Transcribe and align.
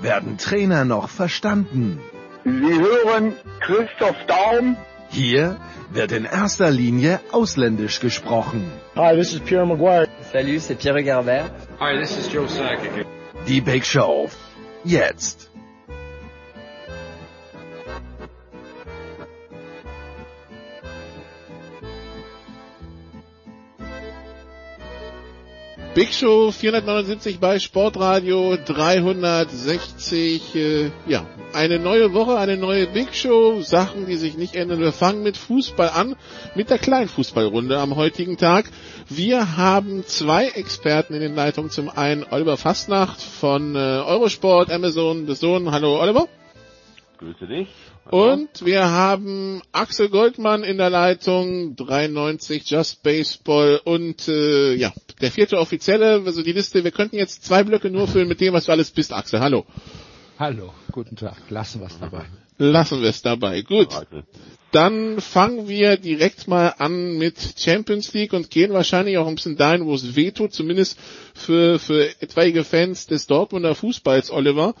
werden 0.00 0.38
Trainer 0.38 0.84
noch 0.84 1.08
verstanden. 1.08 2.00
Sie 2.44 2.50
hören 2.50 3.34
Christoph 3.60 4.16
Daum. 4.26 4.76
Hier 5.08 5.56
wird 5.90 6.12
in 6.12 6.24
erster 6.24 6.70
Linie 6.70 7.20
ausländisch 7.32 8.00
gesprochen. 8.00 8.70
Hi, 8.96 9.16
this 9.16 9.32
is 9.32 9.40
Pierre 9.40 9.66
Maguire. 9.66 10.08
Salut, 10.32 10.60
c'est 10.60 10.78
Pierre 10.78 11.02
Garbert. 11.02 11.50
Hi, 11.80 11.98
this 11.98 12.16
is 12.16 12.32
Joe 12.32 12.48
Sakic. 12.48 13.06
Die 13.46 13.60
Big 13.60 13.84
Show. 13.84 14.28
Jetzt. 14.84 15.50
Big 25.96 26.12
Show 26.12 26.50
479 26.52 27.40
bei 27.40 27.58
Sportradio 27.58 28.58
360. 28.62 30.54
Äh, 30.54 30.90
ja, 31.06 31.24
eine 31.54 31.78
neue 31.78 32.12
Woche, 32.12 32.36
eine 32.36 32.58
neue 32.58 32.86
Big 32.86 33.14
Show. 33.14 33.62
Sachen, 33.62 34.04
die 34.04 34.16
sich 34.16 34.36
nicht 34.36 34.56
ändern. 34.56 34.80
Wir 34.80 34.92
fangen 34.92 35.22
mit 35.22 35.38
Fußball 35.38 35.88
an, 35.88 36.14
mit 36.54 36.68
der 36.68 36.76
Kleinfußballrunde 36.76 37.78
am 37.78 37.96
heutigen 37.96 38.36
Tag. 38.36 38.66
Wir 39.08 39.56
haben 39.56 40.04
zwei 40.04 40.48
Experten 40.48 41.14
in 41.14 41.20
den 41.20 41.34
Leitungen. 41.34 41.70
Zum 41.70 41.88
einen 41.88 42.26
Oliver 42.30 42.58
Fastnacht 42.58 43.22
von 43.22 43.74
äh, 43.74 43.78
Eurosport, 43.78 44.70
Amazon, 44.70 45.26
The 45.26 45.34
Zone. 45.34 45.72
Hallo 45.72 45.98
Oliver. 45.98 46.28
Grüße 47.16 47.46
dich. 47.46 47.68
Und 48.10 48.64
wir 48.64 48.88
haben 48.88 49.62
Axel 49.72 50.08
Goldmann 50.08 50.62
in 50.62 50.78
der 50.78 50.90
Leitung, 50.90 51.74
93 51.74 52.68
Just 52.70 53.02
Baseball 53.02 53.80
und 53.84 54.28
äh, 54.28 54.74
ja, 54.74 54.92
der 55.20 55.32
vierte 55.32 55.58
Offizielle, 55.58 56.22
also 56.24 56.42
die 56.42 56.52
Liste, 56.52 56.84
wir 56.84 56.92
könnten 56.92 57.16
jetzt 57.16 57.44
zwei 57.44 57.64
Blöcke 57.64 57.90
nur 57.90 58.06
füllen 58.06 58.28
mit 58.28 58.40
dem, 58.40 58.54
was 58.54 58.66
du 58.66 58.72
alles 58.72 58.90
bist, 58.92 59.12
Axel. 59.12 59.40
Hallo. 59.40 59.66
Hallo, 60.38 60.72
guten 60.92 61.16
Tag. 61.16 61.36
Lassen 61.48 61.80
wir 61.80 61.88
es 61.88 61.98
dabei. 61.98 62.26
Lassen 62.58 63.02
wir 63.02 63.10
es 63.10 63.22
dabei. 63.22 63.62
Gut. 63.62 63.88
Dann 64.72 65.20
fangen 65.20 65.68
wir 65.68 65.96
direkt 65.96 66.48
mal 66.48 66.74
an 66.78 67.16
mit 67.16 67.36
Champions 67.56 68.12
League 68.12 68.32
und 68.32 68.50
gehen 68.50 68.72
wahrscheinlich 68.72 69.16
auch 69.16 69.26
ein 69.26 69.36
bisschen 69.36 69.56
dahin, 69.56 69.86
wo 69.86 69.94
es 69.94 70.16
wehtut, 70.16 70.52
zumindest 70.52 70.98
für, 71.34 71.78
für 71.78 72.08
etwaige 72.20 72.64
Fans 72.64 73.06
des 73.06 73.26
Dortmunder 73.26 73.74
Fußballs, 73.74 74.30
Oliver. 74.30 74.74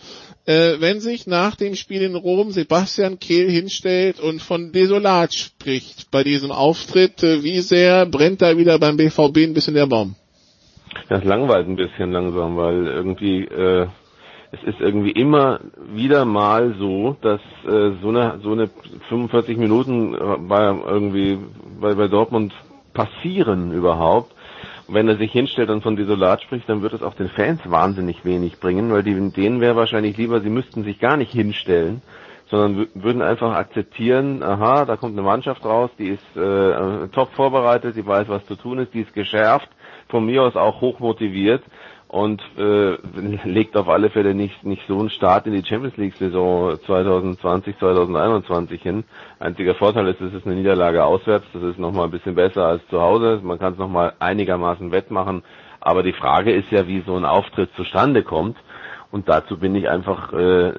Äh, 0.44 0.80
wenn 0.80 1.00
sich 1.00 1.26
nach 1.26 1.54
dem 1.54 1.76
Spiel 1.76 2.02
in 2.02 2.14
Rom 2.14 2.50
Sebastian 2.50 3.20
Kehl 3.20 3.50
hinstellt 3.50 4.20
und 4.20 4.42
von 4.42 4.72
Desolat 4.72 5.32
spricht 5.32 6.10
bei 6.10 6.24
diesem 6.24 6.50
Auftritt, 6.50 7.22
äh, 7.22 7.42
wie 7.42 7.60
sehr 7.60 8.06
brennt 8.06 8.42
da 8.42 8.58
wieder 8.58 8.78
beim 8.78 8.96
BVB 8.96 9.38
ein 9.38 9.54
bisschen 9.54 9.74
der 9.74 9.86
Baum? 9.86 10.14
Das 11.08 11.24
langweilt 11.24 11.68
ein 11.68 11.76
bisschen 11.76 12.10
langsam, 12.10 12.56
weil 12.56 12.86
irgendwie 12.86 13.44
äh, 13.44 13.86
es 14.62 14.74
ist 14.74 14.80
irgendwie 14.80 15.10
immer 15.10 15.60
wieder 15.92 16.24
mal 16.24 16.74
so, 16.78 17.16
dass 17.20 17.40
äh, 17.64 17.92
so 18.02 18.08
eine 18.08 18.38
so 18.42 18.52
eine 18.52 18.70
45 19.08 19.56
Minuten 19.56 20.14
äh, 20.14 20.18
bei 20.38 20.64
irgendwie 20.64 21.38
bei, 21.80 21.94
bei 21.94 22.08
Dortmund 22.08 22.52
passieren 22.92 23.72
überhaupt. 23.72 24.32
Und 24.88 24.94
wenn 24.94 25.08
er 25.08 25.16
sich 25.16 25.32
hinstellt 25.32 25.70
und 25.70 25.82
von 25.82 25.96
Desolat 25.96 26.42
spricht, 26.42 26.68
dann 26.68 26.82
wird 26.82 26.92
es 26.92 27.02
auch 27.02 27.14
den 27.14 27.28
Fans 27.28 27.60
wahnsinnig 27.64 28.24
wenig 28.24 28.60
bringen, 28.60 28.92
weil 28.92 29.02
die, 29.02 29.14
denen 29.30 29.60
wäre 29.60 29.76
wahrscheinlich 29.76 30.16
lieber, 30.16 30.40
sie 30.40 30.50
müssten 30.50 30.84
sich 30.84 31.00
gar 31.00 31.16
nicht 31.16 31.32
hinstellen, 31.32 32.02
sondern 32.48 32.86
würden 32.94 33.22
einfach 33.22 33.54
akzeptieren, 33.54 34.42
aha, 34.42 34.84
da 34.84 34.96
kommt 34.96 35.14
eine 35.14 35.26
Mannschaft 35.26 35.64
raus, 35.64 35.90
die 35.98 36.10
ist 36.10 36.36
äh, 36.36 37.08
top 37.08 37.32
vorbereitet, 37.34 37.96
die 37.96 38.06
weiß, 38.06 38.28
was 38.28 38.46
zu 38.46 38.54
tun 38.54 38.78
ist, 38.78 38.94
die 38.94 39.00
ist 39.00 39.12
geschärft, 39.12 39.68
von 40.08 40.24
mir 40.24 40.44
aus 40.44 40.54
auch 40.54 40.80
hoch 40.80 41.00
motiviert 41.00 41.64
und 42.08 42.40
äh, 42.56 42.96
legt 43.44 43.76
auf 43.76 43.88
alle 43.88 44.10
Fälle 44.10 44.34
nicht, 44.34 44.64
nicht 44.64 44.82
so 44.86 44.98
einen 44.98 45.10
Start 45.10 45.46
in 45.46 45.52
die 45.54 45.64
Champions 45.66 45.96
League 45.96 46.14
Saison 46.16 46.78
2020, 46.86 47.78
2021 47.78 48.80
hin. 48.80 49.04
Einziger 49.40 49.74
Vorteil 49.74 50.06
ist, 50.08 50.20
es 50.20 50.32
ist 50.32 50.46
eine 50.46 50.54
Niederlage 50.54 51.04
auswärts, 51.04 51.46
das 51.52 51.62
ist 51.62 51.78
nochmal 51.78 52.04
ein 52.04 52.10
bisschen 52.12 52.34
besser 52.36 52.66
als 52.66 52.86
zu 52.88 53.00
Hause, 53.00 53.40
man 53.42 53.58
kann 53.58 53.72
es 53.72 53.78
nochmal 53.78 54.12
einigermaßen 54.20 54.92
wettmachen, 54.92 55.42
aber 55.80 56.02
die 56.02 56.12
Frage 56.12 56.52
ist 56.52 56.70
ja, 56.70 56.86
wie 56.86 57.02
so 57.04 57.16
ein 57.16 57.24
Auftritt 57.24 57.70
zustande 57.74 58.22
kommt 58.22 58.56
und 59.10 59.28
dazu 59.28 59.58
bin 59.58 59.74
ich 59.74 59.88
einfach 59.88 60.32
äh, 60.32 60.72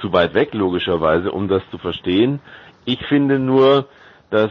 zu 0.00 0.12
weit 0.12 0.34
weg 0.34 0.54
logischerweise, 0.54 1.32
um 1.32 1.48
das 1.48 1.62
zu 1.70 1.78
verstehen. 1.78 2.40
Ich 2.84 3.04
finde 3.06 3.38
nur, 3.38 3.86
dass 4.30 4.50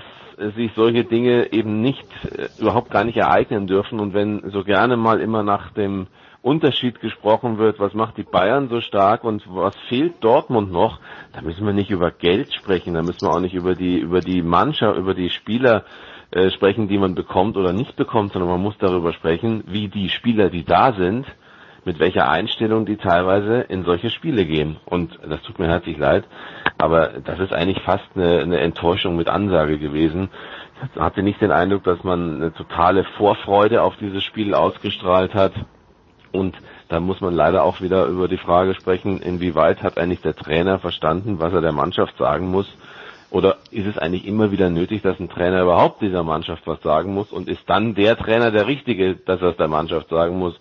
sich 0.56 0.72
solche 0.76 1.04
Dinge 1.04 1.52
eben 1.54 1.82
nicht, 1.82 2.06
äh, 2.26 2.48
überhaupt 2.60 2.92
gar 2.92 3.04
nicht 3.04 3.18
ereignen 3.18 3.68
dürfen. 3.68 4.00
Und 4.00 4.14
wenn 4.14 4.50
so 4.50 4.64
gerne 4.64 4.98
mal 4.98 5.22
immer 5.22 5.44
nach 5.44 5.72
dem 5.72 6.08
Unterschied 6.42 7.00
gesprochen 7.00 7.60
wird, 7.60 7.80
was 7.80 7.94
macht 7.94 8.18
die 8.18 8.24
Bayern 8.24 8.68
so 8.68 8.82
stark 8.82 9.24
und 9.24 9.44
was 9.48 9.76
fehlt 9.90 10.16
Dortmund 10.22 10.72
noch, 10.72 11.00
da 11.34 11.42
müssen 11.42 11.66
wir 11.66 11.74
nicht 11.74 11.92
über 11.92 12.10
Geld 12.10 12.52
sprechen, 12.54 12.96
da 12.96 13.04
müssen 13.04 13.22
wir 13.22 13.32
auch 13.32 13.40
nicht 13.40 13.54
über 13.54 13.76
die, 13.76 14.00
über 14.00 14.22
die 14.22 14.42
Mannschaft, 14.42 14.98
über 14.98 15.14
die 15.14 15.30
Spieler 15.30 15.86
äh, 16.32 16.50
sprechen, 16.50 16.88
die 16.88 16.98
man 16.98 17.14
bekommt 17.14 17.58
oder 17.58 17.74
nicht 17.74 17.96
bekommt, 17.96 18.34
sondern 18.34 18.50
man 18.50 18.62
muss 18.62 18.78
darüber 18.80 19.14
sprechen, 19.14 19.64
wie 19.68 19.88
die 19.88 20.10
Spieler, 20.10 20.50
die 20.50 20.66
da 20.66 20.94
sind, 20.94 21.28
mit 21.86 22.00
welcher 22.00 22.30
Einstellung 22.30 22.86
die 22.86 22.98
teilweise 22.98 23.62
in 23.62 23.84
solche 23.84 24.10
Spiele 24.10 24.46
gehen. 24.46 24.78
Und 24.86 25.20
das 25.28 25.42
tut 25.44 25.60
mir 25.60 25.68
herzlich 25.68 25.98
leid, 25.98 26.24
aber 26.78 27.10
das 27.24 27.40
ist 27.40 27.54
eigentlich 27.54 27.82
fast 27.82 28.06
eine, 28.16 28.40
eine 28.40 28.60
Enttäuschung 28.60 29.16
mit 29.16 29.30
Ansage 29.30 29.78
gewesen. 29.78 30.30
Ich 30.94 31.00
hatte 31.00 31.24
nicht 31.24 31.42
den 31.42 31.52
Eindruck, 31.52 31.84
dass 31.84 32.04
man 32.04 32.36
eine 32.36 32.54
totale 32.54 33.04
Vorfreude 33.18 33.84
auf 33.84 33.96
dieses 33.98 34.24
Spiel 34.24 34.54
ausgestrahlt 34.54 35.34
hat. 35.34 35.54
Und 36.32 36.56
da 36.88 37.00
muss 37.00 37.22
man 37.22 37.34
leider 37.34 37.64
auch 37.64 37.82
wieder 37.82 38.06
über 38.06 38.28
die 38.28 38.38
Frage 38.38 38.74
sprechen, 38.74 39.22
inwieweit 39.22 39.84
hat 39.84 39.98
eigentlich 39.98 40.22
der 40.22 40.36
Trainer 40.36 40.80
verstanden, 40.80 41.40
was 41.40 41.54
er 41.54 41.62
der 41.62 41.72
Mannschaft 41.74 42.18
sagen 42.18 42.50
muss. 42.50 42.68
Oder 43.30 43.58
ist 43.72 43.88
es 43.88 43.98
eigentlich 43.98 44.26
immer 44.28 44.52
wieder 44.52 44.70
nötig, 44.70 45.02
dass 45.02 45.20
ein 45.20 45.30
Trainer 45.30 45.62
überhaupt 45.62 46.02
dieser 46.02 46.24
Mannschaft 46.24 46.68
was 46.68 46.82
sagen 46.82 47.14
muss? 47.14 47.32
Und 47.32 47.48
ist 47.48 47.64
dann 47.68 47.96
der 47.96 48.18
Trainer 48.18 48.52
der 48.52 48.68
Richtige, 48.68 49.16
dass 49.16 49.42
er 49.42 49.50
es 49.50 49.58
der 49.58 49.70
Mannschaft 49.70 50.10
sagen 50.10 50.38
muss? 50.38 50.60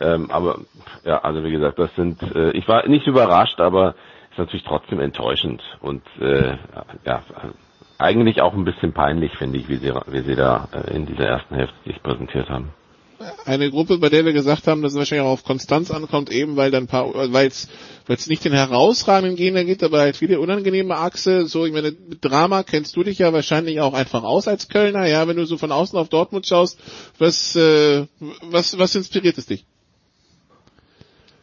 Ähm, 0.00 0.30
aber 0.30 0.60
ja, 1.04 1.18
also 1.18 1.42
wie 1.42 1.50
gesagt, 1.50 1.78
das 1.78 1.92
sind, 1.96 2.22
äh, 2.34 2.50
ich 2.50 2.68
war 2.68 2.86
nicht 2.86 3.06
überrascht, 3.06 3.60
aber 3.60 3.94
ist 4.36 4.38
natürlich 4.38 4.64
trotzdem 4.64 5.00
enttäuschend 5.00 5.62
und 5.80 6.02
äh, 6.20 6.56
ja, 7.06 7.22
eigentlich 7.98 8.42
auch 8.42 8.52
ein 8.52 8.66
bisschen 8.66 8.92
peinlich, 8.92 9.32
finde 9.38 9.58
ich, 9.58 9.68
wie 9.70 9.76
sie, 9.76 9.92
wie 10.08 10.20
sie 10.20 10.34
da 10.34 10.68
äh, 10.72 10.94
in 10.94 11.06
dieser 11.06 11.24
ersten 11.24 11.54
Hälfte 11.54 11.74
sich 11.86 12.02
präsentiert 12.02 12.50
haben. 12.50 12.70
Eine 13.46 13.70
Gruppe, 13.70 13.96
bei 13.96 14.10
der 14.10 14.26
wir 14.26 14.34
gesagt 14.34 14.66
haben, 14.66 14.82
dass 14.82 14.92
es 14.92 14.98
wahrscheinlich 14.98 15.26
auch 15.26 15.32
auf 15.32 15.44
Konstanz 15.44 15.90
ankommt, 15.90 16.30
eben 16.30 16.56
weil 16.56 16.70
dann 16.70 16.86
paar, 16.86 17.14
weil 17.32 17.46
es 17.46 17.70
weil 18.06 18.16
es 18.16 18.26
nicht 18.26 18.44
den 18.44 18.52
herausragenden 18.52 19.36
Gegner 19.36 19.64
gibt, 19.64 19.82
aber 19.82 20.00
halt 20.00 20.18
viele 20.18 20.38
unangenehme 20.38 20.94
Achse. 20.94 21.46
So, 21.46 21.64
ich 21.64 21.72
meine, 21.72 21.92
Drama 21.92 22.62
kennst 22.62 22.94
du 22.94 23.02
dich 23.02 23.18
ja 23.18 23.32
wahrscheinlich 23.32 23.80
auch 23.80 23.94
einfach 23.94 24.22
aus 24.22 24.48
als 24.48 24.68
Kölner, 24.68 25.06
ja, 25.06 25.26
wenn 25.26 25.38
du 25.38 25.46
so 25.46 25.56
von 25.56 25.72
außen 25.72 25.98
auf 25.98 26.10
Dortmund 26.10 26.46
schaust. 26.46 26.78
Was, 27.18 27.56
äh, 27.56 28.06
was, 28.50 28.78
was 28.78 28.94
inspiriert 28.94 29.38
es 29.38 29.46
dich? 29.46 29.64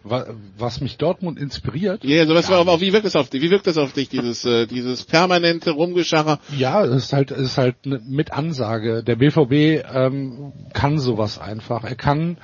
Was 0.03 0.81
mich 0.81 0.97
Dortmund 0.97 1.39
inspiriert. 1.39 2.03
Ja, 2.03 2.21
also 2.21 2.35
was 2.35 2.49
war, 2.49 2.59
aber 2.59 2.81
wie 2.81 2.91
wirkt 2.91 3.05
das 3.05 3.15
auf 3.15 3.29
dich? 3.29 3.41
Wie 3.41 3.49
wirkt 3.49 3.67
das 3.67 3.77
auf 3.77 3.93
dich, 3.93 4.09
dieses, 4.09 4.43
äh, 4.43 4.67
dieses 4.67 5.03
permanente 5.03 5.71
Rumgescharre? 5.71 6.39
Ja, 6.57 6.83
es 6.83 7.05
ist 7.05 7.13
halt, 7.13 7.31
es 7.31 7.39
ist 7.39 7.57
halt 7.57 7.85
ne, 7.85 8.01
mit 8.05 8.33
Ansage. 8.33 9.03
Der 9.03 9.15
BVB 9.15 9.85
ähm, 9.93 10.51
kann 10.73 10.99
sowas 10.99 11.39
einfach. 11.39 11.85
Er 11.85 11.95
kann 11.95 12.37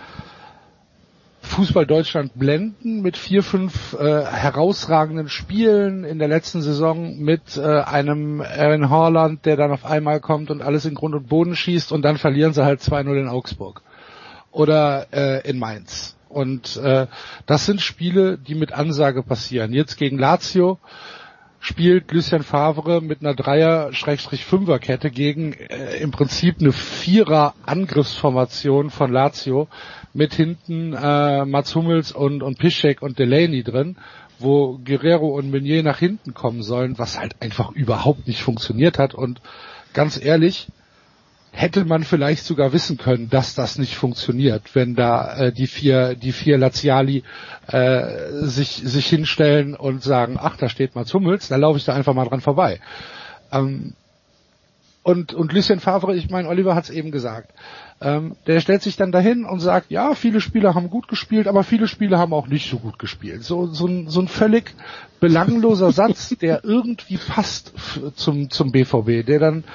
Fußball 1.41 1.85
Deutschland 1.85 2.31
blenden 2.35 3.01
mit 3.01 3.17
vier, 3.17 3.43
fünf 3.43 3.93
äh, 3.93 4.23
herausragenden 4.23 5.27
Spielen 5.27 6.05
in 6.05 6.19
der 6.19 6.27
letzten 6.27 6.61
Saison 6.61 7.17
mit 7.17 7.57
äh, 7.57 7.81
einem 7.81 8.41
Aaron 8.41 8.89
Haaland, 8.89 9.45
der 9.45 9.57
dann 9.57 9.71
auf 9.71 9.85
einmal 9.85 10.21
kommt 10.21 10.49
und 10.49 10.61
alles 10.61 10.85
in 10.85 10.95
Grund 10.95 11.15
und 11.15 11.27
Boden 11.27 11.55
schießt 11.55 11.91
und 11.91 12.03
dann 12.03 12.17
verlieren 12.17 12.53
sie 12.53 12.63
halt 12.63 12.79
2-0 12.81 13.19
in 13.19 13.27
Augsburg. 13.27 13.81
Oder 14.51 15.07
äh, 15.11 15.47
in 15.47 15.59
Mainz 15.59 16.15
und 16.29 16.77
äh, 16.77 17.07
das 17.45 17.65
sind 17.65 17.81
Spiele, 17.81 18.37
die 18.37 18.55
mit 18.55 18.71
Ansage 18.71 19.21
passieren. 19.23 19.73
Jetzt 19.73 19.97
gegen 19.97 20.17
Lazio 20.17 20.79
spielt 21.59 22.09
Lucien 22.11 22.43
Favre 22.43 23.01
mit 23.01 23.19
einer 23.21 23.35
Dreier-Fünfer-Kette 23.35 25.11
gegen 25.11 25.51
äh, 25.53 25.97
im 25.97 26.11
Prinzip 26.11 26.61
eine 26.61 26.71
Vierer-Angriffsformation 26.71 28.89
von 28.89 29.11
Lazio 29.11 29.67
mit 30.13 30.33
hinten 30.33 30.93
äh, 30.93 31.43
Mats 31.45 31.75
Hummels 31.75 32.13
und, 32.13 32.41
und 32.43 32.57
Piszczek 32.57 33.01
und 33.01 33.19
Delaney 33.19 33.63
drin 33.63 33.97
wo 34.39 34.77
Guerrero 34.77 35.37
und 35.37 35.51
Meunier 35.51 35.83
nach 35.83 35.99
hinten 35.99 36.33
kommen 36.33 36.63
sollen, 36.63 36.97
was 36.97 37.19
halt 37.19 37.41
einfach 37.41 37.71
überhaupt 37.71 38.27
nicht 38.27 38.41
funktioniert 38.41 38.97
hat 38.97 39.13
und 39.13 39.41
ganz 39.93 40.23
ehrlich, 40.23 40.67
hätte 41.59 41.83
man 41.83 42.05
vielleicht 42.05 42.45
sogar 42.45 42.71
wissen 42.71 42.97
können, 42.97 43.29
dass 43.29 43.53
das 43.53 43.77
nicht 43.77 43.95
funktioniert, 43.95 44.75
wenn 44.75 44.95
da 44.95 45.35
äh, 45.35 45.51
die 45.51 45.67
vier 45.67 46.15
die 46.15 46.31
vier 46.31 46.57
Laziali 46.57 47.23
äh, 47.67 48.45
sich 48.45 48.69
sich 48.81 49.07
hinstellen 49.07 49.75
und 49.75 50.01
sagen, 50.01 50.37
ach, 50.39 50.55
da 50.55 50.69
steht 50.69 50.95
mal 50.95 51.03
Hummels, 51.03 51.49
da 51.49 51.57
laufe 51.57 51.77
ich 51.77 51.83
da 51.83 51.93
einfach 51.93 52.13
mal 52.13 52.23
dran 52.23 52.39
vorbei. 52.39 52.79
Ähm, 53.51 53.93
und 55.03 55.33
und 55.33 55.51
Lucien 55.51 55.81
Favre, 55.81 56.15
ich 56.15 56.29
meine, 56.29 56.47
Oliver 56.47 56.75
hat 56.75 56.85
es 56.85 56.89
eben 56.91 57.11
gesagt, 57.11 57.51
ähm, 57.99 58.37
der 58.47 58.61
stellt 58.61 58.81
sich 58.81 58.95
dann 58.95 59.11
dahin 59.11 59.43
und 59.43 59.59
sagt, 59.59 59.91
ja, 59.91 60.15
viele 60.15 60.39
Spieler 60.39 60.75
haben 60.75 60.89
gut 60.89 61.09
gespielt, 61.09 61.45
aber 61.45 61.65
viele 61.65 61.89
Spieler 61.89 62.19
haben 62.19 62.31
auch 62.33 62.47
nicht 62.47 62.69
so 62.69 62.79
gut 62.79 62.99
gespielt. 62.99 63.43
So 63.43 63.65
so 63.65 63.85
ein, 63.85 64.07
so 64.07 64.21
ein 64.21 64.29
völlig 64.29 64.75
belangloser 65.19 65.91
Satz, 65.91 66.29
der 66.39 66.63
irgendwie 66.63 67.17
passt 67.17 67.73
zum 68.15 68.49
zum 68.49 68.71
BVB, 68.71 69.25
der 69.25 69.39
dann 69.39 69.65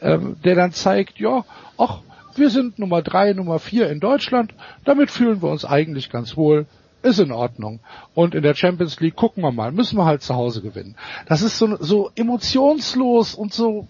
ähm, 0.00 0.36
der 0.44 0.54
dann 0.54 0.72
zeigt, 0.72 1.18
ja, 1.18 1.44
ach, 1.76 2.00
wir 2.34 2.50
sind 2.50 2.78
Nummer 2.78 3.02
drei, 3.02 3.32
Nummer 3.32 3.58
vier 3.58 3.90
in 3.90 4.00
Deutschland, 4.00 4.54
damit 4.84 5.10
fühlen 5.10 5.42
wir 5.42 5.50
uns 5.50 5.64
eigentlich 5.64 6.10
ganz 6.10 6.36
wohl, 6.36 6.66
ist 7.02 7.18
in 7.18 7.32
Ordnung. 7.32 7.80
Und 8.14 8.34
in 8.34 8.42
der 8.42 8.54
Champions 8.54 9.00
League 9.00 9.16
gucken 9.16 9.42
wir 9.42 9.52
mal, 9.52 9.72
müssen 9.72 9.96
wir 9.96 10.04
halt 10.04 10.22
zu 10.22 10.34
Hause 10.34 10.62
gewinnen. 10.62 10.96
Das 11.26 11.42
ist 11.42 11.58
so, 11.58 11.76
so 11.80 12.10
emotionslos 12.14 13.34
und 13.34 13.52
so, 13.52 13.86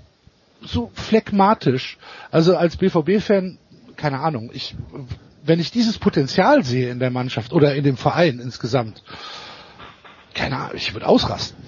so 0.62 0.90
phlegmatisch. 0.94 1.98
Also 2.30 2.56
als 2.56 2.76
BVB-Fan, 2.76 3.58
keine 3.96 4.20
Ahnung, 4.20 4.50
ich, 4.52 4.76
wenn 5.42 5.60
ich 5.60 5.70
dieses 5.70 5.98
Potenzial 5.98 6.64
sehe 6.64 6.90
in 6.90 6.98
der 6.98 7.10
Mannschaft 7.10 7.52
oder 7.52 7.74
in 7.74 7.84
dem 7.84 7.96
Verein 7.96 8.40
insgesamt, 8.40 9.02
keine 10.34 10.56
Ahnung, 10.56 10.76
ich 10.76 10.92
würde 10.94 11.06
ausrasten. 11.06 11.58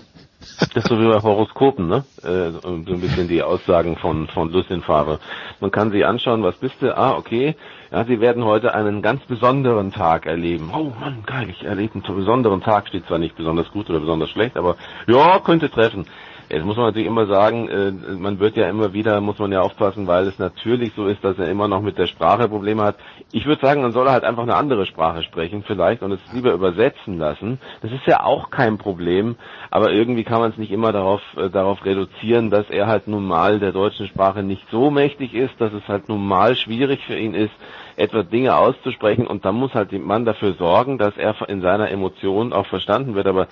Das 0.75 0.85
ist 0.85 0.89
so 0.89 1.01
wie 1.01 1.07
bei 1.09 1.21
Horoskopen, 1.23 1.89
ne? 1.89 2.05
Äh, 2.23 2.51
so 2.63 2.69
ein 2.95 3.01
bisschen 3.01 3.29
die 3.29 3.43
Aussagen 3.43 3.97
von, 3.97 4.29
von 4.29 4.53
Lucien 4.53 4.83
Favre. 4.83 5.19
Man 5.61 5.71
kann 5.71 5.91
sie 5.91 6.05
anschauen, 6.05 6.43
was 6.43 6.57
bist 6.57 6.77
du? 6.81 6.97
Ah, 6.97 7.17
okay. 7.17 7.57
Ja, 7.91 8.05
sie 8.05 8.21
werden 8.21 8.45
heute 8.45 8.75
einen 8.75 9.03
ganz 9.03 9.23
besonderen 9.25 9.91
Tag 9.91 10.27
erleben. 10.27 10.71
Oh 10.75 10.93
Mann, 11.01 11.23
geil, 11.27 11.49
ich 11.51 11.65
erlebe 11.65 11.95
einen 11.95 12.17
besonderen 12.17 12.61
Tag. 12.61 12.89
Steht 12.89 13.07
zwar 13.07 13.19
nicht 13.19 13.37
besonders 13.37 13.71
gut 13.71 13.89
oder 13.91 14.01
besonders 14.01 14.31
schlecht, 14.31 14.57
aber 14.57 14.77
ja, 15.07 15.41
könnte 15.41 15.71
treffen. 15.71 16.07
Jetzt 16.53 16.65
muss 16.65 16.77
man 16.77 16.87
natürlich 16.87 17.07
immer 17.07 17.27
sagen, 17.27 17.69
äh, 17.69 17.93
man 18.19 18.41
wird 18.41 18.57
ja 18.57 18.69
immer 18.69 18.93
wieder, 18.93 19.21
muss 19.21 19.39
man 19.39 19.53
ja 19.53 19.61
aufpassen, 19.61 20.09
weil 20.09 20.27
es 20.27 20.41
natürlich 20.41 20.93
so 20.97 21.07
ist, 21.07 21.23
dass 21.23 21.39
er 21.39 21.49
immer 21.49 21.69
noch 21.69 21.81
mit 21.81 21.97
der 21.97 22.09
Sprache 22.09 22.49
Probleme 22.49 22.83
hat. 22.83 22.97
Ich 23.31 23.47
würde 23.47 23.65
sagen, 23.65 23.83
man 23.83 23.93
soll 23.93 24.11
halt 24.11 24.25
einfach 24.25 24.43
eine 24.43 24.57
andere 24.57 24.85
Sprache 24.85 25.23
sprechen 25.23 25.63
vielleicht 25.65 26.03
und 26.03 26.11
es 26.11 26.21
lieber 26.33 26.53
übersetzen 26.53 27.19
lassen. 27.19 27.61
Das 27.83 27.93
ist 27.93 28.05
ja 28.07 28.25
auch 28.25 28.51
kein 28.51 28.79
Problem, 28.79 29.37
aber 29.71 29.93
irgendwie 29.93 30.25
kann 30.25 30.41
man 30.41 30.51
es 30.51 30.59
nicht 30.59 30.73
immer 30.73 30.91
darauf, 30.91 31.23
äh, 31.37 31.51
darauf 31.51 31.85
reduzieren, 31.85 32.51
dass 32.51 32.69
er 32.69 32.89
halt 32.89 33.07
nun 33.07 33.29
mal 33.29 33.61
der 33.61 33.71
deutschen 33.71 34.09
Sprache 34.09 34.43
nicht 34.43 34.69
so 34.73 34.91
mächtig 34.91 35.35
ist, 35.35 35.55
dass 35.61 35.73
es 35.73 35.87
halt 35.87 36.09
nun 36.09 36.27
mal 36.27 36.57
schwierig 36.57 37.05
für 37.07 37.17
ihn 37.17 37.35
ist, 37.35 37.55
etwa 37.95 38.25
Dinge 38.25 38.57
auszusprechen 38.57 39.27
und 39.27 39.45
dann 39.45 39.55
muss 39.55 39.75
halt 39.75 39.93
man 39.93 40.25
dafür 40.25 40.55
sorgen, 40.55 40.99
dass 40.99 41.17
er 41.17 41.37
in 41.49 41.61
seiner 41.61 41.91
Emotion 41.91 42.53
auch 42.53 42.67
verstanden 42.67 43.15
wird. 43.15 43.27
Aber 43.27 43.47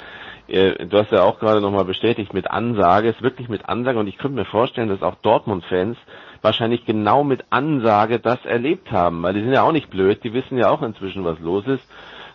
du 0.48 0.98
hast 0.98 1.12
ja 1.12 1.22
auch 1.22 1.38
gerade 1.38 1.60
nochmal 1.60 1.84
bestätigt 1.84 2.32
mit 2.32 2.50
Ansage, 2.50 3.08
ist 3.08 3.22
wirklich 3.22 3.48
mit 3.48 3.68
Ansage 3.68 3.98
und 3.98 4.06
ich 4.06 4.16
könnte 4.18 4.36
mir 4.36 4.46
vorstellen, 4.46 4.88
dass 4.88 5.02
auch 5.02 5.16
Dortmund-Fans 5.16 5.98
wahrscheinlich 6.42 6.84
genau 6.86 7.24
mit 7.24 7.44
Ansage 7.50 8.18
das 8.18 8.44
erlebt 8.46 8.90
haben, 8.90 9.22
weil 9.22 9.34
die 9.34 9.42
sind 9.42 9.52
ja 9.52 9.62
auch 9.62 9.72
nicht 9.72 9.90
blöd, 9.90 10.24
die 10.24 10.32
wissen 10.32 10.56
ja 10.56 10.70
auch 10.70 10.82
inzwischen, 10.82 11.24
was 11.24 11.38
los 11.40 11.66
ist. 11.66 11.86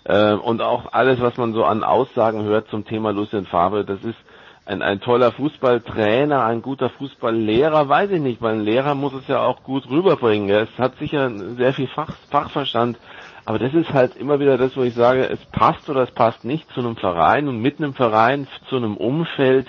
Äh, 0.05 0.33
und 0.33 0.61
auch 0.61 0.91
alles, 0.91 1.21
was 1.21 1.37
man 1.37 1.53
so 1.53 1.63
an 1.63 1.83
Aussagen 1.83 2.43
hört 2.43 2.67
zum 2.69 2.85
Thema 2.85 3.11
Lucien 3.11 3.45
Favre, 3.45 3.85
das 3.85 4.03
ist 4.03 4.17
ein, 4.65 4.81
ein 4.81 5.01
toller 5.01 5.31
Fußballtrainer, 5.31 6.43
ein 6.45 6.61
guter 6.61 6.89
Fußballlehrer, 6.89 7.89
weiß 7.89 8.11
ich 8.11 8.21
nicht, 8.21 8.41
weil 8.41 8.55
ein 8.55 8.63
Lehrer 8.63 8.95
muss 8.95 9.13
es 9.13 9.27
ja 9.27 9.41
auch 9.41 9.63
gut 9.63 9.89
rüberbringen. 9.89 10.49
Es 10.49 10.69
hat 10.77 10.97
sicher 10.97 11.29
sehr 11.55 11.73
viel 11.73 11.87
Fach, 11.87 12.15
Fachverstand, 12.29 12.97
aber 13.45 13.59
das 13.59 13.73
ist 13.73 13.93
halt 13.93 14.15
immer 14.15 14.39
wieder 14.39 14.57
das, 14.57 14.77
wo 14.77 14.83
ich 14.83 14.93
sage, 14.93 15.29
es 15.29 15.43
passt 15.47 15.89
oder 15.89 16.03
es 16.03 16.11
passt 16.11 16.45
nicht 16.45 16.69
zu 16.71 16.79
einem 16.79 16.95
Verein 16.95 17.47
und 17.47 17.61
mit 17.61 17.79
einem 17.79 17.93
Verein 17.93 18.47
zu 18.69 18.77
einem 18.77 18.95
Umfeld. 18.95 19.67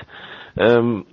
Ähm, 0.56 1.06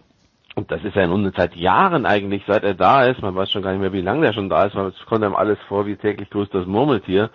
und 0.56 0.70
das 0.70 0.84
ist 0.84 0.96
ja 0.96 1.08
nun 1.08 1.32
seit 1.36 1.56
Jahren 1.56 2.06
eigentlich, 2.06 2.44
seit 2.46 2.64
er 2.64 2.74
da 2.74 3.06
ist. 3.06 3.22
Man 3.22 3.36
weiß 3.36 3.50
schon 3.52 3.62
gar 3.62 3.72
nicht 3.72 3.82
mehr, 3.82 3.94
wie 3.94 4.02
lange 4.02 4.26
er 4.26 4.34
schon 4.34 4.50
da 4.50 4.66
ist, 4.66 4.76
weil 4.76 4.88
es 4.88 5.06
kommt 5.06 5.24
einem 5.24 5.36
alles 5.36 5.58
vor 5.68 5.86
wie 5.86 5.96
täglich 5.96 6.30
grüßt 6.30 6.54
das 6.54 6.68
Murmeltier. 6.68 7.30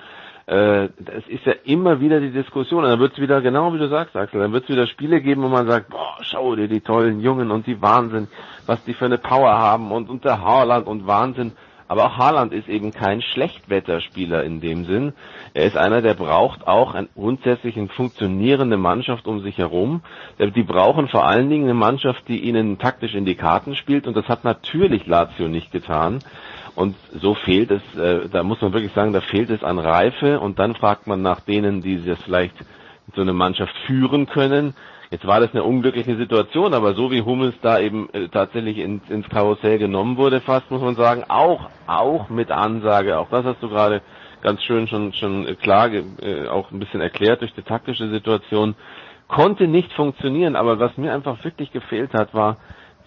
Äh, 0.46 0.84
es 0.84 1.26
ist 1.26 1.44
ja 1.44 1.55
immer 1.64 2.00
wieder 2.00 2.20
die 2.20 2.31
Diskussion. 2.31 2.84
Und 2.84 2.90
dann 2.90 3.00
wird 3.00 3.14
es 3.14 3.19
wieder, 3.19 3.40
genau 3.40 3.72
wie 3.75 3.79
du 3.79 3.88
sagst, 3.88 4.14
Axel, 4.14 4.40
dann 4.40 4.52
wird 4.52 4.64
es 4.64 4.70
wieder 4.70 4.87
Spiele 4.87 5.20
geben, 5.20 5.43
wo 5.43 5.49
man 5.49 5.67
sagt, 5.67 5.88
boah, 5.88 6.19
schau 6.20 6.55
dir 6.55 6.69
die 6.69 6.82
tollen 6.82 7.20
Jungen 7.20 7.50
und 7.50 7.67
die 7.67 7.82
Wahnsinn, 7.82 8.29
was 8.67 8.84
die 8.84 8.94
für 8.94 9.06
eine 9.06 9.19
Power 9.19 9.58
haben 9.58 9.90
und, 9.90 10.08
und 10.08 10.25
der 10.25 10.40
Haaland 10.40 10.87
und 10.87 11.06
Wahnsinn. 11.06 11.52
Aber 11.88 12.06
auch 12.06 12.16
Haaland 12.16 12.52
ist 12.52 12.68
eben 12.68 12.90
kein 12.92 13.22
Schlechtwetterspieler 13.22 14.42
in 14.44 14.60
dem 14.60 14.84
Sinn. 14.86 15.12
Er 15.54 15.66
ist 15.66 15.76
einer, 15.76 16.02
der 16.02 16.14
braucht 16.14 16.66
auch 16.66 16.94
ein, 16.94 17.08
grundsätzlich 17.14 17.76
eine 17.76 17.88
funktionierende 17.88 18.76
Mannschaft 18.76 19.26
um 19.26 19.40
sich 19.40 19.58
herum. 19.58 20.02
Die 20.38 20.62
brauchen 20.62 21.08
vor 21.08 21.26
allen 21.26 21.48
Dingen 21.48 21.64
eine 21.64 21.74
Mannschaft, 21.74 22.26
die 22.28 22.40
ihnen 22.40 22.78
taktisch 22.78 23.14
in 23.14 23.24
die 23.24 23.36
Karten 23.36 23.76
spielt. 23.76 24.06
Und 24.06 24.16
das 24.16 24.26
hat 24.28 24.42
natürlich 24.44 25.06
Lazio 25.06 25.46
nicht 25.48 25.70
getan. 25.70 26.18
Und 26.74 26.96
so 27.20 27.34
fehlt 27.34 27.70
es, 27.70 27.82
äh, 27.98 28.28
da 28.28 28.42
muss 28.42 28.60
man 28.60 28.72
wirklich 28.74 28.92
sagen, 28.92 29.12
da 29.12 29.20
fehlt 29.20 29.50
es 29.50 29.62
an 29.62 29.78
Reife. 29.78 30.40
Und 30.40 30.58
dann 30.58 30.74
fragt 30.74 31.06
man 31.06 31.22
nach 31.22 31.40
denen, 31.40 31.82
die 31.82 32.04
das 32.04 32.20
vielleicht 32.22 32.54
so 33.14 33.22
eine 33.22 33.32
Mannschaft 33.32 33.74
führen 33.86 34.26
können. 34.26 34.74
Jetzt 35.11 35.26
war 35.26 35.41
das 35.41 35.53
eine 35.53 35.62
unglückliche 35.62 36.17
Situation, 36.17 36.75
aber 36.75 36.94
so 36.94 37.11
wie 37.12 37.23
Hummels 37.23 37.55
da 37.62 37.79
eben 37.79 38.08
äh, 38.12 38.29
tatsächlich 38.29 38.79
ins, 38.79 39.08
ins 39.08 39.29
Karussell 39.29 39.79
genommen 39.79 40.17
wurde, 40.17 40.41
fast 40.41 40.70
muss 40.70 40.82
man 40.82 40.97
sagen, 40.97 41.25
auch 41.29 41.69
auch 41.87 42.29
mit 42.29 42.50
Ansage. 42.50 43.19
Auch 43.19 43.29
das 43.31 43.44
hast 43.44 43.62
du 43.62 43.69
gerade 43.69 44.03
ganz 44.43 44.62
schön 44.62 44.88
schon 44.88 45.12
schon 45.12 45.47
klar 45.58 45.91
äh, 45.93 46.49
auch 46.49 46.73
ein 46.73 46.81
bisschen 46.81 47.00
erklärt 47.00 47.41
durch 47.43 47.55
die 47.55 47.62
taktische 47.62 48.08
Situation. 48.11 48.75
Konnte 49.29 49.69
nicht 49.69 49.93
funktionieren, 49.93 50.56
aber 50.56 50.79
was 50.79 50.97
mir 50.97 51.12
einfach 51.12 51.43
wirklich 51.44 51.73
gefehlt 51.73 52.12
hat, 52.14 52.35
war 52.35 52.56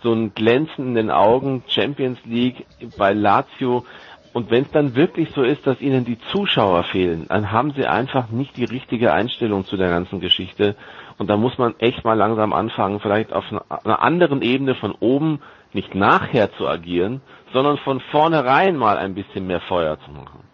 so 0.01 0.13
ein 0.13 0.33
Glänzen 0.33 0.87
in 0.87 0.95
den 0.95 1.11
Augen 1.11 1.63
Champions 1.67 2.19
League 2.25 2.65
bei 2.97 3.13
Lazio. 3.13 3.85
Und 4.31 4.51
wenn 4.51 4.63
es 4.63 4.71
dann 4.71 4.95
wirklich 4.95 5.31
so 5.31 5.41
ist, 5.43 5.65
dass 5.65 5.81
ihnen 5.81 6.05
die 6.05 6.19
Zuschauer 6.31 6.83
fehlen, 6.83 7.25
dann 7.29 7.51
haben 7.51 7.73
sie 7.75 7.87
einfach 7.87 8.29
nicht 8.29 8.57
die 8.57 8.65
richtige 8.65 9.11
Einstellung 9.11 9.65
zu 9.65 9.75
der 9.75 9.89
ganzen 9.89 10.19
Geschichte. 10.19 10.75
Und 11.19 11.27
da 11.27 11.37
muss 11.37 11.57
man 11.57 11.77
echt 11.79 12.03
mal 12.05 12.17
langsam 12.17 12.53
anfangen, 12.53 13.01
vielleicht 13.01 13.33
auf 13.33 13.43
einer 13.51 14.01
anderen 14.01 14.41
Ebene 14.41 14.73
von 14.75 14.93
oben 14.93 15.41
nicht 15.73 15.93
nachher 15.93 16.51
zu 16.53 16.67
agieren, 16.67 17.21
sondern 17.53 17.77
von 17.77 17.99
vornherein 18.11 18.77
mal 18.77 18.97
ein 18.97 19.13
bisschen 19.13 19.45
mehr 19.45 19.61
Feuer 19.61 19.99
zu 20.05 20.11
machen. 20.11 20.49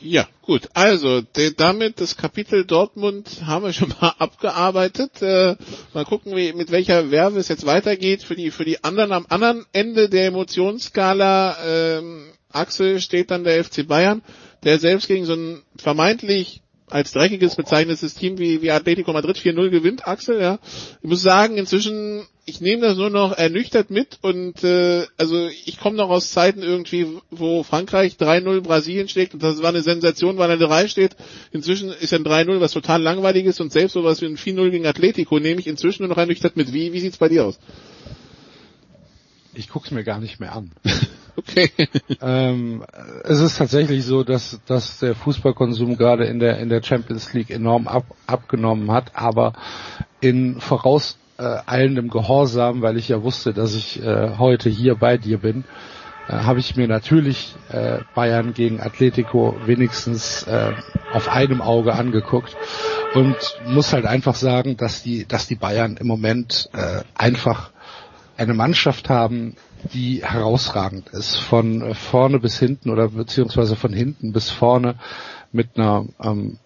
Ja, 0.00 0.28
gut. 0.42 0.68
Also, 0.74 1.22
damit 1.56 2.00
das 2.00 2.16
Kapitel 2.16 2.64
Dortmund 2.64 3.42
haben 3.46 3.64
wir 3.64 3.72
schon 3.72 3.92
mal 4.00 4.12
abgearbeitet. 4.18 5.22
Äh, 5.22 5.56
mal 5.92 6.04
gucken, 6.04 6.36
wie, 6.36 6.52
mit 6.52 6.70
welcher 6.70 7.10
Werbe 7.10 7.38
es 7.38 7.48
jetzt 7.48 7.66
weitergeht. 7.66 8.22
Für 8.22 8.36
die, 8.36 8.52
für 8.52 8.64
die 8.64 8.84
anderen 8.84 9.10
am 9.12 9.26
anderen 9.28 9.64
Ende 9.72 10.08
der 10.08 10.26
Emotionsskala 10.26 11.56
ähm, 11.66 12.26
Axel 12.52 13.00
steht 13.00 13.30
dann 13.30 13.42
der 13.42 13.64
FC 13.64 13.88
Bayern, 13.88 14.22
der 14.62 14.78
selbst 14.78 15.08
gegen 15.08 15.24
so 15.24 15.34
ein 15.34 15.62
vermeintlich 15.76 16.62
als 16.90 17.12
dreckiges 17.12 17.56
bezeichnetes 17.56 18.14
Team 18.14 18.38
wie, 18.38 18.62
wie 18.62 18.70
Atletico 18.70 19.12
Madrid 19.12 19.36
4-0 19.36 19.70
gewinnt, 19.70 20.06
Axel, 20.06 20.40
ja. 20.40 20.58
Ich 21.02 21.08
muss 21.08 21.22
sagen, 21.22 21.56
inzwischen, 21.56 22.22
ich 22.44 22.60
nehme 22.60 22.82
das 22.82 22.96
nur 22.96 23.10
noch 23.10 23.32
ernüchtert 23.36 23.90
mit 23.90 24.18
und 24.22 24.62
äh, 24.64 25.06
also 25.16 25.48
ich 25.64 25.78
komme 25.78 25.96
noch 25.96 26.10
aus 26.10 26.30
Zeiten 26.30 26.62
irgendwie, 26.62 27.06
wo 27.30 27.62
Frankreich 27.62 28.14
3-0 28.14 28.60
Brasilien 28.62 29.08
schlägt 29.08 29.34
und 29.34 29.42
das 29.42 29.62
war 29.62 29.68
eine 29.70 29.82
Sensation, 29.82 30.38
weil 30.38 30.50
er 30.50 30.56
3 30.58 30.88
steht. 30.88 31.16
Inzwischen 31.52 31.90
ist 31.90 32.12
ein 32.14 32.24
3-0 32.24 32.60
was 32.60 32.72
total 32.72 33.02
langweilig 33.02 33.46
ist 33.46 33.60
und 33.60 33.72
selbst 33.72 33.92
sowas 33.94 34.20
wie 34.20 34.26
ein 34.26 34.36
4-0 34.36 34.70
gegen 34.70 34.86
Atletico 34.86 35.38
nehme 35.38 35.60
ich 35.60 35.66
inzwischen 35.66 36.02
nur 36.02 36.10
noch 36.10 36.18
ernüchtert 36.18 36.56
mit. 36.56 36.72
Wie, 36.72 36.92
wie 36.92 37.00
sieht's 37.00 37.18
bei 37.18 37.28
dir 37.28 37.44
aus? 37.46 37.58
Ich 39.54 39.68
guck's 39.68 39.90
mir 39.90 40.04
gar 40.04 40.20
nicht 40.20 40.40
mehr 40.40 40.54
an. 40.54 40.70
Okay. 41.38 41.70
ähm, 42.20 42.84
es 43.22 43.38
ist 43.38 43.58
tatsächlich 43.58 44.04
so, 44.04 44.24
dass, 44.24 44.60
dass 44.66 44.98
der 44.98 45.14
Fußballkonsum 45.14 45.96
gerade 45.96 46.24
in 46.24 46.40
der, 46.40 46.58
in 46.58 46.68
der 46.68 46.82
Champions 46.82 47.32
League 47.32 47.50
enorm 47.50 47.86
ab, 47.86 48.04
abgenommen 48.26 48.90
hat, 48.90 49.12
aber 49.14 49.52
in 50.20 50.60
vorauseilendem 50.60 52.10
Gehorsam, 52.10 52.82
weil 52.82 52.96
ich 52.96 53.08
ja 53.08 53.22
wusste, 53.22 53.54
dass 53.54 53.76
ich 53.76 54.02
äh, 54.02 54.36
heute 54.38 54.68
hier 54.68 54.96
bei 54.96 55.16
dir 55.16 55.38
bin, 55.38 55.62
äh, 56.28 56.32
habe 56.32 56.58
ich 56.58 56.74
mir 56.74 56.88
natürlich 56.88 57.54
äh, 57.70 58.00
Bayern 58.16 58.52
gegen 58.52 58.80
Atletico 58.80 59.54
wenigstens 59.64 60.42
äh, 60.42 60.72
auf 61.12 61.28
einem 61.28 61.62
Auge 61.62 61.94
angeguckt 61.94 62.56
und 63.14 63.36
muss 63.64 63.92
halt 63.92 64.06
einfach 64.06 64.34
sagen, 64.34 64.76
dass 64.76 65.04
die, 65.04 65.24
dass 65.24 65.46
die 65.46 65.54
Bayern 65.54 65.98
im 65.98 66.08
Moment 66.08 66.68
äh, 66.72 67.02
einfach 67.14 67.70
eine 68.36 68.54
Mannschaft 68.54 69.08
haben, 69.08 69.56
die 69.92 70.22
herausragend 70.24 71.08
ist, 71.10 71.36
von 71.36 71.94
vorne 71.94 72.38
bis 72.40 72.58
hinten 72.58 72.90
oder 72.90 73.08
beziehungsweise 73.08 73.76
von 73.76 73.92
hinten 73.92 74.32
bis 74.32 74.50
vorne 74.50 74.96
mit 75.52 75.76
einer 75.76 76.06
ähm, 76.22 76.58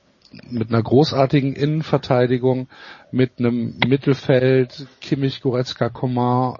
mit 0.50 0.70
einer 0.70 0.82
großartigen 0.82 1.52
Innenverteidigung, 1.54 2.68
mit 3.10 3.32
einem 3.38 3.74
Mittelfeld, 3.86 4.86
Kimmich, 5.00 5.42
Goretzka, 5.42 5.90
Coman, 5.90 6.56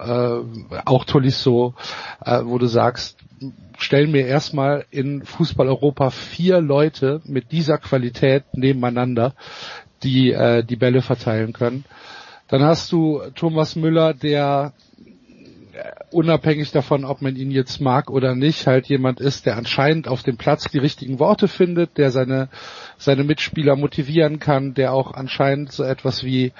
äh, 0.71 0.76
auch 0.85 1.04
Tolisso, 1.04 1.75
äh, 2.25 2.40
wo 2.44 2.59
du 2.59 2.66
sagst, 2.66 3.16
stellen 3.78 4.12
mir 4.12 4.26
erstmal 4.26 4.85
in 4.90 5.25
Fußball 5.25 5.68
Europa 5.68 6.11
vier 6.11 6.61
Leute 6.61 7.21
mit 7.25 7.50
dieser 7.52 7.78
Qualität 7.78 8.44
nebeneinander, 8.52 9.35
die 10.02 10.32
äh, 10.32 10.62
die 10.62 10.76
Bälle 10.76 11.02
verteilen 11.02 11.52
können. 11.52 11.85
Dann 12.49 12.62
hast 12.62 12.92
du 12.92 13.23
Thomas 13.35 13.76
Müller, 13.76 14.12
der 14.12 14.75
unabhängig 16.12 16.73
davon, 16.73 17.04
ob 17.04 17.23
man 17.23 17.37
ihn 17.37 17.50
jetzt 17.50 17.81
mag 17.81 18.11
oder 18.11 18.35
nicht, 18.35 18.66
halt 18.66 18.87
jemand 18.87 19.21
ist, 19.21 19.47
der 19.47 19.57
anscheinend 19.57 20.09
auf 20.09 20.23
dem 20.23 20.37
Platz 20.37 20.64
die 20.71 20.78
richtigen 20.78 21.19
Worte 21.19 21.49
findet, 21.49 21.99
der 21.99 22.11
seine, 22.11 22.49
seine 22.99 23.25
Mitspieler 23.25 23.76
motivieren 23.76 24.38
kann, 24.38 24.75
der 24.75 24.92
auch 24.92 25.12
anscheinend 25.14 25.73
so 25.73 25.85
etwas 25.85 26.25
wie 26.25 26.52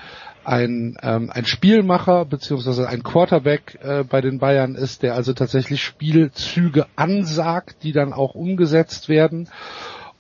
ein, 0.45 0.97
ähm, 1.03 1.31
ein 1.33 1.45
Spielmacher 1.45 2.25
beziehungsweise 2.25 2.89
ein 2.89 3.03
Quarterback 3.03 3.79
äh, 3.83 4.05
bei 4.05 4.21
den 4.21 4.39
Bayern 4.39 4.75
ist, 4.75 5.03
der 5.03 5.15
also 5.15 5.33
tatsächlich 5.33 5.83
Spielzüge 5.83 6.87
ansagt, 6.97 7.83
die 7.83 7.93
dann 7.93 8.13
auch 8.13 8.35
umgesetzt 8.35 9.09
werden. 9.09 9.49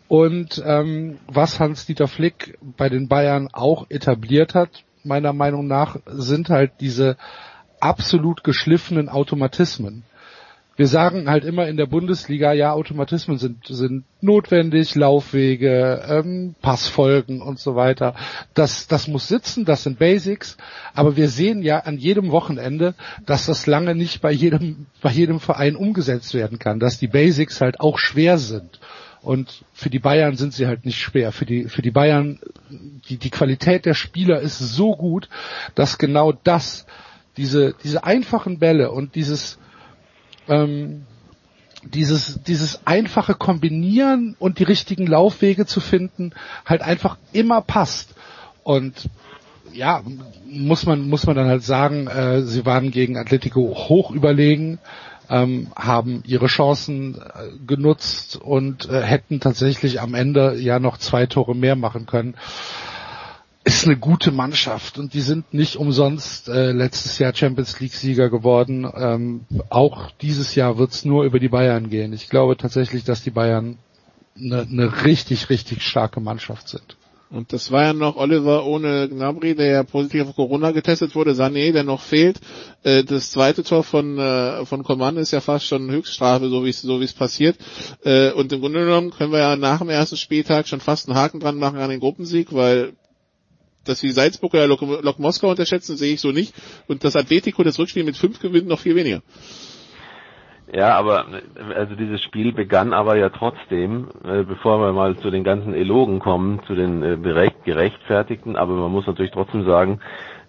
Und 0.09 0.63
ähm, 0.65 1.19
was 1.27 1.59
Hans-Dieter 1.59 2.07
Flick 2.07 2.59
bei 2.61 2.89
den 2.89 3.09
Bayern 3.09 3.49
auch 3.53 3.87
etabliert 3.89 4.55
hat, 4.55 4.85
meiner 5.05 5.33
Meinung 5.33 5.67
nach, 5.67 5.97
sind 6.07 6.49
halt 6.49 6.73
diese 6.81 7.17
absolut 7.83 8.45
geschliffenen 8.45 9.09
Automatismen. 9.09 10.05
Wir 10.75 10.87
sagen 10.87 11.29
halt 11.29 11.45
immer 11.45 11.69
in 11.69 11.77
der 11.77 11.85
Bundesliga, 11.85 12.55
ja, 12.55 12.73
Automatismen 12.73 13.37
sind, 13.37 13.67
sind 13.67 14.05
notwendig, 14.23 14.95
Laufwege, 14.95 16.03
ähm, 16.09 16.55
Passfolgen 16.63 17.43
und 17.43 17.59
so 17.59 17.77
weiter. 17.77 18.15
Das, 18.55 18.87
das 18.87 19.07
muss 19.07 19.29
sitzen, 19.29 19.67
das 19.67 19.83
sind 19.83 19.99
Basics. 19.99 20.57
Aber 20.95 21.17
wir 21.17 21.29
sehen 21.29 21.63
ja 21.63 21.81
an 21.81 21.99
jedem 21.99 22.31
Wochenende, 22.31 22.95
dass 23.27 23.47
das 23.47 23.67
lange 23.67 23.95
nicht 23.95 24.23
bei 24.23 24.33
jedem, 24.33 24.87
bei 25.03 25.11
jedem 25.11 25.41
Verein 25.41 25.77
umgesetzt 25.77 26.33
werden 26.33 26.59
kann, 26.59 26.81
dass 26.81 26.99
die 26.99 27.09
Basics 27.09 27.61
halt 27.61 27.81
auch 27.81 27.99
schwer 27.99 28.39
sind. 28.39 28.81
Und 29.21 29.65
für 29.75 29.91
die 29.91 30.01
Bayern 30.01 30.37
sind 30.37 30.55
sie 30.55 30.67
halt 30.67 30.87
nicht 30.87 30.99
schwer. 30.99 31.33
Für 31.33 31.45
die, 31.45 31.67
für 31.67 31.83
die 31.83 31.93
Bayern, 31.93 32.41
die, 33.09 33.19
die 33.19 33.31
Qualität 33.31 33.85
der 33.85 33.95
Spieler 33.95 34.41
ist 34.41 34.59
so 34.59 34.97
gut, 34.97 35.29
dass 35.75 35.99
genau 35.99 36.33
das 36.33 36.87
diese, 37.37 37.75
diese 37.83 38.05
einfachen 38.05 38.59
Bälle 38.59 38.91
und 38.91 39.15
dieses, 39.15 39.59
ähm, 40.49 41.07
dieses, 41.85 42.43
dieses 42.43 42.87
einfache 42.87 43.35
Kombinieren 43.35 44.37
und 44.39 44.59
die 44.59 44.65
richtigen 44.65 45.07
Laufwege 45.07 45.67
zu 45.67 45.81
finden, 45.81 46.33
halt 46.65 46.83
einfach 46.83 47.17
immer 47.33 47.61
passt. 47.61 48.15
Und 48.63 49.09
ja, 49.73 50.03
muss 50.47 50.87
man, 50.87 51.09
muss 51.09 51.27
man 51.27 51.37
dann 51.37 51.49
halt 51.49 51.65
sagen, 51.65 52.07
äh, 52.07 52.43
sie 52.43 52.67
waren 52.67 52.91
gegen 52.91 53.17
Atletico 53.17 53.75
hoch 53.75 54.11
überlegen, 54.11 54.79
ähm, 55.31 55.69
haben 55.75 56.23
ihre 56.27 56.47
Chancen 56.47 57.17
äh, 57.17 57.57
genutzt 57.67 58.37
und 58.37 58.89
äh, 58.91 59.03
hätten 59.03 59.41
tatsächlich 59.41 60.01
am 60.01 60.15
Ende 60.15 60.57
ja 60.59 60.79
noch 60.79 60.99
zwei 60.99 61.27
Tore 61.27 61.57
mehr 61.57 61.75
machen 61.75 62.07
können 62.07 62.35
ist 63.65 63.85
eine 63.85 63.97
gute 63.97 64.33
Mannschaft 64.33 64.99
und 64.99 65.15
die 65.15 65.21
sind 65.21 65.55
nicht 65.55 65.77
umsonst 65.77 66.49
äh, 66.49 66.73
letztes 66.73 67.19
Jahr 67.19 67.35
Champions 67.35 67.79
League 67.81 67.95
Sieger 67.95 68.29
geworden. 68.29 68.91
Ähm, 68.95 69.43
auch 69.71 70.11
dieses 70.21 70.55
Jahr 70.55 70.79
wird 70.79 70.93
es 70.93 71.05
nur 71.05 71.25
über 71.25 71.39
die 71.39 71.49
Bayern 71.49 71.89
gehen. 71.89 72.13
Ich 72.13 72.29
glaube 72.29 72.57
tatsächlich, 72.57 73.05
dass 73.05 73.23
die 73.23 73.31
Bayern 73.31 73.79
eine, 74.37 74.63
eine 74.63 75.05
richtig, 75.05 75.49
richtig 75.49 75.83
starke 75.83 76.21
Mannschaft 76.21 76.69
sind. 76.69 76.97
Und 77.31 77.55
das 77.55 77.71
war 77.71 77.85
ja 77.85 77.93
noch 77.95 78.17
Oliver 78.17 78.67
ohne 78.67 79.09
Gnabry, 79.09 79.55
der 79.55 79.67
ja 79.67 79.83
positiv 79.85 80.29
auf 80.29 80.37
Corona 80.37 80.73
getestet 80.73 81.15
wurde, 81.15 81.33
Sané, 81.33 81.73
der 81.73 81.83
noch 81.83 82.03
fehlt. 82.03 82.39
Äh, 82.83 83.05
das 83.05 83.31
zweite 83.31 83.63
Tor 83.63 83.85
von 83.85 84.19
äh, 84.19 84.67
von 84.67 84.83
Coman 84.83 85.17
ist 85.17 85.31
ja 85.31 85.41
fast 85.41 85.67
schon 85.67 85.91
Höchststrafe, 85.91 86.51
so 86.51 86.63
wie 86.65 86.69
es 86.69 86.83
so 86.83 87.01
wie 87.01 87.05
es 87.05 87.15
passiert. 87.15 87.57
Äh, 88.05 88.33
und 88.33 88.53
im 88.53 88.61
Grunde 88.61 88.85
genommen 88.85 89.13
können 89.13 89.33
wir 89.33 89.39
ja 89.39 89.57
nach 89.57 89.79
dem 89.79 89.89
ersten 89.89 90.19
Spieltag 90.19 90.69
schon 90.69 90.81
fast 90.81 91.09
einen 91.09 91.17
Haken 91.17 91.41
dran 91.41 91.57
machen 91.57 91.79
an 91.79 91.89
den 91.89 92.01
Gruppensieg, 92.01 92.53
weil 92.53 92.93
dass 93.85 94.01
sie 94.01 94.11
Salzburg 94.11 94.55
oder 94.55 94.67
Lok, 94.67 94.81
Lok 94.81 95.19
Moskau 95.19 95.51
unterschätzen, 95.51 95.97
sehe 95.97 96.15
ich 96.15 96.21
so 96.21 96.33
nicht. 96.33 96.55
Und 96.89 97.05
das 97.05 97.17
Atletico 97.17 97.63
das 97.63 97.79
Rückspiel 97.79 98.05
mit 98.05 98.17
fünf 98.17 98.41
gewinnt 98.41 98.69
noch 98.69 98.81
viel 98.81 98.95
weniger. 98.97 99.23
Ja, 100.73 100.95
aber 100.97 101.27
also 101.75 101.95
dieses 101.97 102.23
Spiel 102.23 102.53
begann 102.53 102.95
aber 102.95 103.17
ja 103.17 103.29
trotzdem, 103.29 104.09
äh, 104.25 104.43
bevor 104.43 104.81
wir 104.81 104.93
mal 104.93 105.17
zu 105.19 105.31
den 105.31 105.45
ganzen 105.45 105.75
Elogen 105.75 106.19
kommen, 106.19 106.61
zu 106.67 106.75
den 106.75 107.03
äh, 107.03 107.51
gerechtfertigten, 107.65 108.57
aber 108.57 108.73
man 108.75 108.91
muss 108.91 109.07
natürlich 109.07 109.33
trotzdem 109.33 109.67
sagen, 109.67 110.01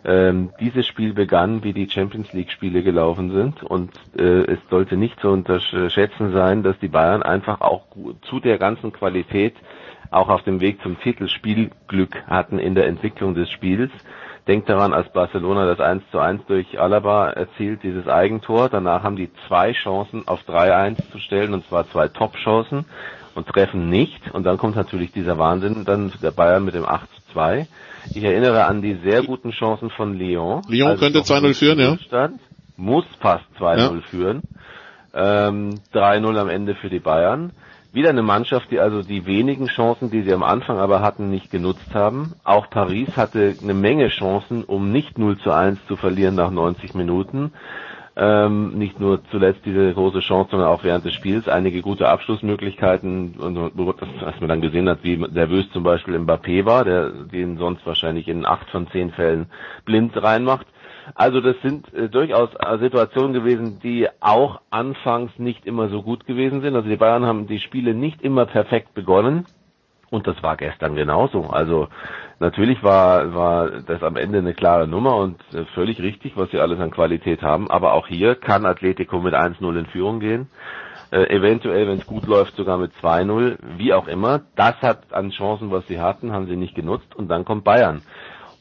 ähm, 0.06 0.52
dieses 0.62 0.88
Spiel 0.88 1.14
begann, 1.14 1.64
wie 1.64 1.74
die 1.74 1.90
Champions 1.90 2.32
League 2.32 2.52
Spiele 2.52 2.84
gelaufen 2.84 3.32
sind 3.32 3.64
und 3.64 3.92
äh, 4.18 4.44
es 4.54 4.60
sollte 4.70 4.96
nicht 4.96 5.20
zu 5.20 5.30
unterschätzen 5.30 6.32
sein, 6.32 6.64
dass 6.64 6.80
die 6.80 6.90
Bayern 6.90 7.24
einfach 7.24 7.60
auch 7.60 7.86
zu 8.30 8.40
der 8.40 8.58
ganzen 8.58 8.94
Qualität 8.94 9.56
auch 10.12 10.30
auf 10.30 10.44
dem 10.44 10.62
Weg 10.62 10.82
zum 10.82 11.00
Titel 11.00 11.28
Spielglück 11.28 12.24
hatten 12.28 12.60
in 12.60 12.76
der 12.76 12.88
Entwicklung 12.88 13.36
des 13.36 13.50
Spiels. 13.50 13.92
Denkt 14.48 14.68
daran, 14.68 14.94
als 14.94 15.12
Barcelona 15.14 15.66
das 15.66 15.80
1 15.80 16.04
zu 16.12 16.20
1 16.20 16.46
durch 16.48 16.80
Alaba 16.80 17.30
erzielt, 17.30 17.82
dieses 17.84 18.08
Eigentor. 18.08 18.68
Danach 18.68 19.04
haben 19.04 19.16
die 19.16 19.30
zwei 19.48 19.72
Chancen 19.72 20.28
auf 20.28 20.42
3-1 20.42 21.12
zu 21.12 21.20
stellen, 21.20 21.54
und 21.54 21.66
zwar 21.68 21.90
zwei 21.90 22.10
Top-Chancen 22.10 22.86
und 23.36 23.48
treffen 23.48 23.90
nicht. 23.90 24.32
Und 24.34 24.44
dann 24.44 24.58
kommt 24.58 24.76
natürlich 24.76 25.14
dieser 25.14 25.38
Wahnsinn, 25.38 25.86
dann 25.86 26.12
der 26.22 26.32
Bayern 26.32 26.66
mit 26.66 26.76
dem 26.76 26.86
8 26.86 27.10
zu 27.10 27.34
2. 27.34 27.68
Ich 28.14 28.24
erinnere 28.24 28.66
an 28.66 28.82
die 28.82 28.96
sehr 28.96 29.24
guten 29.24 29.52
Chancen 29.52 29.90
von 29.90 30.18
Lyon. 30.18 30.62
Lyon 30.68 30.90
also 30.90 31.04
könnte 31.04 31.20
2-0 31.20 31.54
führen, 31.58 31.80
ja. 31.80 31.98
Stand, 32.00 32.40
muss 32.76 33.06
fast 33.22 33.46
2-0 33.60 33.78
ja. 33.78 34.02
führen. 34.10 34.42
Ähm, 35.14 35.80
3-0 35.94 36.38
am 36.38 36.50
Ende 36.50 36.76
für 36.76 36.90
die 36.90 37.00
Bayern. 37.00 37.54
Wieder 37.94 38.10
eine 38.10 38.24
Mannschaft, 38.24 38.72
die 38.72 38.80
also 38.80 39.04
die 39.04 39.28
wenigen 39.28 39.68
Chancen, 39.68 40.10
die 40.10 40.24
sie 40.24 40.34
am 40.34 40.42
Anfang 40.42 40.80
aber 40.80 41.02
hatten, 41.02 41.30
nicht 41.30 41.52
genutzt 41.52 41.94
haben. 41.94 42.34
Auch 42.44 42.68
Paris 42.72 43.16
hatte 43.16 43.56
eine 43.62 43.76
Menge 43.76 44.08
Chancen, 44.08 44.64
um 44.64 44.92
nicht 44.92 45.20
0 45.20 45.38
zu 45.38 45.52
1 45.52 45.78
zu 45.88 45.96
verlieren 45.96 46.34
nach 46.34 46.50
90 46.50 46.96
Minuten. 46.96 47.54
Ähm, 48.16 48.80
nicht 48.80 49.00
nur 49.00 49.24
zuletzt 49.30 49.62
diese 49.66 49.94
große 49.94 50.22
Chance, 50.22 50.50
sondern 50.52 50.70
auch 50.70 50.84
während 50.84 51.06
des 51.06 51.14
Spiels 51.14 51.48
einige 51.48 51.84
gute 51.84 52.10
Abschlussmöglichkeiten, 52.10 53.36
und, 53.38 53.58
was 53.58 54.40
man 54.40 54.50
dann 54.50 54.62
gesehen 54.62 54.90
hat, 54.90 55.04
wie 55.04 55.18
nervös 55.18 55.70
zum 55.72 55.84
Beispiel 55.84 56.18
Mbappé 56.18 56.66
war, 56.66 56.86
der 56.86 57.12
den 57.12 57.58
sonst 57.58 57.86
wahrscheinlich 57.86 58.28
in 58.28 58.48
acht 58.48 58.72
von 58.72 58.88
zehn 58.88 59.12
Fällen 59.12 59.46
blind 59.86 60.20
reinmacht. 60.22 60.66
Also 61.16 61.42
das 61.42 61.56
sind 61.62 61.94
äh, 61.94 62.10
durchaus 62.10 62.50
äh, 62.56 62.78
Situationen 62.80 63.34
gewesen, 63.34 63.80
die 63.82 64.08
auch 64.20 64.62
anfangs 64.70 65.38
nicht 65.38 65.66
immer 65.66 65.90
so 65.90 66.02
gut 66.02 66.26
gewesen 66.26 66.62
sind. 66.62 66.76
Also 66.76 66.90
die 66.90 66.98
Bayern 66.98 67.26
haben 67.26 67.48
die 67.48 67.60
Spiele 67.60 67.94
nicht 67.94 68.22
immer 68.22 68.46
perfekt 68.46 68.94
begonnen. 68.94 69.46
Und 70.10 70.28
das 70.28 70.44
war 70.44 70.58
gestern 70.58 70.96
genauso. 70.96 71.46
Also 71.46 71.88
natürlich 72.40 72.84
war, 72.84 73.34
war 73.34 73.82
das 73.82 74.04
am 74.04 74.16
Ende 74.16 74.38
eine 74.38 74.54
klare 74.54 74.88
Nummer 74.88 75.18
und 75.18 75.42
äh, 75.54 75.66
völlig 75.74 76.00
richtig, 76.02 76.38
was 76.38 76.52
sie 76.52 76.60
alles 76.60 76.80
an 76.80 76.92
Qualität 76.92 77.42
haben. 77.42 77.70
Aber 77.72 77.94
auch 77.94 78.08
hier 78.08 78.36
kann 78.36 78.66
Atletico 78.66 79.20
mit 79.20 79.34
1-0 79.34 79.80
in 79.80 79.86
Führung 79.88 80.20
gehen. 80.20 80.50
Äh, 81.12 81.36
eventuell, 81.36 81.88
wenn 81.88 81.98
es 81.98 82.06
gut 82.06 82.28
läuft, 82.28 82.56
sogar 82.56 82.78
mit 82.78 82.92
2-0, 83.02 83.58
wie 83.78 83.94
auch 83.94 84.08
immer. 84.08 84.42
Das 84.56 84.76
hat 84.82 85.14
an 85.14 85.32
Chancen, 85.32 85.72
was 85.72 85.88
sie 85.88 86.00
hatten, 86.00 86.32
haben 86.32 86.46
sie 86.46 86.58
nicht 86.58 86.76
genutzt. 86.76 87.16
Und 87.16 87.28
dann 87.30 87.44
kommt 87.44 87.64
Bayern. 87.64 88.04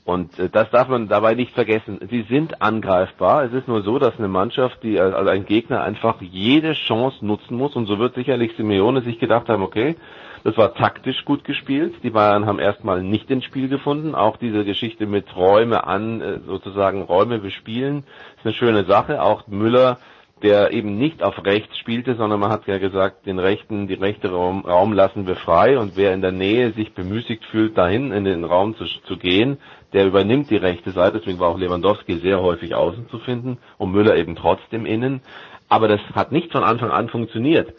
Und 0.05 0.39
äh, 0.39 0.49
das 0.49 0.71
darf 0.71 0.89
man 0.89 1.09
dabei 1.09 1.35
nicht 1.35 1.53
vergessen. 1.53 2.01
Sie 2.11 2.23
sind 2.23 2.61
angreifbar. 2.61 3.45
Es 3.45 3.53
ist 3.53 3.69
nur 3.69 3.83
so, 3.83 3.99
dass 3.99 4.19
eine 4.19 4.29
Mannschaft, 4.29 4.83
die 4.83 4.99
also 4.99 5.29
ein 5.29 5.47
Gegner 5.47 5.83
einfach 5.83 6.21
jede 6.21 6.73
Chance 6.73 7.25
nutzen 7.25 7.57
muss. 7.57 7.77
Und 7.77 7.87
so 7.87 7.99
wird 7.99 8.15
sicherlich 8.15 8.53
Simeone 8.57 9.03
sich 9.03 9.19
gedacht 9.19 9.49
haben, 9.49 9.63
okay, 9.63 9.97
das 10.45 10.57
war 10.57 10.75
taktisch 10.75 11.25
gut 11.25 11.45
gespielt. 11.45 11.95
Die 12.03 12.11
Bayern 12.11 12.47
haben 12.47 12.59
erstmal 12.59 13.03
nicht 13.03 13.31
ins 13.31 13.45
Spiel 13.45 13.69
gefunden. 13.69 14.17
Auch 14.17 14.37
diese 14.39 14.65
Geschichte 14.65 15.07
mit 15.07 15.37
Räume 15.37 15.87
an, 15.87 16.21
äh, 16.21 16.41
sozusagen 16.41 17.03
Räume 17.03 17.39
bespielen, 17.39 18.05
ist 18.39 18.45
eine 18.45 18.55
schöne 18.55 18.85
Sache. 18.85 19.23
Auch 19.23 19.47
Müller 19.47 19.99
der 20.43 20.73
eben 20.73 20.99
nicht 20.99 21.23
auf 21.23 21.45
rechts 21.45 21.79
spielte, 21.79 22.17
sondern 22.17 22.41
man 22.41 22.51
hat 22.51 22.67
ja 22.67 22.79
gesagt, 22.79 23.27
den 23.27 23.39
rechten, 23.39 23.87
die 23.87 23.95
rechte 23.95 24.31
Raum, 24.31 24.65
Raum 24.65 24.93
lassen 24.93 25.27
wir 25.27 25.37
frei 25.37 25.79
und 25.79 25.97
wer 25.97 26.13
in 26.15 26.21
der 26.21 26.33
Nähe 26.33 26.73
sich 26.73 26.95
bemüßigt 26.95 27.45
fühlt, 27.45 27.79
dahin 27.79 28.13
in 28.13 28.25
den 28.25 28.45
Raum 28.45 28.77
zu, 28.77 28.85
zu 29.07 29.17
gehen, 29.17 29.59
der 29.93 30.07
übernimmt 30.07 30.51
die 30.51 30.57
rechte 30.57 30.91
Seite, 30.91 31.19
deswegen 31.19 31.39
war 31.39 31.49
auch 31.49 31.59
Lewandowski 31.59 32.19
sehr 32.19 32.41
häufig 32.41 32.75
außen 32.75 33.09
zu 33.09 33.19
finden 33.19 33.59
und 33.79 33.93
Müller 33.93 34.17
eben 34.17 34.37
trotzdem 34.37 34.87
innen. 34.87 35.21
Aber 35.69 35.89
das 35.89 36.01
hat 36.15 36.33
nicht 36.33 36.53
von 36.53 36.65
Anfang 36.65 36.91
an 36.91 37.09
funktioniert. 37.09 37.75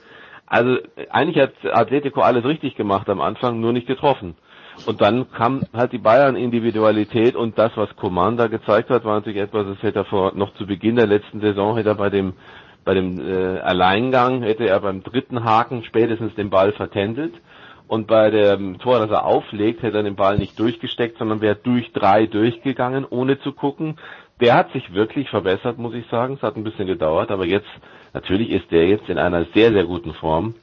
Also 0.46 0.78
eigentlich 1.10 1.42
hat 1.42 1.54
Atletico 1.72 2.22
alles 2.22 2.46
richtig 2.46 2.76
gemacht 2.76 3.10
am 3.10 3.22
Anfang, 3.22 3.60
nur 3.60 3.74
nicht 3.74 3.88
getroffen. 3.88 4.36
Und 4.86 5.02
dann 5.02 5.32
kam 5.32 5.64
halt 5.74 5.92
die 5.92 6.00
Bayern-Individualität 6.00 7.36
und 7.36 7.58
das, 7.58 7.72
was 7.76 7.96
Commander 7.96 8.50
gezeigt 8.50 8.90
hat, 8.90 9.06
war 9.06 9.16
natürlich 9.16 9.40
etwas, 9.40 9.68
das 9.68 9.82
hätte 9.84 10.00
er 10.00 10.06
vor, 10.06 10.34
noch 10.36 10.54
zu 10.56 10.66
Beginn 10.66 10.96
der 10.96 11.08
letzten 11.08 11.42
Saison, 11.42 11.78
hätte 11.78 11.90
er 11.90 11.96
bei 11.96 12.10
dem, 12.10 12.34
bei 12.84 12.94
dem 12.94 13.20
äh, 13.20 13.60
Alleingang, 13.60 14.42
hätte 14.42 14.68
er 14.68 14.80
beim 14.80 15.04
dritten 15.04 15.44
Haken 15.44 15.84
spätestens 15.84 16.34
den 16.36 16.50
Ball 16.50 16.72
vertändelt. 16.74 17.34
Und 17.88 18.08
bei 18.08 18.30
dem 18.30 18.80
Tor, 18.80 19.00
das 19.00 19.12
er 19.12 19.26
auflegt, 19.26 19.84
hätte 19.84 19.98
er 19.98 20.04
den 20.04 20.16
Ball 20.16 20.38
nicht 20.38 20.58
durchgesteckt, 20.58 21.18
sondern 21.18 21.42
wäre 21.42 21.56
durch 21.56 21.92
drei 21.92 22.26
durchgegangen, 22.26 23.06
ohne 23.08 23.40
zu 23.40 23.52
gucken. 23.52 23.98
Der 24.40 24.56
hat 24.56 24.72
sich 24.72 24.94
wirklich 24.94 25.30
verbessert, 25.30 25.78
muss 25.78 25.94
ich 25.94 26.08
sagen. 26.08 26.36
Es 26.36 26.42
hat 26.42 26.56
ein 26.56 26.64
bisschen 26.64 26.88
gedauert, 26.88 27.30
aber 27.30 27.46
jetzt, 27.46 27.70
natürlich 28.14 28.50
ist 28.50 28.72
der 28.72 28.88
jetzt 28.88 29.10
in 29.10 29.18
einer 29.18 29.46
sehr, 29.54 29.72
sehr 29.72 29.86
guten 29.86 30.14
Form. 30.14 30.56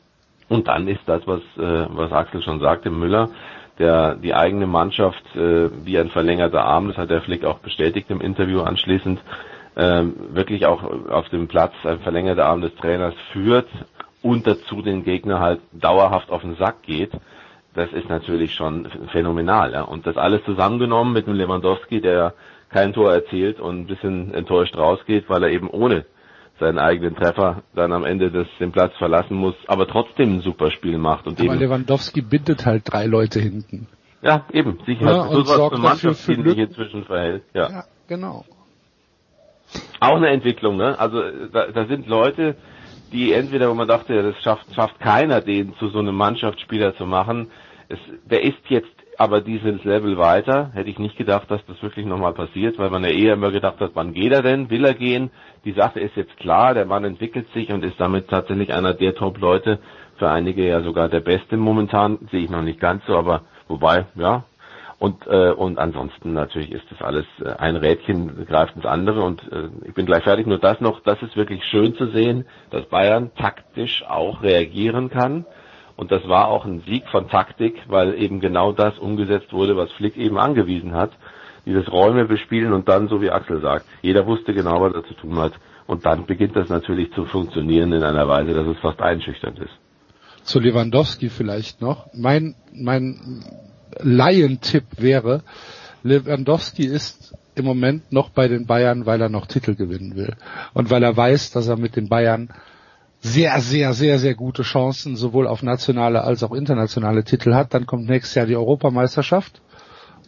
Und 0.48 0.66
dann 0.66 0.88
ist 0.88 1.02
das, 1.06 1.22
was, 1.26 1.40
äh, 1.56 1.86
was 1.90 2.10
Axel 2.10 2.42
schon 2.42 2.58
sagte, 2.58 2.90
Müller, 2.90 3.30
der 3.78 4.16
die 4.16 4.34
eigene 4.34 4.66
Mannschaft 4.66 5.24
äh, 5.36 5.70
wie 5.84 5.98
ein 5.98 6.10
verlängerter 6.10 6.64
Arm, 6.64 6.88
das 6.88 6.96
hat 6.96 7.10
der 7.10 7.22
Flick 7.22 7.44
auch 7.44 7.58
bestätigt 7.58 8.10
im 8.10 8.20
Interview 8.20 8.60
anschließend, 8.62 9.20
äh, 9.76 10.02
wirklich 10.30 10.66
auch 10.66 10.82
auf 11.08 11.28
dem 11.28 11.46
Platz 11.46 11.72
ein 11.84 12.00
verlängerter 12.00 12.46
Arm 12.46 12.60
des 12.60 12.74
Trainers 12.74 13.14
führt 13.32 13.68
und 14.22 14.46
dazu 14.46 14.82
den 14.82 15.04
Gegner 15.04 15.40
halt 15.40 15.60
dauerhaft 15.72 16.30
auf 16.30 16.42
den 16.42 16.56
Sack 16.56 16.82
geht, 16.82 17.10
das 17.74 17.92
ist 17.92 18.08
natürlich 18.08 18.54
schon 18.54 18.88
phänomenal. 19.12 19.72
Ja? 19.72 19.82
Und 19.82 20.06
das 20.06 20.16
alles 20.16 20.44
zusammengenommen 20.44 21.12
mit 21.12 21.26
dem 21.26 21.34
Lewandowski, 21.34 22.00
der 22.00 22.34
kein 22.68 22.92
Tor 22.92 23.12
erzielt 23.12 23.60
und 23.60 23.80
ein 23.80 23.86
bisschen 23.86 24.34
enttäuscht 24.34 24.76
rausgeht, 24.76 25.28
weil 25.28 25.42
er 25.44 25.50
eben 25.50 25.68
ohne 25.68 26.04
seinen 26.58 26.78
eigenen 26.78 27.16
Treffer 27.16 27.62
dann 27.74 27.92
am 27.92 28.04
Ende 28.04 28.30
des, 28.30 28.46
den 28.60 28.70
Platz 28.70 28.92
verlassen 28.98 29.34
muss, 29.36 29.54
aber 29.66 29.88
trotzdem 29.88 30.36
ein 30.36 30.40
super 30.42 30.70
Spiel 30.70 30.98
macht. 30.98 31.26
Und 31.26 31.40
aber 31.40 31.52
eben, 31.52 31.58
Lewandowski 31.58 32.20
bindet 32.20 32.66
halt 32.66 32.82
drei 32.84 33.06
Leute 33.06 33.40
hinten. 33.40 33.86
Ja, 34.22 34.44
eben, 34.52 34.78
sich 34.84 35.00
Ja, 35.00 35.06
halt 35.06 35.32
so 35.32 35.38
und 35.38 35.46
sorgt 35.46 35.72
dafür 35.72 35.82
Mannschaft 35.88 36.20
für 36.20 36.34
sich 36.34 36.42
Glück. 36.42 36.58
inzwischen 36.58 37.04
verhält. 37.04 37.42
Ja. 37.54 37.70
Ja, 37.70 37.84
genau. 38.06 38.44
Auch 40.00 40.16
eine 40.16 40.28
Entwicklung, 40.28 40.76
ne? 40.76 40.98
Also 40.98 41.22
da, 41.52 41.68
da 41.68 41.86
sind 41.86 42.06
Leute, 42.06 42.56
die 43.12 43.32
entweder, 43.32 43.70
wo 43.70 43.74
man 43.74 43.88
dachte, 43.88 44.22
das 44.22 44.42
schafft, 44.42 44.74
schafft 44.74 44.98
keiner, 45.00 45.40
den 45.40 45.74
zu 45.76 45.88
so 45.88 45.98
einem 45.98 46.14
Mannschaftsspieler 46.16 46.96
zu 46.96 47.06
machen. 47.06 47.50
Es, 47.88 47.98
der 48.24 48.42
ist 48.42 48.58
jetzt 48.68 48.88
aber 49.18 49.42
dieses 49.42 49.84
Level 49.84 50.16
weiter. 50.16 50.70
Hätte 50.72 50.88
ich 50.88 50.98
nicht 50.98 51.18
gedacht, 51.18 51.50
dass 51.50 51.60
das 51.66 51.82
wirklich 51.82 52.06
nochmal 52.06 52.32
passiert, 52.32 52.78
weil 52.78 52.88
man 52.88 53.04
ja 53.04 53.10
eher 53.10 53.34
immer 53.34 53.50
gedacht 53.50 53.78
hat, 53.80 53.90
wann 53.92 54.14
geht 54.14 54.32
er 54.32 54.42
denn? 54.42 54.70
Will 54.70 54.84
er 54.84 54.94
gehen? 54.94 55.30
Die 55.66 55.72
Sache 55.72 56.00
ist 56.00 56.16
jetzt 56.16 56.36
klar, 56.38 56.72
der 56.72 56.86
Mann 56.86 57.04
entwickelt 57.04 57.46
sich 57.52 57.70
und 57.70 57.84
ist 57.84 58.00
damit 58.00 58.28
tatsächlich 58.28 58.72
einer 58.72 58.94
der 58.94 59.14
Top-Leute. 59.14 59.78
Für 60.16 60.30
einige 60.30 60.66
ja 60.66 60.82
sogar 60.82 61.10
der 61.10 61.20
Beste 61.20 61.58
momentan, 61.58 62.18
sehe 62.30 62.44
ich 62.44 62.50
noch 62.50 62.62
nicht 62.62 62.80
ganz 62.80 63.04
so, 63.06 63.16
aber 63.16 63.42
wobei, 63.68 64.06
ja, 64.14 64.44
und, 65.00 65.26
äh, 65.26 65.52
und 65.52 65.78
ansonsten 65.78 66.34
natürlich 66.34 66.70
ist 66.70 66.84
das 66.90 67.00
alles 67.00 67.24
äh, 67.42 67.54
ein 67.56 67.76
Rädchen 67.76 68.44
greift 68.44 68.76
ins 68.76 68.84
andere 68.84 69.22
und 69.22 69.40
äh, 69.50 69.70
ich 69.86 69.94
bin 69.94 70.04
gleich 70.04 70.24
fertig. 70.24 70.46
Nur 70.46 70.58
das 70.58 70.78
noch, 70.82 71.00
das 71.00 71.22
ist 71.22 71.36
wirklich 71.36 71.64
schön 71.64 71.94
zu 71.94 72.08
sehen, 72.10 72.44
dass 72.68 72.84
Bayern 72.84 73.30
taktisch 73.34 74.04
auch 74.06 74.42
reagieren 74.42 75.08
kann. 75.08 75.46
Und 75.96 76.12
das 76.12 76.28
war 76.28 76.48
auch 76.48 76.66
ein 76.66 76.82
Sieg 76.86 77.08
von 77.08 77.30
Taktik, 77.30 77.80
weil 77.88 78.14
eben 78.20 78.40
genau 78.40 78.72
das 78.72 78.98
umgesetzt 78.98 79.54
wurde, 79.54 79.74
was 79.74 79.90
Flick 79.92 80.18
eben 80.18 80.36
angewiesen 80.36 80.92
hat. 80.92 81.12
Dieses 81.64 81.90
Räume 81.90 82.26
bespielen 82.26 82.74
und 82.74 82.86
dann, 82.90 83.08
so 83.08 83.22
wie 83.22 83.30
Axel 83.30 83.62
sagt, 83.62 83.86
jeder 84.02 84.26
wusste 84.26 84.52
genau, 84.52 84.82
was 84.82 84.92
er 84.92 85.04
zu 85.04 85.14
tun 85.14 85.38
hat. 85.38 85.54
Und 85.86 86.04
dann 86.04 86.26
beginnt 86.26 86.56
das 86.56 86.68
natürlich 86.68 87.10
zu 87.14 87.24
funktionieren 87.24 87.94
in 87.94 88.02
einer 88.02 88.28
Weise, 88.28 88.52
dass 88.52 88.66
es 88.66 88.78
fast 88.80 89.00
einschüchternd 89.00 89.60
ist. 89.60 89.72
Zu 90.42 90.60
Lewandowski 90.60 91.30
vielleicht 91.30 91.80
noch. 91.80 92.08
Mein, 92.12 92.54
mein 92.74 93.44
Laientipp 93.98 94.84
wäre, 94.98 95.42
Lewandowski 96.02 96.84
ist 96.84 97.34
im 97.54 97.64
Moment 97.64 98.12
noch 98.12 98.30
bei 98.30 98.48
den 98.48 98.66
Bayern, 98.66 99.06
weil 99.06 99.20
er 99.20 99.28
noch 99.28 99.46
Titel 99.46 99.74
gewinnen 99.74 100.16
will. 100.16 100.34
Und 100.72 100.90
weil 100.90 101.02
er 101.02 101.16
weiß, 101.16 101.50
dass 101.52 101.68
er 101.68 101.76
mit 101.76 101.96
den 101.96 102.08
Bayern 102.08 102.50
sehr, 103.20 103.60
sehr, 103.60 103.92
sehr, 103.92 104.18
sehr 104.18 104.34
gute 104.34 104.62
Chancen 104.62 105.16
sowohl 105.16 105.46
auf 105.46 105.62
nationale 105.62 106.22
als 106.22 106.42
auch 106.42 106.52
internationale 106.52 107.22
Titel 107.22 107.54
hat. 107.54 107.74
Dann 107.74 107.86
kommt 107.86 108.08
nächstes 108.08 108.34
Jahr 108.34 108.46
die 108.46 108.56
Europameisterschaft. 108.56 109.60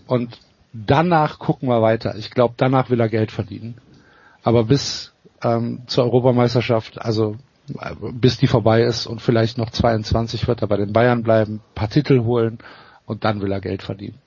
Und 0.07 0.39
danach 0.75 1.39
gucken 1.39 1.69
wir 1.69 1.81
weiter. 1.81 2.17
Ich 2.17 2.31
glaube, 2.31 2.55
danach 2.57 2.91
will 2.91 3.01
er 3.01 3.09
Geld 3.09 3.33
verdienen. 3.33 3.77
Aber 4.43 4.65
bis 4.65 5.15
ähm, 5.43 5.83
zur 5.87 6.05
Europameisterschaft, 6.05 7.01
also 7.01 7.37
äh, 7.79 7.95
bis 8.13 8.37
die 8.37 8.47
vorbei 8.47 8.83
ist 8.83 9.07
und 9.07 9.23
vielleicht 9.23 9.57
noch 9.57 9.71
22 9.71 10.47
wird 10.49 10.61
er 10.61 10.69
bei 10.69 10.77
den 10.77 10.93
Bayern 10.93 11.23
bleiben, 11.23 11.61
paar 11.75 11.89
Titel 11.89 12.25
holen 12.25 12.59
und 13.07 13.25
dann 13.25 13.41
will 13.41 13.53
er 13.53 13.61
Geld 13.61 13.83
verdienen. 13.83 14.19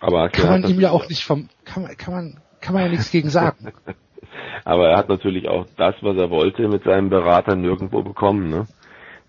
Aber 0.00 0.28
Kann 0.30 0.62
man 0.62 0.70
ihm 0.70 0.80
ja 0.80 0.90
auch 0.90 1.08
nicht 1.08 1.24
vom, 1.24 1.48
kann 1.64 1.84
man, 1.84 1.96
kann 1.96 2.12
man, 2.14 2.40
kann 2.60 2.74
man 2.74 2.84
ja 2.84 2.88
nichts 2.88 3.10
gegen 3.10 3.30
sagen. 3.30 3.72
Aber 4.64 4.88
er 4.88 4.96
hat 4.96 5.08
natürlich 5.08 5.48
auch 5.48 5.66
das, 5.76 5.94
was 6.02 6.16
er 6.16 6.30
wollte, 6.30 6.68
mit 6.68 6.84
seinem 6.84 7.08
Berater 7.08 7.56
nirgendwo 7.56 8.02
bekommen. 8.02 8.48
Ne? 8.48 8.66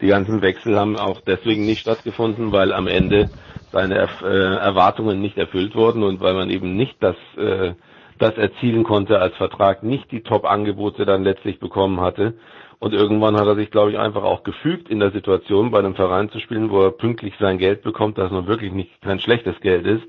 Die 0.01 0.07
ganzen 0.07 0.41
Wechsel 0.41 0.77
haben 0.77 0.97
auch 0.97 1.21
deswegen 1.21 1.65
nicht 1.65 1.79
stattgefunden, 1.79 2.51
weil 2.51 2.73
am 2.73 2.87
Ende 2.87 3.29
seine 3.71 3.95
äh, 3.95 4.55
Erwartungen 4.57 5.21
nicht 5.21 5.37
erfüllt 5.37 5.75
wurden 5.75 6.03
und 6.03 6.21
weil 6.21 6.33
man 6.33 6.49
eben 6.49 6.75
nicht 6.75 6.95
das, 7.01 7.15
äh, 7.37 7.73
das 8.19 8.35
erzielen 8.37 8.83
konnte 8.83 9.19
als 9.19 9.35
Vertrag, 9.35 9.83
nicht 9.83 10.11
die 10.11 10.21
Top-Angebote 10.21 11.05
dann 11.05 11.23
letztlich 11.23 11.59
bekommen 11.59 12.01
hatte. 12.01 12.35
Und 12.79 12.93
irgendwann 12.93 13.37
hat 13.37 13.47
er 13.47 13.55
sich, 13.55 13.71
glaube 13.71 13.91
ich, 13.91 13.99
einfach 13.99 14.23
auch 14.23 14.43
gefügt 14.43 14.89
in 14.89 14.99
der 14.99 15.11
Situation, 15.11 15.71
bei 15.71 15.79
einem 15.79 15.95
Verein 15.95 16.29
zu 16.29 16.39
spielen, 16.39 16.69
wo 16.69 16.81
er 16.81 16.91
pünktlich 16.91 17.33
sein 17.39 17.57
Geld 17.57 17.83
bekommt, 17.83 18.17
das 18.17 18.31
nun 18.31 18.47
wirklich 18.47 18.73
nicht 18.73 19.01
kein 19.01 19.19
schlechtes 19.19 19.59
Geld 19.61 19.85
ist 19.85 20.03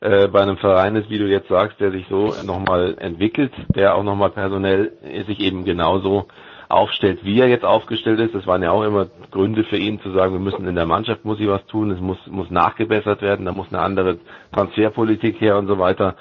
äh, 0.00 0.28
bei 0.28 0.40
einem 0.40 0.56
Verein 0.56 0.96
ist, 0.96 1.10
wie 1.10 1.18
du 1.18 1.26
jetzt 1.26 1.48
sagst, 1.48 1.78
der 1.80 1.90
sich 1.90 2.06
so 2.08 2.34
nochmal 2.44 2.96
entwickelt, 2.98 3.52
der 3.74 3.94
auch 3.94 4.02
nochmal 4.02 4.30
personell 4.30 4.92
sich 5.26 5.40
eben 5.40 5.64
genauso 5.64 6.26
aufstellt, 6.68 7.24
wie 7.24 7.40
er 7.40 7.48
jetzt 7.48 7.64
aufgestellt 7.64 8.20
ist. 8.20 8.34
Das 8.34 8.46
waren 8.46 8.62
ja 8.62 8.70
auch 8.70 8.84
immer 8.84 9.08
Gründe 9.30 9.64
für 9.64 9.76
ihn 9.76 10.00
zu 10.00 10.12
sagen, 10.12 10.32
wir 10.32 10.40
müssen 10.40 10.66
in 10.68 10.76
der 10.76 10.86
Mannschaft 10.86 11.24
muss 11.24 11.40
ich 11.40 11.48
was 11.48 11.66
tun, 11.66 11.90
es 11.90 12.00
muss, 12.00 12.18
muss 12.28 12.50
nachgebessert 12.50 13.22
werden, 13.22 13.44
da 13.44 13.52
muss 13.52 13.72
eine 13.72 13.82
andere 13.82 14.18
Transferpolitik 14.52 15.40
her 15.40 15.58
und 15.58 15.66
so 15.66 15.78
weiter. 15.78 16.14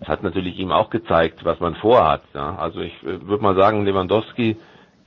Das 0.00 0.08
hat 0.08 0.22
natürlich 0.24 0.58
ihm 0.58 0.72
auch 0.72 0.90
gezeigt, 0.90 1.44
was 1.44 1.60
man 1.60 1.76
vorhat. 1.76 2.22
Ja. 2.34 2.56
Also 2.56 2.80
ich 2.80 2.92
äh, 3.04 3.26
würde 3.26 3.42
mal 3.42 3.54
sagen, 3.54 3.84
Lewandowski 3.84 4.56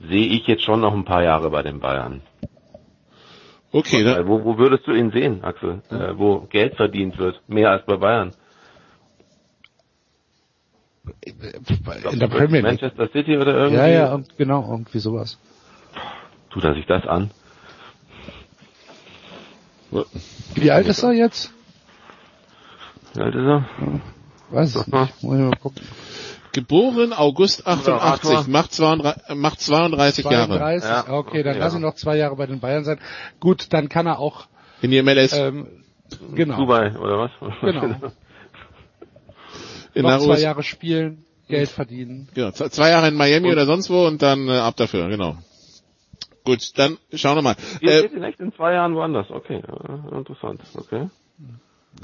sehe 0.00 0.26
ich 0.26 0.46
jetzt 0.46 0.62
schon 0.62 0.80
noch 0.80 0.94
ein 0.94 1.04
paar 1.04 1.22
Jahre 1.22 1.50
bei 1.50 1.62
den 1.62 1.80
Bayern. 1.80 2.22
Okay, 3.72 4.04
da, 4.04 4.26
wo, 4.26 4.44
wo 4.44 4.58
würdest 4.58 4.86
du 4.86 4.92
ihn 4.92 5.10
sehen, 5.10 5.44
Axel? 5.44 5.82
Äh, 5.90 6.16
wo 6.16 6.40
Geld 6.40 6.76
verdient 6.76 7.18
wird, 7.18 7.42
mehr 7.48 7.70
als 7.70 7.84
bei 7.84 7.96
Bayern? 7.96 8.32
In 11.24 12.18
der 12.18 12.28
Premier 12.28 12.60
League. 12.60 12.80
Manchester 12.80 13.08
City 13.08 13.36
oder 13.36 13.54
irgendwie? 13.54 13.76
Ja, 13.76 13.86
ja, 13.86 14.20
genau, 14.36 14.68
irgendwie 14.70 14.98
sowas. 14.98 15.38
Tut 16.50 16.64
er 16.64 16.74
sich 16.74 16.86
das 16.86 17.06
an? 17.06 17.30
Wie 20.54 20.70
alt 20.70 20.86
ist 20.86 21.02
er 21.02 21.12
jetzt? 21.12 21.52
Wie 23.14 23.20
alt 23.20 23.34
ist 23.34 23.44
er? 23.44 23.64
Weiß 24.50 24.76
ich 24.76 24.86
nicht. 24.86 25.22
Muss 25.22 25.34
ich 25.38 25.44
mal 25.44 25.56
gucken. 25.56 25.82
Geboren 26.56 27.12
August 27.12 27.66
88, 27.66 28.02
Arthur. 28.02 28.50
macht 28.50 28.72
32, 28.72 29.36
macht 29.36 29.60
32 29.60 30.24
Jahre 30.24 30.58
32, 30.58 30.88
Ja, 30.88 31.00
okay, 31.12 31.42
dann 31.42 31.52
okay, 31.52 31.60
lass 31.60 31.72
ja. 31.74 31.78
ihn 31.78 31.82
noch 31.82 31.94
zwei 31.94 32.16
Jahre 32.16 32.34
bei 32.36 32.46
den 32.46 32.60
Bayern 32.60 32.84
sein. 32.84 32.98
Gut, 33.40 33.72
dann 33.74 33.88
kann 33.90 34.06
er 34.06 34.18
auch, 34.18 34.46
in 34.80 34.90
die 34.90 35.02
MLS. 35.02 35.34
ähm, 35.34 35.66
genau, 36.34 36.56
Dubai, 36.56 36.96
oder 36.96 37.18
was? 37.18 37.30
genau, 37.60 37.84
in 39.94 40.02
noch 40.02 40.18
zwei 40.18 40.40
Jahre 40.40 40.62
spielen, 40.62 41.24
Geld 41.46 41.68
verdienen. 41.68 42.28
Genau, 42.34 42.50
zwei 42.52 42.88
Jahre 42.90 43.08
in 43.08 43.14
Miami 43.14 43.52
oder 43.52 43.66
sonst 43.66 43.90
wo 43.90 44.06
und 44.06 44.22
dann 44.22 44.48
äh, 44.48 44.52
ab 44.52 44.76
dafür, 44.76 45.08
genau. 45.08 45.36
Gut, 46.44 46.78
dann 46.78 46.96
schauen 47.12 47.36
wir 47.36 47.42
mal. 47.42 47.56
Ihr 47.80 47.90
Äh, 47.90 48.00
seht 48.02 48.12
ihn 48.12 48.22
echt 48.22 48.40
in 48.40 48.52
zwei 48.54 48.72
Jahren 48.72 48.94
woanders. 48.94 49.26
Okay, 49.30 49.60
ja, 49.66 50.16
interessant. 50.18 50.60
Okay. 50.74 51.08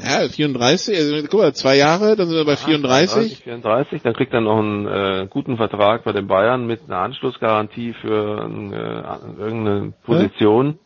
Ja, 0.00 0.28
34, 0.28 0.96
also 0.96 1.16
guck 1.28 1.40
mal, 1.40 1.54
zwei 1.54 1.76
Jahre, 1.76 2.16
dann 2.16 2.28
sind 2.28 2.36
wir 2.36 2.44
bei 2.44 2.56
34. 2.56 3.38
34, 3.38 4.02
dann 4.02 4.14
kriegt 4.14 4.32
er 4.32 4.40
noch 4.40 4.58
einen 4.58 4.86
äh, 4.86 5.26
guten 5.28 5.56
Vertrag 5.56 6.04
bei 6.04 6.12
den 6.12 6.26
Bayern 6.26 6.66
mit 6.66 6.80
einer 6.86 6.98
Anschlussgarantie 6.98 7.92
für 7.94 8.48
äh, 8.48 9.40
irgendeine 9.42 9.92
Position. 10.04 10.78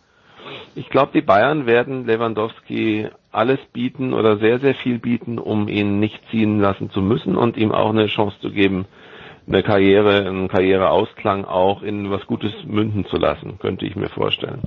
Ich 0.74 0.88
glaube, 0.88 1.12
die 1.14 1.22
Bayern 1.22 1.66
werden 1.66 2.06
Lewandowski 2.06 3.08
alles 3.32 3.58
bieten 3.72 4.12
oder 4.12 4.38
sehr, 4.38 4.60
sehr 4.60 4.74
viel 4.74 4.98
bieten, 4.98 5.38
um 5.38 5.68
ihn 5.68 6.00
nicht 6.00 6.20
ziehen 6.30 6.60
lassen 6.60 6.90
zu 6.90 7.00
müssen 7.00 7.36
und 7.36 7.56
ihm 7.56 7.72
auch 7.72 7.90
eine 7.90 8.06
Chance 8.06 8.36
zu 8.40 8.50
geben, 8.50 8.86
eine 9.46 9.62
Karriere, 9.62 10.26
einen 10.26 10.48
Karriereausklang 10.48 11.44
auch 11.44 11.82
in 11.82 12.10
was 12.10 12.26
Gutes 12.26 12.52
münden 12.64 13.06
zu 13.06 13.16
lassen, 13.16 13.58
könnte 13.58 13.86
ich 13.86 13.94
mir 13.94 14.08
vorstellen. 14.08 14.62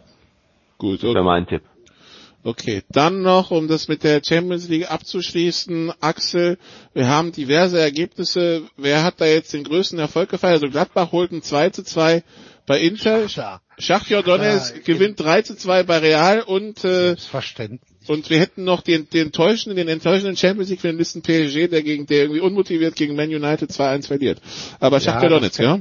Gut, 0.78 0.96
Das 0.96 1.04
wäre 1.04 1.20
okay. 1.20 1.24
mein 1.24 1.48
Tipp. 1.48 1.62
Okay. 2.44 2.82
Dann 2.90 3.22
noch, 3.22 3.52
um 3.52 3.68
das 3.68 3.88
mit 3.88 4.04
der 4.04 4.22
Champions 4.24 4.68
League 4.68 4.92
abzuschließen, 4.92 5.92
Axel, 6.00 6.58
wir 6.94 7.08
haben 7.08 7.32
diverse 7.32 7.80
Ergebnisse. 7.80 8.64
Wer 8.78 9.04
hat 9.04 9.22
da 9.22 9.26
jetzt 9.26 9.54
den 9.54 9.64
größten 9.64 10.00
Erfolg 10.00 10.30
gefeiert? 10.30 10.56
Also 10.56 10.70
Gladbach 10.70 11.12
holt 11.12 11.32
ein 11.32 11.42
2 11.42 11.70
zu 11.72 11.84
2 11.84 12.24
bei 12.66 12.80
Inter. 12.80 13.28
Schachtjor 13.80 14.24
Donetsk 14.24 14.76
Ja, 14.76 14.82
gewinnt 14.84 15.20
3 15.20 15.42
zu 15.42 15.56
2 15.56 15.84
bei 15.84 15.98
Real 15.98 16.42
und 16.42 16.84
äh. 16.84 17.16
Und 18.08 18.30
wir 18.30 18.40
hätten 18.40 18.64
noch 18.64 18.82
den, 18.82 19.10
den 19.10 19.28
enttäuschenden, 19.28 19.78
den 19.78 19.88
enttäuschenden 19.88 20.36
Champions 20.36 20.70
League 20.70 20.82
Finalisten 20.82 21.22
PSG, 21.22 21.68
der 21.68 21.84
gegen, 21.84 22.06
der 22.08 22.24
irgendwie 22.24 22.42
unmotiviert 22.42 22.96
gegen 22.96 23.16
Man 23.16 23.30
United 23.30 23.70
2-1 23.70 24.08
verliert. 24.08 24.42
Aber 24.80 25.00
Shakhtar 25.00 25.30
das 25.30 25.40
Donetsk, 25.40 25.60
ja? 25.60 25.80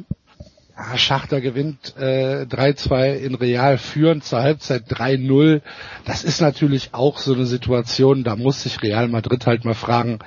Ah, 0.80 0.96
Schachter 0.96 1.40
gewinnt 1.40 1.96
äh, 1.98 2.44
3-2 2.44 3.14
in 3.16 3.34
Real, 3.34 3.78
führen 3.78 4.22
zur 4.22 4.42
Halbzeit 4.42 4.84
3-0. 4.88 5.60
Das 6.04 6.22
ist 6.22 6.40
natürlich 6.40 6.90
auch 6.94 7.18
so 7.18 7.34
eine 7.34 7.46
Situation, 7.46 8.22
da 8.22 8.36
muss 8.36 8.62
sich 8.62 8.80
Real 8.80 9.08
Madrid 9.08 9.44
halt 9.44 9.64
mal 9.64 9.74
fragen, 9.74 10.20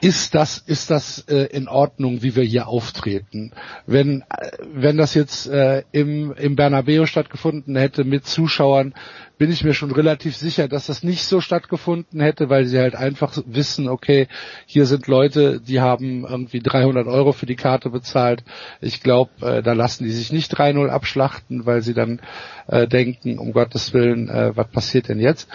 ist 0.00 0.34
das 0.34 0.56
ist 0.56 0.90
das 0.90 1.18
äh, 1.28 1.44
in 1.54 1.68
Ordnung, 1.68 2.22
wie 2.22 2.34
wir 2.34 2.44
hier 2.44 2.66
auftreten? 2.66 3.52
Wenn 3.86 4.22
äh, 4.22 4.50
wenn 4.72 4.96
das 4.96 5.12
jetzt 5.12 5.48
äh, 5.48 5.84
im 5.92 6.32
im 6.32 6.56
Bernabeu 6.56 7.04
stattgefunden 7.04 7.76
hätte 7.76 8.04
mit 8.04 8.26
Zuschauern, 8.26 8.94
bin 9.38 9.50
ich 9.50 9.64
mir 9.64 9.74
schon 9.74 9.90
relativ 9.90 10.36
sicher, 10.36 10.68
dass 10.68 10.86
das 10.86 11.02
nicht 11.02 11.24
so 11.24 11.40
stattgefunden 11.40 12.20
hätte, 12.20 12.48
weil 12.48 12.66
sie 12.66 12.78
halt 12.78 12.94
einfach 12.94 13.36
wissen, 13.46 13.88
okay, 13.88 14.28
hier 14.66 14.86
sind 14.86 15.06
Leute, 15.06 15.60
die 15.60 15.80
haben 15.80 16.24
irgendwie 16.24 16.60
300 16.60 17.06
Euro 17.06 17.32
für 17.32 17.46
die 17.46 17.56
Karte 17.56 17.90
bezahlt. 17.90 18.44
Ich 18.80 19.02
glaube, 19.02 19.30
äh, 19.40 19.62
da 19.62 19.72
lassen 19.72 20.04
die 20.04 20.10
sich 20.10 20.32
nicht 20.32 20.56
3-0 20.56 20.88
abschlachten, 20.88 21.66
weil 21.66 21.82
sie 21.82 21.94
dann 21.94 22.20
äh, 22.68 22.86
denken, 22.86 23.38
um 23.38 23.52
Gottes 23.52 23.92
Willen, 23.92 24.28
äh, 24.28 24.56
was 24.56 24.68
passiert 24.68 25.08
denn 25.08 25.18
jetzt? 25.18 25.48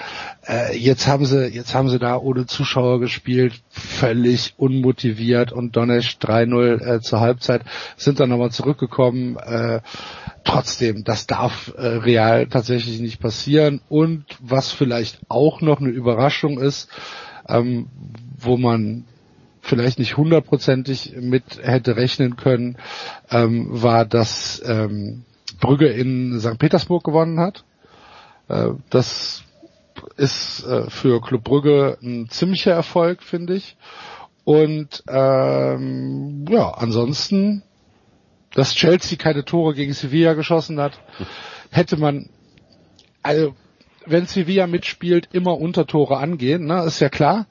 Äh, 0.45 0.77
jetzt 0.77 1.07
haben 1.07 1.25
sie, 1.25 1.47
jetzt 1.47 1.73
haben 1.73 1.89
sie 1.89 1.99
da 1.99 2.17
ohne 2.17 2.45
Zuschauer 2.45 2.99
gespielt, 2.99 3.53
völlig 3.69 4.53
unmotiviert 4.57 5.51
und 5.51 5.75
Donetsk 5.75 6.21
3-0 6.21 6.81
äh, 6.81 7.01
zur 7.01 7.21
Halbzeit, 7.21 7.61
sind 7.95 8.19
dann 8.19 8.29
nochmal 8.29 8.51
zurückgekommen. 8.51 9.37
Trotzdem, 10.47 11.03
das 11.03 11.27
darf 11.27 11.73
äh, 11.77 11.85
real 11.85 12.47
tatsächlich 12.47 13.01
nicht 13.01 13.19
passieren. 13.19 13.81
Und 13.89 14.23
was 14.39 14.71
vielleicht 14.71 15.19
auch 15.27 15.59
noch 15.59 15.81
eine 15.81 15.89
Überraschung 15.89 16.57
ist, 16.57 16.89
ähm, 17.49 17.87
wo 18.39 18.55
man 18.55 19.03
vielleicht 19.59 19.99
nicht 19.99 20.15
hundertprozentig 20.15 21.17
mit 21.19 21.43
hätte 21.61 21.97
rechnen 21.97 22.37
können, 22.37 22.77
ähm, 23.29 23.67
war, 23.69 24.05
dass 24.05 24.61
ähm, 24.65 25.25
Brügge 25.59 25.89
in 25.89 26.39
St. 26.39 26.57
Petersburg 26.57 27.03
gewonnen 27.03 27.41
hat. 27.41 27.65
Äh, 28.47 28.69
das 28.89 29.43
ist 30.15 30.65
äh, 30.65 30.89
für 30.89 31.19
Club 31.19 31.43
Brügge 31.43 31.97
ein 32.01 32.29
ziemlicher 32.29 32.71
Erfolg, 32.71 33.21
finde 33.21 33.55
ich. 33.55 33.75
Und 34.45 35.03
ähm, 35.09 36.45
ja, 36.47 36.69
ansonsten 36.69 37.63
dass 38.57 38.73
Chelsea 38.73 39.19
keine 39.19 39.45
Tore 39.45 39.75
gegen 39.75 39.93
Sevilla 39.93 40.33
geschossen 40.33 40.79
hat, 40.79 40.99
hätte 41.69 41.95
man, 41.95 42.27
also 43.21 43.53
wenn 44.07 44.25
Sevilla 44.25 44.65
mitspielt, 44.65 45.29
immer 45.31 45.59
Untertore 45.59 46.17
angehen, 46.17 46.65
ne, 46.65 46.83
ist 46.85 46.99
ja 46.99 47.09
klar. 47.09 47.45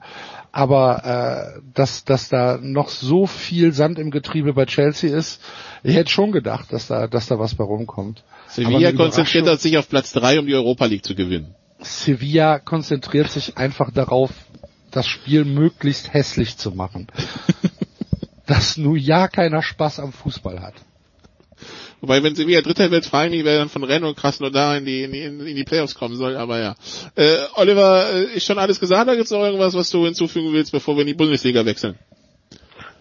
Aber 0.51 1.55
äh, 1.55 1.61
dass, 1.73 2.03
dass 2.03 2.27
da 2.27 2.59
noch 2.61 2.89
so 2.89 3.25
viel 3.25 3.71
Sand 3.71 3.99
im 3.99 4.11
Getriebe 4.11 4.51
bei 4.51 4.65
Chelsea 4.65 5.15
ist, 5.15 5.41
ich 5.81 5.95
hätte 5.95 6.09
schon 6.09 6.33
gedacht, 6.33 6.73
dass 6.73 6.87
da, 6.87 7.07
dass 7.07 7.27
da 7.27 7.39
was 7.39 7.55
bei 7.55 7.63
rumkommt. 7.63 8.25
Sevilla 8.47 8.91
konzentriert 8.91 9.61
sich 9.61 9.77
auf 9.77 9.87
Platz 9.87 10.11
drei, 10.11 10.39
um 10.39 10.45
die 10.45 10.55
Europa 10.55 10.85
League 10.87 11.05
zu 11.05 11.15
gewinnen. 11.15 11.55
Sevilla 11.79 12.59
konzentriert 12.59 13.31
sich 13.31 13.55
einfach 13.55 13.91
darauf, 13.91 14.31
das 14.91 15.07
Spiel 15.07 15.45
möglichst 15.45 16.13
hässlich 16.13 16.57
zu 16.57 16.71
machen. 16.71 17.07
dass 18.45 18.77
nur 18.77 18.97
ja 18.97 19.27
keiner 19.27 19.61
Spaß 19.61 19.99
am 19.99 20.11
Fußball 20.11 20.61
hat. 20.61 20.73
Wobei, 22.01 22.21
wenn 22.23 22.35
Sevilla 22.35 22.61
Dritter 22.61 22.91
wird, 22.91 23.05
frage 23.05 23.27
ich 23.27 23.37
mich, 23.37 23.45
wer 23.45 23.57
dann 23.57 23.69
von 23.69 23.83
Rennes 23.83 24.09
und 24.09 24.17
Krasnodar 24.17 24.77
in 24.77 24.85
die, 24.85 25.03
in 25.03 25.11
die, 25.11 25.21
in 25.23 25.55
die 25.55 25.63
Playoffs 25.63 25.95
kommen 25.95 26.15
soll, 26.15 26.35
aber 26.35 26.59
ja. 26.59 26.75
Äh, 27.15 27.37
Oliver, 27.55 28.05
äh, 28.13 28.35
ist 28.35 28.45
schon 28.45 28.59
alles 28.59 28.79
gesagt, 28.79 29.03
oder 29.03 29.15
gibt 29.15 29.25
es 29.25 29.31
noch 29.31 29.43
irgendwas, 29.43 29.75
was 29.75 29.89
du 29.89 30.05
hinzufügen 30.05 30.53
willst, 30.53 30.71
bevor 30.71 30.95
wir 30.95 31.01
in 31.01 31.07
die 31.07 31.13
Bundesliga 31.13 31.65
wechseln? 31.65 31.95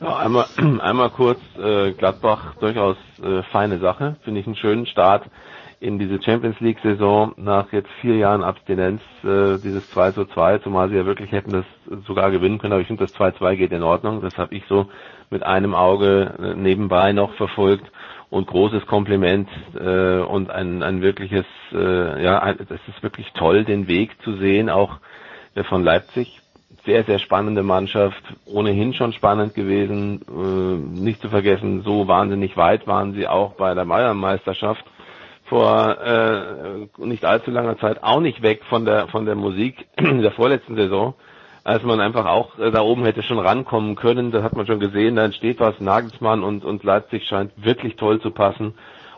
Ja, 0.01 0.17
einmal, 0.17 0.47
einmal 0.81 1.11
kurz, 1.11 1.41
äh, 1.59 1.93
Gladbach 1.93 2.55
durchaus 2.61 2.97
äh, 3.23 3.43
feine 3.53 3.79
Sache, 3.79 4.17
finde 4.25 4.41
ich 4.41 4.47
einen 4.47 4.57
schönen 4.57 4.87
Start 4.87 5.25
in 5.81 5.99
diese 5.99 6.23
Champions 6.23 6.59
League 6.61 6.79
Saison 6.83 7.35
nach 7.37 7.71
jetzt 7.73 7.91
vier 8.01 8.17
Jahren 8.17 8.43
Abstinenz, 8.43 9.03
äh, 9.25 9.59
dieses 9.59 9.91
2 9.91 10.13
zu 10.13 10.25
2, 10.25 10.59
zumal 10.59 10.89
sie 10.89 10.97
ja 10.97 11.05
wirklich 11.05 11.33
hätten 11.33 11.51
das 11.53 11.65
sogar 12.07 12.31
gewinnen 12.31 12.59
können, 12.59 12.73
aber 12.73 12.81
ich 12.81 12.89
finde 12.89 13.05
das 13.05 13.15
2-2 13.15 13.57
geht 13.57 13.73
in 13.73 13.83
Ordnung, 13.83 14.23
das 14.23 14.37
habe 14.39 14.55
ich 14.55 14.65
so 14.69 14.87
mit 15.31 15.43
einem 15.43 15.75
Auge 15.75 16.35
äh, 16.39 16.55
nebenbei 16.55 17.13
noch 17.13 17.35
verfolgt 17.35 17.87
und 18.31 18.47
großes 18.47 18.87
Kompliment 18.87 19.49
äh, 19.79 20.19
und 20.19 20.51
ein, 20.51 20.83
ein 20.83 21.01
wirkliches, 21.03 21.45
äh, 21.73 22.23
ja, 22.23 22.53
das 22.55 22.81
ist 22.89 23.03
wirklich 23.03 23.33
toll, 23.35 23.65
den 23.65 23.89
Weg 23.89 24.21
zu 24.23 24.37
sehen, 24.37 24.69
auch 24.71 24.99
äh, 25.55 25.63
von 25.65 25.83
Leipzig. 25.85 26.41
Sehr, 26.85 27.03
sehr 27.05 27.19
spannende 27.19 27.63
Mannschaft, 27.65 28.23
ohnehin 28.45 28.95
schon 28.95 29.13
spannend 29.13 29.55
gewesen, 29.55 30.21
äh, 30.29 31.01
nicht 31.01 31.21
zu 31.21 31.29
vergessen, 31.29 31.83
so 31.83 32.07
wahnsinnig 32.07 32.57
weit 32.57 32.87
waren 32.87 33.13
sie 33.15 33.27
auch 33.27 33.55
bei 33.55 33.75
der 33.75 33.85
Bayernmeisterschaft 33.85 34.85
vor 35.47 35.99
äh, 36.01 36.87
nicht 36.99 37.25
allzu 37.25 37.51
langer 37.51 37.79
Zeit 37.79 38.03
auch 38.03 38.21
nicht 38.21 38.43
weg 38.43 38.63
von 38.69 38.85
der 38.85 39.07
von 39.09 39.27
der 39.27 39.37
Musik 39.37 39.87
der 40.01 40.33
vorletzten 40.33 40.75
Saison 40.77 41.15
als 41.67 41.83
man 41.83 42.01
einfach 42.01 42.27
auch 42.27 42.57
äh, 42.61 42.71
da 42.71 42.81
oben 42.81 43.05
hätte 43.05 43.25
schon 43.25 43.41
rankommen 43.41 43.97
können. 43.97 44.31
Das 44.31 44.45
hat 44.45 44.55
man 44.55 44.67
schon 44.69 44.79
gesehen, 44.79 45.17
da 45.17 45.25
entsteht 45.25 45.59
was. 45.59 45.81
Nagelsmann 45.81 46.45
und, 46.45 46.65
und 46.65 46.85
Leipzig 46.85 47.25
scheint 47.27 47.51
wirklich 47.57 47.97
toll 47.97 48.21
zu 48.21 48.31
passen. 48.31 48.75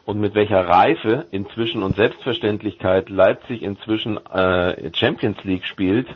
Und 0.07 0.19
mit 0.19 0.35
welcher 0.35 0.67
Reife 0.67 1.27
inzwischen 1.31 1.83
und 1.83 1.97
Selbstverständlichkeit 1.97 3.11
Leipzig 3.11 3.61
inzwischen 3.61 4.17
äh, 4.29 4.91
Champions 4.95 5.45
League 5.45 5.67
spielt, 5.67 6.07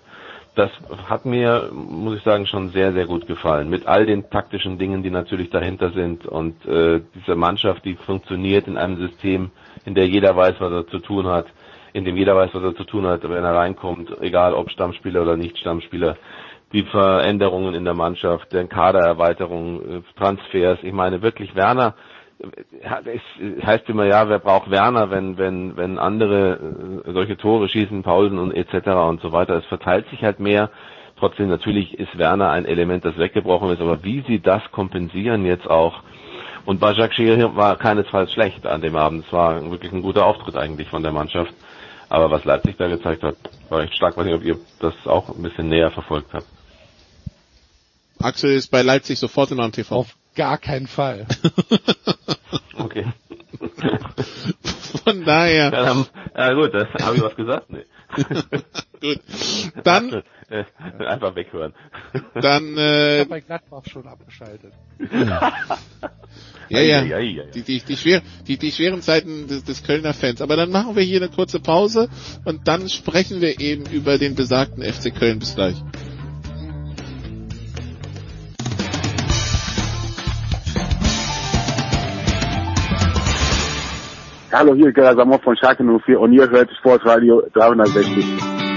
das 0.54 0.70
hat 1.06 1.26
mir, 1.26 1.68
muss 1.70 2.16
ich 2.16 2.22
sagen, 2.22 2.46
schon 2.46 2.70
sehr, 2.70 2.94
sehr 2.94 3.04
gut 3.06 3.26
gefallen. 3.26 3.68
Mit 3.68 3.86
all 3.86 4.06
den 4.06 4.30
taktischen 4.30 4.78
Dingen, 4.78 5.02
die 5.02 5.10
natürlich 5.10 5.50
dahinter 5.50 5.90
sind 5.90 6.24
und 6.24 6.64
äh, 6.64 7.02
dieser 7.14 7.36
Mannschaft, 7.36 7.84
die 7.84 7.94
funktioniert 7.94 8.66
in 8.68 8.78
einem 8.78 8.96
System, 8.96 9.50
in 9.84 9.94
der 9.94 10.08
jeder 10.08 10.34
weiß, 10.34 10.54
was 10.60 10.72
er 10.72 10.86
zu 10.86 10.98
tun 10.98 11.26
hat 11.26 11.46
in 11.92 12.04
dem 12.04 12.16
jeder 12.16 12.36
weiß, 12.36 12.50
was 12.54 12.62
er 12.62 12.74
zu 12.76 12.84
tun 12.84 13.06
hat, 13.06 13.22
wenn 13.22 13.44
er 13.44 13.54
reinkommt, 13.54 14.10
egal 14.20 14.54
ob 14.54 14.70
Stammspieler 14.70 15.22
oder 15.22 15.36
nicht 15.36 15.58
Stammspieler. 15.58 16.16
Die 16.72 16.84
Veränderungen 16.84 17.74
in 17.74 17.84
der 17.84 17.94
Mannschaft, 17.94 18.52
der 18.52 18.66
Kadererweiterung, 18.66 19.80
äh, 19.98 20.02
Transfers. 20.18 20.78
Ich 20.82 20.92
meine 20.92 21.20
wirklich 21.20 21.54
Werner, 21.54 21.94
äh, 22.38 23.18
es 23.44 23.64
heißt 23.64 23.88
immer 23.90 24.06
ja, 24.06 24.28
wer 24.28 24.38
braucht 24.38 24.70
Werner, 24.70 25.10
wenn 25.10 25.36
wenn 25.36 25.76
wenn 25.76 25.98
andere 25.98 27.02
äh, 27.06 27.12
solche 27.12 27.36
Tore 27.36 27.68
schießen, 27.68 28.02
Pausen 28.02 28.38
und 28.38 28.52
etc. 28.52 28.88
und 28.88 29.20
so 29.20 29.32
weiter. 29.32 29.56
Es 29.56 29.66
verteilt 29.66 30.08
sich 30.08 30.24
halt 30.24 30.40
mehr. 30.40 30.70
Trotzdem 31.18 31.48
natürlich 31.50 31.98
ist 32.00 32.18
Werner 32.18 32.50
ein 32.50 32.64
Element, 32.64 33.04
das 33.04 33.18
weggebrochen 33.18 33.70
ist, 33.70 33.80
aber 33.80 34.02
wie 34.02 34.24
sie 34.26 34.40
das 34.40 34.62
kompensieren 34.72 35.44
jetzt 35.44 35.68
auch. 35.68 36.02
Und 36.64 36.80
Bajak 36.80 37.12
war 37.56 37.76
keinesfalls 37.76 38.32
schlecht 38.32 38.66
an 38.66 38.80
dem 38.80 38.96
Abend. 38.96 39.26
Es 39.26 39.32
war 39.32 39.70
wirklich 39.70 39.92
ein 39.92 40.02
guter 40.02 40.26
Auftritt 40.26 40.56
eigentlich 40.56 40.88
von 40.88 41.02
der 41.02 41.12
Mannschaft. 41.12 41.52
Aber 42.12 42.30
was 42.30 42.44
Leipzig 42.44 42.76
da 42.76 42.88
gezeigt 42.88 43.22
hat, 43.22 43.36
war 43.70 43.80
echt 43.80 43.94
stark. 43.94 44.12
Ich 44.12 44.16
weiß 44.18 44.26
nicht, 44.26 44.34
ob 44.34 44.44
ihr 44.44 44.58
das 44.80 44.92
auch 45.06 45.30
ein 45.30 45.42
bisschen 45.42 45.70
näher 45.70 45.90
verfolgt 45.90 46.34
habt. 46.34 46.44
Axel 48.18 48.52
ist 48.52 48.70
bei 48.70 48.82
Leipzig 48.82 49.18
sofort 49.18 49.50
in 49.50 49.58
am 49.60 49.72
TV. 49.72 49.96
Auf 49.96 50.14
gar 50.34 50.58
keinen 50.58 50.88
Fall. 50.88 51.26
okay. 52.78 53.06
Von 55.04 55.24
daher. 55.24 55.70
Ja, 55.72 55.84
dann, 55.84 56.06
ja 56.36 56.52
gut, 56.52 56.74
das 56.74 56.88
habe 57.02 57.16
ich 57.16 57.22
was 57.22 57.34
gesagt. 57.34 57.70
Nee. 57.70 57.86
Gut. 59.00 59.20
Dann 59.84 60.22
äh, 60.50 60.64
einfach 60.98 61.34
weghören. 61.34 61.74
Dann 62.34 62.76
äh, 62.76 63.14
ich 63.14 63.20
habe 63.20 63.30
bei 63.30 63.40
Gladbach 63.40 63.84
schon 63.86 64.06
abgeschaltet. 64.06 64.72
Ja, 66.68 66.80
ja. 66.80 67.02
Die, 67.54 67.62
die, 67.62 67.80
die, 67.80 67.96
schwer, 67.96 68.22
die, 68.46 68.56
die 68.56 68.72
schweren 68.72 69.02
Zeiten 69.02 69.46
des, 69.46 69.64
des 69.64 69.82
Kölner 69.82 70.14
Fans. 70.14 70.40
Aber 70.40 70.56
dann 70.56 70.70
machen 70.70 70.96
wir 70.96 71.02
hier 71.02 71.20
eine 71.20 71.28
kurze 71.28 71.60
Pause 71.60 72.08
und 72.44 72.66
dann 72.66 72.88
sprechen 72.88 73.40
wir 73.40 73.60
eben 73.60 73.84
über 73.86 74.16
den 74.16 74.34
besagten 74.34 74.82
FC 74.82 75.14
Köln. 75.14 75.38
Bis 75.38 75.54
gleich. 75.54 75.76
Hallo, 84.54 84.74
hier 84.74 84.88
ist 84.88 84.94
Gerhard 84.94 85.16
Samov 85.16 85.42
von 85.42 85.56
Schalke 85.56 85.82
04 85.82 86.20
und 86.20 86.34
ihr 86.34 86.46
hört 86.50 86.70
Sportradio 86.76 87.42
360. 87.54 88.71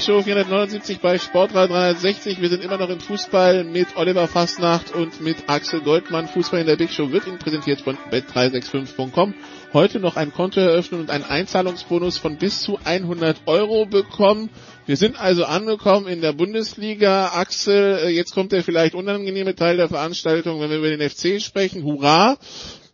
Big 0.00 0.06
Show 0.06 0.22
479 0.22 1.00
bei 1.00 1.18
Sportrad 1.18 1.68
360. 1.68 2.40
Wir 2.40 2.48
sind 2.48 2.64
immer 2.64 2.78
noch 2.78 2.88
im 2.88 3.00
Fußball 3.00 3.64
mit 3.64 3.98
Oliver 3.98 4.26
Fastnacht 4.28 4.94
und 4.94 5.20
mit 5.20 5.36
Axel 5.50 5.82
Goldmann. 5.82 6.26
Fußball 6.26 6.60
in 6.60 6.66
der 6.66 6.76
Big 6.76 6.90
Show 6.90 7.12
wird 7.12 7.26
Ihnen 7.26 7.38
präsentiert 7.38 7.82
von 7.82 7.98
bet365.com. 8.10 9.34
Heute 9.74 10.00
noch 10.00 10.16
ein 10.16 10.32
Konto 10.32 10.58
eröffnen 10.58 11.02
und 11.02 11.10
einen 11.10 11.24
Einzahlungsbonus 11.24 12.16
von 12.16 12.38
bis 12.38 12.62
zu 12.62 12.78
100 12.82 13.42
Euro 13.44 13.84
bekommen. 13.84 14.48
Wir 14.86 14.96
sind 14.96 15.20
also 15.20 15.44
angekommen 15.44 16.06
in 16.08 16.22
der 16.22 16.32
Bundesliga. 16.32 17.32
Axel, 17.34 17.98
äh, 18.04 18.08
jetzt 18.08 18.32
kommt 18.32 18.52
der 18.52 18.64
vielleicht 18.64 18.94
unangenehme 18.94 19.54
Teil 19.54 19.76
der 19.76 19.90
Veranstaltung, 19.90 20.62
wenn 20.62 20.70
wir 20.70 20.78
über 20.78 20.96
den 20.96 21.10
FC 21.10 21.42
sprechen. 21.42 21.84
Hurra! 21.84 22.38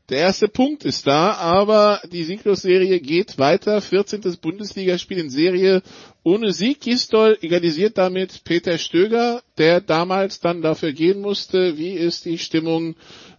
Der 0.08 0.18
erste 0.18 0.46
Punkt 0.46 0.84
ist 0.84 1.06
da, 1.08 1.32
aber 1.32 2.00
die 2.12 2.22
Sieglosserie 2.22 3.00
geht 3.00 3.38
weiter. 3.38 3.80
14. 3.80 4.20
Bundesligaspiel 4.40 5.18
in 5.18 5.30
Serie 5.30 5.82
ohne 6.22 6.52
Sieg. 6.52 6.80
Gistol 6.80 7.36
egalisiert 7.40 7.98
damit 7.98 8.44
Peter 8.44 8.78
Stöger, 8.78 9.42
der 9.58 9.80
damals 9.80 10.38
dann 10.38 10.62
dafür 10.62 10.92
gehen 10.92 11.20
musste. 11.20 11.76
Wie 11.76 11.90
ist 11.90 12.24
die 12.24 12.38
Stimmung 12.38 12.94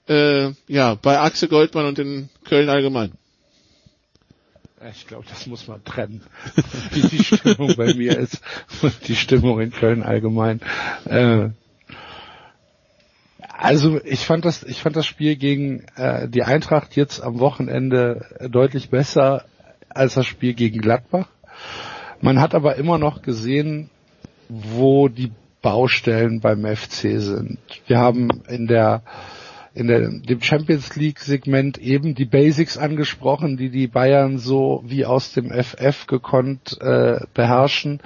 äh, 0.09 0.51
ja, 0.67 0.95
bei 0.95 1.19
Axel 1.19 1.47
Goldmann 1.47 1.85
und 1.85 1.99
in 1.99 2.29
Köln 2.43 2.67
allgemein? 2.67 3.13
Ich 4.91 5.07
glaube, 5.07 5.25
das 5.27 5.47
muss 5.47 5.67
man 5.67 5.83
trennen, 5.85 6.21
wie 6.91 7.01
die 7.01 7.23
Stimmung 7.23 7.75
bei 7.77 7.93
mir 7.93 8.17
ist 8.17 8.41
und 8.81 8.93
die 9.07 9.15
Stimmung 9.15 9.61
in 9.61 9.71
Köln 9.71 10.03
allgemein. 10.03 10.59
Äh, 11.05 11.49
also 13.57 13.99
ich 14.03 14.25
fand 14.25 14.45
das, 14.45 14.63
ich 14.63 14.81
fand 14.81 14.95
das 14.95 15.05
Spiel 15.05 15.35
gegen 15.35 15.85
äh, 15.95 16.27
die 16.27 16.43
Eintracht 16.43 16.95
jetzt 16.95 17.21
am 17.21 17.39
Wochenende 17.39 18.25
deutlich 18.49 18.89
besser 18.89 19.45
als 19.89 20.13
das 20.13 20.25
Spiel 20.25 20.53
gegen 20.53 20.79
Gladbach. 20.79 21.27
Man 22.21 22.39
hat 22.39 22.55
aber 22.55 22.75
immer 22.75 22.97
noch 22.97 23.21
gesehen, 23.21 23.89
wo 24.47 25.07
die 25.07 25.31
Baustellen 25.61 26.39
beim 26.39 26.65
FC 26.65 27.19
sind. 27.19 27.57
Wir 27.87 27.97
haben 27.97 28.29
in 28.47 28.67
der 28.67 29.01
in 29.77 29.87
der, 29.87 30.09
dem 30.09 30.41
Champions 30.41 30.95
League 30.95 31.19
Segment 31.19 31.77
eben 31.77 32.15
die 32.15 32.25
Basics 32.25 32.77
angesprochen, 32.77 33.57
die 33.57 33.69
die 33.69 33.87
Bayern 33.87 34.39
so 34.39 34.83
wie 34.85 35.05
aus 35.05 35.33
dem 35.33 35.51
FF 35.51 36.07
gekonnt 36.07 36.81
äh, 36.81 37.19
beherrschen. 37.35 37.99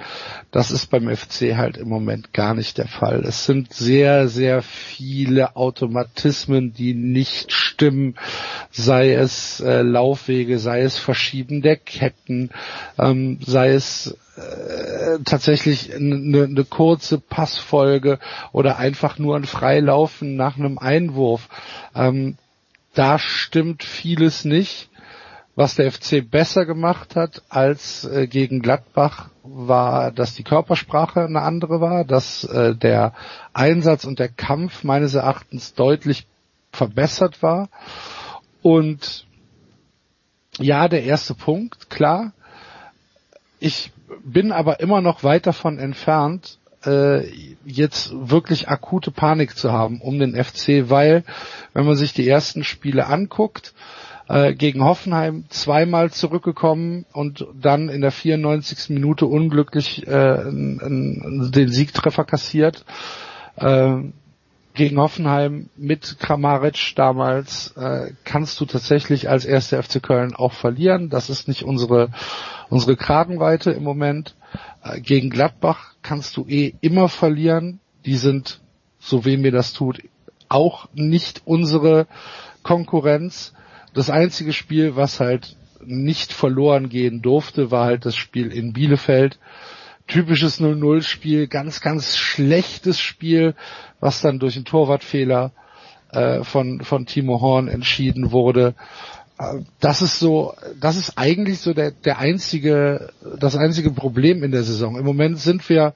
Das 0.50 0.70
ist 0.70 0.90
beim 0.90 1.08
FC 1.08 1.56
halt 1.56 1.78
im 1.78 1.88
Moment 1.88 2.34
gar 2.34 2.54
nicht 2.54 2.76
der 2.76 2.88
Fall. 2.88 3.24
Es 3.24 3.46
sind 3.46 3.72
sehr, 3.72 4.28
sehr 4.28 4.60
viele 4.60 5.56
Automatismen, 5.56 6.74
die 6.74 6.92
nicht 6.92 7.52
stimmen, 7.52 8.16
sei 8.70 9.14
es 9.14 9.60
äh, 9.60 9.80
Laufwege, 9.80 10.58
sei 10.58 10.82
es 10.82 10.98
Verschieben 10.98 11.62
der 11.62 11.76
Ketten, 11.76 12.50
ähm, 12.98 13.38
sei 13.40 13.70
es 13.70 14.16
äh, 14.36 15.18
tatsächlich 15.24 15.94
eine, 15.94 16.44
eine 16.44 16.64
kurze 16.64 17.18
Passfolge 17.18 18.18
oder 18.52 18.78
einfach 18.78 19.18
nur 19.18 19.36
ein 19.36 19.44
Freilaufen 19.44 20.36
nach 20.36 20.56
einem 20.56 20.78
Einwurf. 20.78 21.48
Ähm, 21.94 22.36
da 22.94 23.18
stimmt 23.18 23.84
vieles 23.84 24.44
nicht. 24.44 24.88
Was 25.54 25.74
der 25.74 25.92
FC 25.92 26.28
besser 26.28 26.64
gemacht 26.64 27.14
hat 27.14 27.42
als 27.50 28.04
äh, 28.04 28.26
gegen 28.26 28.62
Gladbach 28.62 29.28
war, 29.42 30.10
dass 30.10 30.34
die 30.34 30.44
Körpersprache 30.44 31.24
eine 31.24 31.42
andere 31.42 31.82
war, 31.82 32.06
dass 32.06 32.44
äh, 32.44 32.74
der 32.74 33.12
Einsatz 33.52 34.06
und 34.06 34.18
der 34.18 34.30
Kampf 34.30 34.82
meines 34.82 35.12
Erachtens 35.12 35.74
deutlich 35.74 36.26
verbessert 36.72 37.42
war. 37.42 37.68
Und 38.62 39.26
ja, 40.58 40.88
der 40.88 41.04
erste 41.04 41.34
Punkt, 41.34 41.90
klar. 41.90 42.32
Ich 43.60 43.91
bin 44.24 44.52
aber 44.52 44.80
immer 44.80 45.00
noch 45.00 45.24
weit 45.24 45.46
davon 45.46 45.78
entfernt, 45.78 46.58
äh, 46.84 47.26
jetzt 47.64 48.12
wirklich 48.12 48.68
akute 48.68 49.10
Panik 49.10 49.56
zu 49.56 49.72
haben 49.72 50.00
um 50.00 50.18
den 50.18 50.34
FC, 50.34 50.90
weil 50.90 51.24
wenn 51.74 51.86
man 51.86 51.96
sich 51.96 52.12
die 52.12 52.28
ersten 52.28 52.64
Spiele 52.64 53.06
anguckt, 53.06 53.74
äh, 54.28 54.54
gegen 54.54 54.84
Hoffenheim 54.84 55.44
zweimal 55.48 56.10
zurückgekommen 56.10 57.04
und 57.12 57.46
dann 57.60 57.88
in 57.88 58.00
der 58.00 58.12
94. 58.12 58.90
Minute 58.90 59.26
unglücklich 59.26 60.06
äh, 60.06 60.44
den 60.44 61.68
Siegtreffer 61.68 62.24
kassiert. 62.24 62.84
Äh, 63.56 63.96
gegen 64.74 64.98
Hoffenheim 64.98 65.68
mit 65.76 66.16
Kramaric 66.18 66.94
damals 66.96 67.74
äh, 67.76 68.12
kannst 68.24 68.60
du 68.60 68.64
tatsächlich 68.64 69.28
als 69.28 69.44
erster 69.44 69.82
FC 69.82 70.02
Köln 70.02 70.34
auch 70.34 70.52
verlieren. 70.52 71.10
Das 71.10 71.28
ist 71.28 71.46
nicht 71.48 71.62
unsere 71.62 72.10
unsere 72.72 72.96
Kragenweite 72.96 73.70
im 73.70 73.84
Moment. 73.84 74.34
Äh, 74.82 75.00
gegen 75.00 75.30
Gladbach 75.30 75.94
kannst 76.02 76.36
du 76.36 76.46
eh 76.48 76.74
immer 76.80 77.08
verlieren. 77.08 77.80
Die 78.06 78.16
sind, 78.16 78.60
so 78.98 79.24
weh 79.24 79.36
mir 79.36 79.52
das 79.52 79.74
tut, 79.74 80.02
auch 80.48 80.88
nicht 80.94 81.42
unsere 81.44 82.06
Konkurrenz. 82.62 83.52
Das 83.94 84.10
einzige 84.10 84.52
Spiel, 84.52 84.96
was 84.96 85.20
halt 85.20 85.56
nicht 85.84 86.32
verloren 86.32 86.88
gehen 86.88 87.22
durfte, 87.22 87.70
war 87.70 87.84
halt 87.84 88.06
das 88.06 88.16
Spiel 88.16 88.50
in 88.50 88.72
Bielefeld. 88.72 89.38
Typisches 90.06 90.60
0-0-Spiel, 90.60 91.46
ganz, 91.46 91.80
ganz 91.80 92.16
schlechtes 92.16 93.00
Spiel, 93.00 93.54
was 94.00 94.20
dann 94.20 94.38
durch 94.38 94.56
einen 94.56 94.64
Torwartfehler 94.64 95.52
äh, 96.12 96.44
von, 96.44 96.82
von 96.82 97.06
Timo 97.06 97.40
Horn 97.40 97.68
entschieden 97.68 98.32
wurde. 98.32 98.74
Äh, 99.38 99.60
das 99.80 100.02
ist 100.02 100.18
so, 100.18 100.54
das 100.80 100.96
ist 100.96 101.16
eigentlich 101.16 101.60
so 101.60 101.72
der, 101.72 101.90
der 101.90 102.18
einzige, 102.18 103.12
das 103.38 103.56
einzige 103.56 103.90
Problem 103.90 104.42
in 104.42 104.50
der 104.50 104.64
Saison. 104.64 104.96
Im 104.96 105.04
Moment 105.04 105.38
sind 105.38 105.68
wir 105.68 105.94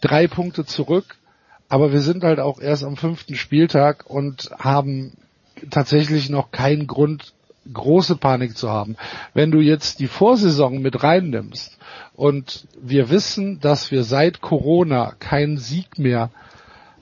drei 0.00 0.28
Punkte 0.28 0.64
zurück, 0.64 1.16
aber 1.68 1.92
wir 1.92 2.00
sind 2.00 2.22
halt 2.22 2.38
auch 2.38 2.60
erst 2.60 2.84
am 2.84 2.96
fünften 2.96 3.34
Spieltag 3.34 4.04
und 4.06 4.50
haben 4.58 5.12
tatsächlich 5.70 6.30
noch 6.30 6.50
keinen 6.50 6.86
Grund, 6.86 7.32
große 7.72 8.16
Panik 8.16 8.56
zu 8.56 8.70
haben. 8.70 8.96
Wenn 9.34 9.50
du 9.50 9.58
jetzt 9.58 9.98
die 9.98 10.06
Vorsaison 10.06 10.80
mit 10.80 11.02
reinnimmst 11.02 11.76
und 12.16 12.66
wir 12.80 13.10
wissen, 13.10 13.60
dass 13.60 13.90
wir 13.90 14.02
seit 14.02 14.40
Corona 14.40 15.12
keinen 15.18 15.58
Sieg 15.58 15.98
mehr 15.98 16.30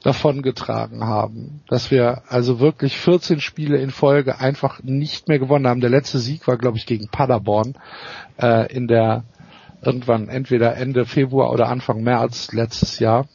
davongetragen 0.03 1.05
haben, 1.05 1.62
dass 1.68 1.90
wir 1.90 2.24
also 2.29 2.61
wirklich 2.61 2.98
14 2.98 3.40
Spiele 3.40 3.79
in 3.79 3.90
Folge 3.90 4.38
einfach 4.38 4.83
nicht 4.83 5.29
mehr 5.29 5.38
gewonnen 5.38 5.66
haben. 5.66 5.81
Der 5.81 5.88
letzte 5.88 6.18
Sieg 6.18 6.46
war, 6.46 6.59
glaube 6.59 6.77
ich, 6.77 6.85
gegen 6.85 7.09
Paderborn 7.09 7.74
äh, 8.42 8.70
in 8.74 8.87
der 8.87 9.24
irgendwann 9.83 10.29
entweder 10.29 10.77
Ende 10.77 11.07
Februar 11.07 11.53
oder 11.53 11.68
Anfang 11.68 12.03
März 12.03 12.53
letztes 12.53 12.98
Jahr. 12.98 13.27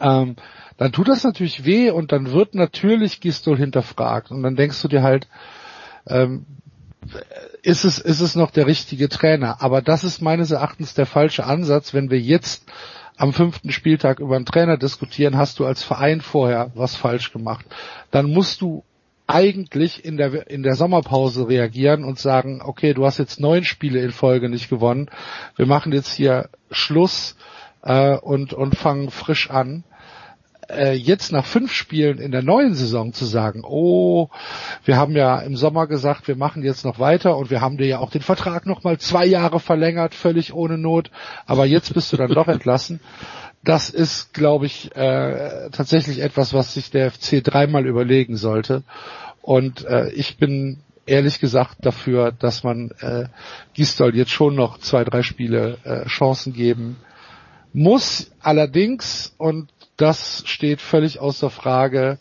Ähm, 0.00 0.36
dann 0.78 0.92
tut 0.92 1.08
das 1.08 1.24
natürlich 1.24 1.64
weh 1.64 1.90
und 1.90 2.12
dann 2.12 2.32
wird 2.32 2.54
natürlich 2.54 3.20
Gistol 3.20 3.56
hinterfragt 3.56 4.30
und 4.30 4.42
dann 4.42 4.56
denkst 4.56 4.82
du 4.82 4.88
dir 4.88 5.02
halt, 5.02 5.28
ähm, 6.06 6.44
ist 7.62 7.84
es, 7.84 7.98
ist 7.98 8.20
es 8.20 8.34
noch 8.34 8.50
der 8.50 8.66
richtige 8.66 9.08
Trainer? 9.08 9.62
Aber 9.62 9.82
das 9.82 10.04
ist 10.04 10.22
meines 10.22 10.50
Erachtens 10.50 10.94
der 10.94 11.06
falsche 11.06 11.44
Ansatz, 11.44 11.94
wenn 11.94 12.10
wir 12.10 12.20
jetzt 12.20 12.64
am 13.16 13.32
fünften 13.32 13.72
Spieltag 13.72 14.20
über 14.20 14.36
einen 14.36 14.44
Trainer 14.44 14.76
diskutieren, 14.76 15.36
hast 15.36 15.58
du 15.58 15.66
als 15.66 15.82
Verein 15.82 16.20
vorher 16.20 16.70
was 16.74 16.96
falsch 16.96 17.32
gemacht. 17.32 17.64
Dann 18.10 18.30
musst 18.30 18.60
du 18.60 18.84
eigentlich 19.26 20.04
in 20.04 20.16
der, 20.16 20.48
in 20.50 20.62
der 20.62 20.76
Sommerpause 20.76 21.48
reagieren 21.48 22.04
und 22.04 22.18
sagen, 22.18 22.60
okay, 22.62 22.94
du 22.94 23.04
hast 23.04 23.18
jetzt 23.18 23.40
neun 23.40 23.64
Spiele 23.64 24.00
in 24.00 24.12
Folge 24.12 24.48
nicht 24.48 24.68
gewonnen. 24.68 25.10
Wir 25.56 25.66
machen 25.66 25.92
jetzt 25.92 26.12
hier 26.12 26.50
Schluss 26.70 27.36
äh, 27.82 28.16
und, 28.16 28.52
und 28.52 28.76
fangen 28.76 29.10
frisch 29.10 29.50
an 29.50 29.84
äh, 30.70 30.94
jetzt 30.94 31.32
nach 31.32 31.44
fünf 31.44 31.72
Spielen 31.72 32.18
in 32.18 32.32
der 32.32 32.42
neuen 32.42 32.74
Saison 32.74 33.12
zu 33.12 33.24
sagen, 33.24 33.62
oh, 33.64 34.28
wir 34.84 34.96
haben 34.96 35.16
ja 35.16 35.38
im 35.40 35.56
Sommer 35.56 35.86
gesagt, 35.86 36.28
wir 36.28 36.36
machen 36.36 36.62
jetzt 36.62 36.84
noch 36.84 36.98
weiter 36.98 37.36
und 37.36 37.50
wir 37.50 37.60
haben 37.60 37.76
dir 37.76 37.86
ja 37.86 37.98
auch 37.98 38.10
den 38.10 38.22
Vertrag 38.22 38.66
noch 38.66 38.84
mal 38.84 38.98
zwei 38.98 39.26
Jahre 39.26 39.60
verlängert, 39.60 40.14
völlig 40.14 40.54
ohne 40.54 40.78
Not, 40.78 41.10
aber 41.46 41.66
jetzt 41.66 41.94
bist 41.94 42.12
du 42.12 42.16
dann 42.16 42.32
doch 42.32 42.48
entlassen. 42.56 43.00
Das 43.64 43.90
ist, 43.90 44.32
glaube 44.32 44.66
ich, 44.66 44.94
äh, 44.94 45.70
tatsächlich 45.70 46.20
etwas, 46.20 46.54
was 46.54 46.74
sich 46.74 46.90
der 46.90 47.10
FC 47.10 47.42
dreimal 47.42 47.86
überlegen 47.86 48.36
sollte. 48.36 48.84
Und 49.42 49.84
äh, 49.84 50.10
ich 50.10 50.36
bin 50.36 50.78
ehrlich 51.06 51.40
gesagt 51.40 51.78
dafür, 51.80 52.32
dass 52.32 52.64
man 52.64 52.90
äh, 53.00 53.26
Gistol 53.74 54.14
jetzt 54.14 54.30
schon 54.32 54.54
noch 54.54 54.78
zwei, 54.78 55.04
drei 55.04 55.22
Spiele 55.22 55.78
äh, 55.84 56.06
Chancen 56.06 56.52
geben 56.52 56.96
muss. 57.72 58.30
Allerdings, 58.40 59.34
und 59.38 59.70
das 59.96 60.42
steht 60.46 60.80
völlig 60.80 61.20
außer 61.20 61.50
Frage. 61.50 62.18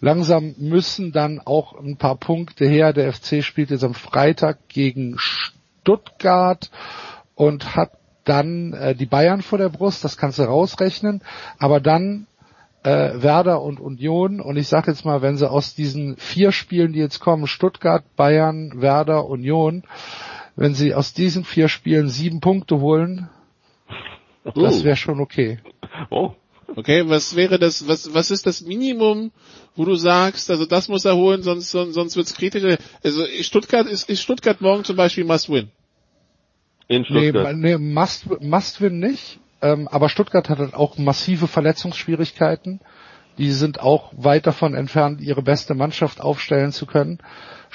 Langsam 0.00 0.54
müssen 0.58 1.12
dann 1.12 1.40
auch 1.40 1.78
ein 1.78 1.96
paar 1.96 2.16
Punkte 2.16 2.66
her. 2.66 2.92
Der 2.92 3.12
FC 3.12 3.42
spielt 3.42 3.70
jetzt 3.70 3.84
am 3.84 3.94
Freitag 3.94 4.68
gegen 4.68 5.16
Stuttgart 5.18 6.70
und 7.34 7.76
hat 7.76 7.92
dann 8.24 8.72
äh, 8.72 8.94
die 8.94 9.06
Bayern 9.06 9.40
vor 9.40 9.58
der 9.58 9.68
Brust, 9.68 10.04
das 10.04 10.16
kannst 10.16 10.38
du 10.38 10.42
rausrechnen, 10.42 11.22
aber 11.58 11.80
dann 11.80 12.26
äh, 12.82 13.22
Werder 13.22 13.62
und 13.62 13.78
Union 13.78 14.40
und 14.40 14.56
ich 14.56 14.66
sage 14.66 14.90
jetzt 14.90 15.04
mal, 15.04 15.22
wenn 15.22 15.36
sie 15.36 15.48
aus 15.48 15.74
diesen 15.76 16.16
vier 16.16 16.50
Spielen, 16.50 16.92
die 16.92 16.98
jetzt 16.98 17.20
kommen, 17.20 17.46
Stuttgart, 17.46 18.04
Bayern, 18.16 18.80
Werder, 18.80 19.26
Union, 19.26 19.84
wenn 20.56 20.74
sie 20.74 20.92
aus 20.92 21.14
diesen 21.14 21.44
vier 21.44 21.68
Spielen 21.68 22.08
sieben 22.08 22.40
Punkte 22.40 22.80
holen, 22.80 23.28
Das 24.54 24.84
wäre 24.84 24.96
schon 24.96 25.20
okay. 25.20 25.58
Oh, 26.10 26.32
Okay, 26.74 27.08
was 27.08 27.36
wäre 27.36 27.58
das, 27.58 27.86
was, 27.86 28.12
was 28.12 28.30
ist 28.30 28.46
das 28.46 28.60
Minimum, 28.60 29.30
wo 29.76 29.84
du 29.84 29.94
sagst, 29.94 30.50
also 30.50 30.66
das 30.66 30.88
muss 30.88 31.04
er 31.04 31.14
holen, 31.14 31.42
sonst, 31.42 31.70
sonst, 31.70 31.94
sonst 31.94 32.16
wird's 32.16 32.34
kritisch. 32.34 32.78
Also 33.02 33.24
Stuttgart 33.42 33.86
ist, 33.86 34.08
ist 34.08 34.22
Stuttgart 34.22 34.60
morgen 34.60 34.84
zum 34.84 34.96
Beispiel 34.96 35.24
must 35.24 35.48
win. 35.48 35.70
in 36.88 37.02
Nee, 37.08 37.30
Stuttgart. 37.30 37.56
nee 37.56 37.76
must, 37.78 38.40
must 38.40 38.80
win 38.80 38.98
nicht. 38.98 39.38
Ähm, 39.62 39.88
aber 39.88 40.08
Stuttgart 40.08 40.48
hat 40.48 40.58
halt 40.58 40.74
auch 40.74 40.98
massive 40.98 41.46
Verletzungsschwierigkeiten. 41.46 42.80
Die 43.38 43.52
sind 43.52 43.80
auch 43.80 44.12
weit 44.16 44.46
davon 44.46 44.74
entfernt, 44.74 45.20
ihre 45.20 45.42
beste 45.42 45.74
Mannschaft 45.74 46.20
aufstellen 46.20 46.72
zu 46.72 46.86
können. 46.86 47.18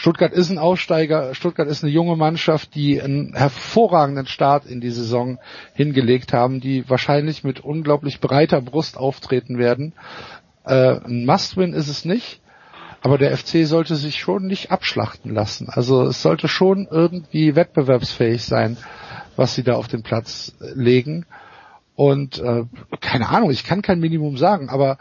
Stuttgart 0.02 0.34
ist 0.34 0.50
ein 0.50 0.58
Aufsteiger. 0.58 1.36
Stuttgart 1.36 1.68
ist 1.68 1.84
eine 1.84 1.92
junge 1.94 2.16
Mannschaft, 2.16 2.74
die 2.74 3.00
einen 3.00 3.36
hervorragenden 3.36 4.26
Start 4.26 4.66
in 4.66 4.82
die 4.82 4.90
Saison 4.90 5.38
hingelegt 5.76 6.34
haben, 6.34 6.60
die 6.60 6.90
wahrscheinlich 6.90 7.44
mit 7.44 7.60
unglaublich 7.60 8.20
breiter 8.20 8.62
Brust 8.62 8.98
auftreten 8.98 9.60
werden. 9.60 9.94
Äh, 10.66 11.02
ein 11.06 11.28
Must-Win 11.28 11.74
ist 11.74 11.88
es 11.88 12.04
nicht. 12.04 12.42
Aber 13.04 13.20
der 13.20 13.38
FC 13.38 13.68
sollte 13.68 13.96
sich 13.96 14.20
schon 14.20 14.48
nicht 14.48 14.72
abschlachten 14.72 15.36
lassen. 15.36 15.70
Also 15.70 16.02
es 16.08 16.24
sollte 16.24 16.48
schon 16.48 16.88
irgendwie 16.90 17.56
wettbewerbsfähig 17.56 18.44
sein, 18.44 18.78
was 19.36 19.54
sie 19.54 19.62
da 19.62 19.74
auf 19.76 19.88
den 19.88 20.02
Platz 20.02 20.56
legen. 20.74 21.28
Und 21.94 22.40
äh, 22.40 22.64
keine 23.02 23.30
Ahnung, 23.30 23.52
ich 23.52 23.64
kann 23.64 23.84
kein 23.84 24.00
Minimum 24.00 24.38
sagen, 24.38 24.68
aber 24.70 24.98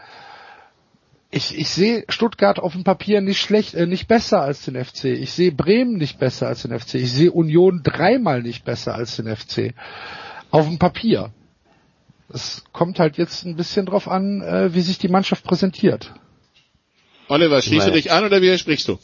ich, 1.31 1.57
ich 1.57 1.69
sehe 1.69 2.05
Stuttgart 2.09 2.59
auf 2.59 2.73
dem 2.73 2.85
Papier 2.85 3.21
nicht 3.21 3.41
schlecht, 3.41 3.75
äh, 3.75 3.87
nicht 3.87 4.09
besser 4.09 4.43
als 4.43 4.65
den 4.65 4.83
FC. 4.83 5.05
Ich 5.05 5.33
sehe 5.33 5.53
Bremen 5.53 5.97
nicht 5.97 6.19
besser 6.19 6.49
als 6.49 6.63
den 6.63 6.77
FC. 6.79 6.95
Ich 6.95 7.13
sehe 7.13 7.31
Union 7.31 7.83
dreimal 7.85 8.43
nicht 8.43 8.65
besser 8.65 8.95
als 8.95 9.17
den 9.17 9.35
FC. 9.35 9.75
Auf 10.51 10.67
dem 10.67 10.79
Papier. 10.79 11.31
Es 12.33 12.65
kommt 12.73 12.99
halt 12.99 13.17
jetzt 13.17 13.45
ein 13.45 13.57
bisschen 13.57 13.87
drauf 13.87 14.09
an, 14.09 14.43
äh, 14.43 14.75
wie 14.75 14.81
sich 14.81 14.99
die 14.99 15.09
Mannschaft 15.09 15.45
präsentiert. 15.45 16.13
Oliver, 17.29 17.63
schließt 17.63 17.89
du 17.89 17.93
dich 17.93 18.11
an 18.11 18.25
oder 18.25 18.43
widersprichst 18.43 18.89
du? 18.89 18.99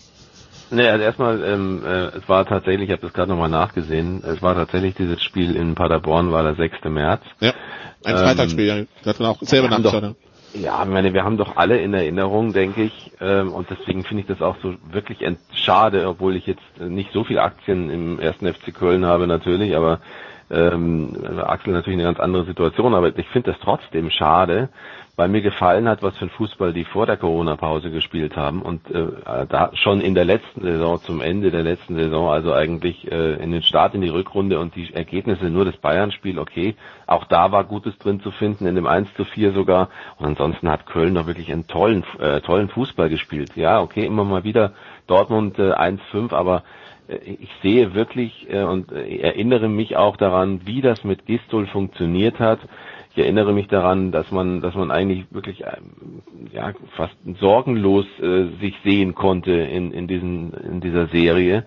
Nee, 0.73 0.89
also 0.89 1.05
erstmal, 1.05 1.45
ähm, 1.45 1.85
äh, 1.85 2.07
es 2.19 2.29
war 2.29 2.45
tatsächlich, 2.45 2.89
ich 2.89 2.93
habe 2.93 3.03
das 3.03 3.13
gerade 3.13 3.31
nochmal 3.31 3.49
nachgesehen, 3.49 4.25
es 4.25 4.43
war 4.43 4.57
tatsächlich 4.57 4.97
dieses 4.97 5.23
Spiel 5.23 5.55
in 5.55 5.77
Paderborn, 5.77 6.33
war 6.33 6.43
der 6.43 6.57
6. 6.57 6.91
März. 6.91 7.23
Ja. 7.39 7.55
Ein 8.03 8.17
Ähm, 8.17 8.19
Freitagsspiel, 8.19 8.67
ja. 8.67 8.85
Da 9.05 9.11
hat 9.11 9.21
man 9.21 9.29
auch 9.29 9.43
selber 9.43 9.69
nachgeschaut. 9.69 10.17
Ja. 10.61 10.83
Ich 10.83 10.89
meine, 10.89 11.13
wir 11.13 11.25
haben 11.25 11.37
doch 11.37 11.57
alle 11.57 11.79
in 11.79 11.95
Erinnerung, 11.95 12.53
denke 12.53 12.83
ich, 12.85 13.13
ähm, 13.21 13.53
und 13.53 13.69
deswegen 13.71 14.05
finde 14.05 14.23
ich 14.23 14.27
das 14.29 14.43
auch 14.43 14.57
so 14.63 14.75
wirklich 14.91 15.19
schade, 15.53 16.09
obwohl 16.09 16.37
ich 16.37 16.47
jetzt 16.47 16.63
äh, 16.81 16.85
nicht 16.85 17.13
so 17.13 17.25
viel 17.25 17.39
Aktien 17.39 17.91
im 17.91 18.19
ersten 18.19 18.53
FC 18.53 18.75
Köln 18.75 19.05
habe 19.05 19.27
natürlich, 19.27 19.77
aber 19.77 20.01
ähm, 20.51 21.17
Axel 21.45 21.73
natürlich 21.73 21.99
eine 21.99 22.05
ganz 22.09 22.21
andere 22.21 22.45
Situation, 22.45 22.95
aber 22.95 23.17
ich 23.17 23.29
finde 23.29 23.53
das 23.53 23.61
trotzdem 23.61 24.11
schade, 24.11 24.69
weil 25.17 25.29
mir 25.29 25.41
gefallen 25.41 25.89
hat, 25.89 26.03
was 26.03 26.17
für 26.19 26.27
ein 26.27 26.31
Fußball 26.31 26.75
die 26.75 26.85
vor 26.85 27.07
der 27.07 27.17
Corona-Pause 27.17 27.91
gespielt 27.91 28.37
haben 28.37 28.61
und 28.61 28.91
äh, 28.91 29.07
da 29.49 29.71
schon 29.73 30.03
in 30.03 30.15
der 30.15 30.27
letzten 30.27 30.61
Saison, 30.63 31.01
zum 31.01 31.23
Ende 31.23 31.51
der 31.51 31.63
letzten 31.63 31.97
Saison, 31.97 32.29
also 32.29 32.53
eigentlich 32.53 33.11
äh, 33.11 33.35
in 33.43 33.51
den 33.51 33.63
Start 33.63 33.95
in 33.95 34.03
die 34.03 34.11
Rückrunde 34.11 34.61
und 34.61 34.77
die 34.77 34.93
Ergebnisse 34.93 35.47
nur 35.47 35.65
das 35.65 35.77
Bayern-Spiel, 35.79 36.39
okay, 36.39 36.75
auch 37.07 37.25
da 37.25 37.51
war 37.51 37.65
Gutes 37.65 37.97
drin 37.99 38.21
zu 38.21 38.31
finden, 38.31 38.67
in 38.67 38.75
dem 38.75 38.87
1 38.87 39.15
zu 39.15 39.25
4 39.25 39.53
sogar 39.53 39.89
und 40.19 40.27
ansonsten 40.27 40.69
hat 40.69 40.87
Köln 40.87 41.15
doch 41.15 41.27
wirklich 41.27 41.51
einen 41.51 41.67
tollen, 41.67 42.05
äh, 42.19 42.41
tollen 42.43 42.69
Fußball 42.69 43.09
gespielt. 43.09 43.57
Ja, 43.57 43.81
okay, 43.81 44.05
immer 44.05 44.25
mal 44.25 44.45
wieder 44.45 44.73
Dortmund 45.07 45.59
äh, 45.59 45.73
1-5, 45.73 46.35
aber 46.35 46.63
äh, 47.09 47.17
ich 47.17 47.51
sehe 47.63 47.95
wirklich 47.95 48.47
äh, 48.51 48.63
und 48.63 48.93
äh, 48.93 49.19
erinnere 49.19 49.69
mich 49.69 49.97
auch 49.97 50.17
daran, 50.17 50.61
wie 50.65 50.81
das 50.81 51.05
mit 51.05 51.27
Gistol 51.27 51.67
funktioniert 51.67 52.39
hat. 52.39 52.61
Ich 53.17 53.23
erinnere 53.23 53.55
mich 53.55 53.67
daran, 53.67 54.13
dass 54.13 54.31
man, 54.31 54.61
dass 54.61 54.75
man 54.75 54.91
eigentlich 54.91 55.25
wirklich 55.33 55.63
ähm, 55.63 56.21
ja 56.53 56.75
fast 56.97 57.15
sorgenlos 57.41 58.05
äh, 58.21 58.49
sich 58.61 58.75
sehen 58.85 59.15
konnte 59.15 59.53
in, 59.53 59.91
in 59.91 60.07
diesen 60.07 60.53
in 60.53 60.83
dieser 60.83 61.07
Serie. 61.07 61.65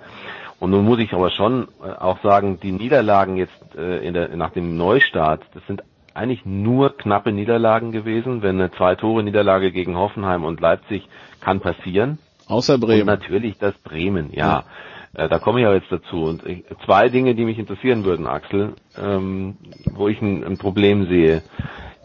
Und 0.60 0.70
nun 0.70 0.86
muss 0.86 1.00
ich 1.00 1.12
aber 1.12 1.32
schon 1.32 1.68
äh, 1.84 1.90
auch 1.90 2.22
sagen, 2.22 2.60
die 2.62 2.72
Niederlagen 2.72 3.36
jetzt 3.36 3.76
äh, 3.76 3.98
in 4.06 4.14
der, 4.14 4.36
nach 4.36 4.52
dem 4.52 4.78
Neustart, 4.78 5.42
das 5.56 5.66
sind 5.66 5.82
eigentlich 6.14 6.46
nur 6.46 6.96
knappe 6.96 7.32
Niederlagen 7.32 7.92
gewesen. 7.92 8.44
Wenn 8.44 8.58
eine 8.62 8.70
zwei 8.70 8.94
Tore 8.94 9.24
Niederlage 9.24 9.72
gegen 9.72 9.98
Hoffenheim 9.98 10.44
und 10.44 10.62
Leipzig 10.62 11.08
kann 11.42 11.62
passieren. 11.62 12.20
Außer 12.48 12.76
Und 12.76 12.82
Bremen. 12.82 13.08
natürlich 13.08 13.58
das 13.58 13.74
Bremen, 13.80 14.30
ja. 14.34 14.66
Äh, 15.14 15.30
Da 15.30 15.40
komme 15.40 15.60
ich 15.60 15.64
ja 15.66 15.74
jetzt 15.74 15.92
dazu. 15.92 16.26
Und 16.26 16.46
ich, 16.46 16.64
zwei 16.86 17.10
Dinge, 17.10 17.36
die 17.36 17.46
mich 17.46 17.60
interessieren 17.60 18.06
würden, 18.06 18.28
Axel, 18.28 18.76
ähm, 18.98 19.58
wo 19.92 20.08
ich 20.08 20.22
ein, 20.22 20.44
ein 20.44 20.58
Problem 20.58 21.08
sehe. 21.08 21.44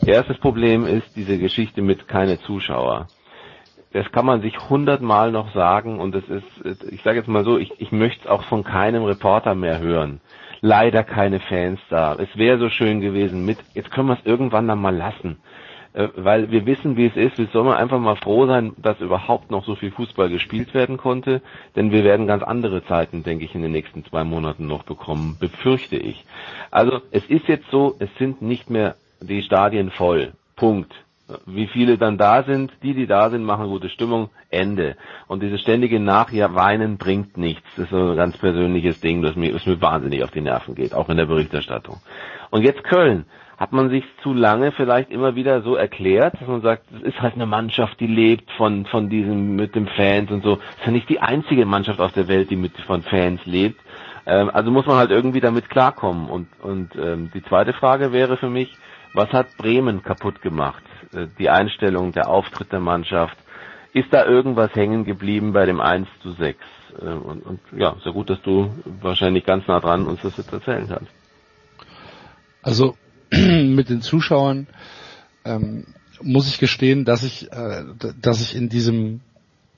Erstes 0.04 0.38
Problem 0.38 0.86
ist 0.86 1.06
diese 1.16 1.38
Geschichte 1.38 1.80
mit 1.82 2.08
keine 2.08 2.40
Zuschauer. 2.40 3.08
Das 3.92 4.10
kann 4.10 4.26
man 4.26 4.42
sich 4.42 4.68
hundertmal 4.68 5.30
noch 5.30 5.54
sagen 5.54 6.00
und 6.00 6.14
es 6.16 6.24
ist, 6.28 6.82
ich 6.90 7.00
sage 7.04 7.18
jetzt 7.18 7.28
mal 7.28 7.44
so, 7.44 7.58
ich, 7.58 7.72
ich 7.78 7.92
möchte 7.92 8.24
es 8.24 8.26
auch 8.30 8.42
von 8.44 8.64
keinem 8.64 9.04
Reporter 9.04 9.54
mehr 9.54 9.78
hören. 9.78 10.20
Leider 10.60 11.04
keine 11.04 11.38
Fans 11.38 11.78
da. 11.90 12.14
Es 12.16 12.28
wäre 12.36 12.58
so 12.58 12.70
schön 12.70 13.00
gewesen 13.00 13.44
mit, 13.44 13.58
jetzt 13.72 13.92
können 13.92 14.08
wir 14.08 14.14
es 14.18 14.26
irgendwann 14.26 14.66
dann 14.66 14.80
mal 14.80 14.94
lassen 14.94 15.38
weil 15.94 16.50
wir 16.50 16.66
wissen, 16.66 16.96
wie 16.96 17.06
es 17.06 17.16
ist. 17.16 17.38
Wir 17.38 17.46
sollen 17.46 17.68
einfach 17.68 18.00
mal 18.00 18.16
froh 18.16 18.46
sein, 18.46 18.72
dass 18.78 19.00
überhaupt 19.00 19.50
noch 19.50 19.64
so 19.64 19.76
viel 19.76 19.92
Fußball 19.92 20.28
gespielt 20.28 20.74
werden 20.74 20.96
konnte, 20.96 21.40
denn 21.76 21.92
wir 21.92 22.02
werden 22.02 22.26
ganz 22.26 22.42
andere 22.42 22.84
Zeiten, 22.84 23.22
denke 23.22 23.44
ich, 23.44 23.54
in 23.54 23.62
den 23.62 23.72
nächsten 23.72 24.04
zwei 24.04 24.24
Monaten 24.24 24.66
noch 24.66 24.82
bekommen, 24.82 25.36
befürchte 25.38 25.96
ich. 25.96 26.24
Also 26.70 27.00
es 27.12 27.24
ist 27.26 27.46
jetzt 27.46 27.70
so, 27.70 27.94
es 28.00 28.10
sind 28.18 28.42
nicht 28.42 28.70
mehr 28.70 28.96
die 29.20 29.42
Stadien 29.42 29.90
voll. 29.90 30.32
Punkt. 30.56 30.92
Wie 31.46 31.68
viele 31.68 31.96
dann 31.96 32.18
da 32.18 32.42
sind, 32.42 32.70
die, 32.82 32.92
die 32.92 33.06
da 33.06 33.30
sind, 33.30 33.44
machen 33.44 33.68
gute 33.68 33.88
Stimmung, 33.88 34.28
Ende. 34.50 34.96
Und 35.26 35.42
dieses 35.42 35.62
ständige 35.62 35.98
Nachweinen 35.98 36.98
bringt 36.98 37.38
nichts. 37.38 37.66
Das 37.76 37.84
ist 37.84 37.92
so 37.92 38.10
ein 38.10 38.16
ganz 38.16 38.36
persönliches 38.36 39.00
Ding, 39.00 39.22
das 39.22 39.34
mir, 39.34 39.52
das 39.52 39.64
mir 39.64 39.80
wahnsinnig 39.80 40.22
auf 40.22 40.32
die 40.32 40.42
Nerven 40.42 40.74
geht, 40.74 40.92
auch 40.92 41.08
in 41.08 41.16
der 41.16 41.24
Berichterstattung. 41.24 41.96
Und 42.50 42.62
jetzt 42.62 42.84
Köln 42.84 43.24
hat 43.64 43.72
man 43.72 43.88
sich 43.88 44.04
zu 44.22 44.34
lange 44.34 44.72
vielleicht 44.72 45.10
immer 45.10 45.36
wieder 45.36 45.62
so 45.62 45.74
erklärt, 45.74 46.34
dass 46.38 46.46
man 46.46 46.60
sagt, 46.60 46.84
es 46.92 47.00
ist 47.00 47.22
halt 47.22 47.32
eine 47.32 47.46
Mannschaft, 47.46 47.98
die 47.98 48.06
lebt 48.06 48.50
von, 48.58 48.84
von 48.84 49.08
diesem, 49.08 49.56
mit 49.56 49.74
den 49.74 49.88
Fans 49.88 50.30
und 50.30 50.44
so. 50.44 50.58
Es 50.72 50.80
ist 50.80 50.84
ja 50.84 50.92
nicht 50.92 51.08
die 51.08 51.20
einzige 51.20 51.64
Mannschaft 51.64 51.98
auf 51.98 52.12
der 52.12 52.28
Welt, 52.28 52.50
die 52.50 52.56
mit, 52.56 52.76
von 52.82 53.00
Fans 53.00 53.40
lebt. 53.46 53.80
Ähm, 54.26 54.50
also 54.52 54.70
muss 54.70 54.84
man 54.84 54.96
halt 54.98 55.10
irgendwie 55.10 55.40
damit 55.40 55.70
klarkommen. 55.70 56.28
Und, 56.28 56.48
und 56.60 56.94
ähm, 56.96 57.30
die 57.32 57.42
zweite 57.42 57.72
Frage 57.72 58.12
wäre 58.12 58.36
für 58.36 58.50
mich, 58.50 58.70
was 59.14 59.32
hat 59.32 59.56
Bremen 59.56 60.02
kaputt 60.02 60.42
gemacht? 60.42 60.82
Äh, 61.14 61.28
die 61.38 61.48
Einstellung, 61.48 62.12
der 62.12 62.28
Auftritt 62.28 62.70
der 62.70 62.80
Mannschaft. 62.80 63.38
Ist 63.94 64.12
da 64.12 64.26
irgendwas 64.26 64.74
hängen 64.74 65.06
geblieben 65.06 65.54
bei 65.54 65.64
dem 65.64 65.80
1 65.80 66.06
zu 66.20 66.32
6? 66.32 66.58
Äh, 67.00 67.04
und, 67.06 67.46
und 67.46 67.60
ja, 67.74 67.96
sehr 68.04 68.12
gut, 68.12 68.28
dass 68.28 68.42
du 68.42 68.74
wahrscheinlich 69.00 69.46
ganz 69.46 69.66
nah 69.68 69.80
dran 69.80 70.04
uns 70.06 70.20
das 70.20 70.36
jetzt 70.36 70.52
erzählen 70.52 70.86
kannst. 70.86 71.10
Also 72.62 72.94
mit 73.30 73.88
den 73.88 74.02
Zuschauern 74.02 74.66
ähm, 75.44 75.86
muss 76.22 76.48
ich 76.48 76.58
gestehen, 76.58 77.04
dass 77.04 77.22
ich, 77.22 77.50
äh, 77.52 77.84
dass 78.20 78.40
ich 78.40 78.56
in 78.56 78.68
diesem 78.68 79.20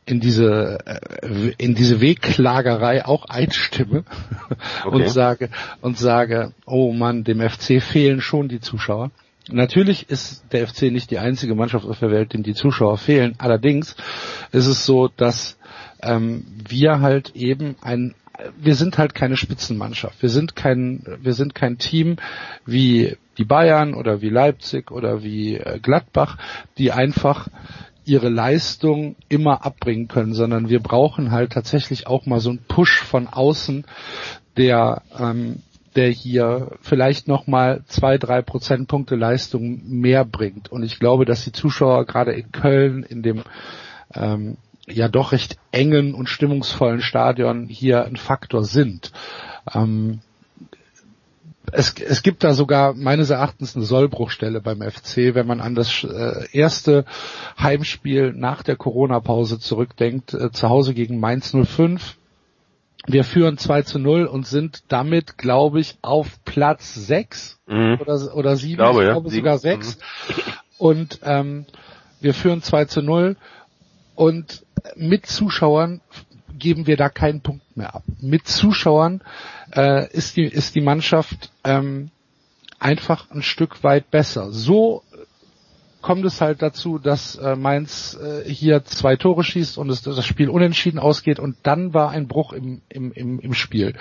in 0.09 0.20
diese 0.20 0.78
äh, 0.87 1.52
in 1.59 1.74
diese 1.74 2.00
Wegklagerei 2.00 3.04
auch 3.04 3.24
einstimme 3.24 4.04
Okay. 4.85 4.94
und 4.94 5.09
sage 5.11 5.50
und 5.80 5.98
sage, 5.98 6.52
oh 6.64 6.92
Mann, 6.92 7.24
dem 7.24 7.40
FC 7.40 7.82
fehlen 7.82 8.20
schon 8.20 8.48
die 8.48 8.61
Zuschauer. 8.61 9.11
Natürlich 9.48 10.09
ist 10.09 10.44
der 10.52 10.66
FC 10.68 10.82
nicht 10.82 11.11
die 11.11 11.18
einzige 11.18 11.54
Mannschaft 11.54 11.85
auf 11.87 11.98
der 11.98 12.11
Welt, 12.11 12.32
dem 12.32 12.42
die 12.42 12.54
Zuschauer 12.54 12.98
fehlen. 12.98 13.35
Allerdings 13.38 13.96
ist 14.52 14.66
es 14.66 14.87
so, 14.87 15.09
dass 15.09 15.59
ähm, 16.02 16.44
wir 16.68 17.00
halt 17.00 17.35
eben 17.35 17.76
ein 17.80 18.14
wir 18.59 18.74
sind 18.74 18.98
halt 18.98 19.14
keine 19.14 19.37
Spitzenmannschaft. 19.37 20.20
Wir 20.20 20.28
sind 20.28 20.56
kein, 20.56 21.02
wir 21.22 21.32
sind 21.32 21.54
kein 21.54 21.78
Team 21.78 22.16
wie 22.66 23.16
die 23.38 23.44
Bayern 23.44 23.94
oder 23.94 24.20
wie 24.20 24.31
Leipzig 24.31 24.90
oder 24.90 25.22
wie 25.22 25.57
äh, 25.57 25.79
Gladbach, 25.81 26.38
die 26.79 26.92
einfach 26.92 27.49
ihre 28.05 28.29
Leistung 28.29 29.16
immer 29.29 29.64
abbringen 29.64 30.07
können, 30.09 30.33
sondern 30.33 30.68
wir 30.68 30.81
brauchen 30.81 31.33
halt 31.33 31.53
tatsächlich 31.53 32.07
auch 32.07 32.25
mal 32.27 32.40
so 32.40 32.51
einen 32.51 32.64
Push 32.68 33.03
von 33.03 33.27
außen, 33.27 33.85
der 34.57 35.03
ähm, 35.18 35.62
der 35.96 36.11
hier 36.11 36.72
vielleicht 36.83 37.27
noch 37.27 37.46
mal 37.46 37.83
zwei, 37.87 38.18
drei 38.18 38.42
Prozentpunkte 38.42 39.16
Leistung 39.16 39.81
mehr 39.87 40.25
bringt. 40.25 40.70
Und 40.70 40.83
ich 40.83 40.99
glaube, 40.99 41.25
dass 41.25 41.44
die 41.44 41.53
Zuschauer 41.53 42.05
gerade 42.05 42.33
in 42.33 42.53
Köln 42.53 43.03
in 43.03 43.22
dem 43.22 43.42
ähm, 44.14 44.59
ja 44.87 45.09
doch 45.09 45.32
recht 45.32 45.57
engen 45.72 46.14
und 46.14 46.28
stimmungsvollen 46.28 47.01
Stadion 47.01 47.66
hier 47.66 48.05
ein 48.05 48.16
Faktor 48.16 48.62
sind. 48.64 49.11
Ähm, 49.74 50.20
es, 51.72 51.94
es 51.94 52.22
gibt 52.22 52.44
da 52.44 52.52
sogar 52.54 52.94
meines 52.94 53.30
Erachtens 53.30 53.76
eine 53.76 53.84
Sollbruchstelle 53.84 54.60
beim 54.60 54.82
FC, 54.82 55.34
wenn 55.34 55.46
man 55.46 55.60
an 55.60 55.74
das 55.74 56.04
äh, 56.04 56.46
erste 56.52 57.04
Heimspiel 57.58 58.32
nach 58.32 58.62
der 58.62 58.76
Corona-Pause 58.76 59.58
zurückdenkt, 59.58 60.34
äh, 60.34 60.50
zu 60.52 60.68
Hause 60.68 60.94
gegen 60.94 61.18
Mainz 61.20 61.52
05 61.54 62.16
Wir 63.08 63.24
führen 63.24 63.56
2 63.58 63.82
zu 63.82 63.98
0 63.98 64.26
und 64.26 64.46
sind 64.46 64.82
damit, 64.88 65.38
glaube 65.38 65.80
ich, 65.80 65.96
auf 66.02 66.42
Platz 66.44 66.94
6 66.94 67.58
Mhm. 67.68 67.98
oder, 68.00 68.34
oder 68.36 68.56
7, 68.56 68.70
Ich 68.72 68.76
glaube, 68.76 69.04
ja. 69.04 69.12
glaube 69.12 69.28
Sieben. 69.30 69.40
sogar 69.42 69.58
6. 69.58 69.98
Und 70.78 71.20
ähm, 71.24 71.66
wir 72.20 72.32
führen 72.34 72.62
2 72.62 72.84
zu 72.86 73.02
0 73.02 73.36
und 74.14 74.64
mit 74.94 75.26
Zuschauern 75.26 76.00
geben 76.59 76.86
wir 76.86 76.96
da 76.96 77.09
keinen 77.09 77.40
Punkt 77.40 77.76
mehr 77.76 77.94
ab. 77.94 78.02
Mit 78.20 78.46
Zuschauern 78.46 79.20
äh, 79.74 80.11
ist, 80.12 80.36
die, 80.36 80.44
ist 80.44 80.74
die 80.74 80.80
Mannschaft 80.80 81.50
ähm, 81.64 82.11
einfach 82.78 83.30
ein 83.30 83.42
Stück 83.42 83.82
weit 83.82 84.11
besser. 84.11 84.50
So 84.52 85.02
kommt 86.07 86.24
es 86.24 86.40
halt 86.40 86.62
dazu, 86.62 86.98
dass 86.98 87.34
äh, 87.34 87.57
Mainz 87.57 88.16
äh, 88.20 88.48
hier 88.48 88.84
zwei 88.84 89.16
Tore 89.16 89.42
schießt 89.42 89.76
und 89.76 89.90
es, 89.90 90.02
das 90.02 90.24
Spiel 90.24 90.48
unentschieden 90.48 91.00
ausgeht 91.00 91.40
und 91.40 91.57
dann 91.64 91.94
war 91.94 92.11
ein 92.11 92.28
Bruch 92.28 92.52
im, 92.52 92.80
im, 92.88 93.12
im, 93.12 93.40
im 93.40 93.54
Spiel. 93.54 93.94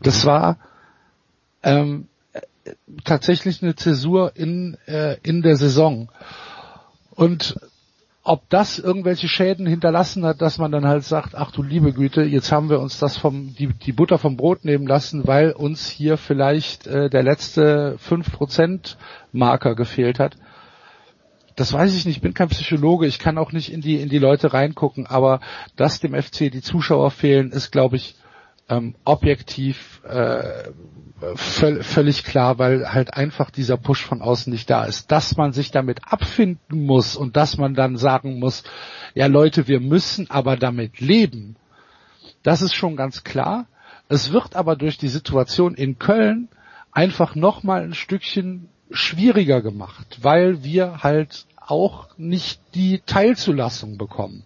Das 0.00 0.24
war 0.24 0.58
ähm, 1.64 2.06
äh, 2.32 2.42
tatsächlich 3.04 3.62
eine 3.62 3.74
Zäsur 3.74 4.36
in, 4.36 4.76
äh, 4.86 5.16
in 5.22 5.42
der 5.42 5.56
Saison. 5.56 6.10
Und 7.10 7.58
ob 8.28 8.48
das 8.50 8.78
irgendwelche 8.78 9.26
Schäden 9.26 9.66
hinterlassen 9.66 10.24
hat, 10.26 10.42
dass 10.42 10.58
man 10.58 10.70
dann 10.70 10.86
halt 10.86 11.02
sagt, 11.04 11.34
ach 11.34 11.50
du 11.50 11.62
liebe 11.62 11.94
Güte, 11.94 12.22
jetzt 12.22 12.52
haben 12.52 12.68
wir 12.68 12.78
uns 12.78 12.98
das 12.98 13.16
vom 13.16 13.54
die, 13.54 13.68
die 13.68 13.92
Butter 13.92 14.18
vom 14.18 14.36
Brot 14.36 14.66
nehmen 14.66 14.86
lassen, 14.86 15.26
weil 15.26 15.52
uns 15.52 15.88
hier 15.88 16.18
vielleicht 16.18 16.86
äh, 16.86 17.08
der 17.08 17.22
letzte 17.22 17.96
5% 18.06 18.96
Marker 19.32 19.74
gefehlt 19.74 20.18
hat. 20.18 20.36
Das 21.56 21.72
weiß 21.72 21.96
ich 21.96 22.04
nicht, 22.04 22.16
ich 22.16 22.22
bin 22.22 22.34
kein 22.34 22.50
Psychologe, 22.50 23.06
ich 23.06 23.18
kann 23.18 23.38
auch 23.38 23.52
nicht 23.52 23.72
in 23.72 23.80
die 23.80 23.96
in 23.96 24.10
die 24.10 24.18
Leute 24.18 24.52
reingucken, 24.52 25.06
aber 25.06 25.40
dass 25.76 25.98
dem 25.98 26.14
FC 26.14 26.50
die 26.52 26.60
Zuschauer 26.60 27.10
fehlen, 27.10 27.50
ist 27.50 27.72
glaube 27.72 27.96
ich 27.96 28.14
ähm, 28.68 28.94
objektiv 29.04 30.02
äh, 30.04 30.70
völ 31.34 31.82
völlig 31.82 32.24
klar, 32.24 32.58
weil 32.58 32.92
halt 32.92 33.14
einfach 33.14 33.50
dieser 33.50 33.76
Push 33.76 34.04
von 34.04 34.22
außen 34.22 34.52
nicht 34.52 34.70
da 34.70 34.84
ist. 34.84 35.10
Dass 35.10 35.36
man 35.36 35.52
sich 35.52 35.70
damit 35.70 36.00
abfinden 36.04 36.84
muss 36.84 37.16
und 37.16 37.36
dass 37.36 37.56
man 37.56 37.74
dann 37.74 37.96
sagen 37.96 38.38
muss, 38.38 38.62
ja 39.14 39.26
Leute, 39.26 39.66
wir 39.66 39.80
müssen 39.80 40.30
aber 40.30 40.56
damit 40.56 41.00
leben, 41.00 41.56
das 42.42 42.62
ist 42.62 42.74
schon 42.74 42.96
ganz 42.96 43.24
klar. 43.24 43.66
Es 44.08 44.32
wird 44.32 44.56
aber 44.56 44.76
durch 44.76 44.96
die 44.96 45.08
Situation 45.08 45.74
in 45.74 45.98
Köln 45.98 46.48
einfach 46.92 47.34
nochmal 47.34 47.82
ein 47.82 47.94
Stückchen 47.94 48.68
schwieriger 48.90 49.60
gemacht, 49.60 50.18
weil 50.22 50.62
wir 50.64 51.02
halt 51.02 51.46
auch 51.58 52.08
nicht 52.16 52.60
die 52.74 53.00
Teilzulassung 53.04 53.98
bekommen, 53.98 54.44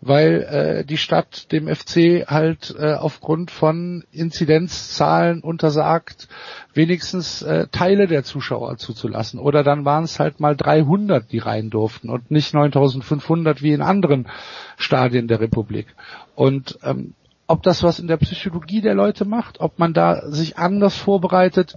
weil 0.00 0.42
äh, 0.42 0.84
die 0.84 0.96
Stadt 0.96 1.50
dem 1.50 1.66
FC 1.66 2.26
halt 2.28 2.74
äh, 2.78 2.94
aufgrund 2.94 3.50
von 3.50 4.04
Inzidenzzahlen 4.12 5.40
untersagt, 5.40 6.28
wenigstens 6.72 7.42
äh, 7.42 7.66
Teile 7.72 8.06
der 8.06 8.22
Zuschauer 8.22 8.76
zuzulassen. 8.76 9.40
Oder 9.40 9.64
dann 9.64 9.84
waren 9.84 10.04
es 10.04 10.20
halt 10.20 10.38
mal 10.38 10.56
300, 10.56 11.30
die 11.32 11.38
rein 11.38 11.70
durften 11.70 12.10
und 12.10 12.30
nicht 12.30 12.54
9500 12.54 13.62
wie 13.62 13.72
in 13.72 13.82
anderen 13.82 14.28
Stadien 14.76 15.26
der 15.26 15.40
Republik. 15.40 15.88
Und 16.36 16.78
ähm, 16.84 17.14
ob 17.48 17.62
das 17.62 17.82
was 17.82 17.98
in 17.98 18.06
der 18.06 18.18
Psychologie 18.18 18.82
der 18.82 18.94
Leute 18.94 19.24
macht, 19.24 19.58
ob 19.60 19.78
man 19.78 19.94
da 19.94 20.30
sich 20.30 20.58
anders 20.58 20.96
vorbereitet, 20.96 21.76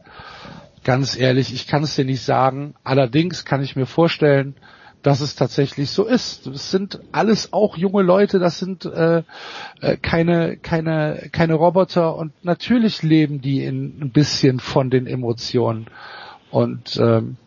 ganz 0.83 1.17
ehrlich, 1.17 1.53
ich 1.53 1.65
kann 1.65 1.83
es 1.83 1.95
dir 1.95 2.05
nicht 2.05 2.23
sagen. 2.23 2.75
Allerdings 2.83 3.45
kann 3.45 3.63
ich 3.63 3.75
mir 3.75 3.85
vorstellen, 3.85 4.55
dass 5.03 5.21
es 5.21 5.35
tatsächlich 5.35 5.89
so 5.89 6.05
ist. 6.05 6.47
Es 6.47 6.71
sind 6.71 6.99
alles 7.11 7.53
auch 7.53 7.77
junge 7.77 8.03
Leute, 8.03 8.39
das 8.39 8.59
sind 8.59 8.85
äh, 8.85 9.23
äh, 9.81 9.97
keine, 9.97 10.57
keine, 10.57 11.29
keine 11.31 11.55
Roboter 11.55 12.15
und 12.15 12.31
natürlich 12.43 13.01
leben 13.03 13.41
die 13.41 13.63
in, 13.63 13.99
ein 14.01 14.11
bisschen 14.11 14.59
von 14.59 14.89
den 14.89 15.07
Emotionen. 15.07 15.87
Und 16.51 16.97
ähm, 16.97 17.37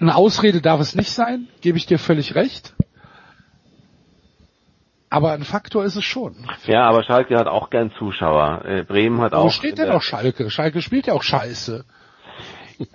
eine 0.00 0.16
Ausrede 0.16 0.60
darf 0.60 0.80
es 0.80 0.94
nicht 0.94 1.10
sein, 1.10 1.48
gebe 1.60 1.78
ich 1.78 1.86
dir 1.86 1.98
völlig 1.98 2.34
recht. 2.34 2.74
Aber 5.10 5.32
ein 5.32 5.42
Faktor 5.42 5.84
ist 5.84 5.96
es 5.96 6.04
schon. 6.04 6.34
Ja, 6.66 6.82
aber 6.86 7.02
Schalke 7.02 7.36
hat 7.38 7.46
auch 7.46 7.70
gern 7.70 7.90
Zuschauer. 7.98 8.64
Äh, 8.66 8.82
Bremen 8.84 9.20
hat 9.20 9.32
Wo 9.32 9.36
auch. 9.36 9.50
steht 9.50 9.70
in 9.70 9.76
denn 9.76 9.88
noch 9.88 10.02
Schalke? 10.02 10.50
Schalke 10.50 10.82
spielt 10.82 11.06
ja 11.06 11.14
auch 11.14 11.22
scheiße. 11.22 11.84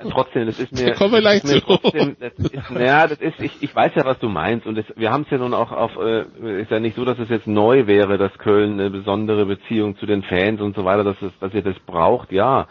Trotzdem, 0.10 0.46
das 0.46 0.60
ist 0.60 0.72
mir, 0.72 0.86
Da 0.92 0.94
kommen 0.94 1.14
wir 1.14 1.22
gleich 1.22 1.44
zu. 1.44 1.60
trotzdem, 1.60 2.16
das 2.20 2.34
ist, 2.34 2.54
ja, 2.72 3.08
das 3.08 3.20
ist, 3.20 3.40
ich, 3.40 3.62
ich 3.62 3.76
weiß 3.76 3.92
ja, 3.96 4.06
was 4.06 4.18
du 4.20 4.30
meinst 4.30 4.66
und 4.66 4.78
das, 4.78 4.86
wir 4.96 5.12
haben 5.12 5.24
es 5.24 5.30
ja 5.30 5.38
nun 5.38 5.54
auch 5.54 5.72
auf, 5.72 5.98
äh, 5.98 6.62
ist 6.62 6.72
ja 6.72 6.80
nicht 6.80 6.96
so, 6.96 7.04
dass 7.04 7.20
es 7.20 7.30
jetzt 7.30 7.48
neu 7.48 7.86
wäre, 7.86 8.18
dass 8.18 8.38
Köln 8.38 8.80
eine 8.80 8.90
besondere 8.90 9.46
Beziehung 9.46 9.98
zu 9.98 10.06
den 10.06 10.24
Fans 10.24 10.62
und 10.62 10.76
so 10.76 10.86
weiter, 10.86 11.04
dass 11.04 11.22
es, 11.22 11.32
dass 11.40 11.54
ihr 11.54 11.64
das 11.64 11.78
braucht, 11.80 12.32
ja. 12.32 12.68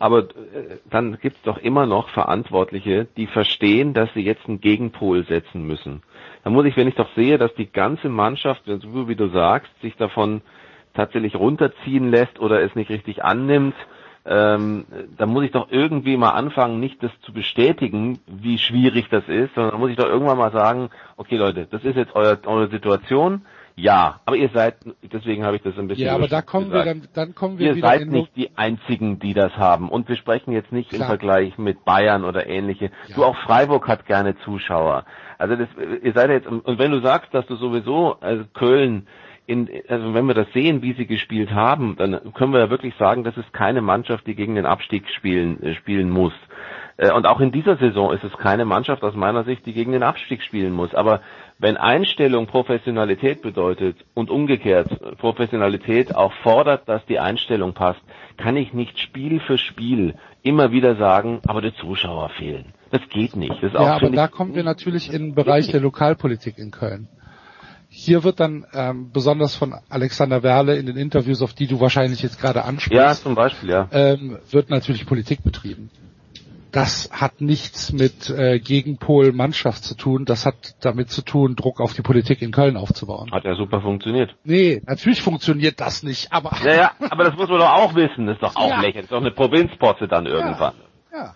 Aber 0.00 0.20
äh, 0.20 0.78
dann 0.90 1.18
gibt's 1.20 1.40
doch 1.42 1.58
immer 1.58 1.86
noch 1.86 2.08
Verantwortliche, 2.08 3.06
die 3.16 3.28
verstehen, 3.28 3.94
dass 3.94 4.12
sie 4.14 4.22
jetzt 4.22 4.48
einen 4.48 4.60
Gegenpol 4.60 5.24
setzen 5.24 5.66
müssen. 5.66 6.02
Da 6.42 6.50
muss 6.50 6.66
ich, 6.66 6.76
wenn 6.76 6.88
ich 6.88 6.94
doch 6.94 7.08
sehe, 7.14 7.38
dass 7.38 7.54
die 7.54 7.70
ganze 7.70 8.08
Mannschaft, 8.08 8.62
so 8.66 9.08
wie 9.08 9.16
du 9.16 9.28
sagst, 9.28 9.70
sich 9.82 9.96
davon 9.96 10.42
tatsächlich 10.94 11.36
runterziehen 11.36 12.10
lässt 12.10 12.40
oder 12.40 12.62
es 12.62 12.74
nicht 12.74 12.90
richtig 12.90 13.24
annimmt, 13.24 13.74
ähm, 14.28 14.84
da 15.16 15.26
muss 15.26 15.44
ich 15.44 15.52
doch 15.52 15.68
irgendwie 15.70 16.16
mal 16.16 16.30
anfangen, 16.30 16.80
nicht 16.80 17.02
das 17.02 17.12
zu 17.22 17.32
bestätigen, 17.32 18.18
wie 18.26 18.58
schwierig 18.58 19.08
das 19.08 19.28
ist, 19.28 19.54
sondern 19.54 19.72
da 19.72 19.78
muss 19.78 19.90
ich 19.90 19.96
doch 19.96 20.06
irgendwann 20.08 20.38
mal 20.38 20.52
sagen, 20.52 20.90
okay 21.16 21.36
Leute, 21.36 21.66
das 21.70 21.84
ist 21.84 21.96
jetzt 21.96 22.14
euer, 22.14 22.38
eure 22.44 22.68
Situation, 22.68 23.42
ja, 23.78 24.20
aber 24.24 24.36
ihr 24.36 24.48
seid, 24.54 24.76
deswegen 25.12 25.44
habe 25.44 25.56
ich 25.56 25.62
das 25.62 25.78
ein 25.78 25.86
bisschen 25.86 26.06
Ja, 26.06 26.14
aber 26.14 26.28
da 26.28 26.40
kommen 26.40 26.72
wir 26.72 26.82
gesagt. 26.82 27.08
dann, 27.14 27.26
dann 27.26 27.34
kommen 27.34 27.58
wir 27.58 27.66
Ihr 27.68 27.76
wieder 27.76 27.88
seid 27.88 28.00
in 28.02 28.10
nicht 28.10 28.34
die 28.34 28.56
einzigen, 28.56 29.18
die 29.18 29.34
das 29.34 29.52
haben. 29.58 29.90
Und 29.90 30.08
wir 30.08 30.16
sprechen 30.16 30.52
jetzt 30.52 30.72
nicht 30.72 30.92
im 30.92 30.96
Klar. 30.96 31.08
Vergleich 31.10 31.58
mit 31.58 31.84
Bayern 31.84 32.24
oder 32.24 32.46
ähnliche. 32.46 32.86
Ja. 33.08 33.16
Du 33.16 33.24
auch 33.24 33.36
Freiburg 33.36 33.86
hat 33.86 34.06
gerne 34.06 34.34
Zuschauer. 34.38 35.04
Also 35.36 35.56
das, 35.56 35.68
ihr 36.02 36.12
seid 36.14 36.30
jetzt 36.30 36.46
und 36.46 36.78
wenn 36.78 36.90
du 36.90 37.00
sagst, 37.00 37.34
dass 37.34 37.46
du 37.46 37.56
sowieso 37.56 38.16
also 38.22 38.44
Köln 38.54 39.06
in, 39.46 39.68
also 39.88 40.12
wenn 40.14 40.26
wir 40.26 40.34
das 40.34 40.52
sehen, 40.52 40.82
wie 40.82 40.94
sie 40.94 41.06
gespielt 41.06 41.52
haben, 41.52 41.96
dann 41.96 42.32
können 42.34 42.52
wir 42.52 42.60
ja 42.60 42.70
wirklich 42.70 42.94
sagen, 42.98 43.24
das 43.24 43.36
ist 43.36 43.52
keine 43.52 43.80
Mannschaft, 43.80 44.26
die 44.26 44.34
gegen 44.34 44.56
den 44.56 44.66
Abstieg 44.66 45.08
spielen 45.10 45.62
äh, 45.62 45.74
spielen 45.74 46.10
muss. 46.10 46.32
Äh, 46.96 47.12
Und 47.12 47.26
auch 47.26 47.40
in 47.40 47.52
dieser 47.52 47.76
Saison 47.76 48.12
ist 48.12 48.24
es 48.24 48.32
keine 48.38 48.64
Mannschaft 48.64 49.02
aus 49.02 49.14
meiner 49.14 49.44
Sicht, 49.44 49.64
die 49.66 49.72
gegen 49.72 49.92
den 49.92 50.02
Abstieg 50.02 50.42
spielen 50.42 50.72
muss. 50.72 50.94
Aber 50.94 51.20
wenn 51.58 51.76
Einstellung 51.76 52.46
Professionalität 52.46 53.42
bedeutet 53.42 53.96
und 54.14 54.30
umgekehrt 54.30 54.88
Professionalität 55.18 56.14
auch 56.14 56.32
fordert, 56.42 56.88
dass 56.88 57.04
die 57.06 57.18
Einstellung 57.18 57.72
passt, 57.72 58.00
kann 58.36 58.56
ich 58.56 58.72
nicht 58.72 58.98
Spiel 58.98 59.40
für 59.40 59.58
Spiel 59.58 60.14
immer 60.42 60.72
wieder 60.72 60.96
sagen, 60.96 61.40
aber 61.46 61.62
die 61.62 61.74
Zuschauer 61.74 62.30
fehlen. 62.30 62.72
Das 62.90 63.00
geht 63.10 63.36
nicht. 63.36 63.62
Das 63.62 63.72
Ja, 63.72 63.96
aber 63.96 64.10
da 64.10 64.28
kommen 64.28 64.54
wir 64.54 64.62
natürlich 64.62 65.12
in 65.12 65.22
den 65.22 65.34
Bereich 65.34 65.70
der 65.70 65.80
Lokalpolitik 65.80 66.58
in 66.58 66.70
Köln. 66.70 67.08
Hier 67.98 68.24
wird 68.24 68.40
dann 68.40 68.66
ähm, 68.74 69.10
besonders 69.10 69.54
von 69.54 69.74
Alexander 69.88 70.42
Werle 70.42 70.76
in 70.76 70.84
den 70.84 70.98
Interviews, 70.98 71.40
auf 71.40 71.54
die 71.54 71.66
du 71.66 71.80
wahrscheinlich 71.80 72.20
jetzt 72.22 72.38
gerade 72.38 72.58
Ja, 72.58 72.64
ansprichst, 72.66 73.22
zum 73.22 73.34
Beispiel, 73.34 73.70
ja. 73.70 73.88
ähm, 73.90 74.38
wird 74.50 74.68
natürlich 74.68 75.06
Politik 75.06 75.42
betrieben. 75.42 75.90
Das 76.72 77.08
hat 77.10 77.40
nichts 77.40 77.92
mit 77.94 78.28
äh, 78.28 78.58
Gegenpol 78.60 79.32
Mannschaft 79.32 79.82
zu 79.82 79.94
tun. 79.96 80.26
Das 80.26 80.44
hat 80.44 80.74
damit 80.82 81.08
zu 81.10 81.22
tun, 81.22 81.56
Druck 81.56 81.80
auf 81.80 81.94
die 81.94 82.02
Politik 82.02 82.42
in 82.42 82.52
Köln 82.52 82.76
aufzubauen. 82.76 83.30
Hat 83.32 83.44
ja 83.44 83.54
super 83.54 83.80
funktioniert. 83.80 84.34
Nee, 84.44 84.82
natürlich 84.86 85.22
funktioniert 85.22 85.80
das 85.80 86.02
nicht, 86.02 86.30
aber 86.34 86.50
Ja, 86.64 86.74
ja, 86.74 86.90
aber 87.08 87.24
das 87.24 87.34
muss 87.36 87.48
man 87.48 87.60
doch 87.60 87.70
auch 87.72 87.94
wissen. 87.94 88.26
Das 88.26 88.34
ist 88.36 88.42
doch 88.42 88.56
auch 88.56 88.68
Ja. 88.68 88.76
lächerlich. 88.82 88.94
Das 88.94 89.04
ist 89.04 89.12
doch 89.12 89.20
eine 89.22 89.30
Provinzposse 89.30 90.06
dann 90.06 90.26
irgendwann. 90.26 90.74
ja. 91.14 91.34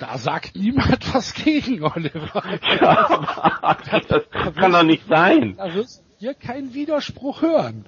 Da 0.00 0.16
sagt 0.18 0.56
niemand 0.56 1.14
was 1.14 1.34
gegen, 1.34 1.82
Oliver. 1.84 2.42
Ja, 2.80 3.58
aber 3.60 4.00
das 4.08 4.22
kann 4.54 4.72
doch 4.72 4.82
nicht 4.82 5.06
sein. 5.08 5.54
Da 5.58 5.74
wirst 5.74 6.00
du 6.00 6.04
hier 6.18 6.34
keinen 6.34 6.72
Widerspruch 6.74 7.42
hören. 7.42 7.84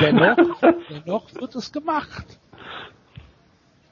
Dennoch, 0.00 0.36
dennoch 0.90 1.34
wird 1.34 1.54
es 1.56 1.72
gemacht. 1.72 2.24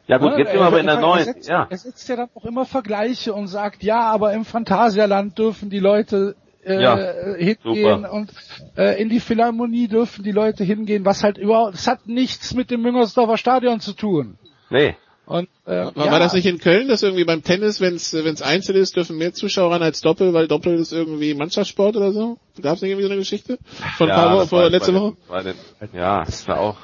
Ja 0.06 0.18
gut, 0.18 0.32
Ne? 0.32 0.38
jetzt 0.38 0.50
sind 0.52 0.60
wir 0.60 0.66
aber 0.66 0.78
in 0.80 0.86
der 0.86 0.94
Er- 0.96 1.00
neuen. 1.00 1.18
Er 1.18 1.24
setzt, 1.24 1.48
Ja. 1.48 1.66
er 1.68 1.76
setzt 1.76 2.08
ja 2.08 2.16
dann 2.16 2.28
auch 2.34 2.44
immer 2.44 2.64
Vergleiche 2.64 3.34
und 3.34 3.48
sagt, 3.48 3.82
ja, 3.82 4.00
aber 4.02 4.32
im 4.32 4.44
Phantasialand 4.44 5.36
dürfen 5.38 5.68
die 5.68 5.80
Leute 5.80 6.36
äh, 6.64 6.80
Ja, 6.82 6.96
hingehen 7.36 7.56
super. 8.02 8.12
und 8.12 8.30
äh, 8.76 9.00
in 9.02 9.08
die 9.08 9.20
Philharmonie 9.20 9.88
dürfen 9.88 10.22
die 10.24 10.32
Leute 10.32 10.62
hingehen, 10.64 11.04
was 11.04 11.24
halt 11.24 11.38
überhaupt, 11.38 11.74
es 11.74 11.86
hat 11.88 12.06
nichts 12.06 12.54
mit 12.54 12.70
dem 12.70 12.82
Müngersdorfer 12.82 13.36
Stadion 13.36 13.80
zu 13.80 13.92
tun. 13.94 14.38
Nee. 14.70 14.96
Und 15.26 15.48
äh, 15.66 15.70
War, 15.70 15.92
ja, 16.06 16.12
war 16.12 16.18
das 16.20 16.34
nicht 16.34 16.46
in 16.46 16.58
Köln, 16.58 16.86
dass 16.86 17.02
irgendwie 17.02 17.24
beim 17.24 17.42
Tennis, 17.42 17.80
wenn 17.80 17.96
es 17.96 18.42
Einzel 18.42 18.76
ist, 18.76 18.94
dürfen 18.94 19.18
mehr 19.18 19.34
Zuschauer 19.34 19.72
ran 19.72 19.82
als 19.82 20.00
Doppel, 20.00 20.32
weil 20.32 20.46
Doppel 20.46 20.74
ist 20.78 20.92
irgendwie 20.92 21.34
Mannschaftssport 21.34 21.96
oder 21.96 22.12
so? 22.12 22.38
Gab 22.62 22.76
es 22.76 22.82
nicht 22.82 22.90
irgendwie 22.92 23.06
so 23.06 23.10
eine 23.10 23.18
Geschichte? 23.18 23.58
Von 23.98 24.08
ja, 24.08 24.14
ein 24.14 24.20
paar 24.20 24.30
Wochen, 24.32 24.40
das 24.40 24.48
vor 24.50 24.70
letzte 24.70 24.92
bei 24.92 25.00
Woche? 25.00 25.16
den- 25.42 25.54
den- 25.92 25.98
Ja, 26.00 26.24
das 26.24 26.46
war 26.46 26.60
auch. 26.60 26.76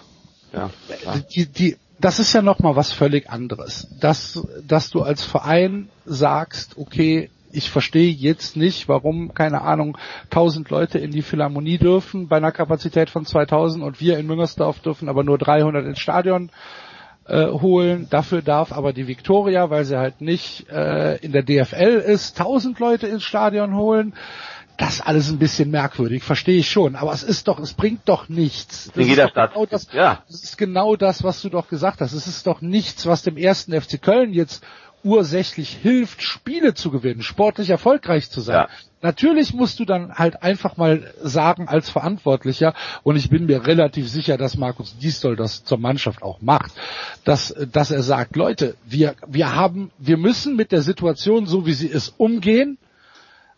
Ja. 0.53 0.71
klar. 1.01 1.21
die, 1.35 1.47
die, 1.47 1.77
das 2.01 2.19
ist 2.19 2.33
ja 2.33 2.43
noch 2.43 2.59
mal 2.59 2.75
was 2.75 2.91
völlig 2.93 3.31
anderes. 3.31 3.87
Dass, 4.01 4.45
dass 4.67 4.91
du 4.91 5.03
als 5.03 5.23
Verein 5.23 5.89
sagst, 6.05 6.77
okay, 6.77 7.31
ich 7.53 7.71
verstehe 7.71 8.11
jetzt 8.11 8.57
nicht, 8.57 8.89
warum, 8.89 9.35
keine 9.35 9.61
Ahnung, 9.63 9.97
1000 10.31 10.69
Leute 10.71 10.99
in 10.99 11.13
die 11.13 11.23
Philharmonie 11.23 11.79
dürfen 11.79 12.27
bei 12.27 12.39
einer 12.39 12.51
Kapazität 12.51 13.09
von 13.09 13.25
2000 13.25 13.85
und 13.85 14.01
wir 14.01 14.19
in 14.19 14.27
Müngersdorf 14.27 14.81
dürfen 14.81 15.09
aber 15.09 15.23
nur 15.23 15.39
300 15.39 15.87
ins 15.87 16.01
Stadion 16.01 16.51
äh, 17.27 17.47
holen. 17.47 18.07
Dafür 18.11 18.43
darf 18.43 18.73
aber 18.73 18.93
die 18.93 19.07
Victoria, 19.07 19.71
weil 19.71 19.85
sie 19.85 19.99
halt 19.99 20.21
nicht 20.21 20.69
äh, 20.71 21.17
in 21.19 21.33
der 21.33 21.43
DFL 21.43 22.03
ist, 22.07 22.39
1000 22.39 22.79
Leute 22.79 23.07
ins 23.07 23.23
Stadion 23.23 23.75
holen. 23.77 24.15
Das 24.79 25.01
alles 25.01 25.31
ein 25.31 25.39
bisschen 25.39 25.71
merkwürdig, 25.71 26.23
verstehe 26.25 26.59
ich 26.59 26.71
schon. 26.71 26.97
Aber 26.97 27.13
es 27.13 27.23
ist 27.23 27.47
doch, 27.47 27.61
es 27.61 27.75
bringt 27.75 28.01
doch 28.07 28.29
nichts. 28.29 28.87
Das 28.87 28.97
In 28.97 29.09
jeder 29.09 29.29
Stadt. 29.29 29.53
Genau 29.53 29.67
das, 29.67 29.87
Ja. 29.93 30.23
das 30.27 30.43
ist 30.43 30.59
genau 30.59 30.97
das, 30.97 31.23
was 31.23 31.43
du 31.43 31.51
doch 31.51 31.69
gesagt 31.69 32.01
hast. 32.01 32.13
Es 32.15 32.27
ist 32.27 32.47
doch 32.47 32.63
nichts, 32.63 33.07
was 33.07 33.23
dem 33.23 33.37
ersten 33.37 33.79
FC 33.79 34.01
Köln 34.01 34.33
jetzt 34.33 34.65
ursächlich 35.05 35.71
hilft, 35.71 36.23
Spiele 36.23 36.75
zu 36.75 36.91
gewinnen, 36.91 37.23
sportlich 37.23 37.71
erfolgreich 37.71 38.31
zu 38.31 38.41
sein. 38.41 38.55
Ja. 38.55 38.69
Natürlich 39.03 39.53
musst 39.53 39.81
du 39.81 39.85
dann 39.85 40.15
halt 40.15 40.43
einfach 40.43 40.77
mal 40.77 41.13
sagen 41.21 41.67
als 41.67 41.91
Verantwortlicher, 41.91 42.73
und 43.03 43.17
ich 43.17 43.31
bin 43.31 43.47
mir 43.47 43.67
relativ 43.67 44.09
sicher, 44.09 44.39
dass 44.39 44.57
Markus 44.57 44.95
Gisdol 45.01 45.35
das 45.35 45.65
zur 45.65 45.79
Mannschaft 45.79 46.23
auch 46.23 46.41
macht, 46.41 46.73
dass, 47.25 47.55
dass 47.73 47.91
er 47.91 48.03
sagt, 48.03 48.37
Leute, 48.37 48.77
wir, 48.85 49.17
wir 49.27 49.57
haben, 49.57 49.91
wir 49.99 50.17
müssen 50.17 50.55
mit 50.55 50.71
der 50.71 50.83
Situation, 50.83 51.47
so 51.47 51.67
wie 51.67 51.73
sie 51.73 51.89
ist, 51.89 52.15
umgehen, 52.17 52.79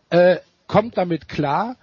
äh, 0.09 0.39
kommt 0.67 0.97
damit 0.97 1.29
klar, 1.29 1.77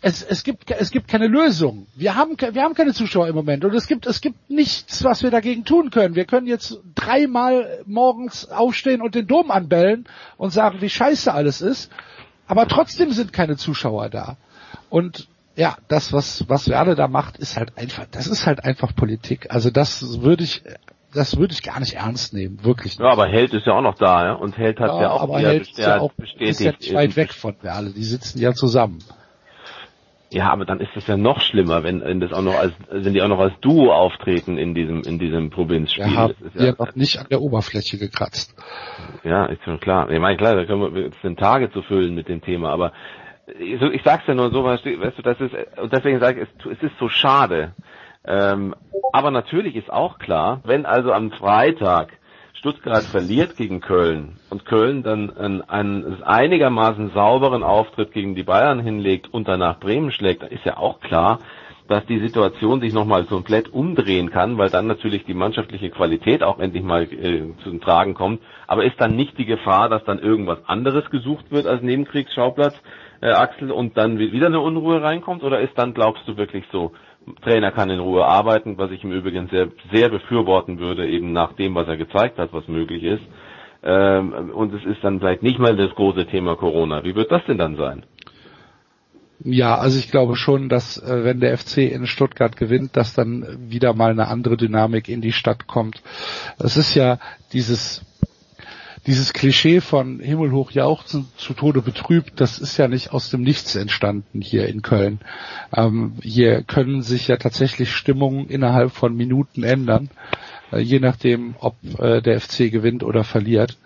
es, 0.00 0.22
es 0.22 0.44
gibt 0.44 0.70
es 0.70 0.90
gibt 0.90 1.08
keine 1.08 1.26
Lösung. 1.26 1.86
Wir 1.96 2.14
haben 2.14 2.36
wir 2.38 2.62
haben 2.62 2.74
keine 2.74 2.92
Zuschauer 2.92 3.28
im 3.28 3.34
Moment 3.34 3.64
und 3.64 3.74
es 3.74 3.86
gibt 3.88 4.06
es 4.06 4.20
gibt 4.20 4.48
nichts, 4.48 5.02
was 5.02 5.22
wir 5.22 5.30
dagegen 5.30 5.64
tun 5.64 5.90
können. 5.90 6.14
Wir 6.14 6.24
können 6.24 6.46
jetzt 6.46 6.80
dreimal 6.94 7.80
morgens 7.86 8.48
aufstehen 8.50 9.02
und 9.02 9.14
den 9.14 9.26
Dom 9.26 9.50
anbellen 9.50 10.06
und 10.36 10.50
sagen, 10.50 10.80
wie 10.80 10.88
scheiße 10.88 11.32
alles 11.32 11.60
ist, 11.60 11.90
aber 12.46 12.68
trotzdem 12.68 13.10
sind 13.10 13.32
keine 13.32 13.56
Zuschauer 13.56 14.08
da. 14.08 14.36
Und 14.88 15.26
ja, 15.56 15.76
das 15.88 16.12
was 16.12 16.48
was 16.48 16.68
Werle 16.68 16.94
da 16.94 17.08
macht, 17.08 17.38
ist 17.38 17.56
halt 17.56 17.76
einfach, 17.76 18.06
das 18.10 18.28
ist 18.28 18.46
halt 18.46 18.64
einfach 18.64 18.94
Politik. 18.94 19.48
Also 19.50 19.70
das 19.70 20.22
würde 20.22 20.44
ich 20.44 20.62
das 21.12 21.38
würde 21.38 21.54
ich 21.54 21.62
gar 21.62 21.80
nicht 21.80 21.94
ernst 21.94 22.34
nehmen, 22.34 22.62
wirklich 22.62 22.98
nicht. 22.98 23.00
Ja, 23.00 23.10
aber 23.10 23.26
Held 23.26 23.52
ist 23.52 23.66
ja 23.66 23.72
auch 23.72 23.82
noch 23.82 23.96
da, 23.96 24.26
ja. 24.26 24.32
Und 24.34 24.56
Held 24.58 24.78
hat 24.78 24.90
ja, 24.90 25.10
auch 25.10 25.22
aber 25.22 25.40
Held 25.40 25.62
ist 25.62 25.78
ja 25.78 25.98
auch 25.98 26.12
bestätigt. 26.12 26.50
ist 26.50 26.60
ja 26.60 26.72
nicht 26.72 26.94
weit 26.94 27.16
weg 27.16 27.32
von 27.32 27.56
Werle. 27.62 27.90
Die 27.90 28.04
sitzen 28.04 28.38
ja 28.38 28.52
zusammen. 28.52 28.98
Ja, 30.30 30.50
aber 30.50 30.66
dann 30.66 30.80
ist 30.80 30.90
es 30.94 31.06
ja 31.06 31.16
noch 31.16 31.40
schlimmer, 31.40 31.82
wenn, 31.84 32.02
wenn 32.02 32.20
das 32.20 32.32
auch 32.32 32.42
noch 32.42 32.58
als, 32.58 32.74
wenn 32.90 33.14
die 33.14 33.22
auch 33.22 33.28
noch 33.28 33.38
als 33.38 33.54
Duo 33.60 33.92
auftreten 33.92 34.58
in 34.58 34.74
diesem, 34.74 35.00
in 35.02 35.18
diesem 35.18 35.48
Provinzspiel. 35.48 36.04
Wir 36.04 36.16
haben 36.16 36.34
wir 36.52 36.66
ja, 36.66 36.74
noch 36.78 36.94
nicht 36.94 37.18
an 37.18 37.26
der 37.30 37.40
Oberfläche 37.40 37.96
gekratzt. 37.96 38.54
ja, 39.24 39.46
ist 39.46 39.64
schon 39.64 39.80
klar. 39.80 40.10
Ich 40.10 40.20
meine, 40.20 40.36
klar, 40.36 40.54
da 40.54 40.66
können 40.66 40.94
wir, 40.94 41.06
es 41.06 41.22
sind 41.22 41.38
Tage 41.38 41.70
zu 41.72 41.80
füllen 41.82 42.14
mit 42.14 42.28
dem 42.28 42.42
Thema, 42.42 42.70
aber 42.70 42.92
ich, 43.58 43.80
ich 43.80 44.02
sag's 44.02 44.24
ja 44.26 44.34
nur 44.34 44.50
so, 44.50 44.62
weißt 44.64 44.84
du, 44.84 45.00
weißt 45.00 45.18
du, 45.18 45.22
das 45.22 45.40
ist, 45.40 45.54
und 45.80 45.92
deswegen 45.92 46.20
sage 46.20 46.42
ich, 46.42 46.48
es, 46.66 46.72
es 46.76 46.82
ist 46.82 46.98
so 46.98 47.08
schade. 47.08 47.72
Ähm, 48.26 48.74
aber 49.12 49.30
natürlich 49.30 49.76
ist 49.76 49.90
auch 49.90 50.18
klar, 50.18 50.60
wenn 50.64 50.84
also 50.84 51.12
am 51.12 51.30
Freitag 51.30 52.12
Stuttgart 52.58 53.04
verliert 53.04 53.56
gegen 53.56 53.80
Köln 53.80 54.36
und 54.50 54.64
Köln 54.66 55.04
dann 55.04 55.36
einen, 55.36 55.62
einen 55.62 56.22
einigermaßen 56.24 57.12
sauberen 57.14 57.62
Auftritt 57.62 58.10
gegen 58.12 58.34
die 58.34 58.42
Bayern 58.42 58.80
hinlegt 58.80 59.32
und 59.32 59.46
danach 59.46 59.78
Bremen 59.78 60.10
schlägt, 60.10 60.42
ist 60.42 60.64
ja 60.64 60.76
auch 60.76 60.98
klar, 61.00 61.38
dass 61.86 62.04
die 62.06 62.18
Situation 62.18 62.80
sich 62.80 62.92
nochmal 62.92 63.24
komplett 63.24 63.72
umdrehen 63.72 64.30
kann, 64.30 64.58
weil 64.58 64.70
dann 64.70 64.88
natürlich 64.88 65.24
die 65.24 65.34
mannschaftliche 65.34 65.90
Qualität 65.90 66.42
auch 66.42 66.58
endlich 66.58 66.82
mal 66.82 67.04
äh, 67.04 67.44
zum 67.62 67.80
Tragen 67.80 68.14
kommt. 68.14 68.42
Aber 68.66 68.84
ist 68.84 69.00
dann 69.00 69.14
nicht 69.14 69.38
die 69.38 69.46
Gefahr, 69.46 69.88
dass 69.88 70.04
dann 70.04 70.18
irgendwas 70.18 70.58
anderes 70.66 71.08
gesucht 71.10 71.50
wird 71.50 71.66
als 71.66 71.80
Nebenkriegsschauplatz, 71.82 72.74
äh, 73.22 73.30
Axel, 73.30 73.70
und 73.70 73.96
dann 73.96 74.18
wieder 74.18 74.46
eine 74.46 74.60
Unruhe 74.60 75.00
reinkommt? 75.00 75.44
Oder 75.44 75.60
ist 75.60 75.78
dann, 75.78 75.94
glaubst 75.94 76.26
du 76.26 76.36
wirklich 76.36 76.64
so, 76.72 76.92
Trainer 77.42 77.72
kann 77.72 77.90
in 77.90 78.00
Ruhe 78.00 78.24
arbeiten, 78.24 78.78
was 78.78 78.90
ich 78.90 79.04
im 79.04 79.12
Übrigen 79.12 79.48
sehr, 79.48 79.68
sehr 79.92 80.08
befürworten 80.08 80.78
würde, 80.78 81.08
eben 81.08 81.32
nach 81.32 81.52
dem, 81.54 81.74
was 81.74 81.88
er 81.88 81.96
gezeigt 81.96 82.38
hat, 82.38 82.52
was 82.52 82.68
möglich 82.68 83.02
ist. 83.02 83.22
Ähm, 83.82 84.50
und 84.54 84.74
es 84.74 84.84
ist 84.84 85.02
dann 85.02 85.20
vielleicht 85.20 85.42
nicht 85.42 85.58
mal 85.58 85.76
das 85.76 85.94
große 85.94 86.26
Thema 86.26 86.56
Corona. 86.56 87.04
Wie 87.04 87.14
wird 87.14 87.30
das 87.30 87.44
denn 87.46 87.58
dann 87.58 87.76
sein? 87.76 88.04
Ja, 89.44 89.76
also 89.76 89.98
ich 89.98 90.10
glaube 90.10 90.34
schon, 90.34 90.68
dass 90.68 91.00
äh, 91.00 91.22
wenn 91.24 91.38
der 91.38 91.56
FC 91.56 91.78
in 91.78 92.06
Stuttgart 92.06 92.56
gewinnt, 92.56 92.96
dass 92.96 93.14
dann 93.14 93.46
wieder 93.70 93.94
mal 93.94 94.10
eine 94.10 94.26
andere 94.26 94.56
Dynamik 94.56 95.08
in 95.08 95.20
die 95.20 95.32
Stadt 95.32 95.68
kommt. 95.68 96.02
Es 96.58 96.76
ist 96.76 96.94
ja 96.96 97.18
dieses 97.52 98.04
dieses 99.08 99.32
Klischee 99.32 99.80
von 99.80 100.20
himmelhoch 100.20 100.70
jauchzen 100.70 101.28
zu 101.38 101.54
Tode 101.54 101.80
betrübt, 101.80 102.40
das 102.42 102.58
ist 102.58 102.76
ja 102.76 102.88
nicht 102.88 103.10
aus 103.10 103.30
dem 103.30 103.40
Nichts 103.40 103.74
entstanden 103.74 104.42
hier 104.42 104.68
in 104.68 104.82
Köln. 104.82 105.20
Ähm, 105.74 106.12
hier 106.22 106.62
können 106.62 107.00
sich 107.00 107.26
ja 107.26 107.38
tatsächlich 107.38 107.90
Stimmungen 107.90 108.48
innerhalb 108.48 108.92
von 108.92 109.16
Minuten 109.16 109.62
ändern, 109.62 110.10
äh, 110.72 110.80
je 110.80 111.00
nachdem, 111.00 111.54
ob 111.58 111.76
äh, 111.98 112.20
der 112.20 112.38
FC 112.38 112.70
gewinnt 112.70 113.02
oder 113.02 113.24
verliert. 113.24 113.78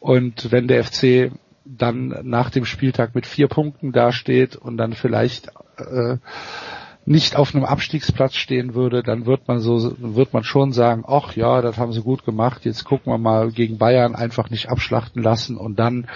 Und 0.00 0.50
wenn 0.50 0.66
der 0.66 0.82
FC 0.82 1.30
dann 1.66 2.18
nach 2.22 2.48
dem 2.48 2.64
Spieltag 2.64 3.14
mit 3.14 3.26
vier 3.26 3.48
Punkten 3.48 3.92
dasteht 3.92 4.56
und 4.56 4.78
dann 4.78 4.94
vielleicht 4.94 5.48
äh, 5.76 6.16
nicht 7.06 7.36
auf 7.36 7.54
einem 7.54 7.64
Abstiegsplatz 7.64 8.34
stehen 8.34 8.74
würde, 8.74 9.02
dann 9.02 9.26
wird 9.26 9.46
man 9.46 9.60
so, 9.60 9.94
wird 9.98 10.32
man 10.32 10.44
schon 10.44 10.72
sagen, 10.72 11.04
ach 11.06 11.36
ja, 11.36 11.60
das 11.60 11.76
haben 11.76 11.92
sie 11.92 12.02
gut 12.02 12.24
gemacht, 12.24 12.64
jetzt 12.64 12.84
gucken 12.84 13.12
wir 13.12 13.18
mal 13.18 13.50
gegen 13.50 13.78
Bayern 13.78 14.14
einfach 14.14 14.50
nicht 14.50 14.68
abschlachten 14.68 15.22
lassen 15.22 15.56
und 15.56 15.78
dann 15.78 16.08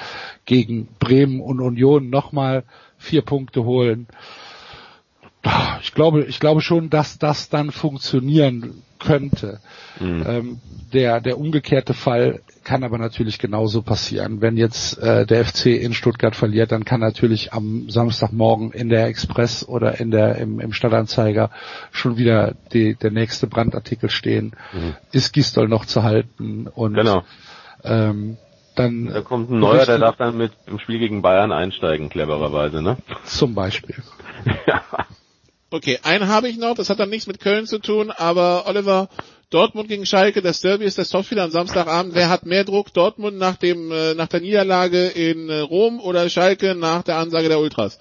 gegen 0.47 0.89
Bremen 0.99 1.41
und 1.41 1.61
Union 1.61 2.09
nochmal 2.09 2.65
vier 2.97 3.23
Punkte 3.23 3.65
holen. 3.65 4.07
Ich 5.83 5.95
glaube, 5.95 6.25
ich 6.25 6.41
glaube 6.41 6.61
schon, 6.63 6.91
dass 6.91 7.19
das 7.19 7.49
dann 7.49 7.71
funktionieren 7.71 8.83
könnte. 8.99 9.61
Mhm. 10.01 10.25
Ähm, 10.27 10.61
der, 10.93 11.21
der 11.21 11.39
umgekehrte 11.39 11.95
Fall 11.95 12.41
kann 12.65 12.85
aber 12.85 12.99
natürlich 12.99 13.39
genauso 13.39 13.83
passieren. 13.83 14.41
Wenn 14.41 14.57
jetzt 14.57 14.99
äh, 14.99 15.27
der 15.27 15.45
FC 15.45 15.67
in 15.67 15.95
Stuttgart 15.95 16.37
verliert, 16.37 16.73
dann 16.73 16.85
kann 16.85 17.01
natürlich 17.01 17.53
am 17.53 17.89
Samstagmorgen 17.89 18.73
in 18.73 18.89
der 18.89 19.07
Express 19.07 19.67
oder 19.67 20.01
in 20.01 20.11
der 20.11 20.37
im, 20.37 20.61
im 20.61 20.73
Stadtanzeiger 20.73 21.51
schon 21.93 22.17
wieder 22.17 22.55
die, 22.73 22.95
der 22.95 23.11
nächste 23.11 23.47
Brandartikel 23.47 24.11
stehen. 24.11 24.55
Mhm. 24.73 24.95
Ist 25.13 25.33
Gistol 25.33 25.69
noch 25.69 25.85
zu 25.87 26.03
halten? 26.03 26.67
Und 26.67 26.95
Genau. 26.95 27.23
ähm, 27.85 28.37
dann 28.75 29.07
Da 29.07 29.23
kommt 29.23 29.51
ein 29.51 29.59
neuer, 29.59 29.87
der 29.87 29.99
darf 29.99 30.17
dann 30.17 30.37
mit 30.37 30.53
im 30.67 30.79
Spiel 30.79 30.99
gegen 30.99 31.21
Bayern 31.23 31.53
einsteigen, 31.53 32.09
clevererweise, 32.09 32.81
ne? 32.81 32.97
zum 33.25 33.55
Beispiel. 33.55 33.97
ja. 34.67 34.83
Okay, 35.71 35.99
einen 36.03 36.29
habe 36.29 36.49
ich 36.49 36.57
noch, 36.59 36.75
das 36.75 36.89
hat 36.89 36.99
dann 36.99 37.11
nichts 37.11 37.27
mit 37.27 37.41
Köln 37.41 37.67
zu 37.67 37.79
tun, 37.79 38.11
aber 38.11 38.65
Oliver, 38.67 39.09
Dortmund 39.51 39.89
gegen 39.89 40.07
Schalke, 40.07 40.41
das 40.41 40.61
Derby 40.61 40.85
ist 40.85 40.99
das 40.99 41.11
Topspiel 41.11 41.39
am 41.41 41.51
Samstagabend. 41.51 42.15
Wer 42.15 42.31
hat 42.31 42.47
mehr 42.47 42.65
Druck? 42.65 42.93
Dortmund 42.95 43.39
nach 43.39 43.57
dem 43.57 43.91
äh, 43.93 44.15
nach 44.15 44.29
der 44.29 44.41
Niederlage 44.41 45.07
in 45.09 45.49
äh, 45.51 45.61
Rom 45.61 46.01
oder 46.01 46.29
Schalke 46.31 46.75
nach 46.75 47.03
der 47.03 47.17
Ansage 47.17 47.49
der 47.49 47.59
Ultras? 47.59 47.99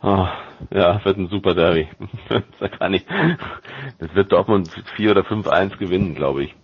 Ah, 0.00 0.28
ja, 0.70 1.04
wird 1.04 1.18
ein 1.18 1.28
super 1.28 1.54
Derby. 1.54 1.88
das 2.60 2.70
kann 2.78 2.94
ich. 2.94 3.04
Das 3.98 4.14
wird 4.14 4.32
Dortmund 4.32 4.70
4 4.96 5.10
oder 5.10 5.22
5-1 5.22 5.76
gewinnen, 5.78 6.14
glaube 6.14 6.44
ich. 6.44 6.54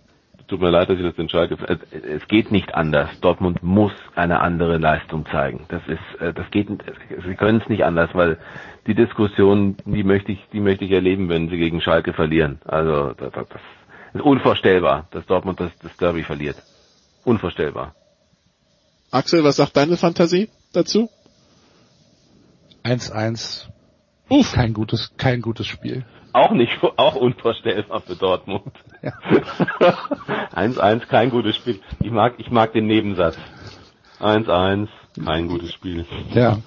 Tut 0.47 0.59
mir 0.59 0.69
leid, 0.69 0.89
dass 0.89 0.97
ich 0.97 1.03
das 1.03 1.15
den 1.15 1.29
Schalke. 1.29 1.57
Es- 1.91 2.27
geht 2.27 2.51
nicht 2.51 2.75
anders. 2.75 3.09
Dortmund 3.21 3.63
muss 3.63 3.93
eine 4.15 4.39
andere 4.41 4.77
Leistung 4.77 5.25
zeigen. 5.31 5.65
Das 5.69 5.81
ist, 5.87 6.21
äh, 6.21 6.33
das 6.33 6.49
geht. 6.51 6.67
Sie 7.25 7.35
können 7.35 7.61
es 7.61 7.69
nicht 7.69 7.85
anders, 7.85 8.09
weil 8.13 8.37
die 8.87 8.95
Diskussion, 8.95 9.77
die 9.85 10.03
möchte 10.03 10.31
ich, 10.31 10.39
die 10.51 10.59
möchte 10.59 10.85
ich 10.85 10.91
erleben, 10.91 11.29
wenn 11.29 11.49
sie 11.49 11.57
gegen 11.57 11.81
Schalke 11.81 12.13
verlieren. 12.13 12.59
Also 12.65 13.13
das, 13.13 13.31
das 13.31 13.61
ist 14.13 14.21
unvorstellbar, 14.21 15.07
dass 15.11 15.25
Dortmund 15.25 15.59
das, 15.59 15.71
das 15.79 15.95
Derby 15.97 16.23
verliert. 16.23 16.57
Unvorstellbar. 17.23 17.95
Axel, 19.11 19.43
was 19.43 19.57
sagt 19.57 19.77
deine 19.77 19.95
Fantasie 19.95 20.49
dazu? 20.73 21.09
1-1. 22.83 23.67
Uff. 24.29 24.53
Kein 24.53 24.73
gutes, 24.73 25.13
kein 25.17 25.41
gutes 25.41 25.67
Spiel. 25.67 26.05
Auch 26.33 26.51
nicht, 26.51 26.71
auch 26.97 27.15
unvorstellbar 27.15 28.01
für 28.01 28.15
Dortmund. 28.15 28.73
Ja. 29.01 29.11
1-1, 30.55 31.07
kein 31.07 31.29
gutes 31.29 31.55
Spiel. 31.55 31.79
Ich 32.01 32.11
mag, 32.11 32.35
ich 32.37 32.49
mag 32.51 32.73
den 32.73 32.87
Nebensatz. 32.87 33.37
1-1, 34.19 34.87
kein 35.23 35.47
gutes 35.47 35.73
Spiel. 35.73 36.05
Ja, 36.33 36.59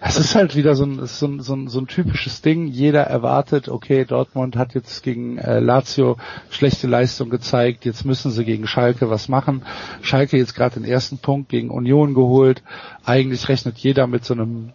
es 0.00 0.16
ist 0.16 0.34
halt 0.34 0.56
wieder 0.56 0.74
so 0.74 0.84
ein, 0.84 1.06
so 1.06 1.26
ein, 1.26 1.40
so 1.40 1.54
ein, 1.54 1.68
so 1.68 1.78
ein 1.78 1.86
typisches 1.86 2.42
Ding. 2.42 2.66
Jeder 2.66 3.02
erwartet, 3.02 3.68
okay, 3.68 4.04
Dortmund 4.04 4.56
hat 4.56 4.74
jetzt 4.74 5.02
gegen 5.02 5.38
äh, 5.38 5.60
Lazio 5.60 6.16
schlechte 6.50 6.88
Leistung 6.88 7.30
gezeigt, 7.30 7.84
jetzt 7.84 8.04
müssen 8.04 8.32
sie 8.32 8.44
gegen 8.44 8.66
Schalke 8.66 9.08
was 9.08 9.28
machen. 9.28 9.62
Schalke 10.00 10.36
jetzt 10.36 10.54
gerade 10.54 10.80
den 10.80 10.84
ersten 10.84 11.18
Punkt 11.18 11.48
gegen 11.48 11.70
Union 11.70 12.14
geholt. 12.14 12.62
Eigentlich 13.04 13.48
rechnet 13.48 13.78
jeder 13.78 14.06
mit 14.06 14.24
so 14.24 14.34
einem 14.34 14.72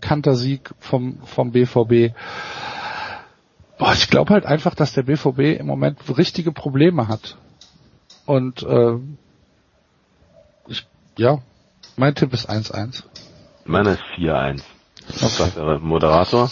Kantersieg 0.00 0.70
vom, 0.78 1.18
vom 1.24 1.52
BVB. 1.52 2.14
Boah, 3.78 3.92
ich 3.94 4.08
glaube 4.08 4.32
halt 4.32 4.46
einfach, 4.46 4.74
dass 4.74 4.92
der 4.92 5.02
BVB 5.02 5.60
im 5.60 5.66
Moment 5.66 5.98
richtige 6.16 6.52
Probleme 6.52 7.08
hat. 7.08 7.36
Und 8.26 8.62
äh, 8.62 8.96
ich 10.68 10.86
Ja, 11.16 11.40
mein 12.00 12.14
Tipp 12.14 12.32
ist 12.32 12.50
1-1. 12.50 13.04
Meiner 13.66 13.92
ist 13.92 14.02
4-1. 14.16 14.62
Was 15.20 15.36
sagt 15.36 15.56
der 15.56 15.78
Moderator? 15.78 16.50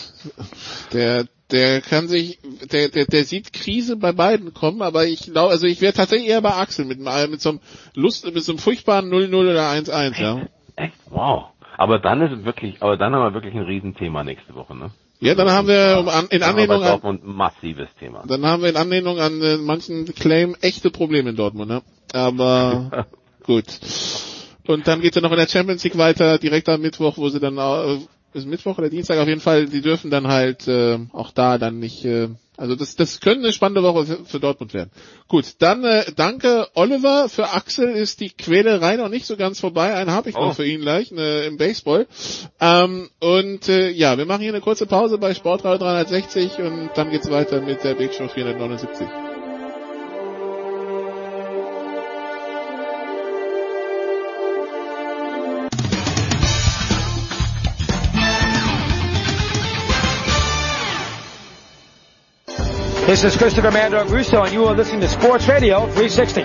Der, 0.93 1.25
der 1.51 1.81
kann 1.81 2.07
sich, 2.07 2.39
der, 2.71 2.89
der, 2.91 3.07
der 3.07 3.25
sieht 3.25 3.53
Krise 3.53 3.97
bei 3.97 4.13
beiden 4.13 4.53
kommen, 4.53 4.83
aber 4.83 5.07
ich 5.07 5.33
glaube, 5.33 5.53
also 5.53 5.67
ich 5.67 5.81
wäre 5.81 5.95
tatsächlich 5.95 6.29
eher 6.29 6.43
bei 6.43 6.55
Axel 6.55 6.85
mit, 6.85 6.99
mit 7.01 7.41
so 7.41 7.49
einem 7.49 7.61
Lust, 7.95 8.25
mit 8.27 8.45
so 8.45 8.53
einem 8.53 8.59
furchtbaren 8.59 9.11
0-0 9.11 9.35
oder 9.35 9.71
1-1, 9.71 10.21
ja. 10.21 10.43
Echt? 10.77 10.95
Wow. 11.09 11.47
Aber 11.79 11.99
dann 11.99 12.21
ist 12.21 12.39
es 12.39 12.45
wirklich, 12.45 12.83
aber 12.83 12.97
dann 12.97 13.15
haben 13.15 13.23
wir 13.23 13.35
wirklich 13.35 13.55
ein 13.55 13.63
Riesenthema 13.63 14.25
nächste 14.25 14.55
Woche, 14.55 14.77
ne? 14.77 14.91
Ja, 15.21 15.35
dann 15.35 15.51
haben 15.51 15.67
wir 15.67 15.99
um, 15.99 16.09
an, 16.09 16.27
in 16.29 16.43
Anlehnung 16.43 16.83
an, 16.83 16.89
Dortmund 16.91 17.25
ein 17.25 17.35
massives 17.35 17.89
Thema. 17.99 18.23
dann 18.27 18.45
haben 18.45 18.63
wir 18.63 18.69
in 18.69 18.77
Anlehnung 18.77 19.19
an 19.19 19.41
äh, 19.43 19.57
manchen 19.57 20.05
Claim 20.15 20.57
echte 20.61 20.91
Probleme 20.91 21.31
in 21.31 21.37
Dortmund, 21.37 21.69
ne? 21.69 21.83
Aber 22.13 23.07
gut. 23.45 23.65
Und 24.69 24.87
dann 24.87 25.01
geht's 25.01 25.17
ja 25.17 25.23
noch 25.23 25.33
in 25.33 25.39
der 25.39 25.49
Champions 25.49 25.83
League 25.83 25.97
weiter, 25.97 26.39
direkt 26.39 26.69
am 26.69 26.83
Mittwoch, 26.83 27.17
wo 27.17 27.31
sie 27.31 27.41
dann 27.41 27.57
äh, 27.57 27.99
ist 28.35 28.47
Mittwoch 28.47 28.77
oder 28.77 28.91
Dienstag 28.91 29.19
auf 29.19 29.27
jeden 29.27 29.41
Fall, 29.41 29.65
die 29.67 29.81
dürfen 29.81 30.11
dann 30.11 30.29
halt 30.29 30.69
äh, 30.69 30.99
auch 31.13 31.31
da 31.33 31.57
dann 31.57 31.79
nicht 31.79 32.05
äh, 32.05 32.29
also 32.59 32.75
das 32.75 32.95
das 32.95 33.21
könnte 33.21 33.45
eine 33.45 33.53
spannende 33.55 33.83
Woche 33.83 34.05
für, 34.05 34.25
für 34.27 34.41
Dortmund 34.41 34.75
werden. 34.75 34.91
Gut, 35.27 35.55
dann 35.61 35.85
äh, 35.85 36.05
danke 36.15 36.67
Oliver, 36.75 37.31
für 37.31 37.55
Axel 37.55 37.89
ist 37.89 38.21
die 38.21 38.29
Quälerei 38.29 38.97
noch 38.97 39.09
nicht 39.09 39.25
so 39.25 39.39
ganz 39.39 39.59
vorbei, 39.59 39.95
einen 39.95 40.11
habe 40.11 40.29
ich 40.29 40.37
Oh. 40.37 40.41
noch 40.47 40.57
für 40.57 40.67
ihn 40.67 40.83
gleich 40.83 41.13
ne, 41.13 41.45
im 41.45 41.57
Baseball. 41.57 42.07
Ähm, 42.61 43.09
und 43.21 43.71
äh, 43.71 43.89
ja, 43.89 44.19
wir 44.19 44.27
machen 44.27 44.43
hier 44.43 44.53
eine 44.53 44.61
kurze 44.61 44.85
Pause 44.85 45.17
bei 45.17 45.33
Sportradio 45.33 45.79
360 45.79 46.59
und 46.59 46.91
dann 46.95 47.11
geht's 47.11 47.31
weiter 47.31 47.63
mit 47.63 47.83
der 47.85 47.95
Big 47.95 48.13
Show 48.13 48.29
479. 48.29 49.07
This 63.09 63.25
is 63.25 63.39
Christopher 63.39 63.71
Mando 63.71 64.05
Russo, 64.05 64.43
and 64.43 64.53
you 64.53 64.67
are 64.67 64.75
listening 64.75 65.01
to 65.01 65.09
Sports 65.09 65.49
Radio 65.49 65.87
360. 65.93 66.43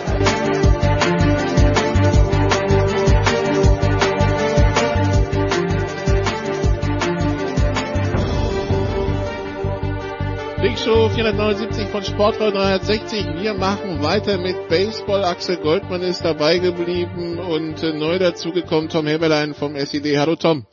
Big 10.61 10.77
Show 10.77 11.09
479 11.09 11.89
von 11.89 12.01
Sportradio 12.01 12.51
360. 12.51 13.41
Wir 13.41 13.53
machen 13.55 14.01
weiter 14.01 14.37
mit 14.37 14.69
Baseball. 14.69 15.25
Axel 15.25 15.57
Goldmann 15.57 16.01
ist 16.01 16.23
dabei 16.23 16.59
geblieben 16.59 17.39
und 17.39 17.83
äh, 17.83 17.91
neu 17.91 18.19
dazugekommen 18.19 18.87
Tom 18.87 19.05
Heberlein 19.05 19.53
vom 19.53 19.75
SED. 19.75 20.17
Hallo 20.17 20.37
Tom. 20.37 20.65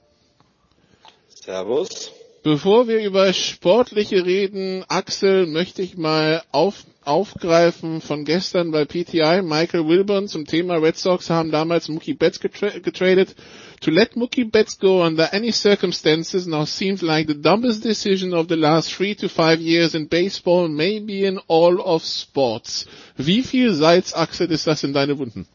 Servus. 1.26 2.19
Bevor 2.42 2.88
wir 2.88 3.04
über 3.04 3.34
Sportliche 3.34 4.24
reden, 4.24 4.82
Axel, 4.88 5.46
möchte 5.46 5.82
ich 5.82 5.98
mal 5.98 6.42
auf, 6.52 6.84
aufgreifen 7.04 8.00
von 8.00 8.24
gestern 8.24 8.70
bei 8.70 8.86
PTI. 8.86 9.42
Michael 9.42 9.86
Wilburn 9.86 10.26
zum 10.26 10.46
Thema 10.46 10.76
Red 10.76 10.96
Sox 10.96 11.28
haben 11.28 11.50
damals 11.50 11.88
Mookie 11.90 12.14
Betts 12.14 12.40
getra 12.40 12.70
getradet. 12.78 13.34
To 13.82 13.90
let 13.90 14.16
Mookie 14.16 14.44
Betts 14.50 14.78
go 14.78 15.04
under 15.04 15.34
any 15.34 15.52
circumstances 15.52 16.46
now 16.46 16.64
seems 16.64 17.02
like 17.02 17.26
the 17.28 17.34
dumbest 17.34 17.84
decision 17.84 18.32
of 18.32 18.48
the 18.48 18.56
last 18.56 18.90
three 18.90 19.14
to 19.16 19.28
five 19.28 19.60
years 19.60 19.94
in 19.94 20.08
baseball, 20.08 20.66
maybe 20.66 21.26
in 21.26 21.38
all 21.46 21.78
of 21.78 22.02
sports. 22.06 22.86
Wie 23.18 23.42
viel 23.42 23.74
Salz, 23.74 24.14
Axel, 24.14 24.50
ist 24.50 24.66
das 24.66 24.82
in 24.82 24.94
deine 24.94 25.18
Wunden? 25.18 25.46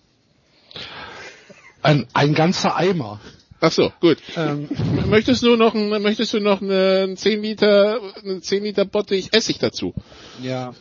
Ein, 1.81 2.05
ein 2.13 2.35
ganzer 2.35 2.75
Eimer. 2.75 3.19
Ach 3.65 3.71
so, 3.71 3.91
gut. 3.99 4.19
Ähm, 4.37 4.69
Möchtest 5.09 5.41
du 5.41 5.55
noch, 5.55 5.73
ein, 5.73 5.89
möchtest 5.89 6.35
du 6.35 6.39
noch 6.39 6.61
eine 6.61 7.15
10 7.15 7.41
Liter, 7.41 7.99
eine 8.23 8.39
10 8.39 8.63
Liter 8.63 8.85
Bottich 8.85 9.33
Essig 9.33 9.57
dazu? 9.57 9.95
Ja. 10.39 10.75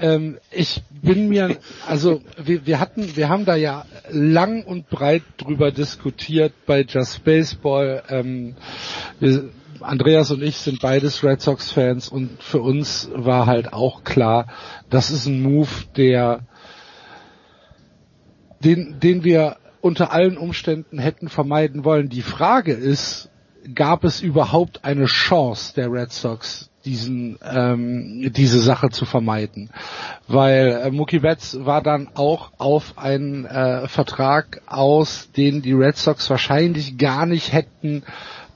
ähm, 0.00 0.38
ich 0.50 0.82
bin 0.90 1.28
mir, 1.28 1.56
also 1.86 2.22
wir, 2.42 2.66
wir 2.66 2.80
hatten, 2.80 3.14
wir 3.14 3.28
haben 3.28 3.44
da 3.44 3.54
ja 3.54 3.86
lang 4.10 4.64
und 4.64 4.90
breit 4.90 5.22
drüber 5.36 5.70
diskutiert 5.70 6.52
bei 6.66 6.80
Just 6.80 7.22
Baseball. 7.22 8.02
Ähm, 8.08 8.56
wir, 9.20 9.50
Andreas 9.78 10.32
und 10.32 10.42
ich 10.42 10.56
sind 10.56 10.80
beides 10.80 11.22
Red 11.22 11.40
Sox 11.40 11.70
Fans 11.70 12.08
und 12.08 12.42
für 12.42 12.62
uns 12.62 13.08
war 13.14 13.46
halt 13.46 13.72
auch 13.72 14.02
klar, 14.02 14.48
das 14.90 15.12
ist 15.12 15.26
ein 15.26 15.40
Move, 15.40 15.68
der 15.96 16.40
den, 18.64 18.98
den 18.98 19.22
wir 19.22 19.58
unter 19.84 20.12
allen 20.12 20.38
Umständen 20.38 20.98
hätten 20.98 21.28
vermeiden 21.28 21.84
wollen. 21.84 22.08
Die 22.08 22.22
Frage 22.22 22.72
ist, 22.72 23.28
gab 23.74 24.02
es 24.04 24.22
überhaupt 24.22 24.82
eine 24.82 25.04
Chance 25.04 25.74
der 25.74 25.92
Red 25.92 26.10
Sox, 26.10 26.70
diesen 26.86 27.38
ähm, 27.44 28.32
diese 28.34 28.60
Sache 28.60 28.88
zu 28.88 29.04
vermeiden, 29.04 29.68
weil 30.26 30.80
äh, 30.86 30.90
Mookie 30.90 31.18
Betts 31.18 31.58
war 31.66 31.82
dann 31.82 32.08
auch 32.14 32.52
auf 32.56 32.96
einen 32.96 33.44
äh, 33.44 33.86
Vertrag 33.86 34.62
aus, 34.64 35.30
den 35.36 35.60
die 35.60 35.74
Red 35.74 35.98
Sox 35.98 36.30
wahrscheinlich 36.30 36.96
gar 36.96 37.26
nicht 37.26 37.52
hätten 37.52 38.04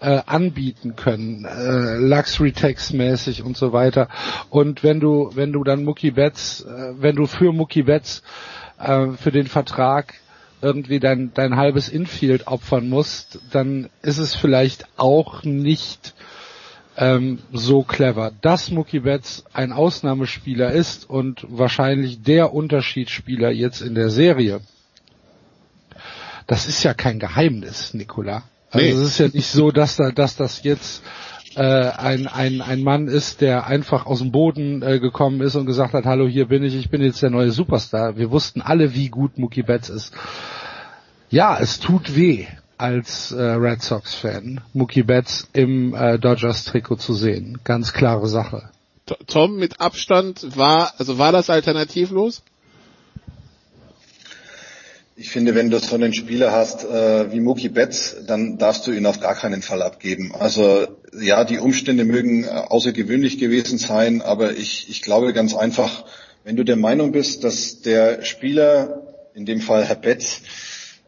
äh, 0.01 0.23
anbieten 0.25 0.97
können, 0.97 1.45
äh, 1.45 1.97
Luxury 1.97 2.53
Tax 2.53 2.95
mäßig 2.95 3.43
und 3.43 3.59
so 3.59 3.75
weiter. 3.75 4.09
Und 4.49 4.83
wenn 4.83 4.99
du 4.99 5.31
wenn 5.35 5.53
du 5.53 5.63
dann 5.63 5.85
Mookie 5.85 6.13
Betts, 6.13 6.63
äh, 6.63 6.95
wenn 6.97 7.17
du 7.17 7.27
für 7.27 7.53
Mookie 7.53 7.83
Betts 7.83 8.23
äh, 8.79 9.09
für 9.09 9.31
den 9.31 9.47
Vertrag 9.47 10.15
irgendwie 10.61 11.01
dein, 11.01 11.33
dein 11.35 11.57
halbes 11.57 11.89
Infield 11.89 12.47
opfern 12.47 12.89
musst, 12.89 13.39
dann 13.53 13.89
ist 14.03 14.19
es 14.19 14.35
vielleicht 14.35 14.87
auch 14.97 15.45
nicht 15.45 16.15
ähm, 16.97 17.39
so 17.53 17.83
clever. 17.85 18.33
Dass 18.41 18.71
Mookie 18.71 19.01
Betts 19.01 19.45
ein 19.53 19.73
Ausnahmespieler 19.73 20.73
ist 20.73 21.09
und 21.09 21.47
wahrscheinlich 21.49 22.23
der 22.23 22.53
Unterschiedsspieler 22.53 23.51
jetzt 23.51 23.81
in 23.81 23.95
der 23.95 24.11
Serie, 24.11 24.61
das 26.47 26.67
ist 26.67 26.83
ja 26.83 26.95
kein 26.95 27.19
Geheimnis, 27.19 27.95
Nicola. 27.95 28.43
Also 28.71 28.85
Nee. 28.87 28.93
es 28.93 28.99
ist 28.99 29.19
ja 29.19 29.29
nicht 29.29 29.47
so, 29.49 29.71
dass 29.71 29.97
da, 29.97 30.11
dass 30.11 30.37
das 30.37 30.63
jetzt 30.63 31.03
äh, 31.59 31.91
ein, 31.97 32.29
ein, 32.29 32.61
ein 32.61 32.83
Mann 32.85 33.09
ist, 33.09 33.41
der 33.41 33.67
einfach 33.67 34.07
aus 34.07 34.21
dem 34.21 34.31
Boden 34.31 34.81
äh, 34.83 35.01
gekommen 35.01 35.41
ist 35.41 35.57
und 35.57 35.67
gesagt 35.67 35.93
hat, 35.93 36.05
hallo, 36.05 36.29
hier 36.29 36.47
bin 36.47 36.63
ich, 36.63 36.77
ich 36.77 36.89
bin 36.89 37.03
jetzt 37.03 37.21
der 37.21 37.31
neue 37.31 37.51
Superstar. 37.51 38.17
Wir 38.17 38.31
wussten 38.31 38.63
alle, 38.63 38.95
wie 38.95 39.09
gut 39.09 39.39
Mookie 39.39 39.65
Betts 39.65 39.89
ist. 39.89 40.15
Ja, 41.31 41.59
es 41.59 41.81
tut 41.81 42.15
weh, 42.15 42.47
als 42.79 43.33
äh, 43.33 43.43
Red 43.43 43.83
Sox-Fan 43.83 44.61
Mookie 44.73 45.03
Betts 45.03 45.49
im 45.53 45.95
äh, 45.95 46.19
Dodgers-Trikot 46.19 46.97
zu 46.97 47.15
sehen. 47.15 47.59
Ganz 47.65 47.93
klare 47.93 48.29
Sache. 48.29 48.71
Tom 49.27 49.57
mit 49.57 49.81
Abstand 49.81 50.57
war, 50.57 50.93
also 50.99 51.19
war 51.19 51.33
das 51.33 51.51
alternativlos? 51.51 52.43
Ich 55.21 55.31
finde, 55.31 55.57
wenn 55.57 55.69
du 55.69 55.81
so 55.81 55.97
einen 55.97 56.15
Spieler 56.15 56.53
hast 56.53 56.85
äh, 56.85 57.33
wie 57.33 57.41
Mookie 57.41 57.71
Betts, 57.71 58.15
dann 58.29 58.57
darfst 58.57 58.87
du 58.87 58.93
ihn 58.93 59.05
auf 59.05 59.19
gar 59.19 59.35
keinen 59.35 59.63
Fall 59.63 59.83
abgeben. 59.83 60.33
Also 60.33 60.87
ja, 61.21 61.43
die 61.43 61.59
Umstände 61.59 62.05
mögen 62.05 62.45
äh, 62.45 62.47
außergewöhnlich 62.47 63.37
gewesen 63.39 63.79
sein, 63.79 64.23
aber 64.23 64.53
ich, 64.53 64.89
ich 64.89 65.03
glaube 65.03 65.33
ganz 65.33 65.57
einfach, 65.57 66.05
wenn 66.45 66.55
du 66.55 66.63
der 66.63 66.77
Meinung 66.77 67.11
bist, 67.11 67.43
dass 67.43 67.81
der 67.81 68.23
Spieler, 68.23 69.03
in 69.35 69.45
dem 69.45 69.61
Fall 69.61 69.85
Herr 69.85 69.97
Betts, 69.97 70.43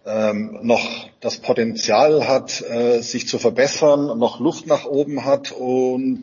ähm, 0.04 0.58
noch 0.62 1.08
das 1.20 1.36
Potenzial 1.36 2.26
hat, 2.26 2.62
äh, 2.68 3.02
sich 3.02 3.28
zu 3.28 3.38
verbessern, 3.38 4.18
noch 4.18 4.40
Luft 4.40 4.66
nach 4.66 4.86
oben 4.86 5.24
hat 5.24 5.52
und 5.52 6.22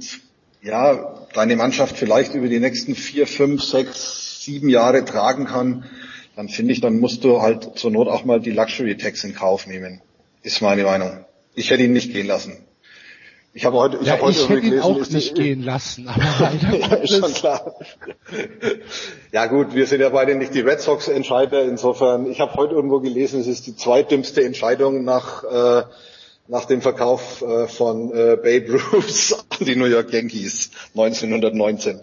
ja, 0.62 1.26
deine 1.34 1.56
Mannschaft 1.56 1.98
vielleicht 1.98 2.34
über 2.34 2.50
die 2.50 2.60
nächsten 2.60 2.96
vier, 2.96 3.28
fünf, 3.28 3.64
sechs, 3.64 4.44
sieben 4.44 4.68
Jahre 4.68 5.06
tragen 5.06 5.46
kann, 5.46 5.86
dann 6.38 6.50
finde 6.50 6.72
ich, 6.72 6.82
dann 6.82 7.00
musst 7.00 7.24
du 7.24 7.42
halt 7.42 7.80
zur 7.80 7.90
Not 7.90 8.08
auch 8.08 8.24
mal 8.24 8.40
die 8.40 8.52
Luxury 8.52 8.96
Tax 8.96 9.24
in 9.24 9.34
Kauf 9.34 9.66
nehmen. 9.66 10.02
Ist 10.44 10.62
meine 10.62 10.84
Meinung. 10.84 11.26
Ich 11.56 11.72
hätte 11.72 11.82
ihn 11.82 11.94
nicht 11.94 12.14
gehen 12.14 12.28
lassen. 12.28 12.64
Ich 13.56 13.66
habe 13.66 13.78
heute, 13.78 13.98
ich 14.00 14.06
ja, 14.06 14.14
habe 14.14 14.22
heute 14.22 14.38
ich 14.38 14.48
hätte 14.48 14.60
ihn 14.60 14.70
gelesen, 14.70 14.84
auch 14.84 15.10
nicht 15.10 15.34
gehen 15.34 15.64
lassen, 15.64 16.08
aber 16.08 16.24
leider 16.40 17.04
ja, 17.04 17.08
schon 17.08 17.34
klar. 17.34 17.74
Ja 19.32 19.48
gut, 19.48 19.74
wir 19.74 19.88
sind 19.88 20.00
ja 20.00 20.10
beide 20.10 20.36
nicht 20.36 20.54
die 20.54 20.60
Red 20.60 20.80
Sox 20.80 21.08
Entscheider. 21.08 21.64
Insofern, 21.64 22.30
ich 22.30 22.40
habe 22.40 22.54
heute 22.54 22.76
irgendwo 22.76 23.00
gelesen, 23.00 23.42
es 23.42 23.48
ist 23.48 23.66
die 23.66 23.76
zweitdümmste 23.76 24.44
Entscheidung 24.44 25.04
nach 25.04 25.44
äh, 25.44 25.84
nach 26.48 26.66
dem 26.66 26.84
Verkauf 26.84 27.42
äh, 27.42 27.68
von 27.68 28.12
äh, 28.12 28.38
Babe 28.38 28.80
Ruth 28.94 29.44
an 29.50 29.66
die 29.66 29.76
New 29.76 29.86
York 29.86 30.14
Yankees 30.14 30.70
1919. 30.96 32.00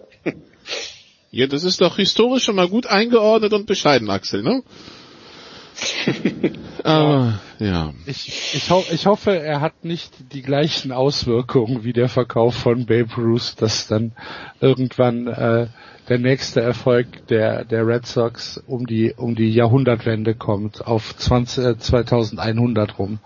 Ja, 1.35 1.47
das 1.47 1.65
ist 1.65 1.81
doch 1.81 1.97
historisch 1.97 2.45
schon 2.45 2.55
mal 2.55 2.69
gut 2.69 2.87
eingeordnet 2.87 3.51
und 3.51 3.67
bescheiden, 3.67 4.09
Axel, 4.09 4.41
ne? 4.41 4.63
Aber, 6.85 7.41
ja. 7.59 7.93
Ich, 8.05 8.53
ich, 8.53 8.69
ho 8.69 8.81
ich 8.89 9.05
hoffe, 9.05 9.37
er 9.37 9.59
hat 9.59 9.83
nicht 9.83 10.13
die 10.31 10.41
gleichen 10.41 10.93
Auswirkungen 10.93 11.83
wie 11.83 11.91
der 11.91 12.07
Verkauf 12.07 12.55
von 12.55 12.85
Babe 12.85 13.13
Ruth, 13.17 13.55
dass 13.57 13.87
dann 13.87 14.13
irgendwann 14.61 15.27
äh, 15.27 15.67
der 16.07 16.19
nächste 16.19 16.61
Erfolg 16.61 17.27
der, 17.27 17.65
der 17.65 17.85
Red 17.85 18.05
Sox 18.05 18.63
um 18.65 18.87
die, 18.87 19.13
um 19.13 19.35
die 19.35 19.51
Jahrhundertwende 19.51 20.35
kommt, 20.35 20.87
auf 20.87 21.17
20, 21.17 21.65
äh, 21.65 21.77
2100 21.77 22.97
rum. 22.97 23.19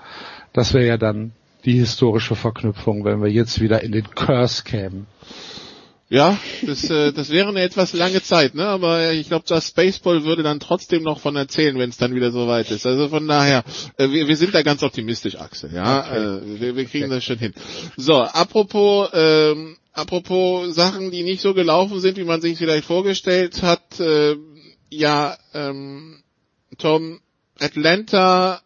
Das 0.52 0.74
wäre 0.74 0.88
ja 0.88 0.98
dann 0.98 1.34
die 1.64 1.78
historische 1.78 2.34
Verknüpfung, 2.34 3.06
wenn 3.06 3.22
wir 3.22 3.30
jetzt 3.30 3.62
wieder 3.62 3.84
in 3.84 3.92
den 3.92 4.10
Curse 4.10 4.64
kämen. 4.64 5.06
Ja, 6.12 6.40
das, 6.64 6.90
äh, 6.90 7.14
das 7.14 7.30
wäre 7.30 7.50
eine 7.50 7.62
etwas 7.62 7.94
lange 7.94 8.24
Zeit, 8.24 8.56
ne? 8.56 8.66
Aber 8.66 9.12
ich 9.12 9.28
glaube, 9.28 9.46
das 9.48 9.70
Baseball 9.70 10.24
würde 10.24 10.42
dann 10.42 10.60
trotzdem 10.60 11.04
noch 11.04 11.20
von 11.20 11.36
erzählen, 11.36 11.78
wenn 11.78 11.92
es 11.92 11.98
dann 11.98 12.16
wieder 12.16 12.32
so 12.32 12.48
weit 12.48 12.72
ist. 12.72 12.88
Also 12.88 13.10
von 13.10 13.28
daher, 13.28 13.64
äh, 13.98 14.10
wir, 14.10 14.28
wir 14.28 14.36
sind 14.36 14.56
da 14.56 14.64
ganz 14.64 14.82
optimistisch, 14.82 15.36
Axel. 15.36 15.72
Ja, 15.72 16.00
okay. 16.00 16.18
äh, 16.18 16.62
wir, 16.62 16.76
wir 16.76 16.86
kriegen 16.86 17.06
okay. 17.06 17.14
das 17.14 17.24
schon 17.24 17.38
hin. 17.38 17.54
So, 17.96 18.16
apropos, 18.16 19.10
ähm, 19.14 19.78
apropos 19.94 20.74
Sachen, 20.74 21.12
die 21.12 21.22
nicht 21.22 21.42
so 21.42 21.54
gelaufen 21.54 22.00
sind, 22.00 22.18
wie 22.18 22.24
man 22.24 22.42
sich 22.42 22.58
vielleicht 22.58 22.86
vorgestellt 22.86 23.62
hat. 23.62 24.00
Äh, 24.00 24.36
ja, 24.90 25.38
ähm, 25.54 26.24
Tom, 26.80 27.20
Atlanta 27.60 28.62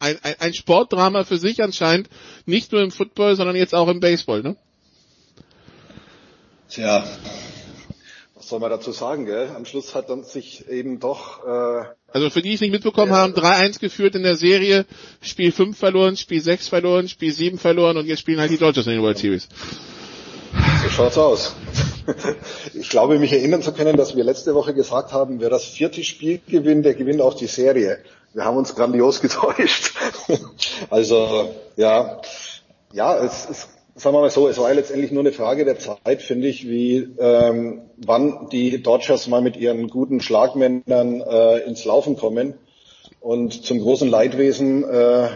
ein, 0.00 0.18
ein, 0.22 0.34
ein 0.40 0.54
Sportdrama 0.54 1.22
für 1.22 1.38
sich 1.38 1.62
anscheinend, 1.62 2.08
nicht 2.46 2.72
nur 2.72 2.82
im 2.82 2.90
Football, 2.90 3.36
sondern 3.36 3.54
jetzt 3.54 3.76
auch 3.76 3.86
im 3.86 4.00
Baseball, 4.00 4.42
ne? 4.42 4.56
Tja, 6.68 7.04
was 8.44 8.50
soll 8.50 8.60
man 8.60 8.70
dazu 8.70 8.92
sagen, 8.92 9.24
gell? 9.24 9.50
Am 9.56 9.64
Schluss 9.64 9.94
hat 9.94 10.10
dann 10.10 10.22
sich 10.24 10.68
eben 10.68 11.00
doch... 11.00 11.46
Äh, 11.46 11.84
also 12.12 12.28
für 12.28 12.42
die, 12.42 12.50
die 12.50 12.54
es 12.56 12.60
nicht 12.60 12.72
mitbekommen 12.72 13.12
ja, 13.12 13.18
haben, 13.18 13.32
3-1 13.32 13.80
geführt 13.80 14.14
in 14.14 14.22
der 14.22 14.36
Serie, 14.36 14.84
Spiel 15.22 15.50
5 15.50 15.76
verloren, 15.76 16.16
Spiel 16.16 16.42
6 16.42 16.68
verloren, 16.68 17.08
Spiel 17.08 17.32
7 17.32 17.58
verloren 17.58 17.96
und 17.96 18.06
jetzt 18.06 18.20
spielen 18.20 18.40
halt 18.40 18.50
die 18.50 18.58
Dodgers 18.58 18.86
in 18.86 18.92
den 18.92 19.02
World 19.02 19.16
Series. 19.16 19.48
So 20.82 20.90
schaut's 20.90 21.18
aus. 21.18 21.54
Ich 22.74 22.90
glaube, 22.90 23.18
mich 23.18 23.32
erinnern 23.32 23.62
zu 23.62 23.72
können, 23.72 23.96
dass 23.96 24.14
wir 24.14 24.24
letzte 24.24 24.54
Woche 24.54 24.74
gesagt 24.74 25.14
haben, 25.14 25.40
wer 25.40 25.48
das 25.48 25.64
vierte 25.64 26.04
Spiel 26.04 26.38
gewinnt, 26.46 26.84
der 26.84 26.92
gewinnt 26.92 27.22
auch 27.22 27.32
die 27.32 27.46
Serie. 27.46 28.00
Wir 28.34 28.44
haben 28.44 28.58
uns 28.58 28.74
grandios 28.74 29.20
getäuscht. 29.22 29.94
Also 30.90 31.54
ja, 31.76 32.20
ja, 32.92 33.16
es, 33.16 33.48
es 33.48 33.68
sagen 33.96 34.16
wir 34.16 34.20
mal 34.20 34.30
so, 34.30 34.48
es 34.48 34.58
war 34.58 34.72
letztendlich 34.74 35.12
nur 35.12 35.22
eine 35.22 35.32
Frage 35.32 35.64
der 35.64 35.78
Zeit, 35.78 36.22
finde 36.22 36.48
ich, 36.48 36.68
wie 36.68 36.96
ähm, 37.18 37.82
wann 37.96 38.48
die 38.50 38.82
Dodgers 38.82 39.28
mal 39.28 39.40
mit 39.40 39.56
ihren 39.56 39.88
guten 39.88 40.20
Schlagmännern 40.20 41.20
äh, 41.20 41.58
ins 41.60 41.84
Laufen 41.84 42.16
kommen. 42.16 42.54
Und 43.20 43.64
zum 43.64 43.80
großen 43.80 44.08
Leidwesen 44.08 44.84
äh, 44.84 45.28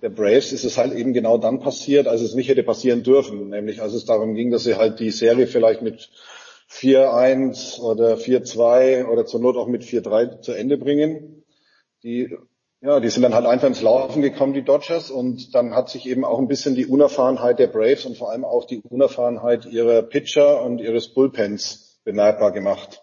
der 0.00 0.10
Braves 0.10 0.52
ist 0.52 0.64
es 0.64 0.78
halt 0.78 0.92
eben 0.92 1.12
genau 1.12 1.38
dann 1.38 1.60
passiert, 1.60 2.06
als 2.06 2.20
es 2.20 2.34
nicht 2.34 2.48
hätte 2.48 2.62
passieren 2.62 3.02
dürfen, 3.02 3.50
nämlich 3.50 3.82
als 3.82 3.94
es 3.94 4.04
darum 4.04 4.34
ging, 4.34 4.50
dass 4.50 4.64
sie 4.64 4.76
halt 4.76 5.00
die 5.00 5.10
Serie 5.10 5.46
vielleicht 5.46 5.82
mit 5.82 6.08
4-1 6.70 7.80
oder 7.80 8.14
4-2 8.14 9.06
oder 9.06 9.26
zur 9.26 9.40
Not 9.40 9.56
auch 9.56 9.66
mit 9.66 9.82
4-3 9.82 10.40
zu 10.40 10.52
Ende 10.52 10.78
bringen. 10.78 11.42
Die 12.04 12.36
ja, 12.80 13.00
die 13.00 13.10
sind 13.10 13.22
dann 13.22 13.34
halt 13.34 13.46
einfach 13.46 13.66
ins 13.66 13.82
Laufen 13.82 14.22
gekommen, 14.22 14.52
die 14.52 14.64
Dodgers, 14.64 15.10
und 15.10 15.54
dann 15.54 15.74
hat 15.74 15.88
sich 15.88 16.06
eben 16.06 16.24
auch 16.24 16.38
ein 16.38 16.46
bisschen 16.46 16.76
die 16.76 16.86
Unerfahrenheit 16.86 17.58
der 17.58 17.66
Braves 17.66 18.04
und 18.04 18.16
vor 18.16 18.30
allem 18.30 18.44
auch 18.44 18.66
die 18.66 18.80
Unerfahrenheit 18.88 19.66
ihrer 19.66 20.02
Pitcher 20.02 20.62
und 20.62 20.78
ihres 20.80 21.08
Bullpens 21.08 22.00
bemerkbar 22.04 22.52
gemacht. 22.52 23.02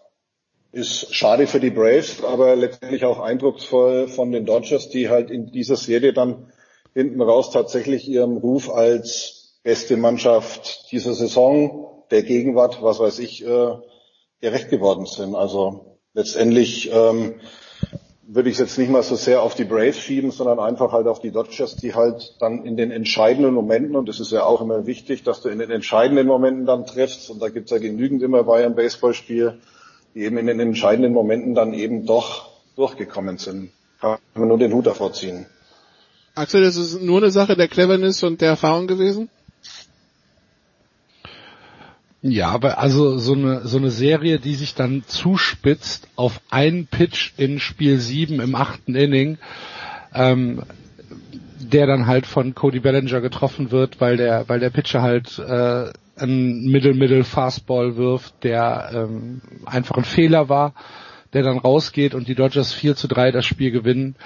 Ist 0.72 1.14
schade 1.14 1.46
für 1.46 1.60
die 1.60 1.70
Braves, 1.70 2.24
aber 2.24 2.56
letztendlich 2.56 3.04
auch 3.04 3.20
eindrucksvoll 3.20 4.08
von 4.08 4.32
den 4.32 4.46
Dodgers, 4.46 4.88
die 4.88 5.08
halt 5.08 5.30
in 5.30 5.52
dieser 5.52 5.76
Serie 5.76 6.12
dann 6.12 6.52
hinten 6.94 7.20
raus 7.20 7.50
tatsächlich 7.50 8.08
ihrem 8.08 8.38
Ruf 8.38 8.70
als 8.70 9.58
beste 9.62 9.96
Mannschaft 9.96 10.90
dieser 10.90 11.12
Saison, 11.12 12.04
der 12.10 12.22
Gegenwart, 12.22 12.82
was 12.82 12.98
weiß 12.98 13.18
ich, 13.18 13.44
äh, 13.44 13.74
gerecht 14.40 14.70
geworden 14.70 15.06
sind. 15.06 15.34
Also 15.34 15.98
letztendlich 16.14 16.90
ähm, 16.92 17.40
würde 18.28 18.50
ich 18.50 18.58
jetzt 18.58 18.76
nicht 18.76 18.90
mal 18.90 19.02
so 19.02 19.14
sehr 19.14 19.42
auf 19.42 19.54
die 19.54 19.64
Braves 19.64 19.98
schieben, 19.98 20.30
sondern 20.30 20.58
einfach 20.58 20.92
halt 20.92 21.06
auf 21.06 21.20
die 21.20 21.30
Dodgers, 21.30 21.76
die 21.76 21.94
halt 21.94 22.34
dann 22.40 22.64
in 22.64 22.76
den 22.76 22.90
entscheidenden 22.90 23.54
Momenten, 23.54 23.94
und 23.94 24.08
das 24.08 24.20
ist 24.20 24.32
ja 24.32 24.42
auch 24.42 24.60
immer 24.60 24.86
wichtig, 24.86 25.22
dass 25.22 25.42
du 25.42 25.48
in 25.48 25.58
den 25.58 25.70
entscheidenden 25.70 26.26
Momenten 26.26 26.66
dann 26.66 26.86
triffst, 26.86 27.30
und 27.30 27.40
da 27.40 27.48
gibt's 27.48 27.70
ja 27.70 27.78
genügend 27.78 28.22
immer 28.22 28.42
bei 28.42 28.64
einem 28.64 28.74
Baseballspiel, 28.74 29.58
die 30.14 30.20
eben 30.20 30.38
in 30.38 30.46
den 30.46 30.58
entscheidenden 30.58 31.12
Momenten 31.12 31.54
dann 31.54 31.72
eben 31.72 32.06
doch 32.06 32.50
durchgekommen 32.74 33.38
sind. 33.38 33.70
Kann 34.00 34.18
man 34.34 34.48
nur 34.48 34.58
den 34.58 34.72
Hut 34.72 34.86
davor 34.86 35.12
ziehen. 35.12 35.46
Axel, 36.34 36.62
das 36.62 36.76
ist 36.76 37.00
nur 37.00 37.18
eine 37.18 37.30
Sache 37.30 37.56
der 37.56 37.68
Cleverness 37.68 38.22
und 38.22 38.40
der 38.40 38.50
Erfahrung 38.50 38.86
gewesen? 38.86 39.30
Ja, 42.28 42.48
aber 42.48 42.78
also 42.78 43.18
so 43.18 43.34
eine 43.34 43.66
so 43.66 43.78
eine 43.78 43.90
Serie, 43.90 44.38
die 44.38 44.54
sich 44.54 44.74
dann 44.74 45.04
zuspitzt 45.06 46.08
auf 46.16 46.40
einen 46.50 46.86
Pitch 46.86 47.32
in 47.36 47.60
Spiel 47.60 47.98
7 47.98 48.40
im 48.40 48.54
achten 48.54 48.94
Inning, 48.94 49.38
ähm, 50.12 50.62
der 51.60 51.86
dann 51.86 52.06
halt 52.06 52.26
von 52.26 52.54
Cody 52.54 52.80
Bellinger 52.80 53.20
getroffen 53.20 53.70
wird, 53.70 54.00
weil 54.00 54.16
der 54.16 54.48
weil 54.48 54.60
der 54.60 54.70
Pitcher 54.70 55.02
halt 55.02 55.38
äh, 55.38 55.92
ein 56.18 56.64
Middle 56.64 56.94
Middle 56.94 57.24
Fastball 57.24 57.96
wirft, 57.96 58.42
der 58.42 58.90
ähm, 58.92 59.40
einfach 59.64 59.96
ein 59.96 60.04
Fehler 60.04 60.48
war 60.48 60.74
der 61.36 61.42
dann 61.42 61.58
rausgeht 61.58 62.14
und 62.14 62.28
die 62.28 62.34
Dodgers 62.34 62.72
4 62.72 62.96
zu 62.96 63.08
3 63.08 63.30
das 63.30 63.44
Spiel 63.44 63.70
gewinnen, 63.70 64.16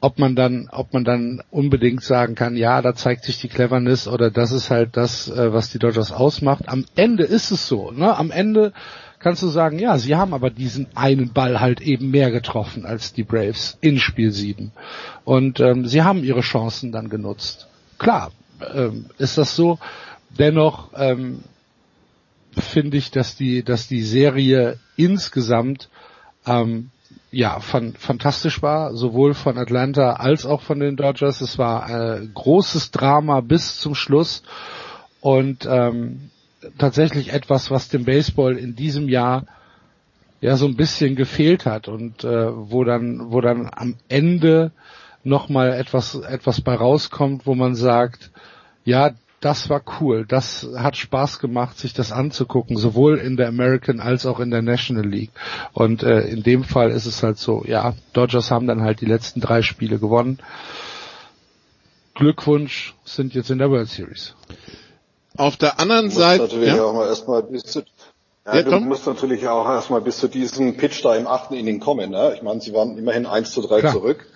ob 0.00 0.20
man 0.20 0.36
dann, 0.36 0.68
ob 0.70 0.92
man 0.92 1.02
dann 1.02 1.42
unbedingt 1.50 2.04
sagen 2.04 2.36
kann, 2.36 2.56
ja, 2.56 2.80
da 2.80 2.94
zeigt 2.94 3.24
sich 3.24 3.40
die 3.40 3.48
Cleverness 3.48 4.06
oder 4.06 4.30
das 4.30 4.52
ist 4.52 4.70
halt 4.70 4.96
das, 4.96 5.28
äh, 5.28 5.52
was 5.52 5.72
die 5.72 5.80
Dodgers 5.80 6.12
ausmacht. 6.12 6.68
Am 6.68 6.84
Ende 6.94 7.24
ist 7.24 7.50
es 7.50 7.66
so, 7.66 7.90
ne? 7.90 8.16
Am 8.16 8.30
Ende 8.30 8.72
kannst 9.18 9.42
du 9.42 9.48
sagen, 9.48 9.80
ja, 9.80 9.98
sie 9.98 10.14
haben 10.14 10.32
aber 10.32 10.48
diesen 10.48 10.86
einen 10.94 11.32
Ball 11.32 11.58
halt 11.58 11.80
eben 11.80 12.12
mehr 12.12 12.30
getroffen 12.30 12.86
als 12.86 13.12
die 13.12 13.24
Braves 13.24 13.76
in 13.80 13.98
Spiel 13.98 14.30
7. 14.30 14.70
Und 15.24 15.58
ähm, 15.58 15.86
sie 15.86 16.02
haben 16.02 16.22
ihre 16.22 16.42
Chancen 16.42 16.92
dann 16.92 17.08
genutzt. 17.08 17.66
Klar, 17.98 18.30
ähm, 18.72 19.06
ist 19.18 19.38
das 19.38 19.56
so. 19.56 19.80
Dennoch 20.38 20.90
ähm, 20.94 21.42
finde 22.52 22.96
ich, 22.96 23.10
dass 23.10 23.34
die, 23.34 23.64
dass 23.64 23.88
die 23.88 24.02
Serie 24.02 24.78
insgesamt 24.94 25.88
ähm, 26.50 26.90
ja, 27.30 27.60
fan, 27.60 27.94
fantastisch 27.94 28.62
war, 28.62 28.94
sowohl 28.94 29.34
von 29.34 29.56
Atlanta 29.56 30.14
als 30.14 30.46
auch 30.46 30.62
von 30.62 30.80
den 30.80 30.96
Dodgers. 30.96 31.40
Es 31.40 31.58
war 31.58 31.84
ein 31.84 32.32
großes 32.34 32.90
Drama 32.90 33.40
bis 33.40 33.78
zum 33.78 33.94
Schluss 33.94 34.42
und 35.20 35.66
ähm, 35.70 36.30
tatsächlich 36.78 37.32
etwas, 37.32 37.70
was 37.70 37.88
dem 37.88 38.04
Baseball 38.04 38.56
in 38.56 38.74
diesem 38.74 39.08
Jahr 39.08 39.46
ja 40.40 40.56
so 40.56 40.66
ein 40.66 40.76
bisschen 40.76 41.16
gefehlt 41.16 41.66
hat 41.66 41.86
und 41.86 42.24
äh, 42.24 42.48
wo 42.52 42.82
dann, 42.84 43.30
wo 43.30 43.40
dann 43.40 43.70
am 43.72 43.96
Ende 44.08 44.72
nochmal 45.22 45.72
etwas, 45.72 46.14
etwas 46.14 46.62
bei 46.62 46.74
rauskommt, 46.74 47.46
wo 47.46 47.54
man 47.54 47.74
sagt, 47.74 48.30
ja, 48.84 49.12
das 49.40 49.70
war 49.70 49.82
cool. 50.00 50.26
Das 50.26 50.68
hat 50.76 50.96
Spaß 50.96 51.38
gemacht, 51.38 51.78
sich 51.78 51.94
das 51.94 52.12
anzugucken, 52.12 52.76
sowohl 52.76 53.16
in 53.18 53.36
der 53.36 53.48
American 53.48 53.98
als 53.98 54.26
auch 54.26 54.38
in 54.38 54.50
der 54.50 54.60
National 54.60 55.06
League. 55.06 55.30
Und 55.72 56.02
äh, 56.02 56.20
in 56.20 56.42
dem 56.42 56.62
Fall 56.62 56.90
ist 56.90 57.06
es 57.06 57.22
halt 57.22 57.38
so, 57.38 57.64
ja, 57.66 57.94
Dodgers 58.12 58.50
haben 58.50 58.66
dann 58.66 58.82
halt 58.82 59.00
die 59.00 59.06
letzten 59.06 59.40
drei 59.40 59.62
Spiele 59.62 59.98
gewonnen. 59.98 60.38
Glückwunsch, 62.14 62.94
sind 63.04 63.34
jetzt 63.34 63.50
in 63.50 63.58
der 63.58 63.70
World 63.70 63.88
Series. 63.88 64.34
Auf 65.38 65.56
der 65.56 65.80
anderen 65.80 66.10
Seite. 66.10 66.42
Natürlich 66.42 66.74
ja? 66.74 66.84
auch 66.84 66.92
mal 66.92 67.06
erstmal 67.06 67.42
bis 67.42 67.62
zu, 67.62 67.80
ja, 68.44 68.56
ja, 68.56 68.62
du 68.62 68.70
Tom? 68.70 68.88
musst 68.88 69.06
natürlich 69.06 69.48
auch 69.48 69.66
erstmal 69.66 70.02
bis 70.02 70.18
zu 70.18 70.28
diesem 70.28 70.76
Pitch 70.76 71.02
da 71.02 71.16
im 71.16 71.26
achten 71.26 71.54
Inning 71.54 71.80
kommen. 71.80 72.10
Ne? 72.10 72.34
Ich 72.36 72.42
meine, 72.42 72.60
sie 72.60 72.74
waren 72.74 72.98
immerhin 72.98 73.24
1 73.24 73.52
zu 73.52 73.62
3 73.62 73.80
Klar. 73.80 73.92
zurück. 73.92 74.26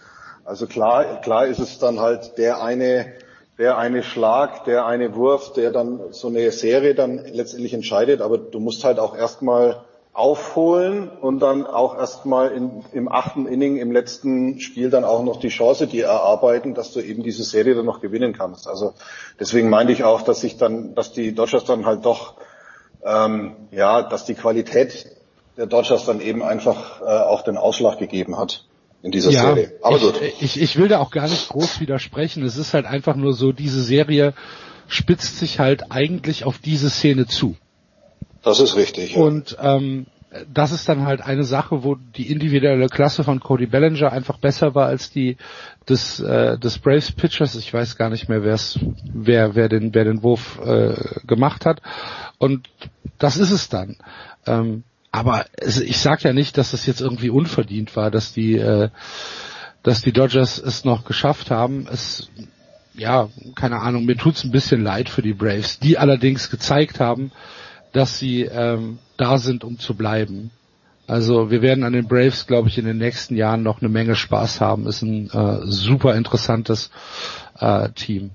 Also 0.46 0.66
klar, 0.66 1.20
klar 1.20 1.46
ist 1.46 1.59
es 1.59 1.78
dann 1.78 2.00
halt 2.00 2.38
der 2.38 2.62
eine 2.62 3.12
der 3.59 3.78
eine 3.78 4.02
Schlag, 4.02 4.64
der 4.64 4.86
eine 4.86 5.14
Wurf, 5.14 5.52
der 5.52 5.70
dann 5.70 6.12
so 6.12 6.28
eine 6.28 6.50
Serie 6.50 6.94
dann 6.94 7.24
letztendlich 7.24 7.74
entscheidet. 7.74 8.20
Aber 8.20 8.38
du 8.38 8.59
musst 8.59 8.84
halt 8.84 8.98
auch 8.98 9.16
erstmal 9.16 9.84
aufholen 10.12 11.09
und 11.09 11.40
dann 11.40 11.66
auch 11.66 11.98
erstmal 11.98 12.52
im 12.92 13.09
achten 13.11 13.46
Inning 13.46 13.78
im 13.78 13.90
letzten 13.90 14.61
Spiel 14.61 14.88
dann 14.88 15.02
auch 15.02 15.24
noch 15.24 15.40
die 15.40 15.48
Chance 15.48 15.88
dir 15.88 16.07
erarbeiten, 16.07 16.74
dass 16.74 16.92
du 16.92 17.00
eben 17.00 17.24
diese 17.24 17.42
Serie 17.42 17.74
dann 17.74 17.84
noch 17.84 18.00
gewinnen 18.00 18.32
kannst. 18.32 18.68
Also 18.68 18.94
deswegen 19.40 19.70
meinte 19.70 19.92
ich 19.92 20.05
auch, 20.05 20.22
dass 20.22 20.40
sich 20.40 20.57
dann, 20.57 20.94
dass 20.94 21.12
die 21.12 21.34
Dodgers 21.34 21.64
dann 21.64 21.84
halt 21.84 22.05
doch, 22.05 22.34
ähm, 23.05 23.57
ja, 23.72 24.02
dass 24.02 24.24
die 24.24 24.34
Qualität 24.34 25.11
der 25.57 25.66
Dodgers 25.66 26.07
dann 26.07 26.20
eben 26.20 26.44
einfach 26.44 27.00
äh, 27.00 27.05
auch 27.05 27.42
den 27.42 27.57
Ausschlag 27.57 27.98
gegeben 27.98 28.38
hat 28.38 28.64
in 29.05 29.11
dieser 29.11 29.30
ja, 29.30 29.42
Serie. 29.42 29.72
Aber 29.82 29.96
ich, 29.96 30.02
gut. 30.02 30.20
Ich, 30.40 30.61
ich 30.61 30.76
will 30.76 30.88
da 30.88 30.98
auch 30.98 31.11
gar 31.11 31.28
nicht 31.28 31.50
groß 31.50 31.78
widersprechen. 31.78 32.42
Es 32.42 32.57
ist 32.57 32.72
halt 32.72 32.86
einfach 32.86 33.16
nur 33.16 33.34
so, 33.34 33.52
diese 33.52 33.82
Serie 33.82 34.32
spitzt 34.88 35.38
sich 35.38 35.59
halt 35.59 35.92
eigentlich 35.92 36.44
auf 36.44 36.59
diese 36.59 36.88
Szene 36.88 37.26
zu. 37.26 37.55
Das 38.42 38.61
ist 38.61 38.76
richtig. 38.76 39.14
Ja. 39.14 39.22
Und 39.22 39.59
ähm, 39.61 40.07
das 40.52 40.72
ist 40.72 40.88
dann 40.88 41.05
halt 41.05 41.20
eine 41.20 41.44
Sache, 41.44 41.84
wo 41.84 41.96
die 41.96 42.32
individuelle 42.32 42.88
Klasse 42.88 43.24
von 43.24 43.40
Cody 43.40 43.66
Bellinger 43.66 44.11
einfach 44.11 44.38
besser 44.38 44.74
war 44.74 44.86
als 44.86 45.11
die 45.11 45.36
des, 45.86 46.18
äh, 46.20 46.59
des 46.59 46.78
Braves 46.78 47.12
Pitchers. 47.12 47.57
Ich 47.57 47.74
weiß 47.74 47.96
gar 47.96 48.09
nicht 48.09 48.30
mehr, 48.30 48.42
wer's, 48.42 48.78
wer, 49.12 49.55
wer 49.55 49.68
den, 49.68 49.94
wer 49.94 50.05
den 50.05 50.22
Wurf 50.22 50.59
äh, 50.64 50.94
gemacht 51.26 51.66
hat. 51.66 51.82
Und 52.38 52.70
das 53.18 53.36
ist 53.36 53.50
es 53.50 53.68
dann. 53.68 53.96
Ähm, 54.46 54.82
aber 55.15 55.47
ich 55.65 55.99
sage 55.99 56.23
ja 56.25 56.33
nicht, 56.33 56.59
dass 56.59 56.73
das 56.73 56.87
jetzt 56.87 57.01
irgendwie 57.01 57.31
unverdient 57.31 57.95
war, 57.95 58.11
dass 58.11 58.33
die, 58.33 58.57
äh, 58.57 58.89
dass 59.85 60.03
die 60.03 60.11
Dodgers 60.11 60.59
es 60.59 60.85
noch 60.85 61.05
geschafft 61.05 61.53
haben. 61.53 61.87
Es, 61.89 62.31
ja, 62.95 63.29
keine 63.55 63.79
Ahnung, 63.79 64.07
mir 64.07 64.17
tut's 64.17 64.43
ein 64.43 64.51
bisschen 64.51 64.83
leid 64.83 65.09
für 65.09 65.23
die 65.23 65.33
Braves, 65.33 65.79
die 65.79 65.99
allerdings 65.99 66.51
gezeigt 66.51 66.99
haben, 66.99 67.31
dass 67.93 68.19
sie 68.19 68.43
ähm, 68.43 68.99
da 69.17 69.39
sind, 69.39 69.62
um 69.62 69.79
zu 69.79 69.95
bleiben. 69.95 70.51
Also 71.07 71.49
wir 71.49 71.62
werden 71.62 71.85
an 71.85 71.93
den 71.93 72.09
Braves, 72.09 72.49
glaube 72.49 72.69
ich, 72.69 72.77
in 72.77 72.85
den 72.85 72.99
nächsten 72.99 73.37
Jahren 73.37 73.62
noch 73.62 73.81
eine 73.81 73.91
Menge 73.91 74.17
Spaß 74.17 74.61
haben. 74.61 74.89
Ist 74.89 75.03
ein 75.03 75.31
äh, 75.31 75.61
super 75.62 76.17
interessantes 76.17 76.91
äh, 77.61 77.89
Team. 77.91 78.33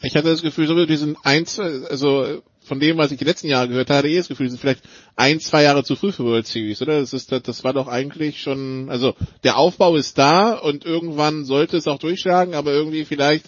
Ich 0.00 0.16
hatte 0.16 0.30
das 0.30 0.40
Gefühl, 0.40 0.66
so 0.66 0.86
die 0.86 0.96
sind 0.96 1.18
eins, 1.24 1.60
also 1.60 2.42
von 2.64 2.80
dem, 2.80 2.96
was 2.98 3.10
ich 3.10 3.18
die 3.18 3.24
letzten 3.24 3.48
Jahre 3.48 3.68
gehört 3.68 3.90
habe, 3.90 3.98
hatte 3.98 4.08
ich 4.08 4.18
das 4.18 4.28
Gefühl, 4.28 4.48
sind 4.48 4.60
vielleicht 4.60 4.82
ein, 5.16 5.40
zwei 5.40 5.62
Jahre 5.64 5.84
zu 5.84 5.96
früh 5.96 6.12
für 6.12 6.24
World 6.24 6.46
Series, 6.46 6.80
oder? 6.82 7.00
Das 7.00 7.12
ist, 7.12 7.32
das 7.32 7.64
war 7.64 7.72
doch 7.72 7.88
eigentlich 7.88 8.40
schon, 8.40 8.88
also 8.88 9.14
der 9.44 9.56
Aufbau 9.56 9.96
ist 9.96 10.18
da 10.18 10.54
und 10.54 10.84
irgendwann 10.84 11.44
sollte 11.44 11.76
es 11.76 11.88
auch 11.88 11.98
durchschlagen, 11.98 12.54
aber 12.54 12.72
irgendwie 12.72 13.04
vielleicht, 13.04 13.46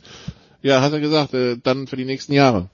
ja, 0.62 0.80
hast 0.80 0.92
du 0.92 1.00
gesagt, 1.00 1.34
äh, 1.34 1.56
dann 1.62 1.86
für 1.86 1.96
die 1.96 2.04
nächsten 2.04 2.32
Jahre. 2.32 2.68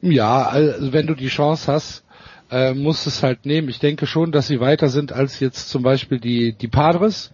Ja, 0.00 0.46
also 0.46 0.92
wenn 0.92 1.06
du 1.06 1.14
die 1.14 1.28
Chance 1.28 1.72
hast, 1.72 2.04
äh, 2.50 2.74
musst 2.74 3.06
es 3.06 3.22
halt 3.22 3.46
nehmen. 3.46 3.68
Ich 3.68 3.80
denke 3.80 4.06
schon, 4.06 4.32
dass 4.32 4.46
sie 4.46 4.60
weiter 4.60 4.88
sind 4.88 5.12
als 5.12 5.40
jetzt 5.40 5.70
zum 5.70 5.82
Beispiel 5.82 6.20
die, 6.20 6.52
die 6.52 6.68
Padres, 6.68 7.32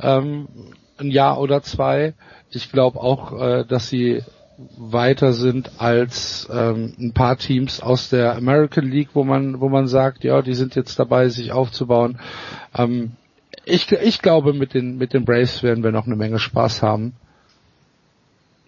ähm, 0.00 0.48
ein 0.98 1.10
Jahr 1.10 1.38
oder 1.38 1.62
zwei. 1.62 2.14
Ich 2.50 2.72
glaube 2.72 3.00
auch, 3.00 3.38
äh, 3.38 3.64
dass 3.66 3.88
sie 3.88 4.22
weiter 4.78 5.32
sind 5.32 5.70
als 5.78 6.48
ähm, 6.50 6.94
ein 6.98 7.12
paar 7.12 7.36
Teams 7.36 7.80
aus 7.80 8.08
der 8.08 8.36
American 8.36 8.90
League, 8.90 9.10
wo 9.12 9.24
man, 9.24 9.60
wo 9.60 9.68
man 9.68 9.86
sagt, 9.86 10.24
ja, 10.24 10.42
die 10.42 10.54
sind 10.54 10.74
jetzt 10.76 10.98
dabei, 10.98 11.28
sich 11.28 11.52
aufzubauen. 11.52 12.18
Ähm, 12.74 13.12
ich, 13.64 13.90
ich 13.92 14.22
glaube, 14.22 14.52
mit 14.52 14.74
den, 14.74 14.96
mit 14.96 15.12
den 15.12 15.24
Braves 15.24 15.62
werden 15.62 15.84
wir 15.84 15.92
noch 15.92 16.06
eine 16.06 16.16
Menge 16.16 16.38
Spaß 16.38 16.82
haben. 16.82 17.14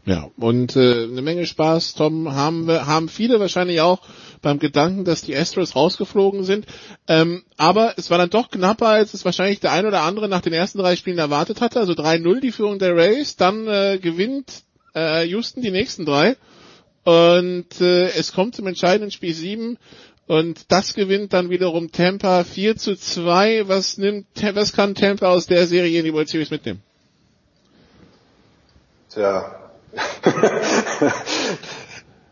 Ja, 0.04 0.30
und 0.38 0.74
äh, 0.74 1.04
eine 1.04 1.20
Menge 1.20 1.44
Spaß, 1.44 1.92
Tom, 1.92 2.34
haben 2.34 2.66
wir, 2.66 2.86
haben 2.86 3.10
viele 3.10 3.40
wahrscheinlich 3.40 3.82
auch 3.82 4.00
beim 4.40 4.58
Gedanken, 4.58 5.04
dass 5.04 5.20
die 5.20 5.36
Astros 5.36 5.76
rausgeflogen 5.76 6.44
sind. 6.44 6.64
Ähm, 7.06 7.42
aber 7.58 7.92
es 7.98 8.10
war 8.10 8.16
dann 8.16 8.30
doch 8.30 8.50
knapper, 8.50 8.88
als 8.88 9.12
es 9.12 9.26
wahrscheinlich 9.26 9.60
der 9.60 9.72
ein 9.72 9.84
oder 9.84 10.02
andere 10.02 10.28
nach 10.28 10.40
den 10.40 10.54
ersten 10.54 10.78
drei 10.78 10.96
Spielen 10.96 11.18
erwartet 11.18 11.60
hatte. 11.60 11.78
Also 11.78 11.92
3-0 11.92 12.40
die 12.40 12.52
Führung 12.52 12.78
der 12.78 12.96
Rays, 12.96 13.36
dann 13.36 13.66
äh, 13.66 13.98
gewinnt 14.00 14.62
äh, 14.98 15.24
Houston 15.24 15.62
die 15.62 15.70
nächsten 15.70 16.04
drei. 16.04 16.36
Und 17.04 17.80
äh, 17.80 18.10
es 18.10 18.32
kommt 18.32 18.54
zum 18.54 18.66
entscheidenden 18.66 19.10
Spiel 19.10 19.32
7 19.32 19.78
und 20.26 20.70
das 20.70 20.94
gewinnt 20.94 21.32
dann 21.32 21.48
wiederum 21.48 21.90
Tampa 21.90 22.44
4 22.44 22.76
zu 22.76 22.96
2. 22.96 23.68
Was 23.68 23.96
nimmt, 23.96 24.26
was 24.54 24.74
kann 24.74 24.94
Tampa 24.94 25.28
aus 25.28 25.46
der 25.46 25.66
Serie 25.66 25.98
in 25.98 26.04
die 26.04 26.12
World 26.12 26.28
Series 26.28 26.50
mitnehmen? 26.50 26.82
Tja, 29.10 29.68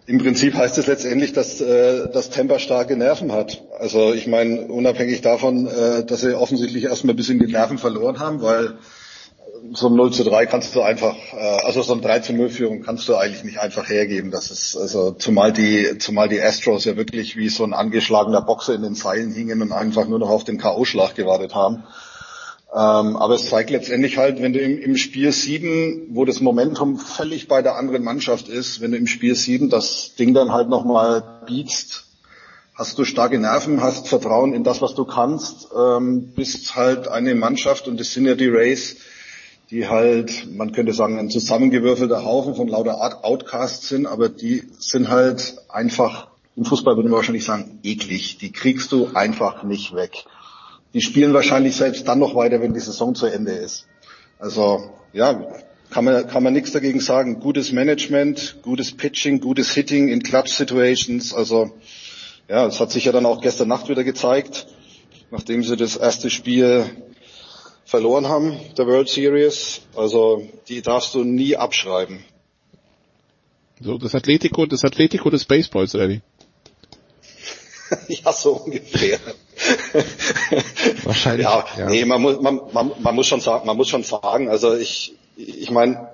Im 0.07 0.19
Prinzip 0.19 0.55
heißt 0.55 0.79
es 0.79 0.87
letztendlich, 0.87 1.33
dass, 1.33 1.61
äh, 1.61 2.09
dass 2.11 2.31
Tampa 2.31 2.61
starke 2.61 2.97
Nerven 2.97 3.33
hat. 3.33 3.65
Also 3.79 4.13
ich 4.15 4.29
meine, 4.29 4.61
unabhängig 4.69 5.21
davon, 5.21 5.67
äh, 5.67 6.05
dass 6.05 6.21
sie 6.21 6.37
offensichtlich 6.39 6.85
erstmal 6.85 7.15
ein 7.15 7.17
bisschen 7.17 7.41
die 7.41 7.51
Nerven 7.51 7.79
verloren 7.79 8.21
haben, 8.21 8.41
weil 8.41 8.75
so 9.75 9.89
ein 9.89 9.95
0 9.95 10.13
zu 10.13 10.25
3 10.25 10.47
kannst 10.47 10.75
du 10.75 10.83
einfach, 10.83 11.17
äh, 11.33 11.65
also 11.65 11.83
so 11.83 11.95
ein 11.95 12.01
3 12.01 12.21
zu 12.21 12.33
0 12.33 12.49
Führung 12.51 12.83
kannst 12.83 13.09
du 13.09 13.17
eigentlich 13.17 13.45
nicht 13.45 13.59
einfach 13.59 13.89
hergeben. 13.89 14.31
Das 14.31 14.51
ist, 14.51 14.77
also 14.77 15.13
zumal 15.13 15.53
die, 15.53 15.99
zumal 15.99 16.29
die 16.29 16.41
Astros 16.41 16.85
ja 16.85 16.97
wirklich 16.97 17.37
wie 17.37 17.49
so 17.49 17.65
ein 17.65 17.75
angeschlagener 17.75 18.43
Boxer 18.43 18.75
in 18.75 18.83
den 18.83 18.95
Seilen 18.95 19.33
hingen 19.33 19.63
und 19.63 19.73
einfach 19.73 20.09
nur 20.09 20.19
noch 20.19 20.31
auf 20.31 20.45
den 20.45 20.59
K.O.-Schlag 20.59 21.15
gewartet 21.15 21.55
haben. 21.55 21.85
Ähm, 22.73 23.17
aber 23.17 23.35
es 23.35 23.49
zeigt 23.49 23.71
letztendlich 23.71 24.19
halt, 24.19 24.43
wenn 24.43 24.53
du 24.53 24.61
im, 24.61 24.97
Spiel 24.97 25.33
7, 25.33 26.09
wo 26.11 26.25
das 26.25 26.41
Momentum 26.41 26.99
völlig 26.99 27.49
bei 27.49 27.63
der 27.63 27.77
anderen 27.77 28.03
Mannschaft 28.03 28.49
ist, 28.49 28.81
wenn 28.81 28.91
du 28.91 28.99
im 28.99 29.07
Spiel 29.07 29.35
7 29.35 29.71
das 29.71 30.15
Ding 30.19 30.35
dann 30.35 30.53
halt 30.53 30.69
nochmal 30.69 31.43
biegst, 31.47 32.07
hast 32.75 32.99
du 32.99 33.05
starke 33.05 33.39
Nerven, 33.39 33.83
hast 33.83 34.09
Vertrauen 34.09 34.53
in 34.53 34.65
das, 34.65 34.83
was 34.83 34.95
du 34.95 35.05
kannst, 35.05 35.69
ähm, 35.75 36.33
bist 36.35 36.77
halt 36.77 37.09
eine 37.09 37.35
Mannschaft 37.35 37.89
und 37.89 37.99
das 37.99 38.13
sind 38.13 38.27
ja 38.27 38.35
die 38.35 38.49
Rays, 38.49 38.97
die 39.71 39.89
halt, 39.89 40.49
man 40.55 40.73
könnte 40.73 40.93
sagen, 40.93 41.19
ein 41.19 41.31
zusammengewürfelter 41.31 42.25
Haufen 42.25 42.55
von 42.55 42.69
lauter 42.69 43.25
Outcasts 43.25 43.89
sind, 43.89 44.07
aber 44.07 44.29
die 44.29 44.65
sind 44.79 45.09
halt 45.09 45.57
einfach, 45.69 46.29
im 46.55 46.65
Fußball 46.65 46.97
würde 46.97 47.09
man 47.09 47.17
wahrscheinlich 47.17 47.45
sagen, 47.45 47.81
eklig. 47.83 48.39
Die 48.39 48.53
kriegst 48.53 48.93
du 48.93 49.09
einfach 49.15 49.63
nicht 49.65 49.95
weg 49.95 50.25
die 50.97 51.03
spielen 51.03 51.35
wahrscheinlich 51.35 51.77
selbst 51.77 52.09
dann 52.09 52.19
noch 52.19 52.35
weiter, 52.35 52.63
wenn 52.63 52.73
die 52.73 52.81
Saison 52.81 53.15
zu 53.15 53.27
Ende 53.27 53.53
ist. 53.53 53.87
Also 54.39 54.91
ja, 55.13 55.47
kann 55.91 56.07
man, 56.07 56.27
kann 56.27 56.43
man 56.43 56.55
nichts 56.55 56.73
dagegen 56.73 57.01
sagen. 57.01 57.39
Gutes 57.39 57.71
Management, 57.71 58.61
gutes 58.63 58.97
Pitching, 58.97 59.41
gutes 59.41 59.71
Hitting 59.73 60.09
in 60.09 60.23
Clutch 60.23 60.55
Situations. 60.55 61.35
Also 61.35 61.71
ja, 62.49 62.67
es 62.67 62.81
hat 62.81 62.93
sich 62.93 63.05
ja 63.05 63.13
dann 63.13 63.27
auch 63.27 63.43
gestern 63.43 63.69
Nacht 63.69 63.91
wieder 63.91 64.05
gezeigt, 64.05 64.69
nachdem 65.31 65.63
sie 65.63 65.77
das 65.77 65.97
erste 65.97 66.31
Spiel 66.31 66.87
verloren 67.87 68.29
haben, 68.29 68.59
der 68.77 68.87
World 68.87 69.09
Series. 69.09 69.81
Also 69.95 70.47
die 70.69 70.83
darfst 70.83 71.15
du 71.15 71.25
nie 71.25 71.57
abschreiben. 71.57 72.23
So, 73.81 73.97
das 73.97 74.15
Atletico, 74.15 74.67
das 74.67 74.85
Atletico 74.85 75.31
des 75.31 75.45
Baseballs, 75.45 75.95
wie? 75.95 76.21
ja, 78.09 78.33
so 78.33 78.55
ungefähr. 78.55 79.19
Wahrscheinlich. 81.05 81.45
ja, 81.45 81.65
ja, 81.79 81.89
nee, 81.89 82.05
man 82.05 82.21
muss, 82.21 82.41
man, 82.41 82.61
man, 82.73 82.93
man 82.99 83.15
muss 83.15 83.27
schon 83.27 83.41
sagen, 83.41 83.67
man 83.67 83.77
muss 83.77 83.89
schon 83.89 84.03
sagen, 84.03 84.49
also 84.49 84.75
ich, 84.75 85.15
ich 85.37 85.71
meine, 85.71 86.09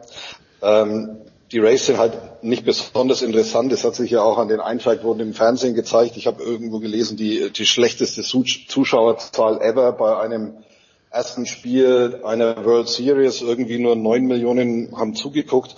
ähm, 0.60 1.16
die 1.50 1.58
Race 1.58 1.86
sind 1.86 1.98
halt 1.98 2.42
nicht 2.42 2.64
besonders 2.64 3.22
interessant. 3.22 3.72
Das 3.72 3.84
hat 3.84 3.94
sich 3.94 4.10
ja 4.10 4.22
auch 4.22 4.38
an 4.38 4.48
den 4.48 4.60
Einschaltquoten 4.60 5.20
im 5.20 5.34
Fernsehen 5.34 5.74
gezeigt. 5.74 6.16
Ich 6.16 6.26
habe 6.26 6.42
irgendwo 6.42 6.78
gelesen, 6.78 7.16
die, 7.16 7.50
die 7.50 7.66
schlechteste 7.66 8.22
Zuschauerzahl 8.22 9.60
ever 9.60 9.92
bei 9.92 10.18
einem 10.18 10.54
ersten 11.12 11.46
Spiel 11.46 12.20
einer 12.24 12.64
World 12.64 12.88
Series. 12.88 13.42
Irgendwie 13.42 13.78
nur 13.78 13.96
neun 13.96 14.26
Millionen 14.26 14.96
haben 14.96 15.14
zugeguckt. 15.14 15.76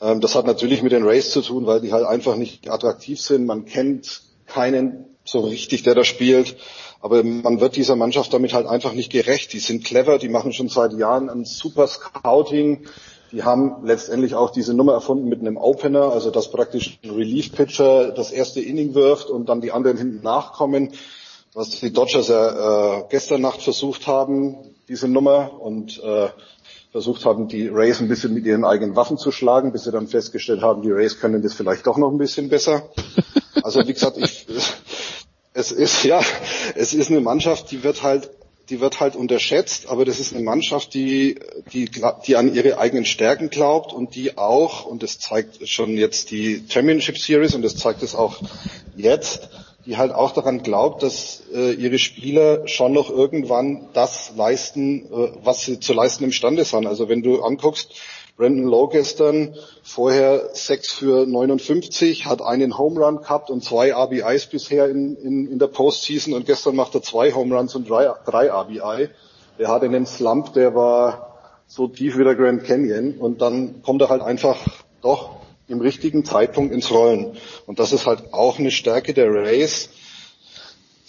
Ähm, 0.00 0.20
das 0.20 0.34
hat 0.34 0.46
natürlich 0.46 0.82
mit 0.82 0.92
den 0.92 1.04
Race 1.04 1.30
zu 1.30 1.42
tun, 1.42 1.66
weil 1.66 1.80
die 1.80 1.92
halt 1.92 2.06
einfach 2.06 2.36
nicht 2.36 2.70
attraktiv 2.70 3.20
sind. 3.20 3.46
Man 3.46 3.64
kennt 3.64 4.22
keinen 4.46 5.04
so 5.24 5.40
richtig, 5.40 5.82
der 5.82 5.94
da 5.94 6.04
spielt. 6.04 6.56
Aber 7.00 7.22
man 7.22 7.60
wird 7.60 7.76
dieser 7.76 7.96
Mannschaft 7.96 8.32
damit 8.32 8.54
halt 8.54 8.66
einfach 8.66 8.92
nicht 8.92 9.12
gerecht. 9.12 9.52
Die 9.52 9.60
sind 9.60 9.84
clever, 9.84 10.18
die 10.18 10.28
machen 10.28 10.52
schon 10.52 10.68
seit 10.68 10.92
Jahren 10.94 11.28
ein 11.28 11.44
super 11.44 11.86
Scouting. 11.86 12.86
Die 13.30 13.42
haben 13.42 13.84
letztendlich 13.84 14.34
auch 14.34 14.50
diese 14.50 14.74
Nummer 14.74 14.94
erfunden 14.94 15.28
mit 15.28 15.40
einem 15.40 15.58
Opener, 15.58 16.12
also 16.12 16.30
dass 16.30 16.50
praktisch 16.50 16.98
ein 17.04 17.10
Relief-Pitcher 17.10 18.12
das 18.12 18.32
erste 18.32 18.60
Inning 18.60 18.94
wirft 18.94 19.28
und 19.28 19.48
dann 19.48 19.60
die 19.60 19.70
anderen 19.70 19.98
hinten 19.98 20.22
nachkommen, 20.22 20.92
was 21.58 21.70
die 21.70 21.92
Dodgers 21.92 22.28
ja 22.28 23.00
äh, 23.00 23.04
gestern 23.10 23.40
Nacht 23.40 23.62
versucht 23.62 24.06
haben, 24.06 24.54
diese 24.88 25.08
Nummer, 25.08 25.60
und 25.60 26.00
äh, 26.00 26.28
versucht 26.92 27.24
haben, 27.24 27.48
die 27.48 27.66
Rays 27.66 28.00
ein 28.00 28.06
bisschen 28.06 28.32
mit 28.32 28.46
ihren 28.46 28.64
eigenen 28.64 28.94
Waffen 28.94 29.18
zu 29.18 29.32
schlagen, 29.32 29.72
bis 29.72 29.82
sie 29.82 29.90
dann 29.90 30.06
festgestellt 30.06 30.62
haben, 30.62 30.82
die 30.82 30.92
Rays 30.92 31.18
können 31.18 31.42
das 31.42 31.54
vielleicht 31.54 31.84
doch 31.88 31.98
noch 31.98 32.12
ein 32.12 32.18
bisschen 32.18 32.48
besser. 32.48 32.88
Also 33.64 33.80
wie 33.86 33.92
gesagt, 33.92 34.16
ich, 34.18 34.46
es 35.52 35.72
ist 35.72 36.04
ja, 36.04 36.22
es 36.76 36.94
ist 36.94 37.10
eine 37.10 37.20
Mannschaft, 37.20 37.70
die 37.72 37.82
wird 37.82 38.04
halt, 38.04 38.30
die 38.70 38.80
wird 38.80 39.00
halt 39.00 39.16
unterschätzt, 39.16 39.88
aber 39.88 40.04
das 40.04 40.20
ist 40.20 40.32
eine 40.32 40.44
Mannschaft, 40.44 40.94
die, 40.94 41.40
die, 41.72 41.90
die 42.26 42.36
an 42.36 42.54
ihre 42.54 42.78
eigenen 42.78 43.04
Stärken 43.04 43.50
glaubt 43.50 43.92
und 43.92 44.14
die 44.14 44.38
auch, 44.38 44.86
und 44.86 45.02
das 45.02 45.18
zeigt 45.18 45.68
schon 45.68 45.96
jetzt 45.96 46.30
die 46.30 46.64
Championship 46.68 47.18
Series 47.18 47.54
und 47.54 47.62
das 47.62 47.76
zeigt 47.76 48.02
es 48.02 48.14
auch 48.14 48.40
jetzt, 48.96 49.48
die 49.88 49.96
halt 49.96 50.12
auch 50.12 50.32
daran 50.32 50.62
glaubt, 50.62 51.02
dass 51.02 51.44
äh, 51.50 51.72
ihre 51.72 51.98
Spieler 51.98 52.68
schon 52.68 52.92
noch 52.92 53.08
irgendwann 53.08 53.88
das 53.94 54.32
leisten, 54.36 55.06
äh, 55.06 55.30
was 55.42 55.62
sie 55.62 55.80
zu 55.80 55.94
leisten 55.94 56.24
imstande 56.24 56.66
sind. 56.66 56.86
Also 56.86 57.08
wenn 57.08 57.22
du 57.22 57.40
anguckst, 57.40 57.94
Brandon 58.36 58.66
Lowe 58.66 58.90
gestern, 58.92 59.56
vorher 59.82 60.50
6 60.52 60.92
für 60.92 61.26
59, 61.26 62.26
hat 62.26 62.42
einen 62.42 62.76
Home 62.76 63.00
Run 63.00 63.22
gehabt 63.22 63.48
und 63.48 63.64
zwei 63.64 63.90
RBIs 63.94 64.46
bisher 64.48 64.90
in, 64.90 65.16
in, 65.16 65.50
in 65.50 65.58
der 65.58 65.68
Postseason 65.68 66.34
und 66.34 66.44
gestern 66.44 66.76
macht 66.76 66.94
er 66.94 67.00
zwei 67.00 67.32
Home 67.32 67.56
Runs 67.56 67.74
und 67.74 67.88
drei, 67.88 68.12
drei 68.26 68.50
RBI. 68.52 69.08
Er 69.56 69.68
hatte 69.68 69.86
einen 69.86 70.04
Slump, 70.04 70.52
der 70.52 70.74
war 70.74 71.38
so 71.66 71.88
tief 71.88 72.18
wie 72.18 72.24
der 72.24 72.34
Grand 72.34 72.62
Canyon 72.64 73.14
und 73.14 73.40
dann 73.40 73.80
kommt 73.82 74.02
er 74.02 74.10
halt 74.10 74.20
einfach 74.20 74.58
doch 75.00 75.37
im 75.68 75.80
richtigen 75.80 76.24
Zeitpunkt 76.24 76.72
ins 76.72 76.90
Rollen. 76.90 77.36
Und 77.66 77.78
das 77.78 77.92
ist 77.92 78.06
halt 78.06 78.32
auch 78.32 78.58
eine 78.58 78.70
Stärke 78.70 79.14
der 79.14 79.32
Race 79.32 79.90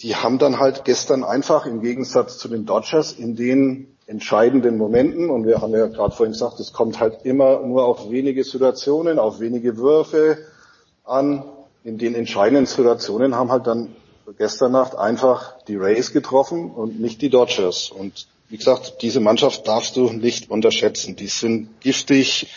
die 0.02 0.16
haben 0.16 0.38
dann 0.38 0.58
halt 0.58 0.84
gestern 0.84 1.24
einfach 1.24 1.66
im 1.66 1.82
Gegensatz 1.82 2.38
zu 2.38 2.48
den 2.48 2.64
Dodgers 2.64 3.12
in 3.12 3.36
den 3.36 3.96
entscheidenden 4.06 4.76
Momenten, 4.76 5.30
und 5.30 5.46
wir 5.46 5.60
haben 5.60 5.72
ja 5.72 5.86
gerade 5.86 6.14
vorhin 6.14 6.32
gesagt, 6.32 6.58
es 6.58 6.72
kommt 6.72 6.98
halt 6.98 7.24
immer 7.24 7.60
nur 7.60 7.84
auf 7.84 8.10
wenige 8.10 8.42
Situationen, 8.42 9.18
auf 9.18 9.40
wenige 9.40 9.76
Würfe 9.76 10.38
an. 11.04 11.44
In 11.84 11.96
den 11.96 12.14
entscheidenden 12.14 12.66
Situationen 12.66 13.36
haben 13.36 13.52
halt 13.52 13.66
dann 13.66 13.94
gestern 14.36 14.72
Nacht 14.72 14.96
einfach 14.96 15.62
die 15.64 15.76
Rays 15.76 16.12
getroffen 16.12 16.70
und 16.70 17.00
nicht 17.00 17.22
die 17.22 17.30
Dodgers. 17.30 17.90
Und 17.90 18.26
wie 18.48 18.56
gesagt, 18.56 19.02
diese 19.02 19.20
Mannschaft 19.20 19.68
darfst 19.68 19.96
du 19.96 20.10
nicht 20.10 20.50
unterschätzen. 20.50 21.14
Die 21.14 21.28
sind 21.28 21.80
giftig, 21.80 22.48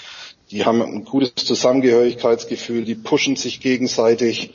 die 0.54 0.66
haben 0.66 0.82
ein 0.84 1.04
gutes 1.04 1.34
Zusammengehörigkeitsgefühl, 1.36 2.86
die 2.86 2.94
pushen 2.94 3.36
sich 3.36 3.60
gegenseitig 3.60 4.54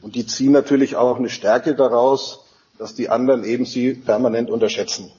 und 0.00 0.14
die 0.14 0.26
ziehen 0.26 0.52
natürlich 0.52 0.96
auch 0.96 1.18
eine 1.18 1.28
Stärke 1.28 1.74
daraus, 1.74 2.40
dass 2.78 2.94
die 2.94 3.10
anderen 3.10 3.44
eben 3.44 3.66
sie 3.66 3.92
permanent 3.92 4.50
unterschätzen. 4.50 5.12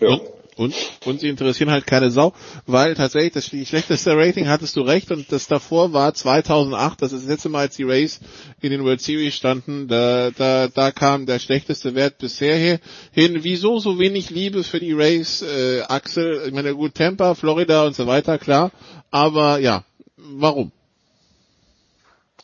Ja. 0.00 0.20
Und, 0.56 0.74
und, 1.06 1.20
sie 1.20 1.28
interessieren 1.28 1.70
halt 1.70 1.86
keine 1.86 2.10
Sau, 2.10 2.34
weil 2.66 2.94
tatsächlich 2.94 3.32
das 3.32 3.46
schlechteste 3.46 4.16
Rating 4.16 4.48
hattest 4.48 4.76
du 4.76 4.82
recht 4.82 5.10
und 5.10 5.30
das 5.32 5.46
davor 5.46 5.92
war 5.92 6.12
2008, 6.12 7.00
das 7.00 7.12
ist 7.12 7.22
das 7.22 7.30
letzte 7.30 7.48
Mal, 7.48 7.60
als 7.60 7.76
die 7.76 7.84
Rays 7.84 8.20
in 8.60 8.70
den 8.70 8.84
World 8.84 9.00
Series 9.00 9.34
standen, 9.34 9.88
da, 9.88 10.30
da, 10.30 10.68
da 10.68 10.90
kam 10.90 11.26
der 11.26 11.38
schlechteste 11.38 11.94
Wert 11.94 12.18
bisher 12.18 12.56
hier 12.56 12.80
hin. 13.12 13.38
Wieso 13.42 13.78
so 13.78 13.98
wenig 13.98 14.30
Liebe 14.30 14.64
für 14.64 14.80
die 14.80 14.92
Rays, 14.92 15.42
äh, 15.42 15.82
Axel? 15.82 16.42
Ich 16.46 16.52
meine, 16.52 16.74
gut, 16.74 16.94
Tampa, 16.94 17.34
Florida 17.34 17.86
und 17.86 17.94
so 17.94 18.06
weiter, 18.06 18.38
klar, 18.38 18.70
aber 19.10 19.58
ja, 19.58 19.84
warum? 20.16 20.72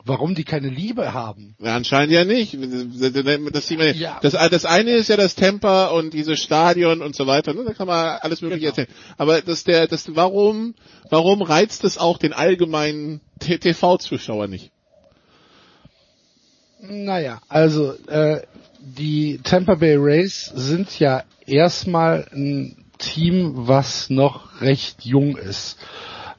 Warum 0.06 0.34
die 0.34 0.44
keine 0.44 0.68
Liebe 0.68 1.12
haben. 1.12 1.56
Ja, 1.58 1.74
anscheinend 1.76 2.12
ja 2.12 2.24
nicht. 2.24 2.54
Das, 2.54 3.68
ja. 3.98 4.18
das, 4.22 4.32
das, 4.32 4.64
eine 4.64 4.92
ist 4.92 5.08
ja 5.08 5.16
das 5.16 5.34
Temper 5.34 5.92
und 5.92 6.14
dieses 6.14 6.40
Stadion 6.40 7.02
und 7.02 7.14
so 7.16 7.26
weiter. 7.26 7.52
Ne? 7.52 7.64
Da 7.64 7.74
kann 7.74 7.86
man 7.86 8.18
alles 8.20 8.40
mögliche 8.40 8.60
genau. 8.60 8.70
erzählen. 8.70 8.88
Aber 9.18 9.42
das, 9.42 9.64
der, 9.64 9.86
das, 9.88 10.14
warum, 10.14 10.74
warum 11.10 11.42
reizt 11.42 11.84
es 11.84 11.98
auch 11.98 12.18
den 12.18 12.32
allgemeinen 12.32 13.20
TV-Zuschauer 13.40 14.46
nicht? 14.46 14.70
Naja, 16.80 17.40
also 17.48 17.94
äh, 18.06 18.42
die 18.78 19.40
Tampa 19.42 19.74
Bay 19.74 19.96
Rays 19.96 20.52
sind 20.54 20.98
ja 21.00 21.24
erstmal 21.46 22.28
ein 22.32 22.84
Team, 22.98 23.52
was 23.54 24.08
noch 24.08 24.60
recht 24.60 25.04
jung 25.04 25.36
ist. 25.36 25.78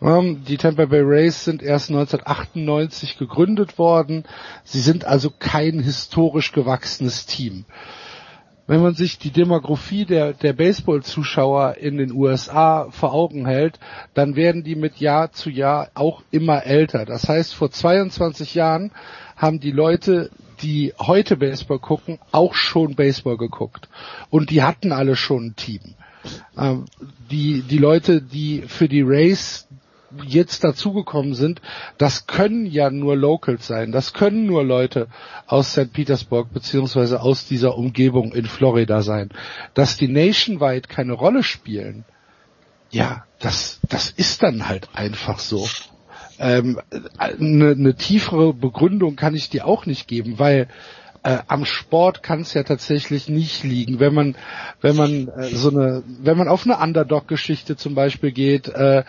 Ähm, 0.02 0.44
die 0.48 0.58
Tampa 0.58 0.86
Bay 0.86 1.02
Rays 1.02 1.44
sind 1.44 1.64
erst 1.64 1.90
1998 1.90 3.18
gegründet 3.18 3.78
worden. 3.78 4.24
Sie 4.64 4.80
sind 4.80 5.06
also 5.06 5.32
kein 5.38 5.80
historisch 5.80 6.52
gewachsenes 6.52 7.26
Team. 7.26 7.66
Wenn 8.68 8.82
man 8.82 8.96
sich 8.96 9.18
die 9.18 9.32
Demografie 9.32 10.04
der, 10.04 10.34
der 10.34 10.52
Baseball-Zuschauer 10.52 11.78
in 11.78 11.98
den 11.98 12.12
USA 12.12 12.90
vor 12.92 13.14
Augen 13.14 13.46
hält, 13.46 13.80
dann 14.14 14.36
werden 14.36 14.64
die 14.64 14.76
mit 14.76 14.98
Jahr 14.98 15.32
zu 15.32 15.50
Jahr 15.50 15.90
auch 15.94 16.22
immer 16.32 16.66
älter. 16.66 17.06
Das 17.06 17.30
heißt, 17.30 17.56
vor 17.56 17.72
22 17.72 18.56
Jahren 18.56 18.92
haben 19.38 19.62
die 19.62 19.72
Leute, 19.72 20.32
die 20.62 20.94
heute 21.00 21.38
Baseball 21.38 21.80
gucken, 21.80 22.20
auch 22.34 22.56
schon 22.56 22.96
Baseball 22.96 23.38
geguckt. 23.38 23.88
Und 24.30 24.50
die 24.50 24.64
hatten 24.64 24.92
alle 24.92 25.16
schon 25.16 25.46
ein 25.46 25.56
Team. 25.56 25.96
Ähm, 26.58 26.86
die, 27.32 27.62
die 27.62 27.78
Leute, 27.78 28.22
die 28.22 28.64
für 28.68 28.90
die 28.90 29.02
Rays 29.02 29.68
jetzt 30.26 30.64
dazugekommen 30.64 31.34
sind, 31.34 31.62
das 31.98 32.28
können 32.28 32.66
ja 32.66 32.90
nur 32.90 33.16
Locals 33.16 33.68
sein. 33.68 33.92
Das 33.92 34.14
können 34.14 34.46
nur 34.46 34.64
Leute 34.64 35.08
aus 35.46 35.72
St. 35.72 35.92
Petersburg 35.92 36.54
beziehungsweise 36.54 37.22
aus 37.22 37.46
dieser 37.46 37.78
Umgebung 37.78 38.34
in 38.34 38.46
Florida 38.46 39.02
sein. 39.02 39.30
Dass 39.74 39.98
die 39.98 40.08
nationwide 40.08 40.88
keine 40.88 41.14
Rolle 41.14 41.44
spielen, 41.44 42.06
ja, 42.90 43.26
das, 43.40 43.80
das 43.90 44.10
ist 44.12 44.44
dann 44.44 44.68
halt 44.68 44.90
einfach 44.94 45.40
so. 45.40 45.68
Ähm, 46.40 46.80
eine, 47.18 47.72
eine 47.72 47.96
tiefere 47.96 48.54
Begründung 48.54 49.16
kann 49.16 49.36
ich 49.36 49.50
dir 49.50 49.66
auch 49.66 49.86
nicht 49.86 50.08
geben, 50.08 50.40
weil 50.40 50.68
äh, 51.24 51.40
am 51.48 51.66
Sport 51.66 52.24
kann 52.24 52.42
es 52.42 52.54
ja 52.54 52.64
tatsächlich 52.64 53.28
nicht 53.28 53.64
liegen. 53.64 54.00
Wenn 54.00 54.14
man, 54.14 54.36
wenn 54.82 54.96
man 54.96 55.28
äh, 55.28 55.48
so 55.48 55.70
eine, 55.70 56.04
wenn 56.08 56.38
man 56.38 56.48
auf 56.48 56.66
eine 56.66 56.78
Underdog-Geschichte 56.78 57.76
zum 57.76 57.96
Beispiel 57.96 58.32
geht, 58.32 58.68
äh, 58.70 59.04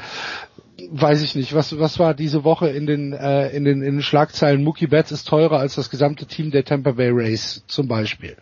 weiß 0.90 1.22
ich 1.22 1.34
nicht, 1.34 1.54
was, 1.54 1.78
was 1.78 1.98
war 1.98 2.14
diese 2.14 2.44
Woche 2.44 2.68
in 2.68 2.86
den, 2.86 3.12
äh, 3.12 3.50
in 3.50 3.64
den, 3.64 3.82
in 3.82 3.96
den 3.96 4.02
Schlagzeilen, 4.02 4.62
Mookie 4.62 4.86
Betts 4.86 5.12
ist 5.12 5.26
teurer 5.26 5.58
als 5.58 5.74
das 5.74 5.90
gesamte 5.90 6.26
Team 6.26 6.50
der 6.50 6.64
Tampa 6.64 6.92
Bay 6.92 7.10
Rays 7.10 7.64
zum 7.66 7.88
Beispiel. 7.88 8.36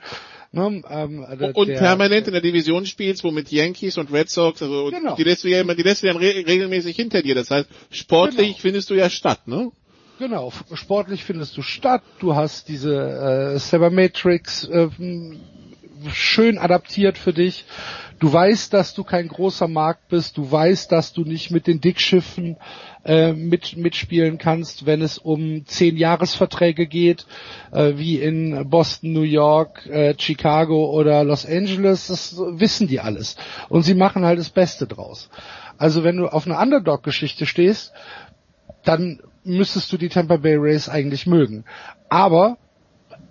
Ne, 0.53 0.82
ähm, 0.89 1.26
der, 1.39 1.57
und 1.57 1.74
permanent 1.74 2.28
in 2.28 2.32
der 2.32 2.41
Division 2.41 2.87
spielst, 2.87 3.24
wo 3.24 3.30
mit 3.30 3.51
Yankees 3.51 3.99
und 3.99 4.12
Red 4.12 4.30
Sox, 4.30 4.62
also 4.62 4.91
genau. 4.91 5.16
die 5.16 5.24
lässt 5.24 5.45
du 5.45 5.49
ja 5.49 5.61
immer, 5.61 5.74
die 5.74 5.82
lässt 5.82 6.03
du 6.03 6.07
ja 6.07 6.14
re 6.14 6.47
regelmäßig 6.47 6.97
hinter 6.97 7.20
dir. 7.20 7.34
Das 7.34 7.51
heißt, 7.51 7.68
sportlich 7.91 8.49
genau. 8.49 8.59
findest 8.61 8.91
du 8.91 8.95
ja 8.95 9.11
statt, 9.11 9.49
ne? 9.49 9.70
Genau, 10.18 10.53
sportlich 10.72 11.24
findest 11.24 11.57
du 11.59 11.62
statt. 11.62 12.03
Du 12.20 12.37
hast 12.37 12.68
diese 12.68 12.95
äh, 12.95 13.59
Sabermetrics 13.59 14.64
äh, 14.64 14.89
schön 16.11 16.59
adaptiert 16.59 17.18
für 17.18 17.34
dich. 17.34 17.64
Du 18.19 18.33
weißt, 18.33 18.73
dass 18.73 18.95
du 18.95 19.05
kein 19.05 19.29
großer 19.29 19.69
Markt 19.69 20.09
bist. 20.09 20.39
Du 20.39 20.51
weißt, 20.51 20.91
dass 20.91 21.12
du 21.12 21.23
nicht 21.23 21.51
mit 21.51 21.67
den 21.67 21.81
Dickschiffen 21.81 22.57
äh, 23.05 23.33
mit, 23.33 23.77
mitspielen 23.77 24.39
kannst, 24.39 24.87
wenn 24.87 25.03
es 25.03 25.19
um 25.19 25.67
zehn 25.67 25.97
Jahresverträge 25.97 26.87
geht, 26.87 27.27
äh, 27.73 27.93
wie 27.97 28.17
in 28.17 28.71
Boston, 28.71 29.12
New 29.12 29.23
York, 29.23 29.87
äh, 29.87 30.14
Chicago 30.19 30.91
oder 30.91 31.25
Los 31.25 31.45
Angeles. 31.45 32.07
Das 32.07 32.37
wissen 32.39 32.89
die 32.89 33.01
alles. 33.01 33.37
Und 33.69 33.83
sie 33.83 33.95
machen 33.95 34.25
halt 34.25 34.39
das 34.39 34.51
Beste 34.51 34.87
draus. 34.87 35.29
Also 35.77 36.03
wenn 36.03 36.17
du 36.17 36.29
auf 36.29 36.47
eine 36.47 36.59
Underdog-Geschichte 36.59 37.45
stehst, 37.45 37.93
dann 38.85 39.21
müsstest 39.45 39.93
du 39.93 39.99
die 39.99 40.09
Tampa 40.09 40.37
Bay 40.37 40.57
Rays 40.57 40.89
eigentlich 40.89 41.27
mögen. 41.27 41.64
Aber 42.09 42.57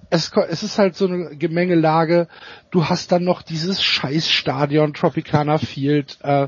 es, 0.09 0.31
es 0.49 0.63
ist 0.63 0.77
halt 0.77 0.95
so 0.95 1.07
eine 1.07 1.35
Gemengelage. 1.35 2.27
Du 2.71 2.85
hast 2.85 3.11
dann 3.11 3.23
noch 3.23 3.41
dieses 3.41 3.81
Scheißstadion 3.83 4.93
Tropicana 4.93 5.57
Field. 5.57 6.17
Äh, 6.21 6.47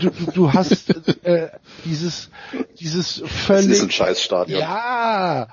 du, 0.00 0.10
du, 0.34 0.52
hast 0.52 0.90
äh, 1.24 1.48
dieses 1.84 2.30
dieses 2.78 3.22
völlig. 3.26 3.68
Das 3.68 3.76
ist 3.78 3.82
ein 3.82 3.90
Scheißstadion. 3.90 4.60
Ja. 4.60 5.48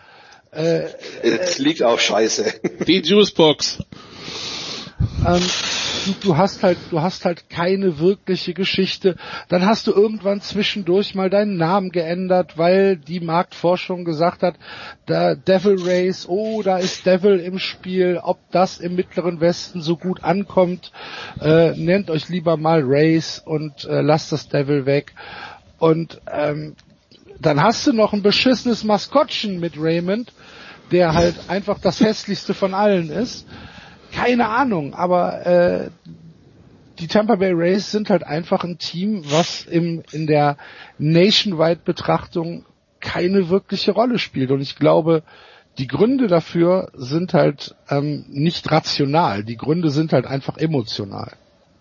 Äh, 0.52 0.88
es 1.22 1.60
liegt 1.60 1.84
auch 1.84 2.00
Scheiße. 2.00 2.54
Die 2.88 3.02
Juicebox. 3.02 3.80
Ähm, 5.26 5.42
du, 6.22 6.38
hast 6.38 6.64
halt, 6.64 6.78
du 6.92 7.02
hast 7.02 7.26
halt 7.26 7.50
keine 7.50 8.00
wirkliche 8.00 8.54
Geschichte. 8.54 9.16
Dann 9.48 9.66
hast 9.66 9.88
du 9.88 9.92
irgendwann 9.92 10.42
zwischendurch 10.42 11.16
mal 11.16 11.30
deinen 11.30 11.58
Namen 11.58 11.90
geändert, 11.92 12.58
weil 12.58 12.98
die 12.98 13.20
Marktforschung 13.20 14.06
gesagt 14.06 14.44
hat, 14.44 14.56
da 15.06 15.36
Devil 15.36 15.78
Race, 15.80 16.28
oh, 16.28 16.62
da 16.62 16.78
ist 16.78 17.06
Devil 17.06 17.40
im 17.40 17.60
Spiel, 17.60 18.20
ob 18.22 18.40
das 18.52 18.80
im 18.80 18.96
Mittleren 18.96 19.42
Westen 19.42 19.82
so 19.82 19.98
gut 19.98 20.24
ankommt, 20.24 20.92
äh, 21.42 21.72
nennt 21.72 22.10
euch 22.10 22.30
lieber 22.30 22.58
mal 22.58 22.82
Race 22.84 23.42
und 23.44 23.86
äh, 23.86 24.02
lasst 24.02 24.32
das 24.32 24.50
Devil 24.50 24.86
weg. 24.86 25.14
Und 25.80 26.22
ähm, 26.32 26.76
dann 27.40 27.62
hast 27.62 27.88
du 27.88 27.94
noch 27.94 28.14
ein 28.14 28.22
beschissenes 28.22 28.84
Maskottchen 28.84 29.60
mit 29.60 29.74
Raymond, 29.78 30.34
der 30.92 31.14
halt 31.14 31.36
einfach 31.48 31.80
das 31.80 32.02
hässlichste 32.02 32.54
von 32.54 32.74
allen 32.74 33.10
ist. 33.10 33.46
Keine 34.14 34.50
Ahnung, 34.50 34.94
aber 34.94 35.46
äh, 35.46 35.90
die 37.00 37.08
Tampa 37.08 37.36
Bay 37.36 37.54
Rays 37.54 37.92
sind 37.92 38.10
halt 38.10 38.24
einfach 38.24 38.64
ein 38.64 38.78
Team, 38.78 39.24
was 39.26 39.66
im, 39.66 40.04
in 40.12 40.28
der 40.28 40.58
nationwide 40.98 41.82
Betrachtung 41.84 42.66
keine 43.00 43.50
wirkliche 43.50 43.92
Rolle 43.92 44.20
spielt. 44.20 44.52
Und 44.52 44.62
ich 44.62 44.76
glaube, 44.76 45.24
die 45.78 45.88
Gründe 45.88 46.28
dafür 46.28 46.90
sind 46.94 47.34
halt 47.34 47.76
ähm, 47.90 48.26
nicht 48.28 48.70
rational. 48.70 49.44
Die 49.44 49.56
Gründe 49.56 49.90
sind 49.90 50.12
halt 50.12 50.26
einfach 50.26 50.58
emotional. 50.58 51.32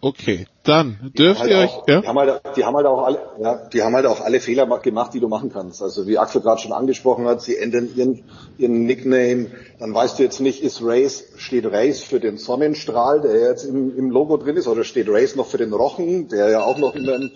Okay, 0.00 0.46
dann 0.62 1.10
dürft 1.18 1.40
halt 1.40 1.50
ihr 1.50 1.58
euch. 1.58 1.70
Auch, 1.70 1.88
ja? 1.88 2.00
die, 2.00 2.06
haben 2.06 2.18
halt, 2.18 2.40
die 2.56 2.64
haben 2.64 2.76
halt 2.76 2.86
auch 2.86 3.02
alle, 3.02 3.18
ja, 3.40 3.68
die 3.68 3.82
haben 3.82 3.96
halt 3.96 4.06
auch 4.06 4.20
alle 4.20 4.38
Fehler 4.38 4.66
gemacht, 4.78 5.12
die 5.12 5.18
du 5.18 5.26
machen 5.26 5.50
kannst. 5.52 5.82
Also 5.82 6.06
wie 6.06 6.18
Axel 6.18 6.40
gerade 6.40 6.60
schon 6.60 6.72
angesprochen 6.72 7.26
hat, 7.26 7.42
sie 7.42 7.56
ändern 7.56 7.88
ihren, 7.96 8.22
ihren 8.58 8.84
Nickname. 8.84 9.50
Dann 9.80 9.92
weißt 9.92 10.18
du 10.18 10.22
jetzt 10.22 10.40
nicht, 10.40 10.62
ist 10.62 10.82
Race 10.82 11.24
steht 11.36 11.66
Race 11.66 12.04
für 12.04 12.20
den 12.20 12.38
Sonnenstrahl, 12.38 13.22
der 13.22 13.40
jetzt 13.40 13.64
im, 13.64 13.98
im 13.98 14.10
Logo 14.10 14.36
drin 14.36 14.56
ist, 14.56 14.68
oder 14.68 14.84
steht 14.84 15.08
Race 15.08 15.34
noch 15.34 15.46
für 15.46 15.58
den 15.58 15.72
Rochen, 15.72 16.28
der 16.28 16.48
ja 16.48 16.62
auch 16.62 16.78
noch 16.78 16.94
immer 16.94 17.16
im, 17.16 17.30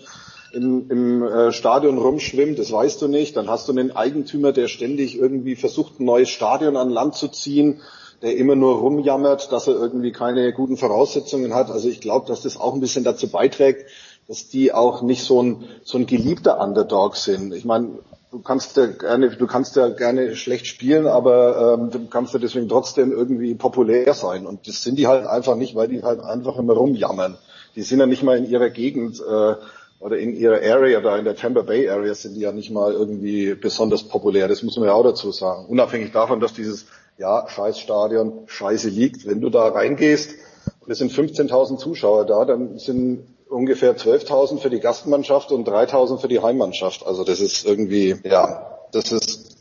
im, 0.53 0.89
im 0.89 1.23
äh, 1.23 1.51
Stadion 1.51 1.97
rumschwimmt. 1.97 2.59
Das 2.59 2.71
weißt 2.71 3.01
du 3.01 3.09
nicht. 3.09 3.35
Dann 3.35 3.49
hast 3.49 3.67
du 3.67 3.73
einen 3.73 3.91
Eigentümer, 3.91 4.53
der 4.53 4.69
ständig 4.69 5.19
irgendwie 5.19 5.57
versucht, 5.57 5.99
ein 5.99 6.05
neues 6.05 6.29
Stadion 6.29 6.77
an 6.77 6.89
Land 6.89 7.15
zu 7.15 7.27
ziehen 7.27 7.81
der 8.23 8.37
immer 8.37 8.55
nur 8.55 8.77
rumjammert, 8.77 9.51
dass 9.51 9.67
er 9.67 9.75
irgendwie 9.75 10.13
keine 10.13 10.53
guten 10.53 10.77
Voraussetzungen 10.77 11.53
hat. 11.53 11.69
Also 11.69 11.89
ich 11.89 11.99
glaube, 11.99 12.25
dass 12.25 12.41
das 12.41 12.57
auch 12.57 12.73
ein 12.73 12.79
bisschen 12.79 13.03
dazu 13.03 13.27
beiträgt, 13.29 13.85
dass 14.29 14.47
die 14.47 14.71
auch 14.71 15.01
nicht 15.01 15.23
so 15.23 15.43
ein, 15.43 15.65
so 15.83 15.97
ein 15.97 16.05
geliebter 16.05 16.61
Underdog 16.61 17.17
sind. 17.17 17.53
Ich 17.53 17.65
meine, 17.65 17.89
du 18.31 18.39
kannst 18.39 18.77
ja 18.77 18.85
gerne, 18.85 19.29
du 19.29 19.45
kannst 19.45 19.75
ja 19.75 19.89
gerne 19.89 20.37
schlecht 20.37 20.67
spielen, 20.67 21.05
aber 21.05 21.77
ähm, 21.77 21.91
du 21.91 22.07
kannst 22.07 22.33
ja 22.33 22.39
deswegen 22.39 22.69
trotzdem 22.69 23.11
irgendwie 23.11 23.55
populär 23.55 24.13
sein. 24.13 24.47
Und 24.47 24.69
das 24.69 24.81
sind 24.83 24.97
die 24.97 25.07
halt 25.07 25.27
einfach 25.27 25.57
nicht, 25.57 25.75
weil 25.75 25.89
die 25.89 26.01
halt 26.01 26.21
einfach 26.21 26.57
immer 26.57 26.73
rumjammern. 26.73 27.37
Die 27.75 27.81
sind 27.81 27.99
ja 27.99 28.05
nicht 28.05 28.23
mal 28.23 28.37
in 28.37 28.49
ihrer 28.49 28.69
Gegend 28.69 29.19
äh, 29.19 29.55
oder 29.99 30.17
in 30.17 30.33
ihrer 30.33 30.61
Area, 30.61 31.01
da 31.01 31.17
in 31.17 31.25
der 31.25 31.35
Tampa 31.35 31.61
Bay 31.61 31.89
Area 31.89 32.13
sind 32.13 32.35
die 32.35 32.41
ja 32.41 32.53
nicht 32.53 32.71
mal 32.71 32.93
irgendwie 32.93 33.53
besonders 33.53 34.03
populär. 34.03 34.47
Das 34.47 34.63
muss 34.63 34.77
man 34.77 34.87
ja 34.87 34.93
auch 34.93 35.03
dazu 35.03 35.31
sagen. 35.31 35.65
Unabhängig 35.65 36.13
davon, 36.13 36.39
dass 36.39 36.53
dieses 36.53 36.85
ja, 37.23 37.47
scheiß 37.47 37.79
Stadion, 37.79 38.43
scheiße 38.47 38.89
liegt. 38.89 39.25
Wenn 39.25 39.39
du 39.39 39.49
da 39.49 39.69
reingehst, 39.69 40.35
und 40.81 40.91
es 40.91 40.97
sind 40.97 41.13
15.000 41.13 41.77
Zuschauer 41.77 42.25
da, 42.25 42.43
dann 42.43 42.77
sind 42.77 43.25
ungefähr 43.47 43.95
12.000 43.95 44.59
für 44.59 44.69
die 44.69 44.81
Gastmannschaft 44.81 45.53
und 45.53 45.65
3.000 45.65 46.19
für 46.19 46.27
die 46.27 46.41
Heimmannschaft. 46.41 47.05
Also 47.05 47.23
das 47.23 47.39
ist 47.39 47.65
irgendwie, 47.65 48.17
ja, 48.25 48.77
das 48.91 49.13
ist 49.13 49.55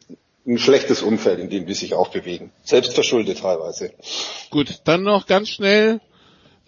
ein 0.44 0.58
schlechtes 0.58 1.02
Umfeld, 1.02 1.38
in 1.38 1.50
dem 1.50 1.66
die 1.66 1.74
sich 1.74 1.94
auch 1.94 2.08
bewegen. 2.08 2.50
Selbstverschuldet 2.64 3.38
teilweise. 3.38 3.92
Gut, 4.50 4.80
dann 4.82 5.04
noch 5.04 5.26
ganz 5.26 5.48
schnell, 5.48 6.00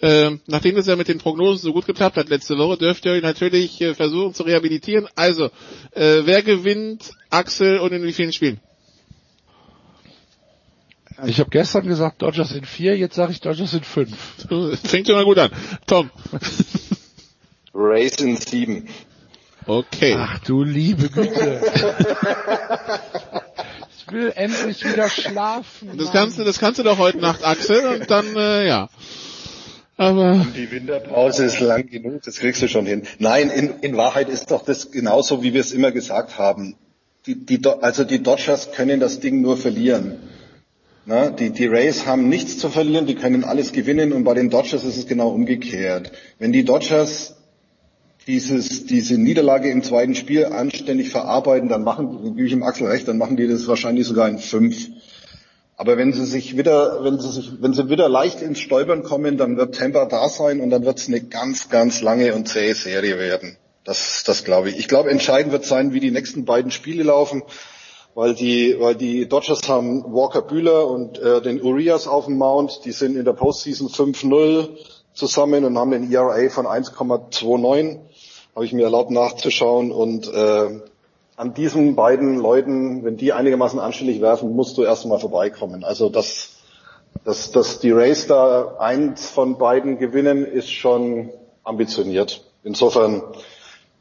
äh, 0.01 0.30
nachdem 0.47 0.76
es 0.76 0.86
ja 0.86 0.95
mit 0.95 1.09
den 1.09 1.18
Prognosen 1.18 1.59
so 1.59 1.72
gut 1.72 1.86
geklappt 1.86 2.16
hat 2.16 2.28
letzte 2.28 2.57
Woche, 2.57 2.78
dürft 2.78 3.05
ihr 3.05 3.12
euch 3.12 3.22
natürlich 3.22 3.80
äh, 3.80 3.95
versuchen 3.95 4.32
zu 4.32 4.45
rehabilitieren. 4.45 5.09
Also, 5.16 5.47
äh, 5.90 6.20
wer 6.22 6.42
gewinnt 6.45 7.11
Axel 7.30 7.80
und 7.80 7.92
in 7.92 8.05
wie 8.05 8.12
vielen 8.12 8.32
Spielen? 8.32 8.61
Ich 11.27 11.41
habe 11.41 11.51
gestern 11.51 11.87
gesagt, 11.87 12.22
Dodgers 12.22 12.53
in 12.53 12.64
vier, 12.64 12.97
jetzt 12.97 13.14
sage 13.14 13.33
ich 13.33 13.41
Dodgers 13.41 13.75
in 13.75 13.83
fünf. 13.83 14.16
Fängt 14.85 15.07
schon 15.07 15.16
mal 15.16 15.25
gut 15.25 15.39
an. 15.39 15.51
Tom. 15.87 16.11
Race 17.75 18.16
in 18.16 18.37
sieben. 18.37 18.89
Okay. 19.66 20.14
Ach 20.18 20.39
du 20.41 20.62
liebe 20.62 21.09
Güte. 21.09 21.61
ich 23.99 24.12
will 24.12 24.33
endlich 24.35 24.85
wieder 24.85 25.09
schlafen. 25.09 25.97
Das 25.97 26.12
kannst 26.12 26.39
du, 26.39 26.45
das 26.45 26.59
kannst 26.59 26.79
du 26.79 26.83
doch 26.83 26.99
heute 26.99 27.18
Nacht, 27.18 27.45
Axel, 27.45 27.87
und 27.87 28.11
dann, 28.11 28.37
äh, 28.37 28.66
ja. 28.66 28.89
Aber 29.97 30.45
die 30.57 30.70
Winterpause 30.70 31.45
ist 31.45 31.61
lang 31.61 31.89
genug, 31.89 32.22
das 32.22 32.39
kriegst 32.39 32.61
du 32.62 32.68
schon 32.68 32.85
hin. 32.85 33.05
Nein, 33.18 33.49
in, 33.49 33.79
in 33.81 33.97
Wahrheit 33.97 34.29
ist 34.29 34.51
doch 34.51 34.64
das 34.64 34.91
genauso, 34.91 35.43
wie 35.43 35.55
wir 35.55 35.61
es 35.61 35.72
immer 35.72 35.93
gesagt 35.93 36.37
haben. 36.39 36.77
Die, 37.27 37.37
die, 37.47 37.61
also 37.66 38.05
die 38.05 38.22
Dodgers 38.22 38.72
können 38.72 39.01
das 39.01 39.20
Ding 39.20 39.41
nur 39.41 39.57
verlieren. 39.57 40.18
Na, 41.07 41.28
die, 41.28 41.50
die 41.50 41.66
Rays 41.66 42.07
haben 42.07 42.28
nichts 42.30 42.59
zu 42.59 42.70
verlieren, 42.70 43.07
die 43.07 43.14
können 43.14 43.44
alles 43.44 43.72
gewinnen 43.72 44.12
und 44.14 44.24
bei 44.24 44.32
den 44.32 44.48
Dodgers 44.48 44.84
ist 44.84 44.96
es 44.96 45.07
genau 45.07 45.28
umgekehrt. 45.28 46.12
Wenn 46.38 46.52
die 46.52 46.64
Dodgers 46.64 47.36
dieses, 48.26 48.86
diese 48.86 49.18
Niederlage 49.18 49.70
im 49.70 49.82
zweiten 49.82 50.14
Spiel 50.14 50.46
anständig 50.46 51.11
verarbeiten, 51.11 51.68
dann 51.68 51.84
machen, 51.84 52.34
gebe 52.36 52.46
ich 52.46 52.52
im 52.52 52.62
Axel 52.62 52.86
recht, 52.86 53.07
dann 53.07 53.18
machen 53.18 53.36
die 53.36 53.46
das 53.46 53.66
wahrscheinlich 53.68 54.07
sogar 54.07 54.30
in 54.30 54.38
fünf. 54.38 54.88
Aber 55.76 55.98
wenn 55.98 56.12
sie 56.14 56.24
sich 56.24 56.57
wieder, 56.57 57.05
wenn 57.05 57.18
sie 57.18 57.30
sich, 57.32 57.50
wenn 57.61 57.74
sie 57.74 57.90
wieder 57.90 58.09
leicht 58.09 58.40
ins 58.40 58.61
Stolpern 58.61 59.02
kommen, 59.02 59.36
dann 59.36 59.59
wird 59.59 59.74
Tampa 59.74 60.07
da 60.07 60.28
sein 60.30 60.61
und 60.61 60.70
dann 60.70 60.86
wird 60.86 60.98
es 60.98 61.09
eine 61.09 61.20
ganz, 61.20 61.68
ganz 61.68 62.00
lange 62.00 62.34
und 62.34 62.48
zähe 62.48 62.74
Serie 62.74 63.18
werden. 63.18 63.57
Das, 63.84 64.22
das 64.24 64.44
glaube 64.44 64.70
ich. 64.70 64.78
Ich 64.78 64.88
glaube, 64.88 65.11
entscheidend 65.11 65.52
wird 65.52 65.66
sein, 65.66 65.92
wie 65.92 66.00
die 66.00 66.12
nächsten 66.12 66.46
beiden 66.46 66.70
Spiele 66.70 67.02
laufen, 67.02 67.42
weil 68.15 68.35
die, 68.35 68.77
weil 68.79 68.95
die 68.95 69.29
Dodgers 69.29 69.69
haben 69.69 70.05
Walker 70.15 70.43
Bühler 70.43 70.87
und 70.89 71.19
äh, 71.19 71.43
den 71.43 71.62
Urias 71.62 72.07
auf 72.07 72.27
dem 72.27 72.39
Mount. 72.39 72.85
Die 72.85 72.93
sind 72.93 73.17
in 73.17 73.25
der 73.25 73.33
Postseason 73.33 73.89
5-0 73.89 74.69
zusammen 75.12 75.65
und 75.65 75.77
haben 75.79 75.91
den 75.91 76.12
ERA 76.12 76.49
von 76.49 76.67
1,29. 76.67 77.99
Habe 78.55 78.65
ich 78.65 78.73
mir 78.73 78.85
erlaubt 78.85 79.11
nachzuschauen 79.11 79.91
und 79.91 80.33
äh, 80.33 80.81
an 81.37 81.55
diesen 81.55 81.97
beiden 81.97 82.39
Leuten, 82.39 83.05
wenn 83.05 83.17
die 83.17 83.33
einigermaßen 83.33 83.81
anständig 83.81 84.21
werfen, 84.21 84.55
musst 84.55 84.79
du 84.79 84.83
erst 84.83 85.07
mal 85.07 85.19
vorbeikommen. 85.19 85.83
Also 85.83 86.09
dass, 86.09 86.59
dass, 87.25 87.51
dass 87.51 87.81
die 87.81 87.91
Race 87.91 88.29
da 88.29 88.77
eins 88.79 89.29
von 89.29 89.59
beiden 89.59 89.99
gewinnen, 89.99 90.45
ist 90.45 90.71
schon 90.71 91.31
ambitioniert. 91.65 92.45
Insofern 92.62 93.23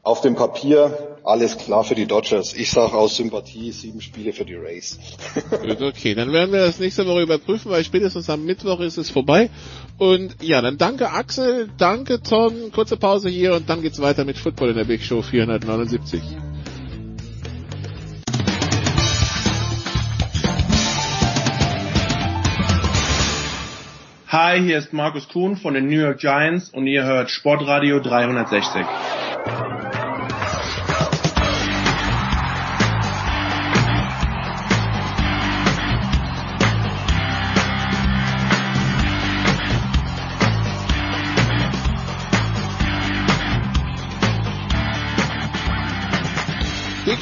auf 0.03 0.19
dem 0.19 0.35
Papier 0.35 1.15
alles 1.23 1.57
klar 1.57 1.85
für 1.85 1.95
die 1.95 2.05
Dodgers. 2.05 2.53
Ich 2.53 2.69
sage 2.71 2.93
aus 2.93 3.15
Sympathie 3.15 3.71
sieben 3.71 4.01
Spiele 4.01 4.33
für 4.33 4.43
die 4.43 4.55
Race. 4.55 4.99
Gut, 5.49 5.81
okay, 5.81 6.13
dann 6.13 6.33
werden 6.33 6.51
wir 6.51 6.59
das 6.59 6.79
nächste 6.79 7.07
Woche 7.07 7.21
überprüfen, 7.21 7.71
weil 7.71 7.85
spätestens 7.85 8.29
am 8.29 8.43
Mittwoch 8.43 8.81
ist 8.81 8.97
es 8.97 9.09
vorbei. 9.09 9.49
Und 9.97 10.35
ja, 10.41 10.61
dann 10.61 10.77
danke 10.77 11.09
Axel, 11.11 11.69
danke 11.77 12.21
Tom, 12.21 12.73
kurze 12.73 12.97
Pause 12.97 13.29
hier 13.29 13.55
und 13.55 13.69
dann 13.69 13.81
geht's 13.81 14.01
weiter 14.01 14.25
mit 14.25 14.37
Football 14.37 14.71
in 14.71 14.75
der 14.75 14.83
Big 14.83 15.01
Show 15.01 15.21
479. 15.21 16.21
Hi, 24.27 24.59
hier 24.59 24.79
ist 24.79 24.91
Markus 24.91 25.29
Kuhn 25.29 25.55
von 25.55 25.75
den 25.75 25.85
New 25.85 26.01
York 26.01 26.19
Giants 26.19 26.71
und 26.71 26.87
ihr 26.87 27.05
hört 27.05 27.29
Sportradio 27.29 28.01
360. 28.01 28.83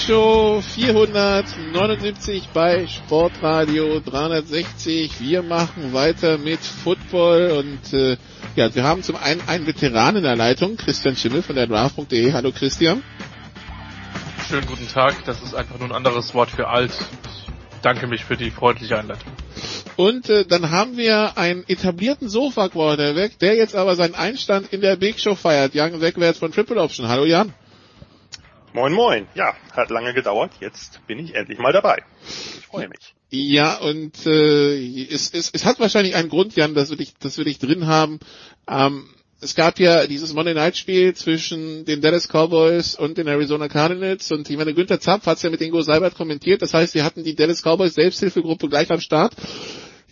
Show 0.07 0.61
479 0.61 2.49
bei 2.53 2.87
Sportradio 2.87 3.99
360. 3.99 5.19
Wir 5.19 5.43
machen 5.43 5.93
weiter 5.93 6.39
mit 6.39 6.59
Football 6.59 7.51
und 7.51 7.93
äh, 7.93 8.17
ja, 8.55 8.73
wir 8.73 8.83
haben 8.83 9.03
zum 9.03 9.15
einen 9.15 9.41
einen 9.47 9.67
Veteran 9.67 10.15
in 10.15 10.23
der 10.23 10.35
Leitung, 10.35 10.75
Christian 10.77 11.15
Schimmel 11.15 11.43
von 11.43 11.55
der 11.55 11.67
Draft.de. 11.67 12.33
Hallo 12.33 12.51
Christian. 12.51 13.03
Schönen 14.49 14.65
guten 14.65 14.87
Tag. 14.87 15.23
Das 15.25 15.43
ist 15.43 15.53
einfach 15.53 15.77
nur 15.77 15.89
ein 15.89 15.95
anderes 15.95 16.33
Wort 16.33 16.49
für 16.49 16.67
alt. 16.67 16.91
Ich 16.91 17.81
danke 17.83 18.07
mich 18.07 18.25
für 18.25 18.37
die 18.37 18.49
freundliche 18.49 18.97
Einleitung. 18.97 19.31
Und 19.97 20.29
äh, 20.29 20.45
dann 20.45 20.71
haben 20.71 20.97
wir 20.97 21.37
einen 21.37 21.63
etablierten 21.67 22.27
Sofa-Quarterback, 22.27 23.37
der 23.37 23.55
jetzt 23.55 23.75
aber 23.75 23.95
seinen 23.95 24.15
Einstand 24.15 24.73
in 24.73 24.81
der 24.81 24.95
Big 24.95 25.19
Show 25.19 25.35
feiert. 25.35 25.75
Jan 25.75 26.01
Wegwärts 26.01 26.39
von 26.39 26.51
Triple 26.51 26.81
Option. 26.81 27.07
Hallo 27.07 27.25
Jan. 27.25 27.53
Moin 28.73 28.93
Moin. 28.93 29.27
Ja, 29.35 29.55
hat 29.73 29.89
lange 29.89 30.13
gedauert. 30.13 30.51
Jetzt 30.59 31.05
bin 31.07 31.19
ich 31.19 31.35
endlich 31.35 31.59
mal 31.59 31.73
dabei. 31.73 32.03
Ich 32.25 32.65
freue 32.67 32.87
mich. 32.87 33.13
Ja, 33.29 33.77
und 33.77 34.25
äh, 34.25 35.05
es, 35.05 35.33
es, 35.33 35.49
es 35.53 35.65
hat 35.65 35.79
wahrscheinlich 35.79 36.15
einen 36.15 36.29
Grund, 36.29 36.55
Jan, 36.55 36.73
dass 36.73 36.89
wir 36.89 36.97
dich, 36.97 37.13
dass 37.19 37.37
wir 37.37 37.45
dich 37.45 37.59
drin 37.59 37.87
haben. 37.87 38.19
Ähm, 38.67 39.09
es 39.41 39.55
gab 39.55 39.79
ja 39.79 40.05
dieses 40.05 40.33
Monday 40.33 40.53
Night 40.53 40.77
Spiel 40.77 41.15
zwischen 41.15 41.83
den 41.85 41.99
Dallas 42.01 42.27
Cowboys 42.27 42.95
und 42.95 43.17
den 43.17 43.27
Arizona 43.27 43.67
Cardinals 43.67 44.31
und 44.31 44.49
ich 44.49 44.55
meine, 44.55 44.73
Günther 44.73 44.99
Zapf 44.99 45.25
hat 45.25 45.37
es 45.37 45.43
ja 45.43 45.49
mit 45.49 45.61
Ingo 45.61 45.81
Seibert 45.81 46.15
kommentiert. 46.15 46.61
Das 46.61 46.73
heißt, 46.73 46.93
sie 46.93 47.01
hatten 47.01 47.23
die 47.23 47.35
Dallas 47.35 47.63
Cowboys 47.63 47.95
Selbsthilfegruppe 47.95 48.69
gleich 48.69 48.91
am 48.91 48.99
Start. 48.99 49.33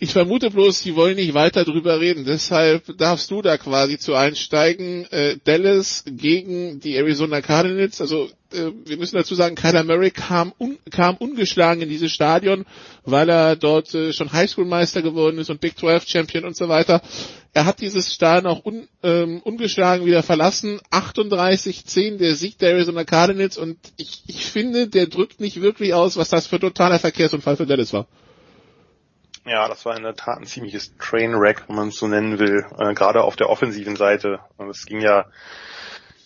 Ich 0.02 0.14
vermute 0.14 0.50
bloß, 0.50 0.80
sie 0.80 0.96
wollen 0.96 1.16
nicht 1.16 1.34
weiter 1.34 1.66
drüber 1.66 2.00
reden. 2.00 2.24
Deshalb 2.24 2.96
darfst 2.96 3.30
du 3.30 3.42
da 3.42 3.58
quasi 3.58 3.98
zu 3.98 4.14
einsteigen. 4.14 5.04
Äh, 5.12 5.36
Dallas 5.44 6.04
gegen 6.06 6.80
die 6.80 6.96
Arizona 6.96 7.42
Cardinals. 7.42 8.00
Also 8.00 8.30
äh, 8.50 8.70
wir 8.86 8.96
müssen 8.96 9.16
dazu 9.16 9.34
sagen, 9.34 9.56
Kyler 9.56 9.84
Murray 9.84 10.10
kam, 10.10 10.54
un, 10.58 10.78
kam 10.90 11.16
ungeschlagen 11.16 11.82
in 11.82 11.90
dieses 11.90 12.12
Stadion, 12.12 12.64
weil 13.04 13.28
er 13.28 13.56
dort 13.56 13.94
äh, 13.94 14.14
schon 14.14 14.32
Highschool-Meister 14.32 15.02
geworden 15.02 15.36
ist 15.36 15.50
und 15.50 15.60
Big 15.60 15.78
12 15.78 16.08
Champion 16.08 16.44
und 16.46 16.56
so 16.56 16.70
weiter. 16.70 17.02
Er 17.52 17.66
hat 17.66 17.82
dieses 17.82 18.14
Stadion 18.14 18.50
auch 18.50 18.64
un, 18.64 18.88
ähm, 19.02 19.42
ungeschlagen 19.42 20.06
wieder 20.06 20.22
verlassen. 20.22 20.80
38-10 20.90 22.16
der 22.16 22.36
Sieg 22.36 22.56
der 22.56 22.70
Arizona 22.70 23.04
Cardinals 23.04 23.58
und 23.58 23.76
ich, 23.98 24.22
ich 24.28 24.46
finde, 24.46 24.88
der 24.88 25.08
drückt 25.08 25.40
nicht 25.40 25.60
wirklich 25.60 25.92
aus, 25.92 26.16
was 26.16 26.30
das 26.30 26.46
für 26.46 26.58
totaler 26.58 26.98
Verkehrsunfall 26.98 27.58
für 27.58 27.66
Dallas 27.66 27.92
war. 27.92 28.06
Ja, 29.50 29.66
das 29.66 29.84
war 29.84 29.96
in 29.96 30.04
der 30.04 30.14
Tat 30.14 30.38
ein 30.38 30.46
ziemliches 30.46 30.96
Trainwreck, 30.98 31.64
wenn 31.66 31.74
man 31.74 31.88
es 31.88 31.96
so 31.96 32.06
nennen 32.06 32.38
will, 32.38 32.64
äh, 32.78 32.94
gerade 32.94 33.24
auf 33.24 33.34
der 33.34 33.50
offensiven 33.50 33.96
Seite. 33.96 34.38
Es 34.70 34.86
ging 34.86 35.00
ja 35.00 35.26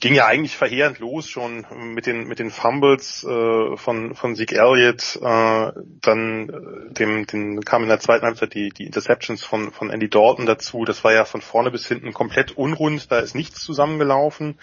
ging 0.01 0.13
ja 0.13 0.27
eigentlich 0.27 0.59
verheerend 0.59 0.99
los 0.99 1.27
schon 1.27 1.65
mit 1.95 2.05
den 2.05 2.29
mit 2.29 2.39
den 2.39 2.51
Fumbles 2.51 3.25
äh, 3.25 3.77
von 3.79 4.15
von 4.15 4.37
Zeke 4.37 4.57
Elliott, 4.57 5.17
äh, 5.23 5.73
dann 6.03 6.51
äh, 6.51 6.93
dem 6.93 7.27
den 7.27 7.63
kam 7.63 7.85
in 7.85 7.89
der 7.89 8.01
zweiten 8.01 8.27
Halbzeit 8.27 8.53
die 8.53 8.69
die 8.69 8.85
Interceptions 8.85 9.43
von 9.43 9.73
von 9.73 9.89
Andy 9.89 10.11
Dalton 10.11 10.45
dazu. 10.45 10.85
Das 10.85 11.03
war 11.03 11.15
ja 11.15 11.25
von 11.25 11.41
vorne 11.41 11.71
bis 11.71 11.89
hinten 11.89 12.13
komplett 12.13 12.59
unrund, 12.59 13.11
da 13.11 13.21
ist 13.21 13.35
nichts 13.35 13.63
zusammengelaufen. 13.63 14.59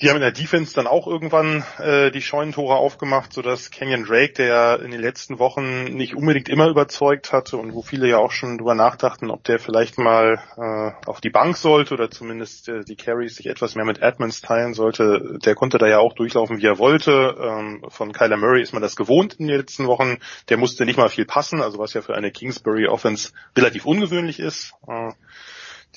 Die 0.00 0.08
haben 0.08 0.16
in 0.16 0.22
der 0.22 0.32
Defense 0.32 0.74
dann 0.74 0.88
auch 0.88 1.06
irgendwann 1.06 1.64
äh, 1.78 2.10
die 2.10 2.20
Scheunentore 2.20 2.74
aufgemacht, 2.74 3.32
sodass 3.32 3.70
Kenyon 3.70 4.04
Drake, 4.04 4.32
der 4.32 4.46
ja 4.46 4.74
in 4.74 4.90
den 4.90 5.00
letzten 5.00 5.38
Wochen 5.38 5.84
nicht 5.84 6.16
unbedingt 6.16 6.48
immer 6.48 6.68
überzeugt 6.68 7.32
hatte 7.32 7.58
und 7.58 7.74
wo 7.74 7.82
viele 7.82 8.08
ja 8.08 8.18
auch 8.18 8.32
schon 8.32 8.58
drüber 8.58 8.74
nachdachten, 8.74 9.30
ob 9.30 9.44
der 9.44 9.60
vielleicht 9.60 9.96
mal 9.96 10.40
äh, 10.56 11.08
auf 11.08 11.20
die 11.20 11.30
Bank 11.30 11.56
sollte 11.56 11.94
oder 11.94 12.10
zumindest 12.10 12.68
äh, 12.68 12.84
die 12.84 12.96
Carries 12.96 13.36
sich 13.36 13.46
etwas 13.46 13.76
mehr 13.76 13.84
mit 13.84 14.02
Edmonds 14.02 14.40
teilen 14.40 14.74
sollte, 14.74 15.38
der 15.44 15.54
konnte 15.54 15.78
da 15.78 15.86
ja 15.86 16.00
auch 16.00 16.14
durchlaufen, 16.14 16.58
wie 16.58 16.66
er 16.66 16.78
wollte. 16.78 17.36
Ähm, 17.40 17.84
von 17.88 18.12
Kyler 18.12 18.36
Murray 18.36 18.62
ist 18.62 18.72
man 18.72 18.82
das 18.82 18.96
gewohnt 18.96 19.34
in 19.34 19.46
den 19.46 19.56
letzten 19.56 19.86
Wochen. 19.86 20.18
Der 20.48 20.56
musste 20.56 20.86
nicht 20.86 20.96
mal 20.96 21.08
viel 21.08 21.24
passen, 21.24 21.62
also 21.62 21.78
was 21.78 21.94
ja 21.94 22.02
für 22.02 22.16
eine 22.16 22.32
Kingsbury 22.32 22.88
Offense 22.88 23.30
relativ 23.56 23.86
ungewöhnlich 23.86 24.40
ist. 24.40 24.72
Äh, 24.88 25.12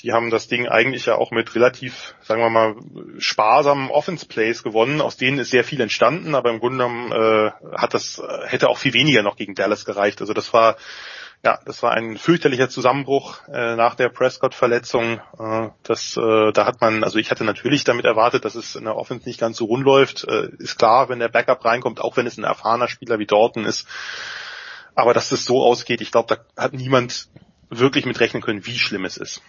die 0.01 0.13
haben 0.13 0.29
das 0.29 0.47
Ding 0.47 0.67
eigentlich 0.67 1.05
ja 1.05 1.15
auch 1.15 1.31
mit 1.31 1.55
relativ, 1.55 2.15
sagen 2.21 2.41
wir 2.41 2.49
mal, 2.49 2.75
sparsamen 3.17 3.89
Offense-Plays 3.89 4.63
gewonnen, 4.63 5.01
aus 5.01 5.17
denen 5.17 5.39
ist 5.39 5.49
sehr 5.49 5.63
viel 5.63 5.81
entstanden, 5.81 6.35
aber 6.35 6.51
im 6.51 6.59
Grunde 6.59 6.77
genommen 6.77 7.11
äh, 7.11 7.51
hat 7.75 7.93
das, 7.93 8.21
hätte 8.45 8.69
auch 8.69 8.77
viel 8.77 8.93
weniger 8.93 9.23
noch 9.23 9.35
gegen 9.35 9.55
Dallas 9.55 9.85
gereicht. 9.85 10.21
Also 10.21 10.33
das 10.33 10.53
war 10.53 10.77
ja, 11.43 11.59
das 11.65 11.83
war 11.83 11.91
ein 11.91 12.17
fürchterlicher 12.17 12.67
Zusammenbruch 12.67 13.47
äh, 13.47 13.75
nach 13.75 13.95
der 13.95 14.09
Prescott-Verletzung. 14.09 15.21
Äh, 15.39 15.69
das, 15.83 16.17
äh, 16.17 16.51
da 16.51 16.65
hat 16.65 16.81
man, 16.81 17.03
also 17.03 17.19
ich 17.19 17.29
hatte 17.29 17.43
natürlich 17.43 17.83
damit 17.83 18.05
erwartet, 18.05 18.43
dass 18.43 18.55
es 18.55 18.75
in 18.75 18.85
der 18.85 18.95
Offense 18.95 19.27
nicht 19.27 19.39
ganz 19.39 19.57
so 19.57 19.65
rund 19.65 19.85
läuft. 19.85 20.23
Äh, 20.23 20.49
ist 20.57 20.79
klar, 20.79 21.09
wenn 21.09 21.19
der 21.19 21.29
Backup 21.29 21.63
reinkommt, 21.63 22.01
auch 22.01 22.17
wenn 22.17 22.25
es 22.25 22.37
ein 22.37 22.43
erfahrener 22.43 22.87
Spieler 22.87 23.19
wie 23.19 23.27
Dorton 23.27 23.65
ist. 23.65 23.87
Aber 24.95 25.13
dass 25.13 25.29
das 25.29 25.45
so 25.45 25.63
ausgeht, 25.63 26.01
ich 26.01 26.11
glaube, 26.11 26.35
da 26.55 26.61
hat 26.61 26.73
niemand 26.73 27.29
wirklich 27.69 28.05
mit 28.05 28.19
rechnen 28.19 28.41
können, 28.41 28.65
wie 28.65 28.79
schlimm 28.79 29.05
es 29.05 29.17
ist. 29.17 29.41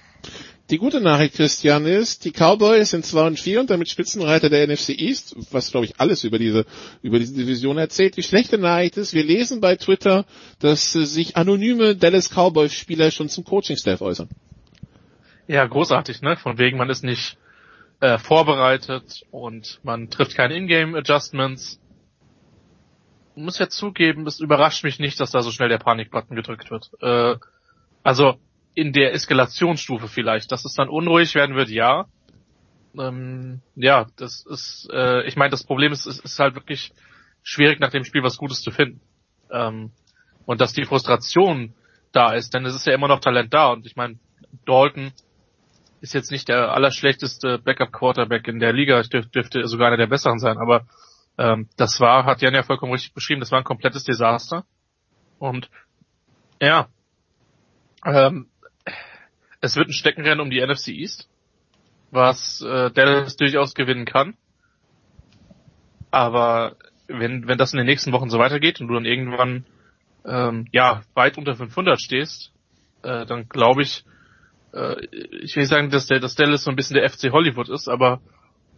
Die 0.70 0.76
gute 0.76 1.00
Nachricht, 1.00 1.34
Christian, 1.34 1.86
ist, 1.86 2.26
die 2.26 2.30
Cowboys 2.30 2.90
sind 2.90 3.06
2 3.06 3.26
und 3.26 3.40
4 3.40 3.60
und 3.60 3.70
damit 3.70 3.88
Spitzenreiter 3.88 4.50
der 4.50 4.66
NFC 4.66 4.90
East, 4.90 5.34
was 5.50 5.70
glaube 5.70 5.86
ich 5.86 5.98
alles 5.98 6.24
über 6.24 6.38
diese, 6.38 6.66
über 7.00 7.18
diese 7.18 7.34
Division 7.34 7.78
erzählt. 7.78 8.18
Die 8.18 8.22
schlechte 8.22 8.58
Nachricht 8.58 8.98
ist, 8.98 9.14
wir 9.14 9.24
lesen 9.24 9.62
bei 9.62 9.76
Twitter, 9.76 10.26
dass 10.58 10.92
sich 10.92 11.38
anonyme 11.38 11.96
Dallas 11.96 12.28
Cowboys 12.28 12.74
Spieler 12.74 13.10
schon 13.10 13.30
zum 13.30 13.44
Coaching-Staff 13.44 14.02
äußern. 14.02 14.28
Ja, 15.46 15.64
großartig, 15.64 16.20
ne? 16.20 16.36
Von 16.36 16.58
wegen, 16.58 16.76
man 16.76 16.90
ist 16.90 17.02
nicht 17.02 17.38
äh, 18.00 18.18
vorbereitet 18.18 19.22
und 19.30 19.80
man 19.82 20.10
trifft 20.10 20.34
keine 20.34 20.54
Ingame-Adjustments. 20.54 21.80
Ich 23.34 23.42
muss 23.42 23.58
ja 23.58 23.70
zugeben, 23.70 24.26
es 24.26 24.38
überrascht 24.38 24.84
mich 24.84 24.98
nicht, 24.98 25.18
dass 25.18 25.30
da 25.30 25.40
so 25.40 25.50
schnell 25.50 25.70
der 25.70 25.78
Panikbutton 25.78 26.36
gedrückt 26.36 26.70
wird. 26.70 26.90
Äh, 27.00 27.36
also 28.02 28.38
in 28.78 28.92
der 28.92 29.12
Eskalationsstufe 29.12 30.06
vielleicht, 30.06 30.52
dass 30.52 30.64
es 30.64 30.74
dann 30.74 30.88
unruhig 30.88 31.34
werden 31.34 31.56
wird, 31.56 31.68
ja. 31.68 32.06
Ähm, 32.96 33.60
ja, 33.74 34.06
das 34.16 34.46
ist, 34.46 34.88
äh, 34.92 35.26
ich 35.26 35.34
meine, 35.34 35.50
das 35.50 35.64
Problem 35.64 35.90
ist, 35.90 36.06
es 36.06 36.20
ist 36.20 36.38
halt 36.38 36.54
wirklich 36.54 36.92
schwierig 37.42 37.80
nach 37.80 37.90
dem 37.90 38.04
Spiel 38.04 38.22
was 38.22 38.36
Gutes 38.36 38.62
zu 38.62 38.70
finden. 38.70 39.00
Ähm, 39.50 39.90
und 40.46 40.60
dass 40.60 40.74
die 40.74 40.84
Frustration 40.84 41.74
da 42.12 42.34
ist, 42.34 42.54
denn 42.54 42.64
es 42.66 42.76
ist 42.76 42.86
ja 42.86 42.94
immer 42.94 43.08
noch 43.08 43.18
Talent 43.18 43.52
da 43.52 43.72
und 43.72 43.84
ich 43.84 43.96
meine, 43.96 44.20
Dalton 44.64 45.12
ist 46.00 46.14
jetzt 46.14 46.30
nicht 46.30 46.48
der 46.48 46.72
allerschlechteste 46.72 47.58
Backup-Quarterback 47.58 48.46
in 48.46 48.60
der 48.60 48.72
Liga, 48.72 49.00
ich 49.00 49.08
dürf, 49.08 49.28
dürfte 49.28 49.66
sogar 49.66 49.88
einer 49.88 49.96
der 49.96 50.06
besseren 50.06 50.38
sein, 50.38 50.56
aber 50.56 50.86
ähm, 51.36 51.68
das 51.76 51.98
war, 51.98 52.26
hat 52.26 52.42
Jan 52.42 52.54
ja 52.54 52.62
vollkommen 52.62 52.92
richtig 52.92 53.12
beschrieben, 53.12 53.40
das 53.40 53.50
war 53.50 53.58
ein 53.58 53.64
komplettes 53.64 54.04
Desaster. 54.04 54.64
Und 55.40 55.68
ja, 56.60 56.88
ähm, 58.04 58.46
es 59.60 59.76
wird 59.76 59.88
ein 59.88 59.92
Steckenrennen 59.92 60.40
um 60.40 60.50
die 60.50 60.64
NFC 60.64 60.88
East, 60.88 61.28
was 62.10 62.60
äh, 62.62 62.90
Dallas 62.90 63.36
durchaus 63.36 63.74
gewinnen 63.74 64.04
kann. 64.04 64.36
Aber 66.10 66.76
wenn, 67.06 67.48
wenn 67.48 67.58
das 67.58 67.72
in 67.72 67.78
den 67.78 67.86
nächsten 67.86 68.12
Wochen 68.12 68.30
so 68.30 68.38
weitergeht 68.38 68.80
und 68.80 68.88
du 68.88 68.94
dann 68.94 69.04
irgendwann 69.04 69.66
ähm, 70.24 70.66
ja 70.72 71.02
weit 71.14 71.38
unter 71.38 71.54
500 71.54 72.00
stehst, 72.00 72.52
äh, 73.02 73.26
dann 73.26 73.48
glaube 73.48 73.82
ich, 73.82 74.04
äh, 74.72 75.04
ich 75.42 75.54
will 75.56 75.62
nicht 75.62 75.70
sagen, 75.70 75.90
dass 75.90 76.06
der 76.06 76.20
dass 76.20 76.34
Dallas 76.34 76.64
so 76.64 76.70
ein 76.70 76.76
bisschen 76.76 76.96
der 76.96 77.08
FC 77.08 77.30
Hollywood 77.32 77.68
ist, 77.68 77.88
aber 77.88 78.20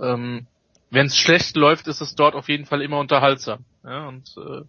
ähm, 0.01 0.47
wenn 0.91 1.07
es 1.07 1.17
schlecht 1.17 1.57
läuft, 1.57 1.87
ist 1.87 2.01
es 2.01 2.15
dort 2.15 2.35
auf 2.35 2.49
jeden 2.49 2.67
Fall 2.67 2.83
immer 2.83 2.99
unterhaltsam. 2.99 3.65
Ja, 3.85 4.09
und 4.09 4.29
äh, 4.37 4.63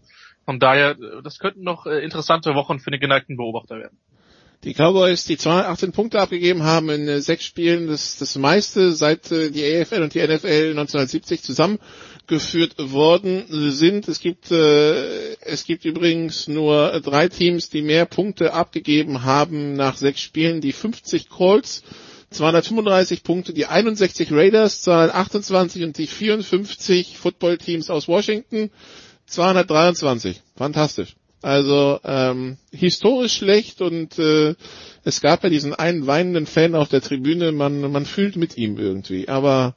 von 0.45 0.59
daher, 0.59 0.95
das 1.23 1.39
könnten 1.39 1.63
noch 1.63 1.85
äh, 1.85 2.03
interessante 2.03 2.53
Wochen 2.53 2.79
für 2.79 2.91
den 2.91 2.99
geneigten 2.99 3.38
Beobachter 3.38 3.77
werden. 3.77 3.97
Die 4.63 4.73
Cowboys, 4.75 5.25
die 5.25 5.38
218 5.38 5.91
Punkte 5.91 6.19
abgegeben 6.19 6.61
haben 6.61 6.89
in 6.91 7.07
äh, 7.07 7.19
sechs 7.19 7.45
Spielen, 7.45 7.88
das, 7.88 8.17
das 8.19 8.35
meiste 8.38 8.91
seit 8.93 9.31
äh, 9.31 9.49
die 9.49 9.65
AFL 9.65 10.03
und 10.03 10.13
die 10.13 10.19
NFL 10.19 10.69
1970 10.77 11.41
zusammengeführt 11.41 12.75
worden 12.77 13.45
sind. 13.71 14.07
Es 14.07 14.19
gibt, 14.19 14.51
äh, 14.51 15.33
es 15.41 15.63
gibt 15.65 15.83
übrigens 15.85 16.47
nur 16.47 16.99
drei 17.01 17.27
Teams, 17.27 17.69
die 17.71 17.81
mehr 17.81 18.05
Punkte 18.05 18.53
abgegeben 18.53 19.23
haben 19.23 19.73
nach 19.73 19.97
sechs 19.97 20.21
Spielen. 20.21 20.61
Die 20.61 20.73
50 20.73 21.29
Colts, 21.29 21.81
235 22.29 23.23
Punkte, 23.23 23.53
die 23.53 23.65
61 23.65 24.31
Raiders, 24.31 24.83
228 24.83 25.83
und 25.83 25.97
die 25.97 26.05
54 26.05 27.17
Football-Teams 27.17 27.89
aus 27.89 28.07
Washington, 28.07 28.69
223. 29.25 30.39
Fantastisch. 30.55 31.15
Also 31.41 31.99
ähm, 32.03 32.57
historisch 32.72 33.34
schlecht 33.34 33.81
und 33.81 34.19
äh, 34.19 34.53
es 35.03 35.22
gab 35.22 35.43
ja 35.43 35.49
diesen 35.49 35.73
einen 35.73 36.05
weinenden 36.05 36.45
Fan 36.45 36.76
auf 36.76 36.89
der 36.89 37.01
Tribüne, 37.01 37.51
man, 37.51 37.91
man 37.91 38.05
fühlt 38.05 38.35
mit 38.35 38.57
ihm 38.57 38.77
irgendwie. 38.77 39.27
Aber 39.27 39.76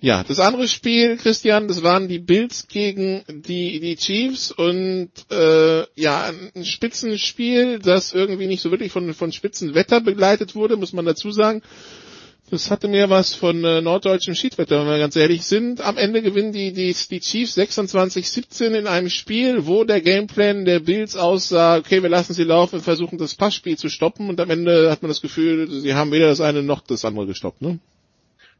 ja, 0.00 0.22
das 0.22 0.38
andere 0.38 0.68
Spiel, 0.68 1.16
Christian, 1.16 1.66
das 1.66 1.82
waren 1.82 2.06
die 2.06 2.20
Bills 2.20 2.68
gegen 2.68 3.24
die, 3.28 3.80
die 3.80 3.96
Chiefs 3.96 4.52
und 4.52 5.10
äh, 5.30 5.84
ja, 6.00 6.32
ein 6.54 6.64
Spitzenspiel, 6.64 7.80
das 7.80 8.14
irgendwie 8.14 8.46
nicht 8.46 8.62
so 8.62 8.70
wirklich 8.70 8.92
von, 8.92 9.12
von 9.12 9.32
Spitzenwetter 9.32 10.00
begleitet 10.00 10.54
wurde, 10.54 10.76
muss 10.76 10.92
man 10.92 11.04
dazu 11.04 11.32
sagen. 11.32 11.62
Das 12.50 12.70
hatte 12.70 12.88
mir 12.88 13.10
was 13.10 13.34
von 13.34 13.62
äh, 13.62 13.82
norddeutschem 13.82 14.34
Schiedwetter, 14.34 14.80
wenn 14.80 14.86
wir 14.86 14.98
ganz 14.98 15.16
ehrlich 15.16 15.44
sind. 15.44 15.82
Am 15.82 15.98
Ende 15.98 16.22
gewinnen 16.22 16.52
die, 16.52 16.72
die, 16.72 16.94
die 16.94 17.20
Chiefs 17.20 17.58
26-17 17.58 18.72
in 18.72 18.86
einem 18.86 19.10
Spiel, 19.10 19.66
wo 19.66 19.84
der 19.84 20.00
Gameplan 20.00 20.64
der 20.64 20.80
Bills 20.80 21.14
aussah, 21.14 21.76
okay, 21.76 22.02
wir 22.02 22.08
lassen 22.08 22.32
sie 22.32 22.44
laufen, 22.44 22.80
versuchen 22.80 23.18
das 23.18 23.34
Passspiel 23.34 23.76
zu 23.76 23.90
stoppen 23.90 24.30
und 24.30 24.40
am 24.40 24.48
Ende 24.48 24.90
hat 24.90 25.02
man 25.02 25.10
das 25.10 25.20
Gefühl, 25.20 25.68
sie 25.70 25.94
haben 25.94 26.10
weder 26.10 26.28
das 26.28 26.40
eine 26.40 26.62
noch 26.62 26.80
das 26.80 27.04
andere 27.04 27.26
gestoppt, 27.26 27.60
ne? 27.60 27.80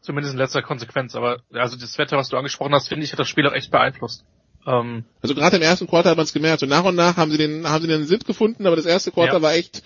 Zumindest 0.03 0.35
in 0.35 0.39
letzter 0.39 0.63
Konsequenz, 0.63 1.15
aber 1.15 1.41
also 1.53 1.77
das 1.77 1.97
Wetter, 1.97 2.19
was 2.19 2.29
du 2.29 2.37
angesprochen 2.37 2.75
hast, 2.75 2.89
finde 2.89 3.05
ich, 3.05 3.13
hat 3.13 3.19
das 3.19 3.29
Spiel 3.29 3.47
auch 3.47 3.53
echt 3.53 3.71
beeinflusst. 3.71 4.25
Ähm, 4.67 5.05
also 5.23 5.35
gerade 5.35 5.57
im 5.57 5.63
ersten 5.63 5.87
Quarter 5.87 6.11
hat 6.11 6.17
man 6.17 6.25
es 6.25 6.33
gemerkt. 6.33 6.63
Und 6.63 6.69
nach 6.69 6.85
und 6.85 6.95
nach 6.95 7.17
haben 7.17 7.31
sie 7.31 7.39
den, 7.39 7.67
haben 7.67 7.83
sie 7.83 7.89
den 7.89 8.07
Sinn 8.07 8.21
gefunden, 8.21 8.67
aber 8.67 8.77
das 8.77 8.87
erste 8.87 9.11
Quarter 9.11 9.35
ja. 9.35 9.43
war 9.43 9.55
echt 9.55 9.83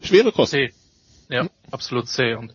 schwere 0.00 0.32
Kosten. 0.32 0.68
C. 0.68 0.74
Ja, 1.28 1.48
absolut 1.70 2.08
C. 2.08 2.34
Und 2.34 2.54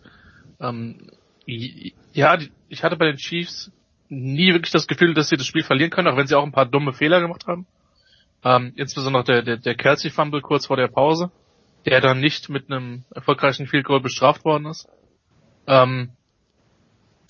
ähm, 0.59 1.11
ja, 1.45 2.37
ich 2.69 2.83
hatte 2.83 2.97
bei 2.97 3.05
den 3.05 3.17
Chiefs 3.17 3.71
nie 4.09 4.53
wirklich 4.53 4.71
das 4.71 4.87
Gefühl, 4.87 5.13
dass 5.13 5.29
sie 5.29 5.37
das 5.37 5.45
Spiel 5.45 5.63
verlieren 5.63 5.91
können, 5.91 6.07
auch 6.07 6.17
wenn 6.17 6.27
sie 6.27 6.35
auch 6.35 6.43
ein 6.43 6.51
paar 6.51 6.65
dumme 6.65 6.93
Fehler 6.93 7.21
gemacht 7.21 7.47
haben. 7.47 7.65
Ähm, 8.43 8.73
insbesondere 8.75 9.23
der, 9.23 9.41
der, 9.41 9.57
der 9.57 9.75
Kelsey-Fumble 9.75 10.41
kurz 10.41 10.67
vor 10.67 10.77
der 10.77 10.87
Pause, 10.87 11.31
der 11.85 12.01
dann 12.01 12.19
nicht 12.19 12.49
mit 12.49 12.69
einem 12.69 13.03
erfolgreichen 13.13 13.67
Field 13.67 13.85
Goal 13.85 14.01
bestraft 14.01 14.45
worden 14.45 14.67
ist. 14.67 14.87
Ähm, 15.67 16.11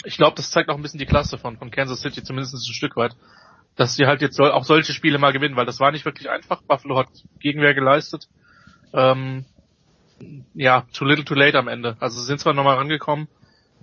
ich 0.04 0.18
glaube, 0.18 0.36
das 0.36 0.52
zeigt 0.52 0.70
auch 0.70 0.76
ein 0.76 0.82
bisschen 0.82 1.00
die 1.00 1.06
Klasse 1.06 1.38
von, 1.38 1.58
von 1.58 1.72
Kansas 1.72 2.02
City, 2.02 2.24
zumindest 2.24 2.54
ein 2.54 2.74
Stück 2.74 2.96
weit, 2.96 3.16
dass 3.76 3.96
sie 3.96 4.06
halt 4.06 4.22
jetzt 4.22 4.40
auch 4.40 4.64
solche 4.64 4.94
Spiele 4.94 5.18
mal 5.18 5.34
gewinnen, 5.34 5.56
weil 5.56 5.66
das 5.66 5.80
war 5.80 5.92
nicht 5.92 6.06
wirklich 6.06 6.30
einfach. 6.30 6.62
Buffalo 6.64 6.98
hat 6.98 7.10
Gegenwehr 7.40 7.74
geleistet. 7.74 8.28
Ähm, 8.94 9.46
ja, 10.54 10.86
too 10.94 11.06
little 11.06 11.26
too 11.26 11.36
late 11.36 11.58
am 11.58 11.68
Ende. 11.68 11.98
Also 12.00 12.22
sind 12.22 12.40
zwar 12.40 12.54
nochmal 12.54 12.78
rangekommen, 12.78 13.28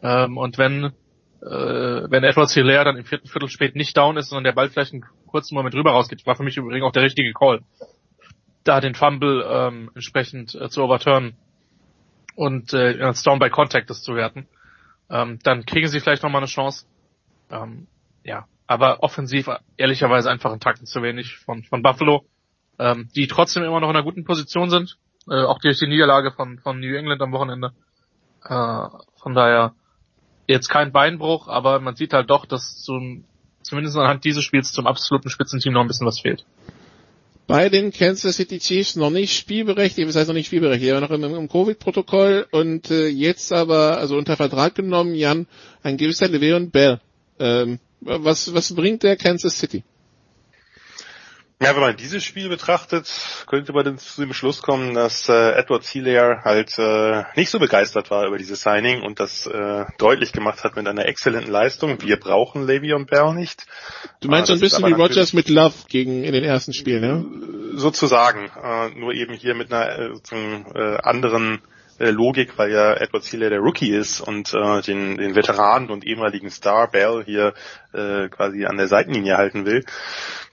ähm, 0.05 0.37
und 0.37 0.59
wenn, 0.59 0.85
äh, 0.85 0.91
wenn 1.41 2.25
Edwards 2.25 2.53
Hilaire 2.53 2.85
dann 2.85 2.99
im 2.99 3.07
vierten 3.07 3.27
Viertel 3.27 3.49
spät 3.49 3.75
nicht 3.75 3.97
down 3.97 4.19
ist, 4.19 4.29
sondern 4.29 4.45
der 4.45 4.53
Ball 4.53 4.69
vielleicht 4.69 4.93
einen 4.93 5.05
kurzen 5.27 5.55
Moment 5.55 5.75
rüber 5.75 5.93
rausgeht, 5.93 6.27
war 6.27 6.37
für 6.37 6.43
mich 6.43 6.59
übrigens 6.59 6.85
auch 6.85 6.93
der 6.93 7.03
richtige 7.03 7.33
Call. 7.33 7.63
Da 8.65 8.81
den 8.81 8.95
Fumble 8.95 9.45
ähm, 9.49 9.91
entsprechend 9.95 10.55
äh, 10.55 10.69
zu 10.69 10.83
overturnen 10.83 11.37
und 12.37 12.75
äh, 12.75 13.01
als 13.01 13.23
Down 13.23 13.39
by 13.39 13.49
Contact 13.49 13.89
das 13.89 14.03
zu 14.03 14.15
werten, 14.15 14.47
ähm, 15.11 15.39
dann 15.43 15.65
kriegen 15.65 15.89
sie 15.89 16.01
vielleicht 16.01 16.23
nochmal 16.23 16.41
eine 16.41 16.49
Chance. 16.49 16.87
Ähm, 17.51 17.87
ja, 18.25 18.47
aber 18.67 19.03
offensiv 19.03 19.49
ehrlicherweise 19.77 20.31
einfach 20.31 20.51
einen 20.51 20.61
Takten 20.61 20.87
zu 20.87 21.03
wenig 21.03 21.39
von, 21.39 21.63
von 21.63 21.83
Buffalo, 21.83 22.27
ähm, 22.79 23.09
die 23.15 23.27
trotzdem 23.27 23.63
immer 23.63 23.81
noch 23.81 23.89
in 23.89 23.97
einer 23.97 24.05
guten 24.05 24.25
Position 24.25 24.69
sind, 24.69 24.99
äh, 25.29 25.43
auch 25.43 25.59
durch 25.59 25.79
die 25.79 25.87
Niederlage 25.87 26.33
von, 26.33 26.59
von 26.59 26.81
New 26.81 26.95
England 26.95 27.23
am 27.23 27.33
Wochenende. 27.33 27.73
Äh, 28.45 28.89
von 29.17 29.35
daher 29.35 29.75
jetzt 30.47 30.69
kein 30.69 30.93
Beinbruch, 30.93 31.49
aber 31.49 31.81
man 31.81 31.97
sieht 31.97 32.13
halt 32.13 32.31
doch, 32.31 32.47
dass 32.47 32.83
zum, 32.83 33.25
zumindest 33.63 33.97
anhand 33.97 34.25
dieses 34.25 34.45
Spiels 34.45 34.73
zum 34.73 34.87
absoluten 34.87 35.31
Spitzenteam 35.31 35.73
noch 35.73 35.81
ein 35.81 35.89
bisschen 35.89 36.07
was 36.07 36.21
fehlt. 36.21 36.45
Bei 37.47 37.69
den 37.69 37.93
Kansas 37.93 38.37
City 38.37 38.59
Chiefs 38.59 38.97
noch 38.97 39.11
nicht 39.11 39.37
spielberechtigt, 39.37 40.09
das 40.09 40.17
heißt 40.17 40.29
noch 40.29 40.35
nicht 40.35 40.47
spielberechtigt, 40.47 40.93
aber 40.93 41.01
noch 41.03 41.11
im, 41.11 41.23
im 41.23 41.49
Covid-Protokoll 41.49 42.47
und 42.51 42.91
äh, 42.91 43.09
jetzt 43.09 43.53
aber, 43.53 43.99
also 43.99 44.17
unter 44.17 44.37
Vertrag 44.37 44.75
genommen, 44.75 45.15
Jan, 45.15 45.47
ein 45.83 45.99
gewisser 45.99 46.27
Le'Veon 46.27 46.71
Bell. 46.71 47.01
Ähm, 47.39 47.81
was, 48.01 48.55
was 48.55 48.75
bringt 48.75 49.03
der 49.03 49.17
Kansas 49.17 49.59
City? 49.59 49.83
Ja, 51.61 51.75
wenn 51.75 51.83
man 51.83 51.97
dieses 51.97 52.25
Spiel 52.25 52.49
betrachtet, 52.49 53.09
könnte 53.47 53.73
man 53.73 53.97
zu 53.97 54.23
dem 54.23 54.35
Schluss 54.35 54.61
kommen, 54.61 54.93
dass 54.95 55.29
äh, 55.29 55.53
Edward 55.53 55.85
Sealair 55.85 56.43
halt 56.45 56.77
äh, 56.79 57.23
nicht 57.37 57.49
so 57.49 57.61
begeistert 57.61 58.11
war 58.11 58.27
über 58.27 58.39
dieses 58.39 58.61
Signing 58.63 59.03
und 59.03 59.21
das 59.21 59.47
äh, 59.47 59.85
deutlich 59.99 60.33
gemacht 60.33 60.65
hat 60.65 60.75
mit 60.75 60.87
einer 60.89 61.07
exzellenten 61.07 61.53
Leistung. 61.53 62.03
Wir 62.03 62.19
brauchen 62.19 62.67
Le'Veon 62.67 63.07
Bell 63.07 63.35
nicht. 63.35 63.67
Du 64.21 64.29
meinst 64.29 64.49
so 64.49 64.55
ein 64.55 64.61
bisschen 64.61 64.85
wie 64.85 64.93
Rogers 64.93 65.33
mit 65.33 65.49
Love 65.49 65.75
gegen 65.89 66.25
in 66.25 66.33
den 66.33 66.45
ersten 66.45 66.73
Spielen, 66.73 67.01
ne? 67.01 67.79
Sozusagen, 67.79 68.51
äh, 68.63 68.91
nur 68.99 69.13
eben 69.15 69.35
hier 69.35 69.55
mit 69.55 69.73
einer 69.73 69.97
äh, 69.97 70.11
äh, 70.75 70.99
anderen 71.03 71.63
äh, 71.99 72.11
Logik, 72.11 72.59
weil 72.59 72.73
ja 72.73 72.95
Edward 72.95 73.25
Sealer 73.25 73.51
der 73.51 73.61
Rookie 73.61 73.91
ist 73.91 74.21
und 74.21 74.53
äh, 74.55 74.83
den, 74.83 75.17
den 75.17 75.35
Veteranen 75.35 75.91
und 75.91 76.05
ehemaligen 76.05 76.51
Star 76.51 76.91
Bell 76.91 77.23
hier 77.25 77.55
äh, 77.93 78.29
quasi 78.29 78.67
an 78.67 78.77
der 78.77 78.89
Seitenlinie 78.89 79.37
halten 79.37 79.65
will. 79.65 79.85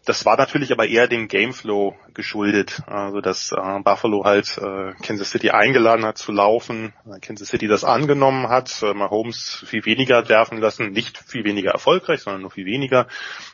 Das 0.04 0.26
war 0.26 0.36
natürlich 0.36 0.72
aber 0.72 0.88
eher 0.88 1.08
dem 1.08 1.28
Gameflow 1.28 1.96
geschuldet, 2.16 2.82
also 2.88 3.22
dass 3.22 3.52
äh, 3.52 3.80
Buffalo 3.84 4.26
halt 4.26 4.58
äh, 4.58 4.94
Kansas 5.04 5.30
City 5.30 5.52
eingeladen 5.52 6.06
hat 6.06 6.18
zu 6.18 6.32
laufen, 6.32 6.94
äh, 7.06 7.20
Kansas 7.20 7.50
City 7.50 7.68
das 7.68 7.84
angenommen 7.84 8.50
hat, 8.50 8.82
äh, 8.82 8.96
Mahomes 8.96 9.64
viel 9.68 9.86
weniger 9.86 10.18
hat 10.18 10.30
werfen 10.30 10.60
lassen, 10.60 10.92
nicht 10.92 11.20
viel 11.20 11.44
weniger 11.44 11.72
erfolgreich, 11.72 12.22
sondern 12.22 12.42
nur 12.42 12.52
viel 12.52 12.66
weniger 12.66 13.08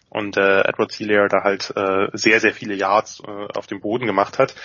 und 0.10 0.38
äh, 0.38 0.62
Edward 0.62 0.92
Sealer 0.92 1.28
da 1.28 1.44
halt 1.44 1.74
äh, 1.76 2.08
sehr, 2.14 2.40
sehr 2.40 2.54
viele 2.54 2.76
Yards 2.76 3.22
äh, 3.28 3.48
auf 3.58 3.68
dem 3.68 3.82
Boden 3.82 4.06
gemacht 4.06 4.40
hat. 4.40 4.56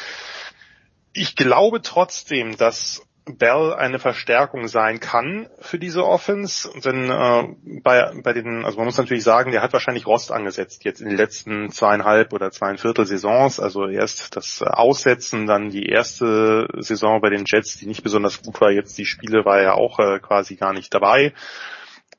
Ich 1.12 1.36
glaube 1.36 1.82
trotzdem, 1.82 2.56
dass 2.56 3.02
Bell 3.24 3.72
eine 3.72 4.00
Verstärkung 4.00 4.66
sein 4.66 4.98
kann 4.98 5.48
für 5.60 5.78
diese 5.78 6.04
Offense. 6.04 6.68
Denn 6.84 7.08
äh, 7.08 7.80
bei, 7.82 8.12
bei 8.22 8.32
den, 8.32 8.64
also 8.64 8.78
man 8.78 8.86
muss 8.86 8.98
natürlich 8.98 9.22
sagen, 9.22 9.52
der 9.52 9.62
hat 9.62 9.72
wahrscheinlich 9.72 10.06
Rost 10.06 10.32
angesetzt 10.32 10.84
jetzt 10.84 11.00
in 11.00 11.08
den 11.08 11.16
letzten 11.16 11.70
zweieinhalb 11.70 12.32
oder 12.32 12.50
zweieinviertel 12.50 13.06
Saisons. 13.06 13.60
Also 13.60 13.86
erst 13.86 14.34
das 14.34 14.62
Aussetzen, 14.62 15.46
dann 15.46 15.70
die 15.70 15.86
erste 15.86 16.66
Saison 16.78 17.20
bei 17.20 17.30
den 17.30 17.44
Jets, 17.46 17.76
die 17.78 17.86
nicht 17.86 18.02
besonders 18.02 18.42
gut 18.42 18.60
war. 18.60 18.70
Jetzt 18.70 18.98
die 18.98 19.06
Spiele 19.06 19.44
war 19.44 19.60
er 19.60 19.76
auch 19.76 20.00
äh, 20.00 20.18
quasi 20.18 20.56
gar 20.56 20.72
nicht 20.72 20.92
dabei. 20.92 21.32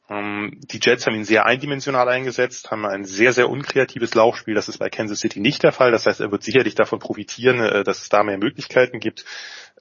Ähm, 0.10 0.60
die 0.64 0.80
Jets 0.82 1.06
haben 1.06 1.16
ihn 1.16 1.26
sehr 1.26 1.46
eindimensional 1.46 2.08
eingesetzt, 2.10 2.72
haben 2.72 2.86
ein 2.86 3.06
sehr, 3.06 3.34
sehr 3.34 3.50
unkreatives 3.50 4.14
Laufspiel. 4.14 4.54
Das 4.54 4.70
ist 4.70 4.78
bei 4.78 4.90
Kansas 4.90 5.20
City 5.20 5.40
nicht 5.40 5.64
der 5.64 5.72
Fall. 5.72 5.92
Das 5.92 6.06
heißt, 6.06 6.20
er 6.20 6.32
wird 6.32 6.44
sicherlich 6.44 6.76
davon 6.76 7.00
profitieren, 7.00 7.60
äh, 7.60 7.84
dass 7.84 8.02
es 8.02 8.10
da 8.10 8.24
mehr 8.24 8.38
Möglichkeiten 8.38 9.00
gibt. 9.00 9.26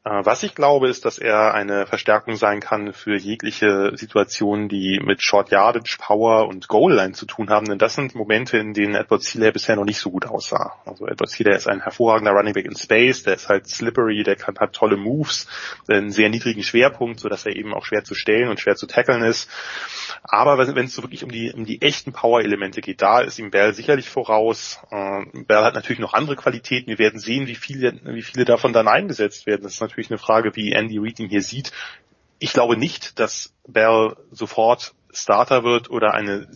Äh, 0.05 0.25
was 0.25 0.43
ich 0.43 0.57
glaube, 0.57 0.89
ist, 0.89 1.05
dass 1.05 1.19
er 1.19 1.55
eine 1.55 1.87
Verstärkung 1.87 2.35
sein 2.35 2.61
kann 2.61 2.93
für 2.93 3.17
jegliche 3.17 3.93
Situationen, 3.95 4.69
die 4.69 5.01
mit 5.01 5.23
Short 5.23 5.51
Yardage, 5.51 5.97
Power 6.01 6.49
und 6.49 6.67
Goal 6.67 6.93
Line 6.93 7.13
zu 7.13 7.25
tun 7.25 7.51
haben, 7.51 7.67
denn 7.67 7.79
das 7.79 7.95
sind 7.95 8.17
Momente, 8.17 8.59
in 8.59 8.75
denen 8.75 8.97
Edward 8.97 9.23
Sealer 9.23 9.53
bisher 9.53 9.77
noch 9.77 9.85
nicht 9.85 10.01
so 10.01 10.11
gut 10.11 10.27
aussah. 10.27 10.75
Also 10.87 11.07
Edward 11.07 11.31
Sealer 11.31 11.55
ist 11.55 11.69
ein 11.69 11.83
hervorragender 11.83 12.33
Running 12.33 12.55
Back 12.55 12.67
in 12.67 12.77
Space, 12.77 13.23
der 13.23 13.35
ist 13.35 13.49
halt 13.49 13.69
slippery, 13.69 14.25
der 14.25 14.35
kann, 14.35 14.59
hat 14.59 14.73
tolle 14.73 14.97
Moves, 14.97 15.47
einen 15.89 16.11
sehr 16.11 16.31
niedrigen 16.31 16.65
Schwerpunkt, 16.65 17.21
so 17.21 17.29
dass 17.29 17.47
er 17.47 17.55
eben 17.55 17.73
auch 17.73 17.85
schwer 17.85 18.03
zu 18.03 18.17
stellen 18.17 18.49
und 18.49 18.59
schwer 18.59 18.75
zu 18.75 18.87
tackeln 18.87 19.23
ist. 19.23 19.49
Aber 20.25 20.59
wenn 20.59 20.87
es 20.87 20.95
so 20.95 21.03
wirklich 21.03 21.23
um 21.25 21.31
die, 21.31 21.53
um 21.53 21.65
die 21.65 21.81
echten 21.81 22.13
Power-Elemente 22.13 22.81
geht, 22.81 23.03
da 23.03 23.21
ist 23.21 23.39
ihm 23.39 23.51
Bell 23.51 23.75
sicherlich 23.75 24.09
voraus. 24.09 24.81
Äh, 24.91 25.25
Bell 25.45 25.65
hat 25.65 25.75
natürlich 25.75 26.01
noch 26.01 26.15
andere 26.15 26.37
Qualitäten. 26.37 26.89
Wir 26.89 26.99
werden 26.99 27.21
sehen, 27.21 27.47
wie 27.47 27.55
viele, 27.55 28.01
wie 28.05 28.23
viele 28.23 28.45
davon 28.45 28.73
dann 28.73 28.89
eingesetzt 28.89 29.47
werden. 29.47 29.63
Natürlich 29.93 30.11
eine 30.11 30.19
Frage, 30.19 30.57
wie 30.57 30.73
Andy 30.73 30.97
Reid 30.99 31.21
ihn 31.21 31.29
hier 31.29 31.43
sieht. 31.43 31.71
Ich 32.39 32.55
glaube 32.55 32.79
nicht, 32.79 33.19
dass 33.19 33.53
Bell 33.69 34.17
sofort 34.31 34.95
Starter 35.13 35.65
wird 35.65 35.91
oder 35.91 36.15
eine 36.15 36.49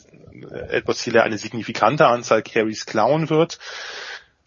Edward 0.71 0.97
Sealer 0.97 1.23
eine 1.25 1.37
signifikante 1.37 2.07
Anzahl 2.07 2.43
Carries 2.43 2.87
klauen 2.87 3.29
wird. 3.29 3.59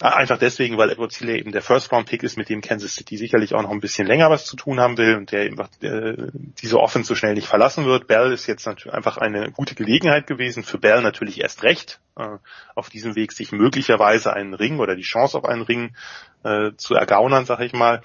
Einfach 0.02 0.40
deswegen, 0.40 0.78
weil 0.80 0.90
Edward 0.90 1.11
Sealer 1.11 1.36
eben 1.36 1.52
der 1.52 1.61
First-Round-Pick 1.61 2.24
ist, 2.24 2.36
mit 2.36 2.49
dem 2.49 2.61
Kansas 2.61 2.95
City 2.95 3.16
sicherlich 3.18 3.53
auch 3.53 3.61
noch 3.61 3.70
ein 3.70 3.82
bisschen 3.82 4.07
länger 4.07 4.32
was 4.32 4.45
zu 4.45 4.56
tun 4.56 4.80
haben 4.80 4.98
will 4.98 5.16
und 5.16 5.32
der 5.32 5.45
eben 5.45 5.60
äh, 5.82 6.32
diese 6.61 6.80
Offense 6.80 7.10
so 7.10 7.16
schnell 7.16 7.36
nicht 7.36 7.48
verlassen 7.48 7.86
wird. 7.86 8.07
Bell 8.07 8.32
ist 8.32 8.48
jetzt 8.48 8.66
natürlich 8.66 8.95
einfach 8.95 9.18
eine 9.18 9.52
gute 9.52 9.76
Gelegenheit 9.76 10.26
gewesen, 10.26 10.64
für 10.64 10.80
Bell 10.80 11.02
natürlich 11.02 11.41
erst 11.41 11.61
recht, 11.61 11.99
äh, 12.18 12.38
auf 12.76 12.90
diesem 12.90 13.16
Weg 13.16 13.34
sich 13.34 13.52
möglicherweise 13.52 14.34
einen 14.34 14.56
Ring 14.56 14.80
oder 14.80 14.95
die 14.95 15.03
Chance 15.03 15.38
auf 15.38 15.45
einen 15.45 15.61
Ring 15.61 15.95
äh, 16.44 16.72
zu 16.78 16.95
ergaunern, 16.95 17.45
sag 17.45 17.60
ich 17.60 17.74
mal. 17.74 18.02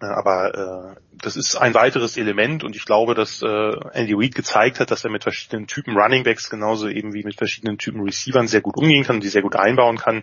Äh, 0.00 0.06
aber 0.06 0.96
äh, 0.96 1.00
das 1.12 1.36
ist 1.36 1.56
ein 1.56 1.74
weiteres 1.74 2.16
Element 2.16 2.64
und 2.64 2.76
ich 2.76 2.84
glaube, 2.84 3.14
dass 3.14 3.42
äh, 3.42 3.72
Andy 3.92 4.14
Reid 4.14 4.34
gezeigt 4.34 4.80
hat, 4.80 4.90
dass 4.90 5.04
er 5.04 5.10
mit 5.10 5.24
verschiedenen 5.24 5.66
Typen 5.66 5.96
Runningbacks 5.96 6.50
genauso 6.50 6.88
eben 6.88 7.14
wie 7.14 7.24
mit 7.24 7.36
verschiedenen 7.36 7.78
Typen 7.78 8.02
Receivern 8.02 8.46
sehr 8.46 8.60
gut 8.60 8.76
umgehen 8.76 9.04
kann 9.04 9.16
und 9.16 9.24
die 9.24 9.28
sehr 9.28 9.42
gut 9.42 9.56
einbauen 9.56 9.98
kann. 9.98 10.22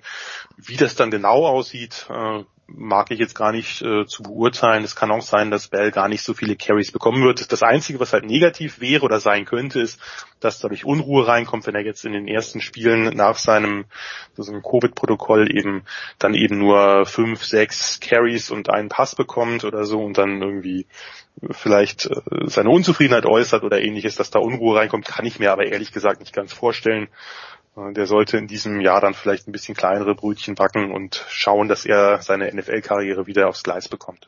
Wie 0.58 0.78
das 0.78 0.96
dann 0.96 1.12
genau 1.12 1.46
aussieht, 1.46 2.08
äh, 2.10 2.44
mag 2.68 3.12
ich 3.12 3.20
jetzt 3.20 3.36
gar 3.36 3.52
nicht 3.52 3.82
äh, 3.82 4.06
zu 4.06 4.24
beurteilen. 4.24 4.84
Es 4.84 4.96
kann 4.96 5.12
auch 5.12 5.22
sein, 5.22 5.52
dass 5.52 5.68
Bell 5.68 5.92
gar 5.92 6.08
nicht 6.08 6.24
so 6.24 6.34
viele 6.34 6.56
Carries 6.56 6.92
bekommen 6.92 7.24
wird. 7.24 7.52
Das 7.52 7.62
Einzige, 7.62 8.00
was 8.00 8.14
halt 8.14 8.26
negativ 8.26 8.82
wäre 8.82 9.06
oder 9.06 9.20
sein 9.20 9.46
könnte, 9.46 9.80
ist, 9.80 10.00
dass 10.40 10.60
dadurch 10.60 10.86
Unruhe 10.86 11.28
reinkommt, 11.28 11.68
wenn 11.68 11.76
er 11.76 11.86
jetzt 11.86 12.06
in 12.06 12.14
den 12.14 12.28
ersten 12.28 12.62
Spielen 12.62 13.16
nach 13.16 13.38
seinem 13.38 13.86
Covid-Protokoll 14.36 15.56
eben 15.56 15.84
dann 16.18 16.34
eben 16.34 16.58
nur 16.58 17.06
fünf, 17.06 17.44
sechs 17.44 18.00
Carries 18.00 18.50
und 18.50 18.70
einen 18.70 18.90
Pass 18.90 19.16
bekommt 19.16 19.64
oder 19.64 19.86
so 19.86 20.04
und 20.04 20.18
dann 20.18 20.42
irgendwie 20.42 20.88
vielleicht 21.52 22.06
äh, 22.06 22.22
seine 22.46 22.70
Unzufriedenheit 22.70 23.26
äußert 23.26 23.64
oder 23.64 23.82
ähnliches, 23.82 24.16
dass 24.16 24.32
da 24.32 24.40
Unruhe 24.40 24.78
reinkommt, 24.80 25.06
kann 25.06 25.26
ich 25.26 25.40
mir 25.40 25.52
aber 25.52 25.66
ehrlich 25.66 25.92
gesagt 25.92 26.20
nicht 26.20 26.34
ganz 26.34 26.54
vorstellen. 26.54 27.10
Äh, 27.76 27.94
der 27.94 28.08
sollte 28.08 28.38
in 28.38 28.48
diesem 28.48 28.80
Jahr 28.82 29.02
dann 29.02 29.14
vielleicht 29.14 29.48
ein 29.48 29.52
bisschen 29.52 29.76
kleinere 29.76 30.16
Brötchen 30.16 30.56
backen 30.56 30.92
und 30.92 31.24
schauen, 31.30 31.68
dass 31.68 31.86
er 31.86 32.22
seine 32.22 32.54
NFL-Karriere 32.54 33.28
wieder 33.28 33.48
aufs 33.48 33.64
Gleis 33.64 33.88
bekommt. 33.90 34.28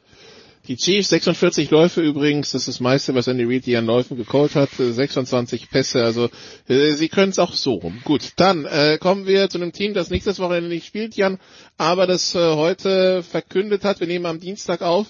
Die 0.68 0.76
Chiefs 0.76 1.10
46 1.10 1.72
Läufe 1.72 2.02
übrigens, 2.02 2.52
das 2.52 2.64
ist 2.64 2.68
das 2.68 2.80
meiste, 2.82 3.16
was 3.16 3.28
Andy 3.28 3.46
Reid 3.46 3.64
hier 3.64 3.80
an 3.80 3.86
Läufen 3.86 4.18
gecallt 4.18 4.56
hat, 4.56 4.70
26 4.72 5.70
Pässe, 5.70 6.04
also 6.04 6.30
äh, 6.68 6.92
sie 6.92 7.08
können 7.08 7.30
es 7.30 7.40
auch 7.40 7.54
so 7.54 7.76
rum. 7.76 8.02
Gut, 8.04 8.34
dann 8.36 8.66
äh, 8.66 8.98
kommen 9.00 9.28
wir 9.28 9.50
zu 9.50 9.60
einem 9.60 9.72
Team, 9.72 9.94
das 9.94 10.10
nächstes 10.10 10.40
Wochenende 10.40 10.68
nicht 10.68 10.86
spielt, 10.86 11.16
Jan, 11.16 11.40
aber 11.78 12.06
das 12.06 12.36
äh, 12.36 12.40
heute 12.56 13.24
verkündet 13.24 13.86
hat, 13.86 14.02
wir 14.02 14.08
nehmen 14.08 14.26
am 14.26 14.42
Dienstag 14.42 14.82
auf, 14.82 15.08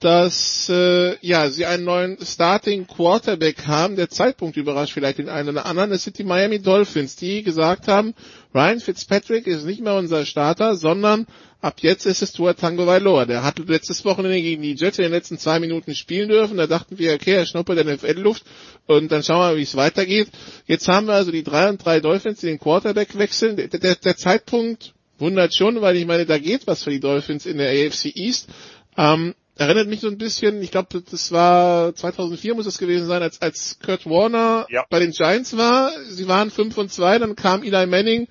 dass 0.00 0.68
äh, 0.68 1.16
ja 1.26 1.48
sie 1.50 1.66
einen 1.66 1.84
neuen 1.84 2.18
Starting 2.20 2.86
Quarterback 2.86 3.66
haben. 3.66 3.96
Der 3.96 4.10
Zeitpunkt 4.10 4.56
überrascht 4.56 4.92
vielleicht 4.92 5.18
den 5.18 5.28
einen 5.28 5.50
oder 5.50 5.66
anderen. 5.66 5.92
Es 5.92 6.04
sind 6.04 6.18
die 6.18 6.24
Miami 6.24 6.60
Dolphins, 6.60 7.16
die 7.16 7.42
gesagt 7.42 7.88
haben, 7.88 8.14
Ryan 8.54 8.80
Fitzpatrick 8.80 9.46
ist 9.46 9.64
nicht 9.64 9.80
mehr 9.80 9.94
unser 9.94 10.26
Starter, 10.26 10.76
sondern 10.76 11.26
ab 11.60 11.76
jetzt 11.80 12.04
ist 12.04 12.22
es 12.22 12.32
Tua 12.32 12.52
Tango 12.52 12.86
Vailoa. 12.86 13.24
Der 13.24 13.42
hat 13.42 13.58
letztes 13.58 14.04
Wochenende 14.04 14.40
gegen 14.40 14.62
die 14.62 14.74
Jets 14.74 14.98
in 14.98 15.04
den 15.04 15.12
letzten 15.12 15.38
zwei 15.38 15.58
Minuten 15.58 15.94
spielen 15.94 16.28
dürfen. 16.28 16.58
Da 16.58 16.66
dachten 16.66 16.98
wir, 16.98 17.14
okay, 17.14 17.32
er 17.32 17.46
schnuppert 17.46 17.78
in 17.78 17.86
der 17.86 17.96
NFL-Luft 17.96 18.44
und 18.86 19.10
dann 19.10 19.22
schauen 19.22 19.38
wir 19.38 19.50
mal, 19.52 19.56
wie 19.56 19.62
es 19.62 19.74
weitergeht. 19.74 20.28
Jetzt 20.66 20.86
haben 20.88 21.06
wir 21.06 21.14
also 21.14 21.30
die 21.30 21.42
drei 21.42 21.68
und 21.70 21.82
drei 21.82 22.00
Dolphins, 22.00 22.40
die 22.40 22.46
den 22.46 22.58
Quarterback 22.58 23.16
wechseln. 23.16 23.56
Der, 23.56 23.68
der, 23.68 23.94
der 23.94 24.16
Zeitpunkt 24.16 24.92
wundert 25.18 25.54
schon, 25.54 25.80
weil 25.80 25.96
ich 25.96 26.06
meine, 26.06 26.26
da 26.26 26.38
geht 26.38 26.66
was 26.66 26.82
für 26.82 26.90
die 26.90 27.00
Dolphins 27.00 27.46
in 27.46 27.58
der 27.58 27.70
AFC 27.70 28.14
East. 28.14 28.48
Ähm, 28.96 29.34
erinnert 29.56 29.88
mich 29.88 30.00
so 30.00 30.08
ein 30.08 30.18
bisschen, 30.18 30.60
ich 30.62 30.70
glaube, 30.70 31.02
das 31.02 31.32
war 31.32 31.94
2004 31.94 32.54
muss 32.54 32.66
es 32.66 32.78
gewesen 32.78 33.06
sein, 33.06 33.22
als, 33.22 33.40
als 33.40 33.78
Kurt 33.84 34.06
Warner 34.06 34.66
ja. 34.68 34.84
bei 34.90 34.98
den 34.98 35.12
Giants 35.12 35.56
war. 35.56 35.92
Sie 36.08 36.26
waren 36.28 36.50
5 36.50 36.76
und 36.76 36.92
2, 36.92 37.18
dann 37.20 37.36
kam 37.36 37.62
Eli 37.62 37.86
Manning 37.86 38.28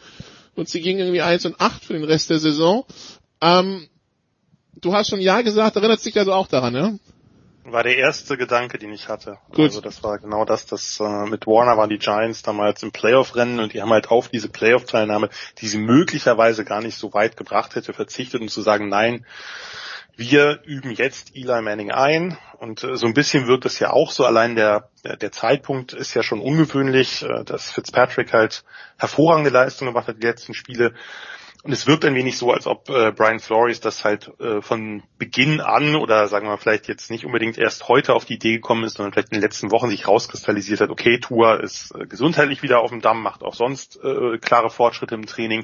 und 0.56 0.70
sie 0.70 0.82
gingen 0.82 1.00
irgendwie 1.00 1.22
1 1.22 1.46
und 1.46 1.60
8 1.60 1.84
für 1.84 1.94
den 1.94 2.04
Rest 2.04 2.30
der 2.30 2.40
Saison. 2.40 2.86
Ähm, 3.42 3.88
du 4.76 4.94
hast 4.94 5.10
schon 5.10 5.22
Ja 5.22 5.42
gesagt, 5.42 5.76
erinnert 5.76 6.04
dich 6.04 6.18
also 6.18 6.34
auch 6.34 6.48
daran, 6.48 6.76
ja? 6.76 6.94
War 7.66 7.84
der 7.84 7.98
erste 7.98 8.36
Gedanke, 8.36 8.78
den 8.78 8.92
ich 8.92 9.08
hatte. 9.08 9.38
Gut. 9.52 9.68
Also 9.68 9.80
das 9.80 10.04
war 10.04 10.20
genau 10.20 10.44
das, 10.44 10.66
das 10.66 11.00
äh, 11.00 11.30
mit 11.30 11.48
Warner 11.48 11.78
waren 11.78 11.90
die 11.90 11.98
Giants 11.98 12.42
damals 12.42 12.84
im 12.84 12.92
Playoff-Rennen 12.92 13.62
und 13.62 13.74
die 13.74 13.82
haben 13.82 13.92
halt 13.92 14.12
auf 14.12 14.28
diese 14.28 14.50
Playoff-Teilnahme, 14.50 15.30
die 15.60 15.68
sie 15.70 15.78
möglicherweise 15.78 16.66
gar 16.66 16.82
nicht 16.82 16.98
so 16.98 17.14
weit 17.14 17.38
gebracht 17.38 17.76
hätte, 17.76 17.94
verzichtet 17.94 18.42
und 18.42 18.50
zu 18.50 18.62
sagen, 18.62 18.90
nein, 18.90 19.26
wir 20.16 20.62
üben 20.66 20.92
jetzt 20.92 21.36
Eli 21.36 21.62
Manning 21.62 21.92
ein 21.92 22.38
und 22.60 22.84
äh, 22.84 22.96
so 22.96 23.08
ein 23.08 23.14
bisschen 23.14 23.48
wirkt 23.48 23.66
es 23.66 23.80
ja 23.80 23.92
auch 23.92 24.12
so. 24.12 24.26
Allein 24.26 24.56
der, 24.56 24.90
der 25.04 25.32
Zeitpunkt 25.32 25.94
ist 25.94 26.14
ja 26.14 26.24
schon 26.24 26.42
ungewöhnlich, 26.42 27.24
äh, 27.24 27.44
dass 27.44 27.72
Fitzpatrick 27.72 28.34
halt 28.34 28.64
hervorragende 28.98 29.50
Leistungen 29.50 29.94
gemacht 29.94 30.08
hat 30.08 30.18
die 30.18 30.28
letzten 30.28 30.54
Spiele. 30.54 30.94
Und 31.64 31.72
es 31.72 31.88
wirkt 31.88 32.04
ein 32.04 32.14
wenig 32.14 32.38
so, 32.38 32.52
als 32.52 32.68
ob 32.68 32.90
äh, 32.90 33.14
Brian 33.14 33.40
Flores 33.40 33.80
das 33.80 34.04
halt 34.04 34.30
äh, 34.42 34.62
von 34.62 35.02
Beginn 35.18 35.62
an 35.62 35.96
oder 35.96 36.28
sagen 36.28 36.48
wir 36.48 36.58
vielleicht 36.58 36.90
jetzt 36.90 37.10
nicht 37.10 37.26
unbedingt 37.26 37.58
erst 37.58 37.88
heute 37.88 38.16
auf 38.16 38.26
die 38.26 38.34
Idee 38.34 38.56
gekommen 38.56 38.84
ist, 38.84 38.98
sondern 38.98 39.14
vielleicht 39.14 39.30
in 39.30 39.38
den 39.38 39.44
letzten 39.44 39.72
Wochen 39.72 39.90
sich 39.90 40.06
rauskristallisiert 40.06 40.82
hat, 40.82 40.90
okay, 40.90 41.20
Tour 41.20 41.64
ist 41.64 41.96
äh, 41.96 42.06
gesundheitlich 42.06 42.64
wieder 42.64 42.82
auf 42.82 42.90
dem 42.90 43.00
Damm, 43.00 43.24
macht 43.24 43.44
auch 43.44 43.54
sonst 43.54 43.98
äh, 44.04 44.40
klare 44.40 44.70
Fortschritte 44.70 45.16
im 45.16 45.26
Training. 45.26 45.62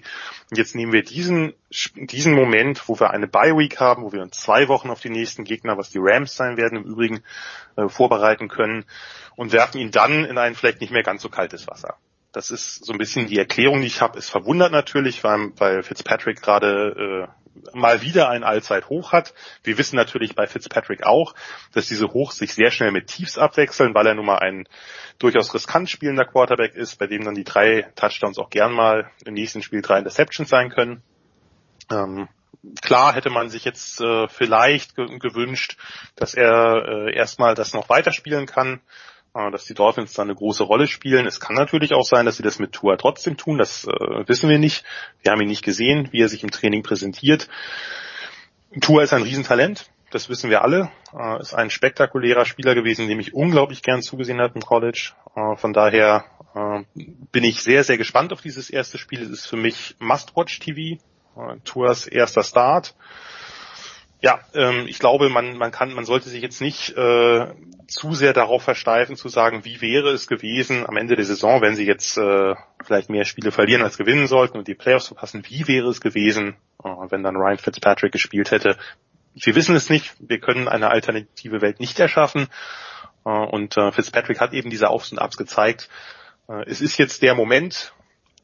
Und 0.49 0.57
jetzt 0.57 0.73
nehmen 0.73 0.93
wir 0.93 1.03
diesen, 1.03 1.53
diesen 1.95 2.33
Moment, 2.33 2.87
wo 2.87 2.97
wir 2.97 3.11
eine 3.11 3.27
Bye 3.27 3.57
Week 3.57 3.81
haben, 3.81 4.03
wo 4.03 4.13
wir 4.13 4.21
uns 4.21 4.39
zwei 4.39 4.69
Wochen 4.69 4.91
auf 4.91 5.01
die 5.01 5.09
nächsten 5.09 5.43
Gegner, 5.43 5.77
was 5.77 5.89
die 5.89 5.99
Rams 5.99 6.33
sein 6.33 6.55
werden, 6.55 6.77
im 6.77 6.85
Übrigen 6.85 7.23
äh, 7.75 7.89
vorbereiten 7.89 8.47
können 8.47 8.85
und 9.35 9.51
werfen 9.51 9.81
ihn 9.81 9.91
dann 9.91 10.23
in 10.23 10.37
ein 10.37 10.55
vielleicht 10.55 10.79
nicht 10.79 10.93
mehr 10.93 11.03
ganz 11.03 11.21
so 11.21 11.27
kaltes 11.27 11.67
Wasser. 11.67 11.97
Das 12.31 12.51
ist 12.51 12.85
so 12.85 12.93
ein 12.93 12.99
bisschen 12.99 13.27
die 13.27 13.39
Erklärung, 13.39 13.81
die 13.81 13.87
ich 13.87 14.01
habe. 14.01 14.17
Es 14.17 14.29
verwundert 14.29 14.71
natürlich, 14.71 15.23
weil, 15.23 15.51
weil 15.57 15.83
Fitzpatrick 15.83 16.41
gerade 16.41 17.27
äh, 17.27 17.39
mal 17.73 18.01
wieder 18.01 18.29
ein 18.29 18.43
Allzeithoch 18.43 19.11
hat. 19.11 19.33
Wir 19.63 19.77
wissen 19.77 19.95
natürlich 19.95 20.35
bei 20.35 20.47
Fitzpatrick 20.47 21.03
auch, 21.03 21.33
dass 21.73 21.87
diese 21.87 22.07
Hochs 22.07 22.37
sich 22.37 22.53
sehr 22.53 22.71
schnell 22.71 22.91
mit 22.91 23.07
Tiefs 23.07 23.37
abwechseln, 23.37 23.93
weil 23.93 24.07
er 24.07 24.15
nun 24.15 24.25
mal 24.25 24.39
ein 24.39 24.67
durchaus 25.17 25.53
riskant 25.53 25.89
spielender 25.89 26.25
Quarterback 26.25 26.75
ist, 26.75 26.97
bei 26.97 27.07
dem 27.07 27.25
dann 27.25 27.35
die 27.35 27.43
drei 27.43 27.91
Touchdowns 27.95 28.37
auch 28.37 28.49
gern 28.49 28.73
mal 28.73 29.09
im 29.25 29.33
nächsten 29.33 29.61
Spiel 29.61 29.81
drei 29.81 29.99
Interceptions 29.99 30.49
sein 30.49 30.69
können. 30.69 31.01
Ähm, 31.91 32.29
klar 32.81 33.13
hätte 33.13 33.29
man 33.29 33.49
sich 33.49 33.65
jetzt 33.65 34.01
äh, 34.01 34.27
vielleicht 34.27 34.95
ge 34.95 35.17
gewünscht, 35.17 35.77
dass 36.15 36.33
er 36.33 36.85
äh, 36.87 37.15
erstmal 37.15 37.55
das 37.55 37.73
noch 37.73 37.89
weiterspielen 37.89 38.45
kann 38.45 38.81
dass 39.33 39.65
die 39.65 39.73
Dolphins 39.73 40.13
da 40.13 40.23
eine 40.23 40.35
große 40.35 40.63
Rolle 40.63 40.87
spielen. 40.87 41.25
Es 41.27 41.39
kann 41.39 41.55
natürlich 41.55 41.93
auch 41.93 42.05
sein, 42.05 42.25
dass 42.25 42.37
sie 42.37 42.43
das 42.43 42.59
mit 42.59 42.71
Tua 42.71 42.97
trotzdem 42.97 43.37
tun. 43.37 43.57
Das 43.57 43.85
äh, 43.85 44.27
wissen 44.27 44.49
wir 44.49 44.59
nicht. 44.59 44.83
Wir 45.21 45.31
haben 45.31 45.41
ihn 45.41 45.47
nicht 45.47 45.63
gesehen, 45.63 46.09
wie 46.11 46.21
er 46.21 46.29
sich 46.29 46.43
im 46.43 46.51
Training 46.51 46.83
präsentiert. 46.83 47.47
Tua 48.81 49.03
ist 49.03 49.13
ein 49.13 49.23
Riesentalent. 49.23 49.89
Das 50.11 50.29
wissen 50.29 50.49
wir 50.49 50.63
alle. 50.63 50.91
Äh, 51.17 51.39
ist 51.39 51.53
ein 51.53 51.69
spektakulärer 51.69 52.45
Spieler 52.45 52.73
gewesen, 52.73 53.07
dem 53.07 53.19
ich 53.19 53.33
unglaublich 53.33 53.83
gern 53.83 54.01
zugesehen 54.01 54.41
habe 54.41 54.55
im 54.55 54.61
College. 54.61 55.11
Äh, 55.35 55.55
von 55.57 55.73
daher 55.73 56.25
äh, 56.55 56.83
bin 57.31 57.43
ich 57.43 57.61
sehr, 57.61 57.83
sehr 57.83 57.97
gespannt 57.97 58.33
auf 58.33 58.41
dieses 58.41 58.69
erste 58.69 58.97
Spiel. 58.97 59.21
Es 59.21 59.29
ist 59.29 59.45
für 59.45 59.57
mich 59.57 59.95
Must-Watch-TV. 59.99 60.99
Äh, 61.37 61.57
Tuas 61.63 62.07
erster 62.07 62.43
Start 62.43 62.95
ja, 64.21 64.39
ähm, 64.53 64.85
ich 64.87 64.99
glaube, 64.99 65.29
man, 65.29 65.57
man 65.57 65.71
kann, 65.71 65.93
man 65.93 66.05
sollte 66.05 66.29
sich 66.29 66.41
jetzt 66.41 66.61
nicht 66.61 66.89
äh, 66.97 67.47
zu 67.87 68.13
sehr 68.13 68.33
darauf 68.33 68.63
versteifen 68.63 69.15
zu 69.15 69.29
sagen, 69.29 69.63
wie 69.63 69.81
wäre 69.81 70.09
es 70.11 70.27
gewesen 70.27 70.85
am 70.85 70.97
Ende 70.97 71.15
der 71.15 71.25
Saison, 71.25 71.61
wenn 71.61 71.75
sie 71.75 71.85
jetzt 71.85 72.17
äh, 72.17 72.55
vielleicht 72.83 73.09
mehr 73.09 73.23
Spiele 73.25 73.51
verlieren 73.51 73.81
als 73.81 73.97
gewinnen 73.97 74.27
sollten 74.27 74.57
und 74.57 74.67
die 74.67 74.75
Playoffs 74.75 75.07
verpassen. 75.07 75.43
Wie 75.47 75.67
wäre 75.67 75.87
es 75.87 76.01
gewesen, 76.01 76.55
äh, 76.83 76.89
wenn 77.09 77.23
dann 77.23 77.37
Ryan 77.37 77.57
Fitzpatrick 77.57 78.11
gespielt 78.11 78.51
hätte? 78.51 78.77
Wir 79.35 79.55
wissen 79.55 79.75
es 79.75 79.89
nicht. 79.89 80.13
Wir 80.19 80.39
können 80.39 80.67
eine 80.67 80.89
alternative 80.89 81.61
Welt 81.61 81.79
nicht 81.79 81.97
erschaffen. 81.99 82.47
Äh, 83.25 83.29
und 83.29 83.77
äh, 83.77 83.91
Fitzpatrick 83.93 84.41
hat 84.41 84.53
eben 84.53 84.69
diese 84.69 84.89
Aufs 84.89 85.13
und 85.13 85.19
Abs 85.19 85.37
gezeigt. 85.37 85.89
Äh, 86.49 86.63
es 86.67 86.81
ist 86.81 86.97
jetzt 86.97 87.21
der 87.21 87.35
Moment, 87.35 87.93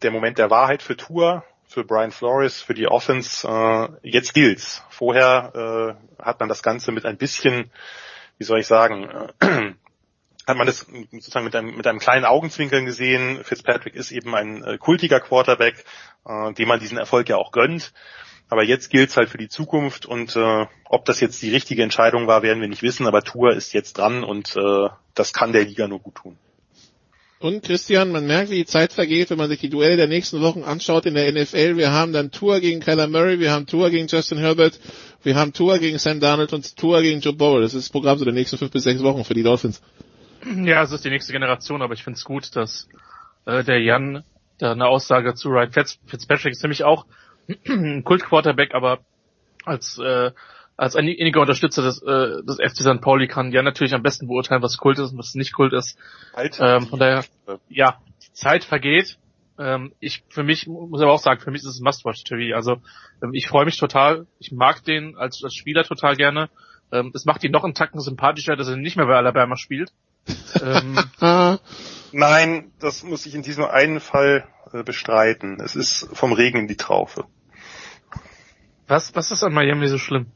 der 0.02 0.12
Moment 0.12 0.38
der 0.38 0.50
Wahrheit 0.50 0.82
für 0.82 0.96
Tour 0.96 1.44
für 1.76 1.84
Brian 1.84 2.12
Flores, 2.12 2.62
für 2.62 2.74
die 2.74 2.88
Offense. 2.88 3.46
Äh, 3.46 4.10
jetzt 4.10 4.34
gilt's. 4.34 4.82
Vorher 4.90 5.98
äh, 6.18 6.24
hat 6.24 6.40
man 6.40 6.48
das 6.48 6.64
Ganze 6.64 6.94
mit 6.94 7.06
ein 7.06 7.18
bisschen, 7.18 7.70
wie 8.38 8.46
soll 8.46 8.62
ich 8.62 8.68
sagen, 8.68 9.10
äh, 9.42 9.46
hat 10.48 10.58
man 10.58 10.68
das 10.68 10.88
sozusagen 11.12 11.44
mit 11.44 11.54
einem, 11.54 11.76
mit 11.76 11.86
einem 11.86 12.00
kleinen 12.00 12.24
Augenzwinkeln 12.24 12.86
gesehen. 12.86 13.44
Fitzpatrick 13.44 13.94
ist 13.96 14.12
eben 14.12 14.34
ein 14.36 14.64
äh, 14.64 14.78
kultiger 14.78 15.20
Quarterback, 15.20 15.84
äh, 16.26 16.54
dem 16.54 16.70
man 16.70 16.80
diesen 16.80 16.98
Erfolg 16.98 17.28
ja 17.28 17.36
auch 17.36 17.52
gönnt. 17.52 17.92
Aber 18.48 18.64
jetzt 18.64 18.90
gilt's 18.90 19.18
halt 19.18 19.28
für 19.28 19.38
die 19.38 19.50
Zukunft 19.50 20.06
und 20.06 20.38
äh, 20.38 20.66
ob 20.86 21.04
das 21.04 21.20
jetzt 21.20 21.42
die 21.42 21.52
richtige 21.52 21.84
Entscheidung 21.84 22.26
war, 22.26 22.42
werden 22.42 22.62
wir 22.62 22.70
nicht 22.70 22.84
wissen. 22.84 23.06
Aber 23.06 23.22
Tour 23.22 23.52
ist 23.52 23.74
jetzt 23.74 23.98
dran 23.98 24.24
und 24.24 24.56
äh, 24.56 24.88
das 25.14 25.34
kann 25.34 25.52
der 25.52 25.66
Liga 25.66 25.90
nur 25.90 26.00
gut 26.00 26.16
tun. 26.16 26.38
Und 27.46 27.62
Christian, 27.62 28.12
man 28.12 28.26
merkt, 28.26 28.50
wie 28.50 28.56
die 28.56 28.66
Zeit 28.66 28.92
vergeht, 28.92 29.30
wenn 29.30 29.38
man 29.38 29.50
sich 29.50 29.60
die 29.60 29.70
Duelle 29.70 29.98
der 29.98 30.08
nächsten 30.08 30.42
Wochen 30.42 30.64
anschaut 30.64 31.06
in 31.06 31.14
der 31.14 31.32
NFL. 31.32 31.78
Wir 31.78 31.92
haben 31.92 32.12
dann 32.12 32.32
Tour 32.32 32.60
gegen 32.60 32.80
Kyler 32.80 33.08
Murray, 33.08 33.40
wir 33.40 33.52
haben 33.52 33.68
Tour 33.68 33.92
gegen 33.92 34.08
Justin 34.08 34.40
Herbert, 34.40 34.80
wir 35.22 35.36
haben 35.36 35.54
Tour 35.54 35.78
gegen 35.78 36.00
Sam 36.00 36.20
Darnold 36.20 36.54
und 36.54 36.76
Tour 36.76 37.04
gegen 37.04 37.20
Joe 37.20 37.34
Burrow. 37.34 37.62
Das 37.62 37.76
ist 37.76 37.86
das 37.86 37.92
Programm 37.92 38.18
so 38.18 38.26
der 38.26 38.34
nächsten 38.34 38.58
fünf 38.58 38.72
bis 38.72 38.82
sechs 38.82 39.04
Wochen 39.04 39.24
für 39.24 39.36
die 39.36 39.44
Dolphins. 39.44 39.84
Ja, 40.44 40.82
es 40.82 40.92
ist 40.92 41.06
die 41.06 41.12
nächste 41.12 41.34
Generation, 41.34 41.84
aber 41.84 41.94
ich 41.94 42.04
finde 42.04 42.18
es 42.18 42.26
gut, 42.26 42.56
dass 42.56 42.90
äh, 43.46 43.64
der 43.64 43.80
Jan 43.80 44.24
da 44.58 44.72
eine 44.72 44.88
Aussage 44.88 45.36
zu 45.36 45.50
Ryan 45.50 45.72
Fitz, 45.72 46.00
Fitzpatrick 46.08 46.54
ist 46.54 46.64
nämlich 46.64 46.84
auch 46.84 47.06
ein 47.68 48.04
Kult-Quarterback, 48.04 48.74
aber 48.74 49.02
als 49.66 50.00
äh, 50.00 50.32
als 50.78 50.96
einiger 50.96 51.42
Unterstützer 51.42 51.82
des, 51.82 52.02
äh, 52.02 52.44
des 52.44 52.58
FC 52.58 52.82
St. 52.82 53.02
Pauli 53.02 53.28
kann 53.28 53.52
ja 53.52 53.62
natürlich 53.62 53.94
am 53.94 54.04
besten 54.04 54.28
beurteilen, 54.28 54.62
was 54.62 54.78
Kult 54.78 55.00
ist 55.00 55.12
und 55.12 55.18
was 55.18 55.36
nicht 55.36 55.54
Kult 55.54 55.74
ist. 55.74 55.98
Ähm, 56.60 56.88
von 56.88 57.00
daher, 57.00 57.24
ja, 57.70 58.00
die 58.24 58.34
Zeit 58.34 58.64
vergeht. 58.64 59.18
Ähm, 59.58 59.94
ich 60.02 60.24
für 60.28 60.44
mich 60.44 60.68
muss 60.68 61.02
aber 61.02 61.14
auch 61.14 61.20
sagen, 61.20 61.40
für 61.40 61.52
mich 61.52 61.62
ist 61.62 61.70
es 61.70 61.80
Must-Watch-TV. 61.80 62.56
Also 62.56 62.82
ähm, 63.24 63.34
ich 63.34 63.48
freue 63.48 63.66
mich 63.66 63.78
total. 63.78 64.28
Ich 64.40 64.52
mag 64.52 64.84
den 64.84 65.16
als, 65.16 65.42
als 65.44 65.54
Spieler 65.54 65.84
total 65.86 66.18
gerne. 66.18 66.50
Ähm, 66.92 67.12
es 67.14 67.26
macht 67.26 67.44
ihn 67.44 67.52
noch 67.52 67.64
einen 67.64 67.74
Tacken 67.74 68.02
sympathischer, 68.02 68.58
dass 68.58 68.68
er 68.68 68.76
nicht 68.76 68.98
mehr 68.98 69.06
bei 69.06 69.16
Alabama 69.16 69.56
spielt. 69.56 69.94
ähm, 70.62 71.00
Nein, 72.12 72.72
das 72.80 73.04
muss 73.04 73.26
ich 73.26 73.36
in 73.36 73.44
diesem 73.44 73.64
einen 73.64 74.02
Fall 74.02 74.46
äh, 74.74 74.84
bestreiten. 74.84 75.62
Es 75.62 75.76
ist 75.76 76.10
vom 76.12 76.34
Regen 76.34 76.60
in 76.60 76.68
die 76.68 76.78
Traufe. 76.78 77.26
Was, 78.88 79.16
was 79.16 79.32
ist 79.32 79.44
an 79.44 79.54
Miami 79.54 79.88
so 79.88 79.98
schlimm? 79.98 80.28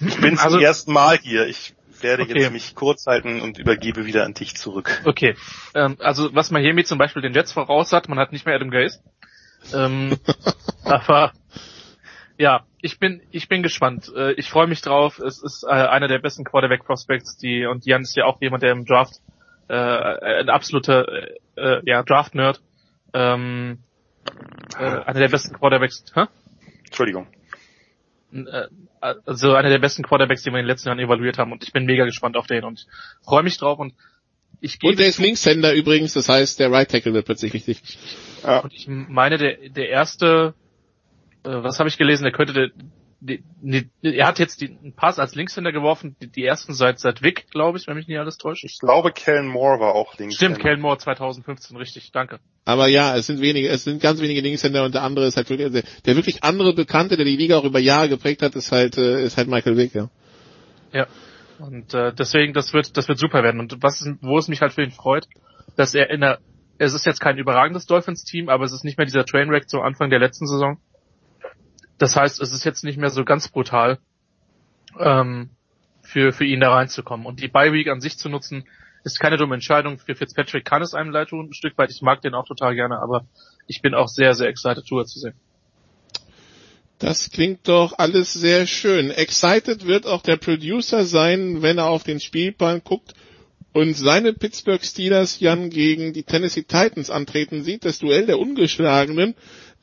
Ich 0.00 0.20
bin 0.20 0.38
also, 0.38 0.56
zum 0.56 0.60
ersten 0.60 0.92
Mal 0.92 1.18
hier. 1.18 1.46
Ich 1.46 1.74
werde 2.00 2.22
okay. 2.22 2.40
jetzt 2.40 2.52
mich 2.52 2.74
kurz 2.74 3.06
halten 3.06 3.40
und 3.40 3.58
übergebe 3.58 4.06
wieder 4.06 4.24
an 4.24 4.34
dich 4.34 4.54
zurück. 4.56 5.02
Okay. 5.04 5.34
Ähm, 5.74 5.96
also 5.98 6.34
was 6.34 6.50
Miami 6.50 6.84
zum 6.84 6.98
Beispiel 6.98 7.22
den 7.22 7.34
Jets 7.34 7.52
voraus 7.52 7.92
hat, 7.92 8.08
man 8.08 8.18
hat 8.18 8.32
nicht 8.32 8.46
mehr 8.46 8.54
Adam 8.54 8.70
Gaze. 8.70 9.00
Ähm, 9.74 10.16
aber 10.84 11.32
ja, 12.36 12.64
ich 12.80 12.98
bin 12.98 13.22
ich 13.30 13.48
bin 13.48 13.62
gespannt. 13.62 14.12
Äh, 14.14 14.32
ich 14.32 14.48
freue 14.50 14.66
mich 14.66 14.80
drauf. 14.80 15.18
Es 15.18 15.42
ist 15.42 15.64
äh, 15.64 15.72
einer 15.72 16.08
der 16.08 16.20
besten 16.20 16.44
Quarterback 16.44 16.84
Prospects, 16.84 17.36
die 17.36 17.66
und 17.66 17.84
Jan 17.84 18.02
ist 18.02 18.16
ja 18.16 18.24
auch 18.24 18.40
jemand, 18.40 18.62
der 18.62 18.72
im 18.72 18.84
Draft 18.84 19.14
äh, 19.68 19.74
ein 19.74 20.48
absoluter 20.48 21.06
äh, 21.08 21.34
äh 21.56 21.82
ja 21.84 22.02
Draft 22.02 22.34
Nerd. 22.34 22.60
Ähm, 23.12 23.78
äh, 24.78 24.84
einer 24.84 25.18
der 25.18 25.28
besten 25.28 25.54
Quarterbacks. 25.54 26.04
Hä? 26.14 26.26
Entschuldigung. 26.84 27.26
Äh, 28.32 28.68
also 29.00 29.54
einer 29.54 29.70
der 29.70 29.78
besten 29.78 30.02
Quarterbacks, 30.02 30.42
die 30.42 30.50
wir 30.50 30.58
in 30.58 30.64
den 30.64 30.68
letzten 30.68 30.88
Jahren 30.88 30.98
evaluiert 30.98 31.38
haben 31.38 31.52
und 31.52 31.62
ich 31.62 31.72
bin 31.72 31.86
mega 31.86 32.04
gespannt 32.04 32.36
auf 32.36 32.46
den 32.46 32.64
und 32.64 32.86
freue 33.22 33.42
mich 33.42 33.58
drauf 33.58 33.78
und 33.78 33.94
ich 34.60 34.78
gehe. 34.78 34.90
Und 34.90 34.98
der 34.98 35.06
ist 35.06 35.18
Linkshänder 35.18 35.72
übrigens, 35.74 36.14
das 36.14 36.28
heißt, 36.28 36.58
der 36.58 36.70
Right 36.70 36.90
Tackle 36.90 37.14
wird 37.14 37.26
plötzlich 37.26 37.52
wichtig. 37.52 37.80
Ja. 38.42 38.60
Und 38.60 38.72
ich 38.72 38.88
meine, 38.88 39.38
der, 39.38 39.68
der 39.68 39.88
erste, 39.88 40.54
äh, 41.44 41.50
was 41.50 41.78
habe 41.78 41.88
ich 41.88 41.96
gelesen, 41.96 42.24
der 42.24 42.32
könnte 42.32 42.52
der, 42.52 42.70
die, 43.20 43.42
die, 43.60 43.88
er 44.02 44.28
hat 44.28 44.38
jetzt 44.38 44.60
den 44.60 44.92
Pass 44.94 45.18
als 45.18 45.34
Linkshänder 45.34 45.72
geworfen, 45.72 46.16
die, 46.22 46.28
die 46.28 46.44
ersten 46.44 46.72
seit 46.72 47.00
seit 47.00 47.22
Wick, 47.22 47.50
glaube 47.50 47.78
ich, 47.78 47.86
wenn 47.86 47.96
mich 47.96 48.06
nicht 48.06 48.18
alles 48.18 48.38
täuscht. 48.38 48.64
Ich 48.64 48.78
glaube, 48.78 49.12
Kellen 49.12 49.48
Moore 49.48 49.80
war 49.80 49.94
auch 49.94 50.16
Linkshänder. 50.18 50.54
Stimmt, 50.54 50.60
Kellen 50.60 50.80
Moore 50.80 50.98
2015, 50.98 51.76
richtig, 51.76 52.12
danke. 52.12 52.38
Aber 52.64 52.86
ja, 52.86 53.16
es 53.16 53.26
sind 53.26 53.40
wenige, 53.40 53.68
es 53.68 53.84
sind 53.84 54.00
ganz 54.00 54.20
wenige 54.20 54.40
Linkshänder 54.40 54.84
und 54.84 54.94
der 54.94 55.02
andere 55.02 55.26
ist 55.26 55.36
halt 55.36 55.50
wirklich, 55.50 55.84
der 56.04 56.16
wirklich 56.16 56.44
andere 56.44 56.74
Bekannte, 56.74 57.16
der 57.16 57.24
die 57.24 57.36
Liga 57.36 57.58
auch 57.58 57.64
über 57.64 57.80
Jahre 57.80 58.08
geprägt 58.08 58.42
hat, 58.42 58.54
ist 58.54 58.70
halt, 58.70 58.96
äh, 58.98 59.24
ist 59.24 59.36
halt 59.36 59.48
Michael 59.48 59.76
Wick, 59.76 59.94
ja. 59.94 60.08
Ja. 60.92 61.06
Und 61.58 61.92
äh, 61.94 62.12
deswegen, 62.12 62.52
das 62.52 62.72
wird, 62.72 62.96
das 62.96 63.08
wird 63.08 63.18
super 63.18 63.42
werden. 63.42 63.58
Und 63.58 63.82
was, 63.82 64.08
wo 64.20 64.38
es 64.38 64.46
mich 64.46 64.60
halt 64.60 64.72
für 64.72 64.84
ihn 64.84 64.92
freut, 64.92 65.26
dass 65.76 65.94
er 65.94 66.08
in 66.10 66.20
der, 66.20 66.38
es 66.78 66.94
ist 66.94 67.04
jetzt 67.04 67.20
kein 67.20 67.36
überragendes 67.36 67.86
Dolphins-Team, 67.86 68.48
aber 68.48 68.64
es 68.64 68.72
ist 68.72 68.84
nicht 68.84 68.96
mehr 68.96 69.06
dieser 69.06 69.24
Trainwreck 69.24 69.68
zum 69.68 69.80
Anfang 69.80 70.08
der 70.08 70.20
letzten 70.20 70.46
Saison 70.46 70.78
das 71.98 72.16
heißt, 72.16 72.40
es 72.40 72.52
ist 72.52 72.64
jetzt 72.64 72.84
nicht 72.84 72.98
mehr 72.98 73.10
so 73.10 73.24
ganz 73.24 73.48
brutal, 73.48 73.98
ähm, 74.98 75.50
für, 76.02 76.32
für 76.32 76.44
ihn 76.44 76.60
da 76.60 76.72
reinzukommen. 76.72 77.26
Und 77.26 77.40
die 77.40 77.48
Bye 77.48 77.72
Week 77.72 77.88
an 77.88 78.00
sich 78.00 78.16
zu 78.16 78.28
nutzen, 78.28 78.64
ist 79.04 79.20
keine 79.20 79.36
dumme 79.36 79.54
Entscheidung. 79.54 79.98
Für 79.98 80.14
Fitzpatrick 80.14 80.64
kann 80.64 80.82
es 80.82 80.94
einem 80.94 81.10
leid 81.10 81.28
tun, 81.28 81.48
ein 81.50 81.54
Stück 81.54 81.76
weit. 81.76 81.90
Ich 81.90 82.02
mag 82.02 82.22
den 82.22 82.34
auch 82.34 82.46
total 82.46 82.74
gerne, 82.74 82.98
aber 83.00 83.26
ich 83.66 83.82
bin 83.82 83.94
auch 83.94 84.08
sehr, 84.08 84.34
sehr 84.34 84.48
excited, 84.48 84.86
Tour 84.86 85.04
zu 85.06 85.18
sehen. 85.18 85.34
Das 86.98 87.30
klingt 87.30 87.68
doch 87.68 87.98
alles 87.98 88.32
sehr 88.32 88.66
schön. 88.66 89.10
Excited 89.10 89.86
wird 89.86 90.06
auch 90.06 90.22
der 90.22 90.36
Producer 90.36 91.04
sein, 91.04 91.62
wenn 91.62 91.78
er 91.78 91.86
auf 91.86 92.02
den 92.02 92.18
Spielplan 92.18 92.82
guckt 92.82 93.14
und 93.72 93.94
seine 93.94 94.32
Pittsburgh 94.32 94.82
Steelers 94.84 95.38
Jan 95.38 95.70
gegen 95.70 96.12
die 96.12 96.24
Tennessee 96.24 96.64
Titans 96.64 97.10
antreten 97.10 97.62
sieht. 97.62 97.84
Das 97.84 98.00
Duell 98.00 98.26
der 98.26 98.40
Ungeschlagenen. 98.40 99.34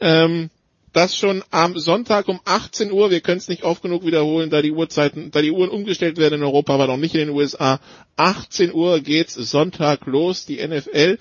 Ähm, 0.02 0.50
das 0.96 1.16
schon 1.16 1.44
am 1.52 1.78
Sonntag 1.78 2.28
um 2.30 2.40
18 2.46 2.92
Uhr. 2.92 3.12
Wir 3.12 3.20
können 3.20 3.38
es 3.40 3.50
nicht 3.50 3.64
oft 3.64 3.82
genug 3.82 4.06
wiederholen, 4.06 4.50
da 4.50 4.62
die 4.62 4.72
Uhrzeiten, 4.72 5.30
da 5.32 5.42
die 5.42 5.52
Uhren 5.52 5.70
umgestellt 5.70 6.18
werden 6.18 6.36
in 6.36 6.44
Europa, 6.44 6.74
aber 6.74 6.88
noch 6.88 6.98
nicht 6.98 7.14
in 7.16 7.22
den 7.28 7.30
USA. 7.30 7.80
18 8.16 8.74
Uhr 8.74 9.02
geht's 9.02 9.34
Sonntag 9.34 10.06
los, 10.06 10.46
die 10.46 10.66
NFL. 10.66 11.18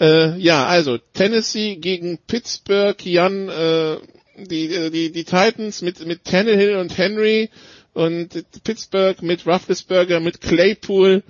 Äh, 0.00 0.38
ja, 0.38 0.66
also 0.66 0.98
Tennessee 1.14 1.76
gegen 1.76 2.18
Pittsburgh, 2.26 3.04
Jan, 3.06 3.48
äh, 3.48 3.96
die, 4.36 4.90
die, 4.90 5.12
die 5.12 5.24
Titans 5.24 5.80
mit, 5.80 6.04
mit 6.06 6.24
Tannehill 6.24 6.76
und 6.76 6.96
Henry 6.98 7.48
und 7.94 8.44
Pittsburgh 8.64 9.22
mit 9.22 9.46
Rufflesberger, 9.46 10.20
mit 10.20 10.40
Claypool, 10.40 11.22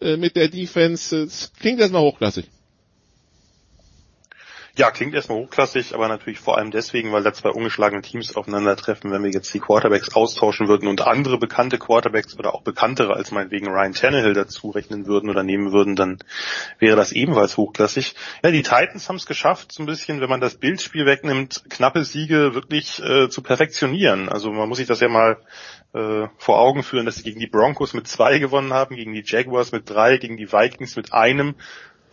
äh, 0.00 0.16
mit 0.16 0.36
der 0.36 0.48
Defense. 0.48 1.24
Das 1.24 1.52
klingt 1.58 1.80
erstmal 1.80 2.02
hochklassig. 2.02 2.44
Ja, 4.76 4.90
klingt 4.90 5.14
erstmal 5.14 5.38
hochklassig, 5.38 5.94
aber 5.94 6.08
natürlich 6.08 6.38
vor 6.38 6.56
allem 6.56 6.70
deswegen, 6.70 7.12
weil 7.12 7.22
da 7.22 7.32
zwei 7.32 7.50
ungeschlagene 7.50 8.02
Teams 8.02 8.36
aufeinandertreffen. 8.36 9.10
Wenn 9.10 9.22
wir 9.22 9.30
jetzt 9.30 9.52
die 9.52 9.58
Quarterbacks 9.58 10.14
austauschen 10.14 10.68
würden 10.68 10.88
und 10.88 11.00
andere 11.00 11.38
bekannte 11.38 11.78
Quarterbacks 11.78 12.38
oder 12.38 12.54
auch 12.54 12.62
bekanntere 12.62 13.14
als 13.14 13.32
meinetwegen 13.32 13.66
Ryan 13.66 13.92
Tannehill 13.92 14.34
dazu 14.34 14.70
rechnen 14.70 15.06
würden 15.06 15.28
oder 15.28 15.42
nehmen 15.42 15.72
würden, 15.72 15.96
dann 15.96 16.18
wäre 16.78 16.96
das 16.96 17.12
ebenfalls 17.12 17.56
hochklassig. 17.56 18.14
Ja, 18.44 18.50
die 18.50 18.62
Titans 18.62 19.08
haben 19.08 19.16
es 19.16 19.26
geschafft, 19.26 19.72
so 19.72 19.82
ein 19.82 19.86
bisschen, 19.86 20.20
wenn 20.20 20.30
man 20.30 20.40
das 20.40 20.56
Bildspiel 20.56 21.04
wegnimmt, 21.04 21.64
knappe 21.68 22.04
Siege 22.04 22.54
wirklich 22.54 23.02
äh, 23.02 23.28
zu 23.28 23.42
perfektionieren. 23.42 24.28
Also 24.28 24.52
man 24.52 24.68
muss 24.68 24.78
sich 24.78 24.86
das 24.86 25.00
ja 25.00 25.08
mal 25.08 25.38
äh, 25.92 26.28
vor 26.38 26.60
Augen 26.60 26.82
führen, 26.82 27.06
dass 27.06 27.16
sie 27.16 27.24
gegen 27.24 27.40
die 27.40 27.48
Broncos 27.48 27.94
mit 27.94 28.06
zwei 28.06 28.38
gewonnen 28.38 28.72
haben, 28.72 28.94
gegen 28.94 29.12
die 29.12 29.24
Jaguars 29.24 29.72
mit 29.72 29.90
drei, 29.90 30.18
gegen 30.18 30.36
die 30.36 30.52
Vikings 30.52 30.94
mit 30.96 31.12
einem 31.12 31.56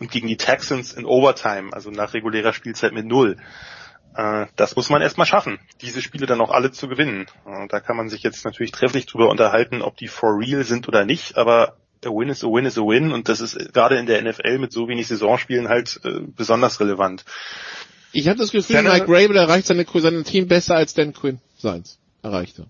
und 0.00 0.10
gegen 0.10 0.28
die 0.28 0.36
Texans 0.36 0.92
in 0.92 1.04
Overtime, 1.04 1.72
also 1.72 1.90
nach 1.90 2.14
regulärer 2.14 2.52
Spielzeit 2.52 2.92
mit 2.92 3.06
null. 3.06 3.36
Äh, 4.14 4.46
das 4.56 4.76
muss 4.76 4.90
man 4.90 5.02
erstmal 5.02 5.26
schaffen, 5.26 5.58
diese 5.80 6.02
Spiele 6.02 6.26
dann 6.26 6.40
auch 6.40 6.50
alle 6.50 6.70
zu 6.72 6.88
gewinnen. 6.88 7.26
Äh, 7.46 7.68
da 7.68 7.80
kann 7.80 7.96
man 7.96 8.08
sich 8.08 8.22
jetzt 8.22 8.44
natürlich 8.44 8.72
trefflich 8.72 9.06
drüber 9.06 9.28
unterhalten, 9.30 9.82
ob 9.82 9.96
die 9.96 10.08
for 10.08 10.38
real 10.38 10.64
sind 10.64 10.88
oder 10.88 11.04
nicht, 11.04 11.36
aber 11.36 11.76
a 12.04 12.10
win 12.10 12.28
is 12.28 12.44
a 12.44 12.46
win 12.46 12.66
is 12.66 12.78
a 12.78 12.82
win 12.82 13.12
und 13.12 13.28
das 13.28 13.40
ist 13.40 13.72
gerade 13.72 13.96
in 13.96 14.06
der 14.06 14.22
NFL 14.22 14.58
mit 14.58 14.72
so 14.72 14.88
wenig 14.88 15.08
Saisonspielen 15.08 15.68
halt 15.68 16.00
äh, 16.04 16.20
besonders 16.36 16.80
relevant. 16.80 17.24
Ich 18.12 18.28
habe 18.28 18.38
das 18.38 18.52
Gefühl, 18.52 18.82
Mike 18.82 19.06
Rabel 19.06 19.36
erreicht 19.36 19.66
seine, 19.66 19.84
sein 19.84 20.24
Team 20.24 20.48
besser 20.48 20.76
als 20.76 20.94
Dan 20.94 21.12
Quinn 21.12 21.40
seins 21.58 21.98
erreichte. 22.22 22.66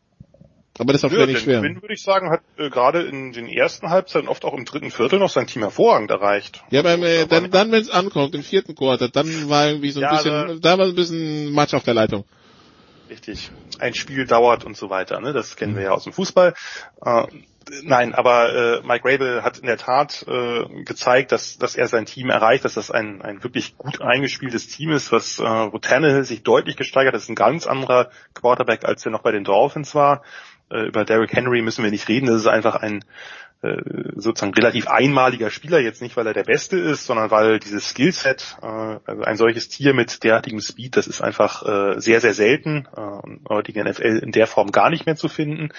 Aber 0.78 0.92
das 0.92 1.02
ist 1.02 1.10
auch 1.10 1.16
ja, 1.16 1.26
nicht 1.26 1.40
schwer. 1.40 1.60
Quinn, 1.60 1.82
würde 1.82 1.94
ich 1.94 2.02
sagen, 2.02 2.30
hat 2.30 2.42
äh, 2.56 2.70
gerade 2.70 3.02
in 3.02 3.32
den 3.32 3.48
ersten 3.48 3.90
Halbzeiten, 3.90 4.28
oft 4.28 4.44
auch 4.44 4.54
im 4.54 4.64
dritten 4.64 4.90
Viertel 4.90 5.18
noch 5.18 5.30
sein 5.30 5.46
Team 5.46 5.62
hervorragend 5.62 6.10
erreicht. 6.10 6.62
Ja, 6.70 6.82
beim, 6.82 7.02
äh, 7.02 7.26
dann, 7.26 7.50
dann 7.50 7.72
wenn 7.72 7.82
es 7.82 7.90
ankommt, 7.90 8.34
im 8.34 8.42
vierten 8.42 8.74
Quarter, 8.74 9.08
dann 9.08 9.48
war 9.48 9.68
irgendwie 9.68 9.90
so 9.90 10.00
ein 10.00 10.04
ja, 10.04 10.12
bisschen, 10.12 10.32
also, 10.32 10.58
da 10.60 10.78
war 10.78 10.86
ein 10.86 10.94
bisschen 10.94 11.52
Matsch 11.52 11.74
auf 11.74 11.84
der 11.84 11.94
Leitung. 11.94 12.24
Richtig. 13.10 13.50
Ein 13.78 13.94
Spiel 13.94 14.26
dauert 14.26 14.64
und 14.64 14.76
so 14.76 14.90
weiter, 14.90 15.20
ne? 15.20 15.32
Das 15.32 15.56
kennen 15.56 15.74
wir 15.76 15.82
ja 15.82 15.90
aus 15.92 16.04
dem 16.04 16.12
Fußball. 16.12 16.54
Äh, 17.04 17.26
nein, 17.82 18.14
aber 18.14 18.54
äh, 18.54 18.86
Mike 18.86 19.08
Rabel 19.08 19.42
hat 19.42 19.58
in 19.58 19.66
der 19.66 19.78
Tat 19.78 20.26
äh, 20.28 20.84
gezeigt, 20.84 21.32
dass, 21.32 21.58
dass 21.58 21.74
er 21.74 21.88
sein 21.88 22.06
Team 22.06 22.30
erreicht, 22.30 22.64
dass 22.64 22.74
das 22.74 22.90
ein, 22.90 23.22
ein 23.22 23.42
wirklich 23.42 23.78
gut 23.78 24.00
eingespieltes 24.02 24.68
Team 24.68 24.90
ist, 24.90 25.10
was 25.10 25.38
äh, 25.38 25.42
wo 25.42 25.78
Tannehill 25.78 26.24
sich 26.24 26.42
deutlich 26.42 26.76
gesteigert 26.76 27.14
hat. 27.14 27.16
Das 27.16 27.24
ist 27.24 27.30
ein 27.30 27.34
ganz 27.34 27.66
anderer 27.66 28.10
Quarterback, 28.34 28.84
als 28.84 29.04
er 29.04 29.10
noch 29.10 29.22
bei 29.22 29.32
den 29.32 29.44
Dolphins 29.44 29.94
war 29.94 30.22
äh, 30.70 30.86
über 30.86 31.04
Derrick 31.04 31.32
Henry 31.32 31.62
müssen 31.62 31.84
wir 31.84 31.90
nicht 31.90 32.08
reden. 32.08 32.26
Das 32.26 32.36
ist 32.36 32.46
einfach 32.46 32.76
ein 32.76 33.04
äh, 33.62 33.76
sozusagen 34.14 34.54
relativ 34.54 34.86
einmaliger 34.86 35.50
Spieler, 35.50 35.80
jetzt 35.80 36.00
nicht, 36.00 36.16
weil 36.16 36.26
er 36.26 36.34
der 36.34 36.44
Beste 36.44 36.78
ist, 36.78 37.06
sondern 37.06 37.30
weil 37.30 37.58
dieses 37.58 37.88
Skillset, 37.88 38.56
äh, 38.62 38.66
also 39.04 39.22
ein 39.22 39.36
solches 39.36 39.68
Tier 39.68 39.94
mit 39.94 40.22
derartigem 40.22 40.60
Speed, 40.60 40.96
das 40.96 41.06
ist 41.06 41.20
einfach 41.20 41.62
sehr, 42.00 42.20
sehr 42.20 42.34
selten, 42.34 42.86
äh, 42.96 43.48
heutigen 43.48 43.84
NFL 43.84 44.20
in 44.22 44.32
der 44.32 44.46
Form 44.46 44.70
gar 44.70 44.90
nicht 44.90 45.06
mehr 45.06 45.16
zu 45.16 45.28
finden. 45.28 45.70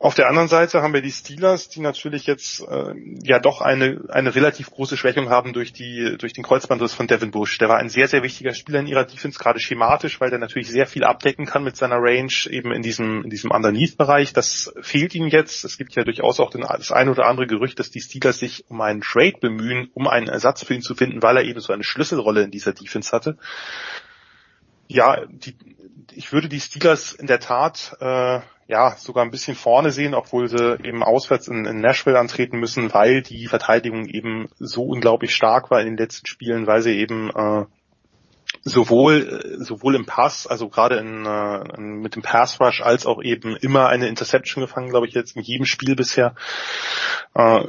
Auf 0.00 0.14
der 0.14 0.28
anderen 0.28 0.46
Seite 0.46 0.80
haben 0.80 0.94
wir 0.94 1.02
die 1.02 1.10
Steelers, 1.10 1.68
die 1.68 1.80
natürlich 1.80 2.26
jetzt 2.26 2.60
äh, 2.60 2.94
ja 3.24 3.40
doch 3.40 3.60
eine 3.60 4.02
eine 4.10 4.32
relativ 4.32 4.70
große 4.70 4.96
Schwächung 4.96 5.28
haben 5.28 5.52
durch 5.52 5.72
die 5.72 6.16
durch 6.18 6.32
den 6.32 6.44
Kreuzbandriss 6.44 6.94
von 6.94 7.08
Devin 7.08 7.32
Bush. 7.32 7.58
Der 7.58 7.68
war 7.68 7.78
ein 7.78 7.88
sehr 7.88 8.06
sehr 8.06 8.22
wichtiger 8.22 8.54
Spieler 8.54 8.78
in 8.78 8.86
ihrer 8.86 9.04
Defense, 9.04 9.40
gerade 9.40 9.58
schematisch, 9.58 10.20
weil 10.20 10.30
der 10.30 10.38
natürlich 10.38 10.68
sehr 10.68 10.86
viel 10.86 11.02
abdecken 11.02 11.46
kann 11.46 11.64
mit 11.64 11.76
seiner 11.76 11.96
Range 11.96 12.32
eben 12.48 12.70
in 12.70 12.82
diesem 12.82 13.24
in 13.24 13.30
diesem 13.30 13.50
Underneath-Bereich. 13.50 14.32
Das 14.32 14.72
fehlt 14.80 15.16
ihm 15.16 15.26
jetzt. 15.26 15.64
Es 15.64 15.78
gibt 15.78 15.96
ja 15.96 16.04
durchaus 16.04 16.38
auch 16.38 16.50
den, 16.50 16.60
das 16.60 16.92
ein 16.92 17.08
oder 17.08 17.26
andere 17.26 17.48
Gerücht, 17.48 17.80
dass 17.80 17.90
die 17.90 18.00
Steelers 18.00 18.38
sich 18.38 18.66
um 18.68 18.80
einen 18.80 19.00
Trade 19.00 19.38
bemühen, 19.40 19.90
um 19.94 20.06
einen 20.06 20.28
Ersatz 20.28 20.62
für 20.62 20.74
ihn 20.74 20.82
zu 20.82 20.94
finden, 20.94 21.22
weil 21.22 21.38
er 21.38 21.44
eben 21.44 21.58
so 21.58 21.72
eine 21.72 21.82
Schlüsselrolle 21.82 22.42
in 22.42 22.52
dieser 22.52 22.72
Defense 22.72 23.10
hatte. 23.10 23.36
Ja, 24.86 25.26
die, 25.26 25.56
ich 26.12 26.32
würde 26.32 26.48
die 26.48 26.60
Steelers 26.60 27.12
in 27.12 27.26
der 27.26 27.40
Tat 27.40 27.96
äh, 28.00 28.40
ja 28.68 28.94
sogar 28.96 29.24
ein 29.24 29.30
bisschen 29.30 29.56
vorne 29.56 29.90
sehen, 29.90 30.14
obwohl 30.14 30.48
sie 30.48 30.78
eben 30.84 31.02
auswärts 31.02 31.48
in, 31.48 31.64
in 31.64 31.80
Nashville 31.80 32.18
antreten 32.18 32.58
müssen, 32.60 32.92
weil 32.92 33.22
die 33.22 33.46
Verteidigung 33.46 34.06
eben 34.06 34.50
so 34.58 34.84
unglaublich 34.84 35.34
stark 35.34 35.70
war 35.70 35.80
in 35.80 35.86
den 35.86 35.96
letzten 35.96 36.26
Spielen, 36.26 36.66
weil 36.66 36.82
sie 36.82 36.98
eben 36.98 37.30
äh, 37.30 37.64
sowohl 38.62 39.56
sowohl 39.58 39.94
im 39.94 40.04
Pass, 40.04 40.46
also 40.46 40.68
gerade 40.68 40.96
in, 40.96 41.24
äh, 41.24 41.80
mit 41.80 42.14
dem 42.14 42.22
Pass 42.22 42.60
Rush, 42.60 42.82
als 42.82 43.06
auch 43.06 43.22
eben 43.22 43.56
immer 43.56 43.88
eine 43.88 44.06
Interception 44.06 44.62
gefangen, 44.62 44.90
glaube 44.90 45.06
ich 45.06 45.14
jetzt 45.14 45.34
in 45.34 45.42
jedem 45.42 45.64
Spiel 45.64 45.96
bisher. 45.96 46.34
Äh, 47.34 47.64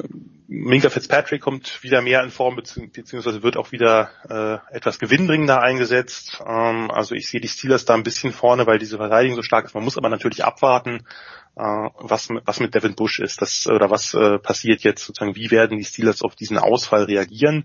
Minka 0.52 0.90
Fitzpatrick 0.90 1.40
kommt 1.40 1.80
wieder 1.84 2.02
mehr 2.02 2.24
in 2.24 2.32
Form, 2.32 2.56
beziehungsweise 2.56 3.44
wird 3.44 3.56
auch 3.56 3.70
wieder 3.70 4.10
äh, 4.28 4.74
etwas 4.76 4.98
gewinnbringender 4.98 5.62
eingesetzt. 5.62 6.42
Ähm, 6.44 6.90
also 6.90 7.14
ich 7.14 7.30
sehe 7.30 7.40
die 7.40 7.46
Steelers 7.46 7.84
da 7.84 7.94
ein 7.94 8.02
bisschen 8.02 8.32
vorne, 8.32 8.66
weil 8.66 8.80
diese 8.80 8.96
Verteidigung 8.96 9.36
so 9.36 9.44
stark 9.44 9.66
ist. 9.66 9.74
Man 9.74 9.84
muss 9.84 9.96
aber 9.96 10.08
natürlich 10.08 10.44
abwarten, 10.44 11.06
äh, 11.54 11.62
was, 11.62 12.30
was 12.44 12.58
mit 12.58 12.74
Devin 12.74 12.96
Bush 12.96 13.20
ist, 13.20 13.40
das, 13.40 13.68
oder 13.68 13.90
was 13.90 14.12
äh, 14.14 14.40
passiert 14.40 14.82
jetzt 14.82 15.04
sozusagen, 15.04 15.36
wie 15.36 15.52
werden 15.52 15.78
die 15.78 15.84
Steelers 15.84 16.20
auf 16.20 16.34
diesen 16.34 16.58
Ausfall 16.58 17.04
reagieren. 17.04 17.64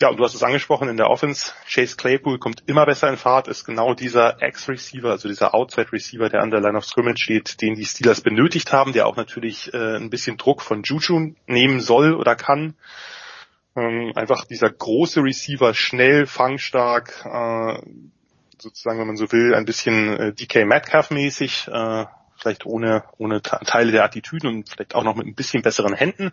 Ja, 0.00 0.10
und 0.10 0.16
du 0.16 0.22
hast 0.22 0.34
es 0.34 0.44
angesprochen 0.44 0.88
in 0.88 0.96
der 0.96 1.10
Offense. 1.10 1.52
Chase 1.66 1.96
Claypool 1.96 2.38
kommt 2.38 2.62
immer 2.66 2.86
besser 2.86 3.08
in 3.08 3.16
Fahrt, 3.16 3.48
ist 3.48 3.64
genau 3.64 3.94
dieser 3.94 4.40
X-Receiver, 4.40 5.10
also 5.10 5.26
dieser 5.26 5.56
Outside-Receiver, 5.56 6.28
der 6.28 6.40
an 6.40 6.52
der 6.52 6.60
Line 6.60 6.78
of 6.78 6.84
Scrimmage 6.84 7.18
steht, 7.18 7.60
den 7.60 7.74
die 7.74 7.84
Steelers 7.84 8.20
benötigt 8.20 8.72
haben, 8.72 8.92
der 8.92 9.08
auch 9.08 9.16
natürlich 9.16 9.74
äh, 9.74 9.96
ein 9.96 10.08
bisschen 10.08 10.36
Druck 10.36 10.62
von 10.62 10.84
Juju 10.84 11.34
nehmen 11.48 11.80
soll 11.80 12.14
oder 12.14 12.36
kann. 12.36 12.76
Ähm, 13.74 14.12
einfach 14.14 14.44
dieser 14.44 14.70
große 14.70 15.20
Receiver, 15.20 15.74
schnell, 15.74 16.26
fangstark, 16.26 17.24
äh, 17.24 17.82
sozusagen, 18.56 19.00
wenn 19.00 19.08
man 19.08 19.16
so 19.16 19.32
will, 19.32 19.52
ein 19.52 19.64
bisschen 19.64 20.16
äh, 20.16 20.32
DK 20.32 20.64
Metcalf-mäßig, 20.64 21.66
äh, 21.72 22.06
vielleicht 22.38 22.66
ohne, 22.66 23.04
ohne 23.18 23.42
Teile 23.42 23.92
der 23.92 24.04
Attitüden 24.04 24.48
und 24.48 24.68
vielleicht 24.68 24.94
auch 24.94 25.02
noch 25.02 25.16
mit 25.16 25.26
ein 25.26 25.34
bisschen 25.34 25.62
besseren 25.62 25.94
Händen. 25.94 26.32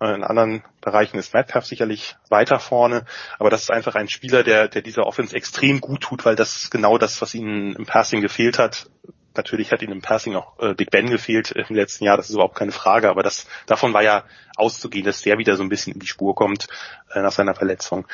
Äh, 0.00 0.14
in 0.14 0.24
anderen 0.24 0.62
Bereichen 0.80 1.18
ist 1.18 1.34
Metcalf 1.34 1.64
sicherlich 1.64 2.16
weiter 2.28 2.58
vorne, 2.58 3.04
aber 3.38 3.50
das 3.50 3.62
ist 3.62 3.70
einfach 3.70 3.94
ein 3.94 4.08
Spieler, 4.08 4.42
der, 4.42 4.68
der 4.68 4.82
dieser 4.82 5.06
Offense 5.06 5.34
extrem 5.34 5.80
gut 5.80 6.02
tut, 6.02 6.24
weil 6.24 6.36
das 6.36 6.56
ist 6.56 6.70
genau 6.70 6.98
das, 6.98 7.20
was 7.20 7.34
ihnen 7.34 7.74
im 7.74 7.86
Passing 7.86 8.20
gefehlt 8.20 8.58
hat. 8.58 8.88
Natürlich 9.34 9.72
hat 9.72 9.82
ihnen 9.82 9.92
im 9.92 10.02
Passing 10.02 10.34
auch 10.34 10.58
äh, 10.60 10.74
Big 10.74 10.90
Ben 10.90 11.10
gefehlt 11.10 11.50
im 11.50 11.74
letzten 11.74 12.04
Jahr, 12.04 12.16
das 12.16 12.28
ist 12.28 12.34
überhaupt 12.34 12.56
keine 12.56 12.72
Frage, 12.72 13.10
aber 13.10 13.22
das, 13.22 13.46
davon 13.66 13.92
war 13.92 14.02
ja 14.02 14.24
auszugehen, 14.56 15.04
dass 15.04 15.22
der 15.22 15.38
wieder 15.38 15.56
so 15.56 15.62
ein 15.62 15.68
bisschen 15.68 15.92
in 15.92 16.00
die 16.00 16.06
Spur 16.06 16.34
kommt 16.34 16.68
äh, 17.12 17.20
nach 17.20 17.32
seiner 17.32 17.54
Verletzung. 17.54 18.06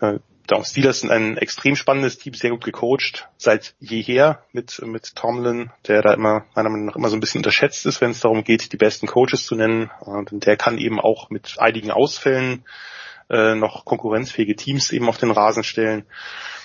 Äh, 0.00 0.18
Down 0.46 0.64
Steelers 0.64 1.00
sind 1.00 1.10
ein 1.10 1.36
extrem 1.36 1.76
spannendes 1.76 2.18
Team, 2.18 2.34
sehr 2.34 2.50
gut 2.50 2.64
gecoacht, 2.64 3.28
seit 3.36 3.74
jeher 3.80 4.42
mit, 4.52 4.80
mit 4.84 5.16
Tomlin, 5.16 5.70
der 5.86 6.02
da 6.02 6.12
immer, 6.14 6.44
meiner 6.54 6.68
Meinung 6.68 6.86
nach 6.86 6.96
immer 6.96 7.08
so 7.08 7.16
ein 7.16 7.20
bisschen 7.20 7.40
unterschätzt 7.40 7.86
ist, 7.86 8.00
wenn 8.00 8.10
es 8.12 8.20
darum 8.20 8.44
geht, 8.44 8.72
die 8.72 8.76
besten 8.76 9.06
Coaches 9.06 9.44
zu 9.44 9.54
nennen. 9.54 9.90
Und 10.00 10.46
der 10.46 10.56
kann 10.56 10.78
eben 10.78 11.00
auch 11.00 11.30
mit 11.30 11.56
einigen 11.58 11.90
Ausfällen 11.90 12.64
äh, 13.28 13.54
noch 13.54 13.84
konkurrenzfähige 13.84 14.56
Teams 14.56 14.92
eben 14.92 15.08
auf 15.08 15.18
den 15.18 15.30
Rasen 15.30 15.64
stellen. 15.64 16.06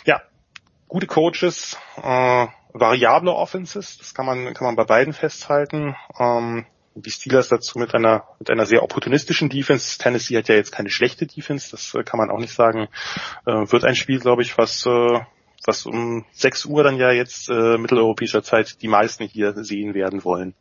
Ja, 0.05 0.21
gute 0.87 1.07
Coaches, 1.07 1.77
äh, 1.97 2.47
variable 2.73 3.33
Offenses, 3.33 3.97
das 3.97 4.13
kann 4.13 4.25
man, 4.25 4.53
kann 4.53 4.65
man 4.65 4.75
bei 4.75 4.85
beiden 4.85 5.13
festhalten. 5.13 5.95
Ähm, 6.19 6.65
die 6.95 7.11
Steelers 7.11 7.49
dazu 7.49 7.80
mit 7.80 7.93
einer 7.95 8.23
mit 8.39 8.49
einer 8.49 8.65
sehr 8.65 8.84
opportunistischen 8.84 9.49
Defense. 9.49 9.97
Tennessee 9.97 10.38
hat 10.38 10.49
ja 10.49 10.55
jetzt 10.55 10.72
keine 10.72 10.89
schlechte 10.89 11.26
Defense, 11.26 11.72
das 11.72 11.93
äh, 11.93 12.03
kann 12.03 12.18
man 12.18 12.30
auch 12.30 12.39
nicht 12.39 12.53
sagen. 12.53 12.88
Äh, 13.45 13.72
wird 13.72 13.85
ein 13.85 13.95
Spiel, 13.95 14.19
glaube 14.19 14.41
ich, 14.41 14.57
was 14.57 14.85
äh, 14.85 15.19
was 15.65 15.85
um 15.85 16.26
6 16.34 16.65
Uhr 16.65 16.84
dann 16.84 16.97
ja 16.97 17.11
jetzt 17.11 17.49
äh, 17.49 17.77
mitteleuropäischer 17.77 18.43
Zeit 18.43 18.81
die 18.81 18.88
meisten 18.88 19.26
hier 19.26 19.53
sehen 19.63 19.93
werden 19.93 20.23
wollen. 20.23 20.53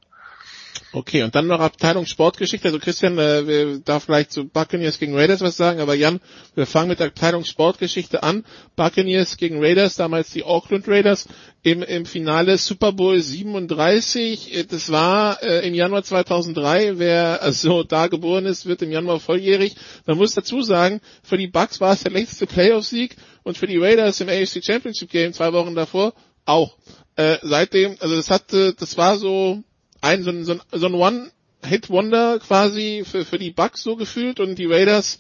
Okay, 0.92 1.22
und 1.22 1.36
dann 1.36 1.46
noch 1.46 1.60
Abteilung 1.60 2.04
Sportgeschichte. 2.04 2.66
Also 2.66 2.80
Christian 2.80 3.16
äh, 3.16 3.78
darf 3.84 4.04
vielleicht 4.04 4.32
zu 4.32 4.48
Buccaneers 4.48 4.98
gegen 4.98 5.14
Raiders 5.14 5.40
was 5.40 5.56
sagen, 5.56 5.78
aber 5.78 5.94
Jan, 5.94 6.20
wir 6.56 6.66
fangen 6.66 6.88
mit 6.88 6.98
der 6.98 7.06
Abteilung 7.08 7.44
Sportgeschichte 7.44 8.24
an. 8.24 8.44
Buccaneers 8.74 9.36
gegen 9.36 9.62
Raiders, 9.62 9.94
damals 9.94 10.30
die 10.30 10.42
Auckland 10.42 10.88
Raiders 10.88 11.28
im, 11.62 11.84
im 11.84 12.06
Finale 12.06 12.58
Super 12.58 12.90
Bowl 12.90 13.20
37. 13.20 14.56
Äh, 14.56 14.64
das 14.64 14.90
war 14.90 15.40
äh, 15.44 15.64
im 15.66 15.74
Januar 15.74 16.02
2003. 16.02 16.98
Wer 16.98 17.40
also 17.40 17.82
da 17.88 18.08
geboren 18.08 18.46
ist, 18.46 18.66
wird 18.66 18.82
im 18.82 18.90
Januar 18.90 19.20
volljährig. 19.20 19.76
Man 20.06 20.18
muss 20.18 20.34
dazu 20.34 20.60
sagen, 20.60 21.00
für 21.22 21.38
die 21.38 21.46
Bucks 21.46 21.80
war 21.80 21.92
es 21.92 22.02
der 22.02 22.10
letzte 22.10 22.48
Playoff-Sieg 22.48 23.14
und 23.44 23.56
für 23.56 23.68
die 23.68 23.78
Raiders 23.78 24.20
im 24.20 24.28
AFC 24.28 24.64
Championship 24.64 25.10
Game 25.10 25.32
zwei 25.34 25.52
Wochen 25.52 25.76
davor 25.76 26.14
auch. 26.46 26.76
Äh, 27.14 27.38
seitdem, 27.42 27.96
also 28.00 28.16
das 28.16 28.28
hatte, 28.28 28.74
das 28.74 28.96
war 28.96 29.16
so 29.16 29.62
ein, 30.01 30.22
so 30.22 30.31
ein, 30.31 30.44
so 30.44 30.52
ein, 30.52 30.60
so 30.72 30.86
ein 30.86 30.94
One-Hit-Wonder 30.94 32.39
quasi 32.40 33.05
für, 33.05 33.24
für 33.24 33.39
die 33.39 33.51
Bucks 33.51 33.82
so 33.82 33.97
gefühlt 33.97 34.40
und 34.40 34.56
die 34.56 34.66
Raiders, 34.66 35.18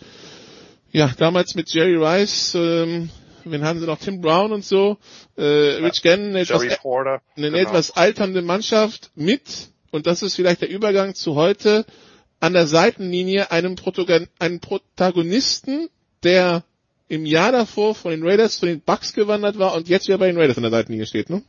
ja, 0.92 1.12
damals 1.18 1.54
mit 1.54 1.72
Jerry 1.72 1.96
Rice, 1.96 2.54
ähm, 2.54 3.10
wen 3.44 3.64
haben 3.64 3.80
sie 3.80 3.86
noch, 3.86 3.98
Tim 3.98 4.20
Brown 4.20 4.52
und 4.52 4.64
so, 4.64 4.98
äh, 5.36 5.42
Rich 5.42 6.02
Gannon, 6.02 6.30
eine, 6.30 6.40
etwas, 6.40 6.78
Porter, 6.78 7.22
eine 7.36 7.50
genau. 7.50 7.68
etwas 7.68 7.90
alternde 7.92 8.42
Mannschaft 8.42 9.10
mit, 9.14 9.42
und 9.90 10.06
das 10.06 10.22
ist 10.22 10.36
vielleicht 10.36 10.62
der 10.62 10.70
Übergang 10.70 11.14
zu 11.14 11.34
heute, 11.34 11.84
an 12.40 12.54
der 12.54 12.66
Seitenlinie 12.66 13.50
einem, 13.50 13.76
Protagon 13.76 14.28
einen 14.38 14.60
Protagonisten, 14.60 15.88
der 16.22 16.64
im 17.08 17.26
Jahr 17.26 17.52
davor 17.52 17.94
von 17.94 18.12
den 18.12 18.26
Raiders 18.26 18.58
zu 18.58 18.66
den 18.66 18.80
Bucks 18.80 19.12
gewandert 19.12 19.58
war 19.58 19.74
und 19.74 19.88
jetzt 19.88 20.06
wieder 20.06 20.18
bei 20.18 20.28
den 20.28 20.38
Raiders 20.38 20.56
an 20.56 20.62
der 20.62 20.70
Seitenlinie 20.70 21.06
steht, 21.06 21.28
ne? 21.28 21.42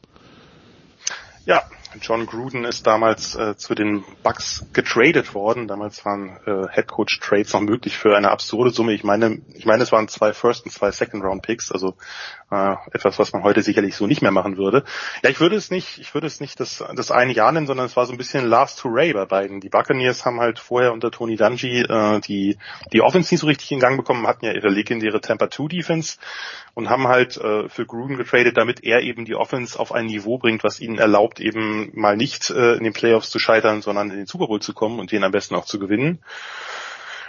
Ja, 1.46 1.64
John 2.00 2.26
Gruden 2.26 2.64
ist 2.64 2.88
damals 2.88 3.36
äh, 3.36 3.56
zu 3.58 3.76
den 3.76 4.04
Bucks 4.24 4.66
getradet 4.74 5.34
worden. 5.34 5.68
Damals 5.68 6.06
waren 6.06 6.38
äh, 6.46 6.68
Headcoach 6.70 7.20
Trades 7.22 7.54
noch 7.54 7.62
möglich 7.62 7.98
für 7.98 8.16
eine 8.16 8.32
absurde 8.32 8.70
Summe. 8.70 8.94
Ich 8.94 9.04
meine, 9.04 9.42
ich 9.54 9.66
meine, 9.66 9.84
es 9.84 9.92
waren 9.92 10.08
zwei 10.08 10.34
First 10.34 10.66
und 10.66 10.72
zwei 10.72 10.92
Second 10.92 11.24
Round 11.24 11.42
Picks, 11.42 11.72
also 11.72 11.96
äh, 12.50 12.76
etwas, 12.94 13.20
was 13.20 13.34
man 13.34 13.44
heute 13.44 13.62
sicherlich 13.62 13.96
so 13.96 14.08
nicht 14.08 14.22
mehr 14.22 14.32
machen 14.32 14.58
würde. 14.58 14.84
Ja, 15.24 15.30
ich 15.30 15.40
würde 15.40 15.56
es 15.56 15.72
nicht, 15.72 15.98
ich 16.00 16.14
würde 16.14 16.28
es 16.28 16.40
nicht 16.40 16.60
das, 16.60 16.84
das 16.96 17.12
eine 17.12 17.34
Jahr 17.34 17.52
nennen, 17.52 17.68
sondern 17.68 17.86
es 17.86 17.96
war 17.96 18.06
so 18.06 18.14
ein 18.14 18.18
bisschen 18.18 18.46
Last 18.46 18.84
Hooray 18.84 19.14
bei 19.14 19.26
beiden. 19.26 19.60
Die 19.60 19.70
Buccaneers 19.70 20.26
haben 20.26 20.40
halt 20.40 20.60
vorher 20.60 20.94
unter 20.94 21.12
Tony 21.12 21.36
Dungy 21.36 21.82
äh, 21.82 22.20
die 22.22 22.58
die 22.94 23.02
Offense 23.02 23.34
nicht 23.34 23.42
so 23.42 23.48
richtig 23.48 23.72
in 23.72 23.80
Gang 23.80 23.98
bekommen, 23.98 24.28
hatten 24.28 24.46
ja 24.46 24.54
ihre 24.54 24.70
legendäre 24.70 25.22
Tampa 25.22 25.50
2 25.50 25.68
Defense 25.68 26.18
und 26.74 26.90
haben 26.90 27.08
halt 27.08 27.38
äh, 27.38 27.68
für 27.70 27.86
Gruden 27.86 28.18
getradet, 28.18 28.58
damit 28.58 28.84
er 28.84 29.02
eben 29.02 29.26
die 29.26 29.36
Offense 29.36 29.80
auf 29.80 29.92
ein 29.92 30.06
Niveau 30.06 30.38
bringt, 30.38 30.64
was 30.64 30.80
ihnen 30.80 30.98
erlaubt, 30.98 31.40
eben 31.40 31.81
mal 31.94 32.18
nicht 32.18 32.50
äh, 32.50 32.74
in 32.74 32.84
den 32.84 32.94
Playoffs 32.94 33.30
zu 33.30 33.40
scheitern, 33.40 33.82
sondern 33.82 34.12
in 34.12 34.18
den 34.18 34.28
Super 34.28 34.48
Bowl 34.48 34.62
zu 34.62 34.74
kommen 34.74 35.00
und 35.00 35.12
den 35.12 35.24
am 35.24 35.32
besten 35.32 35.56
auch 35.56 35.66
zu 35.66 35.80
gewinnen. 35.80 36.24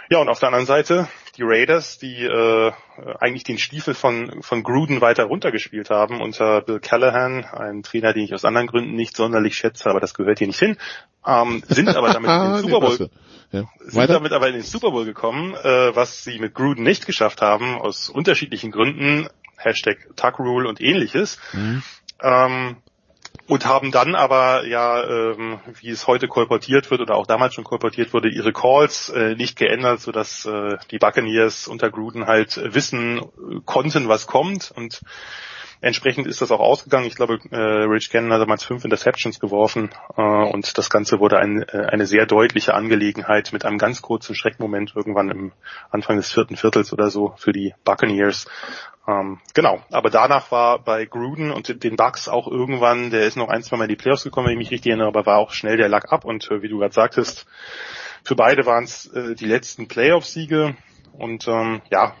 Ja, 0.09 0.19
und 0.19 0.29
auf 0.29 0.39
der 0.39 0.49
anderen 0.49 0.65
Seite 0.65 1.07
die 1.37 1.43
Raiders, 1.43 1.97
die 1.97 2.23
äh, 2.23 2.71
eigentlich 3.19 3.43
den 3.43 3.57
Stiefel 3.57 3.95
von, 3.95 4.43
von 4.43 4.61
Gruden 4.61 5.01
weiter 5.01 5.23
runtergespielt 5.23 5.89
haben 5.89 6.21
unter 6.21 6.61
Bill 6.61 6.79
Callahan, 6.79 7.45
einem 7.45 7.81
Trainer, 7.81 8.13
den 8.13 8.25
ich 8.25 8.33
aus 8.33 8.45
anderen 8.45 8.67
Gründen 8.67 8.93
nicht 8.93 9.15
sonderlich 9.15 9.55
schätze, 9.55 9.89
aber 9.89 9.99
das 9.99 10.13
gehört 10.13 10.37
hier 10.37 10.47
nicht 10.47 10.59
hin, 10.59 10.77
ähm, 11.25 11.63
sind 11.67 11.89
aber 11.89 12.13
damit 12.13 12.29
in 12.29 12.53
den 12.53 12.57
Super 12.61 12.79
Bowl, 12.81 13.09
ja. 13.51 13.63
sind 13.79 14.09
damit 14.09 14.31
aber 14.31 14.47
in 14.47 14.53
den 14.53 14.63
Super 14.63 14.91
Bowl 14.91 15.05
gekommen, 15.05 15.55
äh, 15.55 15.95
was 15.95 16.23
sie 16.23 16.37
mit 16.37 16.53
Gruden 16.53 16.83
nicht 16.83 17.07
geschafft 17.07 17.41
haben, 17.41 17.79
aus 17.79 18.09
unterschiedlichen 18.09 18.71
Gründen, 18.71 19.27
Hashtag 19.57 19.97
Tuck 20.15 20.39
Rule 20.39 20.67
und 20.67 20.81
ähnliches. 20.81 21.39
Mhm. 21.53 21.81
Ähm, 22.21 22.77
und 23.47 23.65
haben 23.65 23.91
dann 23.91 24.15
aber 24.15 24.65
ja, 24.65 25.03
ähm, 25.03 25.59
wie 25.81 25.89
es 25.89 26.07
heute 26.07 26.27
kolportiert 26.27 26.89
wird 26.91 27.01
oder 27.01 27.15
auch 27.15 27.27
damals 27.27 27.53
schon 27.53 27.65
kolportiert 27.65 28.13
wurde, 28.13 28.29
ihre 28.29 28.53
Calls 28.53 29.09
äh, 29.09 29.35
nicht 29.35 29.57
geändert, 29.57 29.99
sodass 29.99 30.45
äh, 30.45 30.77
die 30.91 30.99
Buccaneers 30.99 31.67
unter 31.67 31.89
Gruden 31.89 32.25
halt 32.25 32.59
wissen 32.73 33.21
konnten, 33.65 34.07
was 34.07 34.27
kommt. 34.27 34.71
Und 34.75 35.01
Entsprechend 35.83 36.27
ist 36.27 36.41
das 36.41 36.49
auch 36.49 36.61
ausgegangen. 36.61 37.07
Ich 37.07 37.15
glaube, 37.15 37.39
äh, 37.51 37.57
Rich 37.57 38.09
Cannon 38.09 38.31
hat 38.31 38.39
damals 38.39 38.63
fünf 38.63 38.85
Interceptions 38.85 39.41
geworfen 39.41 39.89
äh, 40.15 40.21
und 40.21 40.77
das 40.77 40.89
Ganze 40.89 41.19
wurde 41.19 41.39
ein, 41.39 41.61
äh, 41.63 41.87
eine 41.91 42.05
sehr 42.05 42.25
deutliche 42.25 42.73
Angelegenheit 42.73 43.51
mit 43.51 43.65
einem 43.65 43.77
ganz 43.77 44.01
kurzen 44.01 44.33
Schreckmoment 44.33 44.93
irgendwann 44.95 45.29
im 45.29 45.51
Anfang 45.91 46.15
des 46.15 46.31
vierten 46.31 46.55
Viertels 46.55 46.93
oder 46.93 47.09
so 47.09 47.33
für 47.35 47.51
die 47.51 47.73
Buccaneers. 47.83 48.47
Ähm, 49.09 49.41
genau, 49.53 49.81
aber 49.91 50.09
danach 50.09 50.51
war 50.51 50.79
bei 50.79 51.03
Gruden 51.03 51.51
und 51.51 51.83
den 51.83 51.97
Bucks 51.97 52.29
auch 52.29 52.47
irgendwann, 52.47 53.09
der 53.09 53.25
ist 53.25 53.35
noch 53.35 53.49
ein, 53.49 53.61
zwei 53.61 53.75
Mal 53.75 53.83
in 53.83 53.89
die 53.89 53.97
Playoffs 53.97 54.23
gekommen, 54.23 54.47
wenn 54.47 54.53
ich 54.53 54.59
mich 54.59 54.71
richtig 54.71 54.91
erinnere, 54.91 55.09
aber 55.09 55.25
war 55.25 55.37
auch 55.37 55.51
schnell 55.51 55.75
der 55.75 55.89
Lack 55.89 56.13
ab 56.13 56.23
und 56.23 56.49
äh, 56.49 56.61
wie 56.61 56.69
du 56.69 56.79
gerade 56.79 56.93
sagtest, 56.93 57.45
für 58.23 58.37
beide 58.37 58.65
waren 58.65 58.85
es 58.85 59.07
äh, 59.07 59.35
die 59.35 59.47
letzten 59.47 59.89
Playoff-Siege 59.89 60.77
und 61.11 61.45
ähm, 61.49 61.81
ja, 61.91 62.15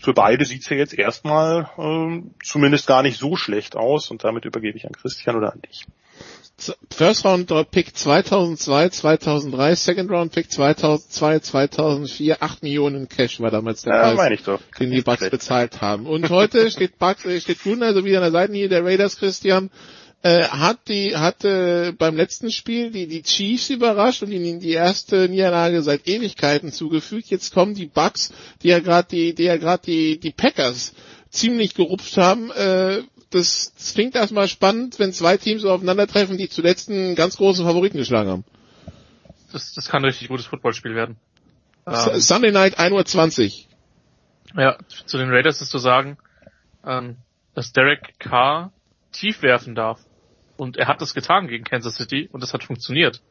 für 0.00 0.14
beide 0.14 0.44
sieht's 0.44 0.68
ja 0.68 0.76
jetzt 0.76 0.94
erstmal 0.94 1.70
ähm, 1.78 2.34
zumindest 2.42 2.86
gar 2.86 3.02
nicht 3.02 3.18
so 3.18 3.36
schlecht 3.36 3.76
aus 3.76 4.10
und 4.10 4.24
damit 4.24 4.44
übergebe 4.44 4.76
ich 4.76 4.86
an 4.86 4.92
Christian 4.92 5.36
oder 5.36 5.52
an 5.52 5.62
dich. 5.62 5.86
First 6.90 7.26
Round 7.26 7.52
Pick 7.70 7.94
2002, 7.94 8.88
2003, 8.88 9.74
Second 9.74 10.10
Round 10.10 10.32
Pick 10.32 10.50
2002, 10.50 11.40
2004, 11.40 12.42
8 12.42 12.62
Millionen 12.62 13.08
Cash 13.08 13.40
war 13.40 13.50
damals 13.50 13.82
der 13.82 13.94
ja, 13.94 14.14
Preis, 14.14 14.40
den 14.80 14.90
die 14.90 15.02
Bucks 15.02 15.28
bezahlt 15.28 15.82
haben. 15.82 16.06
Und 16.06 16.30
heute 16.30 16.70
steht 16.70 16.98
Bucks, 16.98 17.26
äh, 17.26 17.40
steht 17.42 17.62
Gruden 17.62 17.82
also 17.82 18.06
wieder 18.06 18.18
an 18.18 18.22
der 18.22 18.32
Seitenlinie 18.32 18.70
der 18.70 18.84
Raiders, 18.84 19.18
Christian, 19.18 19.70
äh, 20.26 20.48
hat 20.48 20.88
die 20.88 21.16
hatte 21.16 21.94
beim 21.96 22.16
letzten 22.16 22.50
Spiel 22.50 22.90
die 22.90 23.06
die 23.06 23.22
Chiefs 23.22 23.70
überrascht 23.70 24.22
und 24.22 24.32
ihnen 24.32 24.58
die 24.58 24.72
erste 24.72 25.28
Niederlage 25.28 25.82
seit 25.82 26.08
Ewigkeiten 26.08 26.72
zugefügt. 26.72 27.28
Jetzt 27.28 27.54
kommen 27.54 27.74
die 27.74 27.86
Bucks, 27.86 28.32
die 28.62 28.68
ja 28.68 28.80
gerade 28.80 29.08
die 29.08 29.34
die 29.34 29.44
ja 29.44 29.56
gerade 29.56 29.82
die 29.86 30.18
die 30.18 30.32
Packers 30.32 30.94
ziemlich 31.30 31.74
gerupft 31.74 32.16
haben. 32.16 32.50
Äh, 32.50 33.02
das, 33.30 33.72
das 33.76 33.94
klingt 33.94 34.16
erstmal 34.16 34.48
spannend, 34.48 34.98
wenn 34.98 35.12
zwei 35.12 35.36
Teams 35.36 35.62
so 35.62 35.70
aufeinandertreffen, 35.70 36.38
die 36.38 36.48
zuletzt 36.48 36.90
einen 36.90 37.14
ganz 37.14 37.36
großen 37.36 37.64
Favoriten 37.64 37.98
geschlagen 37.98 38.30
haben. 38.30 38.44
Das, 39.52 39.74
das 39.74 39.88
kann 39.88 40.02
ein 40.02 40.06
richtig 40.06 40.28
gutes 40.28 40.46
Footballspiel 40.46 40.94
werden. 40.94 41.16
Ähm, 41.86 42.20
Sunday 42.20 42.52
Night 42.52 42.78
1.20 42.78 43.64
Uhr. 44.54 44.62
Ja, 44.62 44.78
zu 45.06 45.18
den 45.18 45.30
Raiders 45.30 45.60
ist 45.60 45.70
zu 45.70 45.78
sagen, 45.78 46.18
ähm, 46.84 47.16
dass 47.54 47.72
Derek 47.72 48.18
Carr 48.18 48.72
tief 49.12 49.42
werfen 49.42 49.74
darf. 49.74 50.00
Und 50.56 50.76
er 50.76 50.88
hat 50.88 51.00
das 51.00 51.14
getan 51.14 51.48
gegen 51.48 51.64
Kansas 51.64 51.96
City 51.96 52.28
und 52.32 52.42
das 52.42 52.54
hat 52.54 52.64
funktioniert. 52.64 53.22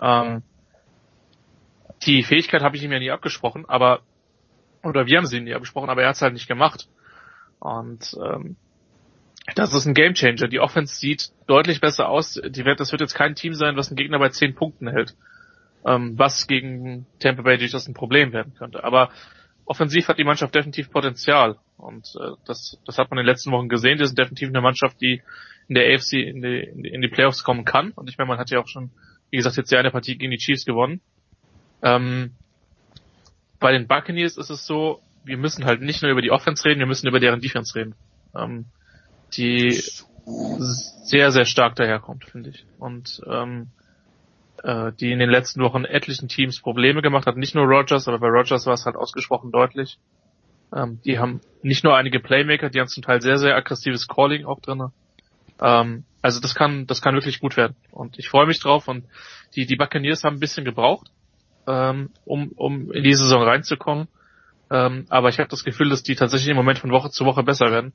Ähm, 0.00 0.42
die 2.04 2.22
Fähigkeit 2.22 2.62
habe 2.62 2.76
ich 2.76 2.82
ihm 2.82 2.92
ja 2.92 2.98
nie 2.98 3.10
abgesprochen, 3.10 3.64
aber 3.68 4.00
oder 4.82 5.06
wir 5.06 5.18
haben 5.18 5.26
sie 5.26 5.40
nie 5.40 5.54
abgesprochen, 5.54 5.90
aber 5.90 6.02
er 6.02 6.08
hat 6.08 6.16
es 6.16 6.22
halt 6.22 6.32
nicht 6.32 6.48
gemacht. 6.48 6.88
Und 7.60 8.16
ähm, 8.20 8.56
das 9.54 9.74
ist 9.74 9.86
ein 9.86 9.94
Gamechanger. 9.94 10.48
Die 10.48 10.60
Offense 10.60 10.96
sieht 10.96 11.30
deutlich 11.46 11.80
besser 11.80 12.08
aus. 12.08 12.40
Die 12.44 12.64
wird, 12.64 12.80
das 12.80 12.92
wird 12.92 13.00
jetzt 13.00 13.14
kein 13.14 13.34
Team 13.34 13.54
sein, 13.54 13.76
was 13.76 13.88
einen 13.88 13.96
Gegner 13.96 14.18
bei 14.18 14.28
zehn 14.30 14.54
Punkten 14.54 14.88
hält. 14.88 15.14
Ähm, 15.84 16.18
was 16.18 16.46
gegen 16.46 17.06
Tampa 17.18 17.42
Bay 17.42 17.58
durchaus 17.58 17.88
ein 17.88 17.94
Problem 17.94 18.32
werden 18.32 18.54
könnte. 18.54 18.84
Aber 18.84 19.10
offensiv 19.64 20.08
hat 20.08 20.18
die 20.18 20.24
Mannschaft 20.24 20.54
definitiv 20.54 20.90
Potenzial. 20.90 21.58
Und 21.82 22.14
äh, 22.20 22.32
das, 22.46 22.78
das 22.86 22.98
hat 22.98 23.10
man 23.10 23.18
in 23.18 23.24
den 23.24 23.32
letzten 23.32 23.50
Wochen 23.50 23.68
gesehen. 23.68 23.98
Die 23.98 24.06
sind 24.06 24.18
definitiv 24.18 24.48
eine 24.48 24.60
Mannschaft, 24.60 25.00
die 25.00 25.22
in 25.68 25.74
der 25.74 25.94
AFC 25.94 26.14
in 26.14 26.42
die, 26.42 26.60
in 26.60 27.02
die, 27.02 27.08
Playoffs 27.08 27.44
kommen 27.44 27.64
kann. 27.64 27.90
Und 27.92 28.08
ich 28.08 28.18
meine, 28.18 28.28
man 28.28 28.38
hat 28.38 28.50
ja 28.50 28.60
auch 28.60 28.68
schon, 28.68 28.90
wie 29.30 29.36
gesagt, 29.36 29.56
jetzt 29.56 29.72
ja 29.72 29.78
eine 29.78 29.90
Partie 29.90 30.16
gegen 30.16 30.30
die 30.30 30.38
Chiefs 30.38 30.64
gewonnen. 30.64 31.00
Ähm, 31.82 32.32
bei 33.58 33.72
den 33.72 33.86
Buccaneers 33.86 34.36
ist 34.36 34.50
es 34.50 34.66
so, 34.66 35.02
wir 35.24 35.36
müssen 35.36 35.64
halt 35.64 35.82
nicht 35.82 36.02
nur 36.02 36.10
über 36.10 36.22
die 36.22 36.30
Offense 36.30 36.64
reden, 36.64 36.80
wir 36.80 36.86
müssen 36.86 37.08
über 37.08 37.20
deren 37.20 37.40
Defense 37.40 37.74
reden. 37.74 37.94
Ähm, 38.34 38.66
die 39.36 39.82
sehr, 40.24 41.32
sehr 41.32 41.44
stark 41.44 41.74
daherkommt, 41.76 42.24
finde 42.24 42.50
ich. 42.50 42.64
Und 42.78 43.22
ähm, 43.26 43.68
äh, 44.62 44.92
die 44.92 45.10
in 45.10 45.18
den 45.18 45.30
letzten 45.30 45.62
Wochen 45.62 45.84
etlichen 45.84 46.28
Teams 46.28 46.60
Probleme 46.60 47.02
gemacht 47.02 47.26
hat. 47.26 47.36
Nicht 47.36 47.54
nur 47.54 47.64
Rogers, 47.64 48.08
aber 48.08 48.18
bei 48.18 48.28
Rogers 48.28 48.66
war 48.66 48.74
es 48.74 48.86
halt 48.86 48.96
ausgesprochen 48.96 49.50
deutlich. 49.50 49.98
Ähm, 50.74 51.00
die 51.04 51.18
haben 51.18 51.40
nicht 51.62 51.84
nur 51.84 51.96
einige 51.96 52.20
Playmaker, 52.20 52.70
die 52.70 52.80
haben 52.80 52.88
zum 52.88 53.02
Teil 53.02 53.20
sehr, 53.20 53.38
sehr 53.38 53.56
aggressives 53.56 54.08
Calling 54.08 54.44
auch 54.44 54.60
drinne. 54.60 54.92
Ähm, 55.60 56.04
also 56.22 56.40
das 56.40 56.54
kann, 56.54 56.86
das 56.86 57.02
kann 57.02 57.14
wirklich 57.14 57.40
gut 57.40 57.56
werden. 57.56 57.76
Und 57.90 58.18
ich 58.18 58.28
freue 58.28 58.46
mich 58.46 58.60
drauf. 58.60 58.88
Und 58.88 59.04
die, 59.54 59.66
die 59.66 59.76
Buccaneers 59.76 60.24
haben 60.24 60.36
ein 60.36 60.40
bisschen 60.40 60.64
gebraucht, 60.64 61.10
ähm, 61.66 62.10
um, 62.24 62.52
um 62.56 62.92
in 62.92 63.02
die 63.02 63.14
Saison 63.14 63.42
reinzukommen. 63.42 64.08
Ähm, 64.70 65.06
aber 65.10 65.28
ich 65.28 65.38
habe 65.38 65.50
das 65.50 65.64
Gefühl, 65.64 65.90
dass 65.90 66.02
die 66.02 66.14
tatsächlich 66.14 66.50
im 66.50 66.56
Moment 66.56 66.78
von 66.78 66.90
Woche 66.90 67.10
zu 67.10 67.24
Woche 67.26 67.42
besser 67.42 67.70
werden. 67.70 67.92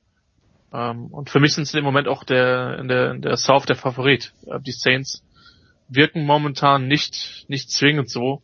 Ähm, 0.71 1.07
und 1.07 1.29
für 1.29 1.39
mich 1.39 1.53
sind 1.53 1.65
sie 1.65 1.79
im 1.79 1.85
Moment 1.85 2.07
auch 2.07 2.23
der, 2.23 2.77
in 2.79 2.87
der, 2.87 3.11
in 3.11 3.21
der 3.21 3.37
South 3.37 3.65
der 3.65 3.75
Favorit. 3.75 4.33
Äh, 4.45 4.59
die 4.59 4.71
Saints 4.71 5.23
wirken 5.89 6.25
momentan 6.25 6.87
nicht, 6.87 7.45
nicht 7.47 7.71
zwingend 7.71 8.09
so, 8.09 8.41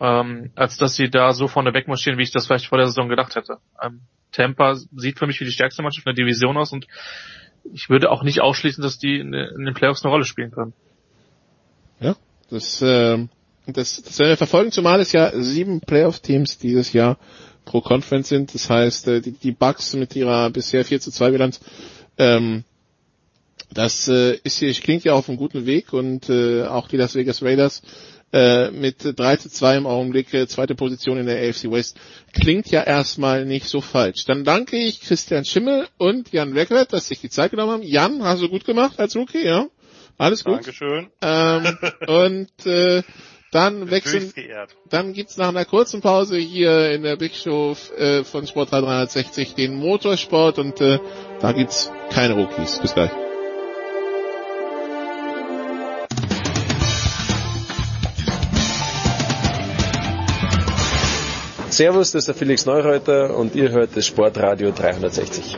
ähm, 0.00 0.50
als 0.54 0.76
dass 0.78 0.96
sie 0.96 1.10
da 1.10 1.32
so 1.32 1.46
vorne 1.46 1.74
wegmarschieren, 1.74 2.18
wie 2.18 2.22
ich 2.22 2.32
das 2.32 2.46
vielleicht 2.46 2.66
vor 2.66 2.78
der 2.78 2.86
Saison 2.86 3.08
gedacht 3.08 3.36
hätte. 3.36 3.58
Ähm, 3.82 4.00
Tampa 4.32 4.74
sieht 4.74 5.18
für 5.18 5.26
mich 5.26 5.40
wie 5.40 5.44
die 5.44 5.52
stärkste 5.52 5.82
Mannschaft 5.82 6.06
in 6.06 6.14
der 6.14 6.24
Division 6.24 6.56
aus 6.56 6.72
und 6.72 6.86
ich 7.72 7.90
würde 7.90 8.10
auch 8.10 8.22
nicht 8.22 8.40
ausschließen, 8.40 8.82
dass 8.82 8.98
die 8.98 9.18
in, 9.18 9.34
in 9.34 9.64
den 9.64 9.74
Playoffs 9.74 10.02
eine 10.02 10.10
Rolle 10.10 10.24
spielen 10.24 10.50
können. 10.50 10.72
Ja, 12.00 12.16
das, 12.48 12.80
äh, 12.80 13.26
das, 13.66 14.02
das 14.02 14.18
werden 14.18 14.30
wir 14.30 14.36
verfolgen, 14.36 14.72
zumal 14.72 15.00
es 15.00 15.12
ja 15.12 15.32
sieben 15.34 15.80
Playoff-Teams 15.80 16.58
dieses 16.58 16.92
Jahr 16.92 17.18
pro 17.66 17.82
Conference 17.82 18.28
sind. 18.28 18.54
Das 18.54 18.70
heißt, 18.70 19.08
äh, 19.08 19.20
die, 19.20 19.32
die 19.32 19.52
Bucks 19.52 19.94
mit 19.94 20.16
ihrer 20.16 20.50
bisher 20.50 20.84
4 20.84 21.00
zu 21.00 21.10
2 21.10 21.32
Bilanz, 21.32 21.60
ähm, 22.16 22.64
das 23.72 24.08
äh, 24.08 24.38
ist 24.42 24.58
hier, 24.58 24.72
klingt 24.74 25.04
ja 25.04 25.12
auf 25.12 25.28
einem 25.28 25.38
guten 25.38 25.66
Weg 25.66 25.92
und 25.92 26.28
äh, 26.28 26.64
auch 26.64 26.88
die 26.88 26.96
Las 26.96 27.14
Vegas 27.14 27.42
Raiders 27.42 27.82
äh, 28.32 28.70
mit 28.70 28.96
3 29.18 29.36
zu 29.36 29.50
2 29.50 29.76
im 29.78 29.86
Augenblick, 29.86 30.32
äh, 30.34 30.46
zweite 30.46 30.74
Position 30.74 31.18
in 31.18 31.26
der 31.26 31.48
AFC 31.48 31.70
West, 31.70 31.98
klingt 32.32 32.70
ja 32.70 32.82
erstmal 32.82 33.44
nicht 33.44 33.66
so 33.66 33.80
falsch. 33.80 34.24
Dann 34.24 34.44
danke 34.44 34.76
ich 34.76 35.00
Christian 35.00 35.44
Schimmel 35.44 35.88
und 35.98 36.32
Jan 36.32 36.54
Weckert, 36.54 36.92
dass 36.92 37.08
sich 37.08 37.20
die 37.20 37.30
Zeit 37.30 37.50
genommen 37.50 37.72
haben. 37.72 37.82
Jan, 37.82 38.22
hast 38.22 38.42
du 38.42 38.48
gut 38.48 38.64
gemacht 38.64 38.98
als 38.98 39.16
Rookie, 39.16 39.44
ja? 39.44 39.66
Alles 40.18 40.44
gut. 40.44 40.56
Dankeschön. 40.56 41.08
Ähm, 41.22 41.78
und 42.06 42.66
äh, 42.66 43.02
dann 43.50 43.90
wechseln, 43.90 44.32
dann 44.88 45.12
gibt's 45.12 45.36
nach 45.36 45.48
einer 45.48 45.64
kurzen 45.64 46.00
Pause 46.00 46.36
hier 46.38 46.92
in 46.92 47.02
der 47.02 47.16
Big 47.16 47.34
Show 47.34 47.74
äh, 47.96 48.22
von 48.22 48.46
Sport 48.46 48.70
360 48.70 49.54
den 49.54 49.74
Motorsport 49.74 50.58
und 50.58 50.80
äh, 50.80 51.00
da 51.40 51.52
gibt's 51.52 51.90
keine 52.10 52.34
Rookies. 52.34 52.78
Bis 52.80 52.94
gleich. 52.94 53.10
Servus, 61.80 62.10
das 62.10 62.24
ist 62.24 62.28
der 62.28 62.34
Felix 62.34 62.66
Neureuter 62.66 63.34
und 63.34 63.54
ihr 63.54 63.70
hört 63.70 63.96
das 63.96 64.04
Sportradio 64.04 64.70
360. 64.70 65.56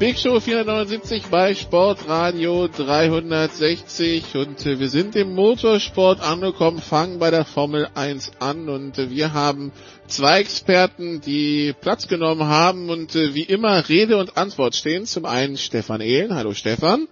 Big 0.00 0.18
Show 0.18 0.40
479 0.40 1.26
bei 1.30 1.54
Sportradio 1.54 2.66
360 2.66 4.34
und 4.34 4.66
äh, 4.66 4.80
wir 4.80 4.88
sind 4.88 5.14
im 5.14 5.36
Motorsport 5.36 6.20
angekommen, 6.20 6.80
fangen 6.80 7.20
bei 7.20 7.30
der 7.30 7.44
Formel 7.44 7.86
1 7.94 8.32
an 8.40 8.68
und 8.68 8.98
äh, 8.98 9.08
wir 9.08 9.32
haben 9.32 9.70
zwei 10.08 10.40
Experten, 10.40 11.20
die 11.20 11.76
Platz 11.80 12.08
genommen 12.08 12.48
haben 12.48 12.90
und 12.90 13.14
äh, 13.14 13.34
wie 13.34 13.44
immer 13.44 13.88
Rede 13.88 14.16
und 14.16 14.36
Antwort 14.36 14.74
stehen. 14.74 15.06
Zum 15.06 15.26
einen 15.26 15.58
Stefan 15.58 16.00
Ehlen. 16.00 16.34
Hallo 16.34 16.54
Stefan. 16.54 17.06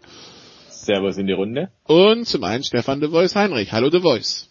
Servus 0.87 1.19
in 1.19 1.27
die 1.27 1.33
Runde. 1.33 1.69
Und 1.85 2.27
zum 2.27 2.45
einen 2.45 2.63
Stefan 2.63 3.01
de 3.01 3.11
Voice 3.11 3.37
Heinrich. 3.37 3.73
Hallo 3.73 3.91
de 3.91 4.01
Voice. 4.01 4.49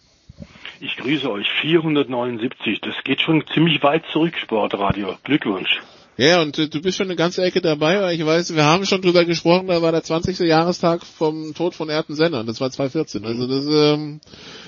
Ich 0.80 0.98
grüße 0.98 1.32
euch. 1.32 1.48
479. 1.62 2.82
Das 2.82 2.95
geht 3.03 3.22
schon 3.22 3.44
ziemlich 3.53 3.82
weit 3.82 4.03
zurück, 4.12 4.36
Sportradio. 4.38 5.16
Glückwunsch. 5.24 5.82
Ja, 6.18 6.41
und 6.41 6.57
äh, 6.57 6.70
du 6.70 6.82
bist 6.82 6.98
schon 6.98 7.07
eine 7.07 7.18
ganze 7.18 7.44
Ecke 7.44 7.60
dabei, 7.62 8.02
weil 8.02 8.16
ich 8.16 8.26
weiß, 8.26 8.56
wir 8.56 8.64
haben 8.64 8.86
schon 8.86 9.02
drüber 9.02 9.26
gesprochen, 9.26 9.68
da 9.68 9.82
war 9.82 9.91
der 9.91 10.03
20. 10.03 10.40
Jahrestag 10.40 11.06
vom 11.06 11.53
Tod 11.53 11.76
von 11.76 11.90
Erten 11.90 12.16
Senner, 12.16 12.45
das 12.45 12.62
war 12.62 12.72
2014. 12.72 13.26
Also 13.26 13.48
das, 13.48 13.66
ähm, 13.68 14.22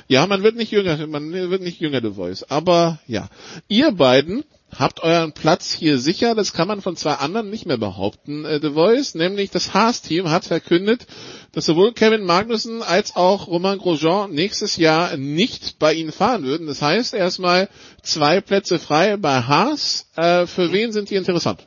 ja, 0.07 0.27
man 0.27 0.43
wird 0.43 0.57
nicht 0.57 0.71
jünger, 0.71 1.07
man 1.07 1.31
wird 1.31 1.61
nicht 1.61 1.79
jünger, 1.79 2.01
The 2.01 2.11
Voice. 2.11 2.43
Aber 2.49 2.99
ja, 3.07 3.29
ihr 3.69 3.91
beiden 3.91 4.43
habt 4.77 5.01
euren 5.01 5.33
Platz 5.33 5.71
hier 5.71 5.97
sicher, 5.97 6.35
das 6.35 6.53
kann 6.53 6.67
man 6.67 6.81
von 6.81 6.95
zwei 6.95 7.13
anderen 7.13 7.49
nicht 7.49 7.65
mehr 7.65 7.77
behaupten, 7.77 8.45
äh, 8.45 8.59
The 8.61 8.71
Voice, 8.71 9.15
nämlich 9.15 9.49
das 9.51 9.73
Haas-Team 9.73 10.29
hat 10.29 10.45
verkündet, 10.45 11.07
dass 11.53 11.65
sowohl 11.65 11.93
Kevin 11.93 12.25
Magnussen 12.25 12.81
als 12.83 13.15
auch 13.15 13.47
Romain 13.47 13.77
Grosjean 13.77 14.31
nächstes 14.31 14.77
Jahr 14.77 15.17
nicht 15.17 15.79
bei 15.79 15.93
ihnen 15.93 16.11
fahren 16.11 16.43
würden. 16.43 16.67
Das 16.67 16.81
heißt 16.81 17.13
erstmal 17.13 17.69
zwei 18.01 18.41
Plätze 18.41 18.79
frei 18.79 19.17
bei 19.17 19.41
Haas. 19.41 20.11
Äh, 20.15 20.45
für 20.47 20.71
wen 20.71 20.91
sind 20.91 21.09
die 21.09 21.15
interessant? 21.15 21.65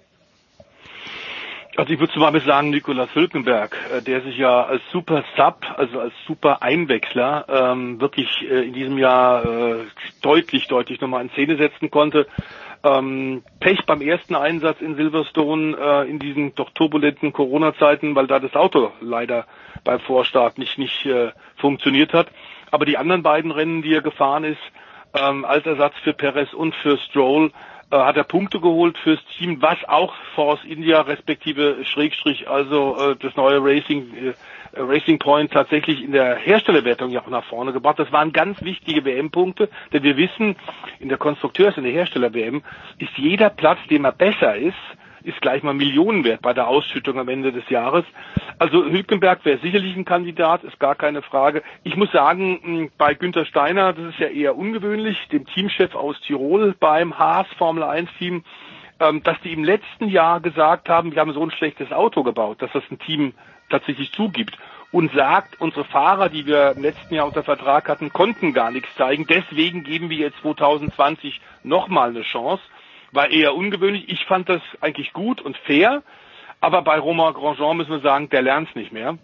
Also 1.80 1.94
ich 1.94 1.98
würde 1.98 2.12
zum 2.12 2.20
Beispiel 2.20 2.42
sagen 2.42 2.68
Nikolaus 2.70 3.08
Hülkenberg, 3.14 3.74
äh, 3.96 4.02
der 4.02 4.20
sich 4.20 4.36
ja 4.36 4.64
als 4.64 4.82
Super 4.92 5.24
Sub, 5.34 5.64
also 5.76 6.00
als 6.00 6.12
Super 6.26 6.62
Einwechsler 6.62 7.46
ähm, 7.48 7.98
wirklich 8.00 8.28
äh, 8.42 8.66
in 8.66 8.74
diesem 8.74 8.98
Jahr 8.98 9.44
äh, 9.44 9.76
deutlich, 10.20 10.66
deutlich 10.68 11.00
nochmal 11.00 11.22
in 11.22 11.30
Szene 11.30 11.56
setzen 11.56 11.90
konnte. 11.90 12.26
Ähm, 12.82 13.42
Pech 13.60 13.84
beim 13.84 14.00
ersten 14.00 14.34
Einsatz 14.34 14.80
in 14.80 14.96
Silverstone 14.96 15.76
äh, 15.76 16.10
in 16.10 16.18
diesen 16.18 16.54
doch 16.54 16.70
turbulenten 16.70 17.32
Corona-Zeiten, 17.32 18.14
weil 18.14 18.26
da 18.26 18.38
das 18.38 18.54
Auto 18.54 18.92
leider 19.00 19.46
beim 19.84 20.00
Vorstart 20.00 20.56
nicht 20.56 20.78
nicht 20.78 21.04
äh, 21.04 21.32
funktioniert 21.56 22.14
hat. 22.14 22.28
Aber 22.70 22.86
die 22.86 22.96
anderen 22.96 23.22
beiden 23.22 23.50
Rennen, 23.50 23.82
die 23.82 23.94
er 23.94 24.00
gefahren 24.00 24.44
ist, 24.44 24.60
ähm, 25.14 25.44
als 25.44 25.66
Ersatz 25.66 25.94
für 26.02 26.14
Perez 26.14 26.52
und 26.54 26.74
für 26.76 26.96
Stroll, 26.98 27.52
äh, 27.90 27.96
hat 27.96 28.16
er 28.16 28.24
Punkte 28.24 28.60
geholt 28.60 28.96
fürs 28.98 29.20
Team, 29.36 29.60
was 29.60 29.78
auch 29.86 30.14
Force 30.34 30.64
India 30.64 31.00
respektive 31.00 31.84
Schrägstrich, 31.84 32.48
also 32.48 32.96
äh, 32.96 33.16
das 33.16 33.36
neue 33.36 33.62
Racing 33.62 34.14
äh, 34.14 34.32
Racing 34.74 35.18
Point 35.18 35.52
tatsächlich 35.52 36.02
in 36.02 36.12
der 36.12 36.36
Herstellerwertung 36.36 37.10
ja 37.10 37.22
auch 37.22 37.28
nach 37.28 37.44
vorne 37.44 37.72
gebracht. 37.72 37.98
Das 37.98 38.12
waren 38.12 38.32
ganz 38.32 38.62
wichtige 38.62 39.04
WM-Punkte, 39.04 39.68
denn 39.92 40.02
wir 40.02 40.16
wissen, 40.16 40.56
in 40.98 41.08
der 41.08 41.18
Konstrukteurs- 41.18 41.76
und 41.76 41.84
der 41.84 41.92
Hersteller-WM 41.92 42.62
ist 42.98 43.16
jeder 43.16 43.50
Platz, 43.50 43.78
dem 43.90 44.04
er 44.04 44.12
besser 44.12 44.56
ist, 44.56 44.76
ist 45.22 45.40
gleich 45.40 45.62
mal 45.62 45.74
Millionenwert 45.74 46.40
bei 46.42 46.54
der 46.54 46.66
Ausschüttung 46.68 47.18
am 47.18 47.28
Ende 47.28 47.52
des 47.52 47.68
Jahres. 47.68 48.04
Also 48.58 48.84
Hülkenberg 48.84 49.44
wäre 49.44 49.58
sicherlich 49.58 49.96
ein 49.96 50.04
Kandidat, 50.04 50.64
ist 50.64 50.80
gar 50.80 50.94
keine 50.94 51.22
Frage. 51.22 51.62
Ich 51.82 51.96
muss 51.96 52.10
sagen, 52.10 52.90
bei 52.96 53.14
Günter 53.14 53.44
Steiner, 53.44 53.92
das 53.92 54.14
ist 54.14 54.18
ja 54.18 54.28
eher 54.28 54.56
ungewöhnlich, 54.56 55.18
dem 55.28 55.46
Teamchef 55.46 55.94
aus 55.94 56.18
Tirol 56.22 56.74
beim 56.78 57.18
Haas 57.18 57.46
Formel 57.58 57.82
1 57.82 58.08
Team, 58.18 58.44
ähm, 58.98 59.22
dass 59.22 59.40
die 59.42 59.52
im 59.52 59.64
letzten 59.64 60.08
Jahr 60.08 60.40
gesagt 60.40 60.88
haben, 60.88 61.12
wir 61.12 61.20
haben 61.20 61.32
so 61.32 61.42
ein 61.42 61.50
schlechtes 61.50 61.92
Auto 61.92 62.22
gebaut, 62.22 62.62
dass 62.62 62.72
das 62.72 62.84
ein 62.90 62.98
Team 62.98 63.34
tatsächlich 63.70 64.12
zugibt 64.12 64.56
und 64.92 65.12
sagt, 65.12 65.60
unsere 65.60 65.84
Fahrer, 65.84 66.28
die 66.28 66.46
wir 66.46 66.72
im 66.76 66.82
letzten 66.82 67.14
Jahr 67.14 67.26
unter 67.26 67.44
Vertrag 67.44 67.88
hatten, 67.88 68.12
konnten 68.12 68.52
gar 68.52 68.70
nichts 68.70 68.94
zeigen. 68.96 69.26
Deswegen 69.26 69.84
geben 69.84 70.10
wir 70.10 70.16
jetzt 70.16 70.38
2020 70.42 71.40
nochmal 71.62 72.10
eine 72.10 72.22
Chance. 72.22 72.62
War 73.12 73.30
eher 73.30 73.54
ungewöhnlich. 73.54 74.08
Ich 74.08 74.24
fand 74.26 74.48
das 74.48 74.62
eigentlich 74.80 75.12
gut 75.12 75.40
und 75.40 75.56
fair. 75.56 76.02
Aber 76.60 76.82
bei 76.82 76.98
Romain 76.98 77.32
Grandjean 77.34 77.76
müssen 77.76 77.92
wir 77.92 78.00
sagen, 78.00 78.28
der 78.28 78.42
lernt 78.42 78.68
es 78.68 78.74
nicht 78.74 78.92
mehr. 78.92 79.16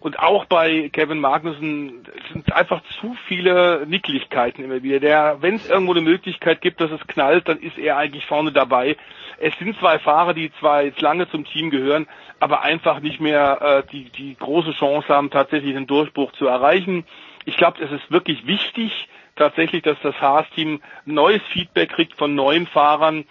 Und 0.00 0.20
auch 0.20 0.44
bei 0.44 0.90
Kevin 0.92 1.18
Magnussen 1.18 2.06
sind 2.32 2.52
einfach 2.52 2.82
zu 3.00 3.16
viele 3.26 3.84
Nicklichkeiten 3.86 4.62
immer 4.62 4.82
wieder. 4.82 5.00
Der, 5.00 5.38
wenn 5.40 5.56
es 5.56 5.68
irgendwo 5.68 5.92
eine 5.92 6.02
Möglichkeit 6.02 6.60
gibt, 6.60 6.80
dass 6.80 6.92
es 6.92 7.04
knallt, 7.08 7.48
dann 7.48 7.58
ist 7.58 7.78
er 7.78 7.96
eigentlich 7.96 8.24
vorne 8.26 8.52
dabei. 8.52 8.96
Es 9.38 9.56
sind 9.58 9.76
zwei 9.78 9.98
Fahrer, 9.98 10.34
die 10.34 10.52
zwar 10.60 10.82
jetzt 10.82 11.00
lange 11.00 11.28
zum 11.30 11.44
Team 11.44 11.70
gehören, 11.70 12.06
aber 12.38 12.62
einfach 12.62 13.00
nicht 13.00 13.20
mehr 13.20 13.60
äh, 13.60 13.90
die, 13.90 14.10
die 14.10 14.36
große 14.36 14.72
Chance 14.72 15.08
haben, 15.08 15.30
tatsächlich 15.30 15.74
den 15.74 15.88
Durchbruch 15.88 16.30
zu 16.32 16.46
erreichen. 16.46 17.04
Ich 17.44 17.56
glaube, 17.56 17.82
es 17.82 17.90
ist 17.90 18.10
wirklich 18.10 18.46
wichtig, 18.46 19.08
tatsächlich, 19.34 19.82
dass 19.82 19.96
das 20.02 20.20
Haas-Team 20.20 20.80
neues 21.06 21.42
Feedback 21.52 21.90
kriegt 21.90 22.14
von 22.14 22.34
neuen 22.34 22.66
Fahrern. 22.66 23.24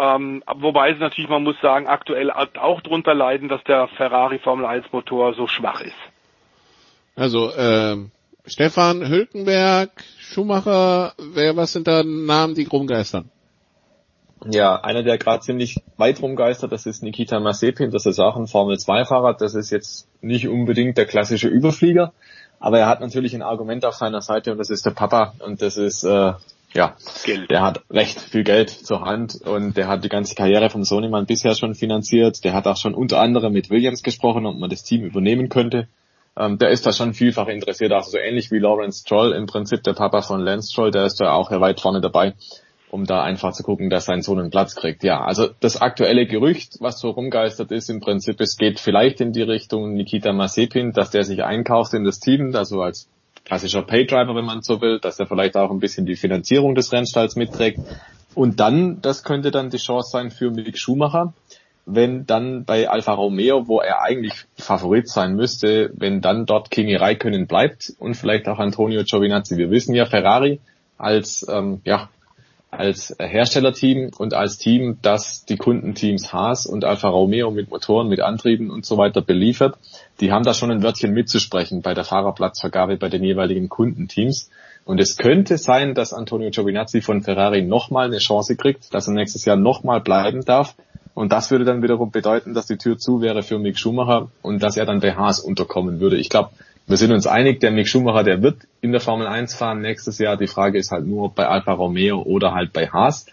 Ähm, 0.00 0.42
wobei 0.56 0.94
sie 0.94 0.98
natürlich, 1.00 1.28
man 1.28 1.42
muss 1.42 1.60
sagen, 1.60 1.86
aktuell 1.86 2.30
auch 2.30 2.80
drunter 2.80 3.12
leiden, 3.12 3.50
dass 3.50 3.62
der 3.64 3.86
Ferrari 3.88 4.38
Formel 4.38 4.64
1 4.64 4.86
Motor 4.92 5.34
so 5.34 5.46
schwach 5.46 5.82
ist. 5.82 5.92
Also, 7.16 7.50
äh, 7.50 7.98
Stefan 8.46 9.06
Hülkenberg, 9.06 9.90
Schumacher, 10.18 11.12
wer, 11.18 11.54
was 11.54 11.72
sind 11.72 11.86
da 11.86 12.02
Namen, 12.02 12.54
die 12.54 12.64
rumgeistern? 12.64 13.30
Ja, 14.50 14.80
einer, 14.80 15.02
der 15.02 15.18
gerade 15.18 15.40
ziemlich 15.40 15.76
weit 15.98 16.22
rumgeistert, 16.22 16.72
das 16.72 16.86
ist 16.86 17.02
Nikita 17.02 17.38
Mazepin, 17.38 17.90
das 17.90 18.06
ist 18.06 18.20
auch 18.20 18.36
ein 18.36 18.46
Formel-2-Fahrer, 18.46 19.34
das 19.34 19.54
ist 19.54 19.68
jetzt 19.68 20.08
nicht 20.22 20.48
unbedingt 20.48 20.96
der 20.96 21.04
klassische 21.04 21.48
Überflieger, 21.48 22.14
aber 22.58 22.78
er 22.78 22.86
hat 22.86 23.02
natürlich 23.02 23.34
ein 23.34 23.42
Argument 23.42 23.84
auf 23.84 23.96
seiner 23.96 24.22
Seite 24.22 24.52
und 24.52 24.56
das 24.56 24.70
ist 24.70 24.86
der 24.86 24.92
Papa 24.92 25.34
und 25.44 25.60
das 25.60 25.76
ist, 25.76 26.04
äh, 26.04 26.32
ja, 26.72 26.96
Geld. 27.24 27.50
der 27.50 27.62
hat 27.62 27.82
recht 27.90 28.20
viel 28.20 28.44
Geld 28.44 28.70
zur 28.70 29.02
Hand 29.02 29.40
und 29.42 29.76
der 29.76 29.88
hat 29.88 30.04
die 30.04 30.08
ganze 30.08 30.34
Karriere 30.34 30.70
vom 30.70 30.84
Sonyman 30.84 31.26
bisher 31.26 31.54
schon 31.54 31.74
finanziert, 31.74 32.44
der 32.44 32.52
hat 32.52 32.66
auch 32.66 32.76
schon 32.76 32.94
unter 32.94 33.20
anderem 33.20 33.52
mit 33.52 33.70
Williams 33.70 34.02
gesprochen, 34.02 34.46
ob 34.46 34.56
man 34.56 34.70
das 34.70 34.82
Team 34.82 35.04
übernehmen 35.04 35.48
könnte. 35.48 35.88
Ähm, 36.36 36.58
der 36.58 36.70
ist 36.70 36.86
da 36.86 36.92
schon 36.92 37.12
vielfach 37.12 37.48
interessiert, 37.48 37.92
auch 37.92 38.04
so 38.04 38.18
ähnlich 38.18 38.50
wie 38.50 38.58
Lawrence 38.58 39.00
Stroll, 39.00 39.32
im 39.32 39.46
Prinzip 39.46 39.82
der 39.82 39.94
Papa 39.94 40.22
von 40.22 40.40
Lance 40.40 40.70
Stroll, 40.70 40.90
der 40.90 41.04
ist 41.04 41.20
da 41.20 41.32
auch 41.32 41.50
weit 41.50 41.80
vorne 41.80 42.00
dabei 42.00 42.34
um 42.90 43.04
da 43.04 43.22
einfach 43.22 43.52
zu 43.52 43.62
gucken, 43.62 43.88
dass 43.88 44.04
sein 44.04 44.22
Sohn 44.22 44.40
einen 44.40 44.50
Platz 44.50 44.74
kriegt. 44.74 45.04
Ja, 45.04 45.22
also 45.22 45.48
das 45.60 45.80
aktuelle 45.80 46.26
Gerücht, 46.26 46.76
was 46.80 46.98
so 46.98 47.10
rumgeistert 47.10 47.70
ist, 47.70 47.88
im 47.88 48.00
Prinzip, 48.00 48.40
es 48.40 48.56
geht 48.56 48.80
vielleicht 48.80 49.20
in 49.20 49.32
die 49.32 49.42
Richtung 49.42 49.94
Nikita 49.94 50.32
Mazepin, 50.32 50.92
dass 50.92 51.10
der 51.10 51.24
sich 51.24 51.44
einkauft 51.44 51.94
in 51.94 52.04
das 52.04 52.20
Team, 52.20 52.54
also 52.54 52.82
als 52.82 53.08
klassischer 53.50 53.82
Paydriver, 53.82 54.36
wenn 54.36 54.44
man 54.44 54.62
so 54.62 54.80
will, 54.80 55.00
dass 55.00 55.18
er 55.18 55.26
vielleicht 55.26 55.56
auch 55.56 55.72
ein 55.72 55.80
bisschen 55.80 56.06
die 56.06 56.14
Finanzierung 56.14 56.76
des 56.76 56.92
Rennstalls 56.92 57.34
mitträgt. 57.34 57.80
Und 58.36 58.60
dann, 58.60 59.02
das 59.02 59.24
könnte 59.24 59.50
dann 59.50 59.70
die 59.70 59.78
Chance 59.78 60.10
sein 60.12 60.30
für 60.30 60.52
Mick 60.52 60.78
Schumacher, 60.78 61.34
wenn 61.84 62.26
dann 62.26 62.64
bei 62.64 62.88
Alfa 62.88 63.12
Romeo, 63.12 63.66
wo 63.66 63.80
er 63.80 64.02
eigentlich 64.02 64.44
Favorit 64.56 65.08
sein 65.08 65.34
müsste, 65.34 65.90
wenn 65.96 66.20
dann 66.20 66.46
dort 66.46 66.70
Kimi 66.70 66.94
Räikkönen 66.94 67.48
bleibt 67.48 67.92
und 67.98 68.14
vielleicht 68.14 68.46
auch 68.46 68.60
Antonio 68.60 69.02
Giovinazzi. 69.02 69.56
Wir 69.56 69.72
wissen 69.72 69.96
ja, 69.96 70.06
Ferrari 70.06 70.60
als 70.96 71.44
ähm, 71.50 71.80
ja, 71.84 72.08
als 72.70 73.16
Herstellerteam 73.18 74.10
und 74.16 74.32
als 74.32 74.58
Team, 74.58 74.98
das 75.02 75.44
die 75.44 75.56
Kundenteams 75.56 76.32
Haas 76.32 76.66
und 76.66 76.84
Alfa 76.84 77.08
Romeo 77.08 77.50
mit 77.50 77.68
Motoren, 77.68 78.08
mit 78.08 78.20
Antrieben 78.20 78.70
und 78.70 78.86
so 78.86 78.96
weiter 78.96 79.22
beliefert, 79.22 79.76
die 80.20 80.32
haben 80.32 80.44
da 80.44 80.54
schon 80.54 80.70
ein 80.70 80.82
Wörtchen 80.82 81.12
mitzusprechen 81.12 81.82
bei 81.82 81.94
der 81.94 82.04
Fahrerplatzvergabe 82.04 82.96
bei 82.96 83.08
den 83.08 83.24
jeweiligen 83.24 83.68
Kundenteams. 83.68 84.50
Und 84.84 85.00
es 85.00 85.16
könnte 85.16 85.58
sein, 85.58 85.94
dass 85.94 86.12
Antonio 86.12 86.50
Giovinazzi 86.50 87.00
von 87.00 87.22
Ferrari 87.22 87.62
nochmal 87.62 88.06
eine 88.06 88.18
Chance 88.18 88.56
kriegt, 88.56 88.92
dass 88.94 89.08
er 89.08 89.14
nächstes 89.14 89.44
Jahr 89.44 89.56
nochmal 89.56 90.00
bleiben 90.00 90.44
darf. 90.44 90.74
Und 91.14 91.32
das 91.32 91.50
würde 91.50 91.64
dann 91.64 91.82
wiederum 91.82 92.10
bedeuten, 92.10 92.54
dass 92.54 92.66
die 92.66 92.78
Tür 92.78 92.98
zu 92.98 93.20
wäre 93.20 93.42
für 93.42 93.58
Mick 93.58 93.78
Schumacher 93.78 94.30
und 94.42 94.62
dass 94.62 94.76
er 94.76 94.86
dann 94.86 95.00
bei 95.00 95.14
Haas 95.14 95.40
unterkommen 95.40 96.00
würde. 96.00 96.16
Ich 96.16 96.28
glaube, 96.28 96.50
wir 96.86 96.96
sind 96.96 97.12
uns 97.12 97.26
einig, 97.26 97.60
der 97.60 97.70
Mick 97.70 97.88
Schumacher, 97.88 98.24
der 98.24 98.42
wird 98.42 98.56
in 98.80 98.92
der 98.92 99.00
Formel 99.00 99.26
1 99.26 99.54
fahren 99.54 99.80
nächstes 99.80 100.18
Jahr. 100.18 100.36
Die 100.36 100.46
Frage 100.46 100.78
ist 100.78 100.90
halt 100.90 101.06
nur, 101.06 101.24
ob 101.24 101.34
bei 101.34 101.46
Alfa 101.46 101.72
Romeo 101.72 102.22
oder 102.22 102.52
halt 102.52 102.72
bei 102.72 102.88
Haas. 102.88 103.26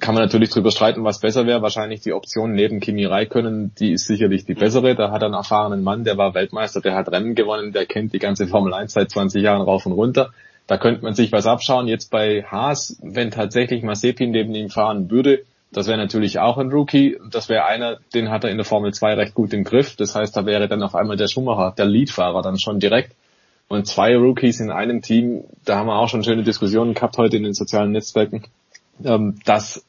Kann 0.00 0.14
man 0.14 0.24
natürlich 0.24 0.50
drüber 0.50 0.70
streiten, 0.70 1.04
was 1.04 1.20
besser 1.20 1.46
wäre. 1.46 1.62
Wahrscheinlich 1.62 2.00
die 2.00 2.12
Option 2.12 2.52
neben 2.52 2.80
Kimi 2.80 3.04
Räikkönen, 3.04 3.72
die 3.78 3.92
ist 3.92 4.06
sicherlich 4.06 4.44
die 4.44 4.54
bessere. 4.54 4.94
Da 4.96 5.10
hat 5.12 5.22
er 5.22 5.26
einen 5.26 5.34
erfahrenen 5.34 5.82
Mann, 5.82 6.04
der 6.04 6.18
war 6.18 6.34
Weltmeister, 6.34 6.80
der 6.80 6.94
hat 6.94 7.10
Rennen 7.10 7.34
gewonnen, 7.34 7.72
der 7.72 7.86
kennt 7.86 8.12
die 8.12 8.18
ganze 8.18 8.48
Formel 8.48 8.74
1 8.74 8.92
seit 8.92 9.10
20 9.10 9.42
Jahren 9.42 9.62
rauf 9.62 9.86
und 9.86 9.92
runter. 9.92 10.32
Da 10.66 10.78
könnte 10.78 11.02
man 11.02 11.14
sich 11.14 11.30
was 11.32 11.46
abschauen. 11.46 11.86
Jetzt 11.86 12.10
bei 12.10 12.42
Haas, 12.44 12.98
wenn 13.02 13.30
tatsächlich 13.30 13.82
Mazepin 13.82 14.32
neben 14.32 14.54
ihm 14.54 14.68
fahren 14.68 15.10
würde, 15.10 15.44
das 15.72 15.86
wäre 15.86 15.96
natürlich 15.96 16.38
auch 16.38 16.58
ein 16.58 16.70
Rookie. 16.70 17.18
Das 17.30 17.48
wäre 17.48 17.64
einer, 17.64 17.98
den 18.14 18.30
hat 18.30 18.44
er 18.44 18.50
in 18.50 18.58
der 18.58 18.66
Formel 18.66 18.92
2 18.92 19.14
recht 19.14 19.34
gut 19.34 19.54
im 19.54 19.64
Griff. 19.64 19.96
Das 19.96 20.14
heißt, 20.14 20.36
da 20.36 20.44
wäre 20.44 20.68
dann 20.68 20.82
auf 20.82 20.94
einmal 20.94 21.16
der 21.16 21.28
Schumacher, 21.28 21.74
der 21.76 21.86
Leadfahrer 21.86 22.42
dann 22.42 22.58
schon 22.58 22.78
direkt. 22.78 23.14
Und 23.68 23.86
zwei 23.86 24.14
Rookies 24.16 24.60
in 24.60 24.70
einem 24.70 25.00
Team, 25.00 25.44
da 25.64 25.76
haben 25.76 25.86
wir 25.86 25.96
auch 25.96 26.08
schon 26.08 26.24
schöne 26.24 26.42
Diskussionen 26.42 26.92
gehabt 26.92 27.16
heute 27.16 27.38
in 27.38 27.42
den 27.44 27.54
sozialen 27.54 27.92
Netzwerken. 27.92 28.44
Ähm, 29.04 29.38
das 29.44 29.84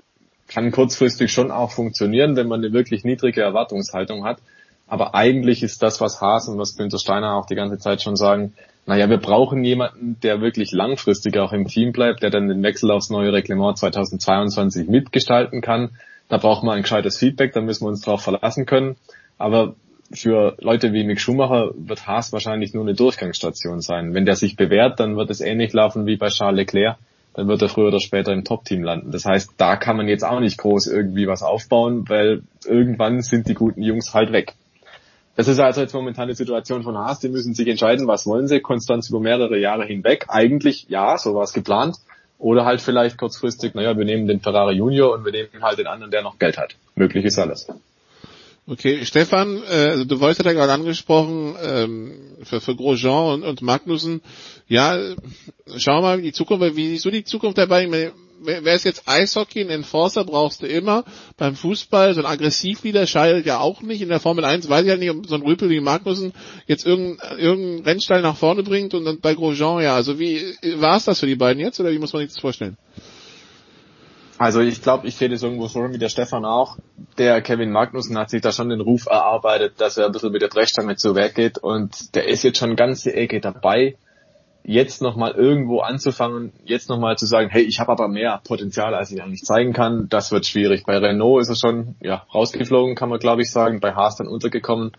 kann 0.47 0.71
kurzfristig 0.71 1.31
schon 1.31 1.51
auch 1.51 1.71
funktionieren, 1.71 2.35
wenn 2.35 2.47
man 2.47 2.63
eine 2.63 2.73
wirklich 2.73 3.03
niedrige 3.03 3.41
Erwartungshaltung 3.41 4.23
hat. 4.23 4.39
Aber 4.88 5.15
eigentlich 5.15 5.63
ist 5.63 5.81
das, 5.81 6.01
was 6.01 6.21
Haas 6.21 6.47
und 6.47 6.59
was 6.59 6.77
Günther 6.77 6.99
Steiner 6.99 7.35
auch 7.35 7.45
die 7.45 7.55
ganze 7.55 7.77
Zeit 7.80 8.01
schon 8.01 8.15
sagen, 8.15 8.53
naja, 8.85 9.09
wir 9.09 9.17
brauchen 9.17 9.63
jemanden, 9.63 10.17
der 10.21 10.41
wirklich 10.41 10.71
langfristig 10.71 11.38
auch 11.38 11.53
im 11.53 11.67
Team 11.67 11.93
bleibt, 11.93 12.21
der 12.21 12.30
dann 12.30 12.49
den 12.49 12.61
Wechsel 12.63 12.91
aufs 12.91 13.09
neue 13.09 13.31
Reglement 13.31 13.77
2022 13.77 14.89
mitgestalten 14.89 15.61
kann. 15.61 15.91
Da 16.27 16.38
braucht 16.38 16.63
man 16.63 16.75
ein 16.75 16.81
gescheites 16.84 17.17
Feedback, 17.17 17.53
da 17.53 17.61
müssen 17.61 17.85
wir 17.85 17.89
uns 17.89 18.01
darauf 18.01 18.21
verlassen 18.21 18.65
können. 18.65 18.97
Aber 19.38 19.75
für 20.11 20.55
Leute 20.59 20.93
wie 20.93 21.05
Mick 21.05 21.21
Schumacher 21.21 21.71
wird 21.75 22.05
Haas 22.05 22.34
wahrscheinlich 22.34 22.73
nur 22.73 22.84
eine 22.84 22.93
Durchgangsstation 22.93 23.81
sein. 23.81 24.13
Wenn 24.13 24.25
der 24.25 24.35
sich 24.35 24.57
bewährt, 24.57 24.99
dann 24.99 25.15
wird 25.15 25.30
es 25.30 25.41
ähnlich 25.41 25.73
laufen 25.73 26.05
wie 26.05 26.17
bei 26.17 26.27
Charles 26.27 26.57
Leclerc. 26.57 26.97
Dann 27.34 27.47
wird 27.47 27.61
er 27.61 27.69
früher 27.69 27.88
oder 27.88 27.99
später 27.99 28.31
im 28.31 28.43
Top-Team 28.43 28.84
landen. 28.84 29.11
Das 29.11 29.26
heißt, 29.26 29.53
da 29.57 29.76
kann 29.76 29.97
man 29.97 30.07
jetzt 30.07 30.23
auch 30.23 30.39
nicht 30.39 30.57
groß 30.57 30.88
irgendwie 30.88 31.27
was 31.27 31.41
aufbauen, 31.41 32.07
weil 32.07 32.43
irgendwann 32.65 33.22
sind 33.22 33.47
die 33.47 33.55
guten 33.55 33.81
Jungs 33.81 34.14
halt 34.14 34.31
weg. 34.31 34.53
Das 35.35 35.47
ist 35.47 35.60
also 35.60 35.81
jetzt 35.81 35.93
momentan 35.93 36.27
die 36.27 36.35
Situation 36.35 36.84
von 36.84 36.95
Haas. 36.95 37.19
Die 37.19 37.30
müssen 37.30 37.55
sich 37.55 37.68
entscheiden, 37.68 38.07
was 38.07 38.27
wollen 38.27 38.47
sie. 38.47 38.60
Konstanz 38.60 39.10
über 39.10 39.19
mehrere 39.19 39.57
Jahre 39.57 39.85
hinweg. 39.85 40.26
Eigentlich 40.27 40.85
ja, 40.89 41.18
so 41.18 41.34
war 41.34 41.43
es 41.43 41.53
geplant. 41.53 41.97
Oder 42.38 42.65
halt 42.65 42.81
vielleicht 42.81 43.18
kurzfristig, 43.18 43.73
naja, 43.73 43.97
wir 43.97 44.05
nehmen 44.05 44.27
den 44.27 44.41
Ferrari 44.41 44.76
Junior 44.76 45.14
und 45.14 45.26
wir 45.26 45.31
nehmen 45.31 45.49
halt 45.61 45.80
den 45.80 45.88
anderen, 45.88 46.11
der 46.11 46.22
noch 46.22 46.38
Geld 46.38 46.57
hat. 46.57 46.76
Möglich 46.93 47.26
ist 47.26 47.39
alles. 47.39 47.68
Okay, 48.65 49.06
Stefan, 49.06 49.61
äh, 49.64 49.90
also 49.90 50.06
du 50.06 50.19
wolltest 50.22 50.45
ja 50.45 50.53
gerade 50.53 50.72
angesprochen, 50.72 51.56
ähm, 51.61 52.11
für, 52.44 52.61
für 52.61 52.76
Grosjean 52.76 53.34
und, 53.34 53.44
und 53.44 53.61
Magnussen, 53.61 54.22
ja, 54.68 54.98
schau 55.76 56.02
mal, 56.02 56.22
die 56.22 56.31
Zukunft, 56.31 56.76
wie 56.77 56.88
siehst 56.90 57.03
du 57.03 57.11
die 57.11 57.26
Zukunft 57.26 57.57
dabei? 57.57 58.11
wer 58.45 58.73
ist 58.73 58.84
jetzt 58.84 59.07
Eishockey, 59.07 59.61
ein 59.61 59.69
Enforcer 59.69 60.26
brauchst 60.26 60.61
du 60.61 60.68
immer. 60.68 61.06
Beim 61.38 61.56
Fußball, 61.56 62.14
so 62.14 62.22
ein 62.22 62.26
Aggressivleader 62.26 63.07
scheidet 63.07 63.45
ja 63.45 63.60
auch 63.60 63.81
nicht. 63.81 64.02
In 64.02 64.10
der 64.10 64.19
Formel 64.19 64.45
1 64.45 64.69
weiß 64.69 64.81
ich 64.81 64.90
ja 64.90 64.98
nicht, 64.98 65.10
ob 65.10 65.27
so 65.27 65.35
ein 65.35 65.41
Rüpel 65.41 65.69
wie 65.69 65.80
Magnussen 65.80 66.34
jetzt 66.68 66.85
irgendeinen 66.85 67.40
irgendein 67.40 67.85
Rennstall 67.85 68.22
nach 68.22 68.38
vorne 68.38 68.64
bringt 68.64 68.94
und 68.94 69.06
dann 69.06 69.19
bei 69.19 69.34
Grosjean, 69.34 69.81
ja. 69.81 69.95
Also 69.95 70.19
wie, 70.19 70.56
war 70.76 70.98
es 70.98 71.06
das 71.06 71.19
für 71.19 71.27
die 71.27 71.35
beiden 71.35 71.61
jetzt 71.61 71.80
oder 71.80 71.91
wie 71.91 71.99
muss 71.99 72.14
man 72.14 72.22
sich 72.22 72.34
das 72.34 72.41
vorstellen? 72.41 72.77
Also 74.43 74.59
ich 74.59 74.81
glaube, 74.81 75.07
ich 75.07 75.15
sehe 75.15 75.29
das 75.29 75.41
irgendwo 75.41 75.67
so 75.67 75.79
wie 75.93 75.97
der 75.97 76.09
Stefan 76.09 76.43
auch. 76.43 76.75
Der 77.17 77.41
Kevin 77.41 77.71
Magnussen 77.71 78.17
hat 78.17 78.29
sich 78.29 78.41
da 78.41 78.51
schon 78.51 78.67
den 78.67 78.81
Ruf 78.81 79.05
erarbeitet, 79.05 79.79
dass 79.79 79.95
er 79.95 80.07
ein 80.07 80.11
bisschen 80.11 80.33
mit 80.33 80.41
der 80.41 80.49
Brechstange 80.49 80.97
zu 80.97 81.15
Werk 81.15 81.35
geht 81.35 81.59
und 81.59 82.13
der 82.13 82.27
ist 82.27 82.43
jetzt 82.43 82.57
schon 82.57 82.75
ganz 82.75 83.03
die 83.03 83.13
Ecke 83.13 83.39
dabei 83.39 83.95
jetzt 84.65 85.01
nochmal 85.01 85.31
irgendwo 85.31 85.79
anzufangen, 85.79 86.51
jetzt 86.65 86.89
nochmal 86.89 87.17
zu 87.17 87.25
sagen, 87.25 87.49
hey, 87.51 87.61
ich 87.63 87.79
habe 87.79 87.93
aber 87.93 88.09
mehr 88.09 88.41
Potenzial, 88.43 88.93
als 88.93 89.11
ich 89.11 89.23
eigentlich 89.23 89.43
zeigen 89.43 89.71
kann, 89.71 90.09
das 90.09 90.33
wird 90.33 90.45
schwierig. 90.45 90.83
Bei 90.85 90.97
Renault 90.97 91.41
ist 91.41 91.49
er 91.49 91.55
schon 91.55 91.95
ja, 92.01 92.25
rausgeflogen, 92.33 92.95
kann 92.95 93.07
man 93.07 93.19
glaube 93.19 93.43
ich 93.43 93.49
sagen, 93.49 93.79
bei 93.79 93.93
Haas 93.93 94.17
dann 94.17 94.27
untergekommen 94.27 94.91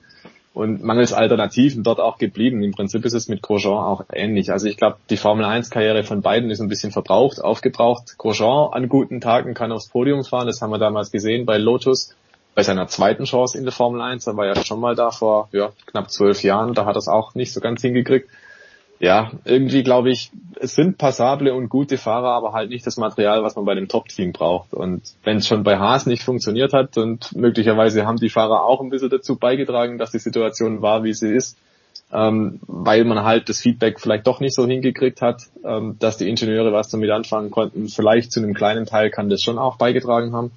und 0.54 0.84
mangels 0.84 1.12
Alternativen 1.12 1.82
dort 1.82 1.98
auch 1.98 2.16
geblieben. 2.16 2.62
Im 2.62 2.72
Prinzip 2.72 3.04
ist 3.04 3.12
es 3.12 3.28
mit 3.28 3.42
Grosjean 3.42 3.84
auch 3.84 4.04
ähnlich. 4.12 4.52
Also 4.52 4.68
ich 4.68 4.76
glaube, 4.76 4.96
die 5.10 5.16
Formel 5.16 5.44
1 5.44 5.68
Karriere 5.68 6.04
von 6.04 6.22
beiden 6.22 6.48
ist 6.50 6.60
ein 6.60 6.68
bisschen 6.68 6.92
verbraucht, 6.92 7.42
aufgebraucht. 7.42 8.16
Grosjean 8.16 8.72
an 8.72 8.88
guten 8.88 9.20
Tagen 9.20 9.54
kann 9.54 9.72
aufs 9.72 9.88
Podium 9.88 10.24
fahren, 10.24 10.46
das 10.46 10.62
haben 10.62 10.70
wir 10.70 10.78
damals 10.78 11.10
gesehen 11.10 11.44
bei 11.44 11.58
Lotus. 11.58 12.14
Bei 12.54 12.62
seiner 12.62 12.86
zweiten 12.86 13.24
Chance 13.24 13.58
in 13.58 13.64
der 13.64 13.72
Formel 13.72 14.00
1, 14.00 14.26
da 14.26 14.36
war 14.36 14.46
er 14.46 14.64
schon 14.64 14.78
mal 14.78 14.94
da 14.94 15.10
vor 15.10 15.48
ja, 15.50 15.72
knapp 15.86 16.08
zwölf 16.12 16.44
Jahren, 16.44 16.72
da 16.72 16.86
hat 16.86 16.94
er 16.94 17.00
es 17.00 17.08
auch 17.08 17.34
nicht 17.34 17.52
so 17.52 17.60
ganz 17.60 17.82
hingekriegt 17.82 18.28
ja, 18.98 19.32
irgendwie 19.44 19.82
glaube 19.82 20.10
ich, 20.10 20.30
es 20.60 20.74
sind 20.74 20.98
passable 20.98 21.52
und 21.54 21.68
gute 21.68 21.98
Fahrer, 21.98 22.30
aber 22.30 22.52
halt 22.52 22.70
nicht 22.70 22.86
das 22.86 22.96
Material, 22.96 23.42
was 23.42 23.56
man 23.56 23.64
bei 23.64 23.74
dem 23.74 23.88
Top-Team 23.88 24.32
braucht. 24.32 24.72
Und 24.72 25.02
wenn 25.24 25.38
es 25.38 25.48
schon 25.48 25.64
bei 25.64 25.78
Haas 25.78 26.06
nicht 26.06 26.22
funktioniert 26.22 26.72
hat 26.72 26.96
und 26.96 27.34
möglicherweise 27.34 28.06
haben 28.06 28.18
die 28.18 28.30
Fahrer 28.30 28.64
auch 28.64 28.80
ein 28.80 28.90
bisschen 28.90 29.10
dazu 29.10 29.36
beigetragen, 29.36 29.98
dass 29.98 30.12
die 30.12 30.18
Situation 30.18 30.80
war, 30.80 31.02
wie 31.02 31.12
sie 31.12 31.34
ist, 31.34 31.58
ähm, 32.12 32.60
weil 32.66 33.04
man 33.04 33.24
halt 33.24 33.48
das 33.48 33.60
Feedback 33.60 34.00
vielleicht 34.00 34.26
doch 34.26 34.40
nicht 34.40 34.54
so 34.54 34.66
hingekriegt 34.66 35.20
hat, 35.20 35.42
ähm, 35.64 35.96
dass 35.98 36.16
die 36.16 36.28
Ingenieure 36.28 36.72
was 36.72 36.88
damit 36.88 37.10
anfangen 37.10 37.50
konnten. 37.50 37.88
Vielleicht 37.88 38.30
zu 38.30 38.40
einem 38.40 38.54
kleinen 38.54 38.86
Teil 38.86 39.10
kann 39.10 39.28
das 39.28 39.42
schon 39.42 39.58
auch 39.58 39.76
beigetragen 39.76 40.32
haben 40.32 40.52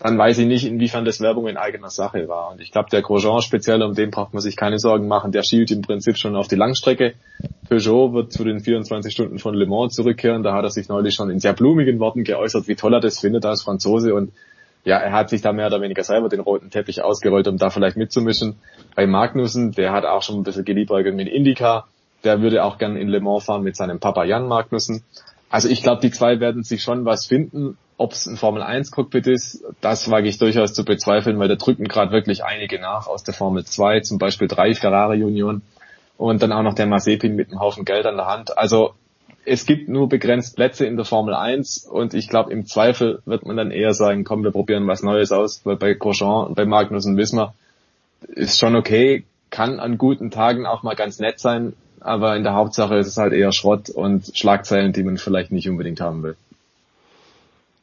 dann 0.00 0.16
weiß 0.16 0.38
ich 0.38 0.46
nicht, 0.46 0.66
inwiefern 0.66 1.04
das 1.04 1.20
Werbung 1.20 1.46
in 1.46 1.58
eigener 1.58 1.90
Sache 1.90 2.26
war. 2.26 2.50
Und 2.50 2.62
ich 2.62 2.72
glaube, 2.72 2.88
der 2.88 3.02
Grosjean 3.02 3.42
speziell, 3.42 3.82
um 3.82 3.94
den 3.94 4.10
braucht 4.10 4.32
man 4.32 4.40
sich 4.40 4.56
keine 4.56 4.78
Sorgen 4.78 5.06
machen, 5.06 5.30
der 5.30 5.42
schielt 5.42 5.70
im 5.70 5.82
Prinzip 5.82 6.16
schon 6.16 6.36
auf 6.36 6.48
die 6.48 6.56
Langstrecke. 6.56 7.12
Peugeot 7.68 8.14
wird 8.14 8.32
zu 8.32 8.42
den 8.42 8.60
24 8.60 9.12
Stunden 9.12 9.38
von 9.38 9.54
Le 9.54 9.66
Mans 9.66 9.94
zurückkehren. 9.94 10.42
Da 10.42 10.54
hat 10.54 10.64
er 10.64 10.70
sich 10.70 10.88
neulich 10.88 11.14
schon 11.14 11.28
in 11.28 11.38
sehr 11.38 11.52
blumigen 11.52 12.00
Worten 12.00 12.24
geäußert, 12.24 12.66
wie 12.66 12.76
toll 12.76 12.94
er 12.94 13.00
das 13.00 13.20
findet 13.20 13.44
als 13.44 13.62
Franzose. 13.62 14.14
Und 14.14 14.32
ja, 14.84 14.96
er 14.96 15.12
hat 15.12 15.28
sich 15.28 15.42
da 15.42 15.52
mehr 15.52 15.66
oder 15.66 15.82
weniger 15.82 16.02
selber 16.02 16.30
den 16.30 16.40
roten 16.40 16.70
Teppich 16.70 17.02
ausgerollt, 17.02 17.46
um 17.46 17.58
da 17.58 17.68
vielleicht 17.68 17.98
mitzumischen. 17.98 18.56
Bei 18.96 19.06
Magnussen, 19.06 19.72
der 19.72 19.92
hat 19.92 20.06
auch 20.06 20.22
schon 20.22 20.36
ein 20.36 20.44
bisschen 20.44 20.64
geliebäugelt 20.64 21.14
mit 21.14 21.28
Indica. 21.28 21.86
Der 22.24 22.40
würde 22.40 22.64
auch 22.64 22.78
gern 22.78 22.96
in 22.96 23.08
Le 23.08 23.20
Mans 23.20 23.44
fahren 23.44 23.62
mit 23.62 23.76
seinem 23.76 24.00
Papa 24.00 24.24
Jan 24.24 24.48
Magnussen. 24.48 25.04
Also 25.50 25.68
ich 25.68 25.82
glaube, 25.82 26.00
die 26.00 26.10
zwei 26.10 26.40
werden 26.40 26.62
sich 26.62 26.82
schon 26.82 27.04
was 27.04 27.26
finden. 27.26 27.76
Ob 28.00 28.12
es 28.12 28.24
ein 28.24 28.38
Formel 28.38 28.62
1 28.62 28.92
Cockpit 28.92 29.26
ist, 29.26 29.62
das 29.82 30.10
wage 30.10 30.26
ich 30.26 30.38
durchaus 30.38 30.72
zu 30.72 30.86
bezweifeln, 30.86 31.38
weil 31.38 31.48
da 31.48 31.56
drücken 31.56 31.84
gerade 31.84 32.12
wirklich 32.12 32.42
einige 32.42 32.80
nach 32.80 33.06
aus 33.06 33.24
der 33.24 33.34
Formel 33.34 33.62
2, 33.62 34.00
zum 34.00 34.16
Beispiel 34.16 34.48
drei 34.48 34.72
Ferrari 34.72 35.22
Union 35.22 35.60
und 36.16 36.40
dann 36.40 36.50
auch 36.50 36.62
noch 36.62 36.72
der 36.72 36.86
Mazepin 36.86 37.36
mit 37.36 37.50
einem 37.50 37.60
Haufen 37.60 37.84
Geld 37.84 38.06
an 38.06 38.16
der 38.16 38.24
Hand. 38.24 38.56
Also 38.56 38.94
es 39.44 39.66
gibt 39.66 39.90
nur 39.90 40.08
begrenzt 40.08 40.56
Plätze 40.56 40.86
in 40.86 40.96
der 40.96 41.04
Formel 41.04 41.34
1 41.34 41.84
und 41.84 42.14
ich 42.14 42.30
glaube 42.30 42.50
im 42.50 42.64
Zweifel 42.64 43.20
wird 43.26 43.44
man 43.44 43.58
dann 43.58 43.70
eher 43.70 43.92
sagen, 43.92 44.24
komm, 44.24 44.44
wir 44.44 44.50
probieren 44.50 44.86
was 44.86 45.02
Neues 45.02 45.30
aus, 45.30 45.60
weil 45.64 45.76
bei 45.76 45.92
Grosjean 45.92 46.46
und 46.46 46.54
bei 46.54 46.64
Magnussen 46.64 47.18
wissen 47.18 47.38
wir, 47.38 47.52
ist 48.28 48.58
schon 48.58 48.76
okay, 48.76 49.24
kann 49.50 49.78
an 49.78 49.98
guten 49.98 50.30
Tagen 50.30 50.64
auch 50.64 50.82
mal 50.82 50.96
ganz 50.96 51.18
nett 51.18 51.38
sein, 51.38 51.74
aber 52.00 52.34
in 52.34 52.44
der 52.44 52.54
Hauptsache 52.54 52.96
ist 52.96 53.08
es 53.08 53.18
halt 53.18 53.34
eher 53.34 53.52
Schrott 53.52 53.90
und 53.90 54.30
Schlagzeilen, 54.34 54.94
die 54.94 55.02
man 55.02 55.18
vielleicht 55.18 55.52
nicht 55.52 55.68
unbedingt 55.68 56.00
haben 56.00 56.22
will. 56.22 56.36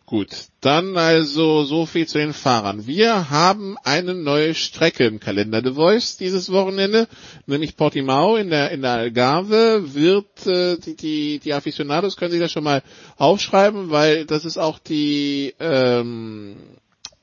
Gut, 0.10 0.30
dann 0.62 0.96
also 0.96 1.66
so 1.66 1.86
viel 1.86 2.08
zu 2.08 2.18
den 2.18 2.32
Fahrern. 2.32 2.88
Wir 2.88 3.30
haben 3.30 3.76
eine 3.84 4.14
neue 4.16 4.56
Strecke 4.56 5.04
im 5.06 5.20
Kalender 5.20 5.62
The 5.62 5.74
Voice 5.74 6.16
dieses 6.16 6.50
Wochenende, 6.50 7.10
nämlich 7.46 7.76
Portimao 7.76 8.38
in 8.38 8.50
der 8.50 8.72
in 8.72 8.84
der 8.84 8.92
Algarve 8.94 9.94
wird 9.96 10.48
äh, 10.48 10.78
die, 10.78 10.96
die 10.96 11.40
die 11.40 11.54
Aficionados 11.54 12.16
können 12.16 12.32
sich 12.32 12.40
das 12.40 12.54
schon 12.54 12.64
mal 12.64 12.84
aufschreiben, 13.18 13.90
weil 13.90 14.26
das 14.26 14.46
ist 14.46 14.58
auch 14.58 14.80
die 14.80 15.54
ähm, 15.60 16.56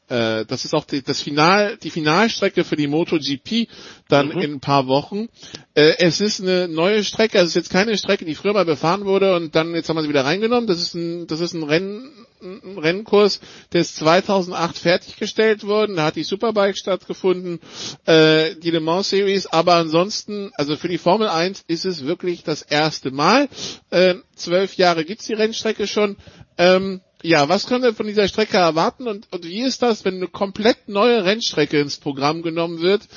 äh, 0.08 0.44
das 0.44 0.64
ist 0.64 0.74
auch 0.74 0.84
die, 0.84 1.02
das 1.02 1.20
Final, 1.20 1.76
die 1.78 1.90
Finalstrecke 1.90 2.64
für 2.64 2.76
die 2.76 2.86
MotoGP 2.86 3.68
dann 4.08 4.28
mhm. 4.28 4.38
in 4.38 4.52
ein 4.54 4.60
paar 4.60 4.86
Wochen. 4.86 5.28
Äh, 5.74 5.94
es 5.98 6.20
ist 6.20 6.40
eine 6.40 6.68
neue 6.68 7.04
Strecke, 7.04 7.38
also 7.38 7.46
es 7.46 7.50
ist 7.56 7.62
jetzt 7.62 7.70
keine 7.70 7.96
Strecke, 7.96 8.24
die 8.24 8.34
früher 8.34 8.52
mal 8.52 8.64
befahren 8.64 9.04
wurde 9.06 9.34
und 9.34 9.54
dann 9.54 9.74
jetzt 9.74 9.88
haben 9.88 9.96
wir 9.96 10.02
sie 10.02 10.08
wieder 10.08 10.24
reingenommen. 10.24 10.66
Das 10.66 10.80
ist 10.80 10.94
ein, 10.94 11.26
das 11.26 11.40
ist 11.40 11.54
ein 11.54 11.62
Rennen, 11.62 12.10
ein 12.42 12.78
Rennkurs, 12.78 13.40
der 13.72 13.80
ist 13.80 13.96
2008 13.96 14.78
fertiggestellt 14.78 15.64
worden. 15.64 15.96
Da 15.96 16.06
hat 16.06 16.16
die 16.16 16.24
Superbike 16.24 16.76
stattgefunden, 16.76 17.60
äh, 18.04 18.54
die 18.56 18.70
Le 18.70 18.80
Mans 18.80 19.08
Series. 19.08 19.46
Aber 19.46 19.74
ansonsten, 19.74 20.50
also 20.54 20.76
für 20.76 20.88
die 20.88 20.98
Formel 20.98 21.28
1 21.28 21.64
ist 21.66 21.84
es 21.86 22.04
wirklich 22.04 22.44
das 22.44 22.62
erste 22.62 23.10
Mal. 23.10 23.48
Äh, 23.90 24.16
zwölf 24.36 24.76
Jahre 24.76 25.04
gibt's 25.04 25.26
die 25.26 25.34
Rennstrecke 25.34 25.86
schon. 25.86 26.16
Ähm, 26.58 27.00
ja, 27.24 27.48
was 27.48 27.66
können 27.66 27.82
wir 27.82 27.94
von 27.94 28.06
dieser 28.06 28.28
Strecke 28.28 28.58
erwarten 28.58 29.08
und, 29.08 29.32
und 29.32 29.44
wie 29.46 29.62
ist 29.62 29.82
das, 29.82 30.04
wenn 30.04 30.16
eine 30.16 30.28
komplett 30.28 30.88
neue 30.88 31.24
Rennstrecke 31.24 31.80
ins 31.80 31.98
Programm 31.98 32.42
genommen 32.42 32.82
wird? 32.82 33.08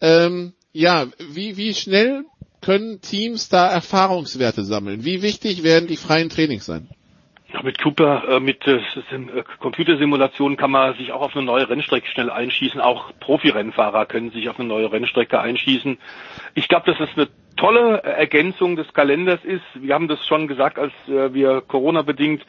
Ähm, 0.00 0.52
ja, 0.72 1.06
wie, 1.18 1.56
wie 1.56 1.74
schnell 1.74 2.24
können 2.60 3.00
Teams 3.00 3.48
da 3.48 3.66
Erfahrungswerte 3.66 4.62
sammeln? 4.62 5.04
Wie 5.04 5.20
wichtig 5.20 5.64
werden 5.64 5.88
die 5.88 5.96
freien 5.96 6.28
Trainings 6.28 6.64
sein? 6.64 6.88
Ja, 7.52 7.62
mit 7.62 7.82
Cooper, 7.82 8.36
äh, 8.36 8.40
mit 8.40 8.64
äh, 8.68 8.76
äh, 8.76 9.44
Computersimulationen 9.58 10.56
kann 10.56 10.70
man 10.70 10.96
sich 10.96 11.10
auch 11.10 11.22
auf 11.22 11.34
eine 11.34 11.44
neue 11.44 11.68
Rennstrecke 11.68 12.08
schnell 12.08 12.30
einschießen. 12.30 12.80
Auch 12.80 13.12
Profirennfahrer 13.18 14.06
können 14.06 14.30
sich 14.30 14.48
auf 14.48 14.60
eine 14.60 14.68
neue 14.68 14.92
Rennstrecke 14.92 15.40
einschießen. 15.40 15.98
Ich 16.54 16.68
glaube, 16.68 16.92
dass 16.92 17.00
es 17.00 17.16
eine 17.16 17.28
tolle 17.56 18.02
Ergänzung 18.02 18.76
des 18.76 18.92
Kalenders 18.92 19.44
ist. 19.44 19.64
Wir 19.74 19.94
haben 19.94 20.08
das 20.08 20.24
schon 20.26 20.46
gesagt, 20.48 20.78
als 20.78 20.92
äh, 21.08 21.32
wir 21.32 21.60
Corona-bedingt 21.60 22.44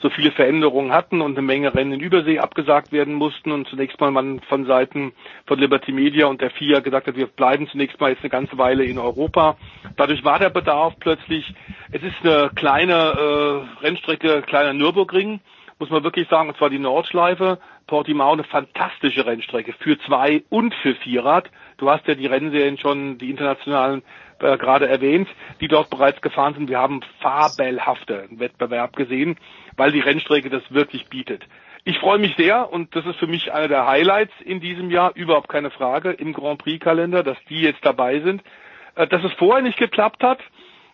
so 0.00 0.10
viele 0.10 0.32
Veränderungen 0.32 0.92
hatten 0.92 1.20
und 1.20 1.36
eine 1.38 1.46
Menge 1.46 1.74
Rennen 1.74 1.92
in 1.92 2.00
Übersee 2.00 2.38
abgesagt 2.38 2.92
werden 2.92 3.14
mussten 3.14 3.52
und 3.52 3.68
zunächst 3.68 4.00
mal 4.00 4.10
man 4.10 4.40
von 4.40 4.66
Seiten 4.66 5.12
von 5.46 5.58
Liberty 5.58 5.92
Media 5.92 6.26
und 6.26 6.40
der 6.40 6.50
FIA 6.50 6.80
gesagt 6.80 7.06
hat, 7.06 7.16
wir 7.16 7.26
bleiben 7.26 7.68
zunächst 7.68 8.00
mal 8.00 8.10
jetzt 8.10 8.22
eine 8.22 8.30
ganze 8.30 8.58
Weile 8.58 8.84
in 8.84 8.98
Europa. 8.98 9.56
Dadurch 9.96 10.24
war 10.24 10.38
der 10.38 10.50
Bedarf 10.50 10.94
plötzlich, 10.98 11.54
es 11.92 12.02
ist 12.02 12.16
eine 12.22 12.50
kleine 12.54 12.92
äh, 12.92 13.84
Rennstrecke, 13.84 14.42
kleiner 14.42 14.72
Nürburgring, 14.72 15.40
muss 15.78 15.90
man 15.90 16.04
wirklich 16.04 16.28
sagen, 16.28 16.48
und 16.48 16.56
zwar 16.58 16.70
die 16.70 16.78
Nordschleife, 16.78 17.58
Portimao 17.86 18.32
eine 18.32 18.44
fantastische 18.44 19.26
Rennstrecke 19.26 19.72
für 19.80 19.98
zwei 20.00 20.44
und 20.48 20.74
für 20.76 20.94
Vierrad. 20.94 21.50
Du 21.78 21.90
hast 21.90 22.06
ja 22.06 22.14
die 22.14 22.26
Rennserien 22.26 22.78
schon, 22.78 23.18
die 23.18 23.30
internationalen 23.30 24.02
äh, 24.42 24.58
gerade 24.58 24.88
erwähnt, 24.88 25.28
die 25.60 25.68
dort 25.68 25.90
bereits 25.90 26.20
gefahren 26.20 26.54
sind. 26.54 26.68
Wir 26.68 26.78
haben 26.78 27.00
fabelhafte 27.20 28.28
Wettbewerb 28.30 28.96
gesehen, 28.96 29.36
weil 29.76 29.92
die 29.92 30.00
Rennstrecke 30.00 30.50
das 30.50 30.62
wirklich 30.70 31.08
bietet. 31.08 31.42
Ich 31.84 31.98
freue 31.98 32.18
mich 32.18 32.36
sehr 32.36 32.72
und 32.72 32.94
das 32.94 33.04
ist 33.06 33.16
für 33.16 33.26
mich 33.26 33.52
einer 33.52 33.68
der 33.68 33.86
Highlights 33.86 34.32
in 34.44 34.60
diesem 34.60 34.90
Jahr, 34.90 35.12
überhaupt 35.16 35.48
keine 35.48 35.70
Frage, 35.70 36.12
im 36.12 36.32
Grand 36.32 36.62
Prix 36.62 36.82
Kalender, 36.82 37.22
dass 37.24 37.38
die 37.48 37.62
jetzt 37.62 37.84
dabei 37.84 38.20
sind. 38.20 38.42
Äh, 38.94 39.06
dass 39.06 39.24
es 39.24 39.32
vorher 39.32 39.62
nicht 39.62 39.78
geklappt 39.78 40.22
hat, 40.22 40.38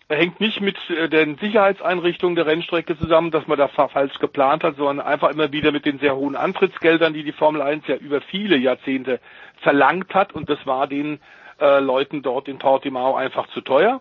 hängt 0.09 0.41
nicht 0.41 0.61
mit 0.61 0.77
äh, 0.89 1.09
den 1.09 1.37
Sicherheitseinrichtungen 1.37 2.37
der 2.37 2.47
Rennstrecke 2.47 2.99
zusammen, 2.99 3.31
dass 3.31 3.47
man 3.47 3.59
da 3.59 3.69
falsch 3.69 4.19
geplant 4.19 4.65
hat, 4.65 4.77
sondern 4.77 5.07
einfach 5.07 5.31
immer 5.31 5.53
wieder 5.53 5.73
mit 5.73 5.85
den 5.85 5.99
sehr 5.99 6.17
hohen 6.17 6.37
Antrittsgeldern, 6.37 7.13
die 7.13 7.25
die 7.25 7.33
Formel 7.33 7.61
1 7.61 7.87
ja 7.87 7.97
über 7.97 8.21
viele 8.23 8.57
Jahrzehnte 8.57 9.21
verlangt 9.61 10.15
hat 10.15 10.33
und 10.35 10.49
das 10.49 10.65
war 10.67 10.87
den 10.87 11.21
äh, 11.61 11.81
Leuten 11.81 12.23
dort 12.23 12.49
in 12.49 12.59
Portimao 12.59 13.15
einfach 13.15 13.49
zu 13.49 13.61
teuer. 13.61 14.01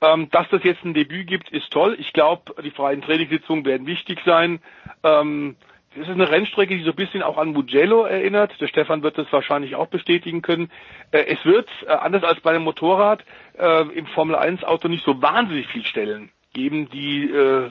Ähm, 0.00 0.28
dass 0.30 0.48
das 0.50 0.64
jetzt 0.64 0.84
ein 0.84 0.94
Debüt 0.94 1.28
gibt, 1.28 1.50
ist 1.50 1.70
toll. 1.70 1.96
Ich 1.98 2.12
glaube, 2.12 2.60
die 2.62 2.72
freien 2.72 3.02
Trainingssitzungen 3.02 3.64
werden 3.64 3.86
wichtig 3.86 4.18
sein. 4.24 4.60
Ähm, 5.04 5.56
es 5.94 6.02
ist 6.02 6.10
eine 6.10 6.30
Rennstrecke, 6.30 6.76
die 6.76 6.84
so 6.84 6.90
ein 6.90 6.96
bisschen 6.96 7.22
auch 7.22 7.36
an 7.36 7.52
Mugello 7.52 8.04
erinnert. 8.04 8.58
Der 8.60 8.66
Stefan 8.66 9.02
wird 9.02 9.18
das 9.18 9.30
wahrscheinlich 9.30 9.76
auch 9.76 9.88
bestätigen 9.88 10.40
können. 10.40 10.70
Äh, 11.10 11.24
es 11.26 11.44
wird, 11.44 11.68
äh, 11.86 11.92
anders 11.92 12.24
als 12.24 12.40
bei 12.40 12.50
einem 12.50 12.64
Motorrad, 12.64 13.24
äh, 13.58 13.82
im 13.90 14.06
Formel 14.06 14.34
1 14.34 14.64
Auto 14.64 14.88
nicht 14.88 15.04
so 15.04 15.20
wahnsinnig 15.20 15.66
viel 15.68 15.84
Stellen 15.84 16.30
geben, 16.54 16.90
die 16.90 17.30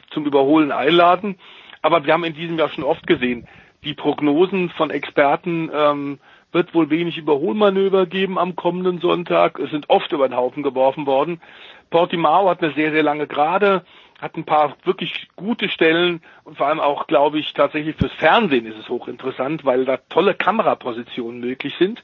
zum 0.10 0.26
Überholen 0.26 0.72
einladen. 0.72 1.38
Aber 1.84 2.03
wir 2.03 2.14
haben 2.14 2.23
in 2.23 2.34
diesem 2.34 2.57
Jahr 2.57 2.69
schon 2.69 2.84
oft 2.84 3.06
gesehen, 3.06 3.48
die 3.84 3.93
Prognosen 3.93 4.72
von 4.72 4.89
Experten 4.89 5.69
ähm, 5.72 6.19
wird 6.52 6.73
wohl 6.73 6.90
wenig 6.90 7.18
Überholmanöver 7.18 8.06
geben 8.06 8.38
am 8.38 8.56
kommenden 8.56 8.99
Sonntag. 8.99 9.60
Es 9.60 9.72
sind 9.72 9.90
oft 9.90 10.11
über 10.11 10.28
den 10.28 10.38
Haufen 10.38 10.64
geworfen 10.64 11.06
worden. 11.06 11.41
Portimao 11.90 12.49
hat 12.49 12.61
eine 12.61 12.73
sehr, 12.73 12.91
sehr 12.91 13.03
lange 13.03 13.28
Gerade 13.28 13.84
hat 14.22 14.38
ein 14.38 14.45
paar 14.45 14.76
wirklich 14.84 15.30
gute 15.36 15.68
Stellen 15.68 16.22
und 16.44 16.57
vor 16.57 16.68
allem 16.68 16.80
auch, 16.80 17.07
glaube 17.07 17.40
ich, 17.40 17.53
tatsächlich 17.53 17.95
fürs 17.95 18.11
Fernsehen 18.14 18.68
ist 18.68 18.78
es 18.78 18.88
hochinteressant, 18.88 19.65
weil 19.65 19.84
da 19.84 19.98
tolle 20.10 20.36
Kamerapositionen 20.36 21.40
möglich 21.40 21.73
sind. 21.80 22.03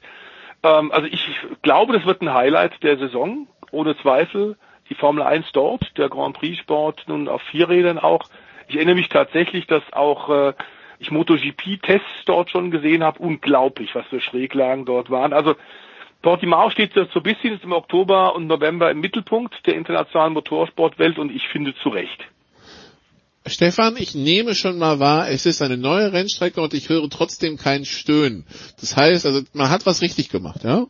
Ähm, 0.64 0.90
also 0.90 1.06
ich 1.06 1.28
glaube, 1.62 1.92
das 1.92 2.04
wird 2.06 2.20
ein 2.20 2.34
Highlight 2.34 2.82
der 2.82 2.98
Saison, 2.98 3.46
ohne 3.70 3.96
Zweifel. 3.98 4.56
Die 4.90 4.94
Formel 4.94 5.22
1 5.22 5.52
dort, 5.52 5.96
der 5.96 6.08
Grand 6.08 6.36
Prix 6.36 6.58
Sport 6.58 7.04
nun 7.06 7.28
auf 7.28 7.42
vier 7.42 7.68
Rädern 7.68 7.98
auch. 7.98 8.24
Ich 8.66 8.76
erinnere 8.76 8.96
mich 8.96 9.08
tatsächlich, 9.08 9.66
dass 9.66 9.82
auch 9.92 10.28
äh, 10.28 10.54
ich 10.98 11.10
MotoGP-Tests 11.10 12.24
dort 12.26 12.50
schon 12.50 12.70
gesehen 12.70 13.02
habe. 13.02 13.20
Unglaublich, 13.20 13.94
was 13.94 14.06
für 14.06 14.20
Schräglagen 14.20 14.84
dort 14.84 15.10
waren. 15.10 15.32
Also 15.32 15.54
Portimao 16.22 16.70
steht 16.70 16.94
so 16.94 17.02
ein 17.02 17.22
bisschen 17.22 17.60
im 17.62 17.72
Oktober 17.72 18.34
und 18.34 18.46
November 18.46 18.90
im 18.90 19.00
Mittelpunkt 19.00 19.54
der 19.66 19.74
internationalen 19.74 20.32
Motorsportwelt 20.32 21.18
und 21.18 21.30
ich 21.30 21.46
finde 21.48 21.74
zu 21.82 21.90
Recht. 21.90 22.18
Stefan, 23.46 23.96
ich 23.96 24.14
nehme 24.14 24.54
schon 24.54 24.78
mal 24.78 24.98
wahr, 24.98 25.30
es 25.30 25.46
ist 25.46 25.62
eine 25.62 25.76
neue 25.76 26.12
Rennstrecke 26.12 26.60
und 26.60 26.74
ich 26.74 26.88
höre 26.88 27.08
trotzdem 27.08 27.56
kein 27.56 27.84
Stöhnen. 27.84 28.44
Das 28.80 28.96
heißt, 28.96 29.24
also 29.24 29.42
man 29.52 29.70
hat 29.70 29.86
was 29.86 30.02
richtig 30.02 30.28
gemacht, 30.28 30.64
ja? 30.64 30.86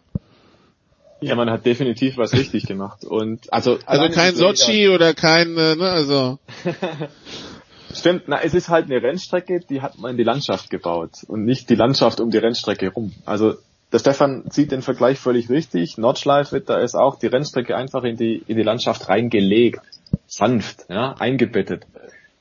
Ja, 1.20 1.35
man 1.35 1.51
hat 1.51 1.66
definitiv 1.66 2.16
was 2.16 2.32
richtig 2.32 2.66
gemacht 2.66 3.05
und 3.05 3.52
also 3.52 3.78
also 3.86 4.09
kein 4.09 4.36
Sochi 4.36 4.89
oder 4.89 5.14
kein 5.14 5.56
äh, 5.56 5.74
ne, 5.74 5.90
also 5.90 6.39
Stimmt, 7.94 8.24
na, 8.27 8.40
es 8.43 8.55
ist 8.55 8.69
halt 8.69 8.86
eine 8.86 9.02
Rennstrecke, 9.02 9.60
die 9.60 9.81
hat 9.81 9.98
man 9.98 10.12
in 10.12 10.16
die 10.16 10.24
Landschaft 10.24 10.70
gebaut 10.70 11.24
und 11.27 11.44
nicht 11.44 11.70
die 11.70 11.74
Landschaft 11.74 12.20
um 12.20 12.31
die 12.31 12.39
Rennstrecke 12.39 12.90
rum. 12.90 13.12
Also 13.24 13.55
der 13.93 13.98
Stefan 13.98 14.44
sieht 14.51 14.73
den 14.73 14.82
Vergleich 14.82 15.19
völlig 15.19 15.48
richtig. 15.48 15.97
Nordschleife, 15.97 16.60
da 16.60 16.78
ist 16.78 16.94
auch 16.94 17.19
die 17.19 17.27
Rennstrecke 17.27 17.74
einfach 17.77 18.05
in 18.05 18.16
die, 18.16 18.43
in 18.47 18.56
die 18.56 18.62
Landschaft 18.62 19.09
reingelegt. 19.09 19.81
Sanft, 20.27 20.86
ja, 20.89 21.15
eingebettet. 21.19 21.86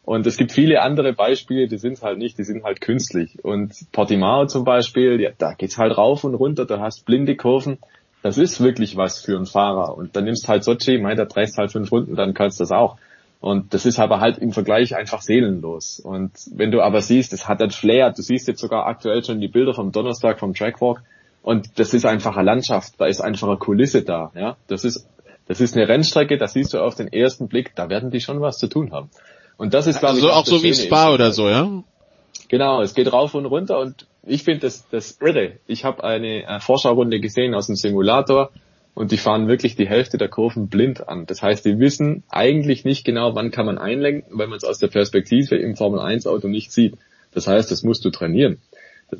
Und 0.03 0.25
es 0.25 0.37
gibt 0.37 0.53
viele 0.53 0.81
andere 0.81 1.11
Beispiele, 1.11 1.67
die 1.67 1.77
sind 1.77 2.01
halt 2.01 2.17
nicht, 2.17 2.37
die 2.37 2.45
sind 2.45 2.63
halt 2.63 2.79
künstlich. 2.79 3.43
Und 3.43 3.73
Portimao 3.91 4.45
zum 4.45 4.63
Beispiel, 4.63 5.19
ja, 5.19 5.31
da 5.37 5.53
geht's 5.53 5.77
halt 5.77 5.97
rauf 5.97 6.23
und 6.23 6.33
runter, 6.33 6.65
da 6.65 6.79
hast 6.79 7.05
blinde 7.05 7.35
Kurven. 7.35 7.77
Das 8.23 8.37
ist 8.37 8.61
wirklich 8.61 8.95
was 8.95 9.19
für 9.19 9.35
einen 9.35 9.45
Fahrer. 9.45 9.97
Und 9.97 10.15
dann 10.15 10.23
nimmst 10.23 10.47
halt 10.47 10.63
Sochi, 10.63 10.97
mei, 10.97 11.15
da 11.15 11.25
drehst 11.25 11.57
halt 11.57 11.71
fünf 11.71 11.91
Runden, 11.91 12.15
dann 12.15 12.33
kannst 12.33 12.59
du 12.59 12.63
das 12.63 12.71
auch. 12.71 12.97
Und 13.39 13.73
das 13.73 13.85
ist 13.85 13.99
aber 13.99 14.19
halt 14.19 14.39
im 14.39 14.51
Vergleich 14.51 14.95
einfach 14.95 15.21
seelenlos. 15.21 15.99
Und 15.99 16.31
wenn 16.51 16.71
du 16.71 16.81
aber 16.81 17.01
siehst, 17.01 17.33
es 17.33 17.47
hat 17.47 17.61
einen 17.61 17.71
Flair, 17.71 18.11
du 18.11 18.21
siehst 18.21 18.47
jetzt 18.47 18.59
sogar 18.59 18.87
aktuell 18.87 19.23
schon 19.23 19.39
die 19.39 19.47
Bilder 19.47 19.73
vom 19.73 19.91
Donnerstag 19.91 20.39
vom 20.39 20.53
Trackwalk, 20.53 21.03
und 21.47 21.79
das 21.79 21.93
ist 21.93 22.05
einfach 22.05 22.35
eine 22.35 22.45
Landschaft, 22.45 22.95
da 22.97 23.05
ist 23.05 23.21
einfach 23.21 23.47
eine 23.47 23.55
Kulisse 23.55 24.03
da. 24.03 24.31
Ja, 24.35 24.57
das 24.67 24.83
ist 24.83 25.07
das 25.47 25.61
ist 25.61 25.77
eine 25.77 25.87
Rennstrecke, 25.87 26.37
da 26.37 26.45
siehst 26.45 26.73
du 26.73 26.79
auf 26.79 26.95
den 26.95 27.07
ersten 27.07 27.47
Blick, 27.47 27.73
da 27.73 27.89
werden 27.89 28.11
die 28.11 28.19
schon 28.19 28.41
was 28.41 28.57
zu 28.57 28.67
tun 28.67 28.91
haben. 28.91 29.09
Und 29.55 29.73
das 29.73 29.87
ist 29.87 29.99
glaube 29.99 30.15
also 30.15 30.27
ich 30.27 30.33
auch, 30.33 30.39
auch 30.39 30.45
so 30.45 30.61
wie 30.61 30.73
Spa 30.73 31.13
oder 31.13 31.31
so, 31.31 31.47
ja? 31.47 31.83
Genau, 32.49 32.81
es 32.81 32.93
geht 32.93 33.13
rauf 33.13 33.33
und 33.33 33.45
runter 33.45 33.79
und 33.79 34.07
ich 34.23 34.43
finde 34.43 34.61
das 34.61 34.89
das 34.89 35.19
irre. 35.21 35.53
Ich 35.67 35.85
habe 35.85 36.03
eine 36.03 36.43
äh, 36.43 36.59
Vorschau-Runde 36.59 37.21
gesehen 37.21 37.55
aus 37.55 37.67
dem 37.67 37.77
Simulator 37.77 38.49
und 38.97 39.11
die 39.11 39.17
fahren 39.17 39.47
wirklich 39.47 39.75
die 39.75 39.87
Hälfte 39.87 40.17
der 40.17 40.27
Kurven 40.27 40.69
blind 40.69 41.07
an. 41.07 41.27
Das 41.27 41.43
heißt, 41.43 41.63
die 41.63 41.77
wissen 41.77 42.23
eigentlich 42.29 42.83
nicht 42.83 43.05
genau, 43.05 43.35
wann 43.35 43.51
kann 43.51 43.67
man 43.67 43.77
einlenken, 43.77 44.35
weil 44.35 44.47
man 44.47 44.57
es 44.57 44.63
aus 44.63 44.79
der 44.79 44.87
Perspektive 44.87 45.55
im 45.55 45.75
Formel 45.75 45.99
1 45.99 46.25
Auto 46.25 46.47
nicht 46.47 46.71
sieht. 46.71 46.95
Das 47.31 47.45
heißt, 47.45 47.69
das 47.69 47.83
musst 47.83 48.03
du 48.05 48.09
trainieren. 48.09 48.57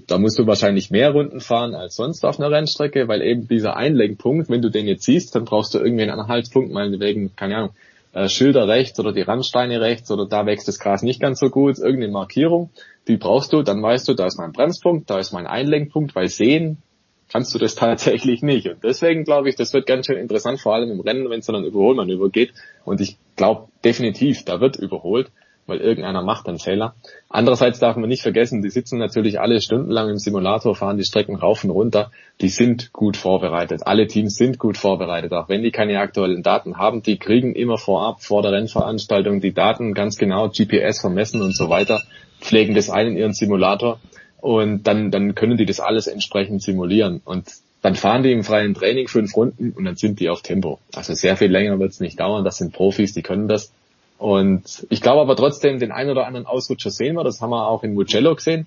Da 0.07 0.17
musst 0.17 0.39
du 0.39 0.47
wahrscheinlich 0.47 0.89
mehr 0.89 1.11
Runden 1.11 1.41
fahren 1.41 1.75
als 1.75 1.95
sonst 1.95 2.25
auf 2.25 2.39
einer 2.39 2.49
Rennstrecke, 2.49 3.07
weil 3.07 3.21
eben 3.21 3.47
dieser 3.47 3.77
Einlenkpunkt, 3.77 4.49
wenn 4.49 4.63
du 4.63 4.71
den 4.71 4.87
jetzt 4.87 5.03
siehst, 5.03 5.35
dann 5.35 5.45
brauchst 5.45 5.75
du 5.75 5.77
irgendwie 5.77 6.01
einen 6.01 6.19
Anhaltspunkt, 6.19 6.71
meinetwegen, 6.71 7.35
keine 7.35 7.57
Ahnung, 7.57 7.69
äh, 8.13 8.29
Schilder 8.29 8.67
rechts 8.67 8.99
oder 8.99 9.13
die 9.13 9.21
Randsteine 9.21 9.79
rechts 9.79 10.09
oder 10.09 10.25
da 10.25 10.47
wächst 10.47 10.67
das 10.67 10.79
Gras 10.79 11.03
nicht 11.03 11.21
ganz 11.21 11.39
so 11.39 11.51
gut, 11.51 11.77
irgendeine 11.77 12.13
Markierung, 12.13 12.71
die 13.07 13.17
brauchst 13.17 13.53
du, 13.53 13.61
dann 13.61 13.83
weißt 13.83 14.07
du, 14.07 14.15
da 14.15 14.25
ist 14.25 14.39
mein 14.39 14.53
Bremspunkt, 14.53 15.07
da 15.11 15.19
ist 15.19 15.33
mein 15.33 15.45
Einlenkpunkt, 15.45 16.15
weil 16.15 16.29
sehen 16.29 16.81
kannst 17.29 17.53
du 17.53 17.59
das 17.59 17.75
tatsächlich 17.75 18.41
nicht. 18.41 18.67
Und 18.67 18.83
deswegen 18.83 19.23
glaube 19.23 19.49
ich, 19.49 19.55
das 19.55 19.73
wird 19.73 19.85
ganz 19.85 20.05
schön 20.05 20.17
interessant, 20.17 20.59
vor 20.59 20.73
allem 20.73 20.91
im 20.91 20.99
Rennen, 20.99 21.29
wenn 21.29 21.39
es 21.39 21.45
dann 21.45 21.55
ein 21.55 21.65
Überholmanöver 21.65 22.29
geht. 22.29 22.53
Und 22.85 23.01
ich 23.01 23.17
glaube 23.35 23.67
definitiv, 23.83 24.43
da 24.45 24.61
wird 24.61 24.77
überholt 24.77 25.31
weil 25.67 25.79
irgendeiner 25.79 26.23
macht 26.23 26.47
einen 26.47 26.59
Fehler. 26.59 26.95
Andererseits 27.29 27.79
darf 27.79 27.97
man 27.97 28.09
nicht 28.09 28.23
vergessen, 28.23 28.61
die 28.61 28.69
sitzen 28.69 28.97
natürlich 28.97 29.39
alle 29.39 29.61
stundenlang 29.61 30.09
im 30.09 30.17
Simulator, 30.17 30.75
fahren 30.75 30.97
die 30.97 31.03
Strecken 31.03 31.35
rauf 31.35 31.63
und 31.63 31.69
runter. 31.69 32.11
Die 32.41 32.49
sind 32.49 32.93
gut 32.93 33.17
vorbereitet. 33.17 33.81
Alle 33.85 34.07
Teams 34.07 34.35
sind 34.35 34.57
gut 34.57 34.77
vorbereitet, 34.77 35.33
auch 35.33 35.49
wenn 35.49 35.61
die 35.61 35.71
keine 35.71 35.99
aktuellen 35.99 36.41
Daten 36.41 36.77
haben. 36.77 37.03
Die 37.03 37.17
kriegen 37.17 37.53
immer 37.53 37.77
vorab, 37.77 38.23
vor 38.23 38.41
der 38.41 38.53
Rennveranstaltung, 38.53 39.41
die 39.41 39.53
Daten 39.53 39.93
ganz 39.93 40.17
genau, 40.17 40.49
GPS 40.49 41.01
vermessen 41.01 41.41
und 41.41 41.55
so 41.55 41.69
weiter, 41.69 42.01
pflegen 42.39 42.73
das 42.73 42.89
ein 42.89 43.07
in 43.07 43.17
ihren 43.17 43.33
Simulator 43.33 43.99
und 44.39 44.83
dann, 44.83 45.11
dann 45.11 45.35
können 45.35 45.57
die 45.57 45.65
das 45.65 45.79
alles 45.79 46.07
entsprechend 46.07 46.61
simulieren. 46.61 47.21
Und 47.25 47.47
dann 47.81 47.95
fahren 47.95 48.23
die 48.23 48.31
im 48.31 48.43
freien 48.43 48.73
Training 48.73 49.07
fünf 49.07 49.35
Runden 49.35 49.71
und 49.71 49.85
dann 49.85 49.95
sind 49.95 50.19
die 50.19 50.29
auf 50.29 50.41
Tempo. 50.41 50.79
Also 50.93 51.13
sehr 51.13 51.37
viel 51.37 51.51
länger 51.51 51.79
wird 51.79 51.91
es 51.91 51.99
nicht 51.99 52.19
dauern. 52.19 52.43
Das 52.43 52.57
sind 52.57 52.73
Profis, 52.73 53.13
die 53.13 53.21
können 53.21 53.47
das. 53.47 53.71
Und 54.17 54.85
ich 54.89 55.01
glaube 55.01 55.21
aber 55.21 55.35
trotzdem, 55.35 55.79
den 55.79 55.91
einen 55.91 56.09
oder 56.09 56.25
anderen 56.25 56.47
Ausrutscher 56.47 56.89
sehen 56.89 57.15
wir. 57.15 57.23
Das 57.23 57.41
haben 57.41 57.51
wir 57.51 57.67
auch 57.67 57.83
in 57.83 57.93
Mugello 57.93 58.35
gesehen. 58.35 58.65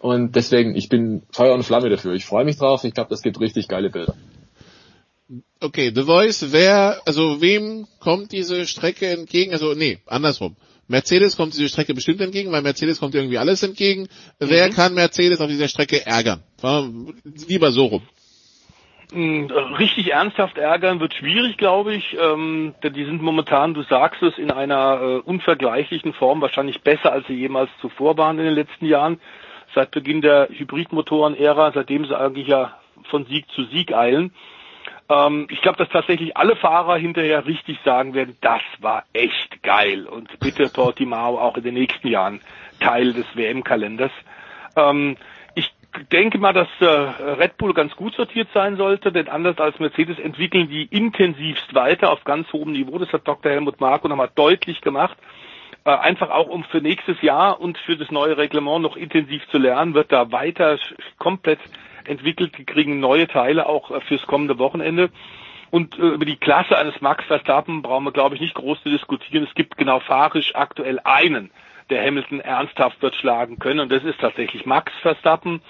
Und 0.00 0.34
deswegen, 0.34 0.74
ich 0.74 0.88
bin 0.88 1.22
Feuer 1.30 1.54
und 1.54 1.62
Flamme 1.62 1.90
dafür. 1.90 2.14
Ich 2.14 2.24
freue 2.24 2.44
mich 2.44 2.56
drauf. 2.56 2.84
Ich 2.84 2.94
glaube, 2.94 3.10
das 3.10 3.22
gibt 3.22 3.38
richtig 3.40 3.68
geile 3.68 3.90
Bilder. 3.90 4.14
Okay, 5.60 5.92
The 5.94 6.02
Voice, 6.02 6.46
wer, 6.50 7.02
also 7.04 7.40
wem 7.40 7.86
kommt 8.00 8.32
diese 8.32 8.66
Strecke 8.66 9.06
entgegen? 9.08 9.52
Also 9.52 9.74
nee, 9.74 9.98
andersrum. 10.06 10.56
Mercedes 10.90 11.36
kommt 11.36 11.54
diese 11.54 11.68
Strecke 11.68 11.94
bestimmt 11.94 12.20
entgegen, 12.20 12.50
weil 12.50 12.62
Mercedes 12.62 12.98
kommt 12.98 13.14
irgendwie 13.14 13.38
alles 13.38 13.62
entgegen. 13.62 14.02
Mhm. 14.02 14.06
Wer 14.50 14.70
kann 14.70 14.92
Mercedes 14.92 15.40
auf 15.40 15.48
dieser 15.48 15.68
Strecke 15.68 16.04
ärgern? 16.04 16.42
Lieber 17.46 17.70
so 17.70 17.86
rum. 17.86 18.02
Hm, 19.12 19.50
richtig 19.78 20.12
ernsthaft 20.12 20.58
ärgern 20.58 21.00
wird 21.00 21.14
schwierig, 21.14 21.56
glaube 21.56 21.94
ich. 21.94 22.16
Ähm, 22.20 22.74
denn 22.82 22.92
die 22.92 23.04
sind 23.04 23.22
momentan, 23.22 23.72
du 23.74 23.82
sagst 23.82 24.22
es, 24.22 24.36
in 24.36 24.50
einer 24.50 25.00
äh, 25.00 25.16
unvergleichlichen 25.18 26.12
Form, 26.12 26.40
wahrscheinlich 26.40 26.82
besser, 26.82 27.12
als 27.12 27.26
sie 27.28 27.34
jemals 27.34 27.70
zuvor 27.80 28.18
waren 28.18 28.38
in 28.38 28.44
den 28.46 28.54
letzten 28.54 28.86
Jahren. 28.86 29.20
Seit 29.74 29.92
Beginn 29.92 30.20
der 30.20 30.48
Hybridmotoren-Ära, 30.48 31.70
seitdem 31.72 32.04
sie 32.04 32.18
eigentlich 32.18 32.48
ja 32.48 32.76
von 33.10 33.26
Sieg 33.26 33.46
zu 33.54 33.64
Sieg 33.66 33.94
eilen. 33.94 34.32
Ähm, 35.10 35.48
ich 35.50 35.60
glaube, 35.60 35.78
dass 35.78 35.88
tatsächlich 35.88 36.36
alle 36.36 36.56
Fahrer 36.56 36.96
hinterher 36.96 37.44
richtig 37.44 37.78
sagen 37.84 38.14
werden, 38.14 38.36
das 38.40 38.62
war 38.78 39.04
echt 39.12 39.62
geil. 39.62 40.06
Und 40.06 40.38
bitte 40.40 40.68
Portimao 40.72 41.38
auch 41.38 41.56
in 41.56 41.64
den 41.64 41.74
nächsten 41.74 42.08
Jahren 42.08 42.40
Teil 42.78 43.12
des 43.12 43.26
WM-Kalenders. 43.34 44.12
Ähm, 44.76 45.16
denke 46.12 46.38
mal, 46.38 46.52
dass 46.52 46.68
äh, 46.80 46.84
Red 46.84 47.56
Bull 47.56 47.74
ganz 47.74 47.94
gut 47.96 48.14
sortiert 48.14 48.48
sein 48.54 48.76
sollte, 48.76 49.12
denn 49.12 49.28
anders 49.28 49.58
als 49.58 49.78
Mercedes 49.78 50.18
entwickeln 50.18 50.68
die 50.68 50.84
intensivst 50.84 51.74
weiter 51.74 52.12
auf 52.12 52.24
ganz 52.24 52.52
hohem 52.52 52.72
Niveau. 52.72 52.98
Das 52.98 53.12
hat 53.12 53.26
Dr. 53.26 53.50
Helmut 53.50 53.80
Marko 53.80 54.08
nochmal 54.08 54.30
deutlich 54.34 54.80
gemacht. 54.80 55.16
Äh, 55.84 55.90
einfach 55.90 56.30
auch 56.30 56.48
um 56.48 56.64
für 56.64 56.80
nächstes 56.80 57.20
Jahr 57.22 57.60
und 57.60 57.78
für 57.78 57.96
das 57.96 58.10
neue 58.10 58.36
Reglement 58.36 58.82
noch 58.82 58.96
intensiv 58.96 59.46
zu 59.48 59.58
lernen, 59.58 59.94
wird 59.94 60.12
da 60.12 60.30
weiter 60.30 60.78
komplett 61.18 61.60
entwickelt. 62.10 62.58
Die 62.58 62.64
kriegen 62.64 63.00
neue 63.00 63.28
Teile 63.28 63.66
auch 63.66 63.90
äh, 63.90 64.00
fürs 64.02 64.26
kommende 64.26 64.58
Wochenende. 64.58 65.10
Und 65.70 65.98
äh, 65.98 66.02
über 66.02 66.24
die 66.24 66.36
Klasse 66.36 66.76
eines 66.76 67.00
Max 67.00 67.24
Verstappen 67.24 67.82
brauchen 67.82 68.04
wir, 68.04 68.12
glaube 68.12 68.34
ich, 68.34 68.40
nicht 68.40 68.54
groß 68.54 68.82
zu 68.82 68.90
diskutieren. 68.90 69.44
Es 69.44 69.54
gibt 69.54 69.76
genau 69.76 70.00
fahrisch 70.00 70.54
aktuell 70.54 71.00
einen, 71.04 71.50
der 71.90 72.04
Hamilton 72.04 72.40
ernsthaft 72.40 73.00
wird 73.02 73.14
schlagen 73.14 73.58
können. 73.58 73.80
Und 73.80 73.92
das 73.92 74.04
ist 74.04 74.20
tatsächlich 74.20 74.66
Max 74.66 74.92
Verstappen. 75.00 75.62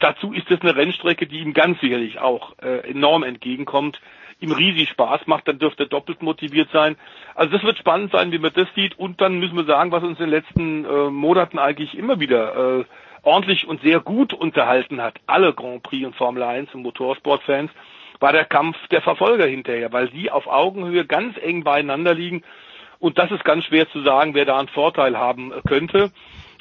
Dazu 0.00 0.32
ist 0.32 0.50
es 0.50 0.60
eine 0.60 0.76
Rennstrecke, 0.76 1.26
die 1.26 1.38
ihm 1.38 1.54
ganz 1.54 1.80
sicherlich 1.80 2.18
auch 2.18 2.54
äh, 2.58 2.90
enorm 2.90 3.22
entgegenkommt, 3.22 4.00
ihm 4.40 4.52
riesig 4.52 4.88
Spaß 4.90 5.26
macht, 5.26 5.48
dann 5.48 5.58
dürfte 5.58 5.84
er 5.84 5.88
doppelt 5.88 6.22
motiviert 6.22 6.68
sein. 6.72 6.96
Also 7.34 7.52
das 7.52 7.64
wird 7.64 7.78
spannend 7.78 8.12
sein, 8.12 8.30
wie 8.30 8.38
man 8.38 8.52
das 8.52 8.68
sieht. 8.74 8.98
Und 8.98 9.20
dann 9.20 9.38
müssen 9.38 9.56
wir 9.56 9.64
sagen, 9.64 9.90
was 9.90 10.04
uns 10.04 10.18
in 10.20 10.26
den 10.26 10.30
letzten 10.30 10.84
äh, 10.84 11.10
Monaten 11.10 11.58
eigentlich 11.58 11.96
immer 11.96 12.20
wieder 12.20 12.80
äh, 12.80 12.84
ordentlich 13.22 13.66
und 13.66 13.82
sehr 13.82 14.00
gut 14.00 14.32
unterhalten 14.32 15.00
hat, 15.00 15.14
alle 15.26 15.52
Grand 15.52 15.82
Prix 15.82 16.06
und 16.06 16.16
Formel 16.16 16.42
1 16.42 16.74
und 16.74 16.82
Motorsportfans, 16.82 17.70
war 18.20 18.32
der 18.32 18.44
Kampf 18.44 18.76
der 18.90 19.02
Verfolger 19.02 19.46
hinterher, 19.46 19.92
weil 19.92 20.08
die 20.08 20.30
auf 20.30 20.46
Augenhöhe 20.46 21.04
ganz 21.04 21.36
eng 21.40 21.64
beieinander 21.64 22.14
liegen. 22.14 22.42
Und 22.98 23.18
das 23.18 23.30
ist 23.30 23.44
ganz 23.44 23.64
schwer 23.64 23.88
zu 23.90 24.02
sagen, 24.02 24.34
wer 24.34 24.44
da 24.44 24.58
einen 24.58 24.68
Vorteil 24.68 25.16
haben 25.16 25.52
könnte. 25.66 26.10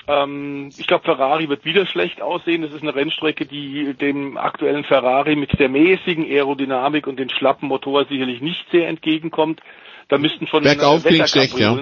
Ähm, 0.07 0.69
ich 0.77 0.87
glaube, 0.87 1.03
Ferrari 1.03 1.49
wird 1.49 1.65
wieder 1.65 1.85
schlecht 1.85 2.21
aussehen. 2.21 2.61
Das 2.61 2.71
ist 2.71 2.81
eine 2.81 2.95
Rennstrecke, 2.95 3.45
die 3.45 3.93
dem 3.93 4.37
aktuellen 4.37 4.83
Ferrari 4.83 5.35
mit 5.35 5.59
der 5.59 5.69
mäßigen 5.69 6.25
Aerodynamik 6.25 7.07
und 7.07 7.17
den 7.19 7.29
schlappen 7.29 7.67
Motor 7.67 8.05
sicherlich 8.05 8.41
nicht 8.41 8.65
sehr 8.71 8.87
entgegenkommt. 8.87 9.61
Da 10.07 10.17
müssten 10.17 10.47
schon 10.47 10.63
Bergauf 10.63 11.01
schlecht, 11.01 11.59
ja. 11.59 11.79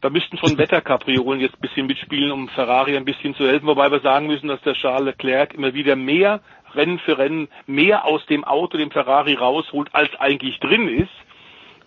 Da 0.00 0.10
müssten 0.10 0.38
schon 0.38 0.58
Wetterkapriolen 0.58 1.40
jetzt 1.40 1.56
ein 1.56 1.60
bisschen 1.60 1.86
mitspielen, 1.86 2.32
um 2.32 2.48
Ferrari 2.48 2.96
ein 2.96 3.04
bisschen 3.04 3.34
zu 3.34 3.46
helfen. 3.46 3.66
Wobei 3.66 3.90
wir 3.90 4.00
sagen 4.00 4.26
müssen, 4.26 4.48
dass 4.48 4.60
der 4.62 4.74
Charles 4.74 5.06
Leclerc 5.06 5.54
immer 5.54 5.74
wieder 5.74 5.96
mehr 5.96 6.40
Rennen 6.74 6.98
für 6.98 7.18
Rennen 7.18 7.48
mehr 7.66 8.04
aus 8.04 8.24
dem 8.26 8.44
Auto, 8.44 8.76
dem 8.76 8.90
Ferrari 8.90 9.34
rausholt, 9.34 9.88
als 9.92 10.14
eigentlich 10.18 10.58
drin 10.60 10.88
ist. 10.88 11.10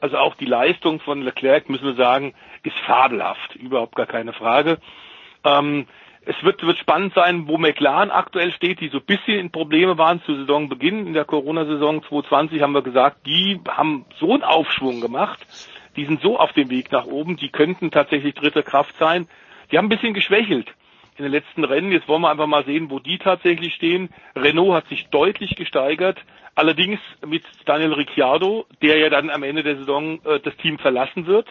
Also 0.02 0.18
auch 0.18 0.36
die 0.36 0.46
Leistung 0.46 1.00
von 1.02 1.22
Leclerc, 1.22 1.70
müssen 1.70 1.86
wir 1.86 1.96
sagen, 1.96 2.34
ist 2.64 2.78
fabelhaft. 2.86 3.56
Überhaupt 3.56 3.96
gar 3.96 4.06
keine 4.06 4.34
Frage. 4.34 4.78
Ähm, 5.44 5.88
es 6.26 6.36
wird, 6.44 6.62
wird 6.64 6.78
spannend 6.78 7.14
sein, 7.14 7.48
wo 7.48 7.58
McLaren 7.58 8.12
aktuell 8.12 8.52
steht, 8.52 8.82
die 8.82 8.90
so 8.90 8.98
ein 8.98 9.06
bisschen 9.06 9.40
in 9.40 9.52
Probleme 9.52 9.98
waren 9.98 10.22
zu 10.24 10.36
Saisonbeginn. 10.36 11.08
In 11.08 11.14
der 11.14 11.26
Corona-Saison 11.26 12.04
2020 12.04 12.62
haben 12.62 12.74
wir 12.74 12.82
gesagt, 12.82 13.26
die 13.26 13.60
haben 13.68 14.06
so 14.20 14.34
einen 14.34 14.44
Aufschwung 14.44 15.02
gemacht. 15.02 15.40
Die 16.00 16.06
sind 16.06 16.22
so 16.22 16.40
auf 16.40 16.54
dem 16.54 16.70
Weg 16.70 16.94
nach 16.94 17.08
oben, 17.08 17.36
die 17.36 17.50
könnten 17.50 17.92
tatsächlich 17.92 18.34
dritte 18.34 18.64
Kraft 18.64 18.96
sein. 18.98 19.28
Die 19.70 19.78
haben 19.78 19.88
ein 19.88 19.90
bisschen 19.90 20.14
geschwächelt 20.14 20.74
in 21.18 21.24
den 21.24 21.32
letzten 21.34 21.66
Rennen. 21.66 21.92
Jetzt 21.92 22.08
wollen 22.08 22.22
wir 22.22 22.32
einfach 22.32 22.48
mal 22.48 22.64
sehen, 22.64 22.90
wo 22.90 23.00
die 23.00 23.18
tatsächlich 23.18 23.74
stehen. 23.74 24.08
Renault 24.34 24.76
hat 24.76 24.88
sich 24.88 25.10
deutlich 25.10 25.58
gesteigert. 25.58 26.18
Allerdings 26.56 27.02
mit 27.28 27.44
Daniel 27.66 27.92
Ricciardo, 27.92 28.66
der 28.82 28.98
ja 28.98 29.10
dann 29.10 29.30
am 29.30 29.44
Ende 29.44 29.62
der 29.62 29.76
Saison 29.76 30.22
äh, 30.24 30.40
das 30.40 30.56
Team 30.56 30.80
verlassen 30.80 31.26
wird. 31.26 31.50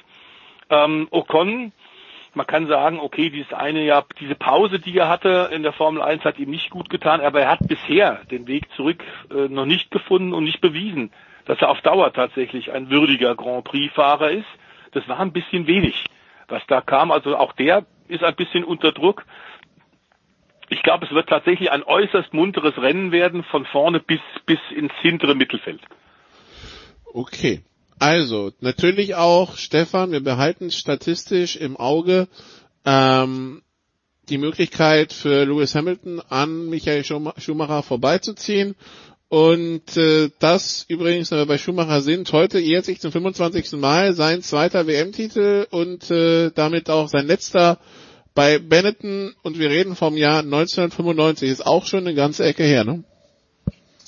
Ähm, 0.71 1.09
Ocon 1.11 1.73
man 2.35 2.47
kann 2.47 2.69
sagen, 2.69 3.01
okay, 3.01 3.31
dieses 3.31 3.53
eine 3.53 3.85
Jahr, 3.85 4.07
diese 4.21 4.35
Pause, 4.35 4.79
die 4.79 4.97
er 4.97 5.09
hatte 5.09 5.51
in 5.53 5.63
der 5.63 5.73
Formel 5.73 6.01
1, 6.01 6.25
hat 6.25 6.39
ihm 6.39 6.51
nicht 6.51 6.71
gut 6.71 6.89
getan, 6.89 7.21
aber 7.21 7.41
er 7.41 7.51
hat 7.51 7.67
bisher 7.67 8.21
den 8.31 8.47
Weg 8.47 8.71
zurück 8.77 9.03
äh, 9.31 9.49
noch 9.49 9.67
nicht 9.67 9.91
gefunden 9.91 10.33
und 10.33 10.45
nicht 10.45 10.61
bewiesen, 10.61 11.11
dass 11.49 11.61
er 11.63 11.71
auf 11.71 11.81
Dauer 11.81 12.13
tatsächlich 12.13 12.71
ein 12.73 12.91
würdiger 12.91 13.35
Grand 13.35 13.65
Prix-Fahrer 13.65 14.31
ist. 14.31 14.47
Das 14.93 15.09
war 15.09 15.19
ein 15.19 15.33
bisschen 15.33 15.67
wenig, 15.67 16.05
was 16.47 16.63
da 16.69 16.83
kam. 16.83 17.11
Also 17.11 17.37
auch 17.37 17.55
der 17.55 17.87
ist 18.07 18.23
ein 18.23 18.37
bisschen 18.37 18.65
unter 18.65 18.93
Druck. 18.93 19.25
Ich 20.69 20.83
glaube, 20.83 21.07
es 21.07 21.13
wird 21.13 21.29
tatsächlich 21.29 21.73
ein 21.73 21.83
äußerst 21.83 22.35
munteres 22.35 22.77
Rennen 22.77 23.13
werden, 23.13 23.43
von 23.45 23.65
vorne 23.65 23.99
bis, 23.99 24.21
bis 24.45 24.59
ins 24.77 24.93
hintere 25.01 25.35
Mittelfeld. 25.35 25.81
Okay. 27.15 27.63
Also, 27.99 28.53
natürlich 28.61 29.15
auch, 29.15 29.57
Stefan, 29.57 30.13
wir 30.13 30.23
behalten 30.23 30.71
statistisch 30.71 31.57
im 31.57 31.79
Auge 31.79 32.29
ähm, 32.85 33.63
die 34.29 34.39
Möglichkeit 34.39 35.15
für 35.15 35.45
Lewis 35.45 35.75
Hamilton 35.75 36.21
an 36.29 36.69
Michael 36.69 37.03
Schumacher 37.05 37.83
vorbeizuziehen. 37.83 38.77
Und 39.29 39.97
äh, 39.99 40.31
das 40.39 40.87
übrigens, 40.89 41.31
wenn 41.31 41.39
wir 41.39 41.47
bei 41.47 41.59
Schumacher 41.59 42.01
sind, 42.01 42.33
heute 42.33 42.61
ehrt 42.61 42.87
sich 42.87 43.01
zum 43.01 43.13
25. 43.13 43.73
Mal 43.73 44.15
sein 44.15 44.41
zweiter 44.41 44.87
WM-Titel 44.87 45.67
und 45.71 46.11
äh, 46.11 46.51
damit 46.51 46.89
auch 46.89 47.09
sein 47.09 47.27
letzter 47.27 47.79
bei 48.35 48.59
Benetton. 48.59 49.35
Und 49.43 49.59
wir 49.59 49.69
reden 49.69 49.97
vom 49.97 50.17
Jahr 50.17 50.39
1995. 50.39 51.51
Ist 51.51 51.67
auch 51.67 51.85
schon 51.85 52.01
eine 52.01 52.15
ganze 52.15 52.45
Ecke 52.45 52.63
her, 52.63 52.85
ne? 52.85 53.05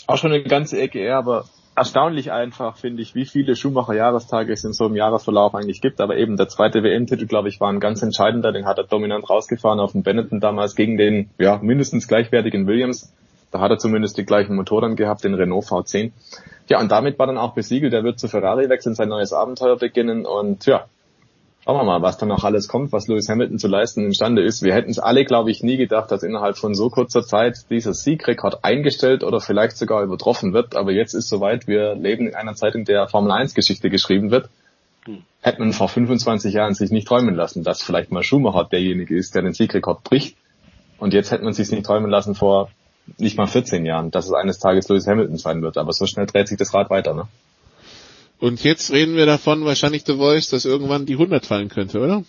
Auch 0.07 0.17
schon 0.17 0.33
eine 0.33 0.43
ganze 0.43 0.81
Ecke 0.81 1.01
her, 1.01 1.19
aber 1.19 1.45
erstaunlich 1.77 2.33
einfach, 2.33 2.79
finde 2.79 3.03
ich, 3.03 3.15
wie 3.15 3.27
viele 3.27 3.57
Schumacher-Jahrestage 3.57 4.53
es 4.53 4.65
in 4.65 4.73
so 4.73 4.87
einem 4.87 4.97
Jahresverlauf 4.97 5.55
eigentlich 5.55 5.83
gibt. 5.83 6.01
Aber 6.01 6.17
eben 6.17 6.39
der 6.39 6.49
zweite 6.49 6.83
WM-Titel, 6.83 7.27
glaube 7.27 7.51
ich, 7.51 7.61
war 7.61 7.71
ein 7.71 7.79
ganz 7.79 8.01
entscheidender. 8.03 8.53
Den 8.53 8.65
hat 8.65 8.79
er 8.79 8.85
dominant 8.85 9.29
rausgefahren 9.29 9.81
auf 9.81 9.93
dem 9.93 10.03
Benetton 10.03 10.41
damals 10.41 10.77
gegen 10.77 10.97
den 10.97 11.29
ja 11.39 11.59
mindestens 11.63 12.09
gleichwertigen 12.09 12.67
Williams. 12.67 13.13
Da 13.51 13.61
hat 13.61 13.71
er 13.71 13.79
zumindest 13.79 14.17
die 14.17 14.25
gleichen 14.25 14.55
Motoren 14.55 14.97
gehabt, 14.97 15.25
den 15.25 15.35
Renault 15.35 15.65
V10. 15.65 16.13
Ja, 16.69 16.81
und 16.81 16.91
damit 16.91 17.19
war 17.19 17.27
dann 17.27 17.39
auch 17.39 17.55
besiegelt. 17.55 17.93
Er 17.93 18.05
wird 18.05 18.19
zu 18.19 18.29
Ferrari 18.29 18.69
wechseln, 18.69 18.95
sein 18.95 19.09
neues 19.09 19.33
Abenteuer 19.33 19.77
beginnen. 19.77 20.25
Und 20.25 20.67
ja, 20.67 20.87
Schauen 21.63 21.77
wir 21.77 21.85
mal, 21.85 22.01
was 22.01 22.17
dann 22.17 22.31
noch 22.31 22.43
alles 22.43 22.69
kommt, 22.69 22.91
was 22.91 23.07
Lewis 23.07 23.29
Hamilton 23.29 23.59
zu 23.59 23.69
leisten 23.69 24.03
imstande 24.05 24.43
ist. 24.43 24.63
Wir 24.63 24.73
hätten 24.73 24.91
es 24.91 24.99
alle, 24.99 25.27
glaube 25.27 25.51
ich, 25.51 25.63
nie 25.63 25.77
gedacht, 25.77 26.11
dass 26.11 26.23
innerhalb 26.23 26.57
von 26.57 26.75
so 26.75 26.89
kurzer 26.89 27.23
Zeit 27.23 27.69
dieser 27.69 27.93
Siegrekord 27.93 28.65
eingestellt 28.65 29.23
oder 29.23 29.41
vielleicht 29.41 29.77
sogar 29.77 30.03
übertroffen 30.03 30.55
wird. 30.55 30.75
Aber 30.75 30.91
jetzt 30.91 31.13
ist 31.13 31.29
soweit. 31.29 31.67
Wir 31.67 31.95
leben 31.95 32.29
in 32.29 32.35
einer 32.35 32.55
Zeit, 32.55 32.75
in 32.75 32.87
der 32.87 33.09
Formel 33.09 33.31
1 33.31 33.55
Geschichte 33.55 33.91
geschrieben 33.91 34.31
wird. 34.31 34.49
Hm. 35.05 35.23
Hätte 35.43 35.61
man 35.61 35.75
vor 35.75 35.89
25 35.89 36.55
Jahren 36.55 36.73
sich 36.73 36.91
nicht 36.91 37.07
träumen 37.07 37.35
lassen, 37.35 37.63
dass 37.63 37.83
vielleicht 37.83 38.11
mal 38.11 38.23
Schumacher 38.23 38.65
derjenige 38.65 39.15
ist, 39.15 39.35
der 39.35 39.43
den 39.43 39.53
Siegrekord 39.53 40.03
bricht. 40.03 40.39
Und 40.99 41.13
jetzt 41.13 41.31
hätte 41.31 41.45
man 41.45 41.53
sich 41.53 41.71
nicht 41.71 41.85
träumen 41.85 42.11
lassen 42.11 42.35
vor 42.35 42.71
nicht 43.19 43.37
mal 43.37 43.47
14 43.47 43.85
Jahren, 43.87 44.11
dass 44.11 44.27
es 44.27 44.33
eines 44.33 44.59
Tages 44.59 44.89
Lewis 44.89 45.07
Hamilton 45.07 45.37
sein 45.37 45.63
wird. 45.63 45.79
Aber 45.79 45.93
so 45.93 46.07
schnell 46.07 46.27
dreht 46.27 46.49
sich 46.49 46.59
das 46.59 46.75
Rad 46.75 46.91
weiter, 46.91 47.15
ne? 47.15 47.29
Und 48.39 48.65
jetzt 48.65 48.91
reden 48.91 49.17
wir 49.17 49.27
davon, 49.27 49.67
wahrscheinlich 49.67 50.05
The 50.07 50.17
Voice, 50.17 50.49
dass 50.49 50.65
irgendwann 50.65 51.05
die 51.05 51.13
100 51.13 51.45
fallen 51.45 51.69
könnte, 51.69 52.01
oder? 52.01 52.25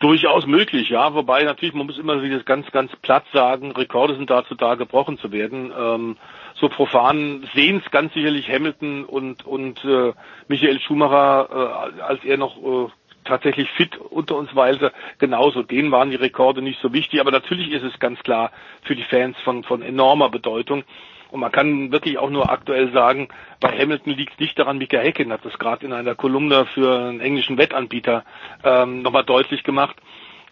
Durchaus 0.00 0.46
möglich, 0.46 0.90
ja. 0.90 1.14
Wobei 1.14 1.44
natürlich, 1.44 1.74
man 1.74 1.86
muss 1.86 1.98
immer 1.98 2.22
wieder 2.22 2.38
ganz, 2.40 2.70
ganz 2.72 2.94
platt 3.00 3.24
sagen, 3.32 3.72
Rekorde 3.72 4.16
sind 4.16 4.28
dazu 4.28 4.54
da, 4.54 4.74
gebrochen 4.74 5.16
zu 5.16 5.32
werden. 5.32 5.72
Ähm, 5.76 6.16
so 6.60 6.68
profan 6.68 7.48
sehen 7.54 7.82
es 7.82 7.90
ganz 7.90 8.12
sicherlich 8.12 8.48
Hamilton 8.50 9.06
und, 9.06 9.46
und 9.46 9.82
äh, 9.84 10.12
Michael 10.48 10.78
Schumacher, 10.80 11.94
äh, 11.96 12.02
als 12.02 12.22
er 12.22 12.36
noch 12.36 12.58
äh, 12.58 12.90
tatsächlich 13.24 13.70
fit 13.70 13.96
unter 13.96 14.36
uns 14.36 14.54
weilte, 14.54 14.92
genauso. 15.18 15.62
Denen 15.62 15.90
waren 15.90 16.10
die 16.10 16.16
Rekorde 16.16 16.62
nicht 16.62 16.80
so 16.80 16.92
wichtig, 16.92 17.20
aber 17.20 17.30
natürlich 17.30 17.70
ist 17.70 17.84
es 17.84 17.98
ganz 17.98 18.20
klar 18.20 18.50
für 18.82 18.96
die 18.96 19.04
Fans 19.04 19.36
von, 19.44 19.64
von 19.64 19.82
enormer 19.82 20.28
Bedeutung. 20.28 20.84
Und 21.30 21.40
man 21.40 21.50
kann 21.50 21.90
wirklich 21.90 22.18
auch 22.18 22.28
nur 22.28 22.50
aktuell 22.50 22.92
sagen, 22.92 23.28
bei 23.58 23.70
Hamilton 23.70 24.12
liegt 24.12 24.34
es 24.34 24.38
nicht 24.38 24.58
daran, 24.58 24.76
Mika 24.76 24.98
Häkkinen 24.98 25.32
hat 25.32 25.44
das 25.44 25.58
gerade 25.58 25.86
in 25.86 25.94
einer 25.94 26.14
Kolumne 26.14 26.66
für 26.66 27.08
einen 27.08 27.20
englischen 27.20 27.56
Wettanbieter 27.56 28.24
ähm, 28.62 29.00
nochmal 29.00 29.24
deutlich 29.24 29.64
gemacht, 29.64 29.96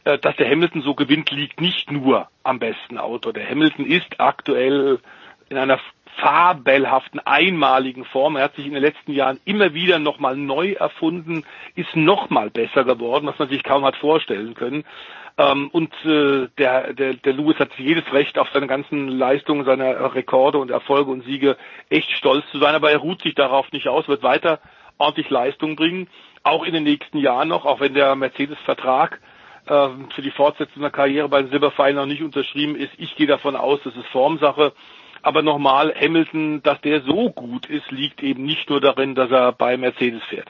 äh, 0.04 0.18
dass 0.18 0.36
der 0.36 0.48
Hamilton 0.50 0.80
so 0.80 0.94
gewinnt, 0.94 1.30
liegt 1.30 1.60
nicht 1.60 1.90
nur 1.90 2.28
am 2.44 2.58
besten 2.58 2.96
Auto. 2.96 3.30
Der 3.32 3.46
Hamilton 3.46 3.84
ist 3.84 4.18
aktuell 4.18 5.00
in 5.50 5.58
einer 5.58 5.78
fabelhaften, 6.16 7.20
einmaligen 7.20 8.04
Form. 8.04 8.36
Er 8.36 8.44
hat 8.44 8.56
sich 8.56 8.66
in 8.66 8.74
den 8.74 8.82
letzten 8.82 9.12
Jahren 9.12 9.40
immer 9.44 9.74
wieder 9.74 9.98
nochmal 9.98 10.36
neu 10.36 10.72
erfunden, 10.72 11.44
ist 11.74 11.94
nochmal 11.96 12.50
besser 12.50 12.84
geworden, 12.84 13.26
was 13.26 13.38
man 13.38 13.48
sich 13.48 13.62
kaum 13.62 13.84
hat 13.84 13.96
vorstellen 13.96 14.54
können. 14.54 14.84
Ähm, 15.38 15.68
und 15.72 15.92
äh, 16.04 16.48
der, 16.58 16.92
der, 16.92 17.14
der 17.14 17.32
Lewis 17.32 17.58
hat 17.58 17.70
jedes 17.78 18.12
Recht 18.12 18.38
auf 18.38 18.48
seine 18.52 18.66
ganzen 18.66 19.08
Leistungen, 19.08 19.64
seine 19.64 20.14
Rekorde 20.14 20.58
und 20.58 20.70
Erfolge 20.70 21.10
und 21.10 21.24
Siege 21.24 21.56
echt 21.88 22.10
stolz 22.10 22.44
zu 22.50 22.58
sein, 22.58 22.74
aber 22.74 22.90
er 22.90 22.98
ruht 22.98 23.22
sich 23.22 23.34
darauf 23.34 23.70
nicht 23.72 23.88
aus, 23.88 24.08
wird 24.08 24.22
weiter 24.22 24.60
ordentlich 24.98 25.30
Leistung 25.30 25.76
bringen, 25.76 26.08
auch 26.42 26.64
in 26.64 26.74
den 26.74 26.84
nächsten 26.84 27.18
Jahren 27.18 27.48
noch, 27.48 27.64
auch 27.64 27.80
wenn 27.80 27.94
der 27.94 28.14
Mercedes-Vertrag 28.16 29.20
äh, 29.66 29.88
für 30.14 30.22
die 30.22 30.30
Fortsetzung 30.30 30.82
der 30.82 30.90
Karriere 30.90 31.28
bei 31.28 31.42
den 31.42 31.50
Silberpfeilen 31.50 31.96
noch 31.96 32.06
nicht 32.06 32.22
unterschrieben 32.22 32.76
ist. 32.76 32.92
Ich 32.98 33.16
gehe 33.16 33.26
davon 33.26 33.56
aus, 33.56 33.80
das 33.84 33.96
ist 33.96 34.06
Formsache. 34.08 34.72
Aber 35.22 35.42
nochmal, 35.42 35.94
Hamilton, 35.94 36.62
dass 36.62 36.80
der 36.80 37.02
so 37.02 37.30
gut 37.30 37.66
ist, 37.66 37.90
liegt 37.90 38.22
eben 38.22 38.44
nicht 38.44 38.68
nur 38.70 38.80
darin, 38.80 39.14
dass 39.14 39.30
er 39.30 39.52
bei 39.52 39.76
Mercedes 39.76 40.22
fährt. 40.28 40.48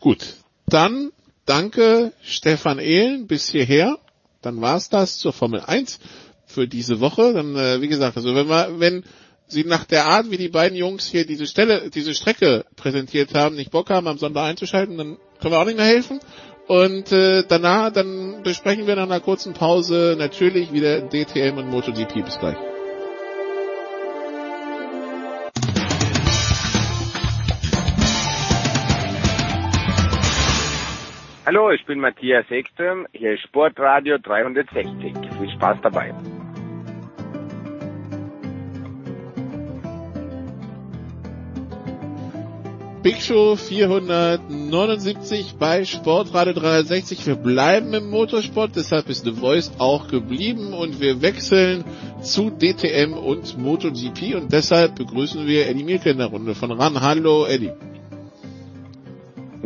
Gut, 0.00 0.36
dann 0.66 1.12
Danke, 1.46 2.12
Stefan 2.22 2.80
Ehlen, 2.80 3.28
bis 3.28 3.48
hierher. 3.48 3.98
Dann 4.42 4.60
war's 4.60 4.90
das 4.90 5.18
zur 5.18 5.32
Formel 5.32 5.60
1 5.60 6.00
für 6.44 6.66
diese 6.66 6.98
Woche. 6.98 7.32
Dann, 7.32 7.54
äh, 7.54 7.80
wie 7.80 7.88
gesagt, 7.88 8.16
also 8.16 8.34
wenn 8.34 8.48
wir, 8.48 8.80
wenn 8.80 9.04
Sie 9.48 9.62
nach 9.62 9.84
der 9.84 10.06
Art, 10.06 10.28
wie 10.32 10.38
die 10.38 10.48
beiden 10.48 10.76
Jungs 10.76 11.06
hier 11.06 11.24
diese 11.24 11.46
Stelle, 11.46 11.88
diese 11.90 12.14
Strecke 12.16 12.64
präsentiert 12.74 13.32
haben, 13.32 13.54
nicht 13.54 13.70
Bock 13.70 13.90
haben, 13.90 14.08
am 14.08 14.18
Sonntag 14.18 14.42
einzuschalten, 14.42 14.98
dann 14.98 15.18
können 15.40 15.54
wir 15.54 15.60
auch 15.60 15.66
nicht 15.66 15.76
mehr 15.76 15.86
helfen. 15.86 16.18
Und 16.66 17.12
äh, 17.12 17.44
danach, 17.46 17.92
dann 17.92 18.42
besprechen 18.42 18.88
wir 18.88 18.96
nach 18.96 19.04
einer 19.04 19.20
kurzen 19.20 19.54
Pause 19.54 20.16
natürlich 20.18 20.72
wieder 20.72 21.00
DTM 21.02 21.58
und 21.58 21.70
MotoGP. 21.70 22.24
Bis 22.24 22.40
gleich. 22.40 22.56
Hallo, 31.46 31.70
ich 31.70 31.86
bin 31.86 32.00
Matthias 32.00 32.50
Ekström, 32.50 33.06
hier 33.12 33.34
ist 33.34 33.42
Sportradio 33.42 34.18
360. 34.18 35.14
Viel 35.38 35.50
Spaß 35.50 35.78
dabei. 35.80 36.12
Big 43.04 43.22
Show 43.22 43.54
479 43.54 45.54
bei 45.56 45.84
Sportradio 45.84 46.52
360. 46.52 47.24
Wir 47.24 47.36
bleiben 47.36 47.94
im 47.94 48.10
Motorsport, 48.10 48.74
deshalb 48.74 49.08
ist 49.08 49.24
The 49.24 49.30
Voice 49.30 49.70
auch 49.78 50.08
geblieben 50.08 50.72
und 50.72 51.00
wir 51.00 51.22
wechseln 51.22 51.84
zu 52.22 52.50
DTM 52.50 53.12
und 53.12 53.56
MotoGP 53.56 54.34
und 54.34 54.52
deshalb 54.52 54.96
begrüßen 54.96 55.46
wir 55.46 55.68
Eddie 55.68 55.84
Mielke 55.84 56.10
in 56.10 56.18
der 56.18 56.26
Runde 56.26 56.56
von 56.56 56.72
RAN. 56.72 57.00
Hallo 57.00 57.46
Eddie. 57.46 57.70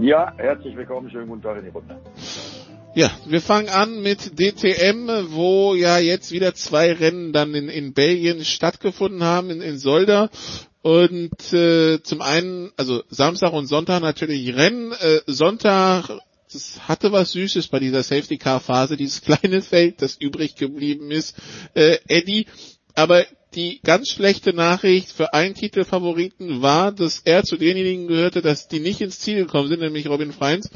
Ja, 0.03 0.33
herzlich 0.39 0.75
willkommen, 0.79 1.11
schönen 1.11 1.29
guten 1.29 1.43
Tag 1.43 1.59
in 1.59 1.65
die 1.65 1.71
Runde. 1.71 2.01
Ja, 2.95 3.11
wir 3.27 3.43
fangen 3.43 3.69
an 3.69 4.01
mit 4.01 4.39
DTM, 4.41 5.31
wo 5.31 5.75
ja 5.75 5.99
jetzt 5.99 6.33
wieder 6.33 6.55
zwei 6.55 6.91
Rennen 6.95 7.35
dann 7.35 7.55
in, 7.55 7.69
in 7.69 7.93
Belgien 7.93 8.43
stattgefunden 8.43 9.23
haben, 9.23 9.51
in, 9.51 9.61
in 9.61 9.77
Solda. 9.77 10.31
Und 10.81 11.53
äh, 11.53 12.03
zum 12.03 12.23
einen, 12.23 12.73
also 12.79 13.03
Samstag 13.11 13.53
und 13.53 13.67
Sonntag 13.67 14.01
natürlich 14.01 14.57
Rennen. 14.57 14.93
Äh, 14.93 15.21
Sonntag, 15.27 16.09
das 16.51 16.89
hatte 16.89 17.13
was 17.13 17.33
Süßes 17.33 17.69
bei 17.69 17.79
dieser 17.79 18.03
Safety 18.03 18.39
Car 18.39 18.61
Phase, 18.61 18.97
dieses 18.97 19.21
kleine 19.23 19.61
Feld, 19.61 20.01
das 20.01 20.17
übrig 20.17 20.57
geblieben 20.57 21.11
ist. 21.11 21.37
Äh, 21.75 21.99
Eddie, 22.09 22.47
aber 22.95 23.27
die 23.55 23.81
ganz 23.83 24.09
schlechte 24.09 24.53
Nachricht 24.53 25.11
für 25.11 25.35
einen 25.35 25.55
Titelfavoriten 25.55 26.63
war, 26.63 26.93
dass 26.93 27.21
er 27.25 27.43
zu 27.43 27.57
denjenigen 27.57 28.07
gehörte, 28.07 28.43
dass 28.43 28.69
die 28.69 28.81
nicht 28.81 29.01
ins 29.01 29.19
Ziel 29.19 29.37
gekommen 29.37 29.69
sind, 29.69 29.81
nämlich 29.81 30.09
Robin 30.09 30.33
Freins. 30.33 30.71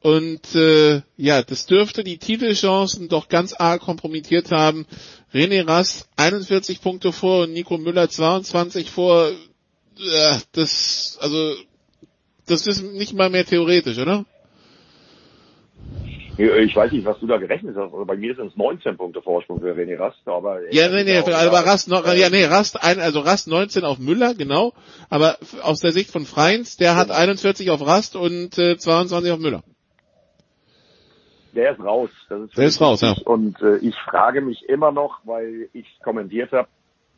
Und 0.00 0.54
äh, 0.54 1.02
ja, 1.16 1.42
das 1.42 1.66
dürfte 1.66 2.04
die 2.04 2.18
Titelchancen 2.18 3.08
doch 3.08 3.28
ganz 3.28 3.54
arg 3.54 3.82
kompromittiert 3.82 4.50
haben. 4.50 4.86
René 5.32 5.66
Rast 5.66 6.08
41 6.16 6.80
Punkte 6.80 7.12
vor 7.12 7.44
und 7.44 7.52
Nico 7.52 7.78
Müller 7.78 8.08
22 8.08 8.90
vor. 8.90 9.30
Äh, 9.30 10.38
das, 10.52 11.18
also, 11.20 11.54
das 12.46 12.66
ist 12.66 12.82
nicht 12.82 13.14
mal 13.14 13.30
mehr 13.30 13.46
theoretisch, 13.46 13.98
oder? 13.98 14.24
Ich 16.38 16.76
weiß 16.76 16.92
nicht, 16.92 17.06
was 17.06 17.18
du 17.18 17.26
da 17.26 17.38
gerechnet 17.38 17.76
hast. 17.76 17.92
Also 17.92 18.04
bei 18.04 18.16
mir 18.16 18.34
sind 18.34 18.48
es 18.48 18.56
19 18.56 18.96
Punkte 18.98 19.22
Vorsprung 19.22 19.60
für 19.60 19.72
René 19.72 19.98
Rast, 19.98 20.18
aber. 20.26 20.60
Ja, 20.70 20.88
nee, 20.90 21.04
nee, 21.04 21.18
aber 21.18 21.60
Rast 21.64 21.88
noch, 21.88 22.06
ja, 22.14 22.28
nee, 22.28 22.44
Rast, 22.44 22.82
ein, 22.82 23.00
also 23.00 23.20
Rast 23.20 23.48
19 23.48 23.84
auf 23.84 23.98
Müller, 23.98 24.34
genau. 24.34 24.74
Aber 25.08 25.38
aus 25.62 25.80
der 25.80 25.92
Sicht 25.92 26.10
von 26.10 26.26
Freins, 26.26 26.76
der 26.76 26.94
hat 26.96 27.10
41 27.10 27.70
auf 27.70 27.86
Rast 27.86 28.16
und 28.16 28.58
äh, 28.58 28.76
22 28.76 29.32
auf 29.32 29.38
Müller. 29.38 29.62
Der 31.54 31.72
ist 31.72 31.80
raus. 31.80 32.10
Das 32.28 32.42
ist 32.42 32.58
der 32.58 32.66
ist 32.66 32.80
raus, 32.82 33.00
ja. 33.00 33.14
Und 33.24 33.62
äh, 33.62 33.78
ich 33.78 33.96
frage 33.96 34.42
mich 34.42 34.68
immer 34.68 34.92
noch, 34.92 35.20
weil 35.24 35.70
ich 35.72 35.86
kommentiert 36.04 36.52
habe, 36.52 36.68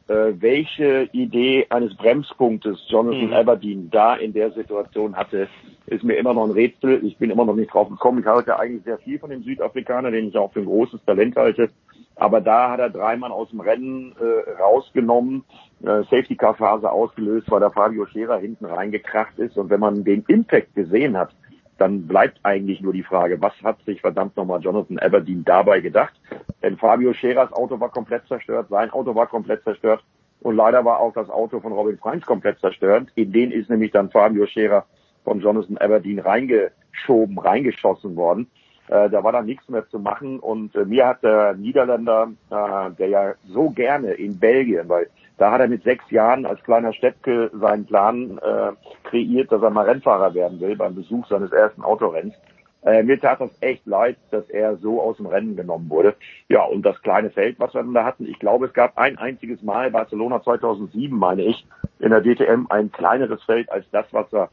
äh, 0.08 0.32
welche 0.40 1.08
Idee 1.12 1.66
eines 1.68 1.94
Bremspunktes 1.96 2.78
Jonathan 2.88 3.28
mhm. 3.28 3.32
Aberdeen 3.34 3.90
da 3.90 4.16
in 4.16 4.32
der 4.32 4.50
Situation 4.52 5.14
hatte, 5.14 5.48
ist 5.86 6.02
mir 6.04 6.14
immer 6.14 6.34
noch 6.34 6.44
ein 6.44 6.50
Rätsel. 6.50 7.04
Ich 7.04 7.18
bin 7.18 7.30
immer 7.30 7.44
noch 7.44 7.54
nicht 7.54 7.72
drauf 7.72 7.88
gekommen. 7.88 8.20
Ich 8.20 8.26
halte 8.26 8.58
eigentlich 8.58 8.84
sehr 8.84 8.98
viel 8.98 9.18
von 9.18 9.30
dem 9.30 9.42
Südafrikaner, 9.42 10.10
den 10.10 10.28
ich 10.28 10.36
auch 10.36 10.52
für 10.52 10.60
ein 10.60 10.66
großes 10.66 11.04
Talent 11.04 11.36
halte. 11.36 11.70
Aber 12.16 12.40
da 12.40 12.70
hat 12.70 12.80
er 12.80 12.90
dreimal 12.90 13.30
aus 13.30 13.50
dem 13.50 13.60
Rennen 13.60 14.14
äh, 14.18 14.60
rausgenommen, 14.60 15.44
äh, 15.82 16.02
Safety 16.10 16.34
Car 16.36 16.54
Phase 16.54 16.90
ausgelöst, 16.90 17.50
weil 17.50 17.60
der 17.60 17.70
Fabio 17.70 18.06
Scherer 18.06 18.38
hinten 18.38 18.64
reingekracht 18.64 19.38
ist. 19.38 19.56
Und 19.56 19.70
wenn 19.70 19.80
man 19.80 20.04
den 20.04 20.24
Impact 20.26 20.74
gesehen 20.74 21.16
hat, 21.16 21.30
dann 21.78 22.06
bleibt 22.06 22.40
eigentlich 22.42 22.80
nur 22.80 22.92
die 22.92 23.02
Frage, 23.02 23.40
was 23.40 23.54
hat 23.62 23.82
sich 23.84 24.00
verdammt 24.00 24.36
nochmal 24.36 24.60
Jonathan 24.60 24.98
Aberdeen 24.98 25.44
dabei 25.44 25.80
gedacht? 25.80 26.14
Denn 26.62 26.76
Fabio 26.76 27.12
Scherers 27.12 27.52
Auto 27.52 27.80
war 27.80 27.88
komplett 27.88 28.26
zerstört, 28.26 28.68
sein 28.68 28.90
Auto 28.90 29.14
war 29.14 29.26
komplett 29.26 29.62
zerstört 29.64 30.04
und 30.40 30.56
leider 30.56 30.84
war 30.84 31.00
auch 31.00 31.12
das 31.12 31.30
Auto 31.30 31.60
von 31.60 31.72
Robin 31.72 31.98
Freins 31.98 32.26
komplett 32.26 32.60
zerstört. 32.60 33.08
In 33.14 33.32
den 33.32 33.50
ist 33.50 33.70
nämlich 33.70 33.92
dann 33.92 34.10
Fabio 34.10 34.46
Scherer 34.46 34.84
von 35.24 35.40
Jonathan 35.40 35.78
Aberdeen 35.78 36.18
reingeschoben, 36.18 37.38
reingeschossen 37.38 38.16
worden. 38.16 38.50
Äh, 38.88 39.10
da 39.10 39.22
war 39.22 39.32
dann 39.32 39.46
nichts 39.46 39.68
mehr 39.68 39.86
zu 39.88 39.98
machen 39.98 40.38
und 40.40 40.74
äh, 40.74 40.84
mir 40.84 41.06
hat 41.06 41.22
der 41.22 41.54
Niederländer, 41.54 42.32
äh, 42.50 42.90
der 42.98 43.08
ja 43.08 43.34
so 43.46 43.70
gerne 43.70 44.12
in 44.12 44.38
Belgien, 44.38 44.88
weil 44.88 45.08
da 45.38 45.52
hat 45.52 45.60
er 45.60 45.68
mit 45.68 45.84
sechs 45.84 46.10
Jahren 46.10 46.44
als 46.44 46.62
kleiner 46.64 46.92
Steppke 46.92 47.50
seinen 47.54 47.86
Plan 47.86 48.38
äh, 48.38 48.72
kreiert, 49.08 49.50
dass 49.50 49.62
er 49.62 49.70
mal 49.70 49.86
Rennfahrer 49.86 50.34
werden 50.34 50.60
will 50.60 50.76
beim 50.76 50.94
Besuch 50.94 51.26
seines 51.28 51.52
ersten 51.52 51.82
Autorenns. 51.82 52.34
Äh, 52.82 53.02
mir 53.04 53.20
tat 53.20 53.40
das 53.40 53.50
echt 53.60 53.86
leid, 53.86 54.16
dass 54.30 54.48
er 54.50 54.76
so 54.76 55.00
aus 55.00 55.16
dem 55.16 55.26
Rennen 55.26 55.56
genommen 55.56 55.88
wurde. 55.90 56.14
Ja, 56.48 56.64
und 56.64 56.82
das 56.82 57.00
kleine 57.02 57.30
Feld, 57.30 57.58
was 57.58 57.74
wir 57.74 57.82
dann 57.82 57.94
da 57.94 58.04
hatten, 58.04 58.26
ich 58.26 58.38
glaube, 58.38 58.66
es 58.66 58.72
gab 58.72 58.98
ein 58.98 59.18
einziges 59.18 59.62
Mal, 59.62 59.90
Barcelona 59.90 60.42
2007, 60.42 61.16
meine 61.16 61.42
ich, 61.42 61.66
in 61.98 62.10
der 62.10 62.20
DTM 62.20 62.66
ein 62.68 62.92
kleineres 62.92 63.42
Feld 63.44 63.70
als 63.70 63.88
das, 63.90 64.06
was 64.12 64.32
wir 64.32 64.48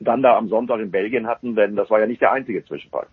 dann 0.00 0.22
da 0.22 0.36
am 0.36 0.48
Sonntag 0.48 0.80
in 0.80 0.90
Belgien 0.90 1.26
hatten, 1.26 1.54
denn 1.54 1.76
das 1.76 1.90
war 1.90 2.00
ja 2.00 2.06
nicht 2.06 2.20
der 2.20 2.32
einzige 2.32 2.64
Zwischenfall. 2.64 3.06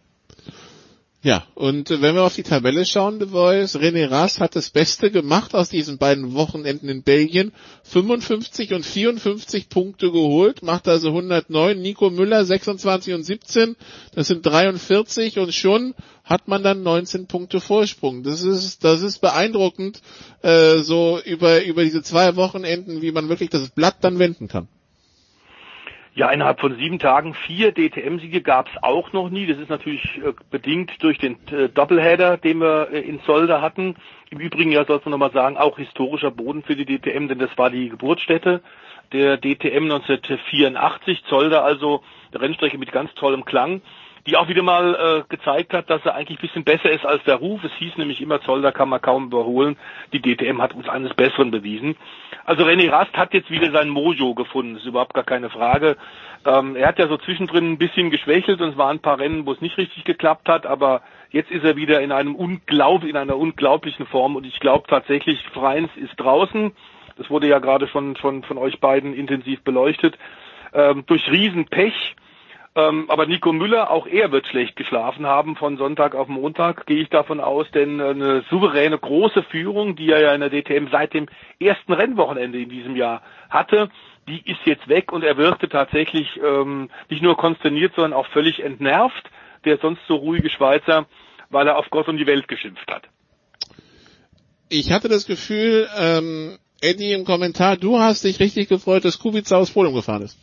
Ja, 1.22 1.46
und 1.54 1.90
wenn 1.90 2.16
wir 2.16 2.24
auf 2.24 2.36
die 2.36 2.44
Tabelle 2.44 2.86
schauen, 2.86 3.20
The 3.20 3.26
Voice, 3.26 3.76
René 3.76 4.10
Rast 4.10 4.40
hat 4.40 4.56
das 4.56 4.70
Beste 4.70 5.12
gemacht 5.12 5.54
aus 5.54 5.68
diesen 5.68 5.98
beiden 5.98 6.34
Wochenenden 6.34 6.88
in 6.88 7.04
Belgien. 7.04 7.52
55 7.84 8.74
und 8.74 8.86
54 8.86 9.68
Punkte 9.68 10.14
geholt, 10.14 10.64
macht 10.64 10.88
also 10.88 11.10
109. 11.10 11.78
Nico 11.82 12.10
Müller 12.10 12.46
26 12.46 13.14
und 13.16 13.24
17, 13.24 13.76
das 14.16 14.28
sind 14.28 14.46
43 14.46 15.40
und 15.40 15.54
schon 15.54 15.94
hat 16.24 16.48
man 16.48 16.64
dann 16.64 16.84
19 16.84 17.28
Punkte 17.28 17.60
Vorsprung. 17.60 18.24
Das 18.24 18.44
ist, 18.44 18.86
das 18.86 19.02
ist 19.02 19.20
beeindruckend, 19.20 20.02
äh, 20.42 20.78
so 20.78 21.20
über, 21.26 21.66
über 21.66 21.84
diese 21.84 22.02
zwei 22.02 22.38
Wochenenden, 22.38 23.02
wie 23.02 23.12
man 23.12 23.28
wirklich 23.28 23.50
das 23.50 23.72
Blatt 23.72 23.98
dann 24.06 24.20
wenden 24.20 24.48
kann. 24.48 24.70
Ja, 26.16 26.32
innerhalb 26.32 26.60
von 26.60 26.76
sieben 26.76 27.00
Tagen 27.00 27.34
vier 27.34 27.72
DTM-Siege 27.72 28.42
gab 28.42 28.68
es 28.68 28.84
auch 28.84 29.14
noch 29.14 29.30
nie. 29.30 29.46
Das 29.46 29.58
ist 29.58 29.70
natürlich 29.70 30.04
äh, 30.18 30.34
bedingt 30.50 30.92
durch 31.04 31.18
den 31.18 31.38
äh, 31.52 31.70
Doubleheader, 31.70 32.38
den 32.38 32.60
wir 32.60 32.90
äh, 32.92 33.00
in 33.00 33.20
Solda 33.26 33.62
hatten. 33.62 33.96
Im 34.32 34.40
Übrigen, 34.40 34.72
ja, 34.72 34.86
sollte 34.86 35.10
man 35.10 35.20
nochmal 35.20 35.32
sagen, 35.32 35.58
auch 35.58 35.78
historischer 35.78 36.32
Boden 36.32 36.64
für 36.64 36.76
die 36.76 36.86
DTM, 36.86 37.28
denn 37.28 37.40
das 37.40 37.56
war 37.58 37.70
die 37.70 37.90
Geburtsstätte 37.90 38.62
der 39.14 39.38
DTM 39.38 39.84
1984. 39.84 41.24
Zolder 41.26 41.64
also 41.64 42.04
eine 42.32 42.42
Rennstrecke 42.42 42.78
mit 42.78 42.92
ganz 42.92 43.14
tollem 43.16 43.46
Klang 43.46 43.82
die 44.28 44.38
auch 44.38 44.48
wieder 44.48 44.64
mal 44.64 44.96
äh, 44.96 45.36
gezeigt 45.36 45.74
hat, 45.74 45.90
dass 45.90 46.06
er 46.06 46.16
eigentlich 46.16 46.40
ein 46.40 46.42
bisschen 46.42 46.64
besser 46.64 46.90
ist 46.90 47.06
als 47.06 47.24
der 47.24 47.36
Ruf. 47.36 47.64
Es 47.64 47.72
hieß 47.80 47.98
nämlich 47.98 48.22
immer, 48.22 48.42
Zolder 48.42 48.72
kann 48.72 48.90
man 48.90 49.02
kaum 49.02 49.26
überholen. 49.26 49.78
Die 50.14 50.22
DTM 50.22 50.62
hat 50.62 50.74
uns 50.74 50.88
eines 50.88 51.14
Besseren 51.14 51.52
bewiesen. 51.52 51.96
Also 52.46 52.64
René 52.64 52.90
Rast 52.92 53.14
hat 53.14 53.34
jetzt 53.34 53.52
wieder 53.52 53.72
sein 53.72 53.90
Mojo 53.90 54.34
gefunden, 54.34 54.78
ist 54.78 54.86
überhaupt 54.86 55.14
gar 55.14 55.24
keine 55.24 55.50
Frage. 55.50 55.98
Ähm, 56.46 56.76
er 56.76 56.88
hat 56.88 57.00
ja 57.00 57.08
so 57.08 57.18
zwischendrin 57.18 57.74
ein 57.74 57.78
bisschen 57.78 58.12
geschwächelt 58.12 58.62
und 58.62 58.70
es 58.70 58.78
waren 58.78 58.98
ein 58.98 59.02
paar 59.02 59.20
Rennen, 59.20 59.46
wo 59.46 59.52
es 59.52 59.62
nicht 59.62 59.78
richtig 59.78 60.06
geklappt 60.06 60.48
hat, 60.48 60.66
aber 60.66 61.02
jetzt 61.32 61.52
ist 61.52 61.64
er 61.64 61.76
wieder 61.76 62.02
in 62.02 62.12
einem 62.12 62.36
unglaub, 62.36 63.04
in 63.04 63.18
einer 63.18 63.38
unglaublichen 63.38 64.06
Form 64.08 64.36
und 64.36 64.46
ich 64.46 64.60
glaube 64.60 64.88
tatsächlich, 64.88 65.44
Freins 65.54 65.92
ist 65.96 66.16
draußen. 66.18 66.72
Das 67.18 67.30
wurde 67.30 67.48
ja 67.48 67.60
gerade 67.60 67.88
schon 67.88 68.16
von, 68.16 68.44
von 68.44 68.58
euch 68.58 68.80
beiden 68.80 69.14
intensiv 69.14 69.62
beleuchtet. 69.64 70.18
Ähm, 70.74 71.04
durch 71.08 71.30
Riesenpech 71.30 72.16
ähm, 72.80 73.10
aber 73.10 73.26
Nico 73.26 73.52
Müller, 73.52 73.92
auch 73.92 74.08
er 74.08 74.32
wird 74.32 74.48
schlecht 74.48 74.76
geschlafen 74.76 75.26
haben 75.26 75.56
von 75.56 75.78
Sonntag 75.78 76.16
auf 76.16 76.28
Montag, 76.28 76.86
gehe 76.86 77.02
ich 77.02 77.10
davon 77.10 77.40
aus, 77.40 77.68
denn 77.74 78.00
eine 78.00 78.44
souveräne 78.50 78.98
große 78.98 79.44
Führung, 79.44 79.96
die 79.96 80.12
er 80.12 80.22
ja 80.22 80.34
in 80.34 80.42
der 80.42 80.50
DTM 80.50 80.88
seit 80.92 81.14
dem 81.14 81.28
ersten 81.60 81.94
Rennwochenende 81.94 82.60
in 82.60 82.70
diesem 82.70 82.96
Jahr 82.96 83.22
hatte, 83.50 83.90
die 84.28 84.42
ist 84.46 84.60
jetzt 84.66 84.88
weg. 84.88 85.12
Und 85.12 85.24
er 85.24 85.38
wirkte 85.38 85.68
tatsächlich 85.68 86.28
ähm, 86.44 86.90
nicht 87.10 87.22
nur 87.22 87.36
konsterniert, 87.38 87.94
sondern 87.96 88.14
auch 88.14 88.28
völlig 88.28 88.64
entnervt, 88.64 89.30
der 89.66 89.78
sonst 89.80 90.02
so 90.08 90.16
ruhige 90.16 90.50
Schweizer, 90.50 91.06
weil 91.50 91.68
er 91.68 91.78
auf 91.78 91.90
Gott 91.90 92.08
und 92.08 92.18
die 92.18 92.28
Welt 92.28 92.48
geschimpft 92.48 92.90
hat. 92.92 93.04
Ich 94.70 94.92
hatte 94.92 95.10
das 95.10 95.26
Gefühl, 95.26 95.88
ähm, 95.98 96.58
Eddie 96.82 97.14
im 97.14 97.26
Kommentar, 97.26 97.76
du 97.76 98.00
hast 98.00 98.24
dich 98.24 98.40
richtig 98.40 98.70
gefreut, 98.70 99.04
dass 99.04 99.20
Kubica 99.20 99.58
aus 99.58 99.72
Polen 99.72 99.94
gefahren 99.94 100.22
ist 100.22 100.38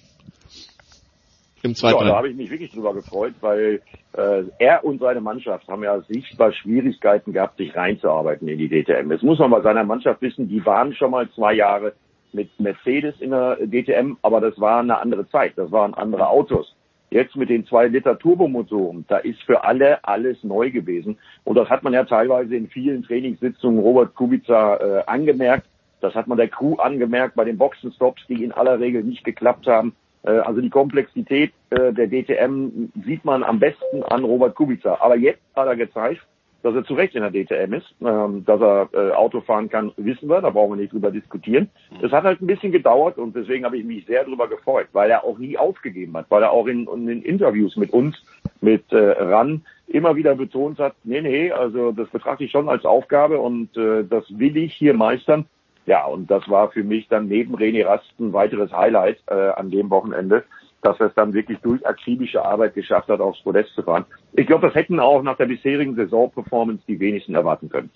im 1.62 1.74
zweiten 1.74 1.98
Ja, 1.98 2.04
da 2.04 2.16
habe 2.16 2.28
ich 2.28 2.36
mich 2.36 2.50
wirklich 2.50 2.72
drüber 2.72 2.94
gefreut, 2.94 3.34
weil 3.40 3.80
äh, 4.12 4.42
er 4.58 4.84
und 4.84 5.00
seine 5.00 5.20
Mannschaft 5.20 5.66
haben 5.68 5.82
ja 5.82 6.00
sichtbar 6.02 6.52
Schwierigkeiten 6.52 7.32
gehabt, 7.32 7.56
sich 7.58 7.74
reinzuarbeiten 7.74 8.48
in 8.48 8.58
die 8.58 8.68
DTM. 8.68 9.10
Jetzt 9.10 9.22
muss 9.22 9.38
man 9.38 9.50
bei 9.50 9.62
seiner 9.62 9.84
Mannschaft 9.84 10.22
wissen, 10.22 10.48
die 10.48 10.64
waren 10.64 10.94
schon 10.94 11.10
mal 11.10 11.28
zwei 11.30 11.54
Jahre 11.54 11.94
mit 12.32 12.48
Mercedes 12.60 13.20
in 13.20 13.30
der 13.30 13.56
DTM, 13.56 14.16
aber 14.22 14.40
das 14.40 14.60
war 14.60 14.80
eine 14.80 14.98
andere 15.00 15.28
Zeit, 15.28 15.54
das 15.56 15.72
waren 15.72 15.94
andere 15.94 16.28
Autos. 16.28 16.74
Jetzt 17.10 17.36
mit 17.36 17.48
den 17.48 17.64
zwei 17.66 17.86
Liter 17.86 18.18
Turbomotoren, 18.18 19.04
da 19.08 19.18
ist 19.18 19.40
für 19.44 19.64
alle 19.64 20.04
alles 20.04 20.42
neu 20.42 20.70
gewesen. 20.70 21.18
Und 21.44 21.56
das 21.56 21.70
hat 21.70 21.84
man 21.84 21.92
ja 21.92 22.04
teilweise 22.04 22.56
in 22.56 22.68
vielen 22.68 23.04
Trainingssitzungen 23.04 23.78
Robert 23.78 24.14
Kubica 24.14 24.76
äh, 24.76 25.02
angemerkt. 25.06 25.66
Das 26.00 26.14
hat 26.14 26.26
man 26.26 26.36
der 26.36 26.48
Crew 26.48 26.74
angemerkt 26.74 27.36
bei 27.36 27.44
den 27.44 27.58
Boxenstops, 27.58 28.22
die 28.28 28.42
in 28.42 28.52
aller 28.52 28.80
Regel 28.80 29.02
nicht 29.04 29.24
geklappt 29.24 29.66
haben. 29.66 29.94
Äh, 30.26 30.38
also 30.40 30.60
die 30.60 30.70
Komplexität 30.70 31.52
äh, 31.70 31.92
der 31.92 32.08
DTM 32.08 32.90
sieht 33.04 33.24
man 33.24 33.42
am 33.42 33.58
besten 33.58 34.02
an 34.02 34.24
Robert 34.24 34.54
Kubica. 34.54 34.98
Aber 35.00 35.16
jetzt 35.16 35.40
hat 35.54 35.66
er 35.66 35.76
gezeigt, 35.76 36.20
dass 36.62 36.74
er 36.74 36.84
zu 36.84 36.94
Recht 36.94 37.14
in 37.14 37.22
der 37.22 37.30
DTM 37.30 37.74
ist, 37.74 37.94
ähm, 38.00 38.44
dass 38.44 38.60
er 38.60 38.88
äh, 38.92 39.12
Auto 39.12 39.40
fahren 39.40 39.68
kann, 39.68 39.92
wissen 39.96 40.28
wir, 40.28 40.40
da 40.40 40.50
brauchen 40.50 40.72
wir 40.72 40.82
nicht 40.82 40.92
drüber 40.92 41.12
diskutieren. 41.12 41.70
Es 42.02 42.10
hat 42.10 42.24
halt 42.24 42.42
ein 42.42 42.46
bisschen 42.48 42.72
gedauert 42.72 43.18
und 43.18 43.36
deswegen 43.36 43.64
habe 43.64 43.78
ich 43.78 43.84
mich 43.84 44.04
sehr 44.06 44.24
drüber 44.24 44.48
gefreut, 44.48 44.88
weil 44.92 45.10
er 45.10 45.22
auch 45.22 45.38
nie 45.38 45.56
aufgegeben 45.56 46.16
hat, 46.16 46.26
weil 46.28 46.42
er 46.42 46.50
auch 46.50 46.66
in, 46.66 46.88
in 46.88 47.22
Interviews 47.22 47.76
mit 47.76 47.92
uns, 47.92 48.20
mit 48.60 48.84
RAN, 48.90 49.64
immer 49.86 50.16
wieder 50.16 50.34
betont 50.34 50.80
hat, 50.80 50.94
nee, 51.04 51.20
nee, 51.20 51.52
also 51.52 51.92
das 51.92 52.08
betrachte 52.08 52.42
ich 52.42 52.50
schon 52.50 52.68
als 52.68 52.84
Aufgabe 52.84 53.38
und 53.38 53.76
das 53.76 54.24
will 54.30 54.56
ich 54.56 54.74
hier 54.74 54.94
meistern. 54.94 55.46
Ja, 55.86 56.04
und 56.04 56.30
das 56.30 56.48
war 56.48 56.70
für 56.70 56.82
mich 56.82 57.06
dann 57.08 57.28
neben 57.28 57.54
René 57.56 57.86
Rast 57.86 58.04
ein 58.18 58.32
weiteres 58.32 58.72
Highlight 58.72 59.18
äh, 59.28 59.34
an 59.34 59.70
dem 59.70 59.88
Wochenende, 59.90 60.44
dass 60.82 60.98
er 60.98 61.06
es 61.06 61.14
dann 61.14 61.32
wirklich 61.32 61.58
durch 61.60 61.86
akribische 61.86 62.44
Arbeit 62.44 62.74
geschafft 62.74 63.08
hat, 63.08 63.20
aufs 63.20 63.40
Podest 63.42 63.72
zu 63.74 63.82
fahren. 63.82 64.04
Ich 64.32 64.46
glaube, 64.46 64.66
das 64.66 64.74
hätten 64.74 64.98
auch 64.98 65.22
nach 65.22 65.36
der 65.36 65.46
bisherigen 65.46 65.94
Saisonperformance 65.94 66.82
die 66.88 66.98
wenigsten 66.98 67.34
erwarten 67.34 67.68
können. 67.68 67.90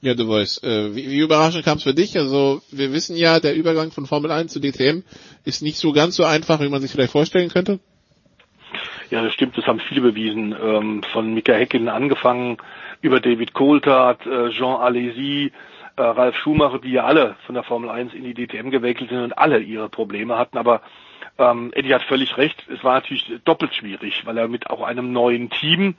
Ja, 0.00 0.14
du 0.14 0.28
weißt, 0.28 0.64
äh, 0.64 0.96
wie, 0.96 1.10
wie 1.10 1.20
überraschend 1.20 1.64
kam 1.64 1.76
es 1.76 1.84
für 1.84 1.94
dich? 1.94 2.18
Also 2.18 2.60
wir 2.72 2.92
wissen 2.92 3.14
ja, 3.14 3.38
der 3.38 3.54
Übergang 3.54 3.92
von 3.92 4.06
Formel 4.06 4.32
1 4.32 4.52
zu 4.52 4.58
DTM 4.58 5.04
ist 5.44 5.62
nicht 5.62 5.76
so 5.76 5.92
ganz 5.92 6.16
so 6.16 6.24
einfach, 6.24 6.60
wie 6.60 6.68
man 6.68 6.80
sich 6.80 6.90
vielleicht 6.90 7.12
vorstellen 7.12 7.50
könnte. 7.50 7.78
Ja, 9.10 9.22
das 9.22 9.32
stimmt, 9.34 9.56
das 9.56 9.66
haben 9.66 9.78
viele 9.78 10.00
bewiesen. 10.00 10.56
Ähm, 10.60 11.02
von 11.12 11.34
Mika 11.34 11.52
Häkkinen 11.52 11.88
angefangen, 11.88 12.56
über 13.00 13.20
David 13.20 13.52
Coulthard, 13.54 14.26
äh, 14.26 14.50
Jean 14.50 14.80
Alesi, 14.80 15.52
äh, 15.96 16.02
Ralf 16.02 16.36
Schumacher, 16.36 16.78
die 16.78 16.92
ja 16.92 17.04
alle 17.04 17.36
von 17.46 17.54
der 17.54 17.64
Formel 17.64 17.90
1 17.90 18.14
in 18.14 18.24
die 18.24 18.34
DTM 18.34 18.70
gewechselt 18.70 19.10
sind 19.10 19.22
und 19.22 19.38
alle 19.38 19.58
ihre 19.58 19.88
Probleme 19.88 20.38
hatten. 20.38 20.58
Aber 20.58 20.82
ähm, 21.38 21.70
Eddie 21.74 21.94
hat 21.94 22.02
völlig 22.02 22.36
recht, 22.36 22.64
es 22.68 22.82
war 22.84 22.94
natürlich 22.94 23.40
doppelt 23.44 23.74
schwierig, 23.74 24.26
weil 24.26 24.38
er 24.38 24.48
mit 24.48 24.70
auch 24.70 24.82
einem 24.82 25.12
neuen 25.12 25.50
Team 25.50 25.94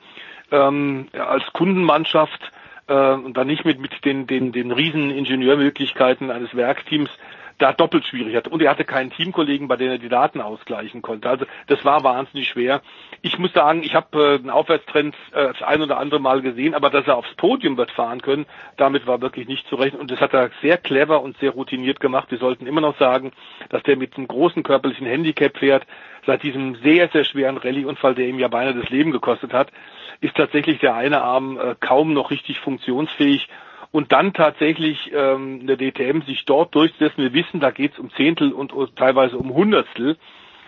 ähm, 0.51 1.07
als 1.13 1.43
Kundenmannschaft 1.53 2.51
äh, 2.87 3.13
und 3.13 3.35
dann 3.35 3.47
nicht 3.47 3.65
mit, 3.65 3.79
mit 3.79 4.05
den, 4.05 4.27
den, 4.27 4.51
den 4.51 4.71
riesen 4.71 5.09
Ingenieurmöglichkeiten 5.09 6.31
eines 6.31 6.55
Werkteams 6.55 7.09
da 7.57 7.73
doppelt 7.73 8.05
schwierig 8.05 8.35
hatte. 8.35 8.49
Und 8.49 8.61
er 8.61 8.71
hatte 8.71 8.85
keinen 8.85 9.11
Teamkollegen, 9.11 9.67
bei 9.67 9.75
dem 9.75 9.89
er 9.89 9.97
die 9.97 10.09
Daten 10.09 10.41
ausgleichen 10.41 11.01
konnte. 11.01 11.29
Also 11.29 11.45
das 11.67 11.83
war 11.85 12.03
wahnsinnig 12.03 12.47
schwer. 12.47 12.81
Ich 13.21 13.37
muss 13.37 13.53
sagen, 13.53 13.83
ich 13.83 13.95
habe 13.95 14.17
äh, 14.17 14.35
einen 14.35 14.49
Aufwärtstrend 14.49 15.15
äh, 15.31 15.47
das 15.47 15.61
ein 15.61 15.81
oder 15.81 15.97
andere 15.97 16.19
Mal 16.19 16.41
gesehen, 16.41 16.73
aber 16.73 16.89
dass 16.89 17.07
er 17.07 17.17
aufs 17.17 17.33
Podium 17.35 17.77
wird 17.77 17.91
fahren 17.91 18.21
können, 18.21 18.45
damit 18.77 19.07
war 19.07 19.21
wirklich 19.21 19.47
nicht 19.47 19.67
zu 19.67 19.75
rechnen. 19.75 20.01
Und 20.01 20.11
das 20.11 20.19
hat 20.19 20.33
er 20.33 20.51
sehr 20.61 20.77
clever 20.77 21.21
und 21.21 21.37
sehr 21.37 21.51
routiniert 21.51 21.99
gemacht. 21.99 22.31
Wir 22.31 22.39
sollten 22.39 22.67
immer 22.67 22.81
noch 22.81 22.97
sagen, 22.97 23.31
dass 23.69 23.83
der 23.83 23.97
mit 23.97 24.17
einem 24.17 24.27
großen 24.27 24.63
körperlichen 24.63 25.07
Handicap 25.07 25.57
fährt. 25.57 25.85
Seit 26.25 26.43
diesem 26.43 26.75
sehr, 26.75 27.09
sehr 27.09 27.25
schweren 27.25 27.57
Rallye-Unfall, 27.57 28.15
der 28.15 28.27
ihm 28.27 28.39
ja 28.39 28.47
beinahe 28.47 28.73
das 28.73 28.89
Leben 28.89 29.11
gekostet 29.11 29.53
hat, 29.53 29.71
ist 30.21 30.35
tatsächlich 30.35 30.79
der 30.79 30.95
eine 30.95 31.21
Arm 31.21 31.57
äh, 31.57 31.75
kaum 31.79 32.13
noch 32.13 32.31
richtig 32.31 32.59
funktionsfähig 32.59 33.49
und 33.93 34.11
dann 34.11 34.33
tatsächlich 34.33 35.11
ähm, 35.13 35.67
der 35.67 35.77
DTM 35.77 36.23
sich 36.23 36.45
dort 36.45 36.73
durchsetzen. 36.73 37.21
Wir 37.21 37.33
wissen, 37.33 37.59
da 37.59 37.69
geht 37.69 37.93
es 37.93 37.99
um 37.99 38.11
Zehntel 38.15 38.51
und, 38.51 38.73
und 38.73 38.95
teilweise 38.95 39.37
um 39.37 39.53
Hundertstel 39.53 40.17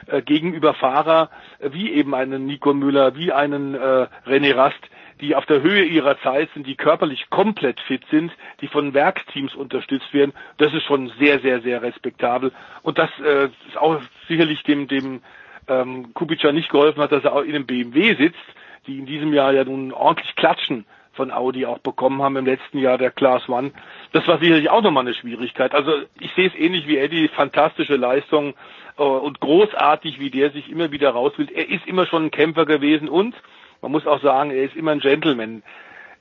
äh, 0.06 0.22
gegenüber 0.22 0.76
Fahrer 0.76 1.32
äh, 1.58 1.72
wie 1.74 1.92
eben 1.92 2.14
einen 2.14 2.46
Nico 2.46 2.76
Müller, 2.76 3.16
wie 3.16 3.32
einen 3.32 3.74
äh, 3.74 4.08
René 4.28 4.56
Rast, 4.56 4.80
die 5.22 5.36
auf 5.36 5.48
der 5.48 5.64
Höhe 5.64 5.86
ihrer 5.86 6.20
Zeit 6.22 6.50
sind, 6.54 6.68
die 6.68 6.76
körperlich 6.76 7.32
komplett 7.32 7.80
fit 7.80 8.04
sind, 8.12 8.32
die 8.62 8.68
von 8.68 8.94
Werkteams 8.94 9.56
unterstützt 9.56 10.14
werden. 10.14 10.34
Das 10.58 10.72
ist 10.76 10.84
schon 10.84 11.12
sehr, 11.18 11.40
sehr, 11.40 11.62
sehr 11.62 11.82
respektabel. 11.82 12.52
Und 12.84 13.00
das 13.00 13.10
äh, 13.26 13.46
ist 13.68 13.78
auch 13.78 14.02
sicherlich 14.28 14.62
dem, 14.64 14.88
dem 14.88 15.22
ähm, 15.68 16.14
Kubica 16.14 16.52
nicht 16.52 16.70
geholfen 16.70 17.02
hat, 17.02 17.12
dass 17.12 17.24
er 17.24 17.34
auch 17.34 17.42
in 17.42 17.56
einem 17.56 17.66
BMW 17.66 18.16
sitzt, 18.16 18.38
die 18.86 19.00
in 19.00 19.08
diesem 19.08 19.34
Jahr 19.34 19.52
ja 19.52 19.64
nun 19.64 19.92
ordentlich 19.94 20.36
klatschen 20.36 20.86
von 21.16 21.32
Audi 21.32 21.66
auch 21.66 21.80
bekommen 21.80 22.22
haben 22.22 22.36
im 22.38 22.46
letzten 22.46 22.78
Jahr, 22.78 22.98
der 22.98 23.12
Class 23.12 23.48
One. 23.50 23.72
Das 24.12 24.28
war 24.28 24.40
sicherlich 24.40 24.70
auch 24.70 24.82
nochmal 24.82 25.06
eine 25.06 25.14
Schwierigkeit. 25.14 25.74
Also 25.74 25.92
ich 26.20 26.32
sehe 26.34 26.48
es 26.48 26.56
ähnlich 26.56 26.88
wie 26.88 26.98
Eddie, 26.98 27.28
fantastische 27.30 27.96
Leistung 27.96 28.54
äh, 28.98 29.04
und 29.04 29.40
großartig, 29.40 30.20
wie 30.20 30.30
der 30.30 30.52
sich 30.52 30.70
immer 30.70 30.92
wieder 30.92 31.12
rauswählt. 31.12 31.52
Er 31.52 31.70
ist 31.70 31.88
immer 31.88 32.06
schon 32.06 32.26
ein 32.26 32.32
Kämpfer 32.32 32.66
gewesen 32.66 33.10
und 33.10 33.36
man 33.82 33.92
muss 33.92 34.08
auch 34.08 34.22
sagen, 34.22 34.52
er 34.52 34.64
ist 34.64 34.76
immer 34.76 34.92
ein 34.92 35.00
Gentleman. 35.00 35.64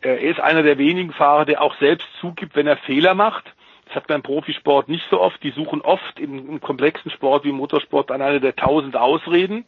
Er 0.01 0.21
ist 0.21 0.41
einer 0.41 0.63
der 0.63 0.79
wenigen 0.79 1.13
Fahrer, 1.13 1.45
der 1.45 1.63
auch 1.63 1.75
selbst 1.77 2.07
zugibt, 2.21 2.57
wenn 2.57 2.67
er 2.67 2.77
Fehler 2.77 3.15
macht. 3.15 3.45
Das 3.87 3.97
hat 3.97 4.09
man 4.09 4.17
im 4.17 4.23
Profisport 4.23 4.89
nicht 4.89 5.05
so 5.11 5.21
oft. 5.21 5.43
Die 5.43 5.51
suchen 5.51 5.81
oft 5.81 6.19
im, 6.21 6.49
im 6.49 6.61
komplexen 6.61 7.11
Sport 7.11 7.45
wie 7.45 7.53
Motorsport 7.53 8.11
an 8.11 8.23
eine 8.23 8.41
der 8.41 8.57
tausend 8.57 8.97
Ausreden. 8.97 9.65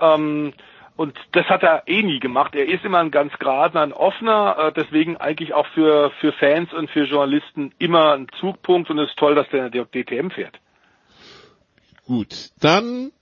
Ähm, 0.00 0.52
und 0.98 1.16
das 1.30 1.46
hat 1.46 1.62
er 1.62 1.84
eh 1.86 2.02
nie 2.02 2.18
gemacht. 2.18 2.56
Er 2.56 2.68
ist 2.68 2.84
immer 2.84 2.98
ein 2.98 3.12
ganz 3.12 3.32
geradener, 3.38 3.82
ein 3.82 3.92
offener, 3.92 4.56
äh, 4.58 4.72
deswegen 4.72 5.16
eigentlich 5.16 5.54
auch 5.54 5.66
für, 5.68 6.10
für 6.20 6.32
Fans 6.32 6.72
und 6.72 6.90
für 6.90 7.04
Journalisten 7.04 7.72
immer 7.78 8.14
ein 8.14 8.26
Zugpunkt 8.40 8.90
und 8.90 8.98
es 8.98 9.10
ist 9.10 9.16
toll, 9.16 9.36
dass 9.36 9.48
der 9.50 9.70
DTM 9.70 10.30
fährt. 10.30 10.58
Gut, 12.04 12.50
dann 12.58 13.12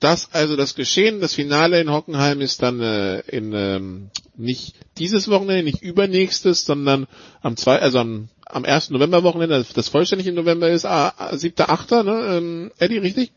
das 0.00 0.34
also 0.34 0.56
das 0.56 0.74
Geschehen, 0.74 1.20
das 1.20 1.34
Finale 1.34 1.80
in 1.80 1.92
Hockenheim 1.92 2.40
ist 2.40 2.64
dann 2.64 2.80
äh, 2.80 3.20
in 3.20 3.52
ähm, 3.52 4.10
nicht 4.36 4.74
dieses 4.98 5.30
Wochenende, 5.30 5.62
nicht 5.62 5.82
übernächstes, 5.82 6.64
sondern 6.64 7.06
am 7.42 7.56
zwei, 7.56 7.78
also 7.78 8.00
am, 8.00 8.28
am 8.44 8.64
1. 8.64 8.90
November 8.90 9.22
Wochenende, 9.22 9.64
das, 9.72 9.88
vollständig 9.88 10.26
im 10.26 10.34
November 10.34 10.68
ist, 10.68 10.84
ah, 10.84 11.12
7. 11.30 11.54
8. 11.64 11.90
Ne? 11.92 12.24
Ähm, 12.28 12.72
Eddie, 12.80 12.98
richtig? 12.98 13.30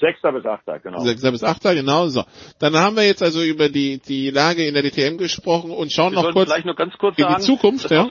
Sechster 0.00 0.32
bis 0.32 0.46
Achter, 0.46 0.78
genau. 0.78 1.00
Sechster 1.00 1.32
bis 1.32 1.42
Achter, 1.42 1.74
genau 1.74 2.06
so. 2.06 2.24
Dann 2.60 2.76
haben 2.76 2.96
wir 2.96 3.04
jetzt 3.04 3.22
also 3.22 3.42
über 3.42 3.68
die, 3.68 3.98
die 3.98 4.30
Lage 4.30 4.64
in 4.64 4.74
der 4.74 4.82
DTM 4.82 5.18
gesprochen 5.18 5.70
und 5.72 5.92
schauen 5.92 6.14
wir 6.14 6.22
noch 6.22 6.32
kurz, 6.32 6.48
vielleicht 6.48 6.66
noch 6.66 6.76
ganz 6.76 6.96
kurz 6.98 7.18
in 7.18 7.24
sagen, 7.24 7.36
die 7.36 7.42
Zukunft. 7.42 7.90
Ja? 7.90 8.08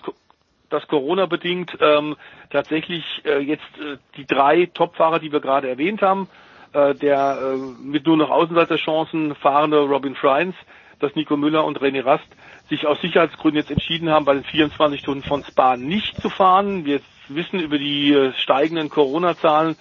dass 0.70 0.88
Corona 0.88 1.26
bedingt 1.28 1.78
ähm, 1.80 2.16
tatsächlich 2.50 3.04
äh, 3.24 3.40
jetzt 3.40 3.64
äh, 3.80 3.98
die 4.18 4.26
drei 4.26 4.66
Topfahrer, 4.66 5.20
die 5.20 5.32
wir 5.32 5.40
gerade 5.40 5.70
erwähnt 5.70 6.02
haben, 6.02 6.28
äh, 6.74 6.94
der 6.96 7.40
äh, 7.42 7.58
mit 7.58 8.06
nur 8.06 8.18
noch 8.18 8.30
Außenseiterchancen 8.30 9.36
fahrende 9.36 9.80
Robin 9.80 10.16
Friends, 10.16 10.58
dass 11.00 11.16
Nico 11.16 11.38
Müller 11.38 11.64
und 11.64 11.80
René 11.80 12.04
Rast 12.04 12.28
sich 12.70 12.86
aus 12.86 13.00
Sicherheitsgründen 13.02 13.62
jetzt 13.62 13.72
entschieden 13.72 14.10
haben, 14.10 14.26
bei 14.26 14.34
den 14.34 14.44
24 14.44 15.00
Stunden 15.00 15.24
von 15.24 15.44
Spa 15.44 15.78
nicht 15.78 16.20
zu 16.22 16.30
fahren. 16.30 16.86
Wir 16.86 17.00
wissen 17.30 17.60
über 17.60 17.78
die 17.78 18.12
äh, 18.12 18.34
steigenden 18.34 18.90
Corona-Zahlen, 18.90 19.78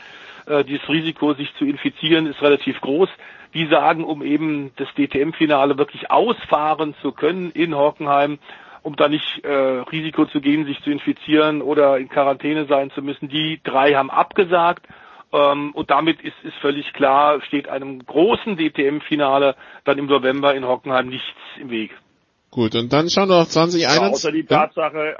äh, 0.47 0.65
dieses 0.65 0.89
Risiko, 0.89 1.35
sich 1.35 1.53
zu 1.59 1.65
infizieren, 1.65 2.27
ist 2.27 2.43
relativ 2.43 2.81
groß. 2.81 3.09
Die 3.55 3.67
sagen, 3.67 4.05
um 4.05 4.23
eben 4.23 4.73
das 4.77 4.89
DTM-Finale 4.95 5.79
wirklich 5.79 6.11
ausfahren 6.11 6.95
zu 7.01 7.13
können 7.13 7.51
in 7.53 7.75
Hockenheim, 7.75 8.39
um 8.83 8.97
da 8.97 9.09
nicht 9.09 9.45
äh, 9.45 9.51
Risiko 9.51 10.27
zu 10.27 10.41
gehen, 10.41 10.67
sich 10.67 10.81
zu 10.83 10.91
infizieren 10.91 11.63
oder 11.63 11.99
in 11.99 12.09
Quarantäne 12.09 12.67
sein 12.67 12.91
zu 12.91 13.03
müssen. 13.03 13.29
Die 13.29 13.61
drei 13.65 13.95
haben 13.95 14.11
abgesagt. 14.11 14.87
Ähm, 15.33 15.73
und 15.73 15.91
damit 15.91 16.21
ist, 16.21 16.37
ist 16.45 16.55
völlig 16.61 16.93
klar, 16.93 17.41
steht 17.43 17.69
einem 17.69 18.05
großen 18.05 18.57
DTM-Finale 18.57 19.57
dann 19.85 19.99
im 19.99 20.07
November 20.07 20.55
in 20.55 20.67
Hockenheim 20.67 21.09
nichts 21.09 21.27
im 21.61 21.71
Weg. 21.71 21.91
Gut, 22.51 22.75
und 22.75 22.93
dann 22.93 23.11
schauen 23.11 23.29
wir 23.29 23.37
auf 23.43 23.49
2021. 23.49 23.83
Ja, 23.83 24.09
außer 24.09 24.33
die 24.33 24.45
Tatsache, 24.45 25.17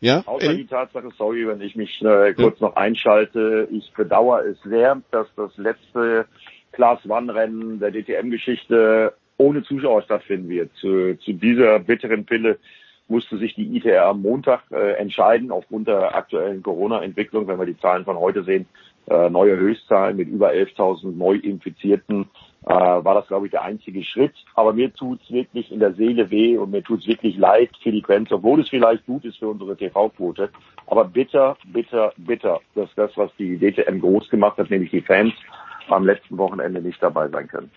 ja? 0.00 0.22
Außer 0.26 0.54
die 0.54 0.66
Tatsache, 0.66 1.10
sorry, 1.16 1.46
wenn 1.46 1.60
ich 1.60 1.76
mich 1.76 2.02
äh, 2.02 2.32
kurz 2.34 2.60
ja. 2.60 2.68
noch 2.68 2.76
einschalte, 2.76 3.68
ich 3.70 3.92
bedauere 3.92 4.44
es 4.46 4.60
sehr, 4.62 5.00
dass 5.10 5.26
das 5.36 5.56
letzte 5.56 6.26
Class 6.72 7.00
One 7.08 7.34
Rennen 7.34 7.80
der 7.80 7.90
DTM-Geschichte 7.90 9.14
ohne 9.36 9.62
Zuschauer 9.62 10.02
stattfinden 10.02 10.48
wird. 10.48 10.70
Zu, 10.76 11.18
zu 11.18 11.32
dieser 11.32 11.78
bitteren 11.80 12.24
Pille 12.24 12.58
musste 13.08 13.38
sich 13.38 13.54
die 13.54 13.76
ITR 13.76 14.06
am 14.06 14.22
Montag 14.22 14.62
äh, 14.70 14.92
entscheiden, 14.92 15.50
aufgrund 15.50 15.88
der 15.88 16.14
aktuellen 16.14 16.62
Corona-Entwicklung, 16.62 17.48
wenn 17.48 17.58
wir 17.58 17.66
die 17.66 17.78
Zahlen 17.78 18.04
von 18.04 18.18
heute 18.18 18.44
sehen, 18.44 18.66
äh, 19.08 19.28
neue 19.28 19.56
Höchstzahlen 19.56 20.16
mit 20.16 20.28
über 20.28 20.50
11.000 20.50 21.16
Neu-Infizierten 21.16 22.28
äh, 22.66 22.74
war 22.74 23.14
das, 23.14 23.26
glaube 23.28 23.46
ich, 23.46 23.52
der 23.52 23.62
einzige 23.62 24.04
Schritt. 24.04 24.34
Aber 24.54 24.72
mir 24.72 24.92
tut's 24.92 25.30
wirklich 25.30 25.70
in 25.72 25.80
der 25.80 25.94
Seele 25.94 26.30
weh 26.30 26.56
und 26.58 26.70
mir 26.70 26.82
tut's 26.82 27.06
wirklich 27.06 27.36
leid 27.36 27.70
für 27.82 27.92
die 27.92 28.02
Fans, 28.02 28.30
obwohl 28.32 28.60
es 28.60 28.68
vielleicht 28.68 29.06
gut 29.06 29.24
ist 29.24 29.38
für 29.38 29.48
unsere 29.48 29.76
TV-Quote. 29.76 30.50
Aber 30.86 31.04
bitter, 31.04 31.56
bitter, 31.72 32.12
bitter, 32.16 32.60
dass 32.74 32.90
das, 32.96 33.16
was 33.16 33.30
die 33.38 33.58
DTM 33.58 34.00
groß 34.00 34.28
gemacht 34.28 34.58
hat, 34.58 34.70
nämlich 34.70 34.90
die 34.90 35.00
Fans, 35.00 35.32
am 35.88 36.06
letzten 36.06 36.38
Wochenende 36.38 36.80
nicht 36.80 37.02
dabei 37.02 37.28
sein 37.28 37.48
können. 37.48 37.70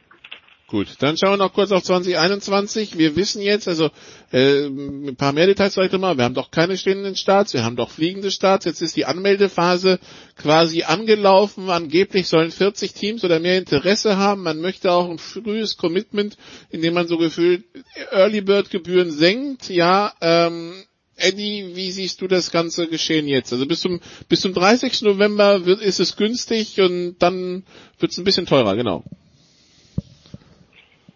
Gut, 0.73 0.87
dann 0.97 1.17
schauen 1.17 1.33
wir 1.33 1.37
noch 1.37 1.53
kurz 1.53 1.71
auf 1.71 1.83
2021. 1.83 2.97
Wir 2.97 3.15
wissen 3.15 3.43
jetzt, 3.43 3.67
also 3.67 3.91
äh, 4.31 4.65
ein 4.65 5.15
paar 5.15 5.31
mehr 5.31 5.45
Details 5.45 5.75
vielleicht 5.75 5.93
mal, 5.99 6.17
wir 6.17 6.23
haben 6.23 6.33
doch 6.33 6.49
keine 6.49 6.79
stehenden 6.79 7.15
Starts, 7.15 7.53
wir 7.53 7.63
haben 7.63 7.75
doch 7.75 7.91
fliegende 7.91 8.31
Starts. 8.31 8.65
Jetzt 8.65 8.81
ist 8.81 8.95
die 8.95 9.05
Anmeldephase 9.05 9.99
quasi 10.35 10.81
angelaufen. 10.81 11.69
Angeblich 11.69 12.27
sollen 12.27 12.49
40 12.49 12.91
Teams 12.93 13.23
oder 13.23 13.39
mehr 13.39 13.59
Interesse 13.59 14.17
haben. 14.17 14.41
Man 14.41 14.61
möchte 14.61 14.91
auch 14.91 15.11
ein 15.11 15.19
frühes 15.19 15.77
Commitment, 15.77 16.37
indem 16.71 16.95
man 16.95 17.07
so 17.07 17.19
gefühlt 17.19 17.65
Early 18.09 18.41
Bird 18.41 18.71
Gebühren 18.71 19.11
senkt. 19.11 19.69
Ja, 19.69 20.11
ähm, 20.21 20.73
Eddie, 21.17 21.75
wie 21.75 21.91
siehst 21.91 22.19
du 22.19 22.27
das 22.27 22.49
ganze 22.49 22.87
Geschehen 22.87 23.27
jetzt? 23.27 23.53
Also 23.53 23.67
bis 23.67 23.81
zum 23.81 23.99
bis 24.27 24.41
zum 24.41 24.55
30. 24.55 25.03
November 25.03 25.67
wird, 25.67 25.83
ist 25.83 25.99
es 25.99 26.15
günstig 26.15 26.81
und 26.81 27.17
dann 27.19 27.63
wird 27.99 28.11
es 28.11 28.17
ein 28.17 28.23
bisschen 28.23 28.47
teurer, 28.47 28.75
genau. 28.75 29.03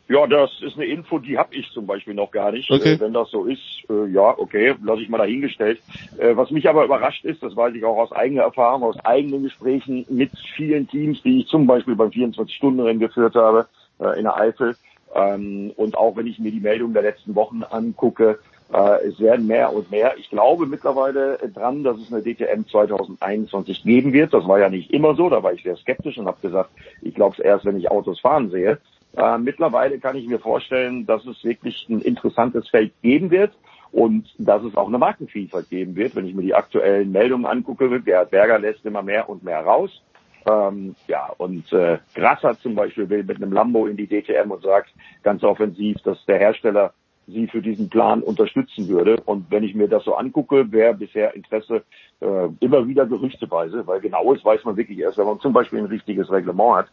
Ja, 0.10 0.26
das 0.26 0.50
ist 0.62 0.76
eine 0.76 0.86
Info, 0.86 1.20
die 1.20 1.38
habe 1.38 1.54
ich 1.54 1.70
zum 1.72 1.86
Beispiel 1.86 2.14
noch 2.14 2.32
gar 2.32 2.52
nicht. 2.52 2.72
Okay. 2.72 2.94
Äh, 2.94 3.00
wenn 3.00 3.14
das 3.14 3.30
so 3.30 3.46
ist, 3.46 3.60
äh, 3.90 4.08
ja, 4.08 4.38
okay, 4.38 4.74
lasse 4.82 5.02
ich 5.02 5.10
mal 5.10 5.18
dahingestellt. 5.18 5.80
Äh, 6.18 6.36
was 6.38 6.50
mich 6.50 6.70
aber 6.70 6.86
überrascht 6.86 7.26
ist, 7.26 7.44
das 7.44 7.56
weiß 7.56 7.76
ich 7.76 7.84
auch 7.84 7.98
aus 7.98 8.12
eigener 8.14 8.44
Erfahrung, 8.44 8.84
aus 8.84 8.98
eigenen 9.04 9.44
Gesprächen 9.44 10.06
mit 10.10 10.32
vielen 10.56 10.88
Teams, 10.88 11.22
die 11.24 11.42
ich 11.42 11.48
zum 11.48 11.68
Beispiel 11.68 11.96
beim 11.96 12.10
24-Stunden-Rennen 12.10 13.00
geführt 13.00 13.36
habe 13.36 13.68
äh, 14.00 14.18
in 14.18 14.24
der 14.24 14.38
Eifel. 14.38 14.78
Ähm, 15.14 15.74
und 15.76 15.98
auch 15.98 16.16
wenn 16.16 16.28
ich 16.28 16.40
mir 16.40 16.52
die 16.52 16.60
Meldungen 16.62 16.94
der 16.94 17.04
letzten 17.04 17.36
Wochen 17.36 17.64
angucke, 17.64 18.40
äh, 18.74 19.08
es 19.08 19.20
werden 19.20 19.48
mehr 19.48 19.74
und 19.74 19.92
mehr. 19.92 20.14
Ich 20.18 20.30
glaube 20.30 20.68
mittlerweile 20.68 21.38
dran, 21.54 21.84
dass 21.84 21.98
es 21.98 22.12
eine 22.12 22.22
DTM 22.22 22.68
2021 22.70 23.84
geben 23.84 24.14
wird. 24.14 24.34
Das 24.34 24.48
war 24.48 24.60
ja 24.60 24.70
nicht 24.70 24.92
immer 24.92 25.16
so, 25.16 25.30
da 25.30 25.44
war 25.44 25.54
ich 25.54 25.64
sehr 25.64 25.78
skeptisch 25.78 26.18
und 26.18 26.28
habe 26.28 26.42
gesagt, 26.42 26.70
ich 27.02 27.14
glaube 27.14 27.36
es 27.38 27.44
erst, 27.44 27.66
wenn 27.66 27.78
ich 27.78 27.92
Autos 27.92 28.20
fahren 28.20 28.50
sehe. 28.52 28.78
Äh, 29.16 29.38
mittlerweile 29.38 30.00
kann 30.00 30.16
ich 30.16 30.28
mir 30.28 30.40
vorstellen, 30.40 31.06
dass 31.06 31.26
es 31.26 31.44
wirklich 31.44 31.88
ein 31.90 32.02
interessantes 32.02 32.70
Feld 32.70 32.94
geben 33.02 33.32
wird 33.32 33.54
und 33.92 34.28
dass 34.38 34.64
es 34.64 34.76
auch 34.76 34.88
eine 34.88 34.98
Markenvielfalt 34.98 35.70
geben 35.70 35.96
wird. 35.96 36.16
Wenn 36.16 36.28
ich 36.28 36.36
mir 36.36 36.42
die 36.42 36.56
aktuellen 36.56 37.12
Meldungen 37.12 37.46
angucke, 37.46 38.02
Gerhard 38.02 38.32
Berger 38.32 38.60
lässt 38.60 38.86
immer 38.86 39.02
mehr 39.02 39.30
und 39.30 39.44
mehr 39.44 39.62
raus. 39.62 40.02
Ähm, 40.50 40.96
ja, 41.08 41.30
und 41.38 41.72
äh, 41.74 41.98
Grasser 42.16 42.58
zum 42.60 42.76
Beispiel 42.76 43.10
will 43.10 43.24
mit 43.24 43.38
einem 43.38 43.52
Lambo 43.52 43.88
in 43.88 43.98
die 43.98 44.08
DTM 44.08 44.52
und 44.52 44.64
sagt 44.64 44.94
ganz 45.24 45.44
offensiv, 45.44 45.98
dass 46.04 46.24
der 46.26 46.40
Hersteller 46.40 46.94
sie 47.28 47.48
für 47.48 47.62
diesen 47.62 47.90
Plan 47.90 48.24
unterstützen 48.24 48.88
würde. 48.88 49.18
Und 49.26 49.52
wenn 49.52 49.64
ich 49.64 49.76
mir 49.76 49.90
das 49.90 50.06
so 50.06 50.16
angucke, 50.16 50.72
wäre 50.72 50.94
bisher 50.94 51.36
Interesse 51.36 51.84
äh, 52.22 52.48
immer 52.62 52.88
wieder 52.88 53.06
gerüchteweise, 53.06 53.86
weil 53.86 54.00
genaues 54.00 54.44
weiß 54.44 54.64
man 54.64 54.78
wirklich 54.78 55.00
erst, 55.00 55.18
wenn 55.18 55.26
man 55.26 55.40
zum 55.42 55.52
Beispiel 55.52 55.80
ein 55.80 55.86
richtiges 55.86 56.32
Reglement 56.32 56.78
hat. 56.78 56.88